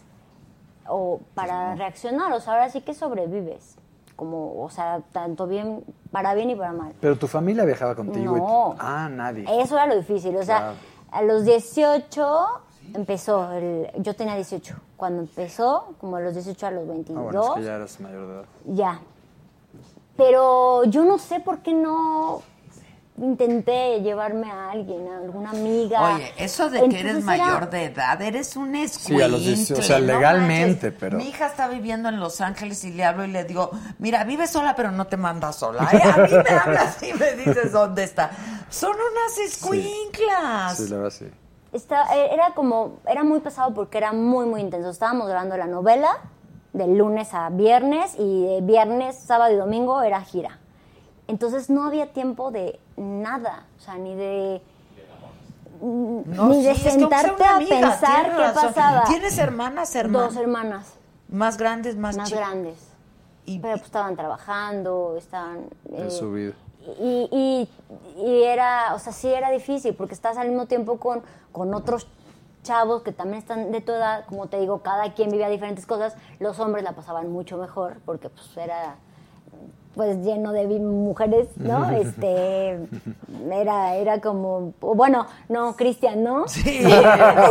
o 0.88 1.20
para 1.36 1.76
reaccionar. 1.76 2.34
O 2.34 2.40
sea, 2.42 2.54
ahora 2.54 2.70
sí 2.70 2.82
que 2.82 2.94
sobrevives. 2.94 3.76
Como, 4.16 4.62
o 4.62 4.70
sea, 4.70 5.02
tanto 5.12 5.48
bien, 5.48 5.84
para 6.12 6.34
bien 6.34 6.50
y 6.50 6.56
para 6.56 6.74
mal. 6.74 6.94
Pero 7.00 7.18
tu 7.18 7.28
familia 7.28 7.64
viajaba 7.66 7.96
contigo. 7.96 8.36
y 8.38 8.40
No. 8.40 8.76
ah, 8.80 9.08
nadie. 9.10 9.46
Eso 9.62 9.76
era 9.76 9.86
lo 9.88 9.96
difícil. 9.96 10.36
O 10.36 10.44
sea, 10.44 10.58
Claro. 10.58 10.76
a 11.12 11.22
los 11.24 11.46
18 11.46 12.38
empezó. 12.96 13.52
el- 13.54 13.90
yo 13.98 14.16
tenía 14.16 14.36
18. 14.36 14.76
Cuando 14.98 15.22
empezó, 15.22 15.96
como 16.00 16.18
a 16.18 16.20
los 16.22 16.34
18 16.34 16.68
a 16.68 16.72
los 16.72 16.88
22, 16.88 17.18
Ah, 17.20 17.24
bueno, 17.24 17.44
es 17.44 17.60
que 17.60 17.64
ya 17.66 17.76
eras 17.76 18.00
mayor 18.00 18.28
de 18.28 18.34
edad. 18.34 18.46
ya. 18.66 19.00
Pero 20.18 20.84
yo 20.86 21.04
no 21.06 21.18
sé 21.18 21.40
por 21.40 21.60
qué 21.60 21.74
no 21.74 22.44
intenté 23.18 24.02
llevarme 24.02 24.50
a 24.52 24.72
alguien, 24.72 25.08
a 25.08 25.18
alguna 25.18 25.52
amiga. 25.52 26.16
Oye, 26.16 26.32
eso 26.38 26.70
de 26.70 26.88
que 26.90 27.00
eres 27.00 27.18
era- 27.18 27.26
mayor 27.26 27.70
de 27.70 27.86
edad, 27.86 28.22
eres 28.22 28.56
un 28.56 28.76
escuincle. 28.76 29.24
a 29.24 29.28
los 29.28 29.42
18, 29.42 29.80
o 29.82 29.84
sea, 29.84 30.00
no 30.00 30.06
legalmente, 30.06 30.88
manches. 30.88 31.00
pero- 31.00 31.18
Mi 31.18 31.28
hija 31.30 31.48
está 31.48 31.68
viviendo 31.68 32.10
en 32.10 32.20
Los 32.20 32.42
Ángeles 32.42 32.84
y 32.84 32.92
le 32.92 33.04
hablo 33.04 33.26
y 33.26 33.28
le 33.32 33.44
digo, 33.44 33.72
mira, 34.00 34.24
vive 34.24 34.48
sola, 34.48 34.76
pero 34.76 34.92
no 34.92 35.08
te 35.08 35.18
manda 35.18 35.52
sola. 35.54 35.88
¿eh? 35.92 36.02
A 36.04 36.18
mí 36.18 36.30
me 36.32 36.50
hablas 36.58 37.02
y 37.04 37.14
me 37.14 37.34
dices 37.36 37.72
dónde 37.72 38.04
está. 38.04 38.32
Son 38.70 38.92
unas 38.92 39.38
escuinclas. 39.40 40.78
Sí, 40.78 40.88
la 40.88 40.98
verdad, 40.98 41.12
sí. 41.18 41.26
Está- 41.74 42.16
eh, 42.16 42.34
era 42.34 42.54
como, 42.54 42.98
era 43.08 43.24
muy 43.24 43.40
pesado 43.40 43.74
porque 43.74 43.98
era 43.98 44.12
muy, 44.12 44.46
muy 44.46 44.62
intenso. 44.62 44.90
Estábamos 44.90 45.28
grabando 45.28 45.56
la 45.58 45.68
novela 45.68 46.10
de 46.74 46.88
lunes 46.88 47.34
a 47.34 47.50
viernes 47.50 48.16
y 48.18 48.46
de 48.46 48.62
viernes, 48.62 49.18
sábado 49.18 49.54
y 49.54 49.58
domingo 49.58 50.02
era 50.02 50.22
gira. 50.22 50.60
Entonces 51.28 51.70
no 51.70 51.86
había 51.86 52.12
tiempo 52.14 52.52
de 52.52 52.80
nada, 52.98 53.66
o 53.78 53.82
sea, 53.82 53.96
ni 53.96 54.16
de... 54.16 54.62
No, 55.82 56.50
ni 56.50 56.62
de 56.64 56.76
sí, 56.76 56.88
es 56.88 56.94
que 56.96 57.02
aunque 57.02 57.10
sea 57.10 57.22
sentarte 57.22 57.44
a 57.44 57.56
amiga, 57.56 57.80
pensar 57.80 58.26
qué 58.32 58.38
razón. 58.38 58.68
pasaba. 58.74 59.04
¿Tienes 59.06 59.38
hermanas, 59.38 59.96
hermanos? 59.96 60.34
Dos 60.36 60.44
hermanas. 60.44 60.94
Más 61.30 61.58
grandes, 61.58 61.96
más, 61.98 62.18
más 62.18 62.30
chicas. 62.30 62.48
grandes. 62.48 62.88
Pero 63.46 63.62
pues 63.62 63.82
estaban 63.84 64.16
trabajando, 64.16 65.16
estaban... 65.18 65.66
En 65.92 66.08
eh, 66.08 66.12
su 66.12 66.32
vida. 66.32 66.54
y, 67.00 67.28
y, 67.32 67.70
y 68.24 68.44
era, 68.44 68.94
o 68.94 69.00
sea, 69.00 69.12
sí 69.12 69.28
era 69.28 69.50
difícil 69.50 69.96
porque 69.96 70.14
estás 70.14 70.38
al 70.38 70.50
mismo 70.50 70.68
tiempo 70.68 70.98
con, 71.00 71.24
con 71.52 71.74
otros 71.74 72.08
chavos 72.64 73.02
que 73.02 73.12
también 73.12 73.40
están 73.40 73.72
de 73.72 73.82
tu 73.82 73.92
edad, 73.92 74.26
como 74.26 74.48
te 74.48 74.60
digo, 74.60 74.82
cada 74.82 75.14
quien 75.14 75.32
vivía 75.32 75.50
diferentes 75.50 75.86
cosas, 75.86 76.16
los 76.40 76.60
hombres 76.60 76.84
la 76.84 76.94
pasaban 76.94 77.32
mucho 77.32 77.58
mejor 77.58 77.98
porque 78.06 78.30
pues 78.30 78.56
era 78.58 78.98
pues 79.96 80.18
lleno 80.20 80.54
de 80.54 80.66
mujeres, 80.80 81.50
¿no? 81.58 81.90
Este 81.92 82.80
era 83.52 83.96
era 83.96 84.22
como 84.22 84.74
bueno, 84.80 85.26
no 85.50 85.76
Cristian, 85.76 86.24
¿no? 86.24 86.48
Sí. 86.48 86.84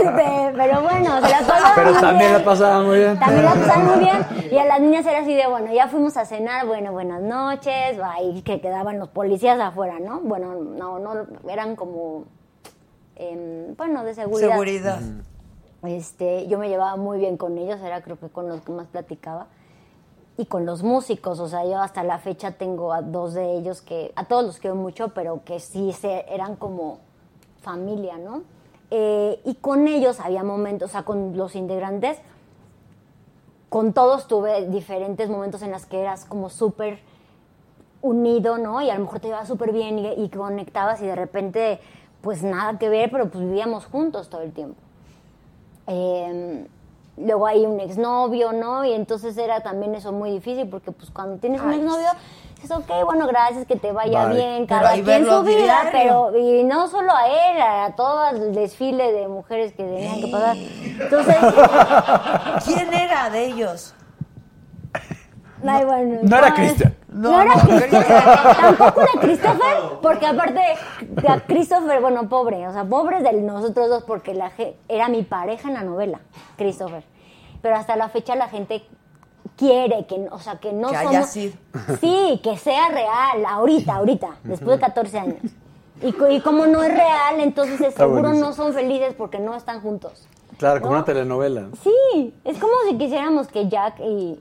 Este, 0.00 0.52
pero 0.56 0.82
bueno, 0.82 1.20
se 1.20 1.28
la 1.28 1.38
pasaban 1.40 1.72
Pero 1.74 1.92
muy 1.92 2.00
también 2.00 2.30
bien. 2.30 2.32
la 2.32 2.44
pasaba 2.44 2.82
muy 2.82 2.98
bien. 2.98 3.18
También 3.18 3.44
la 3.44 3.54
pasaban 3.54 3.86
muy 3.86 3.98
bien. 3.98 4.26
Y 4.50 4.58
a 4.58 4.64
las 4.64 4.80
niñas 4.80 5.06
era 5.06 5.18
así 5.20 5.34
de, 5.34 5.46
bueno, 5.46 5.72
ya 5.72 5.88
fuimos 5.88 6.16
a 6.16 6.24
cenar, 6.24 6.66
bueno, 6.66 6.92
buenas 6.92 7.20
noches, 7.20 7.98
y 8.22 8.42
que 8.42 8.60
quedaban 8.60 8.98
los 8.98 9.08
policías 9.08 9.60
afuera, 9.60 9.98
¿no? 10.00 10.20
Bueno, 10.20 10.54
no, 10.54 10.98
no, 10.98 11.26
eran 11.48 11.76
como, 11.76 12.24
bueno, 13.76 14.04
de 14.04 14.14
seguridad. 14.14 14.50
Seguridad. 14.50 15.00
Este, 15.82 16.46
yo 16.46 16.58
me 16.58 16.68
llevaba 16.68 16.96
muy 16.96 17.18
bien 17.18 17.36
con 17.36 17.56
ellos, 17.56 17.80
era 17.80 18.02
creo 18.02 18.18
que 18.18 18.28
con 18.28 18.48
los 18.48 18.60
que 18.60 18.72
más 18.72 18.86
platicaba. 18.88 19.46
Y 20.36 20.46
con 20.46 20.64
los 20.64 20.82
músicos, 20.82 21.38
o 21.38 21.48
sea, 21.48 21.64
yo 21.64 21.78
hasta 21.80 22.02
la 22.02 22.18
fecha 22.18 22.52
tengo 22.52 22.92
a 22.92 23.02
dos 23.02 23.34
de 23.34 23.56
ellos 23.58 23.82
que, 23.82 24.12
a 24.16 24.24
todos 24.24 24.44
los 24.44 24.58
quiero 24.58 24.76
mucho, 24.76 25.08
pero 25.08 25.42
que 25.44 25.60
sí 25.60 25.92
se, 25.92 26.24
eran 26.32 26.56
como 26.56 26.98
familia, 27.60 28.16
¿no? 28.16 28.42
Eh, 28.90 29.40
y 29.44 29.54
con 29.56 29.86
ellos 29.86 30.18
había 30.18 30.42
momentos, 30.42 30.90
o 30.90 30.92
sea, 30.92 31.02
con 31.02 31.36
los 31.36 31.54
integrantes, 31.54 32.18
con 33.68 33.92
todos 33.92 34.28
tuve 34.28 34.66
diferentes 34.68 35.28
momentos 35.28 35.62
en 35.62 35.72
los 35.72 35.86
que 35.86 36.00
eras 36.00 36.24
como 36.24 36.48
súper 36.48 37.00
unido, 38.02 38.58
¿no? 38.58 38.80
Y 38.80 38.90
a 38.90 38.94
lo 38.94 39.00
mejor 39.00 39.20
te 39.20 39.28
iba 39.28 39.44
súper 39.44 39.72
bien 39.72 39.98
y, 39.98 40.08
y 40.08 40.28
conectabas 40.30 41.02
y 41.02 41.06
de 41.06 41.16
repente, 41.16 41.80
pues 42.20 42.42
nada 42.42 42.78
que 42.78 42.88
ver, 42.88 43.10
pero 43.10 43.28
pues 43.28 43.44
vivíamos 43.44 43.86
juntos 43.86 44.28
todo 44.28 44.42
el 44.42 44.52
tiempo. 44.52 44.76
Eh, 45.86 46.66
luego 47.16 47.46
hay 47.46 47.66
un 47.66 47.80
exnovio, 47.80 48.52
¿no? 48.52 48.84
Y 48.84 48.92
entonces 48.92 49.36
era 49.36 49.60
también 49.60 49.94
eso 49.94 50.12
muy 50.12 50.30
difícil 50.30 50.68
porque 50.68 50.92
pues 50.92 51.10
cuando 51.10 51.36
tienes 51.38 51.60
un 51.60 51.72
exnovio, 51.72 52.08
dices, 52.56 52.70
ok, 52.70 53.04
bueno, 53.04 53.26
gracias, 53.26 53.66
que 53.66 53.76
te 53.76 53.92
vaya 53.92 54.26
Bye. 54.26 54.36
bien, 54.36 54.66
cada 54.66 54.92
quien 54.92 55.24
su 55.26 55.42
vida, 55.42 55.82
diario. 55.90 55.90
pero 55.92 56.38
y 56.38 56.64
no 56.64 56.88
solo 56.88 57.12
a 57.14 57.26
él, 57.28 57.60
a 57.60 57.94
todo 57.96 58.28
el 58.30 58.54
desfile 58.54 59.12
de 59.12 59.28
mujeres 59.28 59.72
que 59.72 59.84
tenían 59.84 60.20
que 60.20 60.28
pasar. 60.28 60.56
Entonces, 60.56 61.36
¿Quién 62.64 62.92
era 62.92 63.30
de 63.30 63.46
ellos? 63.46 63.94
Ay, 65.66 65.84
bueno, 65.84 66.18
No 66.22 66.36
era 66.36 66.54
Cristian. 66.54 66.96
No, 67.08 67.30
No, 67.32 67.40
era 67.42 67.52
Christopher, 67.54 68.24
tampoco 68.60 69.00
era 69.02 69.20
Christopher, 69.20 69.76
porque 70.00 70.26
aparte, 70.26 70.60
a 71.28 71.40
Christopher, 71.40 72.00
bueno, 72.00 72.28
pobre, 72.28 72.66
o 72.68 72.72
sea, 72.72 72.84
pobre 72.84 73.20
de 73.22 73.32
nosotros 73.42 73.88
dos, 73.88 74.04
porque 74.04 74.32
la 74.34 74.52
era 74.88 75.08
mi 75.08 75.22
pareja 75.22 75.68
en 75.68 75.74
la 75.74 75.82
novela, 75.82 76.20
Christopher. 76.56 77.02
Pero 77.62 77.76
hasta 77.76 77.96
la 77.96 78.08
fecha 78.08 78.36
la 78.36 78.48
gente 78.48 78.82
quiere 79.56 80.06
que, 80.06 80.28
o 80.30 80.38
sea, 80.38 80.56
que 80.56 80.72
no 80.72 80.88
Que 80.88 80.96
somos... 80.96 81.10
haya 81.10 81.22
sido. 81.24 81.54
Sí, 82.00 82.40
que 82.42 82.56
sea 82.56 82.88
real, 82.88 83.44
ahorita, 83.46 83.94
ahorita, 83.96 84.28
después 84.44 84.78
de 84.78 84.86
14 84.86 85.18
años. 85.18 85.36
Y, 86.02 86.12
co- 86.12 86.30
y 86.30 86.40
como 86.40 86.66
no 86.66 86.82
es 86.82 86.92
real, 86.94 87.40
entonces 87.40 87.92
seguro 87.94 88.20
buenísimo. 88.22 88.48
no 88.48 88.52
son 88.54 88.72
felices 88.72 89.14
porque 89.18 89.38
no 89.38 89.54
están 89.54 89.80
juntos. 89.82 90.26
Claro, 90.56 90.80
como 90.80 90.92
¿No? 90.92 90.98
una 90.98 91.04
telenovela. 91.04 91.68
Sí, 91.82 92.34
es 92.44 92.56
como 92.58 92.72
si 92.88 92.96
quisiéramos 92.96 93.48
que 93.48 93.68
Jack 93.68 93.98
y 94.00 94.38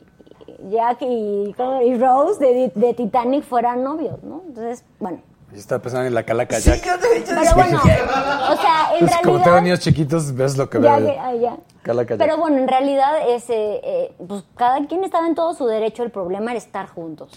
Jack 0.70 1.02
y, 1.02 1.56
y 1.86 1.98
Rose 1.98 2.40
de, 2.40 2.72
de 2.74 2.94
Titanic 2.94 3.44
fueran 3.44 3.84
novios, 3.84 4.22
¿no? 4.24 4.44
Entonces, 4.48 4.84
bueno. 5.00 5.20
Yo 5.52 5.58
estaba 5.58 5.82
pensando 5.82 6.06
en 6.08 6.14
la 6.14 6.24
calaca 6.24 6.60
Jack. 6.60 6.82
Pero 6.84 7.56
bueno, 7.56 7.80
o 7.80 8.56
sea, 8.62 8.98
en 9.00 9.06
Es 9.06 9.16
como 9.18 9.24
tengo 9.24 9.38
realidad... 9.38 9.62
niños 9.64 9.80
chiquitos, 9.80 10.36
ves 10.36 10.58
lo 10.58 10.70
que 10.70 10.80
Ya, 10.82 10.98
veo. 11.00 11.14
ya, 11.14 11.34
ya. 11.34 11.58
Calaca 11.82 12.16
Jack. 12.16 12.20
Pero 12.20 12.38
bueno, 12.38 12.58
en 12.58 12.68
realidad 12.68 13.14
es, 13.30 13.50
eh, 13.50 13.82
eh, 13.84 14.14
pues 14.28 14.44
cada 14.56 14.86
quien 14.86 15.04
estaba 15.04 15.26
en 15.28 15.34
todo 15.36 15.54
su 15.56 15.66
derecho, 15.66 16.04
el 16.04 16.12
problema 16.12 16.52
era 16.52 16.60
estar 16.60 16.88
juntos 16.88 17.32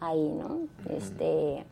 ahí, 0.00 0.28
¿no? 0.38 0.58
Este 0.94 1.64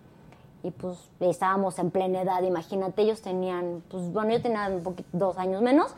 y 0.65 0.71
pues 0.71 0.97
estábamos 1.21 1.79
en 1.79 1.91
plena 1.91 2.23
edad, 2.23 2.43
imagínate, 2.43 3.03
ellos 3.03 3.21
tenían, 3.21 3.83
pues 3.91 4.11
bueno, 4.15 4.33
yo 4.33 4.41
tenía 4.41 4.67
un 4.69 4.83
poquito, 4.83 5.07
dos 5.13 5.37
años 5.37 5.61
menos, 5.61 5.95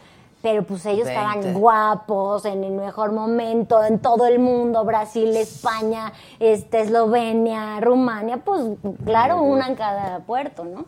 pero 0.47 0.63
pues 0.63 0.87
ellos 0.87 1.09
estaban 1.09 1.55
guapos, 1.55 2.45
en 2.45 2.63
el 2.63 2.71
mejor 2.71 3.11
momento, 3.11 3.83
en 3.83 3.99
todo 3.99 4.27
el 4.27 4.39
mundo, 4.39 4.85
Brasil, 4.85 5.35
España, 5.37 6.13
este, 6.39 6.83
Eslovenia, 6.83 7.81
Rumania, 7.81 8.37
pues 8.37 8.63
claro, 9.05 9.43
una 9.43 9.67
en 9.67 9.75
cada 9.75 10.21
puerto, 10.21 10.65
¿no? 10.65 10.85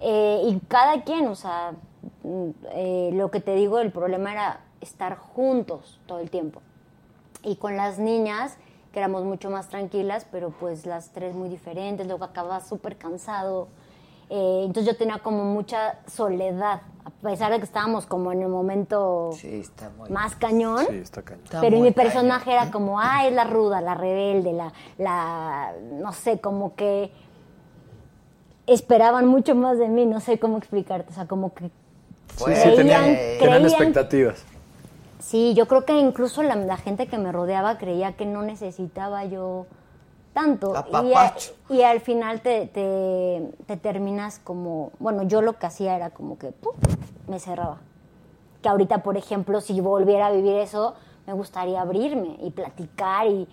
Eh, 0.00 0.40
y 0.46 0.60
cada 0.68 1.02
quien, 1.02 1.28
o 1.28 1.34
sea, 1.34 1.74
mm, 2.22 2.48
eh, 2.72 3.10
lo 3.12 3.30
que 3.30 3.40
te 3.40 3.54
digo, 3.56 3.78
el 3.78 3.92
problema 3.92 4.32
era 4.32 4.60
estar 4.80 5.18
juntos 5.18 6.00
todo 6.06 6.20
el 6.20 6.30
tiempo. 6.30 6.62
Y 7.42 7.56
con 7.56 7.76
las 7.76 7.98
niñas, 7.98 8.56
que 8.90 9.00
éramos 9.00 9.22
mucho 9.22 9.50
más 9.50 9.68
tranquilas, 9.68 10.26
pero 10.32 10.48
pues 10.48 10.86
las 10.86 11.10
tres 11.10 11.34
muy 11.34 11.50
diferentes, 11.50 12.06
luego 12.06 12.24
acababa 12.24 12.62
súper 12.62 12.96
cansado. 12.96 13.68
Eh, 14.30 14.62
entonces 14.64 14.90
yo 14.90 14.96
tenía 14.96 15.18
como 15.18 15.44
mucha 15.44 15.98
soledad, 16.06 16.80
pesar 17.22 17.50
de 17.52 17.58
que 17.58 17.64
estábamos 17.64 18.06
como 18.06 18.30
en 18.32 18.42
el 18.42 18.48
momento 18.48 19.30
Sí, 19.32 19.60
está 19.60 19.90
muy... 19.90 20.08
más 20.10 20.36
cañón. 20.36 20.86
Sí, 20.88 20.96
está 20.96 21.22
cañón. 21.22 21.44
Está 21.44 21.60
Pero 21.60 21.78
mi 21.80 21.90
personaje 21.90 22.52
era 22.52 22.70
como, 22.70 23.00
ah, 23.00 23.26
es 23.26 23.32
la 23.34 23.44
ruda, 23.44 23.80
la 23.80 23.94
rebelde, 23.94 24.52
la, 24.52 24.72
la, 24.98 25.72
no 26.00 26.12
sé, 26.12 26.38
como 26.40 26.74
que 26.76 27.10
esperaban 28.66 29.26
mucho 29.26 29.54
más 29.54 29.78
de 29.78 29.88
mí, 29.88 30.04
no 30.06 30.20
sé 30.20 30.38
cómo 30.38 30.58
explicarte, 30.58 31.10
o 31.10 31.14
sea, 31.14 31.26
como 31.26 31.54
que 31.54 31.70
Sí, 32.36 32.44
creían, 32.44 32.76
tenían, 32.76 33.04
creían- 33.04 33.38
tenían 33.38 33.64
expectativas. 33.64 34.44
Sí, 35.18 35.54
yo 35.54 35.66
creo 35.66 35.84
que 35.84 35.98
incluso 35.98 36.42
la, 36.42 36.54
la 36.54 36.76
gente 36.76 37.08
que 37.08 37.18
me 37.18 37.32
rodeaba 37.32 37.78
creía 37.78 38.12
que 38.12 38.24
no 38.26 38.42
necesitaba 38.42 39.24
yo 39.24 39.66
tanto. 40.38 40.72
Y, 40.72 40.76
a- 40.76 40.78
Apapacho. 40.80 41.52
y 41.70 41.82
al 41.82 42.00
final 42.00 42.40
te, 42.40 42.66
te, 42.66 43.50
te 43.66 43.76
terminas 43.76 44.38
como, 44.38 44.92
bueno, 44.98 45.22
yo 45.24 45.42
lo 45.42 45.54
que 45.58 45.66
hacía 45.66 45.96
era 45.96 46.10
como 46.10 46.38
que 46.38 46.52
¡pum! 46.52 46.72
me 47.26 47.38
cerraba. 47.40 47.78
Que 48.62 48.68
ahorita, 48.68 49.02
por 49.02 49.16
ejemplo, 49.16 49.60
si 49.60 49.80
volviera 49.80 50.26
a 50.26 50.32
vivir 50.32 50.54
eso, 50.56 50.94
me 51.26 51.32
gustaría 51.32 51.80
abrirme 51.80 52.36
y 52.42 52.50
platicar 52.50 53.26
y, 53.26 53.48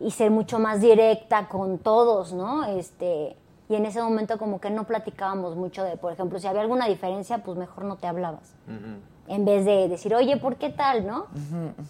y 0.00 0.10
ser 0.12 0.30
mucho 0.30 0.58
más 0.58 0.80
directa 0.80 1.48
con 1.48 1.78
todos, 1.78 2.32
¿no? 2.32 2.64
Este, 2.64 3.36
y 3.68 3.74
en 3.74 3.84
ese 3.86 4.00
momento 4.02 4.38
como 4.38 4.60
que 4.60 4.70
no 4.70 4.84
platicábamos 4.84 5.56
mucho 5.56 5.84
de, 5.84 5.96
por 5.96 6.12
ejemplo, 6.12 6.38
si 6.38 6.46
había 6.46 6.62
alguna 6.62 6.86
diferencia, 6.86 7.38
pues 7.44 7.58
mejor 7.58 7.84
no 7.84 7.96
te 7.96 8.06
hablabas 8.06 8.54
en 9.28 9.44
vez 9.44 9.66
de 9.66 9.88
decir, 9.88 10.14
oye, 10.14 10.38
¿por 10.38 10.56
qué 10.56 10.70
tal, 10.70 11.06
no? 11.06 11.26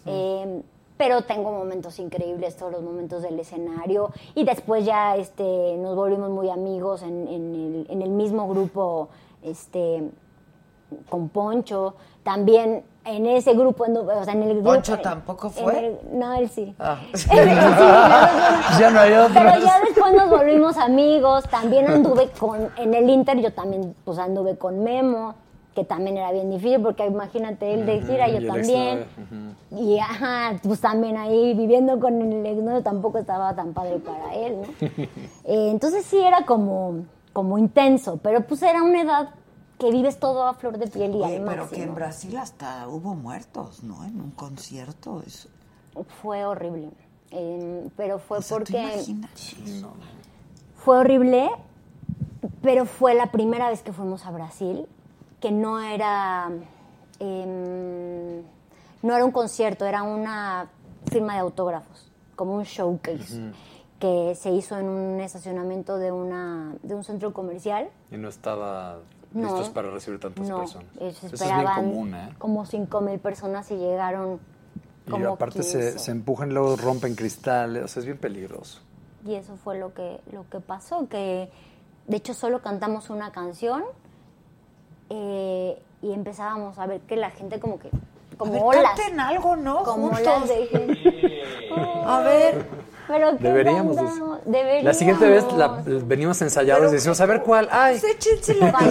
Eh, 0.07 0.63
pero 0.99 1.23
tengo 1.23 1.53
momentos 1.53 1.99
increíbles, 2.01 2.57
todos 2.57 2.73
los 2.73 2.83
momentos 2.83 3.23
del 3.23 3.39
escenario. 3.41 4.11
Y 4.35 4.45
después 4.45 4.85
ya 4.85 5.17
este, 5.17 5.77
nos 5.79 5.95
volvimos 5.97 6.29
muy 6.31 6.51
amigos 6.51 7.03
en, 7.03 7.27
en 7.29 7.55
el, 7.55 7.87
en 7.89 8.03
el 8.03 8.11
mismo 8.11 8.49
grupo 8.49 9.09
este, 9.43 10.11
con 11.09 11.29
Poncho. 11.31 11.95
También 12.25 12.85
en 13.05 13.25
ese 13.27 13.55
grupo, 13.55 13.87
anduve- 13.87 14.21
o 14.21 14.25
sea, 14.25 14.35
en 14.35 14.43
el 14.43 14.55
grupo... 14.57 14.71
¿Poncho 14.71 14.99
tampoco 14.99 15.47
en 15.47 15.53
fue? 15.53 15.79
el- 15.87 15.99
no, 16.19 16.35
él 16.35 16.51
sí. 16.51 16.75
Ah. 16.79 16.99
Él- 17.13 17.19
sí, 17.19 17.31
Ya 18.81 18.91
no 18.91 19.01
hay 19.01 19.13
otro. 19.15 19.33
pero 19.35 19.59
ya 19.65 19.81
después 19.87 20.13
nos 20.15 20.29
volvimos 20.29 20.77
amigos. 20.77 21.45
También 21.49 21.87
anduve 21.89 22.29
con, 22.39 22.69
en 22.77 22.93
el 22.93 23.09
Inter, 23.09 23.39
yo 23.41 23.53
también 23.55 23.95
pues 24.05 24.19
anduve 24.19 24.59
con 24.59 24.83
Memo, 24.83 25.35
que 25.79 25.85
también 25.85 26.17
era 26.17 26.33
bien 26.33 26.51
difícil, 26.51 26.83
porque 26.83 27.07
imagínate 27.07 27.73
él 27.73 27.87
de 27.87 28.01
gira, 28.01 28.29
yo 28.29 28.45
también. 28.49 29.05
Y 29.71 29.97
ajá, 30.01 30.59
pues 30.61 30.81
también 30.81 31.17
ahí 31.17 31.55
viviendo 31.55 32.01
con 32.01 32.21
el 32.21 32.45
exnovio 32.45 32.83
tampoco 32.83 33.19
estaba 33.19 33.55
tan 33.55 33.73
padre 33.75 33.99
para 33.99 34.35
él, 34.35 34.63
¿no? 34.63 34.89
Eh, 35.45 35.71
entonces 35.71 36.05
sí 36.05 36.19
era 36.19 36.45
como, 36.45 37.05
como 37.33 37.59
intenso, 37.59 38.19
pero 38.21 38.45
pues 38.45 38.61
era 38.63 38.83
una 38.83 39.03
edad 39.03 39.29
que 39.79 39.93
vives 39.93 40.19
todo 40.19 40.49
a 40.49 40.55
flor 40.55 40.79
de 40.79 40.89
piel 40.89 41.13
y 41.13 41.23
Oye, 41.23 41.37
al 41.37 41.45
pero 41.45 41.63
máximo. 41.63 41.71
que 41.71 41.83
en 41.85 41.95
Brasil 41.95 42.37
hasta 42.37 42.89
hubo 42.89 43.15
muertos, 43.15 43.85
¿no? 43.85 44.05
En 44.05 44.21
un 44.21 44.33
concierto. 44.33 45.23
Eso. 45.25 45.49
Fue 46.21 46.45
horrible. 46.45 46.91
Eh, 47.31 47.89
pero 47.97 48.19
fue 48.19 48.39
O 48.39 48.43
sea, 48.43 48.59
¿tú 48.59 48.65
porque... 48.65 49.05
Fue 50.75 50.99
horrible, 50.99 51.49
pero 52.63 52.85
fue 52.85 53.15
la 53.15 53.31
primera 53.31 53.69
vez 53.71 53.83
que 53.83 53.93
fuimos 53.93 54.27
a 54.27 54.33
Brasil, 54.33 54.89
que 55.41 55.51
no 55.53 55.81
era, 55.81 56.51
em, 57.21 58.43
no 59.03 59.15
era 59.15 59.25
un 59.25 59.31
concierto, 59.33 59.85
era 59.85 60.03
una 60.03 60.69
firma 61.11 61.35
de 61.35 61.41
autógrafos, 61.41 62.11
como 62.37 62.55
un 62.55 62.65
showcase, 62.65 63.53
que 63.99 64.35
se 64.35 64.51
hizo 64.51 64.79
en 64.79 64.89
un 64.89 65.21
estacionamiento 65.21 65.99
de, 65.99 66.13
una, 66.13 66.75
de 66.83 66.95
un 66.95 67.05
centro 67.05 67.33
comercial. 67.33 67.89
Y 68.11 68.17
no 68.17 68.29
estaba 68.29 68.99
No. 69.33 69.43
listos 69.49 69.71
para 69.71 69.91
recibir 69.91 70.21
tantas 70.21 70.47
No, 70.49 70.59
personas. 70.59 70.89
eh, 71.01 71.09
Eso 71.09 71.29
se 71.29 71.45
es 71.45 71.55
bien 71.55 71.67
común, 71.75 72.15
¿eh? 72.15 72.35
como 72.39 72.65
5 72.65 73.01
mil 73.01 73.19
personas 73.19 73.71
y 73.71 73.77
llegaron 73.77 74.41
Y 75.07 75.11
como 75.11 75.29
aparte 75.35 75.63
se, 75.63 75.79
15. 75.93 75.99
se 75.99 76.11
empujan, 76.11 76.51
luego 76.55 76.77
rompen 76.77 77.15
cristales, 77.15 77.85
o 77.85 77.89
sea, 77.89 78.01
es 78.01 78.07
bien 78.07 78.19
peligroso. 78.19 78.81
Y 79.27 79.35
eso 79.35 79.57
fue 79.57 79.79
lo 79.79 79.93
que, 79.95 80.21
lo 80.33 80.49
que 80.49 80.61
pasó, 80.61 81.09
que 81.09 81.51
de 82.07 82.17
hecho 82.17 82.35
solo 82.35 82.63
cantamos 82.63 83.11
una 83.11 83.33
canción 83.33 83.83
eh, 85.11 85.81
y 86.03 86.13
empezábamos 86.13 86.79
a 86.79 86.87
ver 86.87 87.01
que 87.01 87.17
la 87.17 87.31
gente 87.31 87.59
como 87.61 87.79
que, 87.79 87.91
como 88.37 88.53
A 88.53 88.55
ver, 88.55 88.81
olas. 88.81 88.93
canten 88.97 89.21
algo, 89.21 89.57
¿no? 89.57 89.83
Como 89.83 90.09
Juntos. 90.11 90.27
olas 90.27 90.49
de 90.49 90.67
gente. 90.67 91.43
A 92.07 92.21
ver. 92.21 92.67
Pero 93.09 93.31
¿qué 93.39 93.43
Deberíamos. 93.45 93.97
La 94.83 94.93
siguiente 94.93 95.27
vez 95.27 95.51
la- 95.55 95.83
venimos 95.87 96.43
ensayados 96.43 96.91
y 96.91 96.97
decimos, 96.97 97.19
a 97.23 97.27
ver 97.27 97.43
cuál. 97.43 97.67
¡Ay! 97.73 97.99
Pues 97.99 98.15
échense 98.17 98.55
la 98.57 98.71
que 98.71 98.85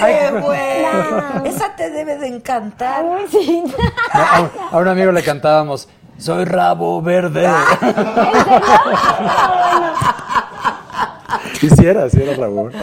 Ay, 0.00 0.40
güey. 0.42 1.48
Esa 1.48 1.74
te 1.74 1.88
debe 1.90 2.18
de 2.18 2.26
encantar. 2.28 3.04
Sí. 3.30 3.64
No, 4.14 4.20
a, 4.20 4.50
a 4.72 4.76
un 4.78 4.88
amigo 4.88 5.10
le 5.12 5.22
cantábamos, 5.22 5.88
soy 6.18 6.44
rabo 6.44 7.00
verde. 7.00 7.48
Quisiera, 11.60 12.08
sí 12.10 12.20
era 12.22 12.34
rabo 12.34 12.64
verde. 12.66 12.78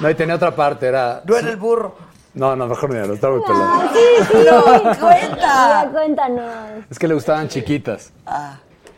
No, 0.00 0.10
y 0.10 0.14
tenía 0.14 0.34
otra 0.36 0.54
parte, 0.54 0.86
era... 0.86 1.22
No 1.24 1.36
era 1.36 1.48
el 1.50 1.56
burro. 1.56 1.94
No, 2.34 2.56
no, 2.56 2.66
mejor 2.66 2.90
no, 2.94 3.12
estaba 3.14 3.34
muy 3.36 3.42
pelado. 3.44 3.64
Ah, 3.66 3.90
sí, 3.92 4.24
sí. 4.30 4.38
No, 4.50 4.82
cuenta. 5.00 5.88
Cuéntanos. 5.92 6.44
Es 6.90 6.98
que 6.98 7.06
le 7.06 7.14
gustaban 7.14 7.48
chiquitas. 7.48 8.10
Ah, 8.26 8.56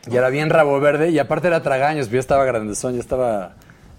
Y 0.09 0.17
era 0.17 0.29
bien 0.29 0.51
rabo 0.51 0.79
verde 0.79 1.11
y 1.11 1.19
aparte 1.19 1.49
era 1.49 1.61
tragaños, 1.63 2.07
pero 2.07 2.17
ya 2.17 2.21
estaba 2.21 2.45
grandezón, 2.45 2.95
ya 2.95 3.01
estaba 3.01 3.55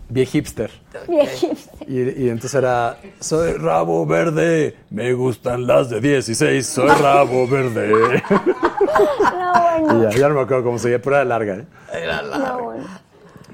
bien 0.07 0.25
hipster. 0.27 0.71
Bien 1.09 1.27
hipster. 1.27 1.89
Y, 1.89 2.23
y 2.25 2.29
entonces 2.29 2.53
era, 2.55 2.95
soy 3.19 3.53
rabo 3.53 4.05
verde, 4.05 4.77
me 4.89 5.11
gustan 5.13 5.67
las 5.67 5.89
de 5.89 5.99
16, 5.99 6.65
soy 6.65 6.89
rabo 6.89 7.47
verde. 7.47 8.23
No, 8.95 9.77
y 9.77 9.81
bueno. 9.83 10.09
ya, 10.09 10.17
ya 10.17 10.29
no 10.29 10.35
me 10.35 10.41
acuerdo 10.41 10.63
cómo 10.63 10.79
seguía, 10.79 11.01
pero 11.01 11.17
era 11.17 11.25
larga. 11.25 11.55
¿eh? 11.55 11.65
Era 11.93 12.21
No, 12.21 12.59
bueno. 12.63 12.85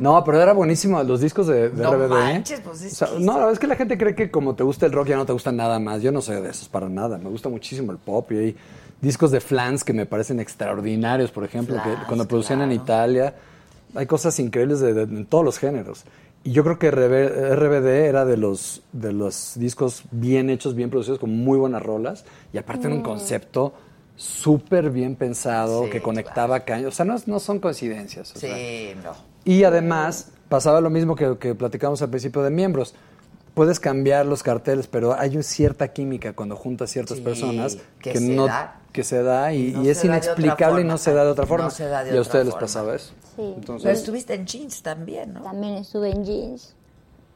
No, 0.01 0.23
pero 0.23 0.41
era 0.41 0.53
buenísimo 0.53 1.01
los 1.03 1.21
discos 1.21 1.45
de, 1.47 1.69
de 1.69 1.83
No 1.83 1.93
RBD. 1.93 2.09
manches, 2.09 2.59
pues 2.61 2.81
es 2.81 2.93
O 2.93 2.95
sea, 2.95 3.07
que 3.09 3.19
no, 3.19 3.33
la 3.33 3.37
verdad 3.37 3.53
es 3.53 3.59
que 3.59 3.67
la 3.67 3.75
gente 3.75 3.97
cree 3.97 4.15
que 4.15 4.31
como 4.31 4.55
te 4.55 4.63
gusta 4.63 4.85
el 4.87 4.91
rock 4.91 5.07
ya 5.09 5.15
no 5.15 5.25
te 5.25 5.33
gusta 5.33 5.51
nada 5.51 5.77
más. 5.79 6.01
Yo 6.01 6.11
no 6.11 6.21
sé 6.21 6.41
de 6.41 6.49
esos 6.49 6.67
para 6.67 6.89
nada. 6.89 7.17
Me 7.17 7.29
gusta 7.29 7.49
muchísimo 7.49 7.91
el 7.91 7.99
pop 7.99 8.31
y 8.31 8.37
hay 8.37 8.55
discos 8.99 9.29
de 9.31 9.39
Flans 9.39 9.83
que 9.83 9.93
me 9.93 10.05
parecen 10.05 10.39
extraordinarios, 10.39 11.31
por 11.31 11.43
ejemplo, 11.43 11.75
que 11.83 11.89
cuando 12.07 12.27
producían 12.27 12.61
en 12.61 12.69
claro. 12.69 12.83
Italia. 12.83 13.35
Hay 13.93 14.05
cosas 14.07 14.39
increíbles 14.39 14.79
de, 14.79 14.93
de- 14.93 15.03
en 15.03 15.25
todos 15.25 15.43
los 15.45 15.59
géneros. 15.59 16.03
Y 16.43 16.51
yo 16.53 16.63
creo 16.63 16.79
que 16.79 16.89
RB 16.89 17.55
RBD 17.55 17.87
era 18.07 18.25
de 18.25 18.37
los, 18.37 18.81
de 18.93 19.13
los 19.13 19.53
discos 19.57 20.03
bien 20.09 20.49
hechos, 20.49 20.73
bien 20.73 20.89
producidos, 20.89 21.19
con 21.19 21.29
muy 21.37 21.59
buenas 21.59 21.83
rolas. 21.83 22.25
Y 22.53 22.57
aparte 22.57 22.87
era 22.87 22.95
un 22.95 23.01
Mm. 23.01 23.05
concepto 23.05 23.73
súper 24.15 24.89
bien 24.91 25.15
pensado, 25.15 25.83
Sí, 25.85 25.89
que 25.91 26.01
conectaba 26.01 26.61
caños. 26.61 26.87
O 26.87 26.95
sea, 26.95 27.05
no, 27.05 27.15
no 27.25 27.39
son 27.39 27.59
coincidencias. 27.59 28.33
o 28.35 28.39
sea, 28.39 28.55
Sí, 28.55 28.89
no. 29.03 29.11
Y 29.45 29.63
además 29.63 30.27
pasaba 30.49 30.81
lo 30.81 30.89
mismo 30.89 31.15
que, 31.15 31.37
que 31.37 31.55
platicamos 31.55 32.01
al 32.01 32.09
principio 32.09 32.41
de 32.41 32.49
miembros. 32.49 32.93
Puedes 33.53 33.79
cambiar 33.81 34.25
los 34.25 34.43
carteles, 34.43 34.87
pero 34.87 35.13
hay 35.17 35.31
una 35.33 35.43
cierta 35.43 35.89
química 35.89 36.33
cuando 36.33 36.55
juntas 36.55 36.89
ciertas 36.89 37.17
Sí, 37.17 37.23
personas 37.23 37.77
que 37.99 38.13
que, 38.13 38.19
se 38.19 38.29
no 38.29 38.47
da. 38.47 38.79
que 38.93 39.03
se 39.03 39.21
da 39.23 39.53
y, 39.53 39.71
No 39.73 39.83
y 39.83 39.89
es 39.89 39.97
se 39.97 40.07
da 40.07 40.13
de 40.13 40.19
otra 40.19 40.31
inexplicable 40.33 40.79
y 40.81 40.83
forma. 40.83 40.93
no 40.93 40.97
se 40.97 41.13
da 41.13 41.23
de 41.25 41.29
otra 41.31 41.43
No 41.43 41.47
forma. 41.49 41.69
se 41.69 41.85
da 41.85 42.03
de 42.05 42.13
y 42.13 42.17
a 42.17 42.21
ustedes 42.21 42.45
les 42.45 42.55
pasaba 42.55 42.95
eso. 42.95 43.11
Sí. 43.35 43.53
Entonces, 43.57 43.83
Pero 43.83 43.97
estuviste 43.97 44.33
en 44.35 44.45
jeans 44.45 44.81
también, 44.81 45.33
¿no? 45.33 45.41
También 45.41 45.73
estuve 45.75 46.11
en 46.11 46.23
jeans. 46.23 46.75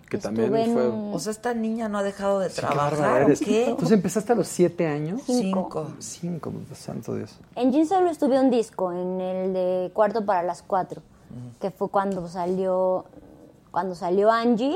que 0.09 0.17
también 0.17 0.55
en 0.55 0.73
fue... 0.73 0.87
O 0.87 1.19
sea, 1.19 1.31
esta 1.31 1.53
niña 1.53 1.89
no 1.89 1.97
ha 1.97 2.03
dejado 2.03 2.39
de 2.39 2.49
Sí, 2.49 2.57
trabajar, 2.57 2.91
bárbara 2.91 3.13
¿o 3.25 3.27
eres. 3.27 3.39
qué? 3.41 3.65
Entonces 3.69 3.91
empezaste 3.91 4.31
a 4.31 4.35
los 4.35 4.47
siete 4.47 4.87
años. 4.87 5.21
Cinco. 5.25 5.91
Cinco, 5.99 6.53
santo 6.75 7.15
Dios. 7.15 7.37
En 7.55 7.73
jeans 7.73 7.89
solo 7.89 8.09
estuve 8.09 8.39
un 8.39 8.49
disco, 8.51 8.93
en 8.93 9.19
el 9.19 9.53
de 9.53 9.91
Cuarto 9.93 10.23
para 10.25 10.43
las 10.43 10.61
Cuatro, 10.61 11.01
que 11.61 11.71
fue 11.71 11.89
cuando 11.89 12.27
salió, 12.27 13.05
cuando 13.71 13.95
salió 13.95 14.31
Angie. 14.31 14.75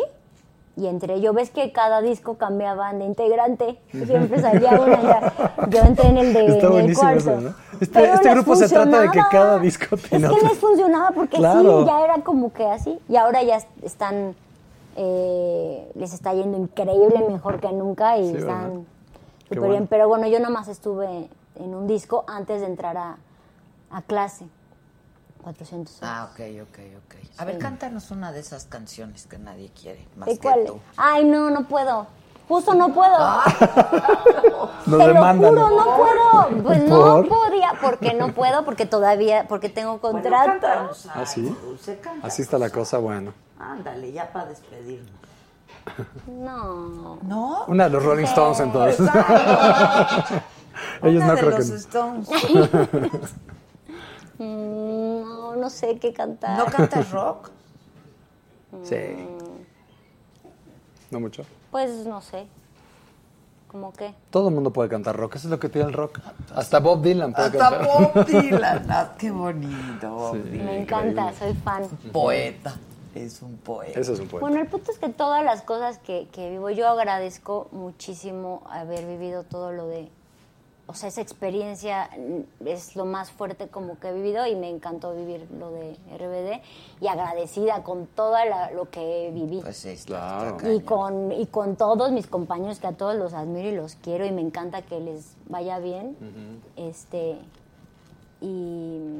Y 0.76 0.88
entre 0.88 1.20
yo, 1.20 1.34
ves 1.34 1.50
que 1.50 1.74
cada 1.74 2.00
disco 2.02 2.36
cambiaban 2.38 3.00
de 3.00 3.06
integrante, 3.06 3.78
siempre 3.92 4.40
salía 4.42 4.72
una. 4.80 5.02
ya. 5.02 5.54
Yo 5.70 5.80
entré 5.82 6.08
en 6.08 6.18
el 6.20 6.34
de 6.34 6.46
Está 6.46 6.68
en 6.68 6.74
el 6.90 6.96
cuarto. 6.98 7.18
eso, 7.20 7.42
¿no? 7.42 7.50
Este, 7.82 8.00
Pero 8.00 8.14
este 8.14 8.30
grupo 8.32 8.56
se 8.56 8.70
trata 8.70 9.02
de 9.02 9.10
que 9.12 9.20
cada 9.30 9.60
disco 9.60 9.96
Es 9.96 10.04
tiene 10.04 10.30
que 10.30 10.42
les 10.46 10.58
funcionaba 10.58 11.12
porque 11.12 11.36
Claro. 11.38 11.82
sí, 11.82 11.86
ya 11.88 12.02
era 12.06 12.22
como 12.24 12.54
que 12.54 12.66
así. 12.66 12.98
Y 13.10 13.18
ahora 13.18 13.44
ya 13.44 13.58
están, 13.84 14.36
eh, 14.96 15.92
les 15.96 16.14
está 16.14 16.34
yendo 16.34 16.58
increíble, 16.58 17.26
mejor 17.30 17.60
que 17.60 17.72
nunca 17.74 18.18
y 18.18 18.30
están 18.36 18.86
súper 19.44 19.60
bueno. 19.60 19.72
bien. 19.74 19.88
Pero 19.88 20.08
bueno, 20.08 20.28
yo 20.28 20.40
nomás 20.40 20.70
estuve 20.70 21.30
en 21.56 21.76
un 21.76 21.88
disco 21.88 22.24
antes 22.28 22.62
de 22.62 22.68
entrar 22.68 22.96
a, 22.96 23.18
a 23.92 24.02
clase. 24.02 24.46
400. 25.44 25.98
Ah, 26.02 26.30
ok, 26.32 26.40
ok, 26.64 26.80
ok. 27.06 27.16
A 27.38 27.45
ver, 27.45 27.57
cántanos 27.60 28.11
una 28.11 28.32
de 28.32 28.40
esas 28.41 28.66
canciones 28.66 29.26
que 29.26 29.38
nadie 29.40 29.72
quiere, 29.80 30.06
más 30.16 30.28
¿De 30.28 30.36
que 30.36 30.40
cuál? 30.41 30.66
tú. 30.66 30.80
Ay, 30.98 31.24
no, 31.26 31.49
no 31.49 31.68
puedo. 31.68 32.07
Justo 32.48 32.74
no 32.74 32.91
puedo. 32.94 33.16
Nos 33.20 34.84
Te 34.86 34.90
lo 34.90 35.07
demandan. 35.07 35.49
juro, 35.52 35.70
no 35.70 35.86
puedo. 35.98 36.64
Pues 36.64 36.84
no 36.84 36.95
¿Por? 36.98 37.28
podía, 37.28 37.74
porque 37.80 38.14
no 38.16 38.34
puedo, 38.34 38.66
porque 38.66 38.86
todavía, 38.88 39.45
porque 39.48 39.70
tengo 39.70 39.99
contrato. 40.02 40.52
cántanos 40.60 41.07
¿Ah, 41.14 41.26
sí? 41.28 41.56
Así 42.24 42.41
está 42.41 42.57
la 42.57 42.72
cosa, 42.72 42.98
bueno. 42.98 43.34
Ándale, 43.60 44.11
ya 44.11 44.32
para 44.34 44.48
despedirnos. 44.48 45.11
No. 46.28 47.20
¿No? 47.22 47.66
Una 47.68 47.84
de 47.86 47.90
los 47.91 48.03
Rolling 48.03 48.26
Stones, 48.26 48.60
entonces. 48.61 48.99
Ellos 51.03 51.24
Una 51.24 51.28
no 51.28 51.34
de 51.36 51.40
creo 51.40 51.57
los 51.57 51.70
que... 51.70 51.76
Stones. 51.76 52.30
Mm, 54.40 55.22
No, 55.24 55.56
no 55.56 55.70
sé 55.70 55.98
qué 55.99 56.14
cantar. 56.14 56.57
¿No 56.57 56.66
cantas 56.66 57.11
rock? 57.11 57.49
Sí. 58.84 58.95
No 61.11 61.20
mucho. 61.20 61.44
Pues 61.72 62.06
no 62.06 62.22
sé. 62.22 62.48
¿Cómo 63.68 63.94
qué? 63.94 64.14
Todo 64.32 64.49
el 64.49 64.56
mundo 64.56 64.72
puede 64.74 64.90
cantar 64.90 65.16
rock, 65.16 65.36
eso 65.36 65.48
es 65.48 65.52
lo 65.52 65.60
que 65.60 65.70
tiene 65.70 65.88
el 65.90 65.94
rock. 65.94 66.20
Hasta 66.56 66.80
Bob 66.80 67.03
Dylan 67.03 67.34
puede 67.34 67.48
Hasta 67.49 67.70
cantar. 67.70 67.86
Bob 67.86 68.26
Dylan. 68.28 68.86
Ah, 68.90 69.14
qué 69.18 69.30
bonito, 69.30 70.10
Bob 70.10 70.36
Sí. 70.38 70.49
Dylan. 70.49 70.66
Me 70.66 70.82
encanta, 70.82 71.34
soy 71.34 71.53
fan. 71.53 71.88
Poeta. 72.11 72.76
Es 73.14 73.41
un 73.44 73.57
poeta. 73.57 73.99
Es 73.99 74.10
un 74.10 74.28
poeta. 74.28 74.40
Bueno, 74.40 74.60
el 74.61 74.68
punto 74.68 74.91
es 74.91 74.98
que 74.99 75.10
todas 75.10 75.44
las 75.44 75.61
cosas 75.61 75.99
que, 75.99 76.28
que 76.32 76.49
vivo, 76.49 76.70
yo 76.72 76.88
agradezco 76.88 77.68
muchísimo 77.72 78.64
haber 78.70 79.06
vivido 79.06 79.44
todo 79.44 79.72
lo 79.72 79.88
de, 79.88 80.10
o 80.90 80.95
sea, 80.95 81.10
esa 81.10 81.22
experiencia 81.22 82.10
es 82.66 82.95
lo 82.95 83.06
más 83.06 83.30
fuerte 83.30 83.68
como 83.68 83.99
que 83.99 84.10
he 84.10 84.14
vivido 84.14 84.48
y 84.48 84.56
me 84.56 84.70
encantó 84.70 85.14
vivir 85.14 85.48
lo 85.60 85.70
de 85.70 85.94
RBD 86.18 86.64
y 86.99 87.07
agradecida 87.07 87.84
con 87.84 88.07
todo 88.07 88.36
lo 88.74 88.90
que 88.90 89.30
viví. 89.32 89.61
Pues 89.61 89.78
sí, 89.78 89.95
Claro. 90.06 90.57
y 90.68 90.80
con, 90.80 91.32
y 91.32 91.45
con 91.45 91.76
todos 91.76 92.11
mis 92.11 92.26
compañeros 92.26 92.80
que 92.80 92.88
a 92.88 92.94
todos 92.94 93.16
los 93.16 93.34
admiro 93.34 93.70
y 93.70 93.76
los 93.76 93.95
quiero 93.95 94.26
y 94.26 94.32
me 94.32 94.41
encanta 94.41 94.82
que 94.82 94.99
les 94.99 95.36
vaya 95.48 95.78
bien. 95.78 96.18
Este 96.76 97.38
y, 98.41 99.20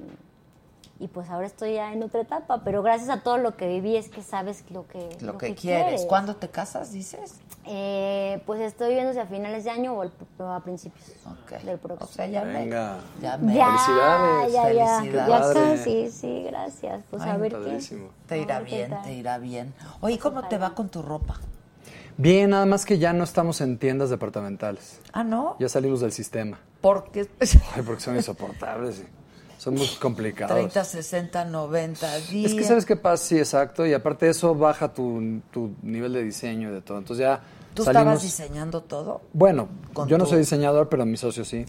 y 1.00 1.08
pues 1.08 1.30
ahora 1.30 1.48
estoy 1.48 1.74
ya 1.76 1.94
en 1.94 2.04
otra 2.04 2.22
etapa, 2.22 2.62
pero 2.64 2.84
gracias 2.84 3.10
a 3.10 3.22
todo 3.22 3.38
lo 3.38 3.56
que 3.56 3.68
viví 3.68 3.96
es 3.96 4.10
que 4.10 4.22
sabes 4.22 4.64
lo 4.70 4.86
que 4.88 5.10
Lo 5.22 5.38
que 5.38 5.56
quieres. 5.56 5.84
quieres. 5.86 6.06
¿Cuándo 6.06 6.36
te 6.36 6.50
casas, 6.50 6.92
dices? 6.92 7.36
Eh, 7.66 8.42
pues 8.46 8.60
estoy 8.62 8.94
viendo 8.96 9.14
si 9.14 9.20
a 9.20 9.26
finales 9.26 9.64
de 9.64 9.70
año 9.70 9.94
o 9.94 10.04
el- 10.04 10.12
o 10.40 10.44
a 10.44 10.60
principios 10.64 11.06
del 11.64 11.78
próximo. 11.78 12.10
O 12.10 12.12
sea, 12.14 12.28
ya 12.28 12.44
me- 12.44 12.54
Venga. 12.54 12.98
Ya 13.22 13.38
me- 13.38 13.54
Ya, 13.56 13.66
Felicidades. 13.68 14.54
ya, 14.54 14.72
ya, 14.74 14.98
Felicidades. 15.00 15.56
ya 15.56 15.62
casi, 15.78 16.12
sí, 16.12 16.44
gracias. 16.44 17.04
Pues 17.10 17.22
a 17.22 17.38
ver 17.38 17.52
padrísimo. 17.54 18.08
qué. 18.08 18.14
Te 18.28 18.38
irá 18.40 18.60
qué 18.60 18.64
bien, 18.66 18.98
te 19.04 19.14
irá 19.14 19.38
bien. 19.38 19.74
Oye, 20.02 20.18
¿cómo 20.20 20.48
te 20.48 20.58
va 20.58 20.74
con 20.76 20.90
tu 20.90 21.02
ropa? 21.02 21.36
Bien, 22.18 22.50
nada 22.50 22.66
más 22.66 22.86
que 22.86 22.98
ya 23.00 23.14
no 23.14 23.24
estamos 23.24 23.62
en 23.62 23.78
tiendas 23.78 24.10
departamentales. 24.10 25.00
Ah, 25.14 25.24
¿no? 25.24 25.56
Ya 25.60 25.70
salimos 25.70 26.02
del 26.02 26.12
sistema. 26.12 26.60
Porque 26.82 27.30
Ay, 27.76 27.84
porque 27.86 28.02
son 28.02 28.16
insoportables. 28.18 29.04
Son 29.60 29.76
muy 29.76 29.88
complicados. 30.02 30.56
30, 30.56 30.84
60, 30.86 31.46
90 31.46 32.18
días. 32.32 32.52
Es 32.52 32.58
que 32.58 32.64
sabes 32.64 32.86
qué 32.86 32.96
pasa, 32.96 33.24
sí, 33.26 33.38
exacto. 33.38 33.86
Y 33.86 33.94
aparte 33.94 34.26
de 34.26 34.32
eso 34.32 34.56
baja 34.56 34.94
tu, 34.94 35.42
tu 35.52 35.76
nivel 35.84 36.14
de 36.14 36.24
diseño 36.24 36.70
y 36.72 36.74
de 36.74 36.82
todo. 36.82 36.98
Entonces 36.98 37.26
ya 37.26 37.42
¿Tú 37.74 37.84
salimos... 37.84 38.24
estabas 38.24 38.24
diseñando 38.24 38.82
todo? 38.82 39.22
Bueno, 39.34 39.68
Con 39.94 40.08
yo 40.08 40.18
no 40.18 40.26
soy 40.26 40.40
diseñador, 40.40 40.88
pero 40.88 41.06
mi 41.06 41.18
socio 41.18 41.44
sí. 41.44 41.66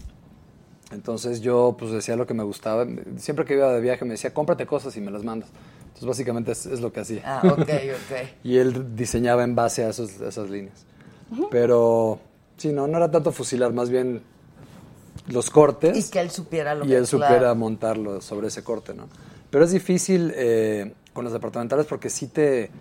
Entonces 0.91 1.41
yo 1.41 1.75
pues 1.77 1.91
decía 1.91 2.15
lo 2.15 2.25
que 2.25 2.33
me 2.33 2.43
gustaba. 2.43 2.85
Siempre 3.17 3.43
que 3.45 3.55
iba 3.55 3.71
de 3.73 3.81
viaje 3.81 4.03
me 4.05 4.11
decía, 4.11 4.33
cómprate 4.33 4.65
cosas 4.65 4.95
y 4.97 5.01
me 5.01 5.11
las 5.11 5.23
mandas. 5.23 5.49
Entonces 5.87 6.05
básicamente 6.07 6.53
es, 6.53 6.65
es 6.65 6.79
lo 6.81 6.91
que 6.93 7.01
hacía. 7.01 7.21
Ah, 7.25 7.41
ok, 7.45 7.59
ok. 7.59 8.27
y 8.43 8.57
él 8.57 8.95
diseñaba 8.95 9.43
en 9.43 9.53
base 9.53 9.83
a, 9.83 9.89
esos- 9.89 10.21
a 10.21 10.29
esas 10.29 10.49
líneas. 10.49 10.85
Pero 11.49 12.19
sí, 12.57 12.71
no, 12.73 12.87
no 12.87 12.97
era 12.97 13.09
tanto 13.11 13.31
fusilar, 13.31 13.71
más 13.73 13.89
bien 13.89 14.21
los 15.27 15.49
cortes. 15.49 15.97
Y 15.97 16.11
que 16.11 16.19
él 16.19 16.31
supiera 16.31 16.75
lo 16.75 16.85
y 16.85 16.89
que 16.89 16.97
él 16.97 17.07
supiera 17.07 17.53
montarlo 17.53 18.21
sobre 18.21 18.47
ese 18.47 18.63
corte, 18.63 18.93
¿no? 18.93 19.07
Pero 19.49 19.65
es 19.65 19.71
difícil 19.71 20.33
eh, 20.35 20.93
con 21.13 21.23
los 21.23 21.33
departamentales 21.33 21.85
porque 21.85 22.09
sí 22.09 22.27
te, 22.27 22.71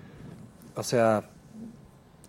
o 0.77 0.83
sea, 0.83 1.25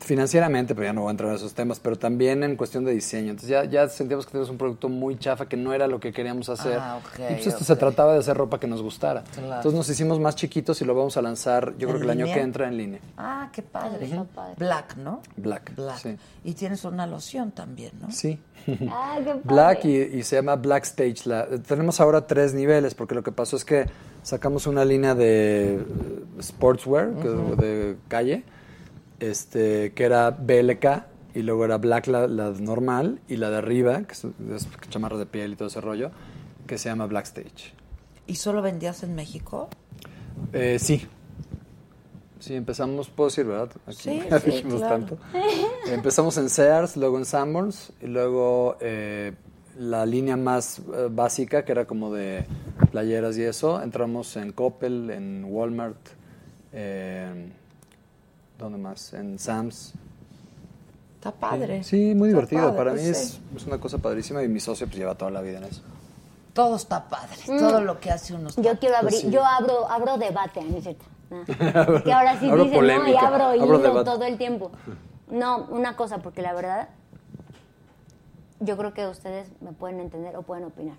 financieramente, 0.04 0.74
pero 0.76 0.88
ya 0.88 0.94
no 0.94 1.02
voy 1.02 1.10
a 1.10 1.12
entrar 1.12 1.30
en 1.30 1.36
esos 1.36 1.54
temas, 1.54 1.80
pero 1.80 1.98
también 1.98 2.44
en 2.44 2.56
cuestión 2.56 2.84
de 2.86 2.92
diseño. 2.92 3.30
Entonces 3.32 3.50
ya, 3.50 3.64
ya 3.66 3.88
sentíamos 3.88 4.26
que 4.26 4.32
teníamos 4.32 4.50
un 4.50 4.58
producto 4.58 4.90
muy 4.90 5.18
chafa 5.18 5.48
que 5.48 5.58
no 5.58 5.74
era 5.74 5.88
lo 5.88 6.00
que 6.00 6.12
queríamos 6.12 6.50
hacer. 6.50 6.78
Ah, 6.80 6.98
ok, 7.00 7.20
y 7.20 7.34
pues 7.34 7.48
esto 7.48 7.64
se 7.64 7.76
trataba 7.76 8.14
de 8.14 8.20
hacer 8.20 8.36
ropa 8.36 8.60
que 8.60 8.68
nos 8.68 8.82
gustara. 8.82 9.24
Claro. 9.34 9.48
Entonces 9.56 9.74
nos 9.74 9.90
hicimos 9.90 10.20
más 10.20 10.36
chiquitos 10.36 10.82
y 10.82 10.86
lo 10.86 10.96
vamos 10.96 11.18
a 11.18 11.22
lanzar, 11.22 11.74
yo 11.78 11.88
creo 11.88 11.96
¿En 11.96 11.98
que 11.98 12.04
el 12.04 12.10
año 12.12 12.26
que 12.34 12.42
entra 12.42 12.68
en 12.68 12.78
línea. 12.78 13.00
Ah, 13.18 13.50
qué 13.54 13.62
padre. 13.62 14.10
Black, 14.58 14.98
¿no? 14.98 15.22
Black. 15.38 15.76
Black. 15.76 15.98
Sí. 15.98 16.18
Y 16.44 16.54
tienes 16.54 16.84
una 16.84 17.06
loción 17.08 17.52
también, 17.52 17.92
¿no? 18.02 18.12
Sí. 18.12 18.40
Ah, 18.90 19.18
qué 19.20 19.26
padre. 19.26 19.40
Black 19.44 19.86
y, 19.86 19.98
y 19.98 20.24
se 20.24 20.36
llama 20.38 20.56
Black 20.56 20.84
Stage. 20.86 21.22
La- 21.26 21.48
tenemos 21.60 22.00
ahora 22.02 22.26
tres 22.28 22.54
niveles 22.54 22.96
porque 22.96 23.16
lo 23.16 23.24
que 23.24 23.32
pasó 23.32 23.56
es 23.56 23.66
que 23.66 23.86
sacamos 24.24 24.68
una 24.68 24.86
línea 24.86 25.16
de 25.16 25.76
eh, 25.76 25.86
sportswear 26.42 27.10
de 27.58 27.98
calle, 28.08 28.44
este, 29.22 29.94
que 29.94 30.04
era 30.04 30.32
BLK 30.32 31.06
y 31.34 31.44
luego 31.44 31.64
era 31.64 31.78
Black 31.78 32.08
la, 32.08 32.28
la 32.28 32.50
normal 32.50 33.22
y 33.30 33.38
la 33.38 33.50
de 33.50 33.58
arriba, 33.58 34.02
que 34.04 34.14
es, 34.14 34.26
es 34.26 34.68
chamarra 34.90 35.18
de 35.18 35.26
piel 35.26 35.54
y 35.54 35.56
todo 35.56 35.70
ese 35.70 35.80
rollo, 35.80 36.12
que 36.68 36.78
se 36.78 36.90
llama 36.90 37.06
Black 37.06 37.26
Stage. 37.28 37.74
¿Y 38.28 38.36
solo 38.36 38.62
vendías 38.62 39.04
en 39.04 39.16
México? 39.16 39.70
Eh, 40.52 40.78
sí. 40.80 41.08
Sí, 42.40 42.56
empezamos, 42.56 43.10
puedo 43.10 43.30
decir, 43.30 43.46
¿verdad? 43.46 43.70
Aquí 43.86 43.96
Sí, 43.96 44.22
sí, 44.44 44.64
claro. 44.68 44.80
tanto. 44.80 45.18
Empezamos 45.88 46.38
en 46.38 46.50
Sears, 46.50 46.98
luego 46.98 47.18
en 47.18 47.26
Sanborns 47.26 47.94
y 48.02 48.08
luego 48.08 48.78
eh, 48.82 49.34
la 49.78 50.06
línea 50.06 50.36
más 50.38 50.80
eh, 50.80 51.08
básica, 51.12 51.64
que 51.64 51.72
era 51.72 51.86
como 51.86 52.12
de 52.14 52.46
playeras 52.92 53.38
y 53.38 53.44
eso, 53.44 53.82
entramos 53.82 54.36
en 54.38 54.52
Coppel, 54.52 55.12
en 55.12 55.46
Walmart, 55.46 56.00
eh, 56.74 57.52
¿Dónde 58.62 58.78
más? 58.78 59.14
En 59.14 59.38
Sam's. 59.40 59.94
Está 61.16 61.32
padre. 61.32 61.84
Sí, 61.84 62.16
muy 62.16 62.30
Está 62.30 62.40
divertido. 62.40 62.62
padre, 62.64 62.78
Para 62.78 62.92
mí 62.94 62.98
pues 62.98 63.10
es, 63.18 63.30
sí. 63.34 63.42
es 63.56 63.66
una 63.66 63.78
cosa 63.80 63.98
padrísima 63.98 64.42
y 64.44 64.48
mi 64.48 64.60
socio 64.60 64.88
pues 64.88 64.98
lleva 64.98 65.16
toda 65.16 65.32
la 65.32 65.42
vida 65.42 65.58
en 65.58 65.66
eso. 65.66 65.82
Todo 66.54 66.76
está 66.76 67.08
padre. 67.10 67.38
Mm. 67.48 67.58
Todo 67.60 67.82
lo 67.82 68.00
que 68.00 68.12
hace 68.12 68.34
uno 68.34 68.50
está 68.50 68.62
Yo 68.62 68.78
quiero 68.80 68.96
abrir, 68.98 69.12
Pues 69.12 69.22
sí. 69.22 69.30
yo 69.32 69.46
abro, 69.46 69.90
abro 69.90 70.18
debate, 70.18 70.62
¿no 70.64 70.78
es 70.78 70.84
cierto? 70.84 71.06
No. 71.30 71.44
Que 72.04 72.12
ahora 72.14 72.40
sí 72.40 72.50
Abro 72.50 72.66
dicen, 72.66 72.88
no, 72.88 73.08
y 73.08 73.16
abro 73.16 73.44
abro 73.46 73.56
hilo 73.56 73.80
debate. 73.80 74.06
todo 74.06 74.24
el 74.26 74.38
tiempo. 74.38 74.72
No, 75.30 75.66
una 75.70 75.96
cosa, 75.96 76.18
porque 76.18 76.42
la 76.42 76.54
verdad, 76.54 76.90
yo 78.60 78.78
creo 78.78 78.94
que 78.94 79.08
ustedes 79.08 79.48
me 79.62 79.72
pueden 79.72 80.00
entender 80.02 80.36
o 80.36 80.42
pueden 80.42 80.66
opinar. 80.66 80.98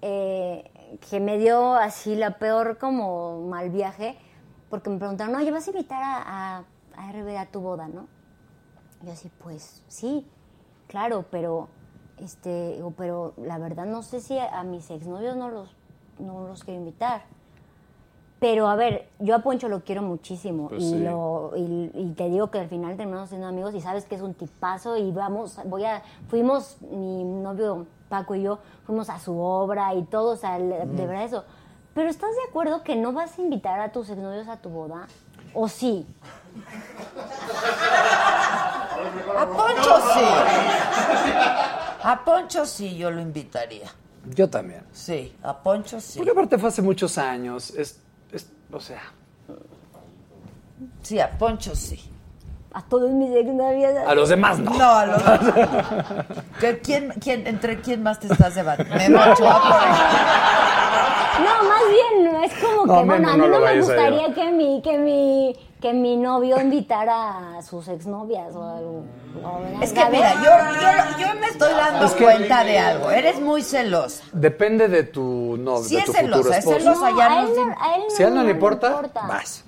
Eh, 0.00 0.70
que 1.10 1.18
me 1.20 1.38
dio 1.38 1.74
así 1.74 2.14
la 2.14 2.38
peor 2.38 2.78
como 2.78 3.46
mal 3.48 3.70
viaje, 3.70 4.16
porque 4.70 4.90
me 4.90 4.98
preguntaron, 4.98 5.34
oye, 5.34 5.50
¿vas 5.50 5.66
a 5.66 5.70
invitar 5.70 6.02
a, 6.02 6.58
a, 6.58 6.62
a 6.98 7.12
RBD 7.12 7.36
a 7.36 7.46
tu 7.46 7.60
boda, 7.60 7.88
no? 7.88 8.06
Yo 9.02 9.12
así, 9.12 9.30
pues 9.42 9.82
sí, 9.88 10.26
claro, 10.88 11.24
pero 11.30 11.68
este, 12.18 12.74
digo, 12.74 12.92
pero 12.96 13.32
la 13.36 13.58
verdad 13.58 13.86
no 13.86 14.02
sé 14.02 14.20
si 14.20 14.38
a, 14.38 14.58
a 14.58 14.64
mis 14.64 14.90
exnovios 14.90 15.36
no 15.36 15.48
los, 15.50 15.70
no 16.18 16.48
los 16.48 16.64
quiero 16.64 16.80
invitar. 16.80 17.22
Pero 18.40 18.68
a 18.68 18.76
ver, 18.76 19.08
yo 19.18 19.34
a 19.34 19.40
Poncho 19.40 19.68
lo 19.68 19.82
quiero 19.82 20.00
muchísimo 20.02 20.68
Pues 20.68 20.82
y, 20.82 20.90
sí. 20.90 20.98
lo, 21.00 21.52
y, 21.56 21.90
y 21.92 22.14
te 22.16 22.28
digo 22.28 22.50
que 22.52 22.60
al 22.60 22.68
final 22.68 22.96
terminamos 22.96 23.30
siendo 23.30 23.48
amigos 23.48 23.74
y 23.74 23.80
sabes 23.80 24.04
que 24.04 24.14
es 24.14 24.20
un 24.20 24.34
tipazo 24.34 24.96
y 24.96 25.10
vamos, 25.10 25.58
voy 25.64 25.84
a, 25.84 26.02
fuimos, 26.28 26.80
mi 26.82 27.24
novio 27.24 27.86
Paco 28.08 28.34
y 28.36 28.42
yo 28.42 28.58
fuimos 28.84 29.10
a 29.10 29.18
su 29.18 29.38
obra 29.38 29.92
y 29.94 30.04
todo, 30.04 30.32
o 30.32 30.36
sea, 30.36 30.58
de 30.58 30.84
verdad 31.06 31.24
eso. 31.24 31.44
Pero 31.94 32.08
¿estás 32.10 32.30
de 32.30 32.48
acuerdo 32.48 32.84
que 32.84 32.94
no 32.94 33.12
vas 33.12 33.38
a 33.38 33.42
invitar 33.42 33.80
a 33.80 33.90
tus 33.90 34.08
exnovios 34.08 34.46
a 34.46 34.58
tu 34.58 34.68
boda? 34.70 35.08
¿O 35.54 35.68
sí? 35.68 36.06
A 39.38 39.46
Poncho 39.46 40.00
sí. 40.14 40.24
A 42.02 42.22
Poncho 42.24 42.66
sí 42.66 42.96
yo 42.96 43.10
lo 43.10 43.20
invitaría. 43.20 43.88
Yo 44.24 44.48
también. 44.50 44.82
Sí, 44.92 45.34
a 45.42 45.56
Poncho 45.56 46.00
sí. 46.00 46.18
Porque 46.18 46.32
aparte 46.32 46.58
fue 46.58 46.68
hace 46.68 46.82
muchos 46.82 47.16
años. 47.18 47.70
Es, 47.70 48.00
es, 48.32 48.50
o 48.72 48.80
sea, 48.80 49.00
Sí, 51.02 51.18
a 51.20 51.30
Poncho 51.30 51.74
sí. 51.74 51.98
A 52.72 52.82
todos 52.82 53.10
mis 53.10 53.30
exnovios. 53.34 53.92
a 54.06 54.14
los 54.14 54.28
demás 54.28 54.58
no. 54.58 54.70
No, 54.76 54.90
a 54.90 55.06
los 55.06 55.22
¿Que 56.60 56.78
¿Quién, 56.80 57.14
quién, 57.20 57.46
¿Entre 57.46 57.80
quién 57.80 58.02
más 58.02 58.20
te 58.20 58.26
estás 58.26 58.54
debatiendo? 58.54 59.18
Ochoa, 59.18 59.62
por 59.62 59.82
ejemplo. 59.82 60.67
No, 61.38 61.68
más 61.68 61.82
bien, 61.90 62.32
no 62.32 62.42
es 62.42 62.52
como 62.54 62.86
No, 62.86 62.98
que, 63.00 63.04
bueno, 63.04 63.28
a 63.28 63.32
mí 63.36 63.38
no 63.48 63.60
me 63.60 63.68
a 63.68 63.74
gustaría 63.76 64.34
que 64.34 64.52
mi, 64.52 64.82
que 64.82 64.98
mi, 64.98 65.56
que 65.80 65.92
mi 65.92 66.16
novio 66.16 66.60
invitara 66.60 67.58
a 67.58 67.62
sus 67.62 67.88
exnovias 67.88 68.54
o 68.54 68.62
algo. 68.62 69.04
Es 69.80 69.92
que 69.92 70.04
mira, 70.10 70.34
yo, 70.34 70.42
yo, 70.42 71.18
yo 71.26 71.40
me 71.40 71.46
estoy 71.46 71.72
dando 71.72 72.06
Es 72.06 72.12
que- 72.12 72.24
cuenta 72.24 72.64
de 72.64 72.78
algo. 72.78 73.10
Eres 73.10 73.40
muy 73.40 73.62
celosa. 73.62 74.24
Depende 74.32 74.88
de 74.88 75.04
tu 75.04 75.56
novio, 75.58 75.84
Sí 75.84 75.94
de 75.96 76.02
es 76.02 76.12
celosa, 76.12 76.58
es 76.58 76.64
celosa, 76.64 77.10
ya 77.16 77.26
a 77.26 77.42
él, 77.42 77.48
a 77.80 77.96
él 77.96 78.02
Si 78.08 78.22
a 78.22 78.28
él 78.28 78.34
no 78.34 78.40
le 78.40 78.46
le 78.48 78.52
importa, 78.54 79.00
vas. 79.28 79.64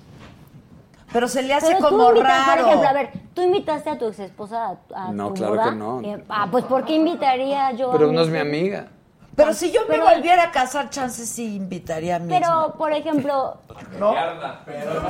Pero 1.13 1.27
se 1.27 1.41
le 1.43 1.53
hace 1.53 1.67
Pero 1.67 1.79
tú 1.79 1.83
como 1.89 2.09
invitas, 2.09 2.47
raro. 2.47 2.61
Por 2.61 2.67
ejemplo, 2.69 2.89
a 2.89 2.93
ver, 2.93 3.09
tú 3.33 3.41
invitaste 3.41 3.89
a 3.89 3.97
tu 3.97 4.07
ex 4.07 4.19
esposa 4.19 4.77
a, 4.95 5.07
a 5.07 5.11
No, 5.11 5.27
tu 5.29 5.33
claro 5.33 5.51
boda? 5.55 5.63
que 5.65 5.71
no. 5.75 6.01
Eh, 6.01 6.23
ah, 6.29 6.47
pues 6.49 6.63
¿por 6.65 6.85
qué 6.85 6.95
invitaría 6.95 7.71
yo 7.73 7.89
a 7.89 7.91
Pero 7.97 8.11
no 8.13 8.21
es 8.21 8.29
mi 8.29 8.37
amiga. 8.39 8.87
Pero 9.35 9.53
si 9.53 9.71
yo 9.71 9.81
Pero- 9.87 10.05
me 10.05 10.13
volviera 10.15 10.43
a 10.43 10.51
casar, 10.51 10.89
chances 10.89 11.29
sí 11.29 11.55
invitaría 11.55 12.17
a 12.17 12.19
mi 12.19 12.27
Pero, 12.27 12.75
por 12.77 12.91
ejemplo, 12.91 13.57
¿No? 13.97 14.13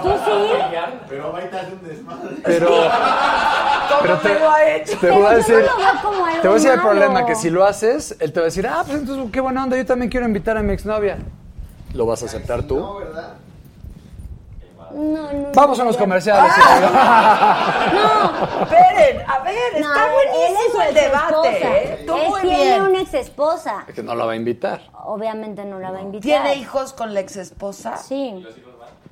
tú 0.04 0.10
sí. 0.26 0.32
Pero 1.10 1.26
ahorita 1.26 1.60
hace 1.60 1.74
un 1.74 1.84
desmadre. 1.88 2.36
Pero, 2.44 2.70
pero 4.02 4.18
te, 4.20 4.40
lo 4.40 4.52
ha 4.52 4.70
hecho? 4.70 4.98
te 5.00 5.10
voy 5.10 5.26
a 5.26 5.30
decir, 5.32 5.56
te 6.42 6.48
voy 6.48 6.52
a 6.52 6.54
decir 6.54 6.72
el 6.72 6.82
problema, 6.82 7.26
que 7.26 7.36
si 7.36 7.50
lo 7.50 7.66
haces, 7.66 8.16
él 8.20 8.32
te 8.32 8.40
va 8.40 8.44
a 8.44 8.46
decir, 8.46 8.68
ah, 8.68 8.84
pues 8.86 9.00
entonces 9.00 9.32
qué 9.32 9.42
buena 9.42 9.64
onda, 9.64 9.76
yo 9.76 9.86
también 9.86 10.10
quiero 10.12 10.26
invitar 10.26 10.56
a 10.58 10.62
mi 10.62 10.74
exnovia. 10.74 11.18
¿Lo 11.94 12.06
vas 12.06 12.22
a 12.24 12.26
aceptar 12.28 12.64
tú? 12.64 12.78
No, 12.78 13.00
no. 14.94 15.52
Vamos 15.54 15.80
a 15.80 15.84
unos 15.84 15.98
comerciales. 15.98 16.52
No, 17.94 18.64
Esperen, 18.64 19.22
a 19.30 19.40
ver, 19.40 19.56
no, 19.74 19.80
está 19.80 20.04
a 20.06 20.12
buenísimo 20.12 20.82
el 20.88 20.94
debate. 20.94 21.94
¿eh? 21.94 22.04
Tú 22.08 22.16
muy 22.18 22.42
tiene 22.42 22.64
bien. 22.64 22.82
una 22.84 23.02
ex 23.02 23.14
esposa. 23.14 23.86
que 23.94 24.04
no 24.04 24.16
la 24.16 24.26
va 24.26 24.34
a 24.34 24.36
invitar. 24.36 24.82
Obviamente 25.06 25.66
no 25.66 25.80
la 25.80 25.92
va 25.92 26.00
a 26.00 26.02
invitar. 26.02 26.22
¿Tiene 26.24 26.56
hijos 26.56 26.94
con 26.94 27.14
la 27.14 27.20
ex 27.22 27.36
esposa? 27.38 27.98
Sí. 27.98 28.46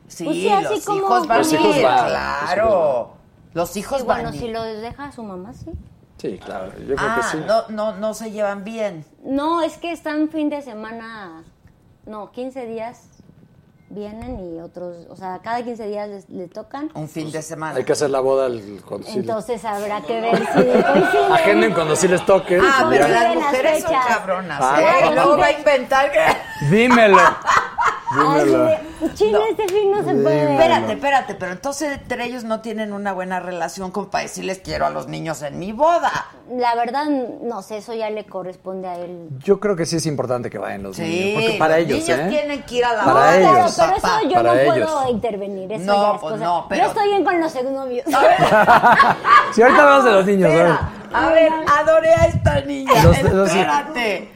Sí, 0.07 0.23
Pues 0.23 0.37
sí, 0.37 0.49
así 0.49 0.73
los 0.75 0.85
como 0.85 0.97
hijos 0.99 1.27
van 1.27 1.37
Los 1.37 1.51
a 1.51 1.55
hijos 1.55 1.77
ir, 1.77 1.83
van, 1.83 2.07
claro. 2.07 3.11
Los 3.53 3.77
hijos 3.77 4.01
Y 4.01 4.05
van 4.05 4.17
bueno, 4.23 4.29
a 4.29 4.31
si 4.33 4.47
lo 4.49 4.63
deja 4.63 5.11
su 5.11 5.23
mamá, 5.23 5.53
sí. 5.53 5.71
Sí, 6.17 6.37
claro, 6.43 6.71
yo 6.79 6.95
creo 6.95 6.97
Ah, 7.09 7.15
que 7.17 7.37
sí. 7.37 7.43
no, 7.45 7.63
no, 7.69 7.93
no 7.95 8.13
se 8.13 8.31
llevan 8.31 8.63
bien. 8.63 9.05
No, 9.23 9.61
es 9.61 9.77
que 9.77 9.91
están 9.91 10.29
fin 10.29 10.49
de 10.49 10.61
semana, 10.61 11.43
no, 12.05 12.31
15 12.31 12.65
días 12.65 13.03
vienen 13.89 14.55
y 14.55 14.59
otros, 14.59 14.95
o 15.09 15.15
sea, 15.15 15.39
cada 15.43 15.63
15 15.63 15.87
días 15.87 16.07
les- 16.09 16.29
le 16.29 16.47
tocan. 16.47 16.89
Un 16.93 17.07
fin 17.09 17.31
de 17.31 17.41
semana. 17.41 17.77
Hay 17.77 17.83
que 17.83 17.93
hacer 17.93 18.09
la 18.09 18.19
boda 18.19 18.45
al- 18.47 18.61
cuando 18.87 19.07
sí 19.07 19.19
Entonces 19.19 19.63
habrá 19.65 20.01
que 20.01 20.21
ver 20.21 20.37
si 20.37 20.45
coinciden. 20.45 20.85
Agenden 21.31 21.73
cuando 21.73 21.95
sí 21.95 22.07
les 22.07 22.25
toque. 22.25 22.59
Ah, 22.61 22.87
pero 22.89 23.07
ya. 23.07 23.13
las 23.13 23.23
Coinciden 23.23 23.39
las 23.39 23.51
mujeres 23.51 23.83
son 23.83 23.93
cabronas. 24.07 24.59
Ah, 24.61 24.81
¿eh? 24.81 24.85
no. 25.05 25.11
Y 25.11 25.15
luego 25.15 25.37
va 25.37 25.45
a 25.45 25.51
inventar 25.51 26.11
que... 26.11 26.19
Dímelo. 26.69 27.17
De, 28.15 29.13
Chile, 29.13 29.39
este 29.51 29.67
fin 29.67 29.91
no 29.91 29.97
se 30.03 30.13
puede. 30.15 30.51
Espérate, 30.53 30.93
espérate, 30.93 31.35
pero 31.35 31.51
entonces 31.51 31.99
entre 32.01 32.25
ellos 32.25 32.43
no 32.43 32.59
tienen 32.61 32.91
una 32.91 33.13
buena 33.13 33.39
relación 33.39 33.91
como 33.91 34.09
para 34.09 34.23
decirles 34.23 34.59
quiero 34.63 34.85
a 34.85 34.89
los 34.89 35.07
niños 35.07 35.41
en 35.43 35.59
mi 35.59 35.71
boda. 35.73 36.11
La 36.51 36.73
verdad, 36.75 37.05
no 37.07 37.61
sé, 37.61 37.77
eso 37.77 37.93
ya 37.93 38.09
le 38.09 38.25
corresponde 38.25 38.87
a 38.87 38.95
él. 38.97 39.29
Yo 39.43 39.59
creo 39.59 39.75
que 39.75 39.85
sí 39.85 39.97
es 39.97 40.05
importante 40.07 40.49
que 40.49 40.57
vayan 40.57 40.81
los 40.83 40.95
Sí, 40.95 41.03
niños. 41.03 41.41
Porque 41.43 41.57
para 41.59 41.77
los 41.77 41.85
ellos, 41.87 41.99
niños 42.07 42.19
¿eh? 42.19 42.27
tienen 42.29 42.63
que 42.63 42.75
ir 42.75 42.85
a 42.85 42.93
la 42.93 43.03
Para 43.03 43.13
boda 43.13 43.37
ellos. 43.37 43.53
los 43.63 43.75
Pero 43.75 43.87
papás. 43.95 44.11
eso 44.21 44.29
yo 44.29 44.35
Para 44.35 44.53
no 44.53 44.59
ellos. 44.59 44.91
puedo 44.91 45.09
intervenir. 45.11 45.71
Eso 45.71 45.85
No, 45.85 45.93
ya 45.93 46.15
es 46.15 46.21
pues 46.21 46.33
cosa- 46.33 46.43
no, 46.43 46.65
pero- 46.67 46.81
Yo 46.83 46.87
estoy 46.89 47.07
bien 47.09 47.23
con 47.23 47.39
los 47.41 47.55
exnovios. 47.55 48.05
Sí, 48.07 48.13
ahorita 49.61 49.81
hablamos 49.83 50.05
de 50.05 50.11
los 50.11 50.25
niños. 50.25 50.49
Espera, 50.49 50.89
a 51.13 51.29
ver, 51.29 51.51
adoré 51.79 52.13
a 52.13 52.25
esta 52.25 52.61
niña. 52.61 53.03
Los- 53.03 53.21
los- 53.23 53.49
Espérate. 53.49 54.31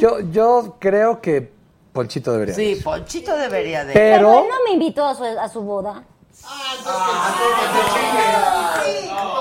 Yo, 0.00 0.20
yo 0.20 0.76
creo 0.78 1.20
que 1.20 1.52
Ponchito 1.92 2.32
debería. 2.32 2.54
Sí, 2.54 2.80
Ponchito 2.82 3.36
debería 3.36 3.84
de. 3.84 3.92
Pero- 3.92 4.28
Pero 4.28 4.38
él 4.40 4.44
no 4.48 4.56
me 4.66 4.72
invitó 4.72 5.06
a 5.06 5.14
su, 5.14 5.24
a 5.24 5.48
su 5.48 5.60
boda. 5.62 6.02
Pero 6.40 6.82
tú, 6.84 6.90
espérame. 7.96 9.37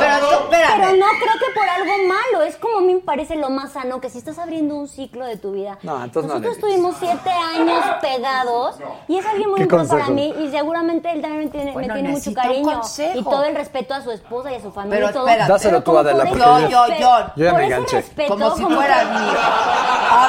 Pero 0.00 0.96
no 0.96 1.06
creo 1.06 1.34
que 1.38 1.54
por 1.54 1.68
algo 1.68 1.92
malo. 2.08 2.44
Es 2.44 2.56
como 2.56 2.78
a 2.78 2.80
mí 2.80 2.94
me 2.94 3.00
parece 3.00 3.36
lo 3.36 3.50
más 3.50 3.72
sano 3.72 4.00
que 4.00 4.10
si 4.10 4.18
estás 4.18 4.38
abriendo 4.38 4.74
un 4.74 4.88
ciclo 4.88 5.24
de 5.26 5.36
tu 5.36 5.52
vida. 5.52 5.78
No, 5.82 6.02
entonces 6.02 6.30
no 6.32 6.38
Nosotros 6.38 6.56
le 6.56 6.60
tuvimos 6.62 6.96
siete 6.98 7.30
años 7.30 7.84
pegados 8.00 8.76
y 9.08 9.18
es 9.18 9.26
alguien 9.26 9.48
muy 9.50 9.56
¿Qué 9.58 9.62
importante 9.64 9.94
para 9.96 10.10
mí 10.10 10.34
y 10.38 10.50
seguramente 10.50 11.10
él 11.10 11.20
también 11.22 11.44
me 11.44 11.50
tiene, 11.50 11.74
me 11.74 11.88
tiene 11.88 12.08
mucho 12.10 12.32
cariño 12.34 12.80
y 13.14 13.22
todo 13.24 13.44
el 13.44 13.54
respeto 13.54 13.94
a 13.94 14.02
su 14.02 14.10
esposa 14.10 14.52
y 14.52 14.56
a 14.56 14.60
su 14.60 14.70
familia 14.70 14.98
Pero 14.98 15.10
y 15.10 15.12
todo. 15.12 15.26
espérate. 15.28 15.52
Dáselo 15.52 15.82
tú, 15.82 15.98
Adela, 15.98 16.24
por 16.24 16.38
porque 16.38 16.44
ese 16.44 16.62
yo- 16.62 16.68
yo- 16.68 16.86
respeto- 16.86 17.00
yo- 17.00 17.32
yo 17.36 17.44
ya 17.44 17.50
por 17.50 17.58
me 17.60 17.66
ese 17.66 17.74
enganché. 17.74 17.96
respeto, 17.96 18.32
Como 18.32 18.56
si 18.56 18.62
como 18.62 18.76
fuera 18.76 18.98
que- 19.00 19.04
mío. 19.06 19.38
A 20.10 20.28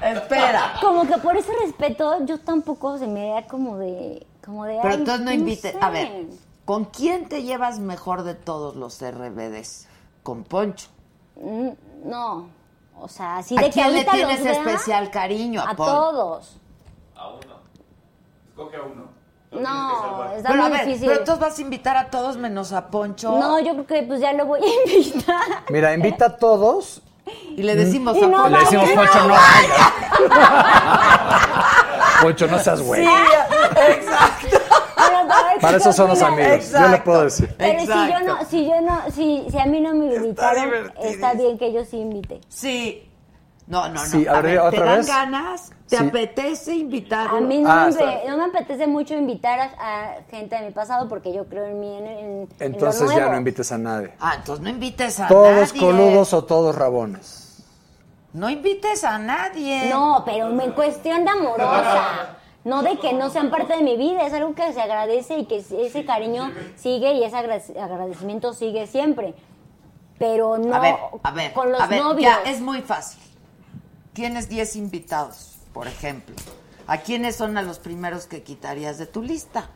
ver, 0.00 0.16
espera. 0.16 0.72
Como 0.80 1.06
que 1.06 1.18
por 1.18 1.36
ese 1.36 1.52
respeto 1.64 2.24
yo 2.24 2.38
tampoco 2.40 2.98
se 2.98 3.06
me 3.06 3.28
da 3.30 3.42
como 3.46 3.76
de... 3.78 4.26
Como 4.44 4.64
de 4.64 4.78
Pero 4.82 4.88
ay, 4.88 4.94
entonces 5.00 5.24
no 5.24 5.32
invites. 5.32 5.74
A 5.80 5.86
sé. 5.86 5.92
ver, 5.92 6.26
¿con 6.70 6.84
quién 6.84 7.28
te 7.28 7.42
llevas 7.42 7.80
mejor 7.80 8.22
de 8.22 8.36
todos 8.36 8.76
los 8.76 9.00
RBDs? 9.02 9.88
Con 10.22 10.44
Poncho. 10.44 10.86
Mm, 11.34 11.70
No, 12.04 12.48
o 12.96 13.08
sea, 13.08 13.38
así 13.38 13.56
¿A 13.58 13.62
de 13.62 13.66
que 13.66 13.72
quién 13.72 13.92
le 13.92 14.04
tienes 14.04 14.40
vea, 14.44 14.52
especial 14.52 15.10
cariño? 15.10 15.62
A, 15.62 15.70
A 15.70 15.74
todos. 15.74 16.58
A 17.16 17.26
uno. 17.28 17.40
Escoge 18.50 18.76
a 18.76 18.82
uno. 18.82 19.08
No, 19.50 20.32
está 20.36 20.48
Pero 20.50 20.62
a 20.62 20.68
muy 20.68 20.76
ver, 20.78 20.86
difícil. 20.86 21.08
pero 21.08 21.18
entonces 21.18 21.42
vas 21.42 21.58
a 21.58 21.62
invitar 21.62 21.96
a 21.96 22.08
todos 22.08 22.36
menos 22.36 22.72
a 22.72 22.86
Poncho. 22.86 23.32
No, 23.36 23.58
yo 23.58 23.72
creo 23.72 23.86
que 23.88 24.02
pues 24.04 24.20
ya 24.20 24.32
lo 24.32 24.46
voy 24.46 24.60
a 24.60 24.92
invitar. 24.96 25.40
Mira, 25.70 25.92
invita 25.92 26.26
a 26.26 26.36
todos. 26.36 27.02
Y 27.56 27.64
le 27.64 27.74
decimos 27.74 28.16
Y 28.16 28.22
a 28.22 28.28
no 28.28 28.42
Poncho. 28.44 28.50
Le 28.56 28.60
decimos, 28.60 28.90
Poncho, 28.90 29.24
no. 29.26 29.34
Poncho, 32.22 32.46
no 32.46 32.58
seas 32.60 32.80
güey. 32.82 33.04
Sí, 33.04 33.10
para 35.60 35.76
eso 35.76 35.92
son 35.92 36.08
los 36.08 36.22
amigos. 36.22 36.46
Yo 36.46 36.52
le 36.52 36.56
Exacto. 36.86 37.04
puedo 37.04 37.24
decir. 37.24 37.54
Pero 37.58 37.80
si 37.80 37.86
yo 37.86 37.92
Exacto. 37.94 38.26
no, 38.26 38.44
si 38.44 38.64
yo 38.66 38.80
no, 38.80 39.00
si, 39.12 39.46
si 39.50 39.58
a 39.58 39.66
mí 39.66 39.80
no 39.80 39.94
me 39.94 40.14
invitaron, 40.14 40.92
está 41.02 41.34
bien 41.34 41.58
que 41.58 41.72
yo 41.72 41.84
sí 41.84 41.98
invite. 41.98 42.40
Sí. 42.48 43.06
No, 43.66 43.86
no, 43.88 43.94
no. 43.94 44.00
Sí, 44.00 44.26
a 44.26 44.40
ver, 44.40 44.54
¿te 44.54 44.58
¿otra 44.58 44.84
dan 44.84 44.96
vez? 44.96 45.06
ganas? 45.06 45.70
¿Te 45.88 45.96
Sí. 45.98 46.04
apetece 46.04 46.74
invitarlo? 46.74 47.36
A 47.38 47.40
mí 47.40 47.58
no, 47.58 47.70
Ah, 47.70 47.88
me, 47.96 48.28
no 48.28 48.36
me 48.36 48.44
apetece 48.46 48.88
mucho 48.88 49.14
invitar 49.14 49.60
a, 49.60 49.64
a 49.78 50.14
gente 50.28 50.56
de 50.56 50.62
mi 50.66 50.70
pasado 50.72 51.08
porque 51.08 51.32
yo 51.32 51.44
creo 51.46 51.66
en 51.66 51.78
mí, 51.78 51.96
en, 51.98 52.06
en- 52.06 52.18
en 52.18 52.48
lo 52.48 52.66
Entonces 52.66 53.14
ya 53.14 53.28
no 53.28 53.36
invites 53.36 53.70
a 53.70 53.78
nadie. 53.78 54.12
Ah, 54.18 54.34
entonces 54.38 54.64
no 54.64 54.70
invites 54.70 55.20
a 55.20 55.28
Todos 55.28 55.72
nadie. 55.72 55.80
coludos 55.80 56.32
o 56.34 56.42
todos 56.44 56.74
rabones. 56.74 57.62
No 58.32 58.50
invites 58.50 59.04
a 59.04 59.18
nadie. 59.18 59.88
No, 59.88 60.22
pero 60.24 60.48
en 60.50 60.72
cuestión 60.72 61.24
de 61.24 61.30
amorosa. 61.30 62.36
No 62.64 62.82
de 62.82 62.98
que 62.98 63.14
no 63.14 63.30
sean 63.30 63.50
parte 63.50 63.74
de 63.76 63.82
mi 63.82 63.96
vida, 63.96 64.26
es 64.26 64.32
algo 64.34 64.54
que 64.54 64.72
se 64.72 64.80
agradece 64.82 65.38
y 65.38 65.46
que 65.46 65.56
ese 65.56 66.04
cariño 66.04 66.50
sigue 66.76 67.14
y 67.14 67.24
ese 67.24 67.36
agra- 67.36 67.62
agradecimiento 67.82 68.52
sigue 68.52 68.86
siempre. 68.86 69.34
Pero 70.18 70.58
no 70.58 70.74
a 70.74 70.80
ver, 70.80 70.94
a 71.22 71.30
ver, 71.30 71.52
con 71.54 71.72
los 71.72 71.80
a 71.80 71.86
ver, 71.86 72.02
novios. 72.02 72.30
ya, 72.44 72.50
es 72.50 72.60
muy 72.60 72.82
fácil. 72.82 73.18
Tienes 74.12 74.50
10 74.50 74.76
invitados, 74.76 75.56
por 75.72 75.86
ejemplo. 75.88 76.34
¿A 76.86 76.98
quiénes 76.98 77.36
son 77.36 77.56
a 77.56 77.62
los 77.62 77.78
primeros 77.78 78.26
que 78.26 78.42
quitarías 78.42 78.98
de 78.98 79.06
tu 79.06 79.22
lista? 79.22 79.70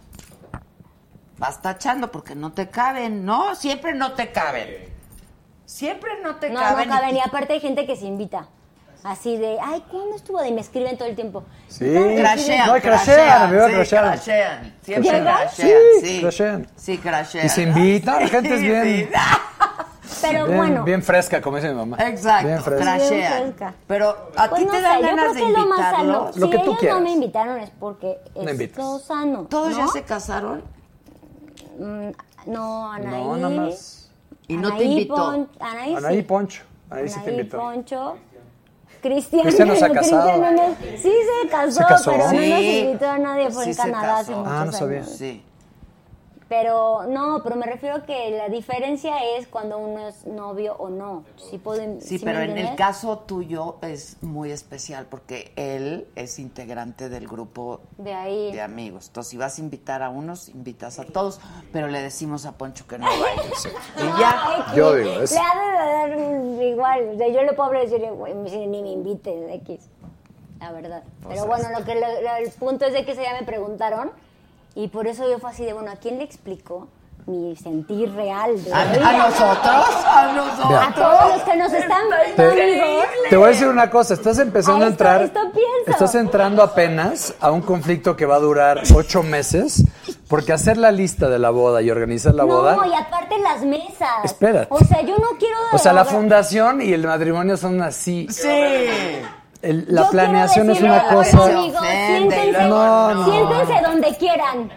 Vas 1.38 1.62
tachando 1.62 2.10
porque 2.12 2.34
no 2.34 2.52
te 2.52 2.68
caben, 2.68 3.24
¿no? 3.24 3.54
Siempre 3.54 3.94
no 3.94 4.12
te 4.12 4.30
caben. 4.30 4.92
Siempre 5.64 6.20
no 6.22 6.36
te 6.36 6.50
no, 6.50 6.60
caben. 6.60 6.88
no 6.88 6.94
caben. 6.94 7.16
Y 7.16 7.20
aparte 7.20 7.54
hay 7.54 7.60
gente 7.60 7.86
que 7.86 7.96
se 7.96 8.04
invita. 8.06 8.48
Así 9.04 9.36
de, 9.36 9.58
ay, 9.62 9.84
¿cuándo 9.90 10.16
estuvo? 10.16 10.42
Y 10.44 10.50
me 10.52 10.62
escriben 10.62 10.96
todo 10.96 11.06
el 11.08 11.14
tiempo. 11.14 11.44
Sí. 11.68 11.84
Crashean, 12.16 12.66
No, 12.68 12.76
y 12.76 12.80
crashean, 12.80 13.16
crashean, 13.16 13.42
amigo, 13.42 13.66
sí, 13.66 13.72
crashean. 13.74 14.04
crashean. 14.04 14.74
Siempre 14.82 15.10
crashean, 15.20 15.50
Sí, 16.00 16.06
sí. 16.06 16.20
crashean. 16.22 16.66
Sí, 16.74 16.98
crashean. 16.98 17.46
Y 17.46 17.48
se 17.50 17.62
invitan, 17.62 18.20
la 18.22 18.28
gente 18.28 18.54
es 18.54 18.60
bien, 18.62 18.82
sí. 18.84 19.08
Pero 20.22 20.46
bien, 20.46 20.56
bueno. 20.56 20.84
bien 20.84 21.02
fresca, 21.02 21.42
como 21.42 21.56
dice 21.56 21.68
mi 21.68 21.74
mamá. 21.74 21.98
Exacto, 22.00 22.46
Bien 22.46 22.62
fresca. 22.62 22.82
crashean. 22.84 23.42
fresca. 23.42 23.74
Pero 23.86 24.30
a 24.36 24.48
Pues 24.48 24.60
ti 24.60 24.66
no 24.66 24.70
te 24.72 24.76
sé, 24.78 24.82
dan 24.82 25.00
yo 25.00 25.06
ganas 25.06 25.20
creo 25.24 25.34
de 25.34 25.40
que 25.40 25.46
es 25.46 25.52
lo 25.58 25.66
más 25.66 25.78
sano. 25.78 25.98
invitarlos. 26.02 26.36
Lo 26.36 26.46
si 26.46 26.50
que 26.52 26.58
tú 26.58 26.64
ellos 26.64 26.78
quieras. 26.78 26.98
no 26.98 27.04
me 27.04 27.10
invitaron 27.10 27.58
es 27.58 27.70
porque 27.78 28.18
No 28.34 28.48
es 28.50 28.76
lo 28.76 28.98
sano. 29.00 29.42
¿Todos 29.50 29.70
¿no? 29.72 29.78
ya 29.78 29.88
se 29.88 30.02
casaron? 30.02 30.62
Mm, 31.78 32.10
no, 32.46 32.90
Anaí. 32.92 33.22
No, 33.22 33.36
nada 33.36 33.50
más. 33.66 34.10
Y 34.48 34.56
no 34.56 34.68
te 34.68 34.74
Anaí, 34.76 34.92
invitó. 34.92 35.14
Pon- 35.14 35.48
Anaí, 35.60 35.94
Anaí 35.94 36.16
sí. 36.16 36.22
Poncho. 36.22 36.62
Ahí 36.90 37.08
sí 37.08 37.14
te 37.16 37.20
Anaí, 37.20 37.34
invitó. 37.40 37.58
Poncho. 37.58 38.16
Cristian. 39.02 39.42
Cristian 39.42 39.68
no 39.68 39.76
se 39.76 39.84
ha 39.84 39.90
casado. 39.90 40.28
Cristian 40.30 40.56
no- 40.56 40.76
sí 40.96 41.12
se 41.42 41.48
casó, 41.48 41.70
¿Se 41.72 41.84
casó? 41.84 42.10
pero 42.12 42.24
no 42.26 42.32
nos 42.32 42.60
invitó 42.60 43.08
a 43.08 43.18
nadie 43.18 43.50
por 43.50 43.62
Sí 43.64 43.68
en 43.70 43.74
se 43.74 43.82
Canadá 43.82 44.16
hace 44.18 44.32
casó. 44.32 44.38
muchos 44.40 44.52
Ah, 44.54 44.64
no 44.64 44.72
sabía. 44.72 44.98
años. 44.98 45.10
Sí. 45.10 45.42
Pero 46.48 47.04
no, 47.08 47.40
pero 47.42 47.56
me 47.56 47.64
refiero 47.64 48.04
que 48.04 48.30
la 48.32 48.48
diferencia 48.50 49.14
es 49.36 49.46
cuando 49.48 49.78
uno 49.78 50.06
es 50.08 50.26
novio 50.26 50.76
o 50.78 50.90
no. 50.90 51.24
Sí, 51.36 51.56
puedo, 51.56 51.80
Sí, 52.00 52.18
¿sí 52.18 52.24
pero 52.24 52.40
en 52.40 52.58
el 52.58 52.76
caso 52.76 53.18
tuyo 53.20 53.76
es 53.80 54.18
muy 54.22 54.50
especial 54.52 55.06
porque 55.08 55.52
él 55.56 56.06
es 56.16 56.38
integrante 56.38 57.08
del 57.08 57.26
grupo 57.26 57.80
de 57.96 58.12
ahí. 58.12 58.52
de 58.52 58.60
amigos. 58.60 59.06
Entonces, 59.06 59.30
si 59.30 59.36
vas 59.38 59.56
a 59.58 59.62
invitar 59.62 60.02
a 60.02 60.10
unos, 60.10 60.50
invitas 60.50 60.98
a 60.98 61.04
todos, 61.04 61.40
pero 61.72 61.88
le 61.88 62.02
decimos 62.02 62.44
a 62.44 62.52
Poncho 62.52 62.86
que 62.86 62.98
no 62.98 63.06
vaya. 63.06 63.42
y 63.96 64.20
ya. 64.20 64.42
Ay, 64.44 64.76
Yo 64.76 64.94
digo, 64.94 65.20
es- 65.20 65.32
Le 65.32 65.38
ha 65.38 65.54
de 66.06 66.16
dar 66.16 66.62
igual. 66.62 67.08
O 67.14 67.16
sea, 67.16 67.28
yo 67.28 67.42
le 67.42 67.52
puedo 67.54 67.70
decir, 67.70 68.00
ni 68.68 68.82
me 68.82 68.90
invites, 68.90 69.50
X. 69.62 69.88
La 70.60 70.72
verdad. 70.72 71.02
Pero 71.22 71.34
sea, 71.34 71.44
bueno, 71.44 71.68
lo 71.78 71.84
que 71.86 71.94
lo- 71.94 72.20
lo- 72.22 72.36
el 72.36 72.50
punto 72.52 72.84
es 72.84 72.92
de 72.92 73.04
que 73.06 73.12
ese 73.12 73.22
día 73.22 73.32
me 73.38 73.46
preguntaron 73.46 74.10
y 74.74 74.88
por 74.88 75.06
eso 75.06 75.28
yo 75.30 75.38
fue 75.38 75.50
así 75.50 75.64
de, 75.64 75.72
bueno, 75.72 75.90
¿a 75.92 75.96
quién 75.96 76.18
le 76.18 76.24
explico 76.24 76.88
mi 77.26 77.56
sentir 77.56 78.12
real? 78.14 78.62
De 78.62 78.70
¿A, 78.72 78.80
a 78.82 79.12
nosotros? 79.16 80.04
A 80.06 80.32
nosotros. 80.34 80.82
A 80.82 80.94
todos 80.94 81.34
los 81.34 81.42
que 81.42 81.56
nos 81.56 81.72
están 81.72 82.02
viendo, 82.36 82.84
Te, 83.30 83.36
voy 83.36 83.46
a 83.46 83.48
decir 83.48 83.66
una 83.68 83.88
cosa, 83.88 84.12
estás 84.14 84.38
empezando 84.40 84.84
A 84.84 84.88
a 84.88 84.90
esto- 84.90 85.04
entrar, 85.04 85.22
esto 85.22 85.40
pienso. 85.52 85.90
estás 85.90 86.14
entrando 86.16 86.62
apenas 86.62 87.34
a 87.40 87.50
un 87.50 87.62
conflicto 87.62 88.14
que 88.14 88.26
va 88.26 88.34
a 88.36 88.40
durar 88.40 88.82
ocho 88.94 89.22
meses, 89.22 89.84
porque 90.28 90.52
hacer 90.52 90.76
la 90.76 90.90
lista 90.92 91.30
de 91.30 91.38
la 91.38 91.48
boda 91.50 91.80
y 91.80 91.90
organizar 91.90 92.34
la 92.34 92.44
boda, 92.44 92.76
No, 92.76 92.84
y 92.84 92.92
aparte 92.94 93.38
las 93.38 93.62
mesas. 93.62 94.08
Espérate. 94.24 94.66
O 94.70 94.80
sea, 94.80 95.00
yo 95.00 95.16
no 95.16 95.38
quiero... 95.38 95.56
o 95.72 95.78
sea, 95.78 95.94
la 95.94 96.04
fundación 96.04 96.82
y 96.82 96.92
el 96.92 97.06
matrimonio 97.06 97.56
son 97.56 97.80
así. 97.80 98.26
Sí. 98.30 98.48
El- 99.64 99.86
la 99.88 100.02
Yo 100.04 100.10
planeación 100.10 100.70
es 100.70 100.80
una 100.80 101.08
cosa. 101.08 101.44
amigos, 101.46 101.80
siéntense, 102.06 102.68
No, 102.68 103.14
no. 103.14 103.24
siéntense 103.24 103.82
donde 103.82 104.16
quieran. 104.16 104.70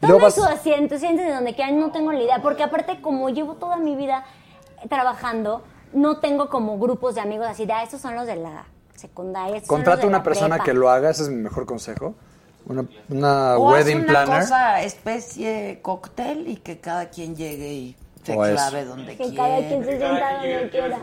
Tomen 0.00 0.20
vas- 0.20 0.34
su 0.34 0.44
asiento, 0.44 0.96
siéntense 0.98 1.32
donde 1.32 1.54
quieran, 1.54 1.78
no 1.80 1.90
tengo 1.90 2.12
ni 2.12 2.22
idea. 2.24 2.40
Porque 2.40 2.62
aparte, 2.62 3.00
como 3.00 3.28
llevo 3.30 3.54
toda 3.54 3.76
mi 3.78 3.96
vida 3.96 4.24
trabajando, 4.88 5.62
no 5.92 6.18
tengo 6.18 6.48
como 6.48 6.78
grupos 6.78 7.14
de 7.16 7.20
amigos 7.20 7.46
así 7.48 7.66
de, 7.66 7.72
ah, 7.72 7.82
estos 7.82 8.00
son 8.00 8.14
los 8.14 8.26
de 8.26 8.36
la 8.36 8.64
secundaria. 8.94 9.56
estos 9.56 9.66
son 9.68 9.78
los 9.78 9.84
Contrata 9.84 10.00
de 10.02 10.06
una 10.08 10.18
la 10.18 10.22
persona 10.24 10.48
prepa". 10.56 10.64
que 10.64 10.74
lo 10.74 10.90
haga, 10.90 11.10
ese 11.10 11.24
es 11.24 11.28
mi 11.30 11.36
mejor 11.42 11.66
consejo. 11.66 12.14
Una, 12.66 12.84
una 13.08 13.56
O 13.58 13.68
haz 13.70 13.74
wedding 13.74 13.98
una 13.98 14.06
planner. 14.06 14.40
cosa 14.40 14.82
especie 14.82 15.78
cóctel 15.82 16.46
y 16.48 16.56
que 16.56 16.78
cada 16.80 17.08
quien 17.08 17.34
llegue 17.34 17.72
y 17.72 17.96
se 18.32 18.36
O 18.38 18.44
eso. 18.44 18.54
clave 18.54 18.84
donde 18.84 19.16
Que 19.16 19.24
quiera. 19.24 19.36
cada 19.44 19.56
quien 19.58 19.84
se 19.84 19.98
sienta 19.98 20.32
donde 20.32 20.70
quiera. 20.70 20.98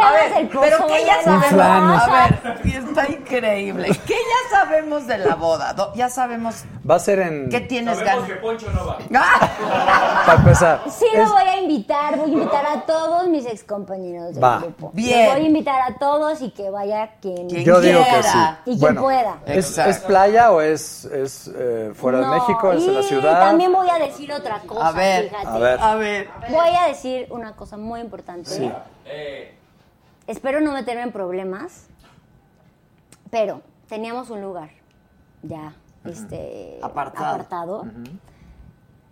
A 0.00 0.12
ver, 0.12 0.48
pero 0.50 0.86
que 0.86 1.04
ya 1.04 1.22
sabemos. 1.22 2.02
A 2.02 2.28
ver, 2.28 2.66
está 2.66 3.08
increíble. 3.08 3.88
¿Qué 4.06 4.14
ya 4.14 4.58
sabemos 4.58 5.06
de 5.06 5.18
la 5.18 5.34
boda? 5.34 5.74
Ya 5.94 6.08
sabemos 6.08 6.64
Va 6.88 6.94
a 6.96 6.98
ser 6.98 7.18
en... 7.20 7.48
qué 7.50 7.60
tienes 7.60 7.98
ganas. 8.02 8.24
que 8.24 8.34
Poncho 8.36 8.66
no 8.72 8.86
va. 8.86 8.98
¡Ah! 9.14 10.22
Para 10.26 10.38
empezar. 10.38 10.80
Sí 10.90 11.04
lo 11.14 11.24
voy 11.30 11.42
a 11.48 11.60
invitar, 11.60 12.16
voy 12.16 12.30
a 12.30 12.32
invitar 12.32 12.66
a 12.66 12.80
todos 12.86 13.28
mis 13.28 13.44
excompañeros 13.46 14.34
del 14.34 14.42
Va. 14.44 14.58
grupo. 14.58 14.90
Bien. 14.94 15.26
Los 15.26 15.34
voy 15.34 15.44
a 15.44 15.46
invitar 15.48 15.80
a 15.82 15.98
todos 15.98 16.40
y 16.40 16.50
que 16.50 16.70
vaya 16.70 17.10
quien, 17.20 17.48
Quien 17.48 17.64
Yo 17.64 17.80
digo 17.80 18.02
que 18.04 18.08
quiera. 18.10 18.22
sí. 18.64 18.70
Y 18.70 18.78
quien 18.78 18.80
bueno, 18.80 19.02
pueda. 19.02 19.36
¿es, 19.46 19.66
Exacto. 19.68 19.90
¿Es 19.90 19.98
playa 19.98 20.50
o 20.52 20.60
es, 20.60 21.04
es 21.06 21.50
eh, 21.54 21.92
fuera 21.94 22.20
No, 22.20 22.32
de 22.32 22.40
México? 22.40 22.72
¿Es 22.72 22.84
en 22.84 22.94
la 22.94 23.02
ciudad? 23.02 23.40
También 23.40 23.72
voy 23.72 23.88
a 23.90 23.97
decir 23.98 24.32
otra 24.32 24.60
cosa, 24.60 24.88
A 24.88 24.92
ver, 24.92 25.28
fíjate. 25.28 25.46
A 25.46 25.58
ver. 25.58 25.80
A 25.80 25.94
ver. 25.96 26.28
Voy 26.50 26.68
a 26.78 26.88
decir 26.88 27.26
una 27.30 27.54
cosa 27.56 27.76
muy 27.76 28.00
importante. 28.00 28.50
Sí. 28.50 28.70
Espero 30.26 30.60
no 30.60 30.72
meterme 30.72 31.02
en 31.02 31.12
problemas, 31.12 31.86
pero 33.30 33.62
teníamos 33.88 34.30
un 34.30 34.42
lugar 34.42 34.70
ya 35.42 35.74
este, 36.04 36.78
Apartado. 36.82 37.26
apartado. 37.34 37.84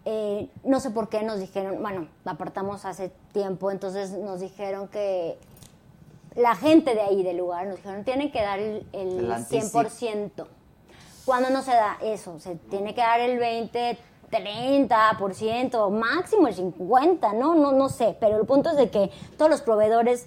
Eh, 0.04 0.48
no 0.62 0.78
sé 0.78 0.90
por 0.90 1.08
qué 1.08 1.22
nos 1.22 1.40
dijeron, 1.40 1.82
bueno, 1.82 2.06
apartamos 2.24 2.84
hace 2.84 3.10
tiempo, 3.32 3.70
entonces 3.70 4.12
nos 4.12 4.40
dijeron 4.40 4.86
que 4.88 5.36
la 6.36 6.54
gente 6.54 6.94
de 6.94 7.00
ahí 7.00 7.22
del 7.22 7.38
lugar 7.38 7.66
nos 7.66 7.76
dijeron, 7.76 8.04
tienen 8.04 8.30
que 8.30 8.40
dar 8.42 8.60
el, 8.60 8.86
el 8.92 9.18
El 9.18 9.32
anticipo. 9.32 9.80
100%. 9.80 10.46
Cuando 11.24 11.50
no 11.50 11.62
se 11.62 11.72
da 11.72 11.98
eso, 12.02 12.38
se 12.38 12.54
tiene 12.54 12.94
que 12.94 13.00
dar 13.00 13.18
el 13.18 13.38
20, 13.38 13.98
30%, 14.30 15.90
máximo 15.90 16.48
el 16.48 16.54
50, 16.54 17.32
¿no? 17.34 17.54
No, 17.54 17.72
no 17.72 17.88
sé, 17.88 18.16
pero 18.18 18.38
el 18.38 18.46
punto 18.46 18.70
es 18.70 18.76
de 18.76 18.90
que 18.90 19.10
todos 19.36 19.50
los 19.50 19.62
proveedores 19.62 20.26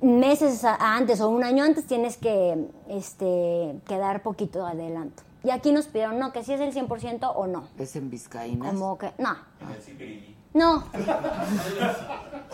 meses 0.00 0.64
antes 0.64 1.20
o 1.20 1.28
un 1.28 1.44
año 1.44 1.64
antes 1.64 1.86
tienes 1.86 2.16
que 2.16 2.68
este, 2.88 3.76
quedar 3.86 4.22
poquito 4.22 4.66
adelanto. 4.66 5.22
Y 5.44 5.50
aquí 5.50 5.72
nos 5.72 5.86
pidieron, 5.86 6.18
no, 6.18 6.32
que 6.32 6.44
si 6.44 6.52
es 6.52 6.60
el 6.60 6.72
100% 6.72 7.32
o 7.34 7.46
no. 7.46 7.64
Es 7.78 7.96
en 7.96 8.10
Vizcaínas. 8.10 8.72
Como 8.72 8.96
que, 8.98 9.12
no. 9.18 9.36
No. 10.54 10.84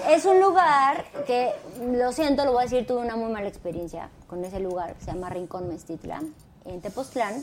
Es 0.09 0.25
un 0.25 0.41
lugar 0.41 1.05
que, 1.27 1.53
lo 1.83 2.13
siento, 2.13 2.45
lo 2.45 2.53
voy 2.53 2.61
a 2.61 2.65
decir, 2.65 2.87
tuve 2.87 3.01
una 3.01 3.17
muy 3.17 3.31
mala 3.33 3.49
experiencia 3.49 4.09
con 4.29 4.45
ese 4.45 4.61
lugar 4.61 4.95
que 4.95 5.05
se 5.05 5.13
llama 5.13 5.29
Rincón 5.29 5.69
Mestitlán, 5.69 6.33
en 6.65 6.81
Tepoztlán. 6.81 7.43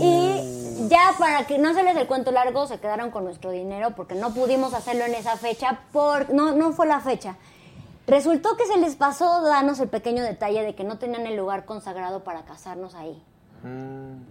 Y 0.00 0.88
ya 0.88 1.14
para 1.18 1.46
que 1.46 1.58
no 1.58 1.74
se 1.74 1.82
les 1.82 1.96
el 1.96 2.06
cuento 2.06 2.30
largo, 2.32 2.66
se 2.66 2.78
quedaron 2.78 3.10
con 3.10 3.24
nuestro 3.24 3.50
dinero 3.50 3.90
porque 3.96 4.14
no 4.14 4.32
pudimos 4.34 4.74
hacerlo 4.74 5.04
en 5.04 5.14
esa 5.14 5.36
fecha, 5.36 5.80
por, 5.92 6.32
no, 6.32 6.54
no 6.54 6.72
fue 6.72 6.86
la 6.86 7.00
fecha. 7.00 7.36
Resultó 8.06 8.56
que 8.56 8.66
se 8.66 8.78
les 8.78 8.96
pasó 8.96 9.42
darnos 9.42 9.78
el 9.80 9.88
pequeño 9.88 10.22
detalle 10.22 10.62
de 10.62 10.74
que 10.74 10.84
no 10.84 10.98
tenían 10.98 11.26
el 11.26 11.36
lugar 11.36 11.64
consagrado 11.64 12.24
para 12.24 12.42
casarnos 12.44 12.94
ahí. 12.94 13.22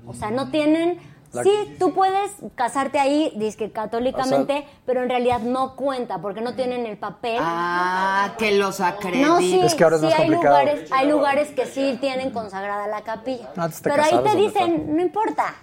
O 0.08 0.14
sea, 0.14 0.32
no 0.32 0.50
tienen... 0.50 1.00
La- 1.32 1.44
Sí, 1.44 1.76
tú 1.78 1.94
puedes 1.94 2.32
casarte 2.56 3.00
ahí, 3.00 3.32
que 3.56 3.72
católicamente, 3.72 4.66
pero 4.86 5.04
en 5.04 5.10
realidad 5.10 5.40
no 5.42 5.76
cuenta 5.76 6.18
porque 6.20 6.42
no 6.42 6.56
tienen 6.56 6.86
el 6.88 6.98
papel. 6.98 7.38
Ah, 7.40 8.34
que 8.40 8.52
los 8.54 8.80
acrediten. 8.82 9.28
No, 9.28 9.38
sí, 9.38 9.60
Es 9.62 9.76
que 9.76 9.84
ahora 9.84 9.98
es 9.98 10.02
sí 10.02 10.08
más 10.08 10.16
hay 10.20 10.28
complicado. 10.28 10.60
lugares, 10.60 10.92
hay 10.92 11.08
lugares 11.08 11.50
que 11.50 11.66
sí 11.68 11.98
tienen 12.02 12.32
consagrada 12.32 12.88
la 12.88 13.02
capilla. 13.02 13.50
Ah, 13.58 13.70
pero 13.84 14.02
ahí 14.04 14.20
te 14.24 14.36
dicen, 14.38 14.96
no 14.96 15.02
importa, 15.04 15.54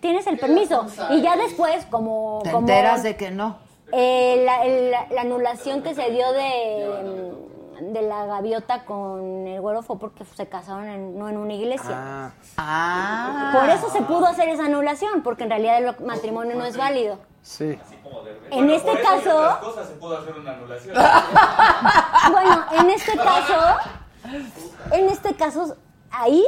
tienes 0.00 0.26
el 0.26 0.38
permiso. 0.38 0.86
Y 1.10 1.20
ya 1.20 1.36
después, 1.36 1.84
como... 1.90 2.40
Te 2.42 2.50
como, 2.50 2.66
enteras 2.66 3.02
de 3.02 3.16
que 3.16 3.30
no. 3.30 3.58
eh, 3.92 4.42
la, 4.46 4.64
el- 4.64 4.90
la- 4.90 5.06
la 5.10 5.20
anulación 5.20 5.82
que 5.82 5.94
se 5.94 6.10
dio 6.10 6.32
de, 6.32 7.32
de 7.80 8.02
la 8.02 8.26
gaviota 8.26 8.84
con 8.84 9.46
el 9.46 9.60
güero 9.60 9.82
fue 9.82 9.98
porque 9.98 10.24
se 10.24 10.46
casaron 10.48 10.88
en- 10.88 11.18
no 11.18 11.28
en 11.28 11.36
una 11.36 11.52
iglesia. 11.54 11.90
Ah, 11.92 12.30
Ah. 12.56 13.50
Por 13.58 13.68
eso 13.70 13.88
se 13.90 14.02
pudo 14.02 14.26
hacer 14.26 14.48
esa 14.48 14.66
anulación, 14.66 15.22
porque 15.22 15.44
en 15.44 15.50
realidad 15.50 15.78
el 15.78 16.06
matrimonio 16.06 16.54
no 16.56 16.64
es 16.64 16.76
válido. 16.76 17.18
sí. 17.42 17.78
En 18.50 18.68
este 18.70 18.92
caso, 19.00 19.58
cosas, 19.62 19.88
se 19.88 19.94
pudo 19.94 20.18
hacer 20.18 20.34
una 20.38 20.52
anulación. 20.52 20.94
bueno, 22.32 22.64
en 22.72 22.90
este 22.90 23.16
caso, 23.16 23.54
en 24.92 25.08
este 25.08 25.34
caso, 25.34 25.76
ahí, 26.10 26.44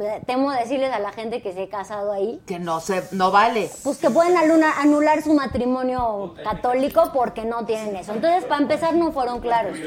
eh, 0.00 0.20
temo 0.26 0.50
decirles 0.50 0.92
a 0.92 0.98
la 0.98 1.12
gente 1.12 1.40
que 1.40 1.52
se 1.52 1.62
ha 1.62 1.68
casado 1.68 2.12
ahí, 2.12 2.42
Que 2.46 2.58
no 2.58 2.80
se, 2.80 3.04
no 3.12 3.30
vale. 3.30 3.70
pues 3.84 3.98
que 3.98 4.10
pueden 4.10 4.36
aluna- 4.36 4.80
anular 4.80 5.22
su 5.22 5.32
matrimonio 5.32 6.34
católico 6.42 7.10
porque 7.14 7.44
no 7.44 7.64
tienen 7.64 7.94
eso. 7.96 8.12
Entonces, 8.12 8.44
para 8.44 8.60
empezar, 8.62 8.94
no 8.94 9.12
fueron 9.12 9.40
claros. 9.40 9.78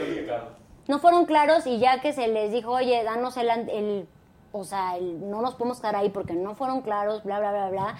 No 0.92 1.00
fueron 1.00 1.26
claros 1.26 1.66
y 1.68 1.80
ya 1.80 2.02
que 2.02 2.12
se 2.12 2.28
les 2.28 2.52
dijo, 2.52 2.72
oye, 2.72 3.02
danos 3.06 3.38
el, 3.38 3.50
el 3.50 4.08
o 4.52 4.66
sea, 4.66 4.98
el- 4.98 5.30
no 5.30 5.42
nos 5.42 5.56
podemos 5.56 5.80
quedar 5.80 5.96
ahí 5.96 6.10
porque 6.10 6.34
no 6.34 6.54
fueron 6.54 6.82
claros, 6.82 7.24
bla, 7.24 7.40
bla, 7.40 7.52
bla, 7.52 7.70
bla. 7.70 7.96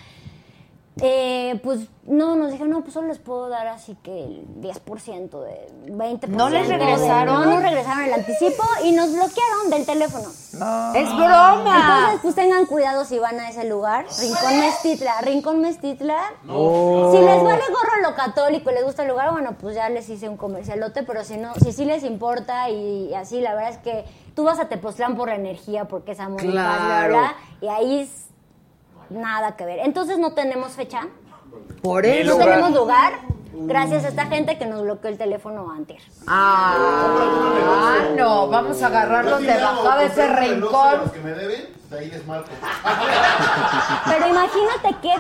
Eh, 1.04 1.60
pues 1.64 1.80
no, 2.06 2.36
nos 2.36 2.52
dijeron, 2.52 2.70
no, 2.72 2.82
pues 2.82 2.94
solo 2.94 3.08
les 3.08 3.18
puedo 3.18 3.50
dar 3.50 3.66
así 3.68 3.98
que 4.04 4.24
el 4.24 4.46
10% 4.62 5.30
de 5.42 5.68
20%. 5.88 6.28
¿No 6.28 6.50
les 6.50 6.68
de- 6.68 6.78
regresaron? 6.78 7.44
no 7.44 7.46
nos 7.56 7.64
regresaron 7.64 8.04
el 8.04 8.14
anticipo 8.14 8.64
y 8.84 8.92
nos 8.92 9.12
bloquearon 9.12 9.70
del 9.72 9.86
teléfono. 9.86 10.26
¡Es 10.30 11.16
broma! 11.16 11.80
Entonces, 12.04 12.20
pues 12.22 12.36
tengan 12.36 12.66
cuidado 12.68 13.04
si 13.06 13.18
van 13.18 13.40
a 13.40 13.50
ese 13.50 13.64
lugar. 13.66 14.06
Rincón 14.20 14.60
Mestitla, 14.60 15.22
Rincón 15.22 15.62
Mestitla. 15.62 16.20
Si 16.44 17.18
les 17.18 17.44
vale 17.44 17.64
gorro 17.70 18.02
lo 18.04 18.16
católico 18.16 18.70
y 18.70 18.74
les 18.76 18.84
gusta 18.84 19.02
el 19.04 19.10
lugar, 19.10 19.32
bueno, 19.32 19.56
pues 19.60 19.76
ya 19.76 19.90
les 19.90 20.08
hice 20.10 20.30
un 20.30 20.38
comercialote, 20.38 21.04
pero 21.04 21.24
si 21.24 21.38
no, 21.38 21.54
si 21.56 21.72
sí 21.72 21.86
les 21.86 22.04
importa 22.04 22.70
y 22.70 23.14
así, 23.16 23.42
la 23.42 23.56
verdad 23.56 23.72
es 23.72 23.78
que 23.80 24.06
tú 24.36 24.44
vas 24.44 24.60
a 24.60 24.70
Tepoztlán 24.70 25.16
por 25.16 25.30
la 25.30 25.36
energía, 25.36 25.86
porque 25.86 26.12
es 26.12 26.20
amor 26.20 26.44
y 26.44 26.48
paz, 26.54 26.78
Claro. 26.78 27.18
y 27.62 27.68
ahí 27.68 28.02
nada 29.12 29.56
que 29.56 29.66
ver. 29.66 29.80
Entonces 29.80 30.18
no 30.18 30.34
tenemos 30.34 30.72
fecha, 30.74 31.02
Por 31.82 32.04
no 32.04 32.10
eso. 32.10 32.38
tenemos 32.38 32.72
lugar, 32.72 33.14
gracias 33.54 34.06
a 34.06 34.08
esta 34.10 34.26
gente 34.28 34.58
que 34.58 34.66
nos 34.66 34.82
bloqueó 34.84 35.10
el 35.10 35.18
teléfono 35.18 35.70
antes. 35.72 36.02
Ah, 36.28 36.76
ah, 36.78 37.98
no, 38.18 38.48
vamos 38.48 38.82
a 38.82 38.88
agarrarlos 38.88 39.42
de 39.42 39.54
bajada 39.54 39.98
de 39.98 40.06
ese 40.08 40.28
rincón. 40.36 40.98
Los 41.02 41.12
que 41.12 41.20
me 41.20 41.32
deben, 41.32 41.68
de 41.90 42.00
ahí 42.00 42.10
les 42.10 42.26
marco. 42.26 42.50
Pero 44.06 44.28
imagínate 44.28 44.96
qué 45.02 45.14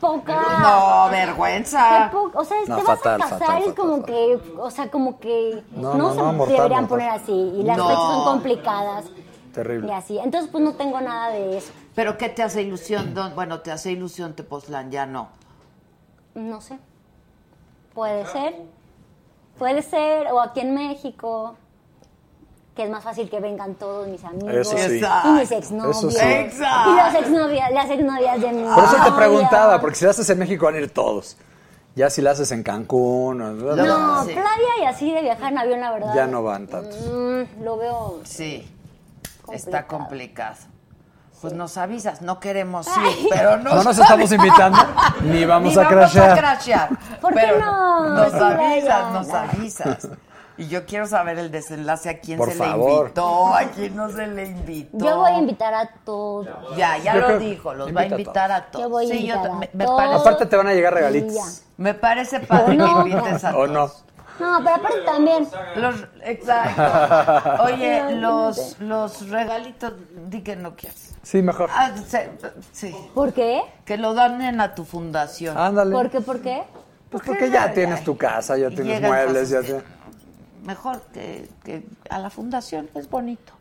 poca... 0.00 0.40
No, 0.60 1.08
vergüenza. 1.10 2.10
Qué 2.10 2.16
po- 2.16 2.30
o 2.34 2.44
sea, 2.44 2.56
No, 2.66 2.76
te 2.76 2.82
vas 2.82 2.98
fatal, 2.98 3.20
a 3.22 3.24
casar 3.24 3.38
fatal, 3.40 3.62
y 3.68 3.72
como 3.72 4.02
que, 4.04 4.38
o 4.58 4.70
sea, 4.70 4.90
como 4.90 5.18
que 5.20 5.62
No, 5.72 5.94
no, 5.94 5.98
no, 6.08 6.10
se 6.14 6.16
no, 6.22 6.32
mortal, 6.32 6.56
deberían 6.56 6.80
mortal. 6.82 6.88
poner 6.88 7.10
así 7.10 7.32
y 7.32 7.62
las 7.62 7.76
No. 7.76 7.88
fechas 7.88 8.02
son 8.02 8.24
complicadas 8.24 9.04
y 9.06 9.52
Terrible. 9.52 9.92
así. 9.94 10.18
Entonces, 10.18 10.50
pues 10.50 10.62
no 10.64 10.74
tengo 10.74 11.00
nada 11.00 11.30
de 11.30 11.58
eso. 11.58 11.72
¿Pero 11.96 12.16
qué 12.18 12.28
te 12.28 12.42
hace 12.44 12.62
ilusión? 12.62 13.12
Don- 13.14 13.34
Bueno, 13.34 13.60
te 13.60 13.72
hace 13.72 13.90
ilusión 13.90 14.34
Tepoztlán, 14.34 14.90
ya 14.92 15.06
no. 15.06 15.30
No 16.34 16.60
sé. 16.60 16.78
Puede 17.94 18.24
ser. 18.26 18.54
Puede 19.58 19.82
ser. 19.82 20.28
O 20.30 20.40
aquí 20.40 20.60
en 20.60 20.74
México. 20.74 21.56
Que 22.76 22.84
es 22.84 22.90
más 22.90 23.02
fácil 23.02 23.30
que 23.30 23.40
vengan 23.40 23.74
todos 23.76 24.06
mis 24.06 24.22
amigos. 24.22 24.52
Eso 24.52 24.76
sí. 24.76 25.00
Y 25.24 25.28
mis 25.30 25.50
exnovios. 25.50 25.98
Sí. 26.14 26.18
Y 26.20 26.94
las 26.94 27.14
exnovias, 27.14 27.72
las 27.72 27.90
exnovias 27.90 28.40
de 28.42 28.52
mi 28.52 28.62
Por 28.64 28.84
eso 28.84 28.96
te 29.02 29.12
preguntaba, 29.12 29.80
porque 29.80 29.96
si 29.96 30.04
la 30.04 30.10
haces 30.10 30.28
en 30.28 30.38
México 30.38 30.66
van 30.66 30.74
a 30.74 30.78
ir 30.80 30.90
todos. 30.92 31.38
Ya 31.94 32.10
si 32.10 32.20
la 32.20 32.32
haces 32.32 32.52
en 32.52 32.62
Cancún, 32.62 33.40
o- 33.40 33.52
No, 33.54 34.24
Sí. 34.24 34.32
playa 34.34 34.72
y 34.82 34.84
así 34.84 35.10
de 35.10 35.22
viajar 35.22 35.50
en 35.52 35.58
avión, 35.58 35.80
la 35.80 35.92
verdad. 35.92 36.14
ya 36.14 36.26
no 36.26 36.42
van 36.42 36.66
tantos. 36.66 37.00
Mm, 37.06 37.64
lo 37.64 37.78
veo. 37.78 38.20
Sí, 38.24 38.70
Complicado. 39.40 39.54
está 39.54 39.86
complicado. 39.86 40.56
Pues 41.40 41.52
nos 41.52 41.76
avisas, 41.76 42.22
no 42.22 42.40
queremos 42.40 42.86
ir, 42.88 43.28
pero 43.30 43.58
nos 43.58 43.74
No 43.74 43.82
nos 43.84 43.98
estamos 43.98 44.32
invitando, 44.32 44.78
ni 45.22 45.44
vamos 45.44 45.76
Ni 45.76 45.82
a 45.82 45.86
crashear. 45.88 46.38
crashear. 46.38 46.88
¿Por 47.20 47.34
qué 47.34 47.52
no? 47.60 48.08
Nos 48.10 48.32
Sí, 48.32 48.38
avisas, 48.40 49.12
nos 49.12 49.28
avisas. 49.30 50.08
Y 50.58 50.68
yo 50.68 50.86
quiero 50.86 51.06
saber 51.06 51.38
el 51.38 51.50
desenlace 51.50 52.08
a 52.08 52.18
quién 52.20 52.38
Por 52.38 52.48
se 52.50 52.54
favor. 52.56 52.88
le 52.90 53.00
invitó, 53.02 53.54
a 53.54 53.62
quién 53.64 53.94
no 53.94 54.08
se 54.10 54.26
le 54.26 54.46
invitó. 54.46 54.96
Yo 55.04 55.16
voy 55.18 55.32
a 55.32 55.38
invitar 55.38 55.74
a 55.74 55.86
todos. 56.06 56.48
Ya, 56.78 56.96
ya 56.96 57.14
Yo 57.14 57.20
lo 57.20 57.26
creo- 57.26 57.38
dijo, 57.40 57.74
los 57.74 57.94
va 57.94 58.00
a 58.00 58.04
invita 58.04 58.14
a 58.16 58.18
invitar 58.20 58.52
a 58.52 58.64
todos. 58.70 58.82
Yo 58.84 58.88
voy 58.88 59.04
a 59.04 59.08
Sí, 59.10 59.16
invitar 59.18 59.46
a 59.50 59.54
me, 59.54 59.70
me 59.74 59.84
todos. 59.84 59.96
parece, 60.00 60.20
Aparte 60.20 60.46
te 60.46 60.56
van 60.56 60.68
a 60.68 60.72
llegar 60.72 60.94
regalitos. 60.94 61.62
me 61.76 61.92
parece 61.92 62.40
padre 62.40 62.74
No. 62.76 63.04
que 63.04 63.10
invites 63.10 63.44
a 63.44 63.50
¿O 63.50 63.52
todos. 63.66 63.70
no? 63.70 63.90
No, 64.38 64.58
pero 64.64 64.74
aparte 64.76 65.00
también. 65.04 65.48
Los, 65.76 65.94
exacto. 66.22 67.62
Oye, 67.64 68.12
los, 68.12 68.76
los 68.80 69.28
regalitos, 69.28 69.92
di 70.28 70.42
que 70.42 70.56
no 70.56 70.74
quieres. 70.74 71.14
Sí, 71.26 71.42
mejor. 71.42 71.68
Ah, 71.72 71.90
se- 72.06 72.30
sí, 72.70 72.94
¿Por 73.12 73.32
qué? 73.32 73.60
que 73.84 73.96
lo 73.96 74.14
donen 74.14 74.60
a 74.60 74.76
tu 74.76 74.84
fundación. 74.84 75.58
Ándale. 75.58 75.90
¿Por 75.90 76.08
qué? 76.08 76.20
¿Por 76.20 76.40
qué? 76.40 76.62
Pues 77.10 77.24
porque 77.26 77.50
ya 77.50 77.72
tienes 77.72 78.04
tu 78.04 78.16
casa, 78.16 78.56
ya 78.56 78.68
Y 78.68 78.76
tienes 78.76 78.94
llegan 78.94 79.10
muebles, 79.10 79.48
ya 79.50 79.58
cosas 79.60 79.82
que- 79.82 79.88
te... 80.60 80.66
Mejor 80.68 81.00
que, 81.12 81.48
que 81.64 81.84
a 82.10 82.20
la 82.20 82.30
fundación, 82.30 82.88
es 82.94 83.10
bonito, 83.10 83.52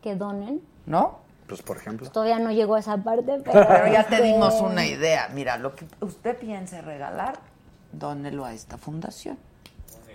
Que 0.00 0.14
donen. 0.14 0.60
¿no? 0.86 1.18
Pues 1.48 1.60
por 1.60 1.76
ejemplo. 1.76 2.08
Todavía 2.08 2.38
no 2.38 2.52
llegó 2.52 2.76
a 2.76 2.78
esa 2.78 2.96
parte, 2.98 3.40
pero. 3.44 3.66
Pero 3.66 3.88
ya 3.92 4.06
te 4.06 4.14
este, 4.14 4.26
dimos 4.28 4.54
una 4.60 4.86
idea. 4.86 5.28
Mira, 5.34 5.58
lo 5.58 5.74
que 5.74 5.88
usted 6.00 6.36
piense 6.38 6.82
regalar, 6.82 7.40
dónelo 7.90 8.44
a 8.44 8.52
esta 8.52 8.78
fundación, 8.78 9.36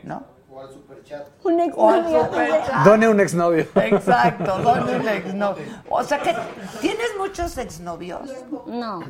¿no? 0.04 0.24
O 0.54 0.60
al 0.60 0.72
superchat. 0.72 1.28
Un 1.44 1.60
exnovio. 1.60 2.26
superchat. 2.26 2.86
Done 2.86 3.08
un 3.08 3.20
exnovio. 3.20 3.66
Exacto, 3.76 4.58
done 4.60 4.96
un 4.98 5.08
exnovio. 5.08 5.66
O 5.90 6.04
sea 6.04 6.20
que, 6.22 6.36
¿tienes 6.82 7.10
muchos 7.18 7.58
exnovios? 7.58 8.30
No, 8.68 9.02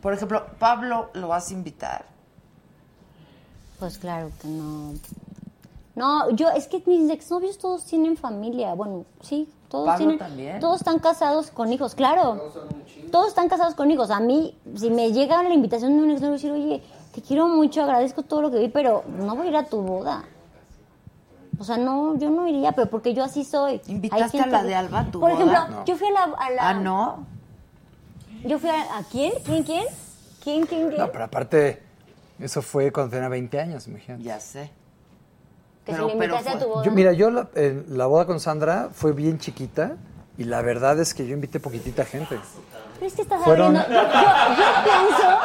Por 0.00 0.14
ejemplo, 0.14 0.46
Pablo, 0.58 1.10
¿lo 1.14 1.28
vas 1.28 1.50
a 1.50 1.54
invitar? 1.54 2.04
pues 3.78 3.96
claro 3.98 4.30
que 4.42 4.48
no. 4.48 4.92
No, 5.96 6.30
yo, 6.30 6.50
es 6.50 6.66
que 6.68 6.82
mis 6.86 7.10
exnovios 7.10 7.56
todos 7.58 7.84
tienen 7.84 8.16
familia. 8.16 8.74
Bueno, 8.74 9.04
sí, 9.22 9.48
todos 9.70 9.86
¿Pablo 9.86 9.98
tienen. 9.98 10.18
también? 10.18 10.60
Todos 10.60 10.76
están 10.80 10.98
casados 10.98 11.50
con 11.50 11.72
hijos, 11.72 11.94
claro. 11.94 12.52
Todos 13.10 13.28
están 13.28 13.48
casados 13.48 13.74
con 13.74 13.90
hijos. 13.90 14.10
A 14.10 14.20
mí, 14.20 14.54
si 14.76 14.90
me 14.90 15.12
llega 15.12 15.42
la 15.42 15.52
invitación 15.54 15.96
de 15.96 16.02
un 16.02 16.10
exnovio, 16.10 16.32
decir, 16.34 16.52
oye, 16.52 16.82
te 17.14 17.22
quiero 17.22 17.48
mucho, 17.48 17.82
agradezco 17.82 18.22
todo 18.22 18.42
lo 18.42 18.50
que 18.50 18.58
vi, 18.58 18.68
pero 18.68 19.02
no 19.08 19.34
voy 19.34 19.46
a 19.46 19.50
ir 19.50 19.56
a 19.56 19.64
tu 19.64 19.80
boda. 19.80 20.24
O 21.60 21.64
sea, 21.64 21.76
no, 21.76 22.16
yo 22.18 22.30
no 22.30 22.48
iría, 22.48 22.72
pero 22.72 22.88
porque 22.88 23.12
yo 23.12 23.22
así 23.22 23.44
soy. 23.44 23.82
¿Invitaste 23.86 24.40
a 24.40 24.46
la 24.46 24.62
de 24.62 24.74
Alba 24.74 25.04
tu 25.10 25.20
Por 25.20 25.30
boda? 25.30 25.34
ejemplo, 25.44 25.76
No. 25.80 25.84
yo 25.84 25.96
fui 25.96 26.08
a 26.08 26.10
la, 26.12 26.22
a 26.36 26.50
la- 26.50 26.68
Ah, 26.70 26.74
¿no? 26.74 27.26
Yo 28.46 28.58
fui 28.58 28.70
a, 28.70 28.96
¿a 28.96 29.02
quién? 29.04 29.32
¿Quién, 29.44 29.62
quién? 29.62 29.84
¿Quién, 30.42 30.64
quién, 30.66 30.88
quién? 30.88 30.98
No, 30.98 31.12
pero 31.12 31.24
aparte, 31.24 31.82
eso 32.38 32.62
fue 32.62 32.90
cuando 32.90 33.10
tenía 33.12 33.28
20 33.28 33.60
años, 33.60 33.86
imagínate. 33.86 34.24
Ya 34.24 34.40
sé. 34.40 34.70
que 35.84 35.92
pero- 35.92 36.08
si 36.08 36.16
le 36.16 36.24
invitaste 36.24 36.50
a 36.50 36.58
tu 36.58 36.66
boda. 36.68 36.84
Yo, 36.84 36.92
mira, 36.92 37.12
yo 37.12 37.30
la, 37.30 37.48
en 37.54 37.84
la 37.90 38.06
boda 38.06 38.24
con 38.24 38.40
Sandra 38.40 38.88
fue 38.92 39.12
bien 39.12 39.38
chiquita 39.38 39.96
y 40.38 40.44
la 40.44 40.62
verdad 40.62 40.98
es 40.98 41.12
que 41.12 41.26
yo 41.26 41.34
invité 41.34 41.60
poquitita 41.60 42.06
gente. 42.06 42.38
Es 43.00 43.14
que 43.14 43.22
estás 43.22 43.42
Fueron- 43.42 43.76
abriendo. 43.76 44.02
Yo, 44.02 44.10
pienso. 44.84 45.38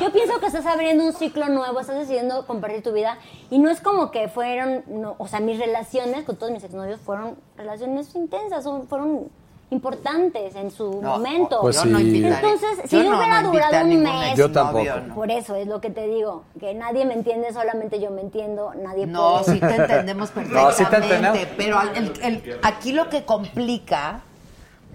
Yo 0.00 0.12
pienso 0.12 0.40
que 0.40 0.46
estás 0.46 0.66
abriendo 0.66 1.04
un 1.04 1.12
ciclo 1.12 1.48
nuevo, 1.48 1.80
estás 1.80 1.96
decidiendo 1.96 2.46
compartir 2.46 2.82
tu 2.82 2.92
vida. 2.92 3.18
Y 3.50 3.58
no 3.58 3.70
es 3.70 3.80
como 3.80 4.10
que 4.10 4.28
fueron. 4.28 4.84
no, 4.86 5.14
o 5.18 5.26
sea, 5.28 5.40
mis 5.40 5.58
relaciones 5.58 6.24
con 6.24 6.36
todos 6.36 6.52
mis 6.52 6.62
exnovios 6.64 7.00
fueron 7.00 7.36
relaciones 7.56 8.14
intensas, 8.14 8.64
son- 8.64 8.86
fueron 8.88 9.28
importantes 9.70 10.54
en 10.54 10.70
su 10.70 11.00
No, 11.00 11.10
momento. 11.16 11.60
Pues 11.62 11.84
no 11.84 11.98
sí. 11.98 12.24
Entonces, 12.24 12.78
si 12.84 12.96
Yo 12.96 13.02
yo 13.02 13.10
no, 13.10 13.16
hubiera 13.18 13.42
no 13.42 13.50
durado 13.50 13.84
un 13.84 14.02
mes. 14.02 14.36
Yo 14.36 14.52
tampoco. 14.52 14.84
no. 15.08 15.14
Por 15.14 15.30
eso 15.30 15.54
es 15.56 15.66
lo 15.66 15.80
que 15.80 15.90
te 15.90 16.06
digo, 16.06 16.44
que 16.60 16.74
nadie 16.74 17.04
me 17.04 17.14
entiende, 17.14 17.52
solamente 17.52 17.98
yo 18.00 18.10
me 18.10 18.20
entiendo, 18.20 18.72
nadie 18.76 19.06
No, 19.06 19.40
puede. 19.44 19.54
sí 19.54 19.60
te 19.60 19.74
entendemos 19.74 20.30
perfectamente. 20.30 20.70
No, 20.70 20.72
sí 20.76 20.84
te 20.90 20.96
entendemos. 20.96 21.38
Pero 21.56 21.80
el- 21.94 22.12
el- 22.22 22.60
aquí 22.62 22.92
lo 22.92 23.08
que 23.08 23.24
complica 23.24 24.22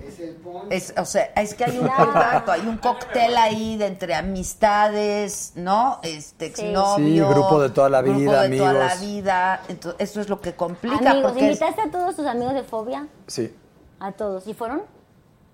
Es 0.08 0.20
el 0.20 0.36
punch. 0.36 0.66
es, 0.72 0.94
o 0.98 1.06
sea, 1.06 1.26
es 1.36 1.54
que 1.54 1.66
hay 1.66 1.78
un 1.78 1.88
contacto, 1.88 2.52
hay 2.52 2.62
un 2.62 2.78
cóctel 2.80 3.36
ahí 3.38 3.78
de 3.78 3.88
entre 3.88 4.16
amistades, 4.16 5.54
¿no? 5.56 6.00
Este 6.04 6.48
Sí. 6.56 6.62
exnovio. 6.66 7.06
Sí, 7.28 7.34
grupo 7.34 7.62
de 7.62 7.70
toda 7.70 7.90
la 7.90 8.02
grupo 8.02 8.20
vida, 8.20 8.42
de 8.44 8.58
toda 8.58 8.74
la 8.74 8.86
amigos. 8.92 9.02
vida. 9.02 9.62
Entonces, 9.70 10.02
eso 10.02 10.22
es 10.22 10.30
lo 10.30 10.40
que 10.42 10.54
complica. 10.56 10.98
Amigos, 11.12 11.32
porque 11.32 11.40
es- 11.52 11.62
¿invitaste 11.62 11.82
a 11.82 11.92
todos 11.92 12.16
tus 12.16 12.26
amigos 12.26 12.54
de 12.54 12.64
fobia? 12.64 13.08
Sí, 13.28 13.54
A 14.00 14.12
todos. 14.14 14.48
¿Y 14.48 14.54
fueron? 14.54 14.82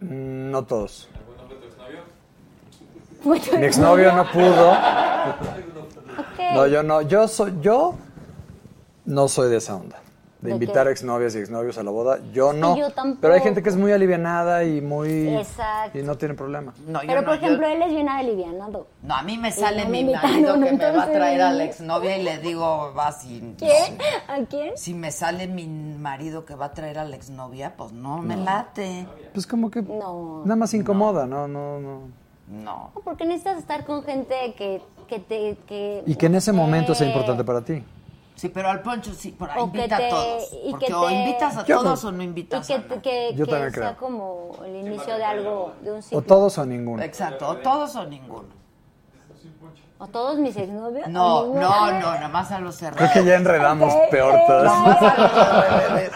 Mm, 0.02 0.52
no 0.52 0.64
todos. 0.66 1.10
Bueno, 3.24 3.44
Mi 3.58 3.66
exnovio 3.66 4.12
no 4.14 4.32
pudo. 4.32 4.72
ok. 4.72 6.54
No, 6.54 6.68
yo 6.68 6.84
no. 6.84 7.02
Yo 7.02 7.28
soy, 7.28 7.56
yo 7.62 7.96
no 9.06 9.28
soy 9.28 9.50
de 9.50 9.58
esa 9.58 9.76
onda. 9.76 9.98
De, 10.42 10.50
¿De 10.50 10.56
invitar 10.56 10.86
qué? 10.86 10.92
exnovias 10.92 11.34
y 11.36 11.40
exnovios 11.40 11.78
a 11.78 11.84
la 11.84 11.90
boda. 11.92 12.20
Yo 12.34 12.54
no. 12.54 12.78
yo 12.78 12.92
tampoco. 12.92 13.20
Pero 13.22 13.34
hay 13.34 13.40
gente 13.42 13.64
que 13.64 13.70
es 13.70 13.78
muy 13.78 13.92
alivianada 13.94 14.64
y 14.64 14.82
muy. 14.82 15.30
Exacto. 15.38 15.98
Y 15.98 16.04
no 16.04 16.18
tiene 16.18 16.34
problema. 16.36 16.74
No, 16.86 17.02
yo 17.02 17.08
Pero, 17.08 17.22
no, 17.22 17.28
por 17.28 17.40
yo- 17.40 17.46
ejemplo, 17.46 17.68
él 17.68 17.82
es 17.82 17.90
bien 17.90 18.10
alivianado. 18.10 18.86
No, 19.02 19.16
a 19.16 19.24
mí 19.24 19.38
me 19.38 19.48
Y 19.50 19.52
sale 19.54 19.84
no 19.86 19.90
me 19.90 19.92
mi 19.92 20.00
invitaron, 20.02 20.32
marido 20.34 20.54
que 20.54 20.60
me 20.60 20.66
va 20.66 20.70
a 20.70 20.74
entonces- 20.90 21.14
traer 21.14 21.42
a 21.42 21.52
la 21.54 21.64
exnovia 21.64 22.18
y 22.18 22.24
le 22.24 22.38
digo, 22.40 22.94
va 22.96 23.12
sin... 23.14 23.56
¿Quién? 23.56 23.98
¿A 24.28 24.46
quién? 24.48 24.78
Si 24.78 24.94
me 24.94 25.12
sale 25.12 25.48
mi 25.48 25.68
marido 25.68 26.46
que 26.46 26.54
va 26.54 26.66
a 26.68 26.74
traer 26.74 27.00
a 27.00 27.06
la 27.06 27.16
exnovia, 27.16 27.74
pues 27.78 27.92
no 27.94 28.22
me 28.22 28.36
late. 28.38 29.08
Pues 29.34 29.48
como 29.48 29.72
que 29.72 29.82
No. 29.82 30.42
nada 30.44 30.58
más 30.58 30.74
incomoda, 30.74 31.26
no, 31.26 31.48
no, 31.48 31.80
no. 31.80 32.00
No. 32.48 32.92
No, 32.94 33.02
Porque 33.04 33.26
necesitas 33.26 33.58
estar 33.58 33.86
con 33.86 34.04
gente 34.04 34.36
que, 34.56 34.80
que 35.08 35.18
te... 35.20 35.58
Que, 35.66 36.04
Y 36.06 36.14
que 36.16 36.28
en 36.28 36.36
ese 36.36 36.52
momento 36.52 36.94
sea 36.94 37.08
importante 37.08 37.44
para 37.44 37.62
ti. 37.62 37.82
Sí, 38.36 38.50
pero 38.50 38.70
al 38.70 38.82
poncho 38.82 39.14
sí, 39.14 39.32
por 39.32 39.50
ahí 39.50 39.56
que 39.56 39.62
invita 39.64 39.98
te- 39.98 40.08
a 40.08 40.10
todos. 40.10 40.54
y 40.66 40.72
Porque 40.72 40.86
que 40.88 40.94
o 40.94 41.08
te- 41.08 41.14
invitas 41.14 41.58
a 41.58 41.64
Yo 41.66 41.80
todos 41.80 42.04
no. 42.04 42.10
o 42.10 42.12
no 42.12 42.22
Y 42.22 42.26
invitas 42.26 42.68
que, 42.68 42.74
a 42.74 42.78
nadie. 42.80 43.02
que, 43.02 43.34
Yo 43.36 43.46
que 43.46 43.52
sea 43.52 43.72
creo. 43.72 43.96
como 43.98 44.52
el 44.66 44.76
inicio 44.76 45.16
de 45.18 45.24
algo, 45.24 45.74
de 45.82 45.92
un 45.94 46.04
ciclo. 46.04 46.20
O 46.20 46.22
todos 46.22 46.58
o 46.58 46.66
ninguno. 46.66 47.02
Exacto, 47.02 47.48
o 47.48 47.56
todos 47.58 47.96
o 47.96 48.06
ninguno. 48.06 48.50
¿O 49.98 50.08
todos 50.08 50.38
mis 50.40 50.58
exnovios? 50.58 51.08
No, 51.08 51.46
no, 51.46 51.54
no, 51.54 51.92
nada 52.02 52.28
más 52.28 52.52
a 52.52 52.60
los 52.60 52.78
Creo 52.78 52.92
cerrados. 52.92 53.14
que 53.14 53.24
ya 53.24 53.36
enredamos 53.36 53.94
Ok, 53.94 54.10
peor 54.12 54.36
todos. 54.46 54.64
Vamos 54.66 54.98
a 55.02 55.18
los 55.18 55.90
bebés. 55.94 56.12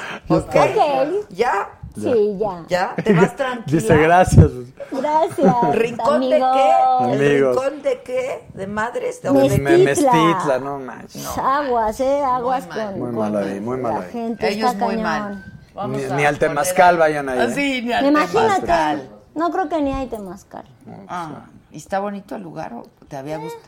Sí, 2.01 2.37
ya. 2.39 2.63
¿Ya? 2.67 2.95
¿Te 3.03 3.13
vas 3.13 3.35
tranquila? 3.35 3.81
Dice 3.81 3.97
gracias. 3.97 4.51
Gracias. 4.91 5.55
¿Rincón 5.75 6.21
de 6.29 6.35
amigos. 6.35 6.51
qué? 6.55 6.69
¿El 7.05 7.13
Amigos. 7.31 7.55
rincón 7.63 7.81
de 7.83 8.01
qué? 8.03 8.47
¿De 8.53 8.67
madres? 8.67 9.21
¿De 9.21 9.31
Mestitla. 9.31 9.69
Me 9.69 9.77
mestitla, 9.77 10.59
no 10.59 10.79
manches. 10.79 11.27
Aguas, 11.37 11.99
eh, 11.99 12.21
aguas 12.23 12.65
con, 12.67 12.99
Muy 12.99 13.13
con 13.13 13.15
mal 13.33 13.37
ahí, 13.37 13.59
muy 13.59 13.77
mal 13.77 13.93
la 13.93 13.99
ahí. 14.01 14.11
gente. 14.11 14.49
Ellos 14.49 14.71
está 14.71 14.85
muy 14.85 14.95
cañón. 14.95 15.03
mal. 15.03 15.45
Vamos 15.75 15.97
Ni, 16.01 16.15
ni 16.15 16.25
al 16.25 16.39
temazcal 16.39 16.97
vayan 16.97 17.29
ahí. 17.29 17.39
Ah, 17.39 17.49
Sí, 17.53 17.81
ni 17.83 17.93
al 17.93 18.05
Imagínate. 18.05 18.61
temazcal. 18.61 19.09
No 19.35 19.51
creo 19.51 19.69
que 19.69 19.81
ni 19.81 19.93
hay 19.93 20.07
temazcal. 20.07 20.65
Ah, 21.07 21.45
¿y 21.71 21.77
está 21.77 21.99
bonito 21.99 22.35
el 22.35 22.41
lugar 22.41 22.73
o 22.73 22.83
te 23.07 23.15
había 23.15 23.37
gustado? 23.37 23.63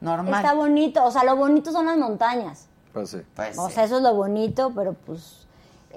Normal. 0.00 0.34
Está 0.44 0.54
bonito, 0.54 1.04
o 1.04 1.10
sea, 1.10 1.24
lo 1.24 1.36
bonito 1.36 1.72
son 1.72 1.86
las 1.86 1.96
montañas. 1.96 2.68
Pues 2.92 3.10
sí. 3.10 3.18
Pues 3.34 3.56
O 3.58 3.68
sí. 3.68 3.74
sea, 3.74 3.84
eso 3.84 3.96
es 3.96 4.02
lo 4.02 4.14
bonito, 4.14 4.72
pero 4.74 4.92
pues 4.92 5.45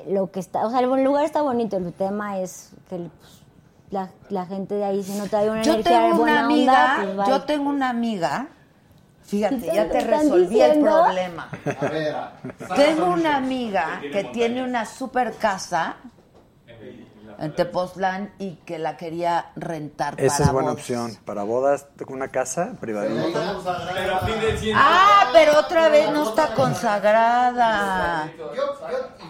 lo 0.07 0.31
que 0.31 0.39
está, 0.39 0.65
o 0.65 0.69
sea, 0.69 0.79
el 0.79 1.03
lugar 1.03 1.25
está 1.25 1.41
bonito, 1.41 1.77
el 1.77 1.93
tema 1.93 2.39
es 2.39 2.71
que 2.89 2.97
pues, 2.97 3.41
la, 3.91 4.09
la 4.29 4.45
gente 4.45 4.75
de 4.75 4.83
ahí 4.85 5.03
si 5.03 5.13
no 5.17 5.27
trae 5.27 5.49
una 5.49 5.61
Yo 5.63 5.73
energía 5.73 5.99
tengo 5.99 6.17
buena 6.17 6.33
una 6.33 6.45
amiga, 6.45 6.97
onda, 7.01 7.15
pues 7.15 7.27
yo 7.29 7.41
tengo 7.43 7.69
una 7.69 7.89
amiga, 7.89 8.47
fíjate, 9.23 9.59
¿Qué 9.59 9.73
ya 9.75 9.89
te 9.89 9.99
resolví 10.01 10.61
el 10.61 10.79
problema. 10.81 11.49
A 11.79 11.85
ver, 11.87 12.15
Tengo 12.75 13.05
una 13.07 13.35
amiga 13.37 14.01
que 14.11 14.23
tiene 14.25 14.63
una 14.63 14.85
super 14.85 15.33
casa 15.35 15.97
en 17.41 17.55
Tepoztlán 17.55 18.33
y 18.37 18.55
que 18.65 18.77
la 18.77 18.97
quería 18.97 19.51
rentar 19.55 20.15
Esa 20.19 20.33
para 20.39 20.43
es 20.45 20.51
buena 20.51 20.69
bodas. 20.71 20.81
opción. 20.81 21.17
Para 21.23 21.43
bodas, 21.43 21.87
con 22.05 22.15
una 22.15 22.27
casa 22.27 22.73
privadita. 22.81 23.55
Ah, 24.75 25.29
pero 25.31 25.57
otra 25.57 25.87
vez 25.87 26.11
no 26.11 26.27
está 26.27 26.53
consagrada. 26.53 28.29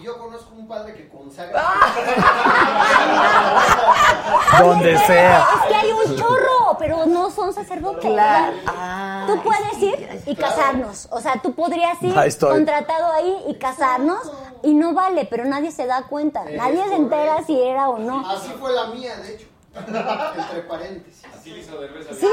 yo, 0.00 0.02
y 0.02 0.04
yo 0.04 0.18
conozco 0.18 0.54
un 0.54 0.66
padre 0.66 0.94
que 0.94 1.08
consagra. 1.08 1.62
Donde 4.60 4.98
sea. 4.98 5.40
Es 5.40 5.68
que 5.68 5.74
hay 5.74 5.92
un 5.92 6.16
chorro, 6.16 6.76
pero 6.78 7.06
no 7.06 7.30
son 7.30 7.52
sacerdotes. 7.52 8.10
Claro. 8.10 8.56
Ah, 8.66 9.24
tú 9.26 9.42
puedes 9.42 9.78
ir 9.78 10.22
y 10.26 10.36
casarnos. 10.36 11.08
O 11.10 11.20
sea, 11.20 11.40
tú 11.42 11.54
podrías 11.54 12.02
ir 12.02 12.18
Ahí 12.18 12.30
contratado 12.38 13.12
ahí 13.12 13.44
y 13.48 13.54
casarnos 13.54 14.30
y 14.62 14.74
no 14.74 14.94
vale, 14.94 15.26
pero 15.30 15.44
nadie 15.44 15.70
se 15.70 15.86
da 15.86 16.04
cuenta. 16.04 16.44
Nadie 16.44 16.86
se 16.88 16.96
entera 16.96 17.42
si 17.44 17.60
era 17.60 17.88
o 17.88 17.98
no. 17.98 18.28
Así 18.28 18.50
fue 18.58 18.72
la 18.72 18.86
mía, 18.86 19.16
de 19.16 19.34
hecho. 19.34 19.46
Entre 19.74 20.62
paréntesis. 20.62 21.22
Así 21.32 21.50
hizo 21.50 21.80
Derbez 21.80 22.10
a 22.10 22.14
¿Sí? 22.14 22.26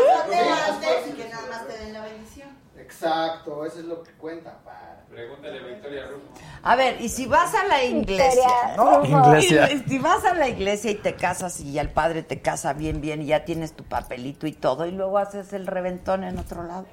y 1.10 1.14
que 1.14 1.30
nada 1.30 1.48
más 1.50 1.68
te 1.68 1.78
den 1.78 1.94
la 1.94 2.02
bendición. 2.02 2.50
Exacto, 2.78 3.66
eso 3.66 3.80
es 3.80 3.86
lo 3.86 4.04
que 4.04 4.12
cuenta, 4.14 4.58
padre. 4.64 4.97
Pregúntale 5.10 5.60
a 5.60 5.64
Victoria 5.64 6.08
Rufo. 6.08 6.26
A 6.64 6.76
ver, 6.76 7.02
y 7.02 7.10
si 7.10 7.26
vas 7.26 7.56
a 7.56 7.66
la 7.66 7.84
iglesia, 7.84 8.50
Victoria, 8.68 8.76
¿no? 8.76 9.30
Iglesia. 9.30 9.72
Y 9.72 9.80
si 9.90 10.00
vas 10.00 10.26
a 10.26 10.34
la 10.34 10.50
iglesia 10.50 10.92
y 10.92 10.96
te 10.96 11.16
casas 11.16 11.60
y 11.60 11.74
ya 11.74 11.82
el 11.82 11.90
padre 11.90 12.24
te 12.24 12.42
casa 12.42 12.74
bien, 12.74 13.00
bien, 13.00 13.22
y 13.22 13.28
ya 13.28 13.46
tienes 13.46 13.74
tu 13.74 13.84
papelito 13.84 14.48
y 14.48 14.54
todo, 14.54 14.86
y 14.86 14.92
luego 14.92 15.18
haces 15.18 15.54
el 15.54 15.66
reventón 15.66 16.24
en 16.24 16.38
otro 16.38 16.64
lado. 16.64 16.86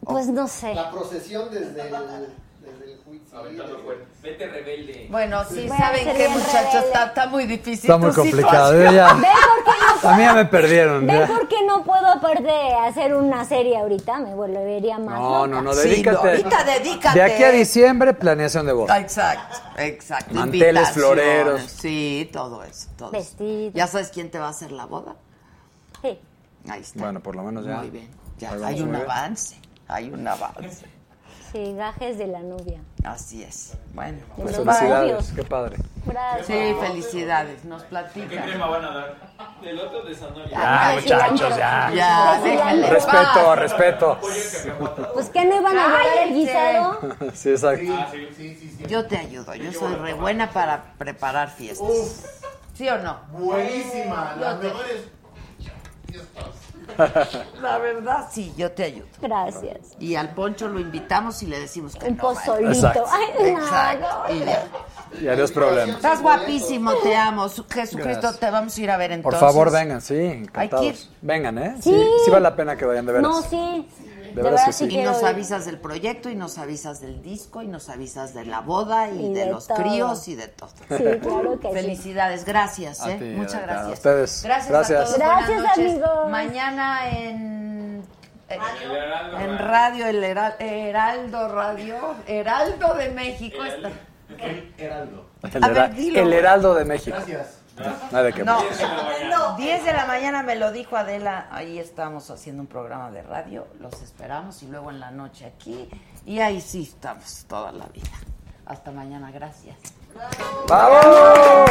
Pues 0.00 0.26
no 0.26 0.48
sé. 0.48 0.74
La 0.74 0.90
procesión 0.90 1.50
desde 1.50 1.88
el. 1.88 2.43
Aventando 3.34 3.78
fuerte. 3.80 4.04
Vete 4.22 4.46
rebelde. 4.46 5.08
Bueno, 5.10 5.42
sí, 5.44 5.68
¿saben 5.68 6.16
bien 6.16 6.32
muchachos? 6.32 6.84
Está, 6.84 7.06
está 7.06 7.26
muy 7.26 7.46
difícil. 7.46 7.90
Está 7.90 7.98
muy 7.98 8.10
tu 8.10 8.16
complicado. 8.22 8.72
Yo 8.74 8.92
ya, 8.92 9.12
¿Ven 9.14 9.22
por 9.22 9.64
qué 9.64 9.80
no 10.02 10.08
a 10.08 10.16
mí 10.16 10.22
ya 10.22 10.34
me 10.34 10.44
perdieron. 10.44 11.06
¿Ven 11.06 11.18
ya. 11.20 11.26
por 11.26 11.48
qué 11.48 11.56
no 11.66 11.82
puedo 11.84 12.06
aparte 12.06 12.42
de 12.44 12.74
hacer 12.74 13.14
una 13.14 13.44
serie 13.44 13.76
ahorita? 13.76 14.20
Me 14.20 14.34
volvería 14.34 14.98
más 14.98 15.18
No, 15.18 15.46
loca. 15.46 15.48
no, 15.48 15.62
no, 15.62 15.72
Sí, 15.74 15.88
dedícate. 15.88 16.28
ahorita 16.28 16.64
dedícate. 16.64 17.18
De 17.18 17.24
aquí 17.24 17.42
a 17.42 17.50
diciembre, 17.50 18.14
planeación 18.14 18.66
de 18.66 18.72
Ah, 18.72 18.74
boda. 18.74 18.98
Exacto, 19.00 19.56
exacto. 19.78 20.34
Manteles, 20.34 20.90
floreros. 20.92 21.62
Sí, 21.62 22.30
todo 22.32 22.62
eso, 22.62 22.88
todo. 22.96 23.12
¿Ya 23.74 23.86
sabes 23.88 24.10
quién 24.10 24.30
te 24.30 24.38
va 24.38 24.46
a 24.46 24.50
hacer 24.50 24.70
la 24.72 24.86
boda? 24.86 25.16
Sí. 26.02 26.18
Ahí 26.68 26.80
está. 26.80 27.00
Bueno, 27.00 27.20
por 27.20 27.34
lo 27.34 27.42
menos 27.42 27.66
ya. 27.66 27.78
Muy 27.78 27.90
bien. 27.90 28.08
Ya, 28.38 28.52
hay 28.64 28.80
un 28.80 28.94
avance. 28.94 29.56
Hay 29.88 30.08
un 30.10 30.26
avance. 30.26 30.86
Sí, 31.54 31.72
gajes 31.76 32.18
de 32.18 32.26
la 32.26 32.40
novia. 32.40 32.80
Así 33.04 33.44
es. 33.44 33.74
Bueno, 33.94 34.18
pues. 34.34 34.56
Felicidades, 34.56 35.32
qué 35.36 35.44
padre. 35.44 35.76
Sí, 36.44 36.74
felicidades. 36.80 37.64
Nos 37.64 37.84
¿Qué 37.84 37.88
platican. 37.90 38.42
crema 38.44 38.66
van 38.66 38.84
a 38.84 38.90
dar? 38.92 39.14
El 39.62 39.78
otro 39.78 40.02
de 40.02 40.16
Sanoya. 40.16 40.50
Ya, 40.50 40.88
Ay, 40.88 41.00
muchachos, 41.00 41.56
ya. 41.56 41.92
Ya, 41.94 42.40
cilantro. 42.42 42.90
Respeto, 42.90 43.44
paz. 43.44 43.58
respeto. 43.60 44.18
Pues 45.14 45.30
que 45.30 45.44
no 45.44 45.60
iban 45.60 45.78
a 45.78 45.86
llevar 45.86 46.02
el 46.24 46.34
guisado. 46.34 47.00
Sí, 47.32 47.50
exacto. 47.50 47.92
Ah, 47.96 48.08
sí. 48.10 48.28
Sí, 48.36 48.56
sí, 48.56 48.76
sí. 48.76 48.84
Yo 48.88 49.06
te 49.06 49.16
ayudo. 49.16 49.54
Yo 49.54 49.72
soy 49.72 49.94
re 49.94 50.14
buena 50.14 50.50
para 50.50 50.82
preparar 50.98 51.50
fiestas. 51.50 52.24
¿Sí 52.74 52.88
o 52.88 52.98
no? 52.98 53.20
Buenísima, 53.30 54.34
las 54.40 54.58
mejores. 54.58 55.02
La 57.62 57.78
verdad, 57.78 58.28
sí, 58.30 58.52
yo 58.56 58.70
te 58.72 58.84
ayudo. 58.84 59.06
Gracias. 59.20 59.78
Y 59.98 60.14
al 60.16 60.30
Poncho 60.34 60.68
lo 60.68 60.78
invitamos 60.80 61.42
y 61.42 61.46
le 61.46 61.58
decimos 61.60 61.94
que 61.96 62.06
Un 62.06 62.16
no 62.16 62.22
pozolito. 62.22 62.70
Exacto. 62.72 63.04
Ay, 63.10 63.52
no, 63.52 63.58
Exacto. 63.58 64.32
Y 64.34 64.38
ya. 64.40 64.64
Y 65.20 65.28
adiós 65.28 65.52
problema. 65.52 65.92
Estás 65.92 66.20
guapísimo, 66.22 66.92
te 67.02 67.14
amo. 67.16 67.48
Su- 67.48 67.64
Jesucristo, 67.68 68.20
Gracias. 68.20 68.38
te 68.40 68.50
vamos 68.50 68.76
a 68.76 68.80
ir 68.80 68.90
a 68.90 68.96
ver 68.96 69.10
Por 69.10 69.16
entonces. 69.16 69.40
favor, 69.40 69.70
vengan, 69.72 70.00
sí, 70.00 70.14
Hay 70.14 70.28
que 70.30 70.34
encantados. 70.38 70.84
ir. 70.86 70.96
Vengan, 71.22 71.58
¿eh? 71.58 71.74
Sí. 71.80 71.90
Sí, 71.90 72.04
sí 72.24 72.30
vale 72.30 72.42
la 72.42 72.56
pena 72.56 72.76
que 72.76 72.84
vayan, 72.84 73.06
de 73.06 73.12
veras. 73.12 73.28
No, 73.30 73.42
sí. 73.42 73.86
De, 74.34 74.42
verdad 74.42 74.66
sí 74.72 74.88
sí. 74.88 74.98
Y 74.98 75.02
nos 75.02 75.22
avisas 75.22 75.64
del 75.66 75.78
proyecto 75.78 76.28
y 76.28 76.34
nos 76.34 76.58
avisas 76.58 77.00
del 77.00 77.22
disco 77.22 77.62
y 77.62 77.68
nos 77.68 77.88
avisas 77.88 78.34
de 78.34 78.44
la 78.44 78.60
boda 78.60 79.08
y, 79.10 79.26
Y 79.26 79.32
de, 79.32 79.44
de 79.46 79.50
los 79.52 79.66
todo. 79.66 79.76
críos 79.76 80.26
y 80.28 80.34
de 80.34 80.48
todo. 80.48 80.68
Sí, 80.88 81.04
claro 81.22 81.58
que 81.60 81.68
sí. 81.68 81.74
Felicidades, 81.74 82.44
gracias, 82.44 83.00
A 83.02 83.12
¿eh? 83.12 83.18
ti, 83.18 83.24
Muchas 83.36 83.62
gracias. 83.62 83.86
a 83.88 83.92
ustedes. 83.92 84.42
Gracias, 84.44 84.68
Gracias. 84.70 85.00
a 85.00 85.04
todos. 85.04 85.18
buenas 85.18 85.46
Gracias, 85.48 85.62
noches. 85.62 85.92
amigos. 85.92 86.30
Mañana 86.30 87.10
en 87.10 87.54
en, 88.46 88.60
El 88.82 88.90
Heraldo 88.92 89.38
en 89.40 89.58
Radio. 89.58 90.06
el 90.06 90.22
Heral- 90.24 90.56
Heraldo 90.58 91.48
Radio, 91.48 91.96
Heraldo 92.26 92.94
de 92.94 93.08
México 93.10 93.64
está. 93.64 93.90
Heraldo. 94.78 95.26
El, 95.52 95.64
A 95.64 95.68
ver, 95.68 95.94
dilo, 95.94 96.20
el. 96.22 96.32
Heraldo 96.32 96.74
de 96.74 96.84
México. 96.84 97.16
Gracias. 97.16 97.58
Nada 98.12 98.30
que 98.32 98.44
No, 98.44 98.60
Diez 98.60 98.78
de 98.78 98.86
la 98.86 98.94
mañana. 99.02 99.36
no, 99.36 99.56
10 99.56 99.84
de 99.84 99.92
la 99.92 100.06
mañana 100.06 100.42
me 100.42 100.54
lo 100.56 100.70
dijo 100.72 100.96
Adela, 100.96 101.48
ahí 101.50 101.78
estamos 101.78 102.30
haciendo 102.30 102.62
un 102.62 102.68
programa 102.68 103.10
de 103.10 103.22
radio, 103.22 103.66
los 103.80 104.00
esperamos 104.02 104.62
y 104.62 104.68
luego 104.68 104.90
en 104.90 105.00
la 105.00 105.10
noche 105.10 105.44
aquí 105.46 105.88
y 106.24 106.38
ahí 106.40 106.60
sí 106.60 106.82
estamos 106.82 107.44
toda 107.48 107.72
la 107.72 107.86
vida. 107.86 108.10
Hasta 108.66 108.90
mañana, 108.92 109.30
gracias. 109.30 109.76
¡Vamos! 110.68 111.70